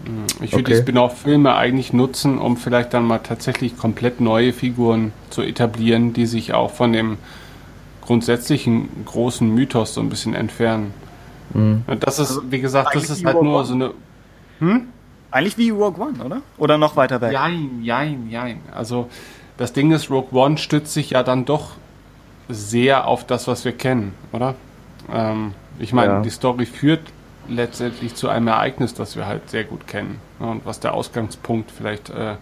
Hm, 0.06 0.24
Ich 0.40 0.52
würde 0.52 0.64
die 0.64 0.72
Okay. 0.72 0.82
Spin-off-Filme 0.82 1.54
eigentlich 1.54 1.92
nutzen, 1.92 2.38
um 2.38 2.56
vielleicht 2.56 2.94
dann 2.94 3.04
mal 3.06 3.18
tatsächlich 3.18 3.76
komplett 3.76 4.22
neue 4.22 4.54
Figuren 4.54 5.12
zu 5.28 5.42
etablieren, 5.42 6.14
die 6.14 6.24
sich 6.24 6.54
auch 6.54 6.70
von 6.70 6.94
dem 6.94 7.18
grundsätzlichen 8.00 8.88
großen 9.04 9.54
Mythos 9.54 9.92
so 9.92 10.00
ein 10.00 10.08
bisschen 10.08 10.34
entfernen. 10.34 10.94
Und 11.52 11.82
Das 12.00 12.18
ist, 12.18 12.40
wie 12.50 12.60
gesagt, 12.60 12.94
das 12.94 13.02
eigentlich 13.04 13.18
ist 13.18 13.24
halt 13.26 13.42
nur 13.42 13.64
so 13.66 13.74
eine 13.74 13.90
Eigentlich 15.36 15.58
wie 15.58 15.68
Rogue 15.68 16.02
One, 16.02 16.24
oder? 16.24 16.40
Oder 16.56 16.78
noch 16.78 16.96
weiter 16.96 17.20
weg? 17.20 17.30
Jein, 17.32 17.82
jein, 17.82 18.30
jein. 18.30 18.60
Also 18.74 19.10
das 19.58 19.74
Ding 19.74 19.92
ist, 19.92 20.10
Rogue 20.10 20.32
One 20.32 20.56
stützt 20.56 20.94
sich 20.94 21.10
ja 21.10 21.22
dann 21.22 21.44
doch 21.44 21.72
sehr 22.48 23.06
auf 23.06 23.26
das, 23.26 23.46
was 23.46 23.66
wir 23.66 23.72
kennen, 23.72 24.14
oder? 24.32 24.54
Ähm, 25.12 25.52
ich 25.78 25.92
meine, 25.92 26.14
Ja. 26.14 26.20
die 26.22 26.30
Story 26.30 26.64
führt 26.64 27.02
letztendlich 27.48 28.14
zu 28.14 28.30
einem 28.30 28.48
Ereignis, 28.48 28.94
das 28.94 29.14
wir 29.14 29.26
halt 29.26 29.50
sehr 29.50 29.64
gut 29.64 29.86
kennen. 29.86 30.20
ne, 30.40 30.46
Und 30.46 30.64
was 30.64 30.80
der 30.80 30.94
Ausgangspunkt 30.94 31.70
vielleicht 31.70 32.08
äh, 32.08 32.36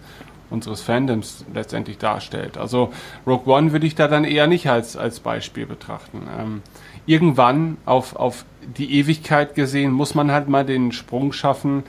unseres 0.50 0.80
Fandoms 0.80 1.44
letztendlich 1.52 1.98
darstellt. 1.98 2.56
Also 2.56 2.92
Rogue 3.26 3.52
One 3.52 3.72
würde 3.72 3.88
ich 3.88 3.96
da 3.96 4.06
dann 4.06 4.22
eher 4.22 4.46
nicht 4.46 4.68
als, 4.68 4.96
als 4.96 5.18
Beispiel 5.18 5.66
betrachten. 5.66 6.22
Ähm, 6.38 6.62
irgendwann 7.06 7.76
auf, 7.86 8.14
auf 8.14 8.44
die 8.78 8.94
Ewigkeit 9.00 9.56
gesehen 9.56 9.90
muss 9.90 10.14
man 10.14 10.30
halt 10.30 10.48
mal 10.48 10.64
den 10.64 10.92
Sprung 10.92 11.32
schaffen, 11.32 11.82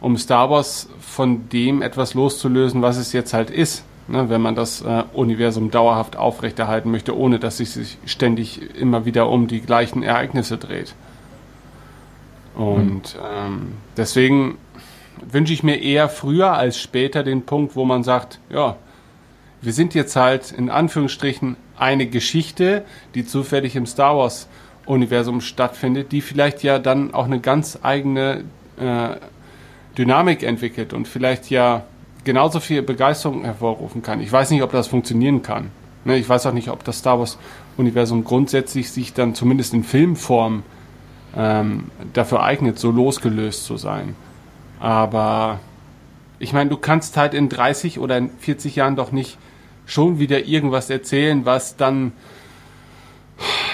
um 0.00 0.16
Star 0.16 0.50
Wars 0.50 0.88
von 1.00 1.48
dem 1.48 1.82
etwas 1.82 2.14
loszulösen, 2.14 2.82
was 2.82 2.96
es 2.96 3.12
jetzt 3.12 3.34
halt 3.34 3.50
ist. 3.50 3.84
Ne, 4.10 4.30
wenn 4.30 4.40
man 4.40 4.54
das 4.54 4.80
äh, 4.80 5.04
Universum 5.12 5.70
dauerhaft 5.70 6.16
aufrechterhalten 6.16 6.90
möchte, 6.90 7.14
ohne 7.14 7.38
dass 7.38 7.60
es 7.60 7.74
sich 7.74 7.98
ständig 8.06 8.74
immer 8.74 9.04
wieder 9.04 9.28
um 9.28 9.48
die 9.48 9.60
gleichen 9.60 10.02
Ereignisse 10.02 10.56
dreht. 10.56 10.94
Und 12.54 13.18
ähm, 13.22 13.74
deswegen 13.98 14.56
wünsche 15.30 15.52
ich 15.52 15.62
mir 15.62 15.82
eher 15.82 16.08
früher 16.08 16.54
als 16.54 16.80
später 16.80 17.22
den 17.22 17.42
Punkt, 17.42 17.76
wo 17.76 17.84
man 17.84 18.02
sagt, 18.02 18.40
ja, 18.48 18.76
wir 19.60 19.74
sind 19.74 19.94
jetzt 19.94 20.16
halt 20.16 20.52
in 20.52 20.70
Anführungsstrichen 20.70 21.56
eine 21.76 22.06
Geschichte, 22.06 22.84
die 23.14 23.26
zufällig 23.26 23.76
im 23.76 23.84
Star 23.84 24.16
Wars 24.16 24.48
Universum 24.86 25.40
stattfindet, 25.40 26.12
die 26.12 26.22
vielleicht 26.22 26.62
ja 26.62 26.78
dann 26.78 27.12
auch 27.12 27.26
eine 27.26 27.40
ganz 27.40 27.78
eigene 27.82 28.44
äh, 28.80 29.16
Dynamik 29.98 30.44
entwickelt 30.44 30.92
und 30.92 31.08
vielleicht 31.08 31.50
ja 31.50 31.82
genauso 32.24 32.60
viel 32.60 32.82
Begeisterung 32.82 33.44
hervorrufen 33.44 34.00
kann. 34.00 34.20
Ich 34.20 34.30
weiß 34.30 34.50
nicht, 34.50 34.62
ob 34.62 34.70
das 34.70 34.86
funktionieren 34.86 35.42
kann. 35.42 35.70
Ne, 36.04 36.16
ich 36.16 36.28
weiß 36.28 36.46
auch 36.46 36.52
nicht, 36.52 36.68
ob 36.68 36.84
das 36.84 36.98
Star 36.98 37.18
Wars 37.18 37.38
Universum 37.76 38.24
grundsätzlich 38.24 38.90
sich 38.90 39.12
dann 39.12 39.34
zumindest 39.34 39.74
in 39.74 39.84
Filmform 39.84 40.62
ähm, 41.36 41.90
dafür 42.12 42.42
eignet, 42.42 42.78
so 42.78 42.90
losgelöst 42.90 43.64
zu 43.64 43.76
sein. 43.76 44.14
Aber 44.80 45.60
ich 46.38 46.52
meine, 46.52 46.70
du 46.70 46.76
kannst 46.76 47.16
halt 47.16 47.34
in 47.34 47.48
30 47.48 47.98
oder 47.98 48.16
in 48.16 48.30
40 48.38 48.76
Jahren 48.76 48.96
doch 48.96 49.10
nicht 49.12 49.38
schon 49.86 50.18
wieder 50.18 50.44
irgendwas 50.44 50.90
erzählen, 50.90 51.44
was 51.44 51.76
dann 51.76 52.12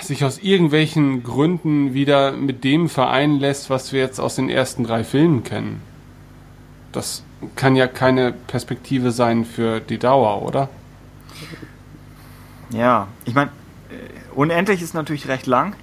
sich 0.01 0.25
aus 0.25 0.39
irgendwelchen 0.39 1.23
Gründen 1.23 1.95
wieder 1.95 2.33
mit 2.33 2.65
dem 2.65 2.89
vereinen 2.89 3.41
lässt, 3.41 3.71
was 3.71 3.93
wir 3.93 4.01
jetzt 4.01 4.21
aus 4.21 4.37
den 4.37 4.49
ersten 4.49 4.85
drei 4.85 5.05
Filmen 5.05 5.45
kennen. 5.45 5.94
Das 6.95 7.25
kann 7.57 7.75
ja 7.75 7.89
keine 7.89 8.33
Perspektive 8.33 9.11
sein 9.11 9.45
für 9.45 9.81
die 9.81 9.99
Dauer, 9.99 10.43
oder? 10.43 10.69
Ja, 12.71 13.09
ich 13.25 13.35
meine, 13.35 13.51
äh, 13.91 14.35
unendlich 14.35 14.81
ist 14.81 14.95
natürlich 14.95 15.29
recht 15.29 15.47
lang. 15.47 15.75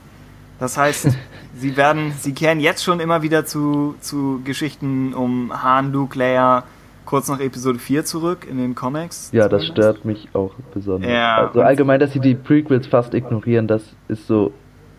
Das 0.58 0.78
heißt, 0.78 1.10
sie 1.58 1.76
werden, 1.76 2.14
sie 2.18 2.34
kehren 2.34 2.62
jetzt 2.62 2.84
schon 2.84 3.02
immer 3.02 3.22
wieder 3.22 3.46
zu, 3.46 3.96
zu 4.00 4.42
Geschichten 4.46 5.14
um 5.14 5.52
Han, 5.62 5.92
Luke, 5.92 6.18
Leia, 6.18 6.64
kurz 7.06 7.28
nach 7.28 7.42
Episode 7.42 7.78
4 7.78 8.06
zurück 8.06 8.48
in 8.50 8.58
den 8.58 8.74
Comics. 8.74 9.32
Ja, 9.34 9.50
das 9.50 9.66
stört 9.66 10.06
mich 10.06 10.30
auch 10.34 10.54
besonders. 10.74 11.12
Ja, 11.12 11.48
also 11.48 11.62
allgemein, 11.62 12.00
dass 12.00 12.14
sie 12.14 12.22
die 12.22 12.36
Prequels 12.36 12.88
fast 12.88 13.14
ignorieren, 13.14 13.68
das 13.68 13.84
ist 14.08 14.28
so 14.28 14.54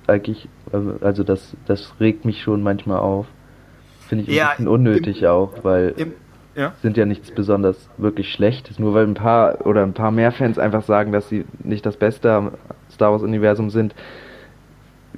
eigentlich, 0.06 0.48
also 1.00 1.22
das, 1.22 1.56
das 1.66 1.94
regt 2.00 2.26
mich 2.26 2.42
schon 2.42 2.62
manchmal 2.62 2.98
auf. 2.98 3.26
Finde 4.12 4.24
ich 4.24 4.30
ein 4.30 4.36
ja, 4.36 4.50
bisschen 4.50 4.68
unnötig 4.68 5.22
im, 5.22 5.28
auch, 5.28 5.52
weil 5.62 5.94
im, 5.96 6.12
ja. 6.54 6.74
sind 6.82 6.98
ja 6.98 7.06
nichts 7.06 7.30
besonders 7.30 7.88
wirklich 7.96 8.30
Schlechtes. 8.30 8.78
Nur 8.78 8.92
weil 8.92 9.06
ein 9.06 9.14
paar 9.14 9.66
oder 9.66 9.82
ein 9.82 9.94
paar 9.94 10.10
mehr 10.10 10.32
Fans 10.32 10.58
einfach 10.58 10.82
sagen, 10.82 11.12
dass 11.12 11.30
sie 11.30 11.46
nicht 11.64 11.86
das 11.86 11.96
Beste 11.96 12.30
am 12.30 12.50
Star 12.90 13.12
Wars 13.12 13.22
Universum 13.22 13.70
sind, 13.70 13.94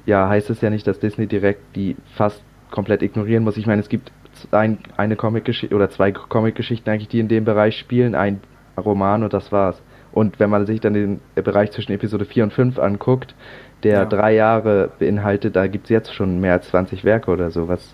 ja, 0.05 0.29
heißt 0.29 0.49
es 0.49 0.61
ja 0.61 0.69
nicht, 0.69 0.87
dass 0.87 0.97
Disney 0.97 1.27
direkt 1.27 1.75
die 1.75 1.97
fast 2.15 2.41
komplett 2.71 3.01
ignorieren 3.01 3.43
muss. 3.43 3.57
Ich 3.57 3.67
meine, 3.67 3.81
es 3.81 3.89
gibt 3.89 4.13
ein, 4.51 4.77
eine 4.95 5.17
Comic-Geschichte 5.17 5.75
oder 5.75 5.89
zwei 5.89 6.13
Comic-Geschichten 6.13 6.89
eigentlich, 6.89 7.09
die 7.09 7.19
in 7.19 7.27
dem 7.27 7.43
Bereich 7.43 7.77
spielen, 7.77 8.15
ein 8.15 8.39
Roman 8.77 9.23
und 9.23 9.33
das 9.33 9.51
war's. 9.51 9.81
Und 10.13 10.39
wenn 10.39 10.49
man 10.49 10.65
sich 10.65 10.79
dann 10.79 10.93
den 10.93 11.19
Bereich 11.35 11.71
zwischen 11.71 11.91
Episode 11.91 12.23
4 12.23 12.45
und 12.45 12.53
5 12.53 12.79
anguckt, 12.79 13.35
der 13.83 13.99
ja. 13.99 14.05
drei 14.05 14.35
Jahre 14.35 14.89
beinhaltet, 14.99 15.57
da 15.57 15.67
gibt 15.67 15.87
es 15.87 15.89
jetzt 15.89 16.13
schon 16.13 16.39
mehr 16.39 16.53
als 16.53 16.69
20 16.69 17.03
Werke 17.03 17.29
oder 17.29 17.51
so, 17.51 17.67
was 17.67 17.93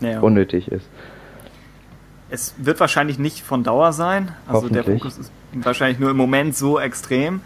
ja. 0.00 0.20
unnötig 0.20 0.68
ist. 0.68 0.88
Es 2.28 2.54
wird 2.58 2.80
wahrscheinlich 2.80 3.18
nicht 3.18 3.42
von 3.42 3.62
Dauer 3.62 3.92
sein. 3.92 4.32
Also 4.48 4.68
der 4.68 4.84
Fokus 4.84 5.18
ist 5.18 5.30
wahrscheinlich 5.54 5.98
nur 5.98 6.10
im 6.10 6.16
Moment 6.16 6.56
so 6.56 6.78
extrem. 6.78 7.40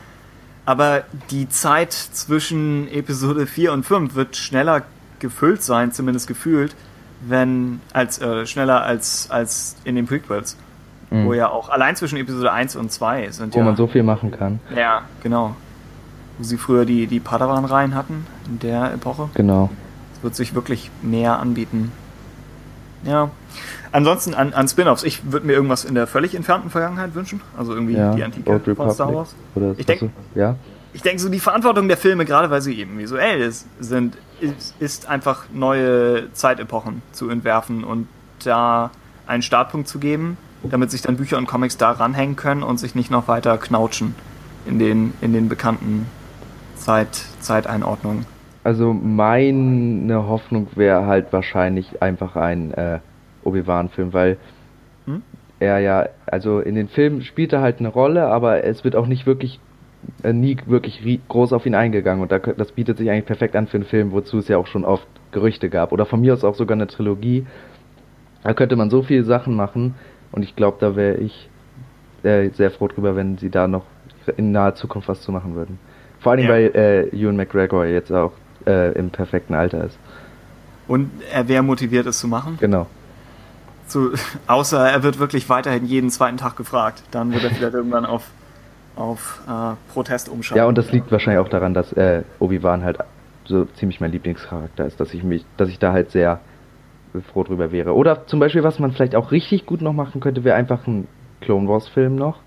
Aber 0.65 1.05
die 1.31 1.49
Zeit 1.49 1.93
zwischen 1.93 2.89
Episode 2.93 3.47
4 3.47 3.73
und 3.73 3.85
5 3.85 4.15
wird 4.15 4.37
schneller 4.37 4.83
gefüllt 5.19 5.63
sein, 5.63 5.93
zumindest 5.93 6.29
gefühlt, 6.29 6.75
wenn 7.27 7.81
als 7.93 8.21
äh, 8.21 8.47
schneller 8.47 8.83
als, 8.83 9.31
als 9.31 9.77
in 9.85 9.97
den 9.97 10.07
Prequels. 10.07 10.57
Mhm. 11.11 11.27
Wo 11.27 11.35
ja 11.35 11.49
auch 11.49 11.69
allein 11.69 11.97
zwischen 11.97 12.19
Episode 12.19 12.53
1 12.53 12.77
und 12.77 12.93
2 12.93 13.31
sind 13.31 13.55
Wo 13.55 13.59
ja, 13.59 13.65
man 13.65 13.77
so 13.77 13.87
viel 13.87 14.03
machen 14.03 14.31
kann. 14.31 14.61
Ja, 14.75 15.03
genau. 15.23 15.57
Wo 16.39 16.45
sie 16.45 16.57
früher 16.57 16.85
die, 16.85 17.07
die 17.07 17.21
Padawan-Reihen 17.21 17.95
hatten, 17.95 18.27
in 18.47 18.61
der 18.61 18.95
Epoche. 18.95 19.29
Genau. 19.35 19.71
Es 20.15 20.23
wird 20.23 20.37
sich 20.37 20.55
wirklich 20.55 20.91
mehr 21.03 21.39
anbieten. 21.39 21.93
Ja. 23.05 23.31
Ansonsten 23.93 24.35
an, 24.35 24.53
an 24.53 24.69
Spin-offs, 24.69 25.03
ich 25.03 25.33
würde 25.33 25.47
mir 25.47 25.55
irgendwas 25.55 25.85
in 25.85 25.95
der 25.95 26.07
völlig 26.07 26.35
entfernten 26.35 26.71
Vergangenheit 26.71 27.15
wünschen. 27.15 27.41
Also 27.57 27.75
irgendwie 27.75 27.95
ja, 27.95 28.15
die 28.15 28.23
Antike 28.23 28.77
von 28.77 28.91
Star 28.91 29.13
Wars. 29.13 29.35
Oder 29.55 29.75
ich 29.77 29.87
denke, 29.87 30.11
ja. 30.35 30.57
ich 30.93 31.03
denke 31.03 31.21
so 31.21 31.29
die 31.29 31.41
Verantwortung 31.41 31.89
der 31.89 31.97
Filme, 31.97 32.25
gerade 32.25 32.51
weil 32.51 32.63
sie 32.63 32.79
eben 32.79 32.99
visuell 32.99 33.41
ist, 33.41 33.67
sind, 33.81 34.17
ist, 34.41 34.75
ist 34.79 35.09
einfach 35.09 35.47
neue 35.53 36.33
Zeitepochen 36.35 37.03
zu 37.13 37.31
entwerfen 37.31 37.83
und 37.83 38.07
da 38.45 38.91
einen 39.27 39.43
Startpunkt 39.43 39.89
zu 39.89 39.99
geben, 39.99 40.37
damit 40.63 40.91
sich 40.91 41.03
dann 41.03 41.17
Bücher 41.17 41.39
und 41.39 41.47
Comics 41.47 41.77
da 41.77 41.91
ranhängen 41.91 42.37
können 42.37 42.63
und 42.63 42.79
sich 42.79 42.95
nicht 42.95 43.11
noch 43.11 43.29
weiter 43.29 43.59
knautschen 43.59 44.15
in 44.67 44.79
den, 44.79 45.15
in 45.21 45.33
den 45.33 45.49
bekannten 45.49 46.07
Zeit, 46.77 47.25
Zeiteinordnungen. 47.41 48.25
Also 48.63 48.93
meine 48.93 50.29
Hoffnung 50.29 50.69
wäre 50.75 51.07
halt 51.07 51.33
wahrscheinlich 51.33 52.03
einfach 52.03 52.37
ein 52.37 52.75
äh, 52.75 52.99
Obi-Wan-Film, 53.45 54.13
weil 54.13 54.37
hm? 55.07 55.23
er 55.61 55.79
ja, 55.79 56.09
also 56.27 56.61
in 56.61 56.75
den 56.75 56.89
Filmen 56.89 57.23
spielt 57.23 57.53
er 57.53 57.63
halt 57.63 57.79
eine 57.79 57.89
Rolle, 57.89 58.27
aber 58.27 58.65
es 58.65 58.85
wird 58.85 58.97
auch 58.97 59.07
nicht 59.07 59.27
wirklich, 59.27 59.61
äh, 60.23 60.35
nie 60.35 60.59
wirklich 60.67 61.03
groß 61.29 61.55
auf 61.55 61.65
ihn 61.65 61.75
eingegangen 61.75 62.23
und 62.23 62.33
da, 62.33 62.39
das 62.39 62.73
bietet 62.73 62.99
sich 62.99 63.11
eigentlich 63.11 63.27
perfekt 63.27 63.57
an 63.57 63.67
für 63.67 63.79
einen 63.79 63.87
Film, 63.87 64.13
wozu 64.13 64.39
es 64.39 64.49
ja 64.49 64.59
auch 64.59 64.67
schon 64.67 64.85
oft 64.85 65.07
Gerüchte 65.33 65.71
gab 65.71 65.93
oder 65.93 66.05
von 66.05 66.21
mir 66.21 66.35
aus 66.35 66.45
auch 66.45 66.55
sogar 66.55 66.77
eine 66.77 66.87
Trilogie. 66.87 67.47
Da 68.43 68.53
könnte 68.53 68.77
man 68.77 68.91
so 68.91 69.03
viele 69.03 69.25
Sachen 69.25 69.55
machen 69.55 69.95
und 70.33 70.43
ich 70.43 70.55
glaube, 70.55 70.77
da 70.81 70.97
wäre 70.97 71.17
ich 71.17 71.49
äh, 72.25 72.51
sehr 72.51 72.71
froh 72.71 72.89
drüber, 72.89 73.17
wenn 73.17 73.39
sie 73.39 73.49
da 73.49 73.67
noch 73.69 73.85
in 74.37 74.53
naher 74.53 74.75
Zukunft 74.75 75.09
was 75.09 75.23
zu 75.23 75.33
machen 75.33 75.55
würden. 75.55 75.79
Vor 76.19 76.33
allem, 76.33 76.45
ja. 76.45 76.51
weil 76.51 76.71
äh, 76.75 77.17
Ewan 77.17 77.37
McGregor 77.37 77.87
jetzt 77.87 78.13
auch 78.13 78.33
äh, 78.67 78.93
im 78.93 79.11
perfekten 79.11 79.55
Alter 79.55 79.85
ist. 79.85 79.99
Und 80.89 81.11
er 81.33 81.49
wäre 81.49 81.63
motiviert, 81.63 82.07
es 82.07 82.19
zu 82.19 82.29
machen? 82.29 82.59
Genau. 82.61 82.87
Zu, 83.87 84.13
außer 84.47 84.91
er 84.91 85.03
wird 85.03 85.19
wirklich 85.19 85.49
weiterhin 85.49 85.87
jeden 85.87 86.11
zweiten 86.11 86.37
Tag 86.37 86.57
gefragt. 86.57 87.03
Dann 87.11 87.33
wird 87.33 87.45
er 87.45 87.51
vielleicht 87.51 87.75
irgendwann 87.75 88.05
auf, 88.07 88.25
auf 88.97 89.41
äh, 89.49 89.75
Protest 89.93 90.29
umschalten. 90.29 90.59
Ja, 90.59 90.67
und 90.67 90.77
das 90.77 90.91
liegt 90.93 91.13
wahrscheinlich 91.13 91.45
auch 91.45 91.49
daran, 91.49 91.75
dass 91.75 91.93
äh, 91.93 92.23
Obi-Wan 92.39 92.83
halt 92.85 92.99
so 93.45 93.65
ziemlich 93.65 94.01
mein 94.01 94.13
Lieblingscharakter 94.13 94.87
ist, 94.87 95.01
dass 95.01 95.15
ich 95.15 95.23
mich, 95.23 95.45
dass 95.57 95.69
ich 95.69 95.79
da 95.79 95.93
halt 95.93 96.11
sehr 96.11 96.41
froh 97.33 97.45
drüber 97.45 97.73
wäre. 97.73 97.95
Oder 97.95 98.27
zum 98.27 98.41
Beispiel, 98.41 98.63
was 98.63 98.79
man 98.79 98.93
vielleicht 98.93 99.17
auch 99.17 99.33
richtig 99.33 99.67
gut 99.67 99.83
noch 99.83 99.93
machen 99.93 100.21
könnte, 100.21 100.45
wäre 100.45 100.57
einfach 100.57 100.87
ein 100.87 101.09
Clone 101.41 101.69
Wars 101.69 101.89
Film 101.89 102.17
noch. 102.17 102.39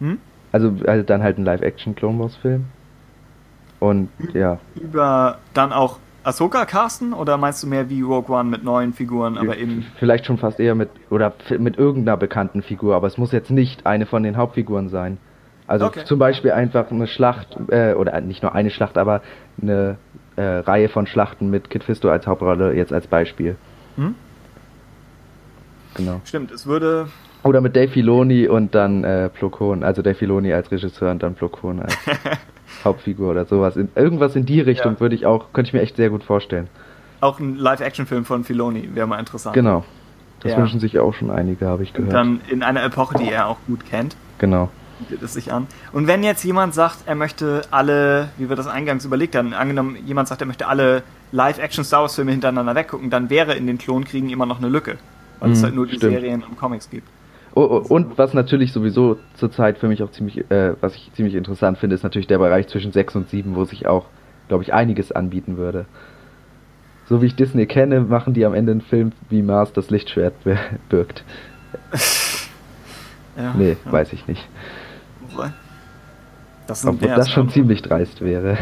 Hm? 0.00 0.18
Also, 0.50 0.74
also 0.86 1.02
dann 1.02 1.22
halt 1.22 1.38
ein 1.38 1.44
Live-Action 1.44 1.94
Clone 1.94 2.18
Wars 2.18 2.36
Film. 2.36 2.66
Und 3.82 4.10
ja. 4.32 4.60
Über 4.80 5.38
dann 5.54 5.72
auch 5.72 5.98
Ahsoka 6.22 6.66
casten 6.66 7.12
oder 7.12 7.36
meinst 7.36 7.64
du 7.64 7.66
mehr 7.66 7.90
wie 7.90 8.02
Rogue 8.02 8.32
One 8.32 8.48
mit 8.48 8.62
neuen 8.62 8.92
Figuren, 8.92 9.36
aber 9.36 9.58
eben. 9.58 9.84
Vielleicht 9.98 10.24
schon 10.24 10.38
fast 10.38 10.60
eher 10.60 10.76
mit 10.76 10.88
oder 11.10 11.32
mit 11.58 11.78
irgendeiner 11.78 12.16
bekannten 12.16 12.62
Figur, 12.62 12.94
aber 12.94 13.08
es 13.08 13.18
muss 13.18 13.32
jetzt 13.32 13.50
nicht 13.50 13.84
eine 13.84 14.06
von 14.06 14.22
den 14.22 14.36
Hauptfiguren 14.36 14.88
sein. 14.88 15.18
Also 15.66 15.86
okay. 15.86 16.04
zum 16.04 16.20
Beispiel 16.20 16.52
einfach 16.52 16.92
eine 16.92 17.08
Schlacht, 17.08 17.56
äh, 17.70 17.94
oder 17.94 18.20
nicht 18.20 18.44
nur 18.44 18.54
eine 18.54 18.70
Schlacht, 18.70 18.96
aber 18.96 19.20
eine 19.60 19.96
äh, 20.36 20.42
Reihe 20.42 20.88
von 20.88 21.08
Schlachten 21.08 21.50
mit 21.50 21.68
Kit 21.68 21.82
Fisto 21.82 22.08
als 22.08 22.28
Hauptrolle 22.28 22.74
jetzt 22.74 22.92
als 22.92 23.08
Beispiel. 23.08 23.56
Hm? 23.96 24.14
Genau. 25.94 26.20
Stimmt, 26.24 26.52
es 26.52 26.68
würde. 26.68 27.08
Oder 27.42 27.60
mit 27.60 27.74
Dave 27.74 27.88
Filoni 27.88 28.46
und 28.46 28.76
dann 28.76 29.02
äh, 29.02 29.28
Plo 29.28 29.50
Koon, 29.50 29.82
also 29.82 30.02
Dave 30.02 30.14
Filoni 30.14 30.52
als 30.52 30.70
Regisseur 30.70 31.10
und 31.10 31.20
dann 31.24 31.34
Plo 31.34 31.48
Koon 31.48 31.80
als 31.80 31.98
Hauptfigur 32.84 33.30
oder 33.30 33.44
sowas. 33.44 33.76
In, 33.76 33.88
irgendwas 33.94 34.36
in 34.36 34.46
die 34.46 34.60
Richtung 34.60 34.94
ja. 34.94 35.00
würde 35.00 35.14
ich 35.14 35.26
auch, 35.26 35.52
könnte 35.52 35.68
ich 35.68 35.72
mir 35.72 35.80
echt 35.80 35.96
sehr 35.96 36.10
gut 36.10 36.24
vorstellen. 36.24 36.68
Auch 37.20 37.38
ein 37.38 37.56
Live-Action-Film 37.56 38.24
von 38.24 38.44
Filoni 38.44 38.90
wäre 38.94 39.06
mal 39.06 39.18
interessant. 39.18 39.54
Genau. 39.54 39.84
Das 40.40 40.52
ja. 40.52 40.58
wünschen 40.58 40.80
sich 40.80 40.98
auch 40.98 41.14
schon 41.14 41.30
einige, 41.30 41.66
habe 41.66 41.84
ich 41.84 41.92
gehört. 41.92 42.08
Und 42.08 42.14
dann 42.14 42.40
in 42.50 42.62
einer 42.62 42.82
Epoche, 42.82 43.16
die 43.18 43.30
er 43.30 43.46
auch 43.46 43.58
gut 43.66 43.86
kennt. 43.88 44.16
Genau. 44.38 44.70
Bietet 44.98 45.22
es 45.22 45.34
sich 45.34 45.52
an. 45.52 45.68
Und 45.92 46.08
wenn 46.08 46.24
jetzt 46.24 46.42
jemand 46.44 46.74
sagt, 46.74 46.98
er 47.06 47.14
möchte 47.14 47.62
alle, 47.70 48.28
wie 48.38 48.48
wir 48.48 48.56
das 48.56 48.66
eingangs 48.66 49.04
überlegt 49.04 49.36
haben, 49.36 49.52
angenommen, 49.54 49.96
jemand 50.04 50.28
sagt, 50.28 50.40
er 50.40 50.46
möchte 50.46 50.66
alle 50.66 51.04
Live-Action-Star 51.30 52.02
Wars-Filme 52.02 52.32
hintereinander 52.32 52.74
weggucken, 52.74 53.08
dann 53.08 53.30
wäre 53.30 53.54
in 53.54 53.66
den 53.66 53.78
Klonkriegen 53.78 54.30
immer 54.30 54.46
noch 54.46 54.58
eine 54.58 54.68
Lücke. 54.68 54.98
Weil 55.38 55.50
mm, 55.50 55.52
es 55.52 55.60
mhm, 55.60 55.64
halt 55.64 55.74
nur 55.74 55.86
die 55.86 55.96
stimmt. 55.96 56.12
Serien 56.12 56.42
und 56.42 56.58
Comics 56.58 56.90
gibt. 56.90 57.08
Und 57.54 58.16
was 58.16 58.32
natürlich 58.32 58.72
sowieso 58.72 59.18
zurzeit 59.34 59.78
für 59.78 59.88
mich 59.88 60.02
auch 60.02 60.10
ziemlich, 60.10 60.50
äh, 60.50 60.74
was 60.80 60.94
ich 60.94 61.12
ziemlich 61.12 61.34
interessant 61.34 61.78
finde, 61.78 61.94
ist 61.94 62.02
natürlich 62.02 62.26
der 62.26 62.38
Bereich 62.38 62.68
zwischen 62.68 62.92
6 62.92 63.16
und 63.16 63.28
7, 63.28 63.54
wo 63.54 63.64
sich 63.64 63.86
auch, 63.86 64.06
glaube 64.48 64.62
ich, 64.62 64.72
einiges 64.72 65.12
anbieten 65.12 65.58
würde. 65.58 65.84
So 67.06 67.20
wie 67.20 67.26
ich 67.26 67.36
Disney 67.36 67.66
kenne, 67.66 68.00
machen 68.00 68.32
die 68.32 68.46
am 68.46 68.54
Ende 68.54 68.72
einen 68.72 68.80
Film, 68.80 69.12
wie 69.28 69.42
Mars 69.42 69.72
das 69.72 69.90
Lichtschwert 69.90 70.34
birgt. 70.88 71.24
ja, 73.36 73.54
nee, 73.54 73.76
ja. 73.84 73.92
weiß 73.92 74.12
ich 74.14 74.26
nicht. 74.26 74.48
Das 76.66 76.86
Obwohl 76.86 77.08
das 77.08 77.30
schon 77.30 77.50
ziemlich 77.50 77.82
dreist 77.82 78.22
wäre. 78.22 78.56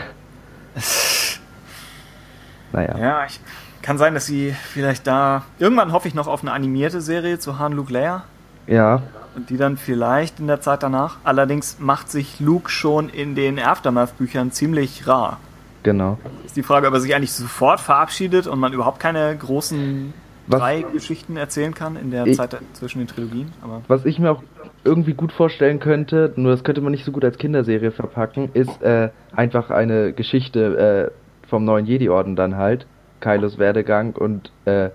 naja. 2.72 2.98
Ja, 2.98 3.24
ich, 3.26 3.38
kann 3.82 3.98
sein, 3.98 4.14
dass 4.14 4.26
sie 4.26 4.54
vielleicht 4.72 5.06
da. 5.06 5.44
Irgendwann 5.58 5.92
hoffe 5.92 6.08
ich 6.08 6.14
noch 6.14 6.26
auf 6.26 6.42
eine 6.42 6.52
animierte 6.52 7.00
Serie 7.00 7.38
zu 7.38 7.58
Han 7.58 7.72
Luke 7.72 7.92
Leia. 7.92 8.24
Ja. 8.70 9.02
Und 9.36 9.50
die 9.50 9.56
dann 9.56 9.76
vielleicht 9.76 10.40
in 10.40 10.46
der 10.46 10.60
Zeit 10.60 10.82
danach. 10.82 11.18
Allerdings 11.24 11.78
macht 11.78 12.10
sich 12.10 12.40
Luke 12.40 12.70
schon 12.70 13.08
in 13.08 13.34
den 13.34 13.58
Aftermath-Büchern 13.58 14.52
ziemlich 14.52 15.06
rar. 15.06 15.38
Genau. 15.82 16.18
Ist 16.44 16.56
die 16.56 16.62
Frage, 16.62 16.88
ob 16.88 16.94
er 16.94 17.00
sich 17.00 17.14
eigentlich 17.14 17.32
sofort 17.32 17.80
verabschiedet 17.80 18.46
und 18.46 18.58
man 18.58 18.72
überhaupt 18.72 19.00
keine 19.00 19.36
großen 19.36 20.12
was, 20.46 20.60
drei 20.60 20.82
Geschichten 20.92 21.36
erzählen 21.36 21.74
kann 21.74 21.96
in 21.96 22.10
der 22.10 22.26
ich, 22.26 22.36
Zeit 22.36 22.56
zwischen 22.74 22.98
den 22.98 23.08
Trilogien. 23.08 23.52
Aber 23.62 23.82
was 23.88 24.04
ich 24.04 24.18
mir 24.18 24.30
auch 24.30 24.42
irgendwie 24.84 25.14
gut 25.14 25.32
vorstellen 25.32 25.80
könnte, 25.80 26.32
nur 26.36 26.52
das 26.52 26.64
könnte 26.64 26.80
man 26.80 26.92
nicht 26.92 27.04
so 27.04 27.12
gut 27.12 27.24
als 27.24 27.38
Kinderserie 27.38 27.92
verpacken, 27.92 28.50
ist 28.52 28.82
äh, 28.82 29.10
einfach 29.34 29.70
eine 29.70 30.12
Geschichte 30.12 31.12
äh, 31.44 31.48
vom 31.48 31.64
neuen 31.64 31.86
Jedi-Orden 31.86 32.36
dann 32.36 32.56
halt, 32.56 32.86
Kylos 33.20 33.58
Werdegang 33.58 34.14
und 34.16 34.52
äh, 34.64 34.90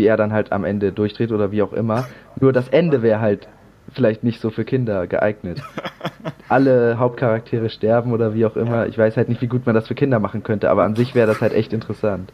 wie 0.00 0.06
er 0.06 0.16
dann 0.16 0.32
halt 0.32 0.50
am 0.50 0.64
Ende 0.64 0.92
durchdreht 0.92 1.30
oder 1.30 1.52
wie 1.52 1.60
auch 1.60 1.74
immer. 1.74 2.06
Nur 2.40 2.54
das 2.54 2.68
Ende 2.68 3.02
wäre 3.02 3.20
halt 3.20 3.48
vielleicht 3.92 4.24
nicht 4.24 4.40
so 4.40 4.48
für 4.48 4.64
Kinder 4.64 5.06
geeignet. 5.06 5.62
Alle 6.48 6.98
Hauptcharaktere 6.98 7.68
sterben 7.68 8.14
oder 8.14 8.32
wie 8.32 8.46
auch 8.46 8.56
immer. 8.56 8.86
Ich 8.86 8.96
weiß 8.96 9.18
halt 9.18 9.28
nicht, 9.28 9.42
wie 9.42 9.46
gut 9.46 9.66
man 9.66 9.74
das 9.74 9.88
für 9.88 9.94
Kinder 9.94 10.18
machen 10.18 10.42
könnte, 10.42 10.70
aber 10.70 10.84
an 10.84 10.96
sich 10.96 11.14
wäre 11.14 11.26
das 11.26 11.42
halt 11.42 11.52
echt 11.52 11.74
interessant. 11.74 12.32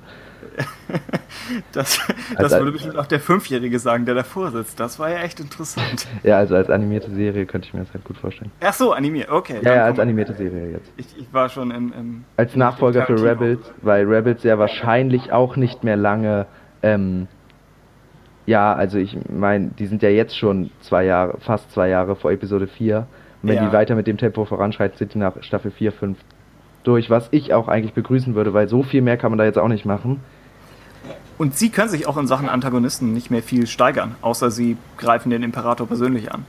das, 1.73 1.99
das 2.37 2.53
also, 2.53 2.59
würde 2.59 2.73
bestimmt 2.73 2.97
auch 2.97 3.07
der 3.07 3.19
Fünfjährige 3.19 3.81
sagen, 3.81 4.07
der 4.07 4.15
davor 4.15 4.53
sitzt. 4.53 4.79
Das 4.79 5.01
war 5.01 5.11
ja 5.11 5.19
echt 5.19 5.41
interessant. 5.41 6.07
ja, 6.23 6.39
also 6.39 6.55
als 6.55 6.71
animierte 6.71 7.11
Serie 7.11 7.47
könnte 7.47 7.67
ich 7.67 7.75
mir 7.75 7.81
das 7.81 7.93
halt 7.93 8.05
gut 8.05 8.17
vorstellen. 8.17 8.53
Ach 8.61 8.73
so, 8.73 8.93
animiert, 8.93 9.29
okay. 9.29 9.59
Ja, 9.63 9.75
ja 9.75 9.85
als 9.87 9.99
animierte 9.99 10.35
Serie 10.35 10.71
jetzt. 10.71 10.93
Ich, 10.97 11.19
ich 11.19 11.35
war 11.35 11.49
schon 11.49 11.73
im. 11.73 11.93
im 11.93 12.25
als 12.37 12.55
Nachfolger 12.55 13.07
für 13.07 13.21
Rebels, 13.21 13.73
weil 13.83 14.07
Rebels 14.07 14.45
ja 14.45 14.57
wahrscheinlich 14.57 15.33
auch 15.33 15.57
nicht 15.57 15.83
mehr 15.83 15.97
lange. 15.97 16.47
Ähm, 16.83 17.27
ja, 18.47 18.73
also 18.73 18.99
ich 18.99 19.17
meine, 19.29 19.71
die 19.79 19.87
sind 19.87 20.03
ja 20.03 20.09
jetzt 20.09 20.37
schon 20.37 20.71
zwei 20.81 21.05
Jahre, 21.05 21.39
fast 21.41 21.71
zwei 21.73 21.89
Jahre 21.89 22.15
vor 22.17 22.31
Episode 22.31 22.69
4. 22.69 23.07
Und 23.43 23.49
wenn 23.49 23.57
ja. 23.57 23.67
die 23.67 23.73
weiter 23.73 23.95
mit 23.95 24.07
dem 24.07 24.19
Tempo 24.19 24.45
voranschreiten, 24.45 24.97
sind 24.97 25.15
die 25.15 25.19
nach 25.19 25.43
Staffel 25.43 25.71
4, 25.71 25.93
5 25.93 26.19
durch, 26.85 27.11
was 27.11 27.29
ich 27.33 27.53
auch 27.53 27.67
eigentlich 27.67 27.95
begrüßen 27.95 28.37
würde, 28.37 28.55
weil 28.55 28.69
so 28.69 28.85
viel 28.85 29.03
mehr 29.03 29.17
kann 29.17 29.33
man 29.33 29.39
da 29.39 29.45
jetzt 29.45 29.59
auch 29.59 29.69
nicht 29.69 29.85
machen. 29.85 30.21
Und 31.39 31.57
sie 31.57 31.69
können 31.71 31.89
sich 31.89 32.07
auch 32.07 32.17
in 32.17 32.27
Sachen 32.27 32.49
Antagonisten 32.49 33.13
nicht 33.13 33.31
mehr 33.31 33.43
viel 33.43 33.67
steigern, 33.67 34.15
außer 34.23 34.51
sie 34.51 34.77
greifen 34.97 35.31
den 35.31 35.43
Imperator 35.43 35.87
persönlich 35.87 36.33
an. 36.33 36.47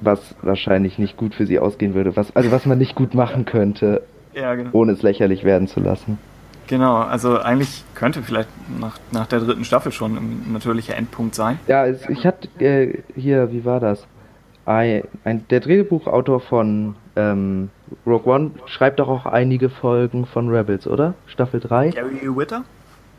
Was 0.00 0.34
wahrscheinlich 0.42 0.98
nicht 0.98 1.16
gut 1.16 1.34
für 1.34 1.46
sie 1.46 1.58
ausgehen 1.58 1.94
würde, 1.94 2.14
was, 2.14 2.36
also 2.36 2.52
was 2.52 2.66
man 2.66 2.78
nicht 2.78 2.94
gut 2.94 3.14
machen 3.14 3.46
könnte, 3.46 4.02
ja, 4.34 4.54
genau. 4.54 4.70
ohne 4.72 4.92
es 4.92 5.02
lächerlich 5.02 5.42
werden 5.42 5.66
zu 5.66 5.80
lassen. 5.80 6.18
Genau, 6.68 6.96
also 6.96 7.38
eigentlich 7.38 7.84
könnte 7.94 8.22
vielleicht 8.22 8.48
nach, 8.78 8.98
nach 9.10 9.26
der 9.26 9.40
dritten 9.40 9.64
Staffel 9.64 9.90
schon 9.90 10.16
ein 10.16 10.52
natürlicher 10.52 10.96
Endpunkt 10.96 11.34
sein. 11.34 11.58
Ja, 11.66 11.86
es, 11.86 12.08
ich 12.08 12.26
hatte 12.26 12.48
äh, 12.60 13.02
hier, 13.16 13.50
wie 13.50 13.64
war 13.64 13.80
das? 13.80 14.06
Ein, 14.66 15.04
ein, 15.24 15.48
der 15.48 15.60
Drehbuchautor 15.60 16.40
von 16.40 16.94
ähm, 17.16 17.70
Rogue 18.06 18.32
One 18.32 18.50
schreibt 18.66 19.00
doch 19.00 19.08
auch 19.08 19.26
einige 19.26 19.70
Folgen 19.70 20.26
von 20.26 20.50
Rebels, 20.50 20.86
oder? 20.86 21.14
Staffel 21.26 21.58
3? 21.60 21.90
Gary 21.90 22.36
Witter? 22.36 22.64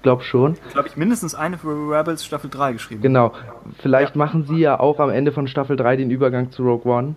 glaube 0.01 0.23
schon. 0.23 0.55
Glaube 0.71 0.87
ich, 0.87 0.97
mindestens 0.97 1.35
eine 1.35 1.57
für 1.57 1.69
Rebels 1.69 2.25
Staffel 2.25 2.49
3 2.49 2.73
geschrieben. 2.73 3.01
Genau. 3.01 3.33
Vielleicht 3.79 4.15
ja. 4.15 4.17
machen 4.17 4.45
sie 4.45 4.57
ja 4.57 4.79
auch 4.79 4.99
am 4.99 5.09
Ende 5.09 5.31
von 5.31 5.47
Staffel 5.47 5.75
3 5.75 5.97
den 5.97 6.11
Übergang 6.11 6.51
zu 6.51 6.63
Rogue 6.63 6.91
One. 6.91 7.15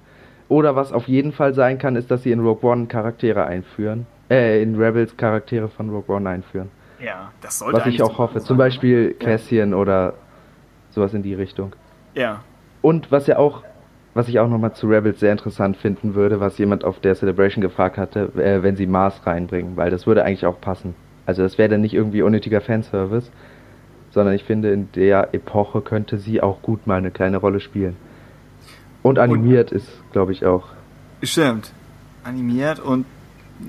Oder 0.49 0.77
was 0.77 0.93
auf 0.93 1.09
jeden 1.09 1.33
Fall 1.33 1.55
sein 1.55 1.79
kann, 1.79 1.97
ist, 1.97 2.11
dass 2.11 2.25
sie 2.25 2.33
in 2.33 2.41
Rogue 2.41 2.69
One 2.69 2.87
Charaktere 2.87 3.45
einführen. 3.45 4.07
Äh, 4.33 4.63
in 4.63 4.77
Rebels 4.77 5.17
Charaktere 5.17 5.69
von 5.69 5.91
Rogue 5.91 6.15
One 6.15 6.29
einführen. 6.29 6.71
Ja, 7.01 7.33
das 7.41 7.59
sollte 7.59 7.81
Was 7.81 7.87
ich 7.87 8.03
auch 8.03 8.19
hoffe. 8.19 8.41
Zum 8.41 8.57
Beispiel 8.57 9.15
Cassian 9.15 9.71
ja. 9.71 9.77
oder 9.77 10.15
sowas 10.91 11.13
in 11.15 11.23
die 11.23 11.35
Richtung. 11.35 11.75
Ja. 12.15 12.41
Und 12.81 13.11
was 13.11 13.27
ja 13.27 13.39
auch, 13.39 13.63
was 14.15 14.29
ich 14.29 14.39
auch 14.39 14.49
nochmal 14.49 14.73
zu 14.75 14.89
Rebels 14.89 15.21
sehr 15.21 15.33
interessant 15.33 15.77
finden 15.77 16.15
würde, 16.15 16.41
was 16.41 16.59
jemand 16.59 16.85
auf 16.85 17.01
der 17.01 17.15
Celebration 17.15 17.61
gefragt 17.61 17.99
hatte, 17.99 18.33
äh, 18.37 18.63
wenn 18.63 18.77
sie 18.77 18.87
Mars 18.87 19.21
reinbringen, 19.27 19.77
weil 19.77 19.91
das 19.91 20.07
würde 20.07 20.25
eigentlich 20.25 20.47
auch 20.47 20.61
passen. 20.61 20.95
Also 21.27 21.43
das 21.43 21.59
wäre 21.59 21.69
dann 21.69 21.81
nicht 21.81 21.95
irgendwie 21.95 22.23
unnötiger 22.23 22.61
Fanservice, 22.61 23.31
sondern 24.11 24.35
ich 24.35 24.45
finde, 24.45 24.73
in 24.73 24.91
der 24.93 25.35
Epoche 25.35 25.81
könnte 25.81 26.19
sie 26.19 26.41
auch 26.41 26.63
gut 26.63 26.87
mal 26.87 26.97
eine 26.97 27.11
kleine 27.11 27.39
Rolle 27.39 27.61
spielen. 27.61 27.97
Und 29.03 29.19
animiert 29.19 29.73
und, 29.73 29.79
ist, 29.79 30.13
glaube 30.13 30.33
ich, 30.33 30.47
auch. 30.47 30.69
Stimmt. 31.23 31.73
Animiert 32.25 32.79
und 32.79 33.05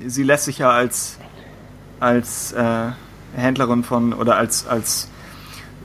sie 0.05 0.23
lässt 0.23 0.45
sich 0.45 0.59
ja 0.59 0.69
als, 0.71 1.17
als 1.99 2.53
äh, 2.53 2.91
Händlerin 3.35 3.83
von 3.83 4.13
oder 4.13 4.35
als, 4.35 4.67
als 4.67 5.09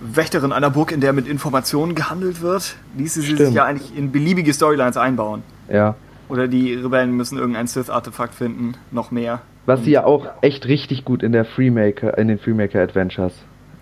Wächterin 0.00 0.52
einer 0.52 0.70
Burg, 0.70 0.92
in 0.92 1.00
der 1.00 1.12
mit 1.12 1.26
Informationen 1.26 1.94
gehandelt 1.94 2.40
wird, 2.40 2.76
ließe 2.96 3.20
sie 3.20 3.36
sich 3.36 3.54
ja 3.54 3.64
eigentlich 3.64 3.96
in 3.96 4.12
beliebige 4.12 4.52
Storylines 4.52 4.96
einbauen. 4.96 5.42
Ja. 5.68 5.96
Oder 6.28 6.46
die 6.46 6.74
Rebellen 6.74 7.16
müssen 7.16 7.38
irgendein 7.38 7.66
Sith-Artefakt 7.66 8.34
finden, 8.34 8.74
noch 8.90 9.10
mehr. 9.10 9.40
Was 9.66 9.84
sie 9.84 9.92
ja 9.92 10.04
auch 10.04 10.26
echt 10.40 10.66
richtig 10.66 11.04
gut 11.04 11.22
in 11.22 11.32
der 11.32 11.44
Freemaker, 11.44 12.16
in 12.18 12.28
den 12.28 12.38
Freemaker 12.38 12.80
Adventures 12.80 13.32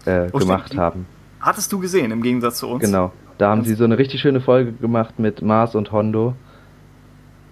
äh, 0.05 0.28
oh, 0.32 0.38
gemacht 0.38 0.68
stimmt. 0.68 0.80
haben. 0.80 1.06
Hattest 1.40 1.72
du 1.72 1.78
gesehen, 1.78 2.12
im 2.12 2.22
Gegensatz 2.22 2.58
zu 2.58 2.68
uns? 2.68 2.82
Genau. 2.82 3.12
Da 3.38 3.50
haben 3.50 3.64
sie 3.64 3.74
so 3.74 3.84
eine 3.84 3.98
richtig 3.98 4.20
schöne 4.20 4.40
Folge 4.40 4.72
gemacht 4.72 5.18
mit 5.18 5.42
Mars 5.42 5.74
und 5.74 5.92
Hondo, 5.92 6.34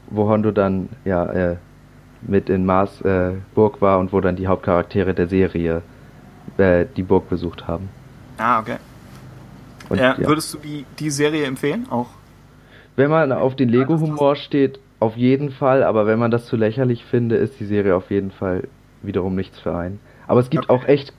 wo 0.08 0.28
Hondo 0.28 0.50
dann 0.50 0.88
ja 1.04 1.26
äh, 1.26 1.56
mit 2.26 2.48
in 2.48 2.64
Mars 2.66 3.00
äh, 3.02 3.32
Burg 3.54 3.80
war 3.80 3.98
und 3.98 4.12
wo 4.12 4.20
dann 4.20 4.36
die 4.36 4.46
Hauptcharaktere 4.46 5.14
der 5.14 5.28
Serie 5.28 5.82
äh, 6.56 6.86
die 6.96 7.02
Burg 7.02 7.28
besucht 7.28 7.66
haben. 7.66 7.88
Ah, 8.38 8.60
okay. 8.60 8.76
Und, 9.88 10.00
ja, 10.00 10.16
würdest 10.18 10.54
du 10.54 10.58
die, 10.58 10.86
die 10.98 11.10
Serie 11.10 11.44
empfehlen 11.44 11.86
auch? 11.90 12.08
Wenn 12.96 13.10
man 13.10 13.32
auf 13.32 13.56
den 13.56 13.68
Lego-Humor 13.68 14.36
steht, 14.36 14.78
auf 15.00 15.16
jeden 15.16 15.50
Fall, 15.50 15.82
aber 15.82 16.06
wenn 16.06 16.18
man 16.18 16.30
das 16.30 16.46
zu 16.46 16.56
lächerlich 16.56 17.04
finde, 17.04 17.36
ist 17.36 17.60
die 17.60 17.66
Serie 17.66 17.94
auf 17.94 18.10
jeden 18.10 18.30
Fall 18.30 18.68
wiederum 19.02 19.34
nichts 19.34 19.58
für 19.60 19.76
einen. 19.76 20.00
Aber 20.26 20.40
es 20.40 20.48
gibt 20.48 20.70
okay. 20.70 20.72
auch 20.72 20.88
echt, 20.88 21.12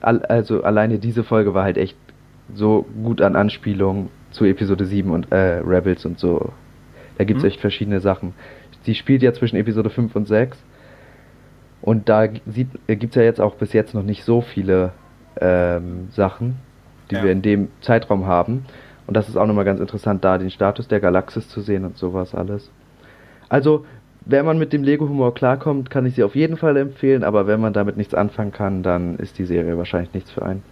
also 0.00 0.64
alleine 0.64 0.98
diese 0.98 1.22
Folge 1.22 1.54
war 1.54 1.64
halt 1.64 1.78
echt 1.78 1.96
so 2.54 2.86
gut 3.02 3.20
an 3.20 3.36
Anspielungen 3.36 4.08
zu 4.30 4.44
Episode 4.44 4.86
7 4.86 5.10
und 5.10 5.30
äh, 5.30 5.60
Rebels 5.64 6.04
und 6.04 6.18
so. 6.18 6.52
Da 7.18 7.24
gibt 7.24 7.38
es 7.38 7.44
mhm. 7.44 7.48
echt 7.48 7.60
verschiedene 7.60 8.00
Sachen. 8.00 8.34
Sie 8.88 8.94
spielt 8.94 9.20
ja 9.20 9.34
zwischen 9.34 9.56
Episode 9.56 9.90
5 9.90 10.16
und 10.16 10.28
6. 10.28 10.56
Und 11.82 12.08
da 12.08 12.26
gibt 12.26 12.46
es 12.56 13.14
ja 13.14 13.20
jetzt 13.20 13.38
auch 13.38 13.56
bis 13.56 13.74
jetzt 13.74 13.92
noch 13.92 14.02
nicht 14.02 14.24
so 14.24 14.40
viele 14.40 14.92
ähm, 15.38 16.08
Sachen, 16.10 16.56
die 17.10 17.16
ja. 17.16 17.24
wir 17.24 17.32
in 17.32 17.42
dem 17.42 17.68
Zeitraum 17.82 18.24
haben. 18.24 18.64
Und 19.06 19.14
das 19.14 19.28
ist 19.28 19.36
auch 19.36 19.44
nochmal 19.44 19.66
ganz 19.66 19.78
interessant, 19.78 20.24
da 20.24 20.38
den 20.38 20.48
Status 20.48 20.88
der 20.88 21.00
Galaxis 21.00 21.50
zu 21.50 21.60
sehen 21.60 21.84
und 21.84 21.98
sowas 21.98 22.34
alles. 22.34 22.70
Also, 23.50 23.84
wenn 24.24 24.46
man 24.46 24.58
mit 24.58 24.72
dem 24.72 24.84
Lego-Humor 24.84 25.34
klarkommt, 25.34 25.90
kann 25.90 26.06
ich 26.06 26.14
sie 26.14 26.22
auf 26.22 26.34
jeden 26.34 26.56
Fall 26.56 26.78
empfehlen, 26.78 27.24
aber 27.24 27.46
wenn 27.46 27.60
man 27.60 27.74
damit 27.74 27.98
nichts 27.98 28.14
anfangen 28.14 28.52
kann, 28.52 28.82
dann 28.82 29.16
ist 29.16 29.36
die 29.38 29.44
Serie 29.44 29.76
wahrscheinlich 29.76 30.14
nichts 30.14 30.30
für 30.30 30.46
einen. 30.46 30.62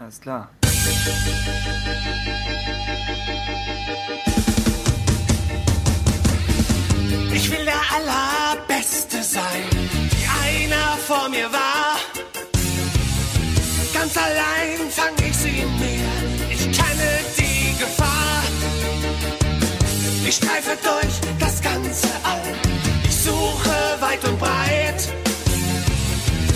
Alles 0.00 0.20
klar. 0.20 0.50
Allerbeste 7.94 9.22
sein, 9.22 9.70
wie 10.10 10.26
einer 10.48 10.96
vor 11.06 11.28
mir 11.28 11.50
war. 11.52 11.96
Ganz 13.92 14.16
allein 14.16 14.90
fang 14.90 15.14
ich 15.24 15.36
sie 15.36 15.64
mir, 15.78 16.08
ich 16.50 16.64
kenne 16.76 17.10
die 17.38 17.78
Gefahr. 17.78 18.42
Ich 20.26 20.34
streife 20.34 20.76
durch 20.82 21.14
das 21.38 21.62
ganze 21.62 22.08
All. 22.24 22.54
Ich 23.04 23.16
suche 23.16 23.76
weit 24.00 24.24
und 24.24 24.40
breit 24.40 25.08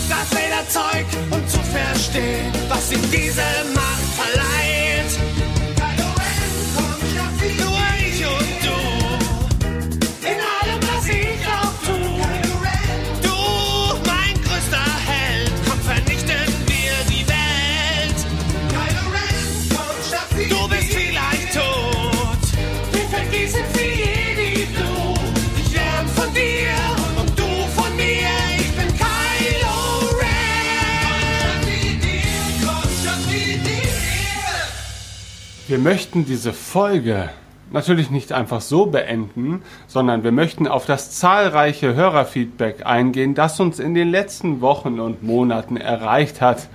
das 0.08 0.38
Lederzeug, 0.40 1.06
um 1.30 1.48
zu 1.48 1.58
verstehen, 1.58 2.52
was 2.68 2.90
ihm 2.90 3.10
diese 3.12 3.44
Macht 3.74 4.07
Wir 35.68 35.78
möchten 35.78 36.24
diese 36.24 36.54
Folge 36.54 37.28
natürlich 37.70 38.10
nicht 38.10 38.32
einfach 38.32 38.62
so 38.62 38.86
beenden, 38.86 39.60
sondern 39.86 40.24
wir 40.24 40.32
möchten 40.32 40.66
auf 40.66 40.86
das 40.86 41.10
zahlreiche 41.10 41.94
Hörerfeedback 41.94 42.86
eingehen, 42.86 43.34
das 43.34 43.60
uns 43.60 43.78
in 43.78 43.92
den 43.92 44.08
letzten 44.08 44.62
Wochen 44.62 44.98
und 44.98 45.22
Monaten 45.22 45.76
erreicht 45.76 46.40
hat. 46.40 46.68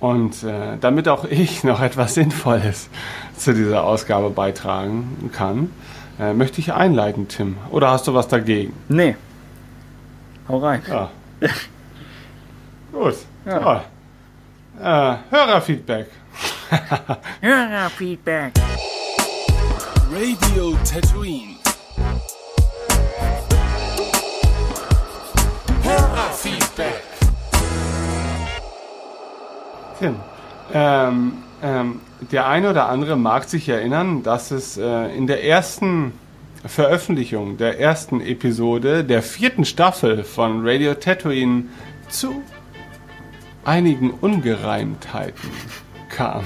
Und 0.00 0.42
äh, 0.42 0.78
damit 0.80 1.06
auch 1.06 1.26
ich 1.26 1.64
noch 1.64 1.82
etwas 1.82 2.14
Sinnvolles 2.14 2.88
zu 3.36 3.52
dieser 3.52 3.84
Ausgabe 3.84 4.30
beitragen 4.30 5.30
kann, 5.34 5.70
äh, 6.18 6.32
möchte 6.32 6.62
ich 6.62 6.72
einleiten, 6.72 7.28
Tim. 7.28 7.58
Oder 7.70 7.90
hast 7.90 8.06
du 8.08 8.14
was 8.14 8.26
dagegen? 8.26 8.72
Nee. 8.88 9.16
Hau 10.48 10.60
rein. 10.60 10.80
Ja. 10.88 11.10
Gut. 12.90 13.16
Ja. 13.44 13.84
Äh, 14.80 15.16
Hörerfeedback. 15.30 16.06
Hörerfeedback. 17.40 18.52
Radio 20.10 20.76
Tatooine. 20.84 21.56
Hörerfeedback. 25.82 27.02
Tim, 29.98 30.16
ähm, 30.72 31.32
ähm, 31.62 32.00
der 32.32 32.48
eine 32.48 32.70
oder 32.70 32.88
andere 32.88 33.16
mag 33.16 33.44
sich 33.44 33.68
erinnern, 33.68 34.22
dass 34.22 34.50
es 34.50 34.76
äh, 34.76 35.16
in 35.16 35.26
der 35.26 35.44
ersten 35.44 36.12
Veröffentlichung 36.66 37.56
der 37.56 37.78
ersten 37.78 38.20
Episode 38.20 39.04
der 39.04 39.22
vierten 39.22 39.64
Staffel 39.64 40.24
von 40.24 40.66
Radio 40.66 40.94
Tatooine 40.94 41.66
zu 42.08 42.42
einigen 43.64 44.10
Ungereimtheiten 44.10 45.50
kam, 46.14 46.44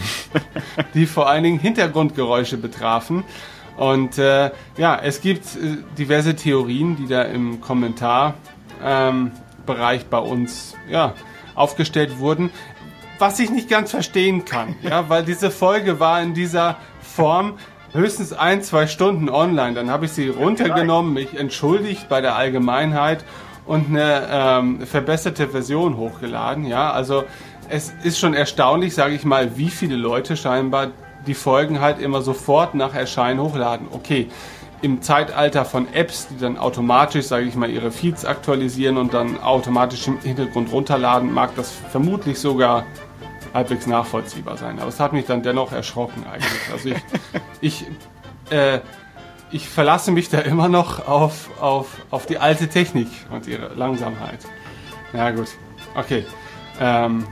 die 0.95 1.07
vor 1.07 1.29
allen 1.29 1.45
Dingen 1.45 1.59
Hintergrundgeräusche 1.59 2.57
betrafen. 2.57 3.25
Und 3.77 4.19
äh, 4.19 4.51
ja, 4.77 4.99
es 5.01 5.21
gibt 5.21 5.45
äh, 5.55 5.77
diverse 5.97 6.35
Theorien, 6.35 6.97
die 6.97 7.07
da 7.07 7.23
im 7.23 7.61
Kommentarbereich 7.61 8.35
ähm, 8.83 9.31
bei 10.11 10.19
uns 10.19 10.75
ja, 10.91 11.15
aufgestellt 11.55 12.19
wurden, 12.19 12.51
was 13.19 13.39
ich 13.39 13.51
nicht 13.51 13.69
ganz 13.69 13.91
verstehen 13.91 14.45
kann, 14.45 14.77
ja, 14.83 15.09
weil 15.09 15.25
diese 15.25 15.51
Folge 15.51 16.01
war 16.01 16.21
in 16.23 16.35
dieser 16.35 16.77
Form 17.01 17.55
höchstens 17.93 18.33
ein, 18.33 18.63
zwei 18.63 18.87
Stunden 18.87 19.29
online. 19.29 19.75
Dann 19.75 19.91
habe 19.91 20.07
ich 20.07 20.13
sie 20.13 20.29
runtergenommen, 20.29 21.15
mich 21.15 21.37
entschuldigt 21.37 22.09
bei 22.09 22.21
der 22.21 22.37
Allgemeinheit 22.37 23.25
und 23.67 23.89
eine 23.89 24.29
ähm, 24.31 24.87
verbesserte 24.87 25.49
Version 25.49 25.97
hochgeladen. 25.97 26.65
Ja, 26.67 26.91
also 26.91 27.25
es 27.69 27.93
ist 28.03 28.19
schon 28.19 28.35
erstaunlich, 28.35 28.95
sage 28.95 29.15
ich 29.15 29.25
mal, 29.25 29.57
wie 29.57 29.69
viele 29.69 29.97
Leute 29.97 30.37
scheinbar 30.37 30.89
die 31.27 31.35
Folgen 31.35 31.81
halt 31.81 32.01
immer 32.01 32.23
sofort 32.23 32.75
nach 32.75 32.95
Erscheinen 32.95 33.41
hochladen. 33.41 33.89
Okay, 33.91 34.29
im 34.81 35.03
Zeitalter 35.03 35.65
von 35.65 35.93
Apps, 35.93 36.29
die 36.29 36.39
dann 36.39 36.57
automatisch, 36.57 37.27
sage 37.27 37.47
ich 37.47 37.57
mal, 37.57 37.69
ihre 37.69 37.91
Feeds 37.91 38.25
aktualisieren 38.25 38.97
und 38.97 39.13
dann 39.13 39.41
automatisch 39.41 40.07
im 40.07 40.21
Hintergrund 40.21 40.73
runterladen, 40.73 41.33
mag 41.33 41.55
das 41.57 41.73
vermutlich 41.91 42.39
sogar 42.39 42.87
halbwegs 43.53 43.87
nachvollziehbar 43.87 44.57
sein. 44.57 44.79
Aber 44.79 44.89
es 44.89 45.01
hat 45.01 45.13
mich 45.13 45.27
dann 45.27 45.43
dennoch 45.43 45.73
erschrocken 45.73 46.25
eigentlich. 46.31 46.73
Also 46.73 46.91
ich, 46.91 46.97
ich, 47.61 47.87
äh, 48.51 48.81
ich 49.51 49.69
verlasse 49.69 50.13
mich 50.13 50.29
da 50.29 50.39
immer 50.39 50.69
noch 50.69 51.09
auf, 51.09 51.51
auf, 51.61 51.97
auf 52.11 52.27
die 52.27 52.39
alte 52.39 52.69
Technik 52.69 53.09
und 53.31 53.47
ihre 53.49 53.75
Langsamkeit. 53.75 54.41
Ja 55.13 55.31
gut, 55.31 55.49
okay. 55.97 56.25
Ähm, 56.81 57.27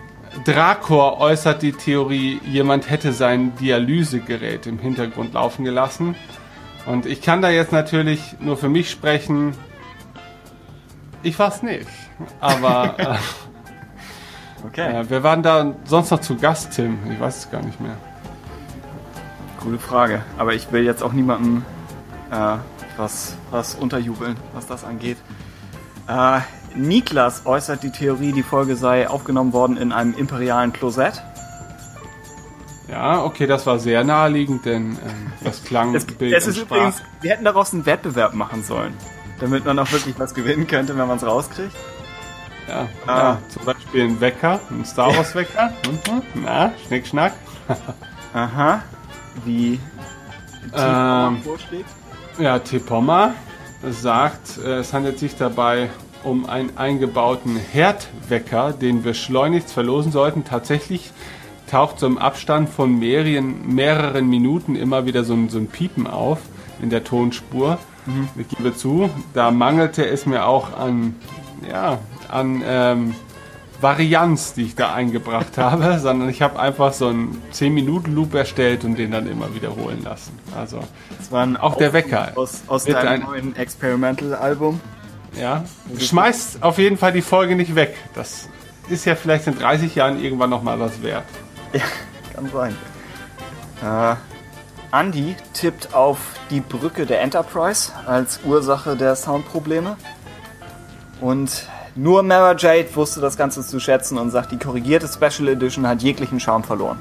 Drakor 0.45 1.19
äußert 1.19 1.63
die 1.63 1.73
Theorie, 1.73 2.41
jemand 2.45 2.91
hätte 2.91 3.13
sein 3.13 3.55
Dialysegerät 3.57 4.67
im 4.67 4.79
Hintergrund 4.79 5.35
laufen 5.35 5.65
gelassen. 5.65 6.15
Und 6.87 7.07
ich 7.07 7.23
kann 7.23 7.43
da 7.43 7.51
jetzt 7.51 7.73
natürlich 7.73 8.37
nur 8.41 8.57
für 8.57 8.69
mich 8.69 8.91
sprechen. 8.91 9.55
Ich 11.23 11.39
war's 11.39 11.63
nicht. 11.63 11.87
Aber 12.41 12.95
äh, 12.99 13.17
Okay. 14.67 15.01
äh, 15.01 15.05
wer 15.09 15.23
war 15.23 15.37
denn 15.37 15.43
da 15.43 15.75
sonst 15.85 16.11
noch 16.11 16.21
zu 16.21 16.37
Gast, 16.37 16.73
Tim? 16.73 16.99
Ich 17.11 17.21
weiß 17.21 17.37
es 17.39 17.51
gar 17.51 17.63
nicht 17.63 17.81
mehr. 17.81 17.97
Gute 19.61 19.79
Frage. 19.79 20.23
Aber 20.39 20.55
ich 20.55 20.71
will 20.73 20.85
jetzt 20.85 21.03
auch 21.03 21.13
niemandem 21.13 21.65
äh, 22.31 22.57
was, 22.97 23.37
was 23.51 23.75
unterjubeln, 23.75 24.37
was 24.55 24.67
das 24.67 24.85
angeht. 24.85 25.19
Niklas 26.77 27.43
äußert 27.47 27.83
die 27.83 27.91
Theorie, 27.91 28.33
die 28.33 28.43
Folge 28.43 28.77
sei 28.77 29.09
aufgenommen 29.09 29.53
worden 29.53 29.77
in 29.77 29.93
einem 29.93 30.15
imperialen 30.15 30.73
Klosett. 30.73 31.23
Ja, 32.89 33.25
okay, 33.25 33.47
das 33.47 33.67
war 33.67 33.79
sehr 33.81 34.05
naheliegend, 34.05 34.65
denn 34.65 34.93
ähm, 34.93 35.33
das 35.43 35.65
klang 35.65 35.95
Es, 35.95 36.07
Bild 36.07 36.33
es 36.33 36.47
ist 36.47 36.59
übrigens, 36.59 37.03
wir 37.21 37.33
hätten 37.33 37.45
daraus 37.45 37.73
einen 37.73 37.85
Wettbewerb 37.85 38.35
machen 38.35 38.63
sollen, 38.63 38.95
damit 39.41 39.65
man 39.65 39.77
auch 39.81 39.91
wirklich 39.91 40.17
was 40.19 40.35
gewinnen 40.35 40.67
könnte, 40.69 40.97
wenn 40.97 41.09
man 41.09 41.17
es 41.17 41.27
rauskriegt. 41.27 41.75
Ja, 42.69 42.89
Ah. 43.07 43.19
ja, 43.19 43.39
zum 43.49 43.65
Beispiel 43.65 44.05
ein 44.05 44.21
Wecker, 44.21 44.61
ein 44.71 44.85
Star 44.85 45.17
Wars 45.17 45.35
Wecker. 45.35 45.73
Na, 46.35 46.73
Schnick, 46.87 47.07
Schnack. 47.07 47.33
Aha. 48.35 48.83
Wie 49.45 49.81
Ähm, 50.77 51.43
vorschlägt. 51.43 51.89
Ja, 52.39 52.59
Tepomma 52.59 53.35
sagt, 53.91 54.59
äh, 54.59 54.79
es 54.79 54.93
handelt 54.93 55.19
sich 55.19 55.37
dabei 55.37 55.91
um 56.27 56.47
einen 56.49 56.77
eingebauten 56.77 57.57
Herdwecker, 57.57 58.73
den 58.73 59.05
wir 59.05 59.15
schleunigst 59.15 59.73
verlosen 59.73 60.13
sollten. 60.13 60.45
Tatsächlich 60.45 61.11
taucht 61.71 61.99
so 62.01 62.07
im 62.07 62.19
Abstand 62.19 62.69
von 62.69 62.99
mehreren, 62.99 63.75
mehreren 63.75 64.29
Minuten 64.29 64.77
immer 64.77 65.07
wieder 65.07 65.25
so 65.25 65.35
ein, 65.35 65.49
so 65.49 65.59
ein 65.59 65.69
Piepen 65.69 66.07
auf 66.07 66.39
in 66.83 66.91
der 66.91 67.05
Tonspur. 67.05 67.79
Ich 68.37 68.49
gebe 68.49 68.75
zu, 68.75 69.11
da 69.35 69.51
mangelte 69.51 70.07
es 70.07 70.27
mir 70.27 70.47
auch 70.47 70.77
an, 70.79 71.17
ja, 71.69 71.99
an 72.29 72.63
ähm, 72.65 73.15
Varianz, 73.81 74.55
die 74.55 74.63
ich 74.63 74.75
da 74.77 74.95
eingebracht 74.95 75.59
habe, 75.59 75.99
sondern 75.99 76.29
ich 76.29 76.41
habe 76.41 76.59
einfach 76.59 76.93
so 76.93 77.09
einen 77.09 77.43
10-Minuten-Loop 77.53 78.33
erstellt 78.35 78.85
und 78.85 78.97
den 78.97 79.11
dann 79.11 79.27
immer 79.27 79.55
wiederholen 79.55 80.03
lassen. 80.05 80.39
Also 80.57 80.81
Das 81.19 81.33
war 81.33 81.49
auch 81.63 81.77
der 81.77 81.93
Wecker. 81.93 82.33
aus, 82.37 82.63
aus 82.69 82.85
deinem 82.85 83.09
ein- 83.09 83.21
neuen 83.23 83.57
Experimental-Album. 83.57 84.81
Ja, 85.39 85.65
schmeißt 85.99 86.63
auf 86.63 86.79
jeden 86.79 86.97
Fall 86.97 87.13
die 87.13 87.23
Folge 87.23 87.57
nicht 87.57 87.75
weg. 87.75 87.95
Das 88.15 88.49
ist 88.89 89.05
ja 89.05 89.15
vielleicht 89.15 89.47
in 89.47 89.59
30 89.59 89.95
Jahren 89.95 90.23
irgendwann 90.23 90.51
nochmal 90.51 90.81
was 90.81 91.03
wert. 91.03 91.25
Ja, 91.73 91.83
kann 92.35 92.51
sein. 92.51 92.77
Äh, 93.83 94.17
Andy 94.93 95.37
tippt 95.53 95.95
auf 95.95 96.19
die 96.51 96.61
Brücke 96.61 97.07
der 97.07 97.21
Enterprise 97.21 97.93
als 98.07 98.41
Ursache 98.45 98.97
der 98.97 99.17
Soundprobleme. 99.17 99.97
Und 101.21 101.69
nur 101.95 102.23
Mara 102.23 102.55
Jade 102.57 102.95
wusste 102.95 103.21
das 103.21 103.37
Ganze 103.37 103.67
zu 103.67 103.81
schätzen 103.81 104.19
und 104.19 104.31
sagt, 104.31 104.53
die 104.53 104.59
korrigierte 104.59 105.09
Special 105.09 105.49
Edition 105.49 105.87
hat 105.87 106.03
jeglichen 106.03 106.41
Charme 106.41 106.65
verloren. 106.65 106.99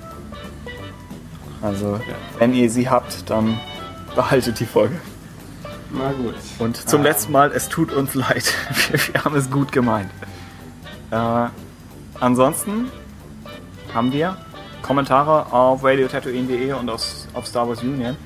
Also, 1.61 1.99
wenn 2.37 2.53
ihr 2.53 2.69
sie 2.69 2.89
habt, 2.89 3.29
dann 3.29 3.59
behaltet 4.15 4.59
die 4.59 4.65
Folge. 4.65 4.95
Na 5.97 6.11
gut. 6.11 6.35
Und 6.59 6.89
zum 6.89 7.01
Ah. 7.01 7.03
letzten 7.03 7.31
Mal, 7.31 7.51
es 7.51 7.69
tut 7.69 7.91
uns 7.93 8.13
leid. 8.13 8.53
Wir, 8.89 8.99
wir 9.13 9.23
haben 9.23 9.35
es 9.35 9.49
gut 9.49 9.71
gemeint. 9.71 10.09
Äh, 11.11 11.47
ansonsten 12.19 12.91
haben 13.93 14.11
wir 14.11 14.37
Kommentare 14.81 15.51
auf 15.53 15.83
radiotatooine.de 15.83 16.73
und 16.73 16.89
aus, 16.89 17.27
auf 17.33 17.47
Star 17.47 17.67
Wars 17.67 17.81
Union. 17.81 18.17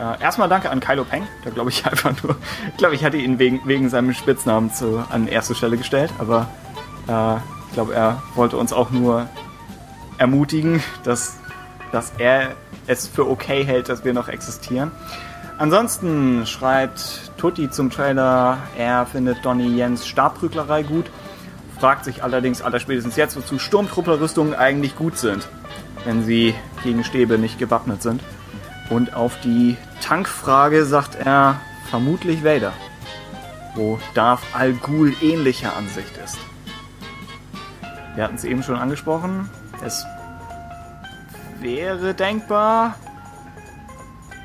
Äh, 0.00 0.22
erstmal 0.22 0.48
danke 0.48 0.70
an 0.70 0.80
Kylo 0.80 1.04
Peng, 1.04 1.24
der 1.44 1.52
glaube 1.52 1.70
ich 1.70 1.84
einfach 1.90 2.12
nur, 2.22 2.36
ich 2.70 2.76
glaube, 2.78 2.94
ich 2.94 3.04
hatte 3.04 3.18
ihn 3.18 3.38
wegen, 3.38 3.60
wegen 3.64 3.90
seinem 3.90 4.14
Spitznamen 4.14 4.72
zu, 4.72 5.04
an 5.10 5.28
erste 5.28 5.54
Stelle 5.54 5.76
gestellt, 5.76 6.10
aber 6.18 6.48
äh, 7.06 7.36
ich 7.68 7.74
glaube, 7.74 7.94
er 7.94 8.22
wollte 8.34 8.56
uns 8.56 8.72
auch 8.72 8.90
nur 8.90 9.28
ermutigen, 10.18 10.82
dass, 11.04 11.36
dass 11.92 12.12
er 12.18 12.52
es 12.86 13.06
für 13.06 13.28
okay 13.28 13.64
hält, 13.64 13.88
dass 13.88 14.04
wir 14.04 14.12
noch 14.14 14.28
existieren. 14.28 14.90
Ansonsten 15.60 16.46
schreibt 16.46 17.32
Tutti 17.36 17.70
zum 17.70 17.90
Trailer, 17.90 18.56
er 18.78 19.04
findet 19.04 19.44
Donny 19.44 19.76
Jens 19.76 20.06
Stabprüglerei 20.06 20.82
gut, 20.82 21.10
fragt 21.78 22.06
sich 22.06 22.24
allerdings 22.24 22.62
allerspätestens 22.62 23.16
jetzt, 23.16 23.36
wozu 23.36 23.58
Sturmtrupplerrüstungen 23.58 24.54
eigentlich 24.54 24.96
gut 24.96 25.18
sind, 25.18 25.46
wenn 26.06 26.24
sie 26.24 26.54
gegen 26.82 27.04
Stäbe 27.04 27.36
nicht 27.36 27.58
gewappnet 27.58 28.00
sind. 28.00 28.22
Und 28.88 29.12
auf 29.12 29.38
die 29.40 29.76
Tankfrage 30.00 30.86
sagt 30.86 31.16
er 31.16 31.60
vermutlich 31.90 32.42
Vader, 32.42 32.72
wo 33.74 33.98
Darth 34.14 34.40
Al 34.54 34.72
Ghul 34.72 35.14
ähnlicher 35.20 35.76
Ansicht 35.76 36.16
ist. 36.24 36.38
Wir 38.14 38.24
hatten 38.24 38.36
es 38.36 38.44
eben 38.44 38.62
schon 38.62 38.76
angesprochen, 38.76 39.50
es 39.84 40.06
wäre 41.60 42.14
denkbar, 42.14 42.94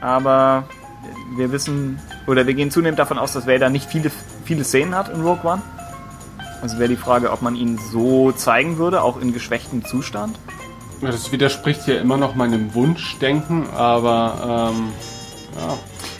aber 0.02 0.66
wir 1.35 1.51
wissen, 1.51 2.00
oder 2.27 2.48
wir 2.48 2.53
gehen 2.53 2.72
zunehmend 2.72 3.00
davon 3.00 3.17
aus, 3.17 3.34
dass 3.34 3.48
Vader 3.48 3.69
nicht 3.69 3.90
viele, 3.90 4.11
viele 4.43 4.64
Szenen 4.64 4.95
hat 4.95 5.09
in 5.09 5.22
Rogue 5.22 5.50
One. 5.50 5.61
Also 6.61 6.80
wäre 6.80 6.90
die 6.90 6.95
Frage, 6.95 7.32
ob 7.32 7.42
man 7.42 7.56
ihn 7.56 7.77
so 7.92 8.32
zeigen 8.32 8.77
würde, 8.77 9.01
auch 9.01 9.19
in 9.19 9.34
geschwächtem 9.34 9.85
Zustand. 9.85 10.38
Ja, 11.01 11.11
Das 11.11 11.32
widerspricht 11.32 11.88
ja 11.88 11.95
immer 11.95 12.17
noch 12.17 12.35
meinem 12.35 12.74
Wunschdenken, 12.74 13.69
aber 13.72 14.72
ähm, 14.74 14.88
ja. 15.59 15.77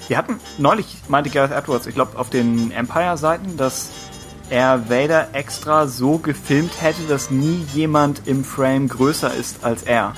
Wir 0.08 0.18
hatten 0.18 0.40
neulich, 0.60 0.98
meinte 1.08 1.32
Gareth 1.32 1.52
Edwards, 1.52 1.88
ich 1.88 1.96
glaube 1.96 2.20
auf 2.20 2.30
den 2.30 2.72
Empire-Seiten, 2.72 3.58
dass 3.58 3.90
er 4.52 4.90
Vader 4.90 5.30
extra 5.34 5.88
so 5.88 6.20
gefilmt 6.20 6.80
hätte, 6.80 7.04
dass 7.08 7.32
nie 7.32 7.66
jemand 7.74 8.28
im 8.28 8.44
Frame 8.44 8.88
größer 8.88 9.34
ist 9.34 9.64
als 9.64 9.82
er. 9.84 10.14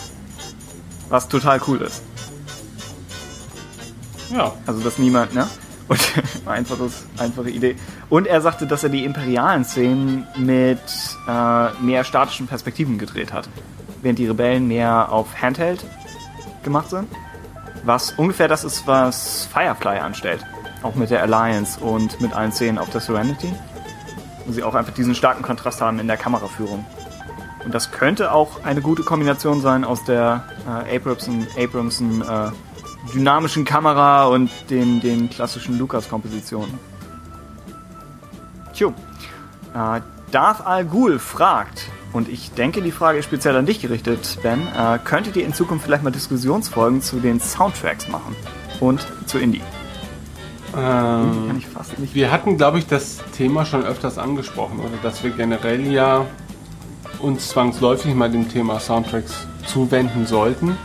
Was 1.08 1.30
total 1.30 1.62
cool 1.68 1.82
ist. 1.82 2.02
Ja. 4.30 4.54
Also 4.66 4.82
dass 4.84 4.98
niemand, 4.98 5.34
ne? 5.34 5.48
Und 5.88 6.00
einfaches, 6.46 7.06
einfache 7.18 7.50
Idee. 7.50 7.78
Und 8.10 8.28
er 8.28 8.42
sagte, 8.42 8.68
dass 8.68 8.84
er 8.84 8.90
die 8.90 9.06
imperialen 9.06 9.64
Szenen 9.64 10.28
mit 10.36 10.80
äh, 11.28 11.70
mehr 11.82 12.04
statischen 12.04 12.46
Perspektiven 12.46 12.98
gedreht 12.98 13.32
hat. 13.32 13.48
Während 14.02 14.20
die 14.20 14.28
Rebellen 14.28 14.68
mehr 14.68 15.12
auf 15.14 15.42
Handheld 15.42 15.86
gemacht 16.64 16.90
sind. 16.90 17.08
Was 17.86 18.12
ungefähr 18.12 18.50
das 18.50 18.66
ist, 18.66 18.86
was 18.86 19.48
Firefly 19.54 20.00
anstellt. 20.00 20.46
Auch 20.84 20.96
mit 20.96 21.10
der 21.10 21.22
Alliance 21.22 21.80
und 21.80 22.20
mit 22.20 22.34
allen 22.34 22.52
Szenen 22.52 22.80
auf 22.80 22.90
der 22.90 23.00
Serenity. 23.00 23.54
Wo 24.46 24.52
sie 24.52 24.64
auch 24.64 24.76
einfach 24.76 24.94
diesen 24.94 25.16
starken 25.16 25.42
Kontrast 25.42 25.80
haben 25.80 26.00
in 26.00 26.08
der 26.08 26.18
Kameraführung. 26.18 26.86
Und 27.64 27.74
das 27.74 27.92
könnte 27.92 28.34
auch 28.34 28.64
eine 28.64 28.82
gute 28.82 29.04
Kombination 29.04 29.62
sein 29.62 29.84
aus 29.84 30.04
der 30.04 30.44
äh, 30.68 30.98
Abramson, 30.98 31.48
Abramson 31.58 32.22
äh, 32.22 32.52
dynamischen 33.14 33.66
Kamera 33.66 34.26
und 34.26 34.50
den, 34.70 35.00
den 35.00 35.30
klassischen 35.30 35.78
Lucas-Kompositionen. 35.78 36.80
Tjo. 38.74 38.94
Äh, 39.74 40.02
Darth 40.32 40.66
Al 40.66 40.86
Ghul 40.86 41.20
fragt, 41.20 41.90
und 42.14 42.28
ich 42.30 42.52
denke, 42.52 42.82
die 42.82 42.92
Frage 42.92 43.20
ist 43.20 43.26
speziell 43.26 43.56
an 43.56 43.66
dich 43.66 43.82
gerichtet, 43.82 44.38
Ben, 44.44 44.68
äh, 44.76 45.00
könntet 45.04 45.36
ihr 45.36 45.46
in 45.46 45.54
Zukunft 45.54 45.86
vielleicht 45.86 46.04
mal 46.04 46.12
Diskussionsfolgen 46.12 47.02
zu 47.02 47.20
den 47.20 47.40
Soundtracks 47.40 48.08
machen? 48.10 48.36
Und 48.80 49.08
zu 49.26 49.38
Indie? 49.40 49.62
Kann 50.74 51.50
Ähm, 51.50 51.58
ich 51.58 51.68
fast 51.68 51.98
nicht. 51.98 52.14
wir 52.14 52.32
hatten, 52.32 52.58
glaube 52.58 52.80
ich, 52.80 52.88
das 52.88 53.18
Thema 53.36 53.66
schon 53.66 53.84
öfters 53.84 54.18
angesprochen, 54.18 54.80
oder 54.80 54.98
dass 55.02 55.24
wir 55.24 55.32
generell 55.32 55.92
ja 55.92 56.26
uns 57.20 57.50
zwangsläufig 57.50 58.14
mal 58.14 58.30
dem 58.30 58.48
Thema 58.50 58.80
Soundtracks 58.80 59.48
zuwenden 59.66 60.28
sollten. 60.28 60.78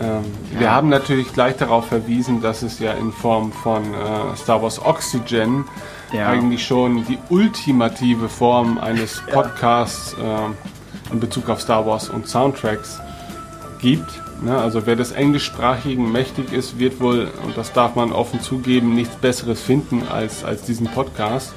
Ähm, 0.00 0.24
Wir 0.58 0.70
haben 0.72 0.88
natürlich 0.88 1.32
gleich 1.32 1.56
darauf 1.56 1.86
verwiesen, 1.88 2.40
dass 2.40 2.62
es 2.62 2.78
ja 2.78 2.92
in 2.92 3.12
Form 3.12 3.52
von 3.52 3.82
äh, 3.82 4.36
Star 4.36 4.62
Wars 4.62 4.80
Oxygen 4.84 5.64
Ja. 6.12 6.28
eigentlich 6.28 6.64
schon 6.66 7.04
die 7.06 7.18
ultimative 7.30 8.28
Form 8.28 8.78
eines 8.78 9.22
Podcasts 9.30 10.14
äh, 10.14 11.12
in 11.12 11.20
Bezug 11.20 11.48
auf 11.48 11.60
Star 11.60 11.84
Wars 11.86 12.08
und 12.08 12.28
Soundtracks 12.28 13.00
gibt. 13.80 14.08
Ne? 14.42 14.56
Also 14.56 14.86
wer 14.86 14.94
des 14.96 15.12
Englischsprachigen 15.12 16.10
mächtig 16.12 16.52
ist, 16.52 16.78
wird 16.78 17.00
wohl, 17.00 17.28
und 17.44 17.56
das 17.56 17.72
darf 17.72 17.94
man 17.96 18.12
offen 18.12 18.40
zugeben, 18.40 18.94
nichts 18.94 19.16
Besseres 19.16 19.60
finden 19.60 20.06
als, 20.08 20.44
als 20.44 20.62
diesen 20.62 20.86
Podcast. 20.86 21.52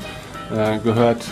Äh, 0.55 0.79
gehört 0.79 1.23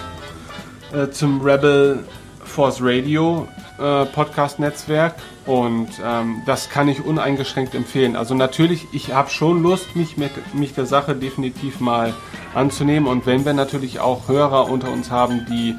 äh, 0.93 1.09
zum 1.09 1.41
Rebel 1.41 2.03
Force 2.43 2.77
Radio 2.81 3.47
äh, 3.79 4.05
Podcast-Netzwerk 4.05 5.15
und 5.45 5.87
ähm, 6.03 6.41
das 6.45 6.69
kann 6.69 6.87
ich 6.87 7.03
uneingeschränkt 7.03 7.75
empfehlen. 7.75 8.15
Also 8.15 8.35
natürlich, 8.35 8.87
ich 8.91 9.13
habe 9.13 9.29
schon 9.29 9.63
Lust, 9.63 9.95
mich 9.95 10.17
mit 10.17 10.31
mich 10.53 10.73
der 10.73 10.85
Sache 10.85 11.15
definitiv 11.15 11.79
mal 11.79 12.13
anzunehmen 12.53 13.07
und 13.07 13.25
wenn 13.25 13.45
wir 13.45 13.53
natürlich 13.53 13.99
auch 13.99 14.27
Hörer 14.27 14.69
unter 14.69 14.91
uns 14.91 15.11
haben, 15.11 15.45
die 15.49 15.75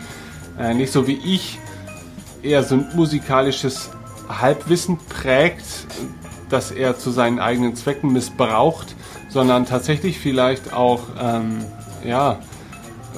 äh, 0.59 0.75
nicht 0.75 0.93
so 0.93 1.07
wie 1.07 1.19
ich 1.25 1.59
eher 2.43 2.63
so 2.63 2.77
ein 2.77 2.89
musikalisches 2.95 3.91
Halbwissen 4.29 4.99
prägt, 5.09 5.65
das 6.49 6.71
er 6.71 6.99
zu 6.99 7.11
seinen 7.11 7.39
eigenen 7.39 7.77
Zwecken 7.77 8.13
missbraucht, 8.13 8.95
sondern 9.29 9.67
tatsächlich 9.67 10.19
vielleicht 10.19 10.73
auch 10.73 11.01
ähm, 11.21 11.65
ja, 12.05 12.41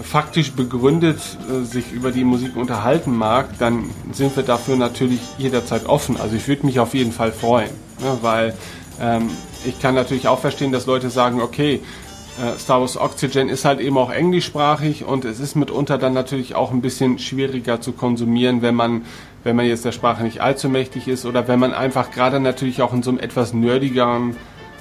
faktisch 0.00 0.52
begründet 0.52 1.18
äh, 1.50 1.64
sich 1.64 1.92
über 1.92 2.10
die 2.10 2.24
Musik 2.24 2.56
unterhalten 2.56 3.16
mag, 3.16 3.58
dann 3.58 3.90
sind 4.12 4.34
wir 4.36 4.42
dafür 4.42 4.76
natürlich 4.76 5.20
jederzeit 5.38 5.86
offen. 5.86 6.16
Also 6.20 6.36
ich 6.36 6.46
würde 6.48 6.66
mich 6.66 6.80
auf 6.80 6.94
jeden 6.94 7.12
Fall 7.12 7.32
freuen, 7.32 7.70
ne, 8.00 8.18
weil 8.22 8.54
ähm, 9.00 9.28
ich 9.64 9.80
kann 9.80 9.94
natürlich 9.94 10.28
auch 10.28 10.38
verstehen, 10.38 10.72
dass 10.72 10.86
Leute 10.86 11.10
sagen, 11.10 11.40
okay, 11.40 11.80
äh, 12.40 12.58
Star 12.58 12.80
Wars 12.80 12.96
Oxygen 12.96 13.48
ist 13.48 13.64
halt 13.64 13.80
eben 13.80 13.98
auch 13.98 14.10
englischsprachig 14.10 15.04
und 15.04 15.24
es 15.24 15.38
ist 15.38 15.54
mitunter 15.54 15.98
dann 15.98 16.14
natürlich 16.14 16.54
auch 16.54 16.70
ein 16.70 16.80
bisschen 16.80 17.18
schwieriger 17.18 17.80
zu 17.80 17.92
konsumieren, 17.92 18.62
wenn 18.62 18.74
man, 18.74 19.04
wenn 19.44 19.56
man 19.56 19.66
jetzt 19.66 19.84
der 19.84 19.92
Sprache 19.92 20.22
nicht 20.22 20.40
allzu 20.40 20.68
mächtig 20.68 21.08
ist 21.08 21.26
oder 21.26 21.46
wenn 21.48 21.58
man 21.58 21.74
einfach 21.74 22.10
gerade 22.10 22.40
natürlich 22.40 22.80
auch 22.80 22.94
in 22.94 23.02
so 23.02 23.10
einem 23.10 23.20
etwas 23.20 23.52
nerdigeren 23.52 24.36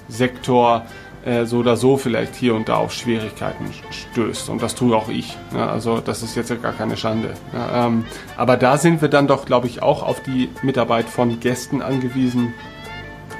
Sektor 0.07 0.85
äh, 1.25 1.45
so 1.45 1.57
oder 1.57 1.77
so 1.77 1.97
vielleicht 1.97 2.35
hier 2.35 2.55
und 2.55 2.69
da 2.69 2.77
auf 2.77 2.93
Schwierigkeiten 2.93 3.65
stößt. 3.91 4.49
Und 4.49 4.61
das 4.61 4.75
tue 4.75 4.95
auch 4.95 5.09
ich. 5.09 5.37
Ja, 5.53 5.69
also 5.69 5.99
das 5.99 6.23
ist 6.23 6.35
jetzt 6.35 6.49
ja 6.49 6.55
gar 6.55 6.73
keine 6.73 6.97
Schande. 6.97 7.33
Ja, 7.53 7.87
ähm, 7.87 8.05
aber 8.37 8.57
da 8.57 8.77
sind 8.77 9.01
wir 9.01 9.09
dann 9.09 9.27
doch, 9.27 9.45
glaube 9.45 9.67
ich, 9.67 9.83
auch 9.83 10.03
auf 10.03 10.23
die 10.23 10.49
Mitarbeit 10.63 11.05
von 11.05 11.39
Gästen 11.39 11.81
angewiesen, 11.81 12.53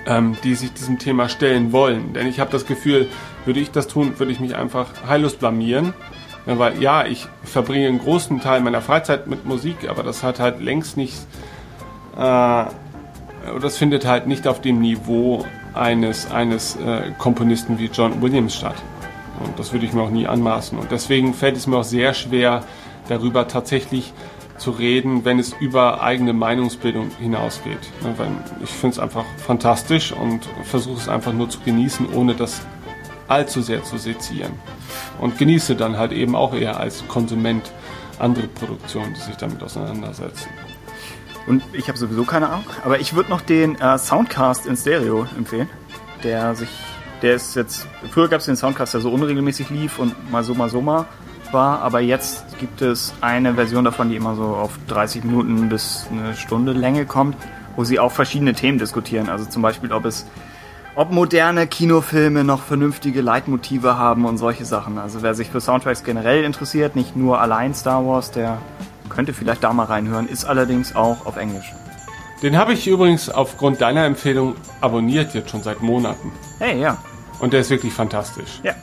ähm, 0.05 0.37
die 0.43 0.55
sich 0.55 0.73
diesem 0.73 0.99
Thema 0.99 1.27
stellen 1.27 1.71
wollen. 1.71 2.13
Denn 2.13 2.27
ich 2.27 2.39
habe 2.39 2.51
das 2.51 2.65
Gefühl, 2.65 3.07
würde 3.45 3.59
ich 3.59 3.71
das 3.71 3.87
tun, 3.87 4.13
würde 4.19 4.31
ich 4.31 4.39
mich 4.39 4.55
einfach 4.55 4.87
heillos 5.07 5.35
blamieren. 5.35 5.93
Ja, 6.45 6.57
weil 6.59 6.81
ja, 6.81 7.05
ich 7.05 7.27
verbringe 7.43 7.87
einen 7.87 7.99
großen 7.99 8.41
Teil 8.41 8.61
meiner 8.61 8.81
Freizeit 8.81 9.27
mit 9.27 9.45
Musik, 9.45 9.89
aber 9.89 10.03
das 10.03 10.23
hat 10.23 10.39
halt 10.39 10.59
längst 10.59 10.97
nicht, 10.97 11.15
äh, 12.17 12.65
das 13.59 13.77
findet 13.77 14.05
halt 14.05 14.27
nicht 14.27 14.47
auf 14.47 14.61
dem 14.61 14.81
Niveau 14.81 15.45
eines, 15.73 16.29
eines 16.31 16.75
äh, 16.75 17.11
Komponisten 17.17 17.79
wie 17.79 17.85
John 17.85 18.21
Williams 18.21 18.55
statt. 18.55 18.75
Und 19.43 19.57
das 19.57 19.73
würde 19.73 19.85
ich 19.85 19.93
mir 19.93 20.01
auch 20.01 20.09
nie 20.09 20.27
anmaßen. 20.27 20.77
Und 20.77 20.91
deswegen 20.91 21.33
fällt 21.33 21.57
es 21.57 21.67
mir 21.67 21.77
auch 21.77 21.83
sehr 21.83 22.13
schwer, 22.13 22.63
darüber 23.07 23.47
tatsächlich 23.47 24.13
zu 24.57 24.71
reden, 24.71 25.25
wenn 25.25 25.39
es 25.39 25.53
über 25.59 26.03
eigene 26.03 26.33
Meinungsbildung 26.33 27.09
hinausgeht. 27.19 27.79
Weil 28.17 28.29
ich 28.63 28.69
finde 28.69 28.93
es 28.93 28.99
einfach 28.99 29.25
fantastisch 29.37 30.11
und 30.11 30.47
versuche 30.63 30.97
es 30.97 31.09
einfach 31.09 31.33
nur 31.33 31.49
zu 31.49 31.59
genießen, 31.61 32.13
ohne 32.13 32.35
das 32.35 32.61
allzu 33.27 33.61
sehr 33.61 33.83
zu 33.83 33.97
sezieren. 33.97 34.51
Und 35.19 35.37
genieße 35.37 35.75
dann 35.75 35.97
halt 35.97 36.11
eben 36.11 36.35
auch 36.35 36.53
eher 36.53 36.79
als 36.79 37.07
Konsument 37.07 37.71
andere 38.19 38.47
Produktionen, 38.47 39.13
die 39.15 39.21
sich 39.21 39.35
damit 39.35 39.63
auseinandersetzen. 39.63 40.49
Und 41.47 41.63
ich 41.73 41.87
habe 41.87 41.97
sowieso 41.97 42.23
keine 42.23 42.49
Ahnung, 42.49 42.65
aber 42.83 42.99
ich 42.99 43.15
würde 43.15 43.29
noch 43.29 43.41
den 43.41 43.79
äh, 43.79 43.97
Soundcast 43.97 44.65
in 44.65 44.77
Stereo 44.77 45.25
empfehlen. 45.37 45.69
Der 46.23 46.53
sich, 46.55 46.69
der 47.21 47.35
ist 47.35 47.55
jetzt, 47.55 47.87
früher 48.11 48.27
gab 48.27 48.39
es 48.39 48.45
den 48.45 48.55
Soundcast, 48.55 48.93
der 48.93 49.01
so 49.01 49.11
unregelmäßig 49.11 49.69
lief 49.69 49.97
und 49.97 50.31
mal 50.31 50.43
so, 50.43 50.53
mal 50.53 50.69
so 50.69 50.81
mal 50.81 51.07
war, 51.53 51.81
aber 51.81 51.99
jetzt 51.99 52.45
gibt 52.59 52.81
es 52.81 53.13
eine 53.21 53.55
Version 53.55 53.83
davon, 53.83 54.09
die 54.09 54.15
immer 54.15 54.35
so 54.35 54.43
auf 54.43 54.71
30 54.87 55.23
Minuten 55.23 55.69
bis 55.69 56.07
eine 56.11 56.35
Stunde 56.35 56.71
Länge 56.71 57.05
kommt, 57.05 57.35
wo 57.75 57.83
sie 57.83 57.99
auch 57.99 58.11
verschiedene 58.11 58.53
Themen 58.53 58.77
diskutieren. 58.77 59.29
Also 59.29 59.45
zum 59.45 59.61
Beispiel, 59.61 59.91
ob 59.91 60.05
es, 60.05 60.25
ob 60.95 61.11
moderne 61.11 61.67
Kinofilme 61.67 62.43
noch 62.43 62.61
vernünftige 62.61 63.21
Leitmotive 63.21 63.97
haben 63.97 64.25
und 64.25 64.37
solche 64.37 64.65
Sachen. 64.65 64.97
Also 64.97 65.21
wer 65.21 65.33
sich 65.33 65.49
für 65.49 65.61
Soundtracks 65.61 66.03
generell 66.03 66.43
interessiert, 66.43 66.95
nicht 66.95 67.15
nur 67.15 67.39
allein 67.39 67.73
Star 67.73 68.05
Wars, 68.05 68.31
der 68.31 68.59
könnte 69.13 69.33
vielleicht 69.33 69.63
da 69.63 69.73
mal 69.73 69.85
reinhören, 69.85 70.27
ist 70.27 70.45
allerdings 70.45 70.95
auch 70.95 71.25
auf 71.25 71.37
Englisch. 71.37 71.71
Den 72.41 72.57
habe 72.57 72.73
ich 72.73 72.87
übrigens 72.87 73.29
aufgrund 73.29 73.81
deiner 73.81 74.05
Empfehlung 74.05 74.55
abonniert, 74.81 75.33
jetzt 75.35 75.51
schon 75.51 75.61
seit 75.63 75.81
Monaten. 75.81 76.31
Hey, 76.59 76.79
ja. 76.81 76.97
Und 77.39 77.53
der 77.53 77.61
ist 77.61 77.69
wirklich 77.69 77.93
fantastisch. 77.93 78.59
Ja. 78.63 78.73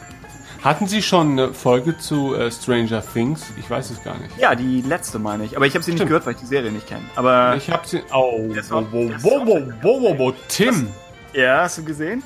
Hatten 0.63 0.87
Sie 0.89 1.03
schon 1.03 1.33
eine 1.33 1.55
Folge 1.55 1.97
zu 1.99 2.35
äh, 2.35 2.51
Stranger 2.51 3.03
Things? 3.13 3.45
Ich 3.59 3.71
weiß 3.71 3.91
es 3.91 4.03
gar 4.03 4.17
nicht. 4.19 4.37
Ja, 4.39 4.55
die 4.57 4.83
letzte 4.83 5.19
meine 5.21 5.45
ich. 5.45 5.57
Aber 5.57 5.67
ich 5.67 5.75
habe 5.75 5.85
sie 5.85 5.93
nicht 5.93 5.99
Stimmt. 5.99 6.09
gehört, 6.09 6.27
weil 6.27 6.35
ich 6.35 6.41
die 6.41 6.47
Serie 6.47 6.73
nicht 6.73 6.87
kenne. 6.89 7.03
Aber 7.15 7.55
Ich 7.57 7.71
habe 7.71 7.87
sie. 7.87 8.03
Oh, 8.13 8.49
war- 8.71 8.93
wo, 8.93 9.09
wo, 9.23 9.47
wo, 9.47 9.63
wo, 9.83 10.03
wo, 10.03 10.19
wo, 10.19 10.33
Tim! 10.49 10.89
ja, 11.33 11.63
hast 11.63 11.79
du 11.79 11.85
gesehen? 11.85 12.23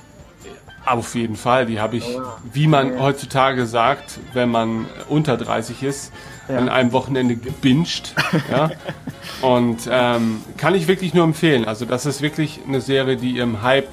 Auf 0.85 1.15
jeden 1.15 1.37
Fall, 1.37 1.67
die 1.67 1.79
habe 1.81 1.97
ich, 1.97 2.17
Oh. 2.19 2.23
wie 2.53 2.67
man 2.67 2.99
heutzutage 3.01 3.67
sagt, 3.67 4.19
wenn 4.33 4.51
man 4.51 4.87
unter 5.09 5.37
30 5.37 5.83
ist, 5.83 6.13
Ja. 6.49 6.59
an 6.59 6.69
einem 6.69 6.93
Wochenende 6.93 7.37
gebinged. 7.37 8.15
ja? 8.51 8.71
Und 9.43 9.89
ähm, 9.91 10.41
kann 10.57 10.75
ich 10.75 10.89
wirklich 10.89 11.15
nur 11.15 11.25
empfehlen. 11.25 11.65
Also 11.65 11.85
das 11.85 12.05
ist 12.05 12.21
wirklich 12.21 12.61
eine 12.67 12.81
Serie, 12.81 13.17
die 13.17 13.31
ihrem 13.33 13.62
Hype 13.62 13.89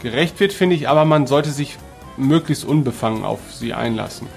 gerecht 0.00 0.40
wird, 0.40 0.52
finde 0.52 0.76
ich, 0.76 0.88
aber 0.88 1.04
man 1.04 1.26
sollte 1.26 1.50
sich 1.50 1.76
möglichst 2.16 2.64
unbefangen 2.64 3.24
auf 3.24 3.40
sie 3.52 3.74
einlassen. 3.74 4.28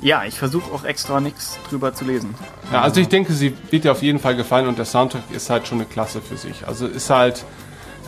Ja, 0.00 0.24
ich 0.24 0.38
versuche 0.38 0.72
auch 0.74 0.84
extra 0.84 1.20
nichts 1.20 1.58
drüber 1.68 1.94
zu 1.94 2.04
lesen. 2.04 2.34
Ja, 2.72 2.82
also 2.82 3.00
ich 3.00 3.08
denke, 3.08 3.32
sie 3.34 3.54
wird 3.70 3.84
dir 3.84 3.92
auf 3.92 4.02
jeden 4.02 4.18
Fall 4.18 4.34
gefallen 4.34 4.66
und 4.66 4.76
der 4.78 4.84
Soundtrack 4.84 5.22
ist 5.30 5.48
halt 5.50 5.68
schon 5.68 5.78
eine 5.78 5.86
Klasse 5.86 6.20
für 6.20 6.36
sich. 6.36 6.66
Also 6.66 6.86
ist 6.86 7.10
halt 7.10 7.44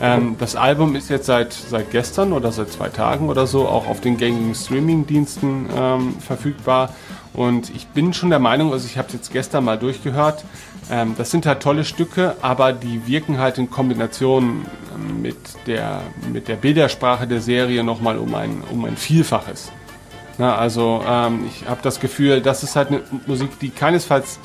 Ähm, 0.01 0.35
das 0.37 0.57
Album 0.57 0.93
ist 0.97 1.09
jetzt 1.09 1.25
seit, 1.25 1.53
seit 1.53 1.89
gestern 1.89 2.33
oder 2.33 2.51
seit 2.51 2.69
zwei 2.69 2.89
Tagen 2.89 3.29
oder 3.29 3.47
so 3.47 3.65
auch 3.65 3.87
auf 3.87 4.01
den 4.01 4.17
gängigen 4.17 4.53
Streaming-Diensten 4.53 5.69
ähm, 5.73 6.19
verfügbar. 6.19 6.89
Und 7.35 7.69
ich 7.75 7.87
bin 7.87 8.13
schon 8.13 8.29
der 8.29 8.39
Meinung, 8.39 8.71
also 8.71 8.85
ich 8.85 8.97
habe 8.97 9.07
es 9.09 9.13
jetzt 9.13 9.31
gestern 9.31 9.65
mal 9.65 9.77
durchgehört, 9.77 10.45
ähm, 10.89 11.15
das 11.17 11.31
sind 11.31 11.45
halt 11.45 11.61
tolle 11.61 11.83
Stücke, 11.83 12.35
aber 12.41 12.71
die 12.71 13.07
wirken 13.07 13.39
halt 13.39 13.57
in 13.57 13.69
Kombination 13.69 14.65
ähm, 14.95 15.21
mit 15.21 15.37
der, 15.67 16.01
mit 16.31 16.47
der 16.47 16.55
Bildersprache 16.55 17.27
der 17.27 17.41
Serie 17.41 17.83
nochmal 17.83 18.17
um 18.17 18.33
ein, 18.35 18.63
um 18.71 18.85
ein 18.85 18.95
Vielfaches. 18.95 19.71
Na, 20.37 20.55
also 20.55 21.01
ähm, 21.07 21.45
ich 21.47 21.67
habe 21.67 21.79
das 21.81 21.99
Gefühl, 21.99 22.41
das 22.41 22.63
ist 22.63 22.75
halt 22.75 22.89
eine 22.89 23.01
Musik, 23.25 23.59
die 23.59 23.69
keinesfalls 23.69 24.39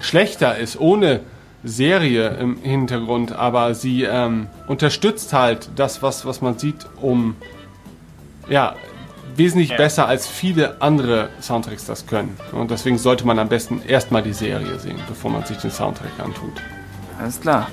schlechter 0.00 0.56
ist, 0.56 0.80
ohne 0.80 1.20
Serie 1.62 2.28
im 2.40 2.56
Hintergrund, 2.62 3.32
aber 3.32 3.74
sie 3.74 4.04
ähm, 4.04 4.46
unterstützt 4.66 5.32
halt 5.32 5.70
das, 5.76 6.02
was, 6.02 6.24
was 6.24 6.40
man 6.40 6.58
sieht, 6.58 6.86
um 7.00 7.36
ja, 8.48 8.74
wesentlich 9.36 9.70
ja. 9.70 9.76
besser 9.76 10.06
als 10.06 10.26
viele 10.26 10.80
andere 10.80 11.30
Soundtracks 11.40 11.86
das 11.86 12.06
können. 12.06 12.36
Und 12.52 12.70
deswegen 12.70 12.98
sollte 12.98 13.26
man 13.26 13.38
am 13.38 13.48
besten 13.48 13.82
erstmal 13.86 14.22
die 14.22 14.32
Serie 14.32 14.78
sehen, 14.78 14.98
bevor 15.08 15.30
man 15.30 15.44
sich 15.44 15.58
den 15.58 15.70
Soundtrack 15.70 16.18
antut. 16.18 16.52
Alles 17.18 17.40
klar. 17.40 17.68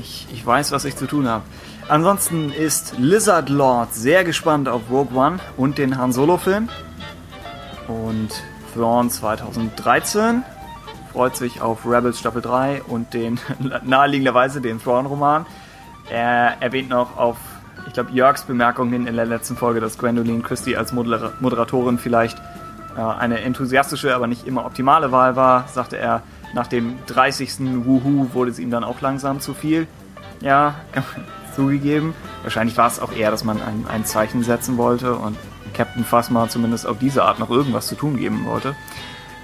Ich, 0.00 0.26
ich 0.32 0.44
weiß, 0.44 0.72
was 0.72 0.84
ich 0.84 0.96
zu 0.96 1.06
tun 1.06 1.28
habe. 1.28 1.44
Ansonsten 1.88 2.52
ist 2.52 2.94
Lizard 2.98 3.48
Lord 3.48 3.92
sehr 3.94 4.24
gespannt 4.24 4.68
auf 4.68 4.82
Rogue 4.90 5.16
One 5.16 5.38
und 5.56 5.78
den 5.78 5.98
Han 5.98 6.12
Solo-Film. 6.12 6.68
Und 7.88 8.30
Thrawn 8.74 9.10
2013 9.10 10.42
freut 11.12 11.36
sich 11.36 11.60
auf 11.60 11.84
Rebels 11.84 12.18
Staffel 12.18 12.40
3 12.40 12.82
und 12.84 13.12
den 13.12 13.38
naheliegenderweise 13.84 14.60
den 14.60 14.82
Thrawn-Roman. 14.82 15.44
Er 16.10 16.56
erwähnt 16.60 16.88
noch 16.88 17.16
auf, 17.16 17.36
ich 17.86 17.92
glaube, 17.92 18.10
Jörgs 18.12 18.42
Bemerkungen 18.42 19.06
in 19.06 19.16
der 19.16 19.26
letzten 19.26 19.56
Folge, 19.56 19.80
dass 19.80 19.98
Gwendoline 19.98 20.42
Christie 20.42 20.76
als 20.76 20.92
Moder 20.92 21.32
Moderatorin 21.40 21.98
vielleicht 21.98 22.38
äh, 22.96 23.00
eine 23.00 23.40
enthusiastische, 23.40 24.14
aber 24.14 24.26
nicht 24.26 24.46
immer 24.46 24.64
optimale 24.64 25.12
Wahl 25.12 25.36
war, 25.36 25.68
sagte 25.68 25.98
er. 25.98 26.22
Nach 26.54 26.66
dem 26.66 26.98
30. 27.06 27.84
Wuhu 27.86 28.34
wurde 28.34 28.50
es 28.50 28.58
ihm 28.58 28.70
dann 28.70 28.84
auch 28.84 29.00
langsam 29.00 29.40
zu 29.40 29.54
viel. 29.54 29.86
Ja, 30.40 30.74
zugegeben. 31.56 32.14
Wahrscheinlich 32.42 32.76
war 32.76 32.88
es 32.88 33.00
auch 33.00 33.12
eher, 33.12 33.30
dass 33.30 33.44
man 33.44 33.60
ein, 33.62 33.86
ein 33.88 34.04
Zeichen 34.04 34.42
setzen 34.42 34.76
wollte 34.76 35.14
und 35.14 35.36
Captain 35.74 36.04
Phasma 36.04 36.48
zumindest 36.48 36.86
auf 36.86 36.98
diese 36.98 37.24
Art 37.24 37.38
noch 37.38 37.50
irgendwas 37.50 37.86
zu 37.86 37.94
tun 37.94 38.16
geben 38.16 38.44
wollte. 38.44 38.74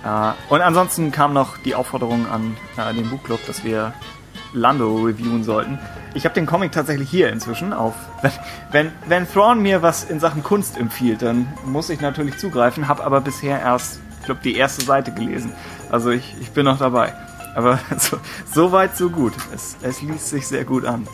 Äh, 0.05 0.33
und 0.53 0.61
ansonsten 0.61 1.11
kam 1.11 1.33
noch 1.33 1.57
die 1.59 1.75
Aufforderung 1.75 2.27
an 2.29 2.57
äh, 2.77 2.95
den 2.95 3.09
Buchclub, 3.09 3.45
dass 3.47 3.65
wir 3.65 3.95
Lando 4.59 4.97
reviewen 5.05 5.45
sollten. 5.45 5.79
Ich 6.15 6.25
habe 6.25 6.35
den 6.35 6.47
Comic 6.47 6.73
tatsächlich 6.73 7.09
hier 7.09 7.31
inzwischen 7.31 7.73
auf. 7.73 7.95
Wenn, 8.23 8.33
wenn, 8.73 8.93
wenn 9.07 9.33
Thrawn 9.33 9.63
mir 9.63 9.83
was 9.83 10.05
in 10.05 10.21
Sachen 10.21 10.43
Kunst 10.43 10.77
empfiehlt, 10.77 11.23
dann 11.23 11.49
muss 11.65 11.91
ich 11.91 12.01
natürlich 12.01 12.39
zugreifen, 12.39 12.89
habe 12.89 13.05
aber 13.05 13.21
bisher 13.21 13.61
erst, 13.61 14.01
ich 14.21 14.27
glaube, 14.27 14.41
die 14.43 14.57
erste 14.57 14.85
Seite 14.85 15.13
gelesen. 15.13 15.53
Also 15.91 16.11
ich, 16.11 16.35
ich 16.41 16.51
bin 16.51 16.65
noch 16.65 16.79
dabei. 16.79 17.13
Aber 17.55 17.79
so, 17.99 18.19
so 18.53 18.73
weit, 18.73 18.97
so 18.97 19.11
gut. 19.11 19.33
Es, 19.55 19.77
es 19.83 20.03
liest 20.03 20.29
sich 20.29 20.47
sehr 20.47 20.65
gut 20.65 20.85
an. 20.85 21.07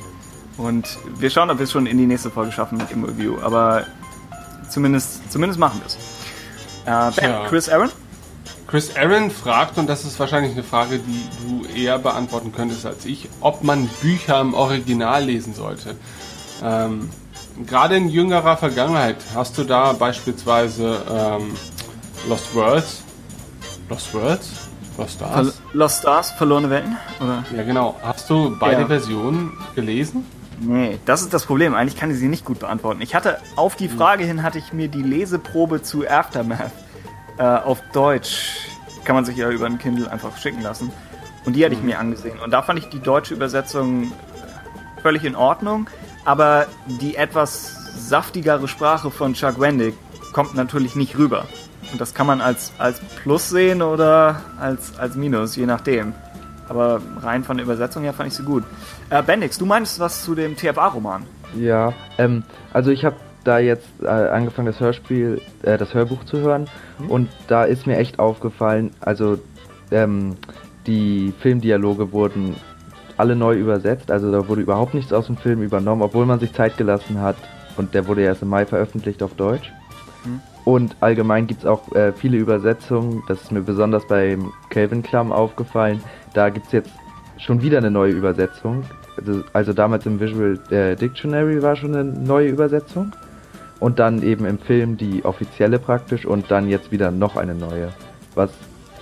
Und 0.56 0.98
wir 1.18 1.30
schauen, 1.30 1.50
ob 1.50 1.58
wir 1.58 1.64
es 1.64 1.72
schon 1.72 1.86
in 1.86 1.98
die 1.98 2.06
nächste 2.06 2.30
Folge 2.30 2.52
schaffen 2.52 2.78
mit 2.78 2.90
dem 2.90 3.04
Review. 3.04 3.38
Aber 3.42 3.86
zumindest, 4.68 5.30
zumindest 5.30 5.58
machen 5.58 5.80
wir 5.80 5.86
es. 5.86 5.96
Äh, 6.86 7.20
ben. 7.20 7.46
Chris 7.48 7.68
Aaron? 7.68 7.90
Chris 8.74 8.96
Aaron 8.96 9.30
fragt, 9.30 9.78
und 9.78 9.86
das 9.88 10.04
ist 10.04 10.18
wahrscheinlich 10.18 10.50
eine 10.50 10.64
Frage, 10.64 10.98
die 10.98 11.28
du 11.46 11.64
eher 11.80 11.96
beantworten 11.96 12.50
könntest 12.50 12.84
als 12.84 13.04
ich, 13.04 13.28
ob 13.40 13.62
man 13.62 13.86
Bücher 14.02 14.40
im 14.40 14.52
Original 14.52 15.22
lesen 15.22 15.54
sollte. 15.54 15.94
Ähm, 16.60 17.08
Gerade 17.68 17.94
in 17.94 18.08
jüngerer 18.08 18.56
Vergangenheit 18.56 19.18
hast 19.32 19.56
du 19.58 19.62
da 19.62 19.92
beispielsweise 19.92 21.00
ähm, 21.08 21.54
Lost 22.28 22.52
Worlds. 22.52 23.04
Lost 23.88 24.12
Worlds? 24.12 24.50
Lost 24.98 25.12
Stars? 25.12 25.50
Ver 25.50 25.54
Lost 25.72 25.98
Stars, 26.00 26.32
verlorene 26.32 26.68
Welten? 26.68 26.96
Oder? 27.20 27.44
Ja, 27.56 27.62
genau. 27.62 27.94
Hast 28.02 28.28
du 28.28 28.56
beide 28.58 28.80
ja. 28.80 28.86
Versionen 28.88 29.52
gelesen? 29.76 30.24
Nee, 30.58 30.98
das 31.04 31.22
ist 31.22 31.32
das 31.32 31.46
Problem. 31.46 31.76
Eigentlich 31.76 31.96
kann 31.96 32.10
ich 32.10 32.18
sie 32.18 32.26
nicht 32.26 32.44
gut 32.44 32.58
beantworten. 32.58 33.02
Ich 33.02 33.14
hatte, 33.14 33.38
auf 33.54 33.76
die 33.76 33.88
Frage 33.88 34.24
hin 34.24 34.42
hatte 34.42 34.58
ich 34.58 34.72
mir 34.72 34.88
die 34.88 35.02
Leseprobe 35.02 35.82
zu 35.82 36.08
Aftermath 36.08 36.72
äh, 37.38 37.42
auf 37.42 37.80
Deutsch, 37.92 38.68
kann 39.04 39.14
man 39.14 39.24
sich 39.24 39.36
ja 39.36 39.50
über 39.50 39.66
ein 39.66 39.78
Kindle 39.78 40.10
einfach 40.10 40.36
schicken 40.36 40.62
lassen. 40.62 40.90
Und 41.44 41.54
die 41.54 41.64
hatte 41.64 41.74
ich 41.74 41.80
mhm. 41.80 41.86
mir 41.86 41.98
angesehen. 41.98 42.38
Und 42.38 42.50
da 42.50 42.62
fand 42.62 42.78
ich 42.78 42.88
die 42.88 43.00
deutsche 43.00 43.34
Übersetzung 43.34 44.12
völlig 45.02 45.24
in 45.24 45.36
Ordnung. 45.36 45.88
Aber 46.24 46.66
die 46.86 47.16
etwas 47.16 47.76
saftigere 47.96 48.66
Sprache 48.66 49.10
von 49.10 49.34
Chuck 49.34 49.60
Wendig 49.60 49.94
kommt 50.32 50.54
natürlich 50.54 50.96
nicht 50.96 51.18
rüber. 51.18 51.46
Und 51.92 52.00
das 52.00 52.14
kann 52.14 52.26
man 52.26 52.40
als, 52.40 52.72
als 52.78 53.00
Plus 53.22 53.50
sehen 53.50 53.82
oder 53.82 54.40
als, 54.58 54.98
als 54.98 55.16
Minus, 55.16 55.54
je 55.56 55.66
nachdem. 55.66 56.14
Aber 56.68 57.00
rein 57.20 57.44
von 57.44 57.58
der 57.58 57.64
Übersetzung 57.64 58.02
her 58.02 58.14
fand 58.14 58.28
ich 58.28 58.34
sie 58.34 58.42
gut. 58.42 58.64
Äh, 59.10 59.22
Bendix, 59.22 59.58
du 59.58 59.66
meinst 59.66 60.00
was 60.00 60.24
zu 60.24 60.34
dem 60.34 60.56
TFA-Roman? 60.56 61.24
Ja, 61.54 61.92
ähm, 62.18 62.42
also 62.72 62.90
ich 62.90 63.04
habe 63.04 63.16
da 63.44 63.58
jetzt 63.58 63.88
äh, 64.02 64.06
angefangen, 64.06 64.66
das 64.66 64.80
Hörspiel, 64.80 65.40
äh, 65.62 65.78
das 65.78 65.94
Hörbuch 65.94 66.24
zu 66.24 66.38
hören. 66.38 66.68
Mhm. 66.98 67.10
Und 67.10 67.28
da 67.48 67.64
ist 67.64 67.86
mir 67.86 67.98
echt 67.98 68.18
aufgefallen, 68.18 68.90
also 69.00 69.38
ähm, 69.90 70.36
die 70.86 71.32
Filmdialoge 71.40 72.12
wurden 72.12 72.56
alle 73.16 73.36
neu 73.36 73.54
übersetzt. 73.54 74.10
Also 74.10 74.32
da 74.32 74.48
wurde 74.48 74.62
überhaupt 74.62 74.94
nichts 74.94 75.12
aus 75.12 75.26
dem 75.26 75.36
Film 75.36 75.62
übernommen, 75.62 76.02
obwohl 76.02 76.26
man 76.26 76.40
sich 76.40 76.52
Zeit 76.52 76.76
gelassen 76.76 77.20
hat. 77.20 77.36
Und 77.76 77.94
der 77.94 78.06
wurde 78.06 78.22
erst 78.22 78.42
im 78.42 78.48
Mai 78.48 78.66
veröffentlicht 78.66 79.22
auf 79.22 79.34
Deutsch. 79.34 79.72
Mhm. 80.24 80.40
Und 80.64 80.96
allgemein 81.00 81.46
gibt 81.46 81.60
es 81.60 81.66
auch 81.66 81.92
äh, 81.94 82.12
viele 82.12 82.38
Übersetzungen. 82.38 83.22
Das 83.28 83.42
ist 83.42 83.52
mir 83.52 83.60
besonders 83.60 84.06
beim 84.06 84.52
Calvin 84.70 85.02
Clum 85.02 85.32
aufgefallen. 85.32 86.02
Da 86.32 86.48
gibt 86.48 86.66
es 86.66 86.72
jetzt 86.72 86.90
schon 87.38 87.62
wieder 87.62 87.78
eine 87.78 87.90
neue 87.90 88.12
Übersetzung. 88.12 88.84
Also, 89.16 89.42
also 89.52 89.72
damals 89.72 90.06
im 90.06 90.18
Visual 90.18 90.58
äh, 90.70 90.96
Dictionary 90.96 91.62
war 91.62 91.76
schon 91.76 91.94
eine 91.94 92.04
neue 92.04 92.48
Übersetzung. 92.48 93.12
Und 93.80 93.98
dann 93.98 94.22
eben 94.22 94.46
im 94.46 94.58
Film 94.58 94.96
die 94.96 95.24
offizielle 95.24 95.78
praktisch 95.78 96.24
und 96.24 96.50
dann 96.50 96.68
jetzt 96.68 96.92
wieder 96.92 97.10
noch 97.10 97.36
eine 97.36 97.54
neue. 97.54 97.88
Was 98.34 98.50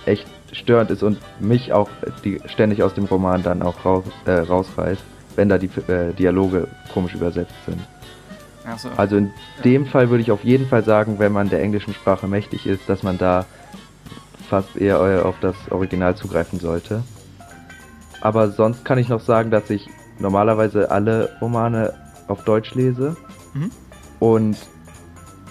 echt 0.05 0.27
störend 0.51 0.91
ist 0.91 1.03
und 1.03 1.17
mich 1.39 1.73
auch 1.73 1.89
die, 2.23 2.41
ständig 2.45 2.83
aus 2.83 2.93
dem 2.93 3.05
Roman 3.05 3.43
dann 3.43 3.61
auch 3.61 3.85
raus, 3.85 4.03
äh, 4.25 4.31
rausreißt, 4.31 5.01
wenn 5.35 5.49
da 5.49 5.57
die 5.57 5.69
äh, 5.87 6.13
Dialoge 6.13 6.67
komisch 6.93 7.13
übersetzt 7.13 7.53
sind. 7.65 7.79
So. 8.77 8.89
Also 8.95 9.17
in 9.17 9.31
dem 9.63 9.85
Fall 9.85 10.09
würde 10.09 10.21
ich 10.21 10.31
auf 10.31 10.43
jeden 10.43 10.67
Fall 10.67 10.83
sagen, 10.83 11.19
wenn 11.19 11.31
man 11.31 11.49
der 11.49 11.61
englischen 11.61 11.93
Sprache 11.93 12.27
mächtig 12.27 12.65
ist, 12.65 12.87
dass 12.87 13.03
man 13.03 13.17
da 13.17 13.45
fast 14.49 14.77
eher 14.77 15.25
auf 15.25 15.35
das 15.41 15.55
Original 15.69 16.15
zugreifen 16.15 16.59
sollte. 16.59 17.03
Aber 18.21 18.51
sonst 18.51 18.85
kann 18.85 18.97
ich 18.97 19.09
noch 19.09 19.19
sagen, 19.19 19.51
dass 19.51 19.69
ich 19.69 19.89
normalerweise 20.19 20.91
alle 20.91 21.29
Romane 21.41 21.93
auf 22.27 22.43
Deutsch 22.45 22.73
lese. 22.73 23.17
Mhm. 23.53 23.71
Und 24.23 24.55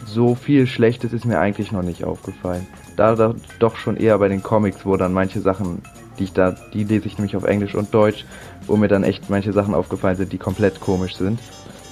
so 0.07 0.35
viel 0.35 0.67
Schlechtes 0.67 1.13
ist 1.13 1.27
mir 1.27 1.39
eigentlich 1.39 1.73
noch 1.73 1.83
nicht 1.83 2.05
aufgefallen. 2.05 2.67
Da, 2.97 3.15
da 3.17 3.35
doch 3.59 3.77
schon 3.77 3.99
eher 3.99 4.17
bei 4.17 4.29
den 4.29 4.43
Comics, 4.43 4.87
wo 4.87 4.97
dann 4.97 5.13
manche 5.13 5.43
Sachen, 5.43 5.83
die 6.19 6.25
ich 6.25 6.33
da, 6.33 6.57
die 6.73 6.85
lese 6.85 7.07
ich 7.07 7.19
nämlich 7.19 7.37
auf 7.37 7.45
Englisch 7.45 7.75
und 7.75 7.93
Deutsch, 7.93 8.25
wo 8.67 8.77
mir 8.77 8.89
dann 8.89 9.05
echt 9.05 9.29
manche 9.29 9.53
Sachen 9.53 9.75
aufgefallen 9.75 10.17
sind, 10.17 10.33
die 10.33 10.39
komplett 10.39 10.81
komisch 10.81 11.17
sind. 11.17 11.39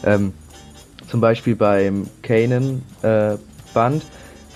Ähm, 0.07 0.33
zum 1.07 1.21
Beispiel 1.21 1.55
beim 1.55 2.07
Kanan 2.23 2.81
äh, 3.03 3.37
Band 3.75 4.03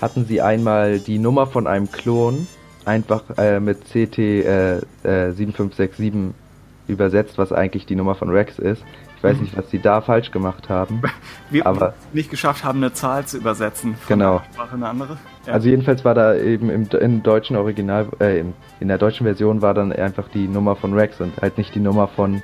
hatten 0.01 0.25
sie 0.25 0.41
einmal 0.41 0.97
die 0.97 1.19
Nummer 1.19 1.45
von 1.45 1.67
einem 1.67 1.91
Klon 1.91 2.47
einfach 2.85 3.37
äh, 3.37 3.59
mit 3.59 3.81
CT 3.85 4.17
äh, 4.17 4.81
7567 5.03 6.05
äh, 6.05 6.91
übersetzt, 6.91 7.37
was 7.37 7.51
eigentlich 7.51 7.85
die 7.85 7.95
Nummer 7.95 8.15
von 8.15 8.31
Rex 8.31 8.57
ist. 8.57 8.81
Ich 9.25 9.31
weiß 9.31 9.37
mhm. 9.37 9.43
nicht, 9.43 9.57
was 9.57 9.69
sie 9.71 9.79
da 9.79 10.01
falsch 10.01 10.31
gemacht 10.31 10.69
haben. 10.69 11.01
Wir 11.49 11.65
aber 11.65 11.93
nicht 12.13 12.29
geschafft 12.29 12.63
haben, 12.63 12.77
eine 12.77 12.93
Zahl 12.93 13.25
zu 13.25 13.37
übersetzen. 13.37 13.95
Von 13.95 14.17
genau. 14.19 14.37
Einer 14.37 14.45
Sprache 14.53 14.75
eine 14.75 14.87
andere. 14.87 15.17
Ja. 15.47 15.53
Also 15.53 15.69
jedenfalls 15.69 16.05
war 16.05 16.13
da 16.13 16.35
eben 16.35 16.69
im, 16.69 16.87
im 16.89 17.23
deutschen 17.23 17.55
Original, 17.55 18.07
äh, 18.19 18.39
in, 18.39 18.53
in 18.79 18.87
der 18.87 18.97
deutschen 18.97 19.25
Version 19.25 19.61
war 19.61 19.73
dann 19.73 19.91
einfach 19.91 20.27
die 20.29 20.47
Nummer 20.47 20.75
von 20.75 20.93
Rex 20.93 21.19
und 21.21 21.41
halt 21.41 21.57
nicht 21.57 21.73
die 21.73 21.79
Nummer 21.79 22.07
von, 22.07 22.43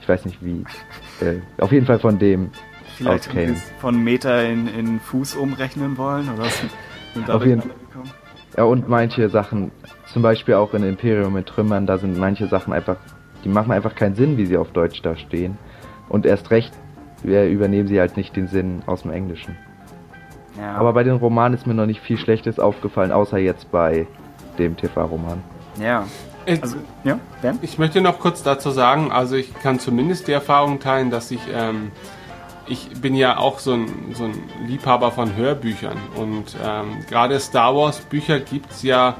ich 0.00 0.08
weiß 0.08 0.24
nicht 0.24 0.42
wie, 0.42 0.64
äh, 1.24 1.40
auf 1.58 1.72
jeden 1.72 1.86
Fall 1.86 1.98
von 1.98 2.18
dem 2.18 2.50
Vielleicht 2.96 3.28
von 3.80 4.04
Meter 4.04 4.44
in, 4.44 4.68
in 4.68 5.00
Fuß 5.00 5.34
umrechnen 5.34 5.98
wollen 5.98 6.28
oder 6.32 6.44
sind 6.44 7.28
Auf 7.28 7.44
jeden 7.44 7.62
Fall. 7.62 7.70
Ja, 8.56 8.64
und 8.64 8.88
manche 8.88 9.28
Sachen, 9.28 9.72
zum 10.12 10.22
Beispiel 10.22 10.54
auch 10.54 10.74
in 10.74 10.84
Imperium 10.84 11.32
mit 11.32 11.46
Trümmern, 11.46 11.86
da 11.86 11.98
sind 11.98 12.16
manche 12.16 12.46
Sachen 12.46 12.72
einfach, 12.72 12.96
die 13.42 13.48
machen 13.48 13.72
einfach 13.72 13.96
keinen 13.96 14.14
Sinn, 14.14 14.36
wie 14.36 14.46
sie 14.46 14.56
auf 14.56 14.70
Deutsch 14.70 15.02
da 15.02 15.16
stehen. 15.16 15.58
Und 16.14 16.26
erst 16.26 16.52
recht 16.52 16.72
übernehmen 17.24 17.88
sie 17.88 17.98
halt 17.98 18.16
nicht 18.16 18.36
den 18.36 18.46
Sinn 18.46 18.84
aus 18.86 19.02
dem 19.02 19.10
Englischen. 19.10 19.56
Ja. 20.56 20.76
Aber 20.76 20.92
bei 20.92 21.02
den 21.02 21.16
Romanen 21.16 21.58
ist 21.58 21.66
mir 21.66 21.74
noch 21.74 21.86
nicht 21.86 22.00
viel 22.00 22.18
Schlechtes 22.18 22.60
aufgefallen, 22.60 23.10
außer 23.10 23.38
jetzt 23.38 23.72
bei 23.72 24.06
dem 24.56 24.76
TV-Roman. 24.76 25.42
Ja. 25.82 26.06
Also, 26.46 26.76
ja, 27.02 27.18
Ben? 27.42 27.58
Ich 27.62 27.78
möchte 27.78 28.00
noch 28.00 28.20
kurz 28.20 28.44
dazu 28.44 28.70
sagen, 28.70 29.10
also 29.10 29.34
ich 29.34 29.52
kann 29.54 29.80
zumindest 29.80 30.28
die 30.28 30.32
Erfahrung 30.32 30.78
teilen, 30.78 31.10
dass 31.10 31.32
ich, 31.32 31.40
ähm, 31.52 31.90
ich 32.68 32.90
bin 33.00 33.16
ja 33.16 33.38
auch 33.38 33.58
so 33.58 33.72
ein, 33.72 33.88
so 34.12 34.26
ein 34.26 34.34
Liebhaber 34.68 35.10
von 35.10 35.34
Hörbüchern 35.34 35.98
und 36.14 36.54
ähm, 36.64 37.04
gerade 37.08 37.40
Star 37.40 37.74
Wars 37.74 37.98
Bücher 37.98 38.38
gibt's 38.38 38.84
ja 38.84 39.16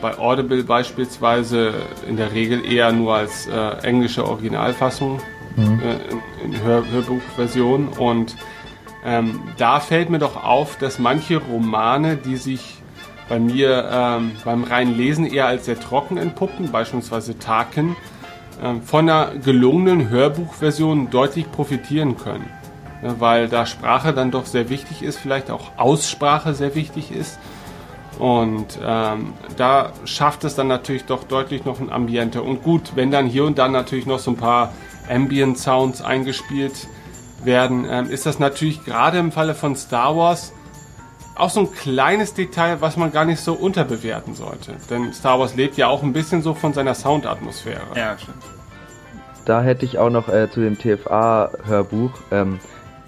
bei 0.00 0.18
Audible 0.18 0.64
beispielsweise 0.64 1.72
in 2.08 2.16
der 2.16 2.32
Regel 2.32 2.64
eher 2.64 2.90
nur 2.90 3.14
als 3.14 3.46
äh, 3.46 3.86
englische 3.86 4.26
Originalfassung 4.26 5.20
äh, 5.56 6.44
in, 6.44 6.62
Hör 6.62 6.84
Hörbuchversion 6.90 7.88
und 7.88 8.36
ähm, 9.04 9.40
da 9.56 9.80
fällt 9.80 10.10
mir 10.10 10.18
doch 10.18 10.42
auf, 10.42 10.76
dass 10.78 10.98
manche 10.98 11.38
Romane, 11.38 12.16
die 12.16 12.36
sich 12.36 12.76
bei 13.28 13.38
mir 13.38 13.88
ähm, 13.90 14.32
beim 14.44 14.64
reinen 14.64 14.96
Lesen 14.96 15.26
eher 15.26 15.46
als 15.46 15.64
sehr 15.64 15.80
trocken 15.80 16.18
entpuppen, 16.18 16.70
beispielsweise 16.70 17.38
Taken, 17.38 17.96
ähm, 18.62 18.82
von 18.82 19.08
einer 19.08 19.32
gelungenen 19.34 20.08
Hörbuchversion 20.08 21.10
deutlich 21.10 21.50
profitieren 21.50 22.16
können. 22.16 22.48
Ja, 23.02 23.18
weil 23.18 23.48
da 23.48 23.66
Sprache 23.66 24.12
dann 24.12 24.30
doch 24.30 24.46
sehr 24.46 24.68
wichtig 24.70 25.02
ist, 25.02 25.18
vielleicht 25.18 25.50
auch 25.50 25.72
Aussprache 25.76 26.54
sehr 26.54 26.76
wichtig 26.76 27.10
ist. 27.10 27.38
Und 28.18 28.78
ähm, 28.84 29.32
da 29.56 29.92
schafft 30.04 30.44
es 30.44 30.54
dann 30.54 30.68
natürlich 30.68 31.06
doch 31.06 31.24
deutlich 31.24 31.64
noch 31.64 31.80
ein 31.80 31.90
Ambiente. 31.90 32.42
Und 32.42 32.62
gut, 32.62 32.92
wenn 32.94 33.10
dann 33.10 33.26
hier 33.26 33.44
und 33.44 33.58
da 33.58 33.66
natürlich 33.66 34.06
noch 34.06 34.20
so 34.20 34.30
ein 34.30 34.36
paar 34.36 34.72
Ambient 35.08 35.58
Sounds 35.58 36.02
eingespielt 36.02 36.88
werden, 37.44 37.86
ähm, 37.88 38.10
ist 38.10 38.26
das 38.26 38.38
natürlich 38.38 38.84
gerade 38.84 39.18
im 39.18 39.32
Falle 39.32 39.54
von 39.54 39.76
Star 39.76 40.16
Wars 40.16 40.52
auch 41.34 41.50
so 41.50 41.60
ein 41.60 41.72
kleines 41.72 42.34
Detail, 42.34 42.80
was 42.80 42.96
man 42.96 43.10
gar 43.10 43.24
nicht 43.24 43.40
so 43.40 43.54
unterbewerten 43.54 44.34
sollte. 44.34 44.74
Denn 44.90 45.12
Star 45.12 45.40
Wars 45.40 45.54
lebt 45.56 45.76
ja 45.76 45.88
auch 45.88 46.02
ein 46.02 46.12
bisschen 46.12 46.42
so 46.42 46.54
von 46.54 46.72
seiner 46.72 46.94
Soundatmosphäre. 46.94 47.80
Ja, 47.96 48.16
stimmt. 48.18 48.42
Da 49.44 49.62
hätte 49.62 49.84
ich 49.84 49.98
auch 49.98 50.10
noch 50.10 50.28
äh, 50.28 50.50
zu 50.50 50.60
dem 50.60 50.78
TFA-Hörbuch. 50.78 52.12
Ähm, 52.30 52.60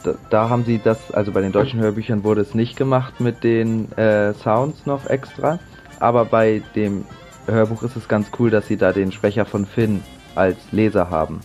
da, 0.02 0.14
da 0.30 0.48
haben 0.48 0.64
sie 0.64 0.80
das, 0.82 1.12
also 1.12 1.32
bei 1.32 1.42
den 1.42 1.52
deutschen 1.52 1.80
Hörbüchern 1.80 2.24
wurde 2.24 2.40
es 2.40 2.54
nicht 2.54 2.76
gemacht 2.76 3.20
mit 3.20 3.44
den 3.44 3.92
äh, 3.92 4.34
Sounds 4.34 4.86
noch 4.86 5.06
extra. 5.06 5.58
Aber 6.00 6.24
bei 6.24 6.62
dem 6.74 7.04
Hörbuch 7.46 7.82
ist 7.82 7.96
es 7.96 8.08
ganz 8.08 8.28
cool, 8.38 8.50
dass 8.50 8.66
sie 8.66 8.76
da 8.76 8.92
den 8.92 9.12
Sprecher 9.12 9.44
von 9.44 9.66
Finn 9.66 10.02
als 10.34 10.56
Leser 10.72 11.10
haben. 11.10 11.40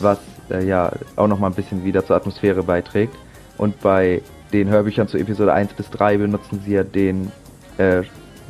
Was 0.00 0.18
äh, 0.50 0.64
ja 0.64 0.92
auch 1.16 1.28
nochmal 1.28 1.50
ein 1.50 1.54
bisschen 1.54 1.84
wieder 1.84 2.04
zur 2.04 2.16
Atmosphäre 2.16 2.62
beiträgt. 2.62 3.14
Und 3.56 3.80
bei 3.80 4.22
den 4.52 4.68
Hörbüchern 4.68 5.08
zu 5.08 5.18
Episode 5.18 5.52
1 5.52 5.74
bis 5.74 5.90
3 5.90 6.18
benutzen 6.18 6.60
sie 6.64 6.72
ja 6.72 6.84
den 6.84 7.30
äh, 7.78 8.02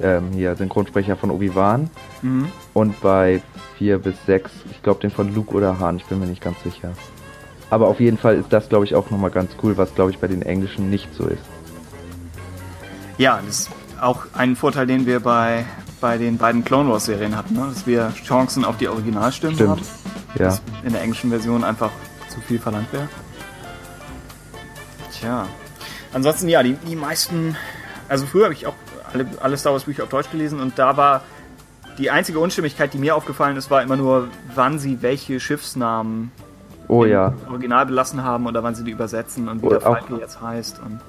ähm, 0.02 0.32
hier 0.32 0.56
Synchronsprecher 0.56 1.16
von 1.16 1.30
Obi-Wan. 1.30 1.90
Mhm. 2.22 2.48
Und 2.72 3.00
bei 3.00 3.42
4 3.78 3.98
bis 3.98 4.14
6, 4.26 4.50
ich 4.70 4.82
glaube 4.82 5.00
den 5.00 5.10
von 5.10 5.34
Luke 5.34 5.54
oder 5.54 5.78
Han, 5.78 5.96
ich 5.96 6.04
bin 6.06 6.18
mir 6.18 6.26
nicht 6.26 6.42
ganz 6.42 6.62
sicher. 6.62 6.92
Aber 7.70 7.88
auf 7.88 8.00
jeden 8.00 8.18
Fall 8.18 8.36
ist 8.36 8.52
das, 8.52 8.68
glaube 8.68 8.84
ich, 8.84 8.94
auch 8.94 9.10
nochmal 9.10 9.30
ganz 9.30 9.52
cool, 9.62 9.76
was, 9.76 9.94
glaube 9.94 10.10
ich, 10.10 10.18
bei 10.18 10.28
den 10.28 10.42
Englischen 10.42 10.90
nicht 10.90 11.12
so 11.14 11.26
ist. 11.26 11.42
Ja, 13.18 13.40
das 13.44 13.60
ist 13.60 13.70
auch 14.00 14.26
ein 14.34 14.56
Vorteil, 14.56 14.86
den 14.86 15.06
wir 15.06 15.20
bei, 15.20 15.64
bei 16.04 16.18
den 16.18 16.36
beiden 16.36 16.62
Clone 16.62 16.90
Wars 16.90 17.06
Serien 17.06 17.34
hatten, 17.34 17.54
ne? 17.54 17.66
dass 17.72 17.86
wir 17.86 18.12
Chancen 18.26 18.66
auf 18.66 18.76
die 18.76 18.88
Originalstimmen 18.88 19.54
Stimmt. 19.54 19.70
haben. 19.70 19.82
Ja, 20.34 20.44
Das 20.48 20.60
in 20.82 20.92
der 20.92 21.00
englischen 21.00 21.30
Version 21.30 21.64
einfach 21.64 21.90
zu 22.28 22.42
viel 22.42 22.58
verlangt 22.58 22.92
wäre. 22.92 23.08
Tja. 25.18 25.46
Ansonsten, 26.12 26.50
ja, 26.50 26.62
die, 26.62 26.74
die 26.74 26.94
meisten. 26.94 27.56
Also, 28.06 28.26
früher 28.26 28.44
habe 28.44 28.52
ich 28.52 28.66
auch 28.66 28.74
alle, 29.14 29.26
alle 29.40 29.56
Star 29.56 29.72
Wars 29.72 29.84
Bücher 29.84 30.02
auf 30.02 30.10
Deutsch 30.10 30.30
gelesen 30.30 30.60
und 30.60 30.78
da 30.78 30.98
war 30.98 31.22
die 31.96 32.10
einzige 32.10 32.38
Unstimmigkeit, 32.38 32.92
die 32.92 32.98
mir 32.98 33.16
aufgefallen 33.16 33.56
ist, 33.56 33.70
war 33.70 33.82
immer 33.82 33.96
nur, 33.96 34.28
wann 34.54 34.78
sie 34.78 35.00
welche 35.00 35.40
Schiffsnamen 35.40 36.32
oh 36.88 37.04
im 37.04 37.12
ja. 37.12 37.32
Original 37.48 37.86
belassen 37.86 38.22
haben 38.22 38.46
oder 38.46 38.62
wann 38.62 38.74
sie 38.74 38.84
die 38.84 38.90
übersetzen 38.90 39.48
und 39.48 39.62
wie 39.62 39.66
Oder 39.68 39.78
der 39.78 39.86
Falke 39.86 40.16
jetzt 40.16 40.42
heißt. 40.42 40.82
Und 40.84 41.00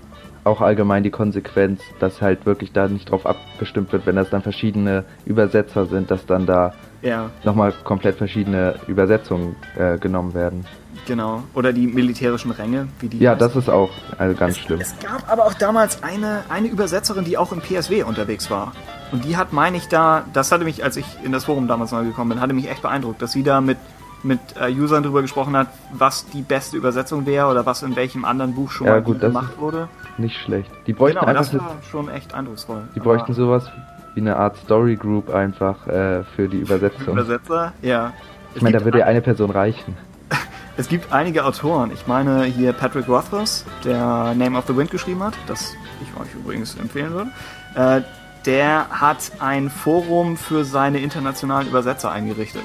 Auch 0.45 0.61
allgemein 0.61 1.03
die 1.03 1.09
Konsequenz, 1.11 1.81
dass 1.99 2.21
halt 2.21 2.45
wirklich 2.45 2.71
da 2.71 2.87
nicht 2.87 3.11
drauf 3.11 3.25
abgestimmt 3.25 3.91
wird, 3.91 4.05
wenn 4.05 4.15
das 4.15 4.29
dann 4.29 4.41
verschiedene 4.43 5.03
Übersetzer 5.25 5.87
sind, 5.87 6.09
dass 6.11 6.25
dann 6.25 6.45
da 6.45 6.73
ja, 7.01 7.29
nochmal 7.43 7.73
komplett 7.83 8.15
verschiedene 8.17 8.75
Übersetzungen 8.87 9.55
äh, 9.75 9.97
genommen 9.97 10.33
werden. 10.33 10.65
genau. 11.07 11.43
Oder 11.55 11.73
die 11.73 11.87
militärischen 11.87 12.51
Ränge, 12.51 12.87
wie 12.99 13.07
die 13.09 13.17
Ja, 13.19 13.31
heißen. 13.31 13.39
das 13.39 13.55
ist 13.55 13.69
auch 13.69 13.89
also 14.17 14.35
ganz 14.37 14.57
schlimm. 14.57 14.79
Es 14.79 14.95
gab 14.99 15.29
aber 15.31 15.45
auch 15.45 15.53
damals 15.55 16.01
eine, 16.03 16.43
eine 16.49 16.67
Übersetzerin, 16.67 17.25
die 17.25 17.37
auch 17.37 17.51
im 17.51 17.61
PSW 17.61 18.03
unterwegs 18.03 18.49
war. 18.51 18.71
Und 19.11 19.25
die 19.25 19.37
hat, 19.37 19.51
meine 19.51 19.77
ich, 19.77 19.87
da, 19.87 20.25
das 20.33 20.51
hatte 20.51 20.63
mich, 20.63 20.83
als 20.83 20.95
ich 20.97 21.05
in 21.23 21.31
das 21.31 21.45
Forum 21.45 21.67
damals 21.67 21.91
neu 21.91 22.05
gekommen 22.05 22.29
bin, 22.31 22.39
hatte 22.41 22.53
mich 22.53 22.69
echt 22.69 22.81
beeindruckt, 22.83 23.21
dass 23.21 23.31
sie 23.33 23.43
da 23.43 23.61
mit, 23.61 23.77
mit 24.23 24.39
äh, 24.59 24.71
Usern 24.71 25.03
drüber 25.03 25.21
gesprochen 25.21 25.55
hat, 25.57 25.67
was 25.91 26.25
die 26.27 26.41
beste 26.41 26.77
Übersetzung 26.77 27.25
wäre 27.27 27.47
oder 27.49 27.65
was 27.65 27.81
in 27.83 27.95
welchem 27.95 28.25
anderen 28.25 28.53
Buch 28.55 28.71
schon 28.71 28.87
Ja, 28.87 28.93
mal 28.93 29.01
gut, 29.03 29.21
gemacht 29.21 29.59
wurde. 29.59 29.87
Nicht 30.17 30.37
schlecht. 30.37 30.71
Die 30.87 30.93
bräuchten 30.93 31.19
Genau, 31.19 31.27
einfach 31.27 31.51
das 31.51 31.59
war 31.59 31.77
schon 31.89 32.09
echt 32.09 32.33
eindrucksvoll. 32.33 32.83
Die 32.95 32.99
bräuchten 32.99 33.33
sowas 33.33 33.69
wie 34.13 34.21
eine 34.21 34.37
Art 34.37 34.55
Story 34.57 34.95
Group 34.95 35.29
einfach 35.33 35.87
äh, 35.87 36.23
für 36.35 36.47
die 36.47 36.59
Übersetzung. 36.59 37.13
Übersetzer, 37.13 37.73
ja. 37.81 38.13
Ich 38.55 38.61
meine, 38.61 38.77
da 38.77 38.85
würde 38.85 38.99
ja 38.99 39.05
eine 39.05 39.21
Person 39.21 39.51
reichen. 39.51 39.97
Es 40.77 40.89
gibt 40.89 41.13
einige 41.13 41.45
Autoren. 41.45 41.89
Ich 41.93 42.05
meine 42.05 42.43
hier 42.43 42.73
Patrick 42.73 43.07
Rothfuss, 43.07 43.63
der 43.85 44.33
Name 44.35 44.57
of 44.57 44.65
the 44.67 44.75
Wind 44.75 44.91
geschrieben 44.91 45.23
hat, 45.23 45.33
das 45.47 45.73
ich 46.01 46.21
euch 46.21 46.33
übrigens 46.35 46.75
empfehlen 46.77 47.13
würde. 47.13 47.29
Äh, 47.75 48.01
der 48.45 48.87
hat 48.89 49.31
ein 49.39 49.69
Forum 49.69 50.35
für 50.35 50.65
seine 50.65 50.99
internationalen 50.99 51.67
Übersetzer 51.67 52.11
eingerichtet, 52.11 52.63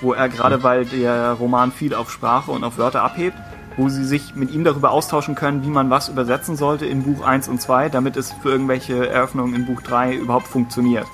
wo 0.00 0.14
er 0.14 0.28
gerade, 0.30 0.62
weil 0.62 0.86
der 0.86 1.32
Roman 1.32 1.70
viel 1.70 1.94
auf 1.94 2.10
Sprache 2.10 2.50
und 2.50 2.64
auf 2.64 2.78
Wörter 2.78 3.02
abhebt, 3.02 3.36
wo 3.76 3.88
sie 3.88 4.04
sich 4.04 4.34
mit 4.34 4.52
ihm 4.52 4.64
darüber 4.64 4.90
austauschen 4.92 5.34
können, 5.34 5.64
wie 5.64 5.68
man 5.68 5.90
was 5.90 6.08
übersetzen 6.08 6.56
sollte 6.56 6.86
in 6.86 7.02
Buch 7.02 7.24
1 7.26 7.48
und 7.48 7.60
2, 7.60 7.88
damit 7.88 8.16
es 8.16 8.32
für 8.32 8.50
irgendwelche 8.50 9.08
Eröffnungen 9.08 9.54
in 9.54 9.66
Buch 9.66 9.80
3 9.82 10.14
überhaupt 10.14 10.46
funktioniert. 10.46 11.06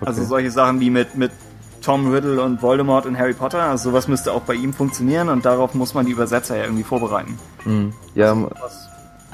Also 0.00 0.20
Okay. 0.20 0.28
solche 0.28 0.50
Sachen 0.50 0.80
wie 0.80 0.90
mit, 0.90 1.16
mit 1.16 1.32
Tom 1.82 2.12
Riddle 2.12 2.42
und 2.42 2.60
Voldemort 2.62 3.06
in 3.06 3.16
Harry 3.16 3.32
Potter, 3.32 3.62
also 3.62 3.90
sowas 3.90 4.08
müsste 4.08 4.32
auch 4.32 4.42
bei 4.42 4.54
ihm 4.54 4.72
funktionieren 4.72 5.28
und 5.28 5.44
darauf 5.46 5.74
muss 5.74 5.94
man 5.94 6.04
die 6.04 6.12
Übersetzer 6.12 6.56
ja 6.56 6.64
irgendwie 6.64 6.82
vorbereiten. 6.82 7.38
Mhm. 7.64 7.92
Ja, 8.14 8.36
Was 8.60 8.88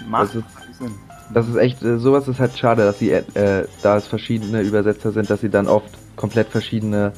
macht 0.08 0.22
Das 0.28 0.34
ist- 0.36 0.78
Sinn. 0.78 0.94
das 1.32 1.48
ist 1.48 1.56
echt, 1.56 1.82
äh, 1.82 1.98
sowas 1.98 2.28
ist 2.28 2.38
halt 2.38 2.56
schade, 2.56 2.84
dass 2.84 2.98
sie, 2.98 3.10
äh, 3.10 3.66
da 3.82 3.96
es 3.96 4.06
verschiedene 4.06 4.60
Übersetzer 4.60 5.10
sind, 5.12 5.30
dass 5.30 5.40
sie 5.40 5.48
dann 5.48 5.66
oft 5.66 5.90
komplett 6.16 6.48
verschiedene 6.48 7.12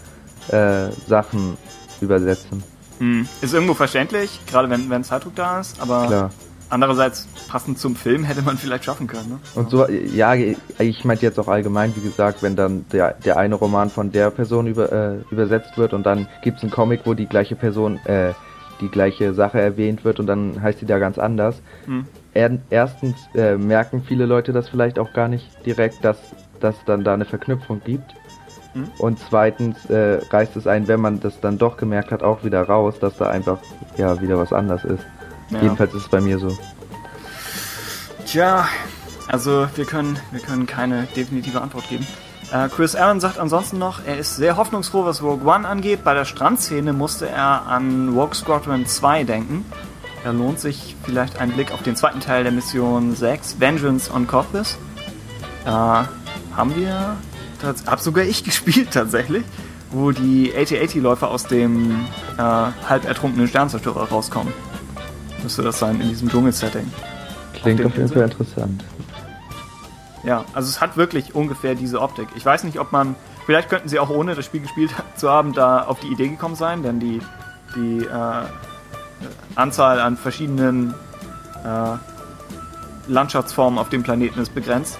äh, 0.48 0.90
Sachen 1.08 1.56
übersetzen. 2.00 2.62
Hm. 2.98 3.28
Ist 3.40 3.54
irgendwo 3.54 3.74
verständlich, 3.74 4.40
gerade 4.46 4.70
wenn, 4.70 4.90
wenn 4.90 5.04
Zeitdruck 5.04 5.34
da 5.34 5.60
ist, 5.60 5.80
aber 5.80 6.06
Klar. 6.06 6.30
andererseits 6.70 7.26
passend 7.48 7.78
zum 7.78 7.96
Film 7.96 8.24
hätte 8.24 8.42
man 8.42 8.58
vielleicht 8.58 8.84
schaffen 8.84 9.06
können. 9.06 9.28
Ne? 9.28 9.38
Und 9.54 9.70
so, 9.70 9.86
ja, 9.88 10.34
ich 10.34 11.04
meinte 11.04 11.24
jetzt 11.24 11.38
auch 11.38 11.48
allgemein, 11.48 11.94
wie 11.96 12.00
gesagt, 12.00 12.42
wenn 12.42 12.56
dann 12.56 12.84
der, 12.92 13.14
der 13.14 13.36
eine 13.36 13.54
Roman 13.54 13.90
von 13.90 14.12
der 14.12 14.30
Person 14.30 14.66
über, 14.66 14.92
äh, 14.92 15.16
übersetzt 15.30 15.76
wird 15.76 15.92
und 15.92 16.04
dann 16.04 16.28
gibt's 16.42 16.62
einen 16.62 16.70
Comic, 16.70 17.00
wo 17.04 17.14
die 17.14 17.26
gleiche 17.26 17.56
Person, 17.56 17.98
äh, 18.06 18.32
die 18.80 18.88
gleiche 18.88 19.34
Sache 19.34 19.60
erwähnt 19.60 20.04
wird 20.04 20.18
und 20.18 20.26
dann 20.26 20.60
heißt 20.60 20.80
sie 20.80 20.86
da 20.86 20.98
ganz 20.98 21.18
anders. 21.18 21.62
Hm. 21.86 22.06
Er, 22.32 22.58
erstens 22.70 23.14
äh, 23.34 23.56
merken 23.56 24.02
viele 24.06 24.26
Leute 24.26 24.52
das 24.52 24.68
vielleicht 24.68 24.98
auch 24.98 25.12
gar 25.12 25.28
nicht 25.28 25.48
direkt, 25.64 26.04
dass 26.04 26.18
dass 26.64 26.82
dann 26.86 27.04
da 27.04 27.14
eine 27.14 27.26
Verknüpfung 27.26 27.82
gibt. 27.84 28.14
Und 28.98 29.18
zweitens 29.28 29.84
äh, 29.86 30.20
reißt 30.30 30.56
es 30.56 30.66
einen, 30.66 30.88
wenn 30.88 31.00
man 31.00 31.20
das 31.20 31.40
dann 31.40 31.58
doch 31.58 31.76
gemerkt 31.76 32.10
hat, 32.10 32.22
auch 32.22 32.44
wieder 32.44 32.62
raus, 32.62 32.94
dass 33.00 33.16
da 33.16 33.28
einfach 33.28 33.58
ja 33.96 34.20
wieder 34.20 34.38
was 34.38 34.52
anders 34.52 34.84
ist. 34.84 35.04
Ja. 35.50 35.62
Jedenfalls 35.62 35.94
ist 35.94 36.02
es 36.02 36.08
bei 36.08 36.20
mir 36.20 36.38
so. 36.38 36.56
Tja, 38.26 38.66
also 39.28 39.68
wir 39.76 39.84
können, 39.84 40.18
wir 40.32 40.40
können 40.40 40.66
keine 40.66 41.06
definitive 41.16 41.60
Antwort 41.60 41.88
geben. 41.88 42.06
Äh, 42.52 42.68
Chris 42.68 42.94
Allen 42.94 43.20
sagt 43.20 43.38
ansonsten 43.38 43.78
noch, 43.78 44.00
er 44.04 44.18
ist 44.18 44.36
sehr 44.36 44.56
hoffnungsfroh, 44.56 45.04
was 45.04 45.22
Rogue 45.22 45.46
One 45.46 45.66
angeht. 45.66 46.04
Bei 46.04 46.14
der 46.14 46.24
Strandszene 46.24 46.92
musste 46.92 47.28
er 47.28 47.66
an 47.66 48.10
Rogue 48.10 48.34
Squadron 48.34 48.86
2 48.86 49.24
denken. 49.24 49.64
Da 50.24 50.30
lohnt 50.30 50.58
sich 50.58 50.96
vielleicht 51.04 51.38
ein 51.38 51.52
Blick 51.52 51.72
auf 51.72 51.82
den 51.82 51.96
zweiten 51.96 52.20
Teil 52.20 52.44
der 52.44 52.52
Mission 52.52 53.14
6, 53.14 53.60
Vengeance 53.60 54.10
on 54.10 54.26
Corpus. 54.26 54.78
Äh, 55.64 55.68
haben 55.68 56.76
wir, 56.76 57.16
hab 57.64 58.00
sogar 58.00 58.24
ich 58.24 58.44
gespielt 58.44 58.90
tatsächlich, 58.92 59.44
wo 59.90 60.10
die 60.10 60.52
AT-AT-Läufer 60.56 61.30
aus 61.30 61.44
dem 61.44 62.06
äh, 62.36 62.42
halb 62.42 63.04
ertrunkenen 63.04 63.48
Sternzerstörer 63.48 64.08
rauskommen. 64.08 64.52
Müsste 65.42 65.62
das 65.62 65.78
sein 65.78 66.00
in 66.00 66.08
diesem 66.08 66.28
Dschungelsetting. 66.28 66.90
Klingt 67.52 67.80
dem 67.80 67.86
auf 67.86 67.96
jeden? 67.96 68.08
Fall 68.08 68.22
interessant. 68.22 68.84
Ja, 70.24 70.44
also 70.54 70.68
es 70.68 70.80
hat 70.80 70.96
wirklich 70.96 71.34
ungefähr 71.34 71.74
diese 71.74 72.00
Optik. 72.00 72.28
Ich 72.34 72.44
weiß 72.44 72.64
nicht, 72.64 72.78
ob 72.78 72.92
man, 72.92 73.14
vielleicht 73.44 73.68
könnten 73.68 73.88
sie 73.88 73.98
auch 73.98 74.08
ohne 74.08 74.34
das 74.34 74.46
Spiel 74.46 74.62
gespielt 74.62 74.90
zu 75.16 75.30
haben, 75.30 75.52
da 75.52 75.82
auf 75.84 76.00
die 76.00 76.08
Idee 76.08 76.28
gekommen 76.28 76.54
sein, 76.54 76.82
denn 76.82 76.98
die, 76.98 77.20
die 77.76 78.04
äh, 78.04 78.42
Anzahl 79.54 80.00
an 80.00 80.16
verschiedenen 80.16 80.94
äh, 81.62 81.96
Landschaftsformen 83.06 83.78
auf 83.78 83.90
dem 83.90 84.02
Planeten 84.02 84.40
ist 84.40 84.54
begrenzt. 84.54 84.98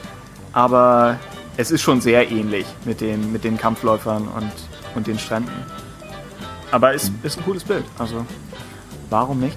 Aber 0.52 1.18
es 1.57 1.70
ist 1.70 1.83
schon 1.83 2.00
sehr 2.00 2.31
ähnlich 2.31 2.66
mit 2.84 3.00
den, 3.00 3.33
mit 3.33 3.44
den 3.44 3.57
Kampfläufern 3.57 4.28
und, 4.28 4.52
und 4.94 5.07
den 5.07 5.18
Stränden. 5.18 5.55
Aber 6.70 6.92
ist, 6.92 7.12
ist 7.23 7.39
ein 7.39 7.44
cooles 7.44 7.65
Bild. 7.65 7.84
Also, 7.99 8.26
warum 9.10 9.41
nicht? 9.41 9.57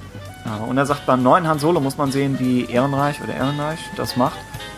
Und 0.67 0.77
er 0.77 0.85
sagt, 0.85 1.05
beim 1.05 1.23
neuen 1.23 1.47
Han 1.47 1.59
Solo 1.59 1.81
muss 1.81 1.97
man 1.97 2.11
sehen, 2.11 2.39
wie 2.39 2.65
Ehrenreich 2.65 3.21
oder 3.21 3.33
Ehrenreich 3.33 3.79
das 3.97 4.15
macht. 4.15 4.37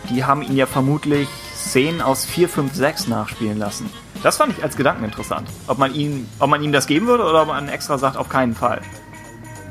Die 0.10 0.24
haben 0.24 0.42
ihn 0.42 0.56
ja 0.56 0.66
vermutlich 0.66 1.28
Szenen 1.54 2.02
aus 2.02 2.26
4, 2.26 2.50
5, 2.50 2.74
6 2.74 3.08
nachspielen 3.08 3.58
lassen. 3.58 3.90
Das 4.24 4.38
fand 4.38 4.58
ich 4.58 4.64
als 4.64 4.76
Gedanken 4.76 5.04
interessant. 5.04 5.48
Ob 5.68 5.78
man, 5.78 5.94
ihn, 5.94 6.28
ob 6.40 6.50
man 6.50 6.64
ihm 6.64 6.72
das 6.72 6.88
geben 6.88 7.08
würde 7.08 7.24
oder 7.24 7.44
ob 7.44 7.50
man 7.50 7.70
extra 7.70 7.98
sagt, 7.98 8.18
auf 8.18 8.30
keinen 8.30 8.56
Fall. 8.56 8.82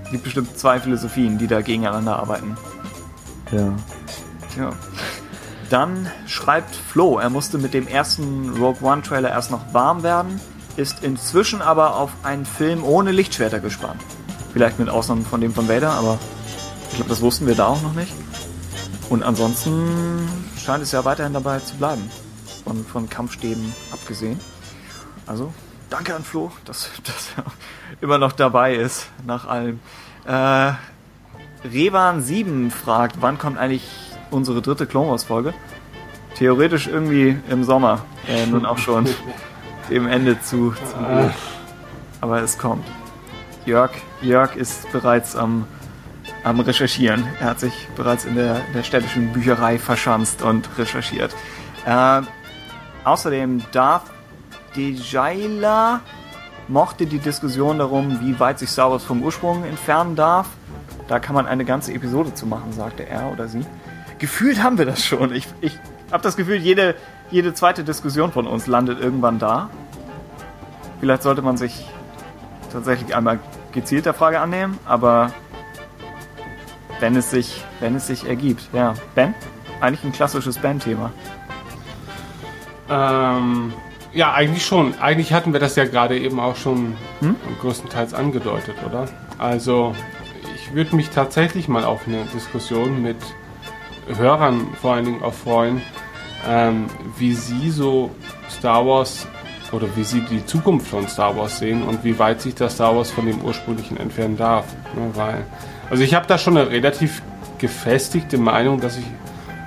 Es 0.05 0.13
gibt 0.13 0.25
bestimmt 0.25 0.57
zwei 0.59 0.79
Philosophien, 0.79 1.37
die 1.39 1.47
da 1.47 1.61
gegeneinander 1.61 2.17
arbeiten. 2.17 2.57
Ja. 3.51 3.75
Tja. 4.55 4.71
Dann 5.71 6.11
schreibt 6.27 6.75
Flo, 6.75 7.19
er 7.19 7.31
musste 7.31 7.59
mit 7.59 7.75
dem 7.75 7.87
ersten 7.87 8.57
Rogue 8.59 8.83
One 8.83 9.03
Trailer 9.03 9.31
erst 9.31 9.51
noch 9.51 9.75
warm 9.75 10.03
werden, 10.03 10.41
ist 10.77 11.03
inzwischen 11.03 11.61
aber 11.61 11.97
auf 11.97 12.11
einen 12.23 12.47
Film 12.47 12.85
ohne 12.85 13.13
Lichtschwerter 13.13 13.61
gespannt. 13.61 14.01
Vielleicht 14.53 14.79
mit 14.79 14.89
Ausnahme 14.89 15.23
von 15.23 15.41
dem 15.41 15.53
von 15.53 15.69
Vader, 15.69 15.91
aber 15.93 16.19
ich 16.91 16.97
glaube, 16.97 17.11
das 17.11 17.21
wussten 17.21 17.47
wir 17.47 17.55
da 17.55 17.67
auch 17.67 17.83
noch 17.83 17.93
nicht. 17.93 18.13
Und 19.11 19.23
ansonsten 19.23 20.29
scheint 20.59 20.83
es 20.83 20.93
ja 20.93 21.05
weiterhin 21.05 21.33
dabei 21.33 21.59
zu 21.61 21.77
bleiben. 21.77 22.11
Von, 22.65 22.85
von 22.85 23.09
Kampfstäben 23.09 23.73
abgesehen. 23.93 24.41
Also, 25.27 25.53
danke 25.91 26.15
an 26.15 26.25
Flo, 26.25 26.51
dass, 26.65 26.91
dass 27.05 27.31
er 27.37 27.45
immer 28.01 28.19
noch 28.19 28.33
dabei 28.33 28.75
ist, 28.75 29.09
nach 29.27 29.47
allem. 29.47 29.81
Äh, 30.27 30.73
Revan7 31.65 32.71
fragt, 32.71 33.17
wann 33.21 33.37
kommt 33.39 33.59
eigentlich 33.59 33.83
unsere 34.31 34.63
dritte 34.63 34.87
Clone 34.87 35.11
Wars 35.11 35.25
Folge? 35.25 35.55
Theoretisch 36.37 36.87
irgendwie 36.87 37.37
im 37.49 37.65
Sommer. 37.65 38.05
Äh, 38.29 38.47
nun 38.47 38.65
auch 38.65 38.79
schon 38.79 39.07
dem 39.91 40.07
Ende 40.07 40.41
zu. 40.41 40.73
zu 40.73 41.31
aber 42.21 42.43
es 42.43 42.59
kommt. 42.59 42.85
Jörg, 43.65 43.91
Jörg 44.23 44.57
ist 44.57 44.91
bereits 44.93 45.37
am, 45.37 45.67
am 46.45 46.61
Recherchieren. 46.61 47.27
Er 47.41 47.51
hat 47.51 47.61
sich 47.61 47.89
bereits 47.97 48.25
in 48.25 48.35
der, 48.35 48.61
der 48.75 48.83
städtischen 48.83 49.33
Bücherei 49.33 49.79
verschanzt 49.79 50.43
und 50.43 50.69
recherchiert. 50.79 51.35
Äh, 51.85 52.23
außerdem 53.05 53.63
Darth 53.73 54.11
Dejaila 54.77 56.01
mochte 56.69 57.07
die 57.07 57.19
Diskussion 57.19 57.79
darum, 57.79 58.21
wie 58.21 58.39
weit 58.39 58.59
sich 58.59 58.77
Wars 58.77 59.05
vom 59.05 59.23
Ursprung 59.23 59.65
entfernen 59.65 60.17
darf. 60.17 60.49
Da 61.09 61.19
kann 61.19 61.35
man 61.35 61.47
eine 61.47 61.65
ganze 61.65 61.93
Episode 61.95 62.35
zu 62.35 62.47
machen, 62.47 62.73
sagte 62.73 63.07
er 63.07 63.33
oder 63.33 63.49
sie. 63.49 63.65
Gefühlt 64.19 64.63
haben 64.63 64.79
wir 64.79 64.87
das 64.87 65.05
schon. 65.05 65.35
Ich, 65.35 65.47
ich 65.61 65.79
habe 66.11 66.23
das 66.23 66.37
Gefühl, 66.37 66.57
jede, 66.57 66.95
jede 67.31 67.55
zweite 67.55 67.85
Diskussion 67.85 68.33
von 68.33 68.47
uns 68.47 68.67
landet 68.67 69.01
irgendwann 69.01 69.39
da. 69.39 69.71
Vielleicht 71.01 71.23
sollte 71.23 71.43
man 71.43 71.57
sich 71.57 71.87
tatsächlich 72.73 73.15
einmal 73.15 73.39
gezielt 73.73 74.07
der 74.07 74.15
Frage 74.15 74.41
annehmen, 74.41 74.79
aber 74.85 75.33
wenn 77.01 77.15
es 77.17 77.31
sich, 77.31 77.65
wenn 77.81 77.95
es 77.95 78.07
sich 78.09 78.27
ergibt. 78.27 78.69
Ja, 78.73 78.95
Ben? 79.15 79.35
Eigentlich 79.81 80.05
ein 80.05 80.13
klassisches 80.13 80.59
Ben-Thema. 80.59 81.13
Ähm, 82.91 83.73
ja, 84.13 84.33
eigentlich 84.33 84.67
schon. 84.67 84.99
Eigentlich 84.99 85.33
hatten 85.33 85.53
wir 85.53 85.61
das 85.61 85.77
ja 85.77 85.85
gerade 85.85 86.19
eben 86.19 86.41
auch 86.41 86.57
schon 86.57 86.97
hm? 87.21 87.37
größtenteils 87.61 88.15
angedeutet, 88.15 88.75
oder? 88.85 89.07
Also, 89.37 89.95
ich 90.57 90.75
würde 90.75 90.97
mich 90.97 91.11
tatsächlich 91.11 91.69
mal 91.69 91.85
auf 91.85 92.09
eine 92.09 92.25
Diskussion 92.35 93.01
mit 93.03 93.19
Hörern 94.17 94.69
vor 94.81 94.95
allen 94.95 95.05
Dingen 95.05 95.23
auch 95.23 95.35
freuen, 95.35 95.83
ähm, 96.47 96.87
wie 97.19 97.35
sie 97.35 97.71
so 97.71 98.11
Star 98.51 98.87
Wars 98.87 99.27
oder 99.73 99.87
wie 99.97 100.05
sie 100.05 100.21
die 100.23 100.45
Zukunft 100.47 100.89
von 100.89 101.07
Star 101.09 101.37
Wars 101.37 101.59
sehen 101.59 101.83
und 101.83 102.05
wie 102.05 102.19
weit 102.19 102.41
sich 102.41 102.55
das 102.55 102.75
Star 102.75 102.97
Wars 102.97 103.11
von 103.11 103.27
dem 103.27 103.43
ursprünglichen 103.43 103.97
entfernen 103.99 104.37
darf. 104.37 104.67
Ne, 104.95 105.11
weil, 105.15 105.45
also 105.91 106.03
ich 106.03 106.15
habe 106.15 106.27
da 106.27 106.39
schon 106.39 106.57
eine 106.57 106.71
relativ 106.71 107.23
gefestigte 107.59 108.39
Meinung, 108.39 108.81
dass 108.81 108.97
ich 108.97 109.05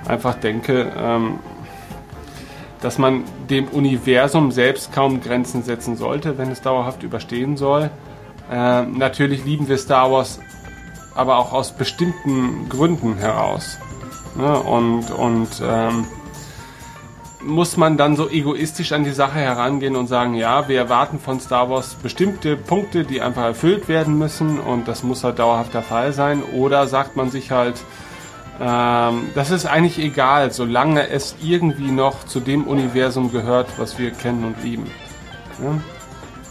einfach 0.08 0.34
denke, 0.34 0.92
ähm, 0.96 1.38
dass 2.80 2.98
man 2.98 3.22
dem 3.48 3.68
Universum 3.68 4.50
selbst 4.50 4.92
kaum 4.92 5.20
Grenzen 5.20 5.62
setzen 5.62 5.96
sollte, 5.96 6.36
wenn 6.36 6.50
es 6.50 6.62
dauerhaft 6.62 7.04
überstehen 7.04 7.56
soll. 7.56 7.90
Ähm, 8.50 8.98
natürlich 8.98 9.44
lieben 9.44 9.68
wir 9.68 9.78
Star 9.78 10.10
Wars, 10.10 10.40
aber 11.14 11.38
auch 11.38 11.52
aus 11.52 11.72
bestimmten 11.72 12.68
Gründen 12.68 13.16
heraus. 13.18 13.78
Ne? 14.34 14.58
Und, 14.58 15.10
und 15.10 15.48
ähm, 15.62 16.06
muss 17.44 17.76
man 17.76 17.96
dann 17.96 18.16
so 18.16 18.28
egoistisch 18.28 18.92
an 18.92 19.04
die 19.04 19.12
Sache 19.12 19.38
herangehen 19.38 19.96
und 19.96 20.06
sagen, 20.06 20.34
ja, 20.34 20.68
wir 20.68 20.78
erwarten 20.78 21.18
von 21.18 21.40
Star 21.40 21.68
Wars 21.70 21.94
bestimmte 21.94 22.56
Punkte, 22.56 23.04
die 23.04 23.20
einfach 23.20 23.44
erfüllt 23.44 23.88
werden 23.88 24.18
müssen 24.18 24.60
und 24.60 24.88
das 24.88 25.02
muss 25.02 25.24
halt 25.24 25.38
dauerhaft 25.38 25.74
der 25.74 25.82
Fall 25.82 26.12
sein. 26.12 26.42
Oder 26.42 26.86
sagt 26.86 27.16
man 27.16 27.30
sich 27.30 27.50
halt, 27.50 27.76
ähm, 28.60 29.30
das 29.34 29.50
ist 29.50 29.66
eigentlich 29.66 29.98
egal, 29.98 30.52
solange 30.52 31.08
es 31.08 31.36
irgendwie 31.42 31.90
noch 31.90 32.24
zu 32.24 32.40
dem 32.40 32.64
Universum 32.64 33.32
gehört, 33.32 33.68
was 33.76 33.98
wir 33.98 34.12
kennen 34.12 34.44
und 34.44 34.62
lieben. 34.62 34.90
Ja? 35.62 35.80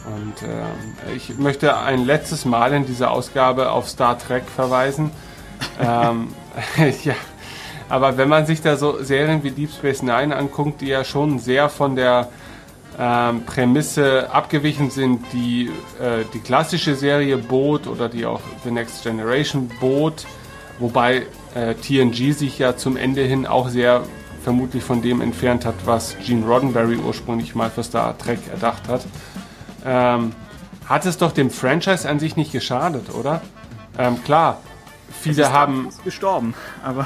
Und 0.03 0.41
äh, 0.41 1.15
ich 1.15 1.37
möchte 1.37 1.77
ein 1.77 2.05
letztes 2.05 2.43
Mal 2.45 2.73
in 2.73 2.85
dieser 2.85 3.11
Ausgabe 3.11 3.71
auf 3.71 3.87
Star 3.87 4.17
Trek 4.17 4.43
verweisen. 4.43 5.11
ähm, 5.79 6.29
ja, 7.03 7.13
aber 7.91 8.15
wenn 8.15 8.29
man 8.29 8.45
sich 8.45 8.61
da 8.61 8.77
so 8.77 9.03
Serien 9.03 9.43
wie 9.43 9.51
Deep 9.51 9.69
Space 9.69 10.01
Nine 10.01 10.33
anguckt, 10.33 10.79
die 10.79 10.87
ja 10.87 11.03
schon 11.03 11.39
sehr 11.39 11.67
von 11.67 11.97
der 11.97 12.29
ähm, 12.97 13.43
Prämisse 13.45 14.31
abgewichen 14.31 14.89
sind, 14.89 15.25
die 15.33 15.69
äh, 15.99 16.23
die 16.33 16.39
klassische 16.39 16.95
Serie 16.95 17.37
bot 17.37 17.87
oder 17.87 18.07
die 18.07 18.25
auch 18.25 18.39
The 18.63 18.71
Next 18.71 19.03
Generation 19.03 19.69
bot, 19.81 20.25
wobei 20.79 21.23
äh, 21.53 21.73
TNG 21.73 22.31
sich 22.31 22.59
ja 22.59 22.77
zum 22.77 22.95
Ende 22.95 23.23
hin 23.23 23.45
auch 23.45 23.67
sehr 23.67 24.03
vermutlich 24.41 24.85
von 24.85 25.01
dem 25.01 25.19
entfernt 25.19 25.65
hat, 25.65 25.75
was 25.83 26.15
Gene 26.25 26.45
Roddenberry 26.45 26.95
ursprünglich 26.95 27.55
mal 27.55 27.69
für 27.69 27.83
Star 27.83 28.17
Trek 28.17 28.39
erdacht 28.49 28.87
hat, 28.87 29.05
ähm, 29.85 30.31
hat 30.85 31.05
es 31.05 31.17
doch 31.17 31.33
dem 31.33 31.49
Franchise 31.49 32.09
an 32.09 32.19
sich 32.19 32.37
nicht 32.37 32.53
geschadet, 32.53 33.13
oder? 33.13 33.41
Ähm, 33.97 34.23
klar, 34.23 34.59
viele 35.11 35.51
haben 35.51 35.89
gestorben, 36.05 36.53
aber 36.85 37.05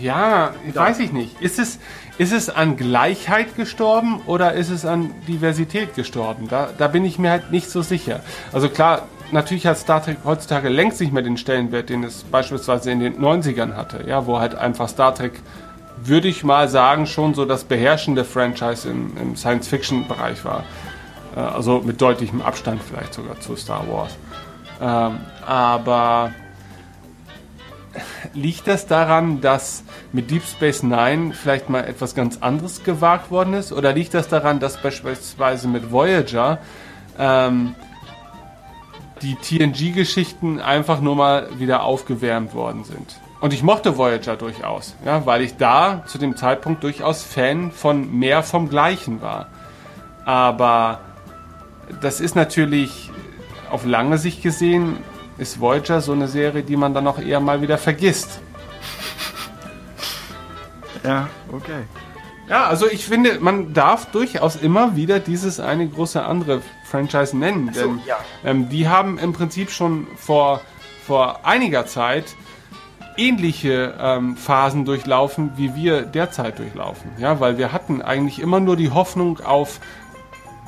ja, 0.00 0.54
weiß 0.74 0.98
ich 0.98 1.12
nicht. 1.12 1.40
Ist 1.40 1.58
es, 1.58 1.78
ist 2.18 2.32
es 2.32 2.50
an 2.50 2.76
Gleichheit 2.76 3.54
gestorben 3.54 4.20
oder 4.26 4.54
ist 4.54 4.70
es 4.70 4.84
an 4.84 5.12
Diversität 5.28 5.94
gestorben? 5.94 6.48
Da, 6.48 6.70
da 6.76 6.88
bin 6.88 7.04
ich 7.04 7.18
mir 7.18 7.30
halt 7.30 7.52
nicht 7.52 7.70
so 7.70 7.82
sicher. 7.82 8.20
Also 8.52 8.68
klar, 8.68 9.02
natürlich 9.30 9.66
hat 9.66 9.78
Star 9.78 10.02
Trek 10.02 10.18
heutzutage 10.24 10.68
längst 10.68 11.00
nicht 11.00 11.12
mehr 11.12 11.22
den 11.22 11.36
Stellenwert, 11.36 11.90
den 11.90 12.02
es 12.02 12.24
beispielsweise 12.24 12.90
in 12.90 13.00
den 13.00 13.20
90ern 13.20 13.76
hatte, 13.76 14.04
ja, 14.06 14.26
wo 14.26 14.40
halt 14.40 14.56
einfach 14.56 14.88
Star 14.88 15.14
Trek, 15.14 15.40
würde 16.02 16.28
ich 16.28 16.42
mal 16.42 16.68
sagen, 16.68 17.06
schon 17.06 17.34
so 17.34 17.44
das 17.44 17.64
beherrschende 17.64 18.24
Franchise 18.24 18.88
im, 18.88 19.16
im 19.16 19.36
Science-Fiction-Bereich 19.36 20.44
war. 20.44 20.64
Äh, 21.36 21.40
also 21.40 21.80
mit 21.84 22.00
deutlichem 22.00 22.42
Abstand 22.42 22.82
vielleicht 22.82 23.14
sogar 23.14 23.38
zu 23.40 23.54
Star 23.54 23.84
Wars. 23.88 24.16
Ähm, 24.80 25.18
aber 25.46 26.32
liegt 28.34 28.66
das 28.66 28.86
daran, 28.86 29.40
dass 29.40 29.84
mit 30.12 30.30
Deep 30.30 30.42
Space 30.44 30.82
Nine 30.82 31.32
vielleicht 31.32 31.68
mal 31.68 31.84
etwas 31.84 32.14
ganz 32.14 32.38
anderes 32.40 32.84
gewagt 32.84 33.30
worden 33.30 33.54
ist? 33.54 33.72
Oder 33.72 33.92
liegt 33.92 34.14
das 34.14 34.28
daran, 34.28 34.60
dass 34.60 34.80
beispielsweise 34.80 35.68
mit 35.68 35.90
Voyager 35.92 36.58
ähm, 37.18 37.74
die 39.22 39.34
TNG-Geschichten 39.34 40.60
einfach 40.60 41.00
nur 41.00 41.16
mal 41.16 41.48
wieder 41.58 41.82
aufgewärmt 41.82 42.54
worden 42.54 42.84
sind? 42.84 43.20
Und 43.40 43.52
ich 43.52 43.62
mochte 43.62 43.96
Voyager 43.96 44.36
durchaus, 44.36 44.96
ja, 45.04 45.24
weil 45.24 45.42
ich 45.42 45.56
da 45.56 46.02
zu 46.06 46.18
dem 46.18 46.36
Zeitpunkt 46.36 46.82
durchaus 46.82 47.22
Fan 47.22 47.70
von 47.70 48.18
mehr 48.18 48.42
vom 48.42 48.68
Gleichen 48.68 49.22
war. 49.22 49.46
Aber 50.24 51.00
das 52.00 52.20
ist 52.20 52.34
natürlich 52.34 53.10
auf 53.70 53.84
lange 53.84 54.18
Sicht 54.18 54.42
gesehen 54.42 54.98
ist 55.38 55.60
Voyager 55.60 56.00
so 56.00 56.12
eine 56.12 56.28
Serie, 56.28 56.62
die 56.62 56.76
man 56.76 56.94
dann 56.94 57.06
auch 57.06 57.18
eher 57.18 57.40
mal 57.40 57.62
wieder 57.62 57.78
vergisst. 57.78 58.40
Ja, 61.04 61.28
okay. 61.52 61.84
Ja, 62.48 62.66
also 62.66 62.88
ich 62.88 63.04
finde, 63.04 63.38
man 63.40 63.74
darf 63.74 64.06
durchaus 64.06 64.56
immer 64.56 64.96
wieder 64.96 65.20
dieses 65.20 65.60
eine 65.60 65.86
große 65.86 66.24
andere 66.24 66.62
Franchise 66.84 67.36
nennen. 67.36 67.66
Denn 67.72 67.74
so, 67.74 68.00
ja. 68.06 68.16
ähm, 68.44 68.68
die 68.68 68.88
haben 68.88 69.18
im 69.18 69.32
Prinzip 69.32 69.70
schon 69.70 70.06
vor, 70.16 70.62
vor 71.06 71.40
einiger 71.44 71.86
Zeit 71.86 72.24
ähnliche 73.18 73.94
ähm, 74.00 74.36
Phasen 74.36 74.84
durchlaufen, 74.84 75.52
wie 75.56 75.74
wir 75.74 76.02
derzeit 76.02 76.58
durchlaufen. 76.58 77.10
Ja, 77.18 77.40
weil 77.40 77.58
wir 77.58 77.72
hatten 77.72 78.00
eigentlich 78.00 78.38
immer 78.38 78.60
nur 78.60 78.76
die 78.76 78.90
Hoffnung 78.90 79.40
auf 79.40 79.80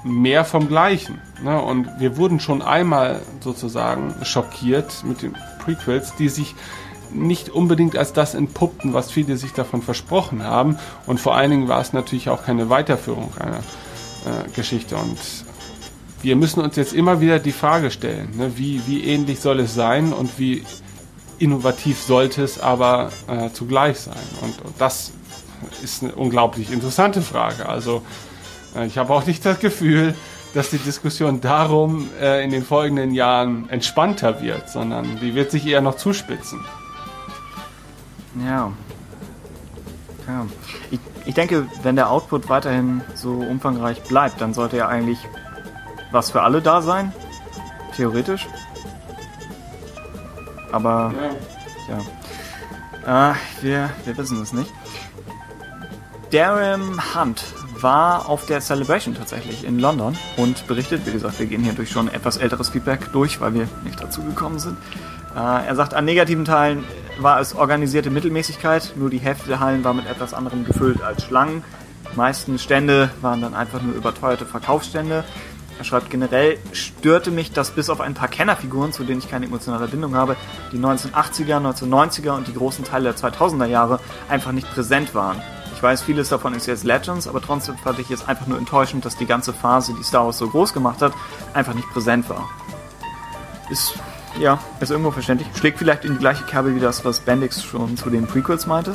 mehr 0.04 0.44
vom 0.44 0.68
Gleichen. 0.68 1.20
Ne? 1.42 1.60
Und 1.60 1.88
wir 1.98 2.16
wurden 2.16 2.40
schon 2.40 2.62
einmal 2.62 3.20
sozusagen 3.40 4.14
schockiert 4.22 5.04
mit 5.04 5.22
den 5.22 5.36
Prequels, 5.58 6.14
die 6.16 6.28
sich 6.28 6.54
nicht 7.12 7.50
unbedingt 7.50 7.96
als 7.96 8.12
das 8.12 8.34
entpuppten, 8.34 8.94
was 8.94 9.10
viele 9.10 9.36
sich 9.36 9.52
davon 9.52 9.82
versprochen 9.82 10.44
haben. 10.44 10.78
Und 11.06 11.20
vor 11.20 11.34
allen 11.34 11.50
Dingen 11.50 11.68
war 11.68 11.80
es 11.80 11.92
natürlich 11.92 12.28
auch 12.28 12.44
keine 12.44 12.70
Weiterführung 12.70 13.32
einer 13.38 13.58
äh, 13.58 14.50
Geschichte. 14.54 14.96
Und 14.96 15.18
wir 16.22 16.36
müssen 16.36 16.60
uns 16.60 16.76
jetzt 16.76 16.92
immer 16.92 17.20
wieder 17.20 17.38
die 17.38 17.52
Frage 17.52 17.90
stellen, 17.90 18.36
ne, 18.36 18.52
wie, 18.56 18.80
wie 18.86 19.04
ähnlich 19.04 19.40
soll 19.40 19.60
es 19.60 19.74
sein 19.74 20.12
und 20.12 20.38
wie 20.38 20.64
innovativ 21.38 22.00
sollte 22.00 22.42
es 22.42 22.60
aber 22.60 23.10
äh, 23.26 23.50
zugleich 23.50 23.98
sein. 23.98 24.16
Und, 24.42 24.60
und 24.64 24.74
das 24.78 25.12
ist 25.82 26.02
eine 26.02 26.14
unglaublich 26.14 26.70
interessante 26.70 27.22
Frage. 27.22 27.68
Also 27.68 28.02
ich 28.86 28.98
habe 28.98 29.12
auch 29.12 29.26
nicht 29.26 29.44
das 29.44 29.58
Gefühl, 29.58 30.14
dass 30.54 30.70
die 30.70 30.78
Diskussion 30.78 31.40
darum 31.40 32.08
äh, 32.20 32.44
in 32.44 32.50
den 32.50 32.64
folgenden 32.64 33.12
Jahren 33.12 33.68
entspannter 33.70 34.42
wird, 34.42 34.68
sondern 34.68 35.18
die 35.20 35.34
wird 35.34 35.50
sich 35.50 35.66
eher 35.66 35.80
noch 35.80 35.96
zuspitzen. 35.96 36.64
Ja. 38.44 38.72
ja. 40.26 40.46
Ich, 40.90 41.00
ich 41.26 41.34
denke, 41.34 41.66
wenn 41.82 41.96
der 41.96 42.10
Output 42.10 42.48
weiterhin 42.48 43.02
so 43.14 43.32
umfangreich 43.32 44.02
bleibt, 44.02 44.40
dann 44.40 44.54
sollte 44.54 44.76
ja 44.76 44.88
eigentlich 44.88 45.18
was 46.10 46.30
für 46.30 46.42
alle 46.42 46.60
da 46.60 46.82
sein. 46.82 47.12
Theoretisch. 47.96 48.48
Aber, 50.72 51.12
ja. 51.88 53.32
Äh, 53.32 53.34
wir, 53.62 53.90
wir 54.04 54.16
wissen 54.16 54.40
es 54.42 54.52
nicht. 54.52 54.72
Darren 56.30 57.00
Hunt 57.14 57.42
war 57.82 58.28
auf 58.28 58.46
der 58.46 58.60
Celebration 58.60 59.14
tatsächlich 59.14 59.64
in 59.64 59.78
London 59.78 60.16
und 60.36 60.66
berichtet, 60.66 61.06
wie 61.06 61.12
gesagt, 61.12 61.38
wir 61.38 61.46
gehen 61.46 61.62
hier 61.62 61.72
durch 61.72 61.90
schon 61.90 62.08
etwas 62.08 62.36
älteres 62.36 62.68
Feedback 62.68 63.12
durch, 63.12 63.40
weil 63.40 63.54
wir 63.54 63.68
nicht 63.84 64.00
dazu 64.00 64.22
gekommen 64.22 64.58
sind. 64.58 64.76
Äh, 65.34 65.66
er 65.66 65.76
sagt, 65.76 65.94
an 65.94 66.04
negativen 66.04 66.44
Teilen 66.44 66.84
war 67.18 67.40
es 67.40 67.54
organisierte 67.54 68.10
Mittelmäßigkeit, 68.10 68.94
nur 68.96 69.10
die 69.10 69.18
Hälfte 69.18 69.48
der 69.48 69.60
Hallen 69.60 69.84
war 69.84 69.94
mit 69.94 70.06
etwas 70.06 70.34
anderem 70.34 70.64
gefüllt 70.64 71.02
als 71.02 71.24
Schlangen. 71.24 71.62
Die 72.12 72.16
meisten 72.16 72.58
Stände 72.58 73.10
waren 73.20 73.40
dann 73.40 73.54
einfach 73.54 73.82
nur 73.82 73.94
überteuerte 73.94 74.46
Verkaufsstände. 74.46 75.24
Er 75.78 75.84
schreibt, 75.84 76.10
generell 76.10 76.58
störte 76.72 77.30
mich, 77.30 77.52
dass 77.52 77.70
bis 77.70 77.88
auf 77.88 78.00
ein 78.02 78.12
paar 78.12 78.28
Kennerfiguren, 78.28 78.92
zu 78.92 79.04
denen 79.04 79.20
ich 79.20 79.30
keine 79.30 79.46
emotionale 79.46 79.88
Bindung 79.88 80.14
habe, 80.14 80.36
die 80.72 80.78
1980er, 80.78 81.56
1990er 81.56 82.32
und 82.32 82.48
die 82.48 82.52
großen 82.52 82.84
Teile 82.84 83.12
der 83.12 83.16
2000er 83.16 83.64
Jahre 83.64 83.98
einfach 84.28 84.52
nicht 84.52 84.70
präsent 84.70 85.14
waren. 85.14 85.40
Ich 85.80 85.82
weiß, 85.82 86.02
vieles 86.02 86.28
davon 86.28 86.52
ist 86.52 86.66
jetzt 86.66 86.84
Legends, 86.84 87.26
aber 87.26 87.40
trotzdem 87.40 87.74
fand 87.78 87.98
ich 88.00 88.10
es 88.10 88.28
einfach 88.28 88.46
nur 88.46 88.58
enttäuschend, 88.58 89.06
dass 89.06 89.16
die 89.16 89.24
ganze 89.24 89.54
Phase, 89.54 89.94
die 89.98 90.02
Star 90.04 90.26
Wars 90.26 90.36
so 90.36 90.46
groß 90.46 90.74
gemacht 90.74 91.00
hat, 91.00 91.14
einfach 91.54 91.72
nicht 91.72 91.88
präsent 91.88 92.28
war. 92.28 92.50
Ist, 93.70 93.94
ja, 94.38 94.58
ist 94.80 94.90
irgendwo 94.90 95.10
verständlich. 95.10 95.48
Schlägt 95.56 95.78
vielleicht 95.78 96.04
in 96.04 96.12
die 96.12 96.18
gleiche 96.18 96.44
Kerbe 96.44 96.74
wie 96.74 96.80
das, 96.80 97.02
was 97.06 97.20
Bendix 97.20 97.64
schon 97.64 97.96
zu 97.96 98.10
den 98.10 98.26
Prequels 98.26 98.66
meinte, 98.66 98.94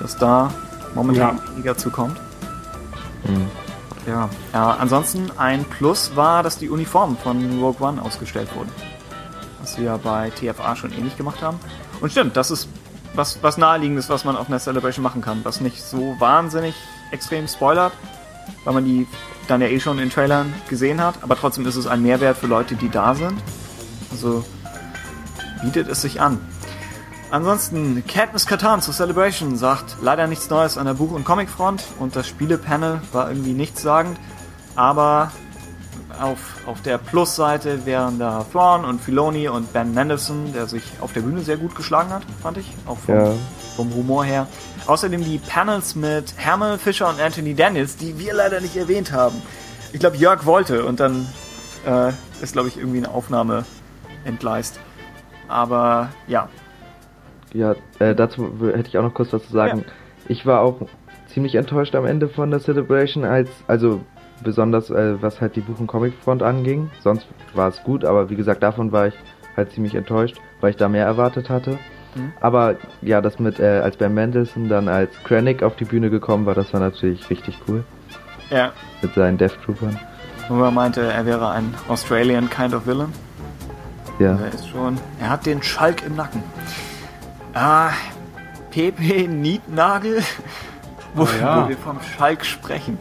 dass 0.00 0.16
da 0.16 0.50
momentan 0.94 1.36
Ja. 1.44 1.52
weniger 1.52 1.76
zukommt. 1.76 2.18
Ja, 4.06 4.30
äh, 4.54 4.56
ansonsten 4.56 5.30
ein 5.36 5.62
Plus 5.66 6.12
war, 6.16 6.42
dass 6.42 6.56
die 6.56 6.70
Uniformen 6.70 7.18
von 7.18 7.60
Rogue 7.60 7.86
One 7.86 8.00
ausgestellt 8.00 8.48
wurden. 8.56 8.72
Was 9.60 9.74
sie 9.74 9.84
ja 9.84 9.98
bei 9.98 10.30
TFA 10.30 10.74
schon 10.74 10.90
ähnlich 10.94 11.18
gemacht 11.18 11.42
haben. 11.42 11.60
Und 12.00 12.10
stimmt, 12.12 12.34
das 12.34 12.50
ist 12.50 12.66
was, 13.14 13.42
was 13.42 13.58
naheliegendes, 13.58 14.08
was 14.08 14.24
man 14.24 14.36
auf 14.36 14.48
einer 14.48 14.58
Celebration 14.58 15.02
machen 15.02 15.22
kann, 15.22 15.44
was 15.44 15.60
nicht 15.60 15.82
so 15.82 16.16
wahnsinnig 16.18 16.74
extrem 17.10 17.48
spoilert, 17.48 17.92
weil 18.64 18.74
man 18.74 18.84
die 18.84 19.06
dann 19.48 19.60
ja 19.60 19.68
eh 19.68 19.80
schon 19.80 19.98
in 19.98 20.10
Trailern 20.10 20.52
gesehen 20.68 21.02
hat, 21.02 21.22
aber 21.22 21.36
trotzdem 21.36 21.66
ist 21.66 21.76
es 21.76 21.86
ein 21.86 22.02
Mehrwert 22.02 22.36
für 22.36 22.46
Leute, 22.46 22.74
die 22.74 22.90
da 22.90 23.14
sind. 23.14 23.40
Also 24.10 24.44
bietet 25.62 25.88
es 25.88 26.02
sich 26.02 26.20
an. 26.20 26.38
Ansonsten, 27.30 28.04
Katniss 28.06 28.46
Katan 28.46 28.80
zur 28.80 28.94
Celebration 28.94 29.56
sagt 29.56 29.96
leider 30.00 30.26
nichts 30.26 30.48
Neues 30.48 30.78
an 30.78 30.86
der 30.86 30.94
Buch- 30.94 31.12
und 31.12 31.24
Comicfront 31.24 31.84
und 31.98 32.16
das 32.16 32.26
Spielepanel 32.26 33.02
war 33.12 33.28
irgendwie 33.28 33.52
nichtssagend, 33.52 34.18
aber 34.76 35.30
auf, 36.20 36.38
auf 36.66 36.82
der 36.82 36.98
Plusseite 36.98 37.84
wären 37.86 38.18
da 38.18 38.44
Thrawn 38.52 38.84
und 38.84 39.00
Filoni 39.00 39.48
und 39.48 39.72
Ben 39.72 39.92
Mendelsohn, 39.94 40.52
der 40.52 40.66
sich 40.66 40.82
auf 41.00 41.12
der 41.12 41.20
Bühne 41.20 41.40
sehr 41.40 41.56
gut 41.56 41.74
geschlagen 41.74 42.10
hat, 42.10 42.22
fand 42.42 42.58
ich, 42.58 42.70
auch 42.86 42.98
vom, 42.98 43.14
Ja. 43.14 43.32
vom 43.76 43.94
Humor 43.94 44.24
her. 44.24 44.46
Außerdem 44.86 45.22
die 45.24 45.38
Panels 45.38 45.94
mit 45.94 46.34
Hamill, 46.44 46.78
Fischer 46.78 47.08
und 47.08 47.20
Anthony 47.20 47.54
Daniels, 47.54 47.96
die 47.96 48.18
wir 48.18 48.34
leider 48.34 48.60
nicht 48.60 48.76
erwähnt 48.76 49.12
haben. 49.12 49.40
Ich 49.92 50.00
glaube, 50.00 50.16
Jörg 50.16 50.44
wollte 50.46 50.84
und 50.84 51.00
dann 51.00 51.26
äh, 51.86 52.10
ist, 52.42 52.52
glaube 52.52 52.68
ich, 52.68 52.76
irgendwie 52.76 52.98
eine 52.98 53.10
Aufnahme 53.10 53.64
entgleist. 54.24 54.80
Aber 55.48 56.10
ja, 56.26 56.48
Ja, 57.54 57.74
äh, 57.98 58.14
dazu 58.14 58.50
hätte 58.74 58.88
ich 58.88 58.98
auch 58.98 59.02
noch 59.02 59.14
kurz 59.14 59.32
was 59.32 59.46
zu 59.46 59.52
sagen. 59.52 59.84
Ich 60.28 60.44
war 60.44 60.60
auch 60.60 60.82
ziemlich 61.32 61.54
enttäuscht 61.54 61.94
am 61.94 62.04
Ende 62.04 62.28
von 62.28 62.50
der 62.50 62.60
Celebration, 62.60 63.24
als 63.24 63.48
also 63.66 64.00
besonders 64.42 64.90
äh, 64.90 65.20
was 65.22 65.40
halt 65.40 65.56
die 65.56 65.60
Buch- 65.60 65.80
und 65.80 65.86
Comicfront 65.86 66.42
anging. 66.42 66.90
Sonst 67.02 67.26
war 67.54 67.68
es 67.68 67.82
gut, 67.82 68.04
aber 68.04 68.30
wie 68.30 68.36
gesagt, 68.36 68.62
davon 68.62 68.92
war 68.92 69.08
ich 69.08 69.14
halt 69.56 69.72
ziemlich 69.72 69.94
enttäuscht, 69.94 70.36
weil 70.60 70.70
ich 70.70 70.76
da 70.76 70.88
mehr 70.88 71.04
erwartet 71.06 71.50
hatte. 71.50 71.78
Mhm. 72.14 72.32
Aber 72.40 72.76
ja, 73.02 73.20
das 73.20 73.38
mit 73.38 73.58
äh, 73.60 73.80
als 73.80 73.96
Ben 73.96 74.14
Mendelsohn 74.14 74.68
dann 74.68 74.88
als 74.88 75.10
Krennic 75.24 75.62
auf 75.62 75.76
die 75.76 75.84
Bühne 75.84 76.10
gekommen 76.10 76.46
war, 76.46 76.54
das 76.54 76.72
war 76.72 76.80
natürlich 76.80 77.28
richtig 77.30 77.58
cool 77.68 77.84
ja, 78.50 78.72
mit 79.02 79.12
seinen 79.14 79.36
Death 79.36 79.58
Troopern. 79.64 79.98
wo 80.48 80.62
er 80.62 80.70
meinte, 80.70 81.02
er 81.02 81.26
wäre 81.26 81.50
ein 81.50 81.74
Australian 81.88 82.48
kind 82.48 82.72
of 82.74 82.86
villain. 82.86 83.12
Ja. 84.18 84.36
Er 84.38 84.54
ist 84.54 84.68
schon. 84.68 84.96
Er 85.20 85.30
hat 85.30 85.44
den 85.46 85.62
Schalk 85.62 86.02
im 86.04 86.16
Nacken. 86.16 86.42
Ah, 87.54 87.90
Pepe 88.70 89.28
Nietnagel, 89.28 90.22
wo, 91.14 91.22
Oh 91.24 91.28
ja. 91.40 91.64
wo 91.64 91.68
wir 91.68 91.76
vom 91.76 91.98
Schalk 92.00 92.44
sprechen, 92.44 92.98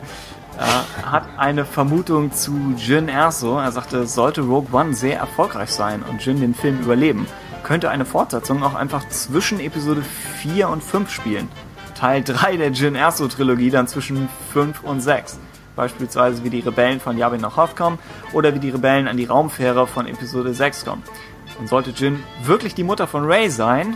äh, 0.58 1.06
hat 1.06 1.28
eine 1.38 1.66
Vermutung 1.66 2.32
zu 2.32 2.74
Jin 2.78 3.10
Erso. 3.10 3.60
Er 3.60 3.72
sagte, 3.72 4.08
sollte 4.08 4.42
Rogue 4.42 4.70
One 4.72 4.94
sehr 4.94 5.20
erfolgreich 5.20 5.70
sein 5.70 6.04
und 6.04 6.26
Jin 6.26 6.40
den 6.42 6.56
Film 6.56 6.80
überleben, 6.80 7.28
könnte 7.64 7.90
eine 7.90 8.06
Fortsetzung 8.06 8.64
auch 8.64 8.74
einfach 8.74 9.08
zwischen 9.10 9.60
Episode 9.60 10.02
4 10.42 10.70
und 10.70 10.84
5 10.84 11.12
spielen. 11.12 11.48
Teil 11.96 12.24
3 12.24 12.58
der 12.58 12.70
Jin 12.72 12.96
Erso 12.96 13.28
Trilogie 13.28 13.70
dann 13.70 13.88
zwischen 13.88 14.30
5 14.54 14.84
und 14.84 15.02
6. 15.02 15.40
Beispielsweise 15.76 16.44
wie 16.44 16.50
die 16.50 16.62
Rebellen 16.62 17.00
von 17.00 17.18
Yavin 17.18 17.42
nach 17.42 17.56
Hoth 17.56 17.76
kommen 17.76 18.00
oder 18.34 18.54
wie 18.56 18.60
die 18.60 18.72
Rebellen 18.72 19.08
an 19.08 19.18
die 19.18 19.26
Raumfähre 19.26 19.86
von 19.86 20.08
Episode 20.08 20.54
6 20.54 20.86
kommen. 20.86 21.04
Und 21.60 21.70
sollte 21.70 21.92
Jin 21.92 22.24
wirklich 22.44 22.74
die 22.74 22.84
Mutter 22.84 23.06
von 23.06 23.26
Rey 23.26 23.50
sein, 23.50 23.96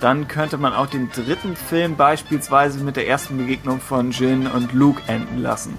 dann 0.00 0.28
könnte 0.28 0.58
man 0.58 0.72
auch 0.74 0.86
den 0.86 1.10
dritten 1.10 1.56
Film 1.56 1.96
beispielsweise 1.96 2.82
mit 2.82 2.96
der 2.96 3.08
ersten 3.08 3.38
Begegnung 3.38 3.80
von 3.80 4.10
Jin 4.10 4.46
und 4.46 4.72
Luke 4.72 5.00
enden 5.06 5.40
lassen. 5.42 5.76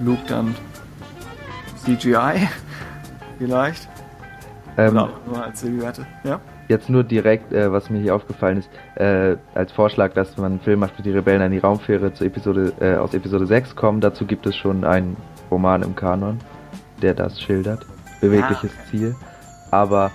Luke 0.00 0.22
dann 0.28 0.54
CGI 1.84 2.48
vielleicht 3.38 3.88
Ähm, 4.76 4.92
oder 4.92 5.04
auch 5.04 5.26
nur 5.26 5.44
als 5.44 5.60
Silhouette. 5.60 6.06
Ja. 6.24 6.40
jetzt 6.68 6.88
nur 6.88 7.04
direkt, 7.04 7.52
äh, 7.52 7.70
was 7.70 7.90
mir 7.90 8.00
hier 8.00 8.14
aufgefallen 8.14 8.58
ist, 8.58 8.70
äh, 8.96 9.36
als 9.54 9.70
Vorschlag, 9.72 10.14
dass 10.14 10.36
man 10.36 10.52
einen 10.52 10.60
Film 10.60 10.80
macht, 10.80 10.98
wie 10.98 11.02
die 11.02 11.10
Rebellen 11.12 11.42
an 11.42 11.52
die 11.52 11.58
Raumfähre 11.58 12.12
zu 12.14 12.24
Episode, 12.24 12.72
äh, 12.80 12.96
aus 12.96 13.14
Episode 13.14 13.46
6 13.46 13.76
kommen. 13.76 14.00
Dazu 14.00 14.24
gibt 14.26 14.46
es 14.46 14.56
schon 14.56 14.84
einen 14.84 15.16
Roman 15.50 15.82
im 15.82 15.94
Kanon, 15.94 16.38
der 17.02 17.14
das 17.14 17.40
schildert. 17.40 17.84
Bewegliches 18.20 18.70
Ah, 18.72 18.90
Ziel. 18.90 19.14
Aber 19.70 20.10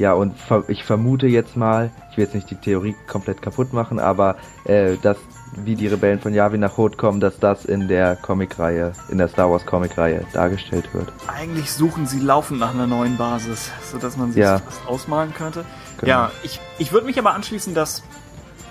ja, 0.00 0.14
und 0.14 0.36
ver 0.38 0.64
ich 0.68 0.82
vermute 0.82 1.26
jetzt 1.26 1.56
mal, 1.56 1.90
ich 2.10 2.16
will 2.16 2.24
jetzt 2.24 2.34
nicht 2.34 2.50
die 2.50 2.54
Theorie 2.56 2.96
komplett 3.06 3.42
kaputt 3.42 3.74
machen, 3.74 4.00
aber 4.00 4.36
äh, 4.64 4.96
dass 5.02 5.18
wie 5.56 5.74
die 5.74 5.88
Rebellen 5.88 6.20
von 6.20 6.32
Yavin 6.32 6.60
nach 6.60 6.76
Hoth 6.78 6.96
kommen, 6.96 7.20
dass 7.20 7.38
das 7.38 7.64
in 7.66 7.86
der 7.86 8.16
Comicreihe, 8.16 8.92
in 9.10 9.18
der 9.18 9.28
Star 9.28 9.50
Wars 9.50 9.66
Comicreihe 9.66 10.24
dargestellt 10.32 10.94
wird. 10.94 11.12
Eigentlich 11.26 11.70
suchen 11.70 12.06
sie 12.06 12.20
laufend 12.20 12.60
nach 12.60 12.72
einer 12.72 12.86
neuen 12.86 13.18
Basis, 13.18 13.70
sodass 13.92 14.16
man 14.16 14.32
sich 14.32 14.40
Ja. 14.42 14.60
das 14.60 14.86
ausmalen 14.86 15.34
könnte. 15.34 15.64
Genau. 15.98 16.08
Ja, 16.10 16.30
ich, 16.44 16.60
ich 16.78 16.92
würde 16.92 17.04
mich 17.06 17.18
aber 17.18 17.34
anschließen, 17.34 17.74
dass 17.74 18.02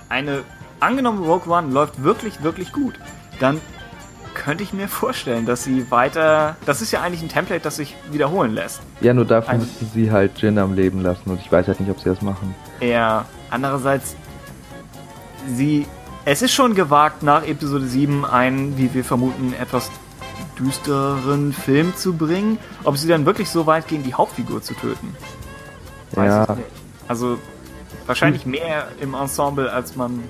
eine 0.07 0.41
angenommen 0.79 1.23
Rogue 1.23 1.53
One 1.53 1.71
läuft 1.71 2.01
wirklich, 2.01 2.41
wirklich 2.41 2.71
gut. 2.71 2.97
Dann 3.39 3.61
könnte 4.33 4.63
ich 4.63 4.73
mir 4.73 4.87
vorstellen, 4.87 5.45
dass 5.45 5.63
sie 5.63 5.89
weiter. 5.91 6.55
Das 6.65 6.81
ist 6.81 6.91
ja 6.91 7.01
eigentlich 7.01 7.21
ein 7.21 7.29
Template, 7.29 7.61
das 7.61 7.75
sich 7.77 7.95
wiederholen 8.11 8.53
lässt. 8.53 8.81
Ja, 9.01 9.13
nur 9.13 9.25
dafür 9.25 9.53
Ein- 9.53 9.59
müssten 9.59 9.89
sie 9.93 10.11
halt 10.11 10.37
Jin 10.41 10.57
am 10.57 10.73
Leben 10.73 11.01
lassen 11.01 11.29
und 11.29 11.39
ich 11.41 11.51
weiß 11.51 11.67
halt 11.67 11.79
nicht, 11.79 11.89
ob 11.91 11.99
sie 11.99 12.09
das 12.09 12.21
machen. 12.21 12.55
Er 12.79 13.25
andererseits 13.49 14.15
sie 15.47 15.85
es 16.25 16.41
ist 16.41 16.53
schon 16.53 16.75
gewagt 16.75 17.23
nach 17.23 17.43
Episode 17.45 17.85
7 17.87 18.23
einen, 18.25 18.77
wie 18.77 18.93
wir 18.93 19.03
vermuten, 19.03 19.53
etwas 19.59 19.89
düsteren 20.59 21.53
Film 21.53 21.95
zu 21.95 22.13
bringen. 22.13 22.59
Ob 22.83 22.97
sie 22.97 23.07
dann 23.07 23.25
wirklich 23.25 23.49
so 23.49 23.65
weit 23.65 23.87
gehen, 23.87 24.03
die 24.03 24.13
Hauptfigur 24.13 24.61
zu 24.61 24.73
töten? 24.73 25.15
Weiß 26.11 26.27
Ja. 26.27 26.43
ich 26.43 26.49
nicht. 26.57 26.67
Also 27.07 27.39
wahrscheinlich 28.05 28.45
mehr 28.45 28.89
im 28.99 29.13
Ensemble, 29.15 29.71
als 29.71 29.95
man 29.95 30.21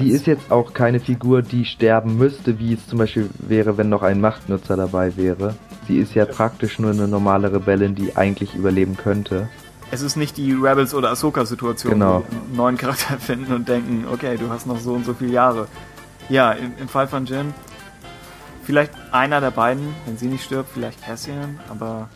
Sie 0.00 0.10
ist 0.10 0.26
jetzt 0.26 0.50
auch 0.50 0.72
keine 0.72 0.98
Figur, 0.98 1.42
die 1.42 1.64
sterben 1.66 2.16
müsste, 2.16 2.58
wie 2.58 2.72
es 2.72 2.86
zum 2.88 2.98
Beispiel 2.98 3.28
wäre, 3.38 3.76
wenn 3.76 3.90
noch 3.90 4.02
ein 4.02 4.20
Machtnutzer 4.20 4.76
dabei 4.76 5.16
wäre. 5.16 5.54
Sie 5.86 5.98
ist 5.98 6.14
ja 6.14 6.24
praktisch 6.24 6.78
nur 6.78 6.90
eine 6.92 7.06
normale 7.06 7.52
Rebellin, 7.52 7.94
die 7.94 8.16
eigentlich 8.16 8.54
überleben 8.54 8.96
könnte. 8.96 9.48
es 9.90 10.00
ist 10.00 10.16
nicht 10.16 10.36
die 10.38 10.52
Rebels 10.52 10.94
oder 10.94 11.10
Ahsoka-Situation, 11.10 11.92
Genau. 11.92 12.24
wo 12.26 12.32
wir 12.32 12.40
einen 12.40 12.56
neuen 12.56 12.76
Charakter 12.78 13.18
finden 13.18 13.52
und 13.52 13.68
denken, 13.68 14.06
okay, 14.10 14.36
du 14.38 14.48
hast 14.48 14.66
noch 14.66 14.78
so 14.78 14.94
und 14.94 15.04
so 15.04 15.12
viele 15.12 15.32
Jahre. 15.32 15.68
Ja, 16.30 16.52
im, 16.52 16.72
im 16.80 16.88
Fall 16.88 17.06
von 17.06 17.26
Jin, 17.26 17.52
vielleicht 18.64 18.92
einer 19.12 19.40
der 19.42 19.50
beiden, 19.50 19.88
wenn 20.06 20.16
sie 20.16 20.28
nicht 20.28 20.44
stirbt, 20.44 20.70
vielleicht 20.72 21.04
Cassian, 21.04 21.60
aber 21.68 22.08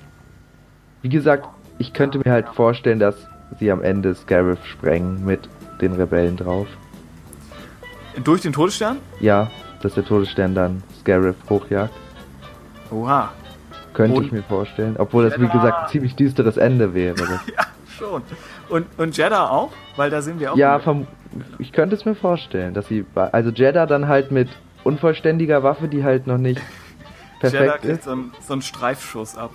Wie 1.03 1.11
gesagt, 1.11 1.47
ich 1.79 1.93
könnte 1.93 2.19
mir 2.19 2.33
halt 2.33 2.49
vorstellen, 2.49 2.99
dass 2.99 3.15
sie 3.61 3.71
am 3.71 3.83
Ende 3.83 4.15
Scarif 4.15 4.65
sprengen 4.65 5.25
mit 5.27 5.49
den 5.83 5.93
Rebellen 5.93 6.37
drauf. 6.39 6.67
Durch 8.25 8.43
den 8.43 8.53
Todesstern? 8.53 8.99
Ja, 9.21 9.51
dass 9.83 9.95
der 9.95 10.05
Todesstern 10.05 10.55
dann 10.55 10.83
Scarif 11.01 11.37
hochjagt. 11.49 11.93
Oha, 12.91 13.31
Könnte 13.95 14.17
Und- 14.19 14.27
ich 14.27 14.33
mir 14.33 14.43
vorstellen. 14.43 14.97
Obwohl 14.99 15.29
das, 15.29 15.41
wie 15.41 15.49
gesagt, 15.49 15.85
ein 15.85 15.89
ziemlich 15.89 16.15
düsteres 16.15 16.57
Ende 16.57 16.95
wäre. 16.95 17.15
Das- 17.17 17.41
schon. 17.99 18.23
Und, 18.69 18.87
und 18.99 19.17
Jeddah 19.17 19.51
auch? 19.51 19.71
Weil 19.97 20.11
da 20.11 20.23
sind 20.23 20.39
wir 20.41 20.53
auch. 20.53 20.57
ja, 20.57 20.79
verm 20.79 21.07
ich 21.59 21.73
könnte 21.73 21.95
es 21.95 22.05
mir 22.07 22.15
vorstellen, 22.15 22.73
dass 22.75 22.89
sie. 22.89 23.05
Also 23.15 23.51
Jeddah 23.51 23.87
dann 23.87 24.09
halt 24.09 24.31
mit 24.31 24.49
unvollständiger 24.85 25.63
Waffe, 25.63 25.89
die 25.89 26.03
halt 26.05 26.27
noch 26.27 26.39
nicht 26.39 26.61
Jeddah 27.43 27.51
perfekt 27.59 27.83
kriegt 27.83 27.99
ist. 27.99 28.05
so 28.05 28.13
einen, 28.13 28.33
so 28.41 28.53
einen 28.55 28.63
Streifschuss 28.63 29.37
ab. 29.37 29.51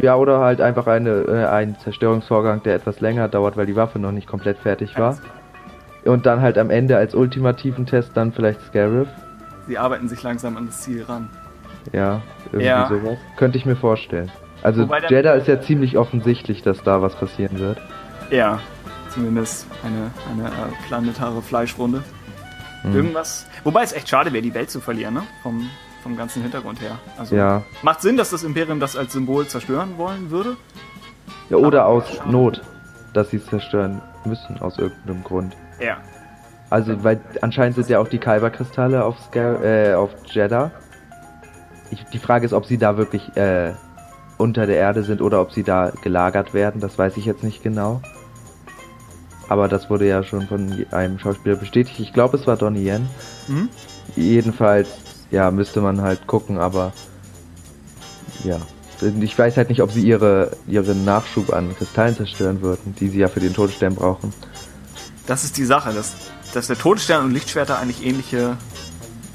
Ja, 0.00 0.16
oder 0.16 0.40
halt 0.40 0.60
einfach 0.60 0.86
eine, 0.86 1.10
äh, 1.28 1.46
ein 1.46 1.76
Zerstörungsvorgang, 1.82 2.62
der 2.62 2.74
etwas 2.76 3.00
länger 3.00 3.28
dauert, 3.28 3.56
weil 3.56 3.66
die 3.66 3.76
Waffe 3.76 3.98
noch 3.98 4.12
nicht 4.12 4.26
komplett 4.26 4.58
fertig 4.58 4.98
war. 4.98 5.18
Und 6.04 6.26
dann 6.26 6.40
halt 6.42 6.58
am 6.58 6.70
Ende 6.70 6.96
als 6.96 7.14
ultimativen 7.14 7.86
Test 7.86 8.10
dann 8.14 8.32
vielleicht 8.32 8.60
Scarif. 8.62 9.08
Sie 9.66 9.78
arbeiten 9.78 10.08
sich 10.08 10.22
langsam 10.22 10.56
an 10.56 10.66
das 10.66 10.82
Ziel 10.82 11.02
ran. 11.04 11.30
Ja, 11.92 12.20
irgendwie 12.46 12.66
Ja. 12.66 12.88
sowas. 12.88 13.18
Könnte 13.36 13.56
ich 13.58 13.64
mir 13.66 13.76
vorstellen. 13.76 14.30
Also 14.62 14.82
Wobei 14.82 15.00
Jeddah 15.08 15.34
ist 15.34 15.48
ja 15.48 15.60
ziemlich 15.60 15.96
offensichtlich, 15.98 16.62
dass 16.62 16.82
da 16.82 17.00
was 17.02 17.14
passieren 17.14 17.58
wird. 17.58 17.78
Ja, 18.30 18.58
zumindest 19.10 19.66
eine, 19.84 20.10
eine 20.32 20.48
äh, 20.48 20.86
planetare 20.88 21.42
Fleischwunde. 21.42 22.02
Hm. 22.82 22.94
Irgendwas. 22.94 23.46
Wobei 23.64 23.82
es 23.82 23.92
echt 23.92 24.08
schade 24.08 24.32
wäre, 24.32 24.42
die 24.42 24.54
Welt 24.54 24.70
zu 24.70 24.80
verlieren, 24.80 25.14
ne? 25.14 25.22
Vom, 25.42 25.68
vom 26.02 26.16
ganzen 26.16 26.42
Hintergrund 26.42 26.80
her. 26.80 26.98
Also 27.18 27.36
Ja. 27.36 27.62
macht 27.82 28.02
Sinn, 28.02 28.16
dass 28.16 28.30
das 28.30 28.42
Imperium 28.44 28.80
das 28.80 28.96
als 28.96 29.12
Symbol 29.12 29.46
zerstören 29.46 29.96
wollen 29.96 30.30
würde. 30.30 30.56
ja 31.50 31.56
oder 31.58 31.86
aus 31.86 32.20
Not, 32.26 32.62
dass 33.14 33.30
sie 33.30 33.36
es 33.38 33.46
zerstören 33.46 34.00
müssen, 34.24 34.60
aus 34.60 34.78
irgendeinem 34.78 35.22
Grund. 35.24 35.54
Ja. 35.80 35.98
Also, 36.70 37.04
weil 37.04 37.20
anscheinend 37.40 37.76
sind 37.76 37.88
ja 37.88 37.98
auch 37.98 38.08
die 38.08 38.18
Kyber-Kristalle 38.18 39.04
auf, 39.04 39.18
Scar 39.20 39.62
äh, 39.62 39.94
auf 39.94 40.10
Jeddah. 40.26 40.70
Ich, 41.90 42.04
die 42.06 42.18
Frage 42.18 42.46
ist, 42.46 42.52
ob 42.52 42.66
sie 42.66 42.78
da 42.78 42.96
wirklich 42.96 43.36
äh, 43.36 43.72
unter 44.38 44.66
der 44.66 44.76
Erde 44.76 45.02
sind 45.02 45.20
oder 45.20 45.40
ob 45.40 45.52
sie 45.52 45.62
da 45.62 45.92
gelagert 46.02 46.54
werden. 46.54 46.80
Das 46.80 46.98
weiß 46.98 47.16
ich 47.16 47.26
jetzt 47.26 47.44
nicht 47.44 47.62
genau. 47.62 48.00
Aber 49.48 49.68
das 49.68 49.90
wurde 49.90 50.08
ja 50.08 50.22
schon 50.22 50.46
von 50.48 50.86
einem 50.90 51.18
Schauspieler 51.18 51.56
bestätigt. 51.56 52.00
Ich 52.00 52.12
glaube, 52.12 52.36
es 52.36 52.46
war 52.46 52.56
Donnie 52.56 52.88
Yen. 52.88 53.08
Mhm. 53.46 53.68
Jedenfalls, 54.16 54.88
ja, 55.30 55.50
müsste 55.50 55.80
man 55.80 56.00
halt 56.00 56.26
gucken, 56.26 56.58
aber 56.58 56.92
ja. 58.42 58.58
Ich 59.20 59.38
weiß 59.38 59.56
halt 59.56 59.68
nicht, 59.68 59.82
ob 59.82 59.90
sie 59.90 60.02
ihre, 60.02 60.52
ihren 60.66 61.04
Nachschub 61.04 61.52
an 61.52 61.76
Kristallen 61.76 62.16
zerstören 62.16 62.62
würden, 62.62 62.94
die 62.98 63.08
sie 63.08 63.18
ja 63.18 63.28
für 63.28 63.40
den 63.40 63.52
Todesstern 63.52 63.94
brauchen. 63.94 64.32
Das 65.26 65.44
ist 65.44 65.56
die 65.56 65.64
Sache, 65.64 65.92
dass, 65.92 66.14
dass 66.52 66.66
der 66.66 66.76
Todesstern 66.78 67.24
und 67.24 67.30
Lichtschwerter 67.32 67.78
eigentlich 67.78 68.04
ähnliche 68.04 68.56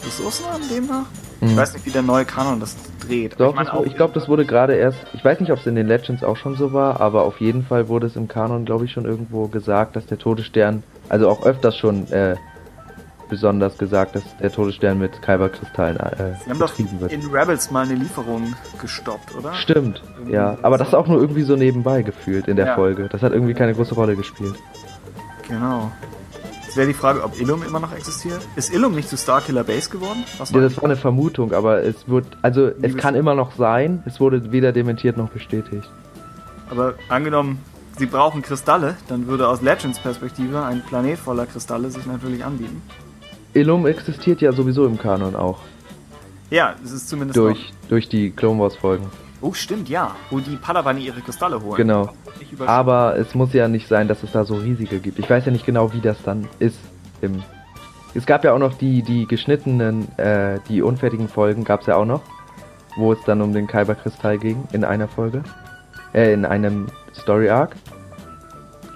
Ressourcen 0.06 0.46
haben 0.52 0.64
demnach. 0.70 1.06
Ich 1.42 1.52
Mhm. 1.52 1.58
weiß 1.58 1.74
nicht, 1.74 1.86
wie 1.86 1.92
der 1.92 2.02
neue 2.02 2.26
Kanon 2.26 2.60
das 2.60 2.76
dreht. 3.00 3.40
Doch, 3.40 3.60
ich 3.62 3.70
auch, 3.70 3.86
ich 3.86 3.96
glaube, 3.96 4.14
das 4.14 4.28
wurde 4.28 4.46
gerade 4.46 4.76
erst, 4.76 4.98
ich 5.14 5.24
weiß 5.24 5.40
nicht, 5.40 5.52
ob 5.52 5.60
es 5.60 5.66
in 5.66 5.76
den 5.76 5.88
Legends 5.88 6.22
auch 6.24 6.36
schon 6.36 6.56
so 6.58 6.74
war, 6.74 7.00
aber 7.00 7.24
auf 7.24 7.40
jeden 7.40 7.64
Fall 7.66 7.88
wurde 7.88 8.08
es 8.08 8.16
im 8.18 8.28
Kanon, 8.28 8.66
glaube 8.66 8.86
ich, 8.86 8.92
schon 8.92 9.06
irgendwo 9.06 9.48
gesagt, 9.48 9.96
dass 9.96 10.06
der 10.06 10.18
Todesstern, 10.18 10.84
also 11.08 11.30
auch 11.30 11.44
öfters 11.46 11.78
schon 11.78 12.12
äh, 12.12 12.36
besonders 13.30 13.78
gesagt, 13.78 14.16
dass 14.16 14.24
der 14.42 14.52
Todesstern 14.52 15.00
mit 15.00 15.22
Kyberkristallen 15.22 15.98
äh, 15.98 16.34
Sie 16.44 16.50
haben 16.50 16.60
doch 16.60 16.74
wird. 16.78 17.12
in 17.12 17.26
Rebels 17.32 17.72
mal 17.72 17.86
eine 17.86 17.94
Lieferung 17.96 18.54
gestoppt, 18.82 19.34
oder? 19.36 19.54
Stimmt, 19.54 20.02
Irgendwie 20.18 20.34
ja, 20.34 20.58
aber 20.62 20.78
das 20.78 20.94
auch 20.94 21.08
nur 21.08 21.22
irgendwie 21.22 21.44
so 21.44 21.56
nebenbei 21.56 22.02
gefühlt 22.02 22.48
in 22.48 22.58
der 22.58 22.68
Ja. 22.68 22.76
Folge. 22.76 23.08
Das 23.10 23.22
hat 23.22 23.32
irgendwie 23.32 23.54
keine 23.54 23.74
große 23.74 23.96
Rolle 23.96 24.16
gespielt. 24.16 24.56
Genau. 25.50 25.92
Jetzt 26.66 26.78
wäre 26.78 26.88
die 26.88 26.94
Frage, 26.94 27.24
ob 27.24 27.40
Illum 27.42 27.64
immer 27.64 27.80
noch 27.80 27.92
existiert. 27.94 28.42
Ist 28.56 28.72
Illum 28.72 28.94
nicht 28.94 29.10
zu 29.10 29.18
Starkiller 29.18 29.64
Base 29.64 29.90
geworden? 29.90 30.24
Was 30.38 30.52
Ja, 30.52 30.62
das 30.62 30.78
war 30.78 30.84
eine 30.86 30.96
Vermutung, 30.96 31.52
aber 31.54 31.82
es 31.84 32.08
wird, 32.08 32.26
also 32.44 32.68
es 32.68 32.78
Liebes- 32.78 32.98
kann 33.02 33.16
immer 33.16 33.34
noch 33.34 33.56
sein, 33.56 34.04
es 34.06 34.20
wurde 34.20 34.52
weder 34.52 34.72
dementiert 34.72 35.18
noch 35.18 35.30
bestätigt. 35.30 35.90
Aber 36.70 36.94
angenommen, 37.10 37.58
sie 37.98 38.06
brauchen 38.06 38.44
Kristalle, 38.44 38.96
dann 39.08 39.26
würde 39.26 39.48
aus 39.48 39.64
Legends 39.64 39.98
Perspektive 39.98 40.64
ein 40.64 40.84
Planet 40.88 41.18
voller 41.18 41.48
Kristalle 41.48 41.90
sich 41.90 42.06
natürlich 42.06 42.46
anbieten. 42.46 42.84
Illum 43.54 43.88
existiert 43.88 44.42
ja 44.42 44.52
sowieso 44.52 44.86
im 44.86 45.00
Kanon 45.00 45.36
auch, 45.36 45.58
Ja, 46.52 46.76
es 46.84 46.92
ist 46.92 47.10
zumindest 47.10 47.36
durch, 47.38 47.74
durch 47.90 48.10
die 48.10 48.30
Clone 48.30 48.60
Wars 48.60 48.76
Folgen. 48.76 49.08
Oh, 49.42 49.54
stimmt, 49.54 49.88
ja. 49.90 50.16
Wo 50.30 50.40
die 50.40 50.58
Padawane 50.58 51.00
ihre 51.00 51.22
Kristalle 51.22 51.62
holen. 51.62 51.78
Genau. 51.78 52.10
Aber 52.66 53.18
es 53.18 53.36
muss 53.36 53.54
ja 53.54 53.68
nicht 53.68 53.88
sein, 53.88 54.08
dass 54.08 54.24
es 54.24 54.32
da 54.32 54.44
so 54.44 54.56
riesige 54.56 55.00
gibt. 55.00 55.20
Ich 55.20 55.30
weiß 55.30 55.46
ja 55.46 55.52
nicht 55.52 55.66
genau, 55.66 55.94
wie 55.94 56.02
das 56.02 56.22
dann 56.24 56.48
ist. 56.60 56.80
Im 57.22 57.42
es 58.16 58.26
gab 58.26 58.44
ja 58.44 58.54
auch 58.54 58.60
noch 58.60 58.74
die, 58.74 59.04
die 59.04 59.28
geschnittenen, 59.28 60.08
äh, 60.18 60.60
die 60.68 60.82
unfertigen 60.82 61.28
Folgen 61.28 61.64
gab 61.64 61.82
es 61.82 61.88
ja 61.88 61.96
auch 61.96 62.06
noch, 62.06 62.22
wo 62.98 63.14
es 63.14 63.20
dann 63.26 63.42
um 63.42 63.54
den 63.54 63.68
Kyberkristall 63.68 64.40
ging 64.40 64.64
in 64.72 64.84
einer 64.84 65.08
Folge. 65.08 65.44
Äh, 66.14 66.34
in 66.34 66.46
einem 66.46 66.88
Story 67.14 67.50
Arc. 67.50 67.76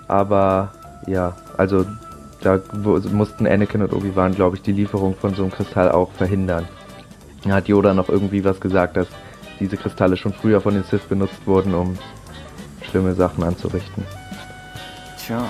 Aber 0.08 0.72
ja, 1.06 1.36
also 1.58 1.86
da 2.42 2.60
mussten 3.12 3.48
Anakin 3.48 3.84
und 3.84 3.94
Obi-Wan, 3.94 4.36
glaube 4.36 4.58
ich, 4.58 4.64
die 4.64 4.74
Lieferung 4.74 5.16
von 5.16 5.34
so 5.36 5.44
einem 5.44 5.52
Kristall 5.52 5.92
auch 5.92 6.12
verhindern. 6.12 6.68
Da 7.44 7.52
hat 7.52 7.68
Yoda 7.68 7.94
noch 7.94 8.10
irgendwie 8.10 8.44
was 8.44 8.60
gesagt, 8.60 8.98
dass 8.98 9.08
diese 9.60 9.78
Kristalle 9.78 10.18
schon 10.18 10.34
früher 10.34 10.62
von 10.62 10.74
den 10.74 10.84
Sith 10.84 11.04
benutzt 11.04 11.46
wurden, 11.46 11.74
um 11.74 11.98
schlimme 12.90 13.14
Sachen 13.16 13.44
anzurichten. 13.44 14.06
Tja. 15.26 15.46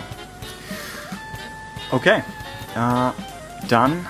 Okay. 1.92 2.24
Äh, 2.76 3.68
dann 3.70 4.06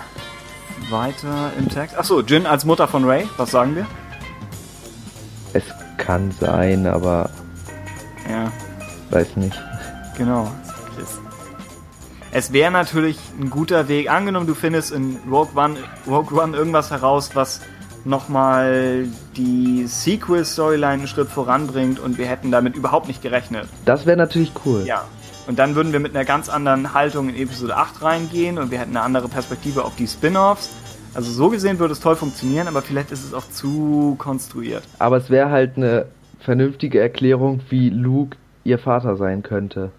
weiter 0.90 1.52
im 1.58 1.70
Text. 1.70 1.98
Achso, 1.98 2.22
Jin 2.22 2.46
als 2.46 2.66
Mutter 2.66 2.88
von 2.88 3.06
Ray, 3.06 3.28
was 3.38 3.52
sagen 3.52 3.76
wir? 3.76 3.86
Es 5.54 5.64
kann 5.98 6.32
sein, 6.32 6.88
aber 6.88 7.30
Ja, 8.30 8.52
weiß 9.12 9.36
nicht. 9.38 9.60
genau. 10.18 10.52
Es- 12.32 12.52
wäre 12.52 12.72
natürlich 12.72 13.20
ein 13.40 13.50
guter 13.52 13.88
Weg. 13.88 14.10
Angenommen, 14.10 14.48
du 14.48 14.56
findest 14.56 14.92
in 14.92 15.20
Rogue 15.30 15.52
One, 15.56 15.78
Rogue 16.08 16.36
One 16.42 16.58
irgendwas 16.58 16.90
heraus, 16.90 17.32
was 17.36 17.62
nochmal 18.06 19.08
die 19.38 19.86
Sequel-Storyline 19.88 20.94
einen 20.94 21.08
Schritt 21.08 21.30
voranbringt 21.30 22.00
und 22.00 22.18
wir 22.18 22.26
hätten 22.26 22.52
damit 22.52 22.76
überhaupt 22.76 23.08
nicht 23.08 23.22
gerechnet. 23.22 23.68
Das 23.86 24.06
wäre 24.06 24.18
natürlich 24.18 24.52
cool. 24.66 24.84
Ja. 24.86 25.06
Und 25.48 25.60
dann 25.60 25.76
würden 25.76 25.92
wir 25.92 26.00
mit 26.00 26.16
einer 26.16 26.26
ganz 26.26 26.48
anderen 26.50 26.94
Haltung 26.94 27.30
in 27.30 27.36
Episode 27.36 27.76
8 27.76 28.02
reingehen 28.02 28.58
und 28.58 28.72
wir 28.72 28.80
hätten 28.80 28.96
eine 28.96 29.02
andere 29.02 29.28
Perspektive 29.28 29.84
auf 29.84 29.96
die 29.96 30.08
Spin-offs. 30.08 30.70
Also 31.14 31.32
so 31.32 31.50
gesehen 31.50 31.80
würde 31.80 31.94
es 31.94 32.00
toll 32.00 32.16
funktionieren, 32.16 32.68
aber 32.68 32.82
vielleicht 32.82 33.12
ist 33.12 33.24
es 33.24 33.34
auch 33.34 33.48
zu 33.50 34.16
konstruiert. 34.18 34.84
Aber 35.00 35.18
es 35.18 35.30
wäre 35.30 35.52
halt 35.52 35.78
eine 35.78 36.06
vernünftige 36.40 37.00
Erklärung, 37.00 37.62
wie 37.70 37.90
Luke 37.90 38.38
ihr 38.64 38.80
Vater 38.80 39.16
sein 39.18 39.44
könnte. 39.44 39.92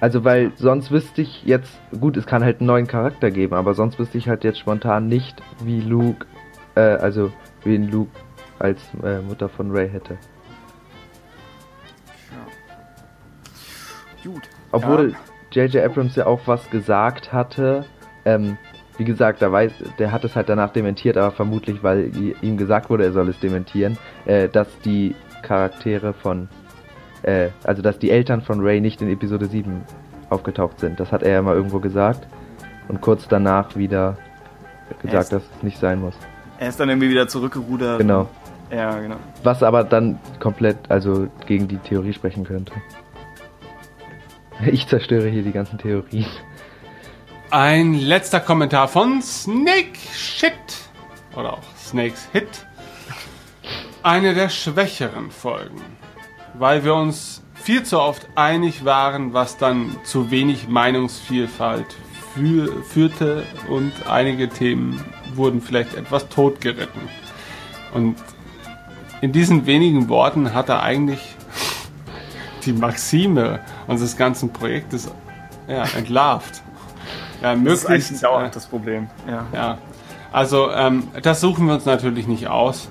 Also 0.00 0.24
weil 0.24 0.52
sonst 0.56 0.90
wüsste 0.90 1.20
ich 1.20 1.42
jetzt, 1.44 1.78
gut, 2.00 2.16
es 2.16 2.24
kann 2.24 2.42
halt 2.42 2.60
einen 2.60 2.68
neuen 2.68 2.86
Charakter 2.86 3.30
geben, 3.30 3.54
aber 3.54 3.74
sonst 3.74 3.98
wüsste 3.98 4.16
ich 4.16 4.28
halt 4.28 4.44
jetzt 4.44 4.58
spontan 4.58 5.08
nicht, 5.08 5.42
wie 5.62 5.80
Luke, 5.80 6.24
äh, 6.74 6.80
also 6.80 7.32
wen 7.64 7.90
Luke 7.90 8.10
als 8.58 8.80
äh, 9.02 9.20
Mutter 9.20 9.48
von 9.48 9.70
Ray 9.70 9.88
hätte. 9.88 10.16
Gut. 14.22 14.42
Obwohl 14.72 15.14
J.J. 15.50 15.82
Abrams 15.84 16.14
ja 16.16 16.26
auch 16.26 16.40
was 16.46 16.68
gesagt 16.70 17.32
hatte. 17.32 17.84
Ähm, 18.24 18.58
wie 18.98 19.04
gesagt, 19.04 19.40
da 19.40 19.50
weiß, 19.50 19.72
der 19.98 20.12
hat 20.12 20.24
es 20.24 20.36
halt 20.36 20.50
danach 20.50 20.72
dementiert, 20.72 21.16
aber 21.16 21.30
vermutlich, 21.32 21.82
weil 21.82 22.10
ihm 22.42 22.58
gesagt 22.58 22.90
wurde, 22.90 23.04
er 23.04 23.12
soll 23.12 23.30
es 23.30 23.40
dementieren, 23.40 23.96
äh, 24.26 24.48
dass 24.48 24.68
die 24.80 25.14
Charaktere 25.42 26.12
von, 26.12 26.48
äh, 27.22 27.48
also 27.64 27.80
dass 27.80 27.98
die 27.98 28.10
Eltern 28.10 28.42
von 28.42 28.60
Ray 28.60 28.80
nicht 28.82 29.00
in 29.00 29.08
Episode 29.10 29.46
7 29.46 29.82
aufgetaucht 30.28 30.80
sind. 30.80 31.00
Das 31.00 31.12
hat 31.12 31.22
er 31.22 31.32
ja 31.32 31.42
mal 31.42 31.56
irgendwo 31.56 31.80
gesagt. 31.80 32.26
Und 32.88 33.00
kurz 33.00 33.26
danach 33.26 33.74
wieder 33.74 34.18
gesagt, 35.00 35.14
Erst- 35.14 35.32
dass 35.32 35.42
es 35.56 35.62
nicht 35.62 35.78
sein 35.78 36.00
muss. 36.00 36.14
Er 36.60 36.68
ist 36.68 36.78
dann 36.78 36.90
irgendwie 36.90 37.08
wieder 37.08 37.26
zurückgerudert. 37.26 37.98
Genau. 37.98 38.28
Ja, 38.70 39.00
genau. 39.00 39.16
Was 39.42 39.62
aber 39.62 39.82
dann 39.82 40.20
komplett, 40.40 40.76
also 40.90 41.26
gegen 41.46 41.68
die 41.68 41.78
Theorie 41.78 42.12
sprechen 42.12 42.44
könnte. 42.44 42.74
Ich 44.66 44.86
zerstöre 44.86 45.26
hier 45.28 45.42
die 45.42 45.52
ganzen 45.52 45.78
Theorien. 45.78 46.26
Ein 47.50 47.94
letzter 47.94 48.40
Kommentar 48.40 48.88
von 48.88 49.22
Snake 49.22 49.98
Shit. 50.12 50.52
Oder 51.34 51.54
auch 51.54 51.62
Snakes 51.78 52.28
Hit. 52.30 52.66
Eine 54.02 54.34
der 54.34 54.50
schwächeren 54.50 55.30
Folgen. 55.30 55.80
Weil 56.58 56.84
wir 56.84 56.94
uns 56.94 57.42
viel 57.54 57.84
zu 57.84 57.98
oft 57.98 58.28
einig 58.34 58.84
waren, 58.84 59.32
was 59.32 59.56
dann 59.56 59.96
zu 60.04 60.30
wenig 60.30 60.68
Meinungsvielfalt 60.68 61.86
fü 62.34 62.68
führte 62.82 63.44
und 63.70 63.92
einige 64.10 64.50
Themen 64.50 65.02
wurden 65.36 65.60
vielleicht 65.60 65.94
etwas 65.94 66.28
totgeritten. 66.28 67.00
Und 67.94 68.16
in 69.20 69.32
diesen 69.32 69.66
wenigen 69.66 70.08
Worten 70.08 70.54
hat 70.54 70.68
er 70.68 70.82
eigentlich 70.82 71.20
die 72.64 72.72
Maxime 72.72 73.60
unseres 73.86 74.16
ganzen 74.16 74.52
Projektes 74.52 75.10
ja, 75.68 75.84
entlarvt. 75.96 76.62
Ja, 77.42 77.54
Das 77.54 77.72
ist 77.80 77.86
eigentlich 77.86 78.10
möglichst, 78.10 78.22
dauernd 78.22 78.56
das 78.56 78.66
Problem. 78.66 79.08
Ja. 79.26 79.46
ja, 79.52 79.78
also 80.32 80.70
ähm, 80.70 81.08
das 81.22 81.40
suchen 81.40 81.66
wir 81.66 81.74
uns 81.74 81.86
natürlich 81.86 82.26
nicht 82.26 82.48
aus, 82.48 82.88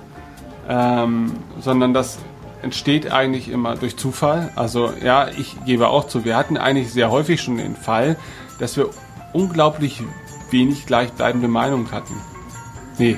ähm, 0.68 1.32
sondern 1.60 1.94
das 1.94 2.20
entsteht 2.62 3.12
eigentlich 3.12 3.50
immer 3.50 3.76
durch 3.76 3.98
Zufall. 3.98 4.52
Also 4.56 4.92
ja, 5.02 5.30
ich 5.30 5.56
gebe 5.66 5.88
auch 5.88 6.08
zu, 6.08 6.26
wir 6.26 6.36
hatten 6.36 6.58
eigentlich 6.58 6.92
sehr 6.92 7.10
häufig 7.12 7.42
schon 7.42 7.58
den 7.58 7.76
Fall, 7.76 8.18
dass 8.60 8.76
wir 8.76 8.90
unglaublich 9.34 10.04
wenig 10.52 10.86
gleichbleibende 10.86 11.48
Meinungen 11.48 11.92
hatten. 11.92 12.16
Nee, 13.00 13.18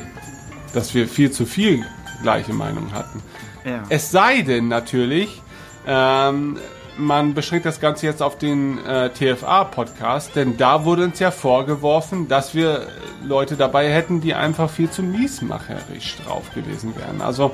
dass 0.73 0.93
wir 0.93 1.07
viel 1.07 1.31
zu 1.31 1.45
viel 1.45 1.83
gleiche 2.21 2.53
Meinung 2.53 2.93
hatten. 2.93 3.21
Ja. 3.65 3.83
Es 3.89 4.11
sei 4.11 4.41
denn 4.41 4.67
natürlich, 4.67 5.41
ähm, 5.87 6.57
man 6.97 7.33
beschränkt 7.33 7.65
das 7.65 7.79
Ganze 7.79 8.05
jetzt 8.05 8.21
auf 8.21 8.37
den 8.37 8.83
äh, 8.85 9.09
TFA-Podcast, 9.09 10.35
denn 10.35 10.57
da 10.57 10.85
wurde 10.85 11.05
uns 11.05 11.19
ja 11.19 11.31
vorgeworfen, 11.31 12.27
dass 12.27 12.53
wir 12.53 12.87
Leute 13.23 13.55
dabei 13.55 13.91
hätten, 13.91 14.21
die 14.21 14.33
einfach 14.33 14.69
viel 14.69 14.89
zu 14.89 15.01
miesmacherisch 15.01 16.17
drauf 16.25 16.53
gewesen 16.53 16.93
wären. 16.95 17.21
Also 17.21 17.51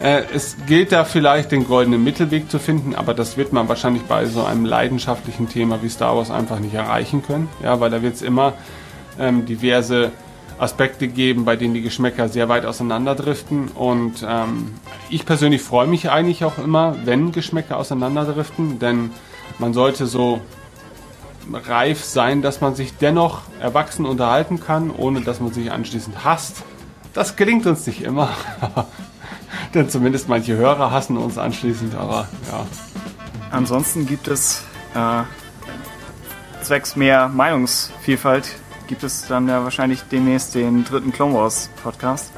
äh, 0.00 0.22
es 0.32 0.56
gilt 0.66 0.92
da 0.92 1.04
vielleicht 1.04 1.50
den 1.50 1.66
goldenen 1.66 2.04
Mittelweg 2.04 2.50
zu 2.50 2.58
finden, 2.58 2.94
aber 2.94 3.14
das 3.14 3.36
wird 3.36 3.52
man 3.52 3.68
wahrscheinlich 3.68 4.02
bei 4.04 4.26
so 4.26 4.44
einem 4.44 4.64
leidenschaftlichen 4.64 5.48
Thema 5.48 5.82
wie 5.82 5.88
Star 5.88 6.16
Wars 6.16 6.30
einfach 6.30 6.60
nicht 6.60 6.74
erreichen 6.74 7.22
können. 7.22 7.48
Ja, 7.62 7.80
weil 7.80 7.90
da 7.90 8.02
wird 8.02 8.14
es 8.14 8.22
immer 8.22 8.52
ähm, 9.18 9.46
diverse 9.46 10.12
Aspekte 10.58 11.08
geben, 11.08 11.44
bei 11.44 11.56
denen 11.56 11.74
die 11.74 11.82
Geschmäcker 11.82 12.28
sehr 12.28 12.48
weit 12.48 12.66
auseinanderdriften. 12.66 13.68
Und 13.68 14.24
ähm, 14.26 14.74
ich 15.10 15.26
persönlich 15.26 15.62
freue 15.62 15.86
mich 15.86 16.10
eigentlich 16.10 16.44
auch 16.44 16.58
immer, 16.58 16.96
wenn 17.04 17.32
Geschmäcker 17.32 17.76
auseinanderdriften, 17.76 18.78
denn 18.78 19.10
man 19.58 19.74
sollte 19.74 20.06
so 20.06 20.40
reif 21.52 22.02
sein, 22.02 22.42
dass 22.42 22.60
man 22.60 22.74
sich 22.74 22.96
dennoch 22.96 23.42
erwachsen 23.60 24.06
unterhalten 24.06 24.60
kann, 24.60 24.90
ohne 24.90 25.20
dass 25.20 25.40
man 25.40 25.52
sich 25.52 25.70
anschließend 25.70 26.24
hasst. 26.24 26.62
Das 27.12 27.36
gelingt 27.36 27.66
uns 27.66 27.86
nicht 27.86 28.02
immer. 28.02 28.30
denn 29.74 29.88
zumindest 29.88 30.28
manche 30.28 30.56
Hörer 30.56 30.90
hassen 30.90 31.16
uns 31.16 31.38
anschließend, 31.38 31.94
aber 31.94 32.28
ja. 32.50 32.66
Ansonsten 33.50 34.06
gibt 34.06 34.26
es 34.26 34.64
äh, 34.94 35.22
zwecks 36.62 36.96
mehr 36.96 37.28
Meinungsvielfalt 37.28 38.56
gibt 38.86 39.02
es 39.02 39.26
dann 39.26 39.48
ja 39.48 39.64
wahrscheinlich 39.64 40.02
demnächst 40.02 40.54
den 40.54 40.84
dritten 40.84 41.12
Clone 41.12 41.34
Wars 41.34 41.70
Podcast, 41.82 42.32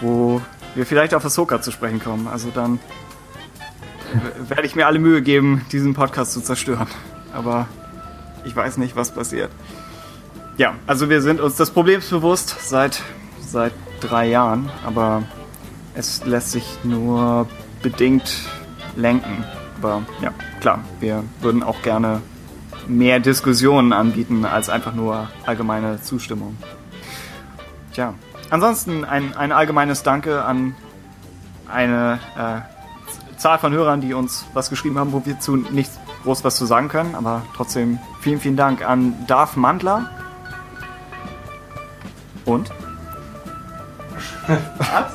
wo 0.00 0.40
wir 0.74 0.86
vielleicht 0.86 1.14
auf 1.14 1.24
Ahsoka 1.24 1.60
zu 1.60 1.70
sprechen 1.70 2.00
kommen. 2.00 2.26
Also 2.26 2.50
dann 2.50 2.78
werde 4.48 4.66
ich 4.66 4.74
mir 4.74 4.86
alle 4.86 4.98
Mühe 4.98 5.22
geben, 5.22 5.64
diesen 5.72 5.94
Podcast 5.94 6.32
zu 6.32 6.40
zerstören. 6.40 6.88
Aber 7.32 7.68
ich 8.44 8.54
weiß 8.54 8.76
nicht, 8.78 8.96
was 8.96 9.12
passiert. 9.12 9.50
Ja, 10.56 10.74
also 10.86 11.08
wir 11.08 11.22
sind 11.22 11.40
uns 11.40 11.56
des 11.56 11.70
Problems 11.70 12.08
bewusst 12.10 12.56
seit, 12.68 13.02
seit 13.40 13.72
drei 14.00 14.28
Jahren, 14.28 14.70
aber 14.84 15.22
es 15.94 16.24
lässt 16.24 16.52
sich 16.52 16.78
nur 16.84 17.46
bedingt 17.82 18.44
lenken. 18.96 19.44
Aber 19.78 20.02
ja, 20.20 20.32
klar, 20.60 20.84
wir 21.00 21.24
würden 21.40 21.62
auch 21.62 21.80
gerne 21.82 22.20
mehr 22.86 23.20
Diskussionen 23.20 23.92
anbieten 23.92 24.44
als 24.44 24.68
einfach 24.68 24.94
nur 24.94 25.28
allgemeine 25.46 26.00
Zustimmung. 26.02 26.56
Tja, 27.92 28.14
ansonsten 28.50 29.04
ein, 29.04 29.36
ein 29.36 29.52
allgemeines 29.52 30.02
Danke 30.02 30.44
an 30.44 30.74
eine 31.68 32.18
äh, 32.36 33.38
Zahl 33.38 33.58
von 33.58 33.72
Hörern, 33.72 34.00
die 34.00 34.14
uns 34.14 34.46
was 34.54 34.70
geschrieben 34.70 34.98
haben, 34.98 35.12
wo 35.12 35.24
wir 35.24 35.40
zu 35.40 35.56
nicht 35.56 35.90
groß 36.22 36.44
was 36.44 36.56
zu 36.56 36.66
sagen 36.66 36.88
können, 36.88 37.14
aber 37.14 37.42
trotzdem 37.56 37.98
vielen, 38.20 38.40
vielen 38.40 38.56
Dank 38.56 38.86
an 38.88 39.14
Darf 39.26 39.56
Mandler. 39.56 40.10
Und? 42.44 42.70
Was? 44.78 45.12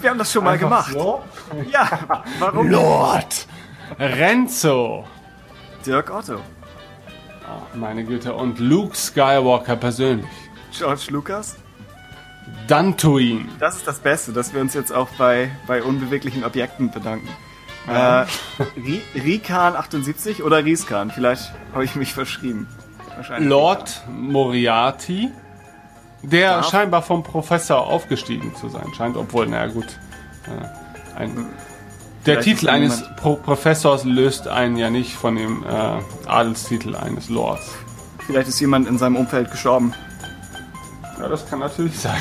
Wir 0.00 0.10
haben 0.10 0.18
das 0.18 0.32
schon 0.32 0.44
mal 0.44 0.52
Einfach 0.52 0.66
gemacht. 0.66 0.92
So? 0.92 1.22
Ja, 1.70 1.88
warum? 2.38 2.68
Lord 2.68 3.46
Renzo. 3.98 5.04
Dirk 5.86 6.10
Otto, 6.10 6.40
Ach, 7.48 7.74
meine 7.76 8.04
Güte. 8.04 8.34
Und 8.34 8.58
Luke 8.58 8.96
Skywalker 8.96 9.76
persönlich. 9.76 10.26
George 10.76 11.06
Lucas. 11.10 11.56
Dantooine. 12.68 13.46
Das 13.58 13.76
ist 13.76 13.86
das 13.86 13.98
Beste, 14.00 14.32
dass 14.32 14.52
wir 14.54 14.60
uns 14.60 14.74
jetzt 14.74 14.92
auch 14.92 15.08
bei, 15.18 15.50
bei 15.66 15.82
unbeweglichen 15.82 16.44
Objekten 16.44 16.90
bedanken. 16.90 17.28
Ja. 17.86 18.22
Äh, 18.22 18.26
Ri- 18.76 19.40
Rikan78 19.42 20.42
oder 20.42 20.64
Rieskan? 20.64 21.10
Vielleicht 21.10 21.52
habe 21.72 21.84
ich 21.84 21.94
mich 21.94 22.12
verschrieben. 22.12 22.66
Wahrscheinlich. 23.14 23.48
Lord 23.48 24.02
Moriarty, 24.10 25.30
der 26.22 26.40
Ja. 26.50 26.62
scheinbar 26.64 27.02
vom 27.02 27.22
Professor 27.22 27.86
aufgestiegen 27.86 28.54
zu 28.56 28.68
sein 28.68 28.92
scheint, 28.96 29.16
obwohl, 29.16 29.46
naja 29.46 29.68
gut. 29.72 29.86
Äh, 30.46 31.16
ein, 31.18 31.46
der 32.26 32.40
Titel 32.40 32.68
eines 32.68 33.02
Pro 33.16 33.36
Professors 33.36 34.04
löst 34.04 34.48
einen 34.48 34.76
ja 34.76 34.90
nicht 34.90 35.14
von 35.14 35.36
dem 35.36 35.64
äh, 35.64 36.28
Adelstitel 36.28 36.94
eines 36.96 37.28
Lords. 37.28 37.70
Vielleicht 38.26 38.48
ist 38.48 38.60
jemand 38.60 38.88
in 38.88 38.98
seinem 38.98 39.16
Umfeld 39.16 39.50
gestorben. 39.50 39.94
Ja, 41.18 41.28
das 41.28 41.48
kann 41.48 41.60
natürlich 41.60 41.98
sein. 41.98 42.20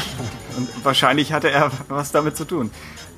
Und 0.57 0.69
wahrscheinlich 0.85 1.33
hatte 1.33 1.49
er 1.51 1.71
was 1.89 2.11
damit 2.11 2.37
zu 2.37 2.45
tun. 2.45 2.71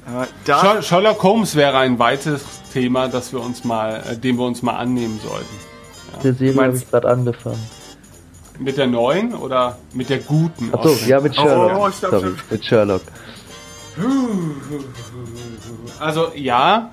Äh, 0.07 0.25
da, 0.45 0.59
Sher- 0.61 0.81
Sherlock 0.81 1.21
Holmes 1.21 1.55
wäre 1.55 1.77
ein 1.77 1.99
weites 1.99 2.41
Thema, 2.73 3.07
das 3.09 3.31
wir 3.33 3.41
uns 3.41 3.63
mal, 3.63 4.01
äh, 4.09 4.15
dem 4.17 4.37
wir 4.37 4.45
uns 4.45 4.61
mal 4.61 4.75
annehmen 4.77 5.19
sollten. 5.21 6.23
Der 6.23 6.33
Serie 6.33 6.63
habe 6.63 6.77
ich 6.77 6.89
gerade 6.89 7.09
angefangen. 7.09 7.61
Mit 8.59 8.77
der 8.77 8.87
neuen 8.87 9.35
oder 9.35 9.77
mit 9.93 10.09
der 10.09 10.17
guten? 10.19 10.73
Achso, 10.73 10.95
ja, 11.05 11.19
mit 11.19 11.35
Sherlock. 11.35 11.71
oh, 11.77 11.91
stopp, 11.91 12.09
Sorry, 12.11 12.31
mit 12.49 12.65
Sherlock. 12.65 13.01
Also 15.99 16.31
ja, 16.35 16.91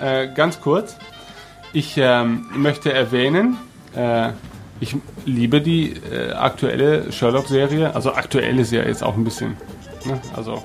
äh, 0.00 0.28
ganz 0.28 0.60
kurz. 0.60 0.96
Ich 1.72 1.94
ähm, 1.98 2.46
möchte 2.54 2.92
erwähnen, 2.92 3.58
äh, 3.94 4.30
ich 4.80 4.96
liebe 5.24 5.60
die 5.60 5.92
äh, 5.92 6.32
aktuelle 6.32 7.12
Sherlock-Serie. 7.12 7.94
Also 7.94 8.14
aktuell 8.14 8.58
ist 8.58 8.72
ja 8.72 8.82
jetzt 8.82 9.02
auch 9.02 9.16
ein 9.16 9.24
bisschen, 9.24 9.56
ne? 10.04 10.20
also, 10.34 10.62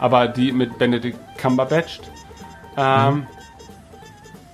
aber 0.00 0.28
die 0.28 0.52
mit 0.52 0.78
Benedict 0.78 1.18
Cumberbatch. 1.38 2.00
Ähm, 2.76 3.26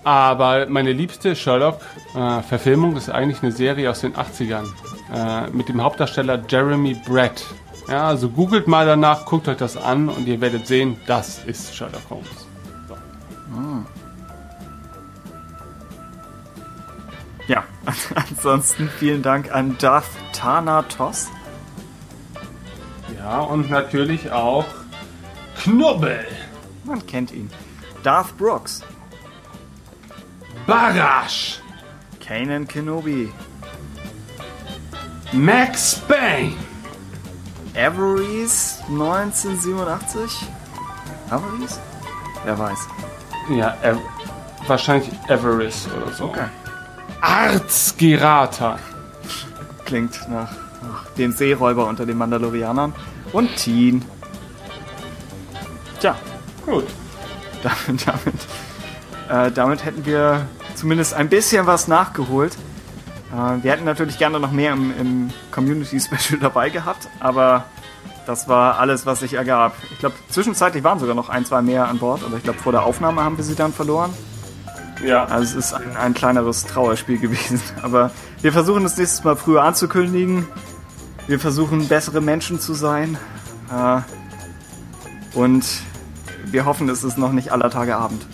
Aber 0.03 0.67
meine 0.67 0.93
liebste 0.93 1.37
Sherlock-Verfilmung 1.37 2.97
ist 2.97 3.11
eigentlich 3.11 3.43
eine 3.43 3.53
Serie 3.53 3.91
aus 3.91 4.01
den 4.01 4.15
80ern 4.15 4.65
äh, 5.15 5.51
mit 5.51 5.69
dem 5.69 5.83
Hauptdarsteller 5.83 6.43
Jeremy 6.49 6.95
Brett. 7.07 7.45
Ja, 7.89 8.09
also 8.09 8.29
googelt 8.31 8.67
mal 8.67 8.87
danach, 8.87 9.27
guckt 9.27 9.49
euch 9.49 9.57
das 9.59 9.77
an 9.77 10.09
und 10.09 10.27
ihr 10.27 10.41
werdet 10.41 10.67
sehen, 10.67 10.97
das 11.07 11.45
ist 11.45 11.75
Sherlock 11.75 12.09
Holmes. 12.09 12.50
Ja, 17.47 17.65
ansonsten 18.15 18.89
vielen 18.99 19.23
Dank 19.23 19.53
an 19.53 19.77
Darth 19.79 20.07
Thanatos. 20.33 21.29
Ja, 23.17 23.41
und 23.41 23.71
natürlich 23.71 24.31
auch 24.31 24.67
Knubbel, 25.63 26.27
Man 26.85 27.05
kennt 27.07 27.33
ihn. 27.33 27.51
Darth 28.03 28.37
Brooks. 28.39 28.83
Barash, 30.67 31.61
Kanan 32.25 32.67
Kenobi. 32.67 33.33
Max 35.33 35.97
Payne, 36.09 36.57
Averies 37.75 38.79
1987? 38.89 40.49
Averies? 41.31 41.79
Wer 42.45 42.59
weiß. 42.59 42.89
Ja, 43.57 43.77
Ev 43.83 43.99
wahrscheinlich 44.67 45.11
Everest 45.29 45.89
oder 45.93 46.13
so. 46.13 46.25
Okay. 46.25 46.47
Arz 47.21 47.95
Gerata, 47.97 48.79
Klingt 49.85 50.29
nach, 50.29 50.53
nach 50.83 51.07
dem 51.19 51.33
Seeräuber 51.33 51.87
unter 51.87 52.07
den 52.07 52.17
Mandalorianern. 52.17 52.95
Und 53.33 53.57
Teen. 53.57 54.05
Tja, 56.01 56.17
gut. 56.65 56.87
damit, 57.63 58.07
damit, 58.07 58.35
äh, 59.29 59.53
damit 59.53 59.85
hätten 59.85 60.07
wir 60.07 60.47
zumindest 60.75 61.15
ein 61.15 61.29
bisschen 61.29 61.67
was 61.67 61.89
nachgeholt. 61.89 62.57
Äh, 63.33 63.63
wir 63.63 63.73
hätten 63.73 63.85
natürlich 63.85 64.19
gerne 64.19 64.41
noch 64.41 64.53
mehr 64.53 64.73
im, 64.73 64.93
im 64.99 65.31
Community 65.51 66.01
Special 66.01 66.41
dabei 66.41 66.71
gehabt, 66.71 67.09
aber 67.19 67.65
das 68.31 68.47
war 68.47 68.79
alles, 68.79 69.07
was 69.07 69.19
sich 69.19 69.35
ergab. 69.35 69.75
Ich 69.91 69.99
glaube, 69.99 70.15
zwischenzeitlich 70.29 70.85
waren 70.85 71.01
sogar 71.01 71.17
noch 71.17 71.31
ein, 71.31 71.45
zwei 71.45 71.63
mehr 71.63 71.89
an 71.89 71.99
Bord, 71.99 72.23
aber 72.25 72.37
ich 72.37 72.45
glaube, 72.45 72.61
vor 72.61 72.71
der 72.71 72.85
Aufnahme 72.85 73.25
haben 73.25 73.37
wir 73.37 73.43
sie 73.43 73.57
dann 73.57 73.73
verloren. 73.73 74.15
Ja. 75.05 75.25
Also 75.25 75.59
es 75.59 75.67
ist 75.67 75.73
ein, 75.75 75.97
ein 75.97 76.15
kleineres 76.15 76.65
Trauerspiel 76.65 77.19
gewesen. 77.19 77.61
Aber 77.83 78.13
wir 78.43 78.53
versuchen 78.53 78.85
es 78.85 78.99
nächstes 78.99 79.25
Mal 79.25 79.35
früher 79.35 79.63
anzukündigen. 79.65 80.47
Wir 81.27 81.41
versuchen 81.41 81.89
bessere 81.89 82.21
Menschen 82.21 82.61
zu 82.61 82.75
sein. 82.75 83.19
Äh, 83.73 84.03
und 85.37 85.65
wir 86.45 86.67
hoffen, 86.67 86.89
es 86.89 87.03
ist 87.03 87.19
noch 87.19 87.33
nicht 87.33 87.51
aller 87.51 87.71
Tage 87.71 87.97
Abend. 87.97 88.27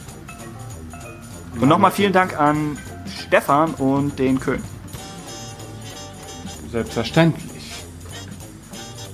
Und 1.58 1.68
nochmal 1.68 1.92
vielen 1.92 2.12
Dank 2.12 2.38
an 2.38 2.76
Stefan 3.06 3.74
und 3.74 4.18
den 4.18 4.40
Köhn. 4.40 4.62
Selbstverständlich. 6.70 7.84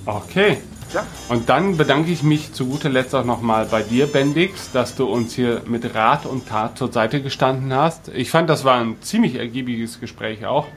Okay. 0.05 0.57
Ja. 0.93 1.05
Und 1.29 1.49
dann 1.49 1.77
bedanke 1.77 2.11
ich 2.11 2.23
mich 2.23 2.53
zu 2.53 2.67
guter 2.67 2.89
Letzt 2.89 3.15
auch 3.15 3.25
nochmal 3.25 3.65
bei 3.65 3.81
dir, 3.81 4.07
Bendix, 4.07 4.71
dass 4.71 4.95
du 4.95 5.05
uns 5.05 5.33
hier 5.33 5.61
mit 5.65 5.95
Rat 5.95 6.25
und 6.25 6.47
Tat 6.47 6.77
zur 6.77 6.91
Seite 6.91 7.21
gestanden 7.21 7.73
hast. 7.73 8.09
Ich 8.09 8.29
fand, 8.29 8.49
das 8.49 8.63
war 8.63 8.79
ein 8.79 9.01
ziemlich 9.01 9.35
ergiebiges 9.35 9.99
Gespräch 9.99 10.45
auch. 10.45 10.67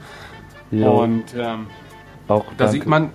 Ja, 0.71 0.89
Und 0.89 1.25
ähm, 1.37 1.67
auch 2.27 2.45
da 2.45 2.65
danke, 2.65 2.71
sieht 2.71 2.85
man, 2.87 3.11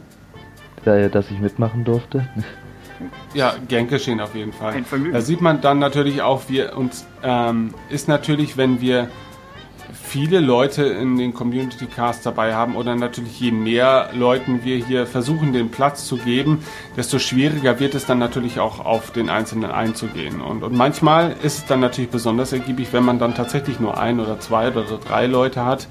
dass 0.85 1.31
ich 1.31 1.39
mitmachen 1.39 1.85
durfte. 1.85 2.27
Ja, 3.35 3.55
gern 3.69 3.89
geschehen 3.89 4.21
auf 4.21 4.35
jeden 4.35 4.53
Fall. 4.53 4.75
Ein 4.75 4.85
Vergnügen. 4.85 5.13
Da 5.13 5.21
sieht 5.21 5.41
man 5.41 5.61
dann 5.61 5.79
natürlich 5.79 6.23
auch, 6.23 6.43
wir 6.49 6.77
uns 6.77 7.05
ähm, 7.23 7.75
ist 7.89 8.07
natürlich, 8.09 8.57
wenn 8.57 8.81
wir 8.81 9.09
viele 10.03 10.41
Leute 10.41 10.83
in 10.83 11.17
den 11.17 11.33
Community 11.33 11.87
Casts 11.87 12.25
dabei 12.25 12.55
haben 12.55 12.77
oder 12.77 12.95
natürlich 12.95 13.41
je 13.41 13.53
mehr 13.53 14.11
Leuten 14.13 14.65
wir 14.65 14.77
hier 14.77 15.07
versuchen, 15.07 15.53
den 15.53 15.71
Platz 15.71 16.07
zu 16.07 16.17
geben, 16.17 16.65
desto 16.97 17.19
schwieriger 17.19 17.79
wird 17.81 17.95
es 17.95 18.05
dann 18.05 18.19
natürlich 18.19 18.61
auch 18.61 18.85
auf 18.85 19.13
den 19.13 19.31
Einzelnen 19.31 19.71
einzugehen. 19.71 20.41
Und, 20.41 20.63
und 20.63 20.75
manchmal 20.75 21.35
ist 21.43 21.59
es 21.59 21.67
dann 21.67 21.81
natürlich 21.81 22.11
besonders 22.11 22.53
ergiebig, 22.53 22.89
wenn 22.93 23.05
man 23.05 23.19
dann 23.19 23.35
tatsächlich 23.35 23.81
nur 23.81 23.99
ein 23.99 24.21
oder 24.21 24.41
zwei 24.41 24.69
oder 24.69 24.85
drei 24.99 25.27
Leute 25.27 25.65
hat, 25.65 25.89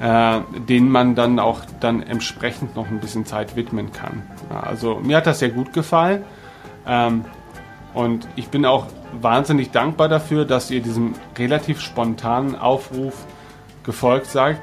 äh, 0.00 0.40
denen 0.68 0.90
man 0.90 1.14
dann 1.14 1.38
auch 1.38 1.60
dann 1.80 2.02
entsprechend 2.02 2.76
noch 2.76 2.88
ein 2.88 3.00
bisschen 3.00 3.24
Zeit 3.24 3.56
widmen 3.56 3.92
kann. 3.92 4.22
Also 4.50 5.00
mir 5.02 5.16
hat 5.16 5.26
das 5.26 5.38
sehr 5.38 5.50
gut 5.50 5.72
gefallen. 5.72 6.22
Ähm, 6.86 7.24
und 7.94 8.26
ich 8.36 8.48
bin 8.48 8.66
auch 8.66 8.86
wahnsinnig 9.20 9.70
dankbar 9.70 10.08
dafür, 10.08 10.44
dass 10.44 10.70
ihr 10.70 10.80
diesem 10.80 11.14
relativ 11.38 11.80
spontanen 11.80 12.56
Aufruf 12.56 13.14
gefolgt 13.84 14.26
seid. 14.26 14.60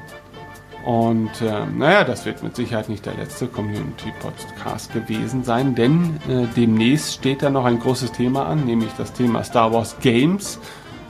Und 0.84 1.40
äh, 1.40 1.64
naja, 1.66 2.02
das 2.02 2.26
wird 2.26 2.42
mit 2.42 2.56
Sicherheit 2.56 2.88
nicht 2.88 3.06
der 3.06 3.14
letzte 3.14 3.46
Community-Podcast 3.46 4.92
gewesen 4.92 5.44
sein, 5.44 5.76
denn 5.76 6.16
äh, 6.28 6.46
demnächst 6.56 7.14
steht 7.14 7.42
da 7.42 7.50
noch 7.50 7.64
ein 7.64 7.78
großes 7.78 8.10
Thema 8.12 8.46
an, 8.46 8.64
nämlich 8.64 8.90
das 8.98 9.12
Thema 9.12 9.44
Star 9.44 9.72
Wars 9.72 9.96
Games. 10.00 10.58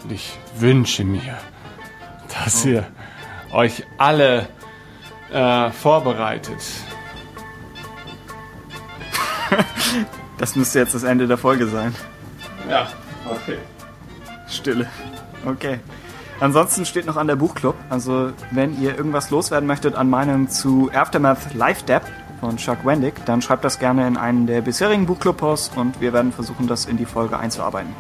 Und 0.05 0.13
ich 0.13 0.39
wünsche 0.59 1.05
mir, 1.05 1.39
dass 2.45 2.67
ihr 2.67 2.87
euch 3.51 3.85
alle 3.97 4.49
äh, 5.33 5.71
vorbereitet. 5.71 6.59
Das 10.39 10.57
müsste 10.57 10.81
jetzt 10.81 10.93
das 10.93 11.05
Ende 11.05 11.29
der 11.29 11.39
Folge 11.39 11.69
sein. 11.69 11.95
Ja, 12.69 12.89
okay. 13.31 13.59
Stille. 14.49 14.89
Okay. 15.47 15.79
Ansonsten 16.43 16.85
steht 16.85 17.07
noch 17.07 17.17
an 17.17 17.29
der 17.29 17.37
Buchclub. 17.37 17.77
Also, 17.89 18.33
wenn 18.51 18.83
ihr 18.83 18.97
irgendwas 18.97 19.31
loswerden 19.31 19.65
möchtet 19.65 19.95
an 19.95 20.11
Meinung 20.11 20.49
zu 20.49 20.91
Aftermath 20.93 21.55
Live 21.55 21.85
Dab 21.85 22.03
von 22.41 22.57
Chuck 22.57 22.85
Wendick, 22.85 23.25
dann 23.27 23.41
schreibt 23.41 23.65
das 23.65 23.79
gerne 23.79 24.09
in 24.09 24.17
einen 24.17 24.49
der 24.49 24.61
bisherigen 24.61 25.07
Buchclub-Posts 25.07 25.77
und 25.77 26.01
wir 26.01 26.13
werden 26.13 26.33
versuchen, 26.33 26.67
das 26.67 26.87
in 26.87 26.97
die 26.97 27.05
Folge 27.05 27.39
einzuarbeiten. 27.39 27.95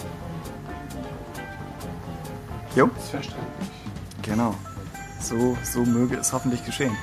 Jo, 2.74 2.90
Verständlich. 3.12 3.36
genau. 4.22 4.56
So, 5.20 5.56
so 5.62 5.84
möge 5.84 6.16
es 6.16 6.32
hoffentlich 6.32 6.66
geschehen. 6.66 6.96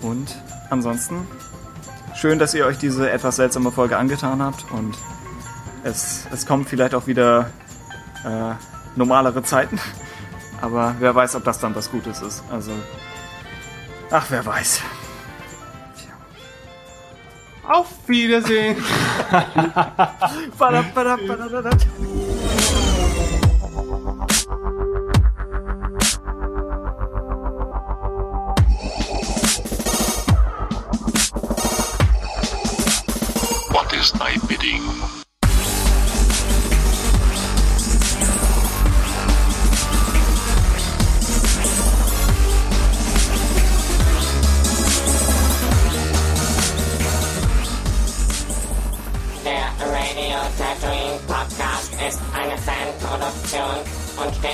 Und 0.00 0.34
ansonsten, 0.70 1.28
schön, 2.14 2.38
dass 2.38 2.54
ihr 2.54 2.64
euch 2.64 2.78
diese 2.78 3.10
etwas 3.10 3.36
seltsame 3.36 3.70
Folge 3.70 3.98
angetan 3.98 4.40
habt 4.40 4.64
und 4.72 4.96
es, 5.84 6.26
es 6.32 6.46
kommen 6.46 6.64
vielleicht 6.64 6.94
auch 6.94 7.06
wieder 7.06 7.50
äh, 8.24 8.54
normalere 8.96 9.42
Zeiten. 9.42 9.78
Aber 10.60 10.94
wer 10.98 11.14
weiß, 11.14 11.36
ob 11.36 11.44
das 11.44 11.58
dann 11.58 11.74
was 11.74 11.90
Gutes 11.90 12.20
ist. 12.20 12.42
Also, 12.50 12.72
ach, 14.10 14.26
wer 14.28 14.44
weiß. 14.44 14.82
Auf 17.66 17.86
Wiedersehen. 18.06 18.76
Badab, 20.58 20.92
badab, 20.92 21.20
badab, 21.26 21.50
badab. 21.52 21.80
What 33.70 33.92
is 33.94 34.12
thy 34.12 34.36
bidding? 34.48 34.99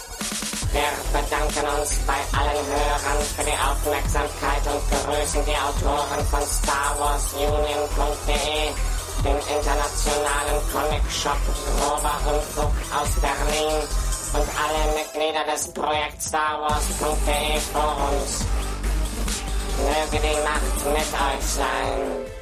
Wir 0.75 0.91
bedanken 1.07 1.63
uns 1.79 1.95
bei 2.05 2.19
allen 2.37 2.61
Hörern 2.67 3.23
für 3.33 3.45
die 3.45 3.55
Aufmerksamkeit 3.55 4.59
und 4.67 4.83
begrüßen 4.89 5.45
die 5.45 5.55
Autoren 5.55 6.25
von 6.27 6.41
StarWarsUnion.de, 6.43 8.75
dem 9.23 9.39
internationalen 9.55 10.59
Comic-Shop 10.73 11.39
Grober 11.79 12.19
Unfug 12.27 12.75
aus 12.91 13.07
Berlin 13.23 13.87
und 14.33 14.47
alle 14.59 14.91
Mitglieder 14.99 15.47
des 15.49 15.71
Projekt 15.71 16.19
StarWars.de 16.21 17.55
Forums. 17.71 18.43
Möge 19.79 20.19
die 20.19 20.35
Macht 20.43 20.83
mit 20.91 21.07
euch 21.07 21.55
sein. 21.55 22.34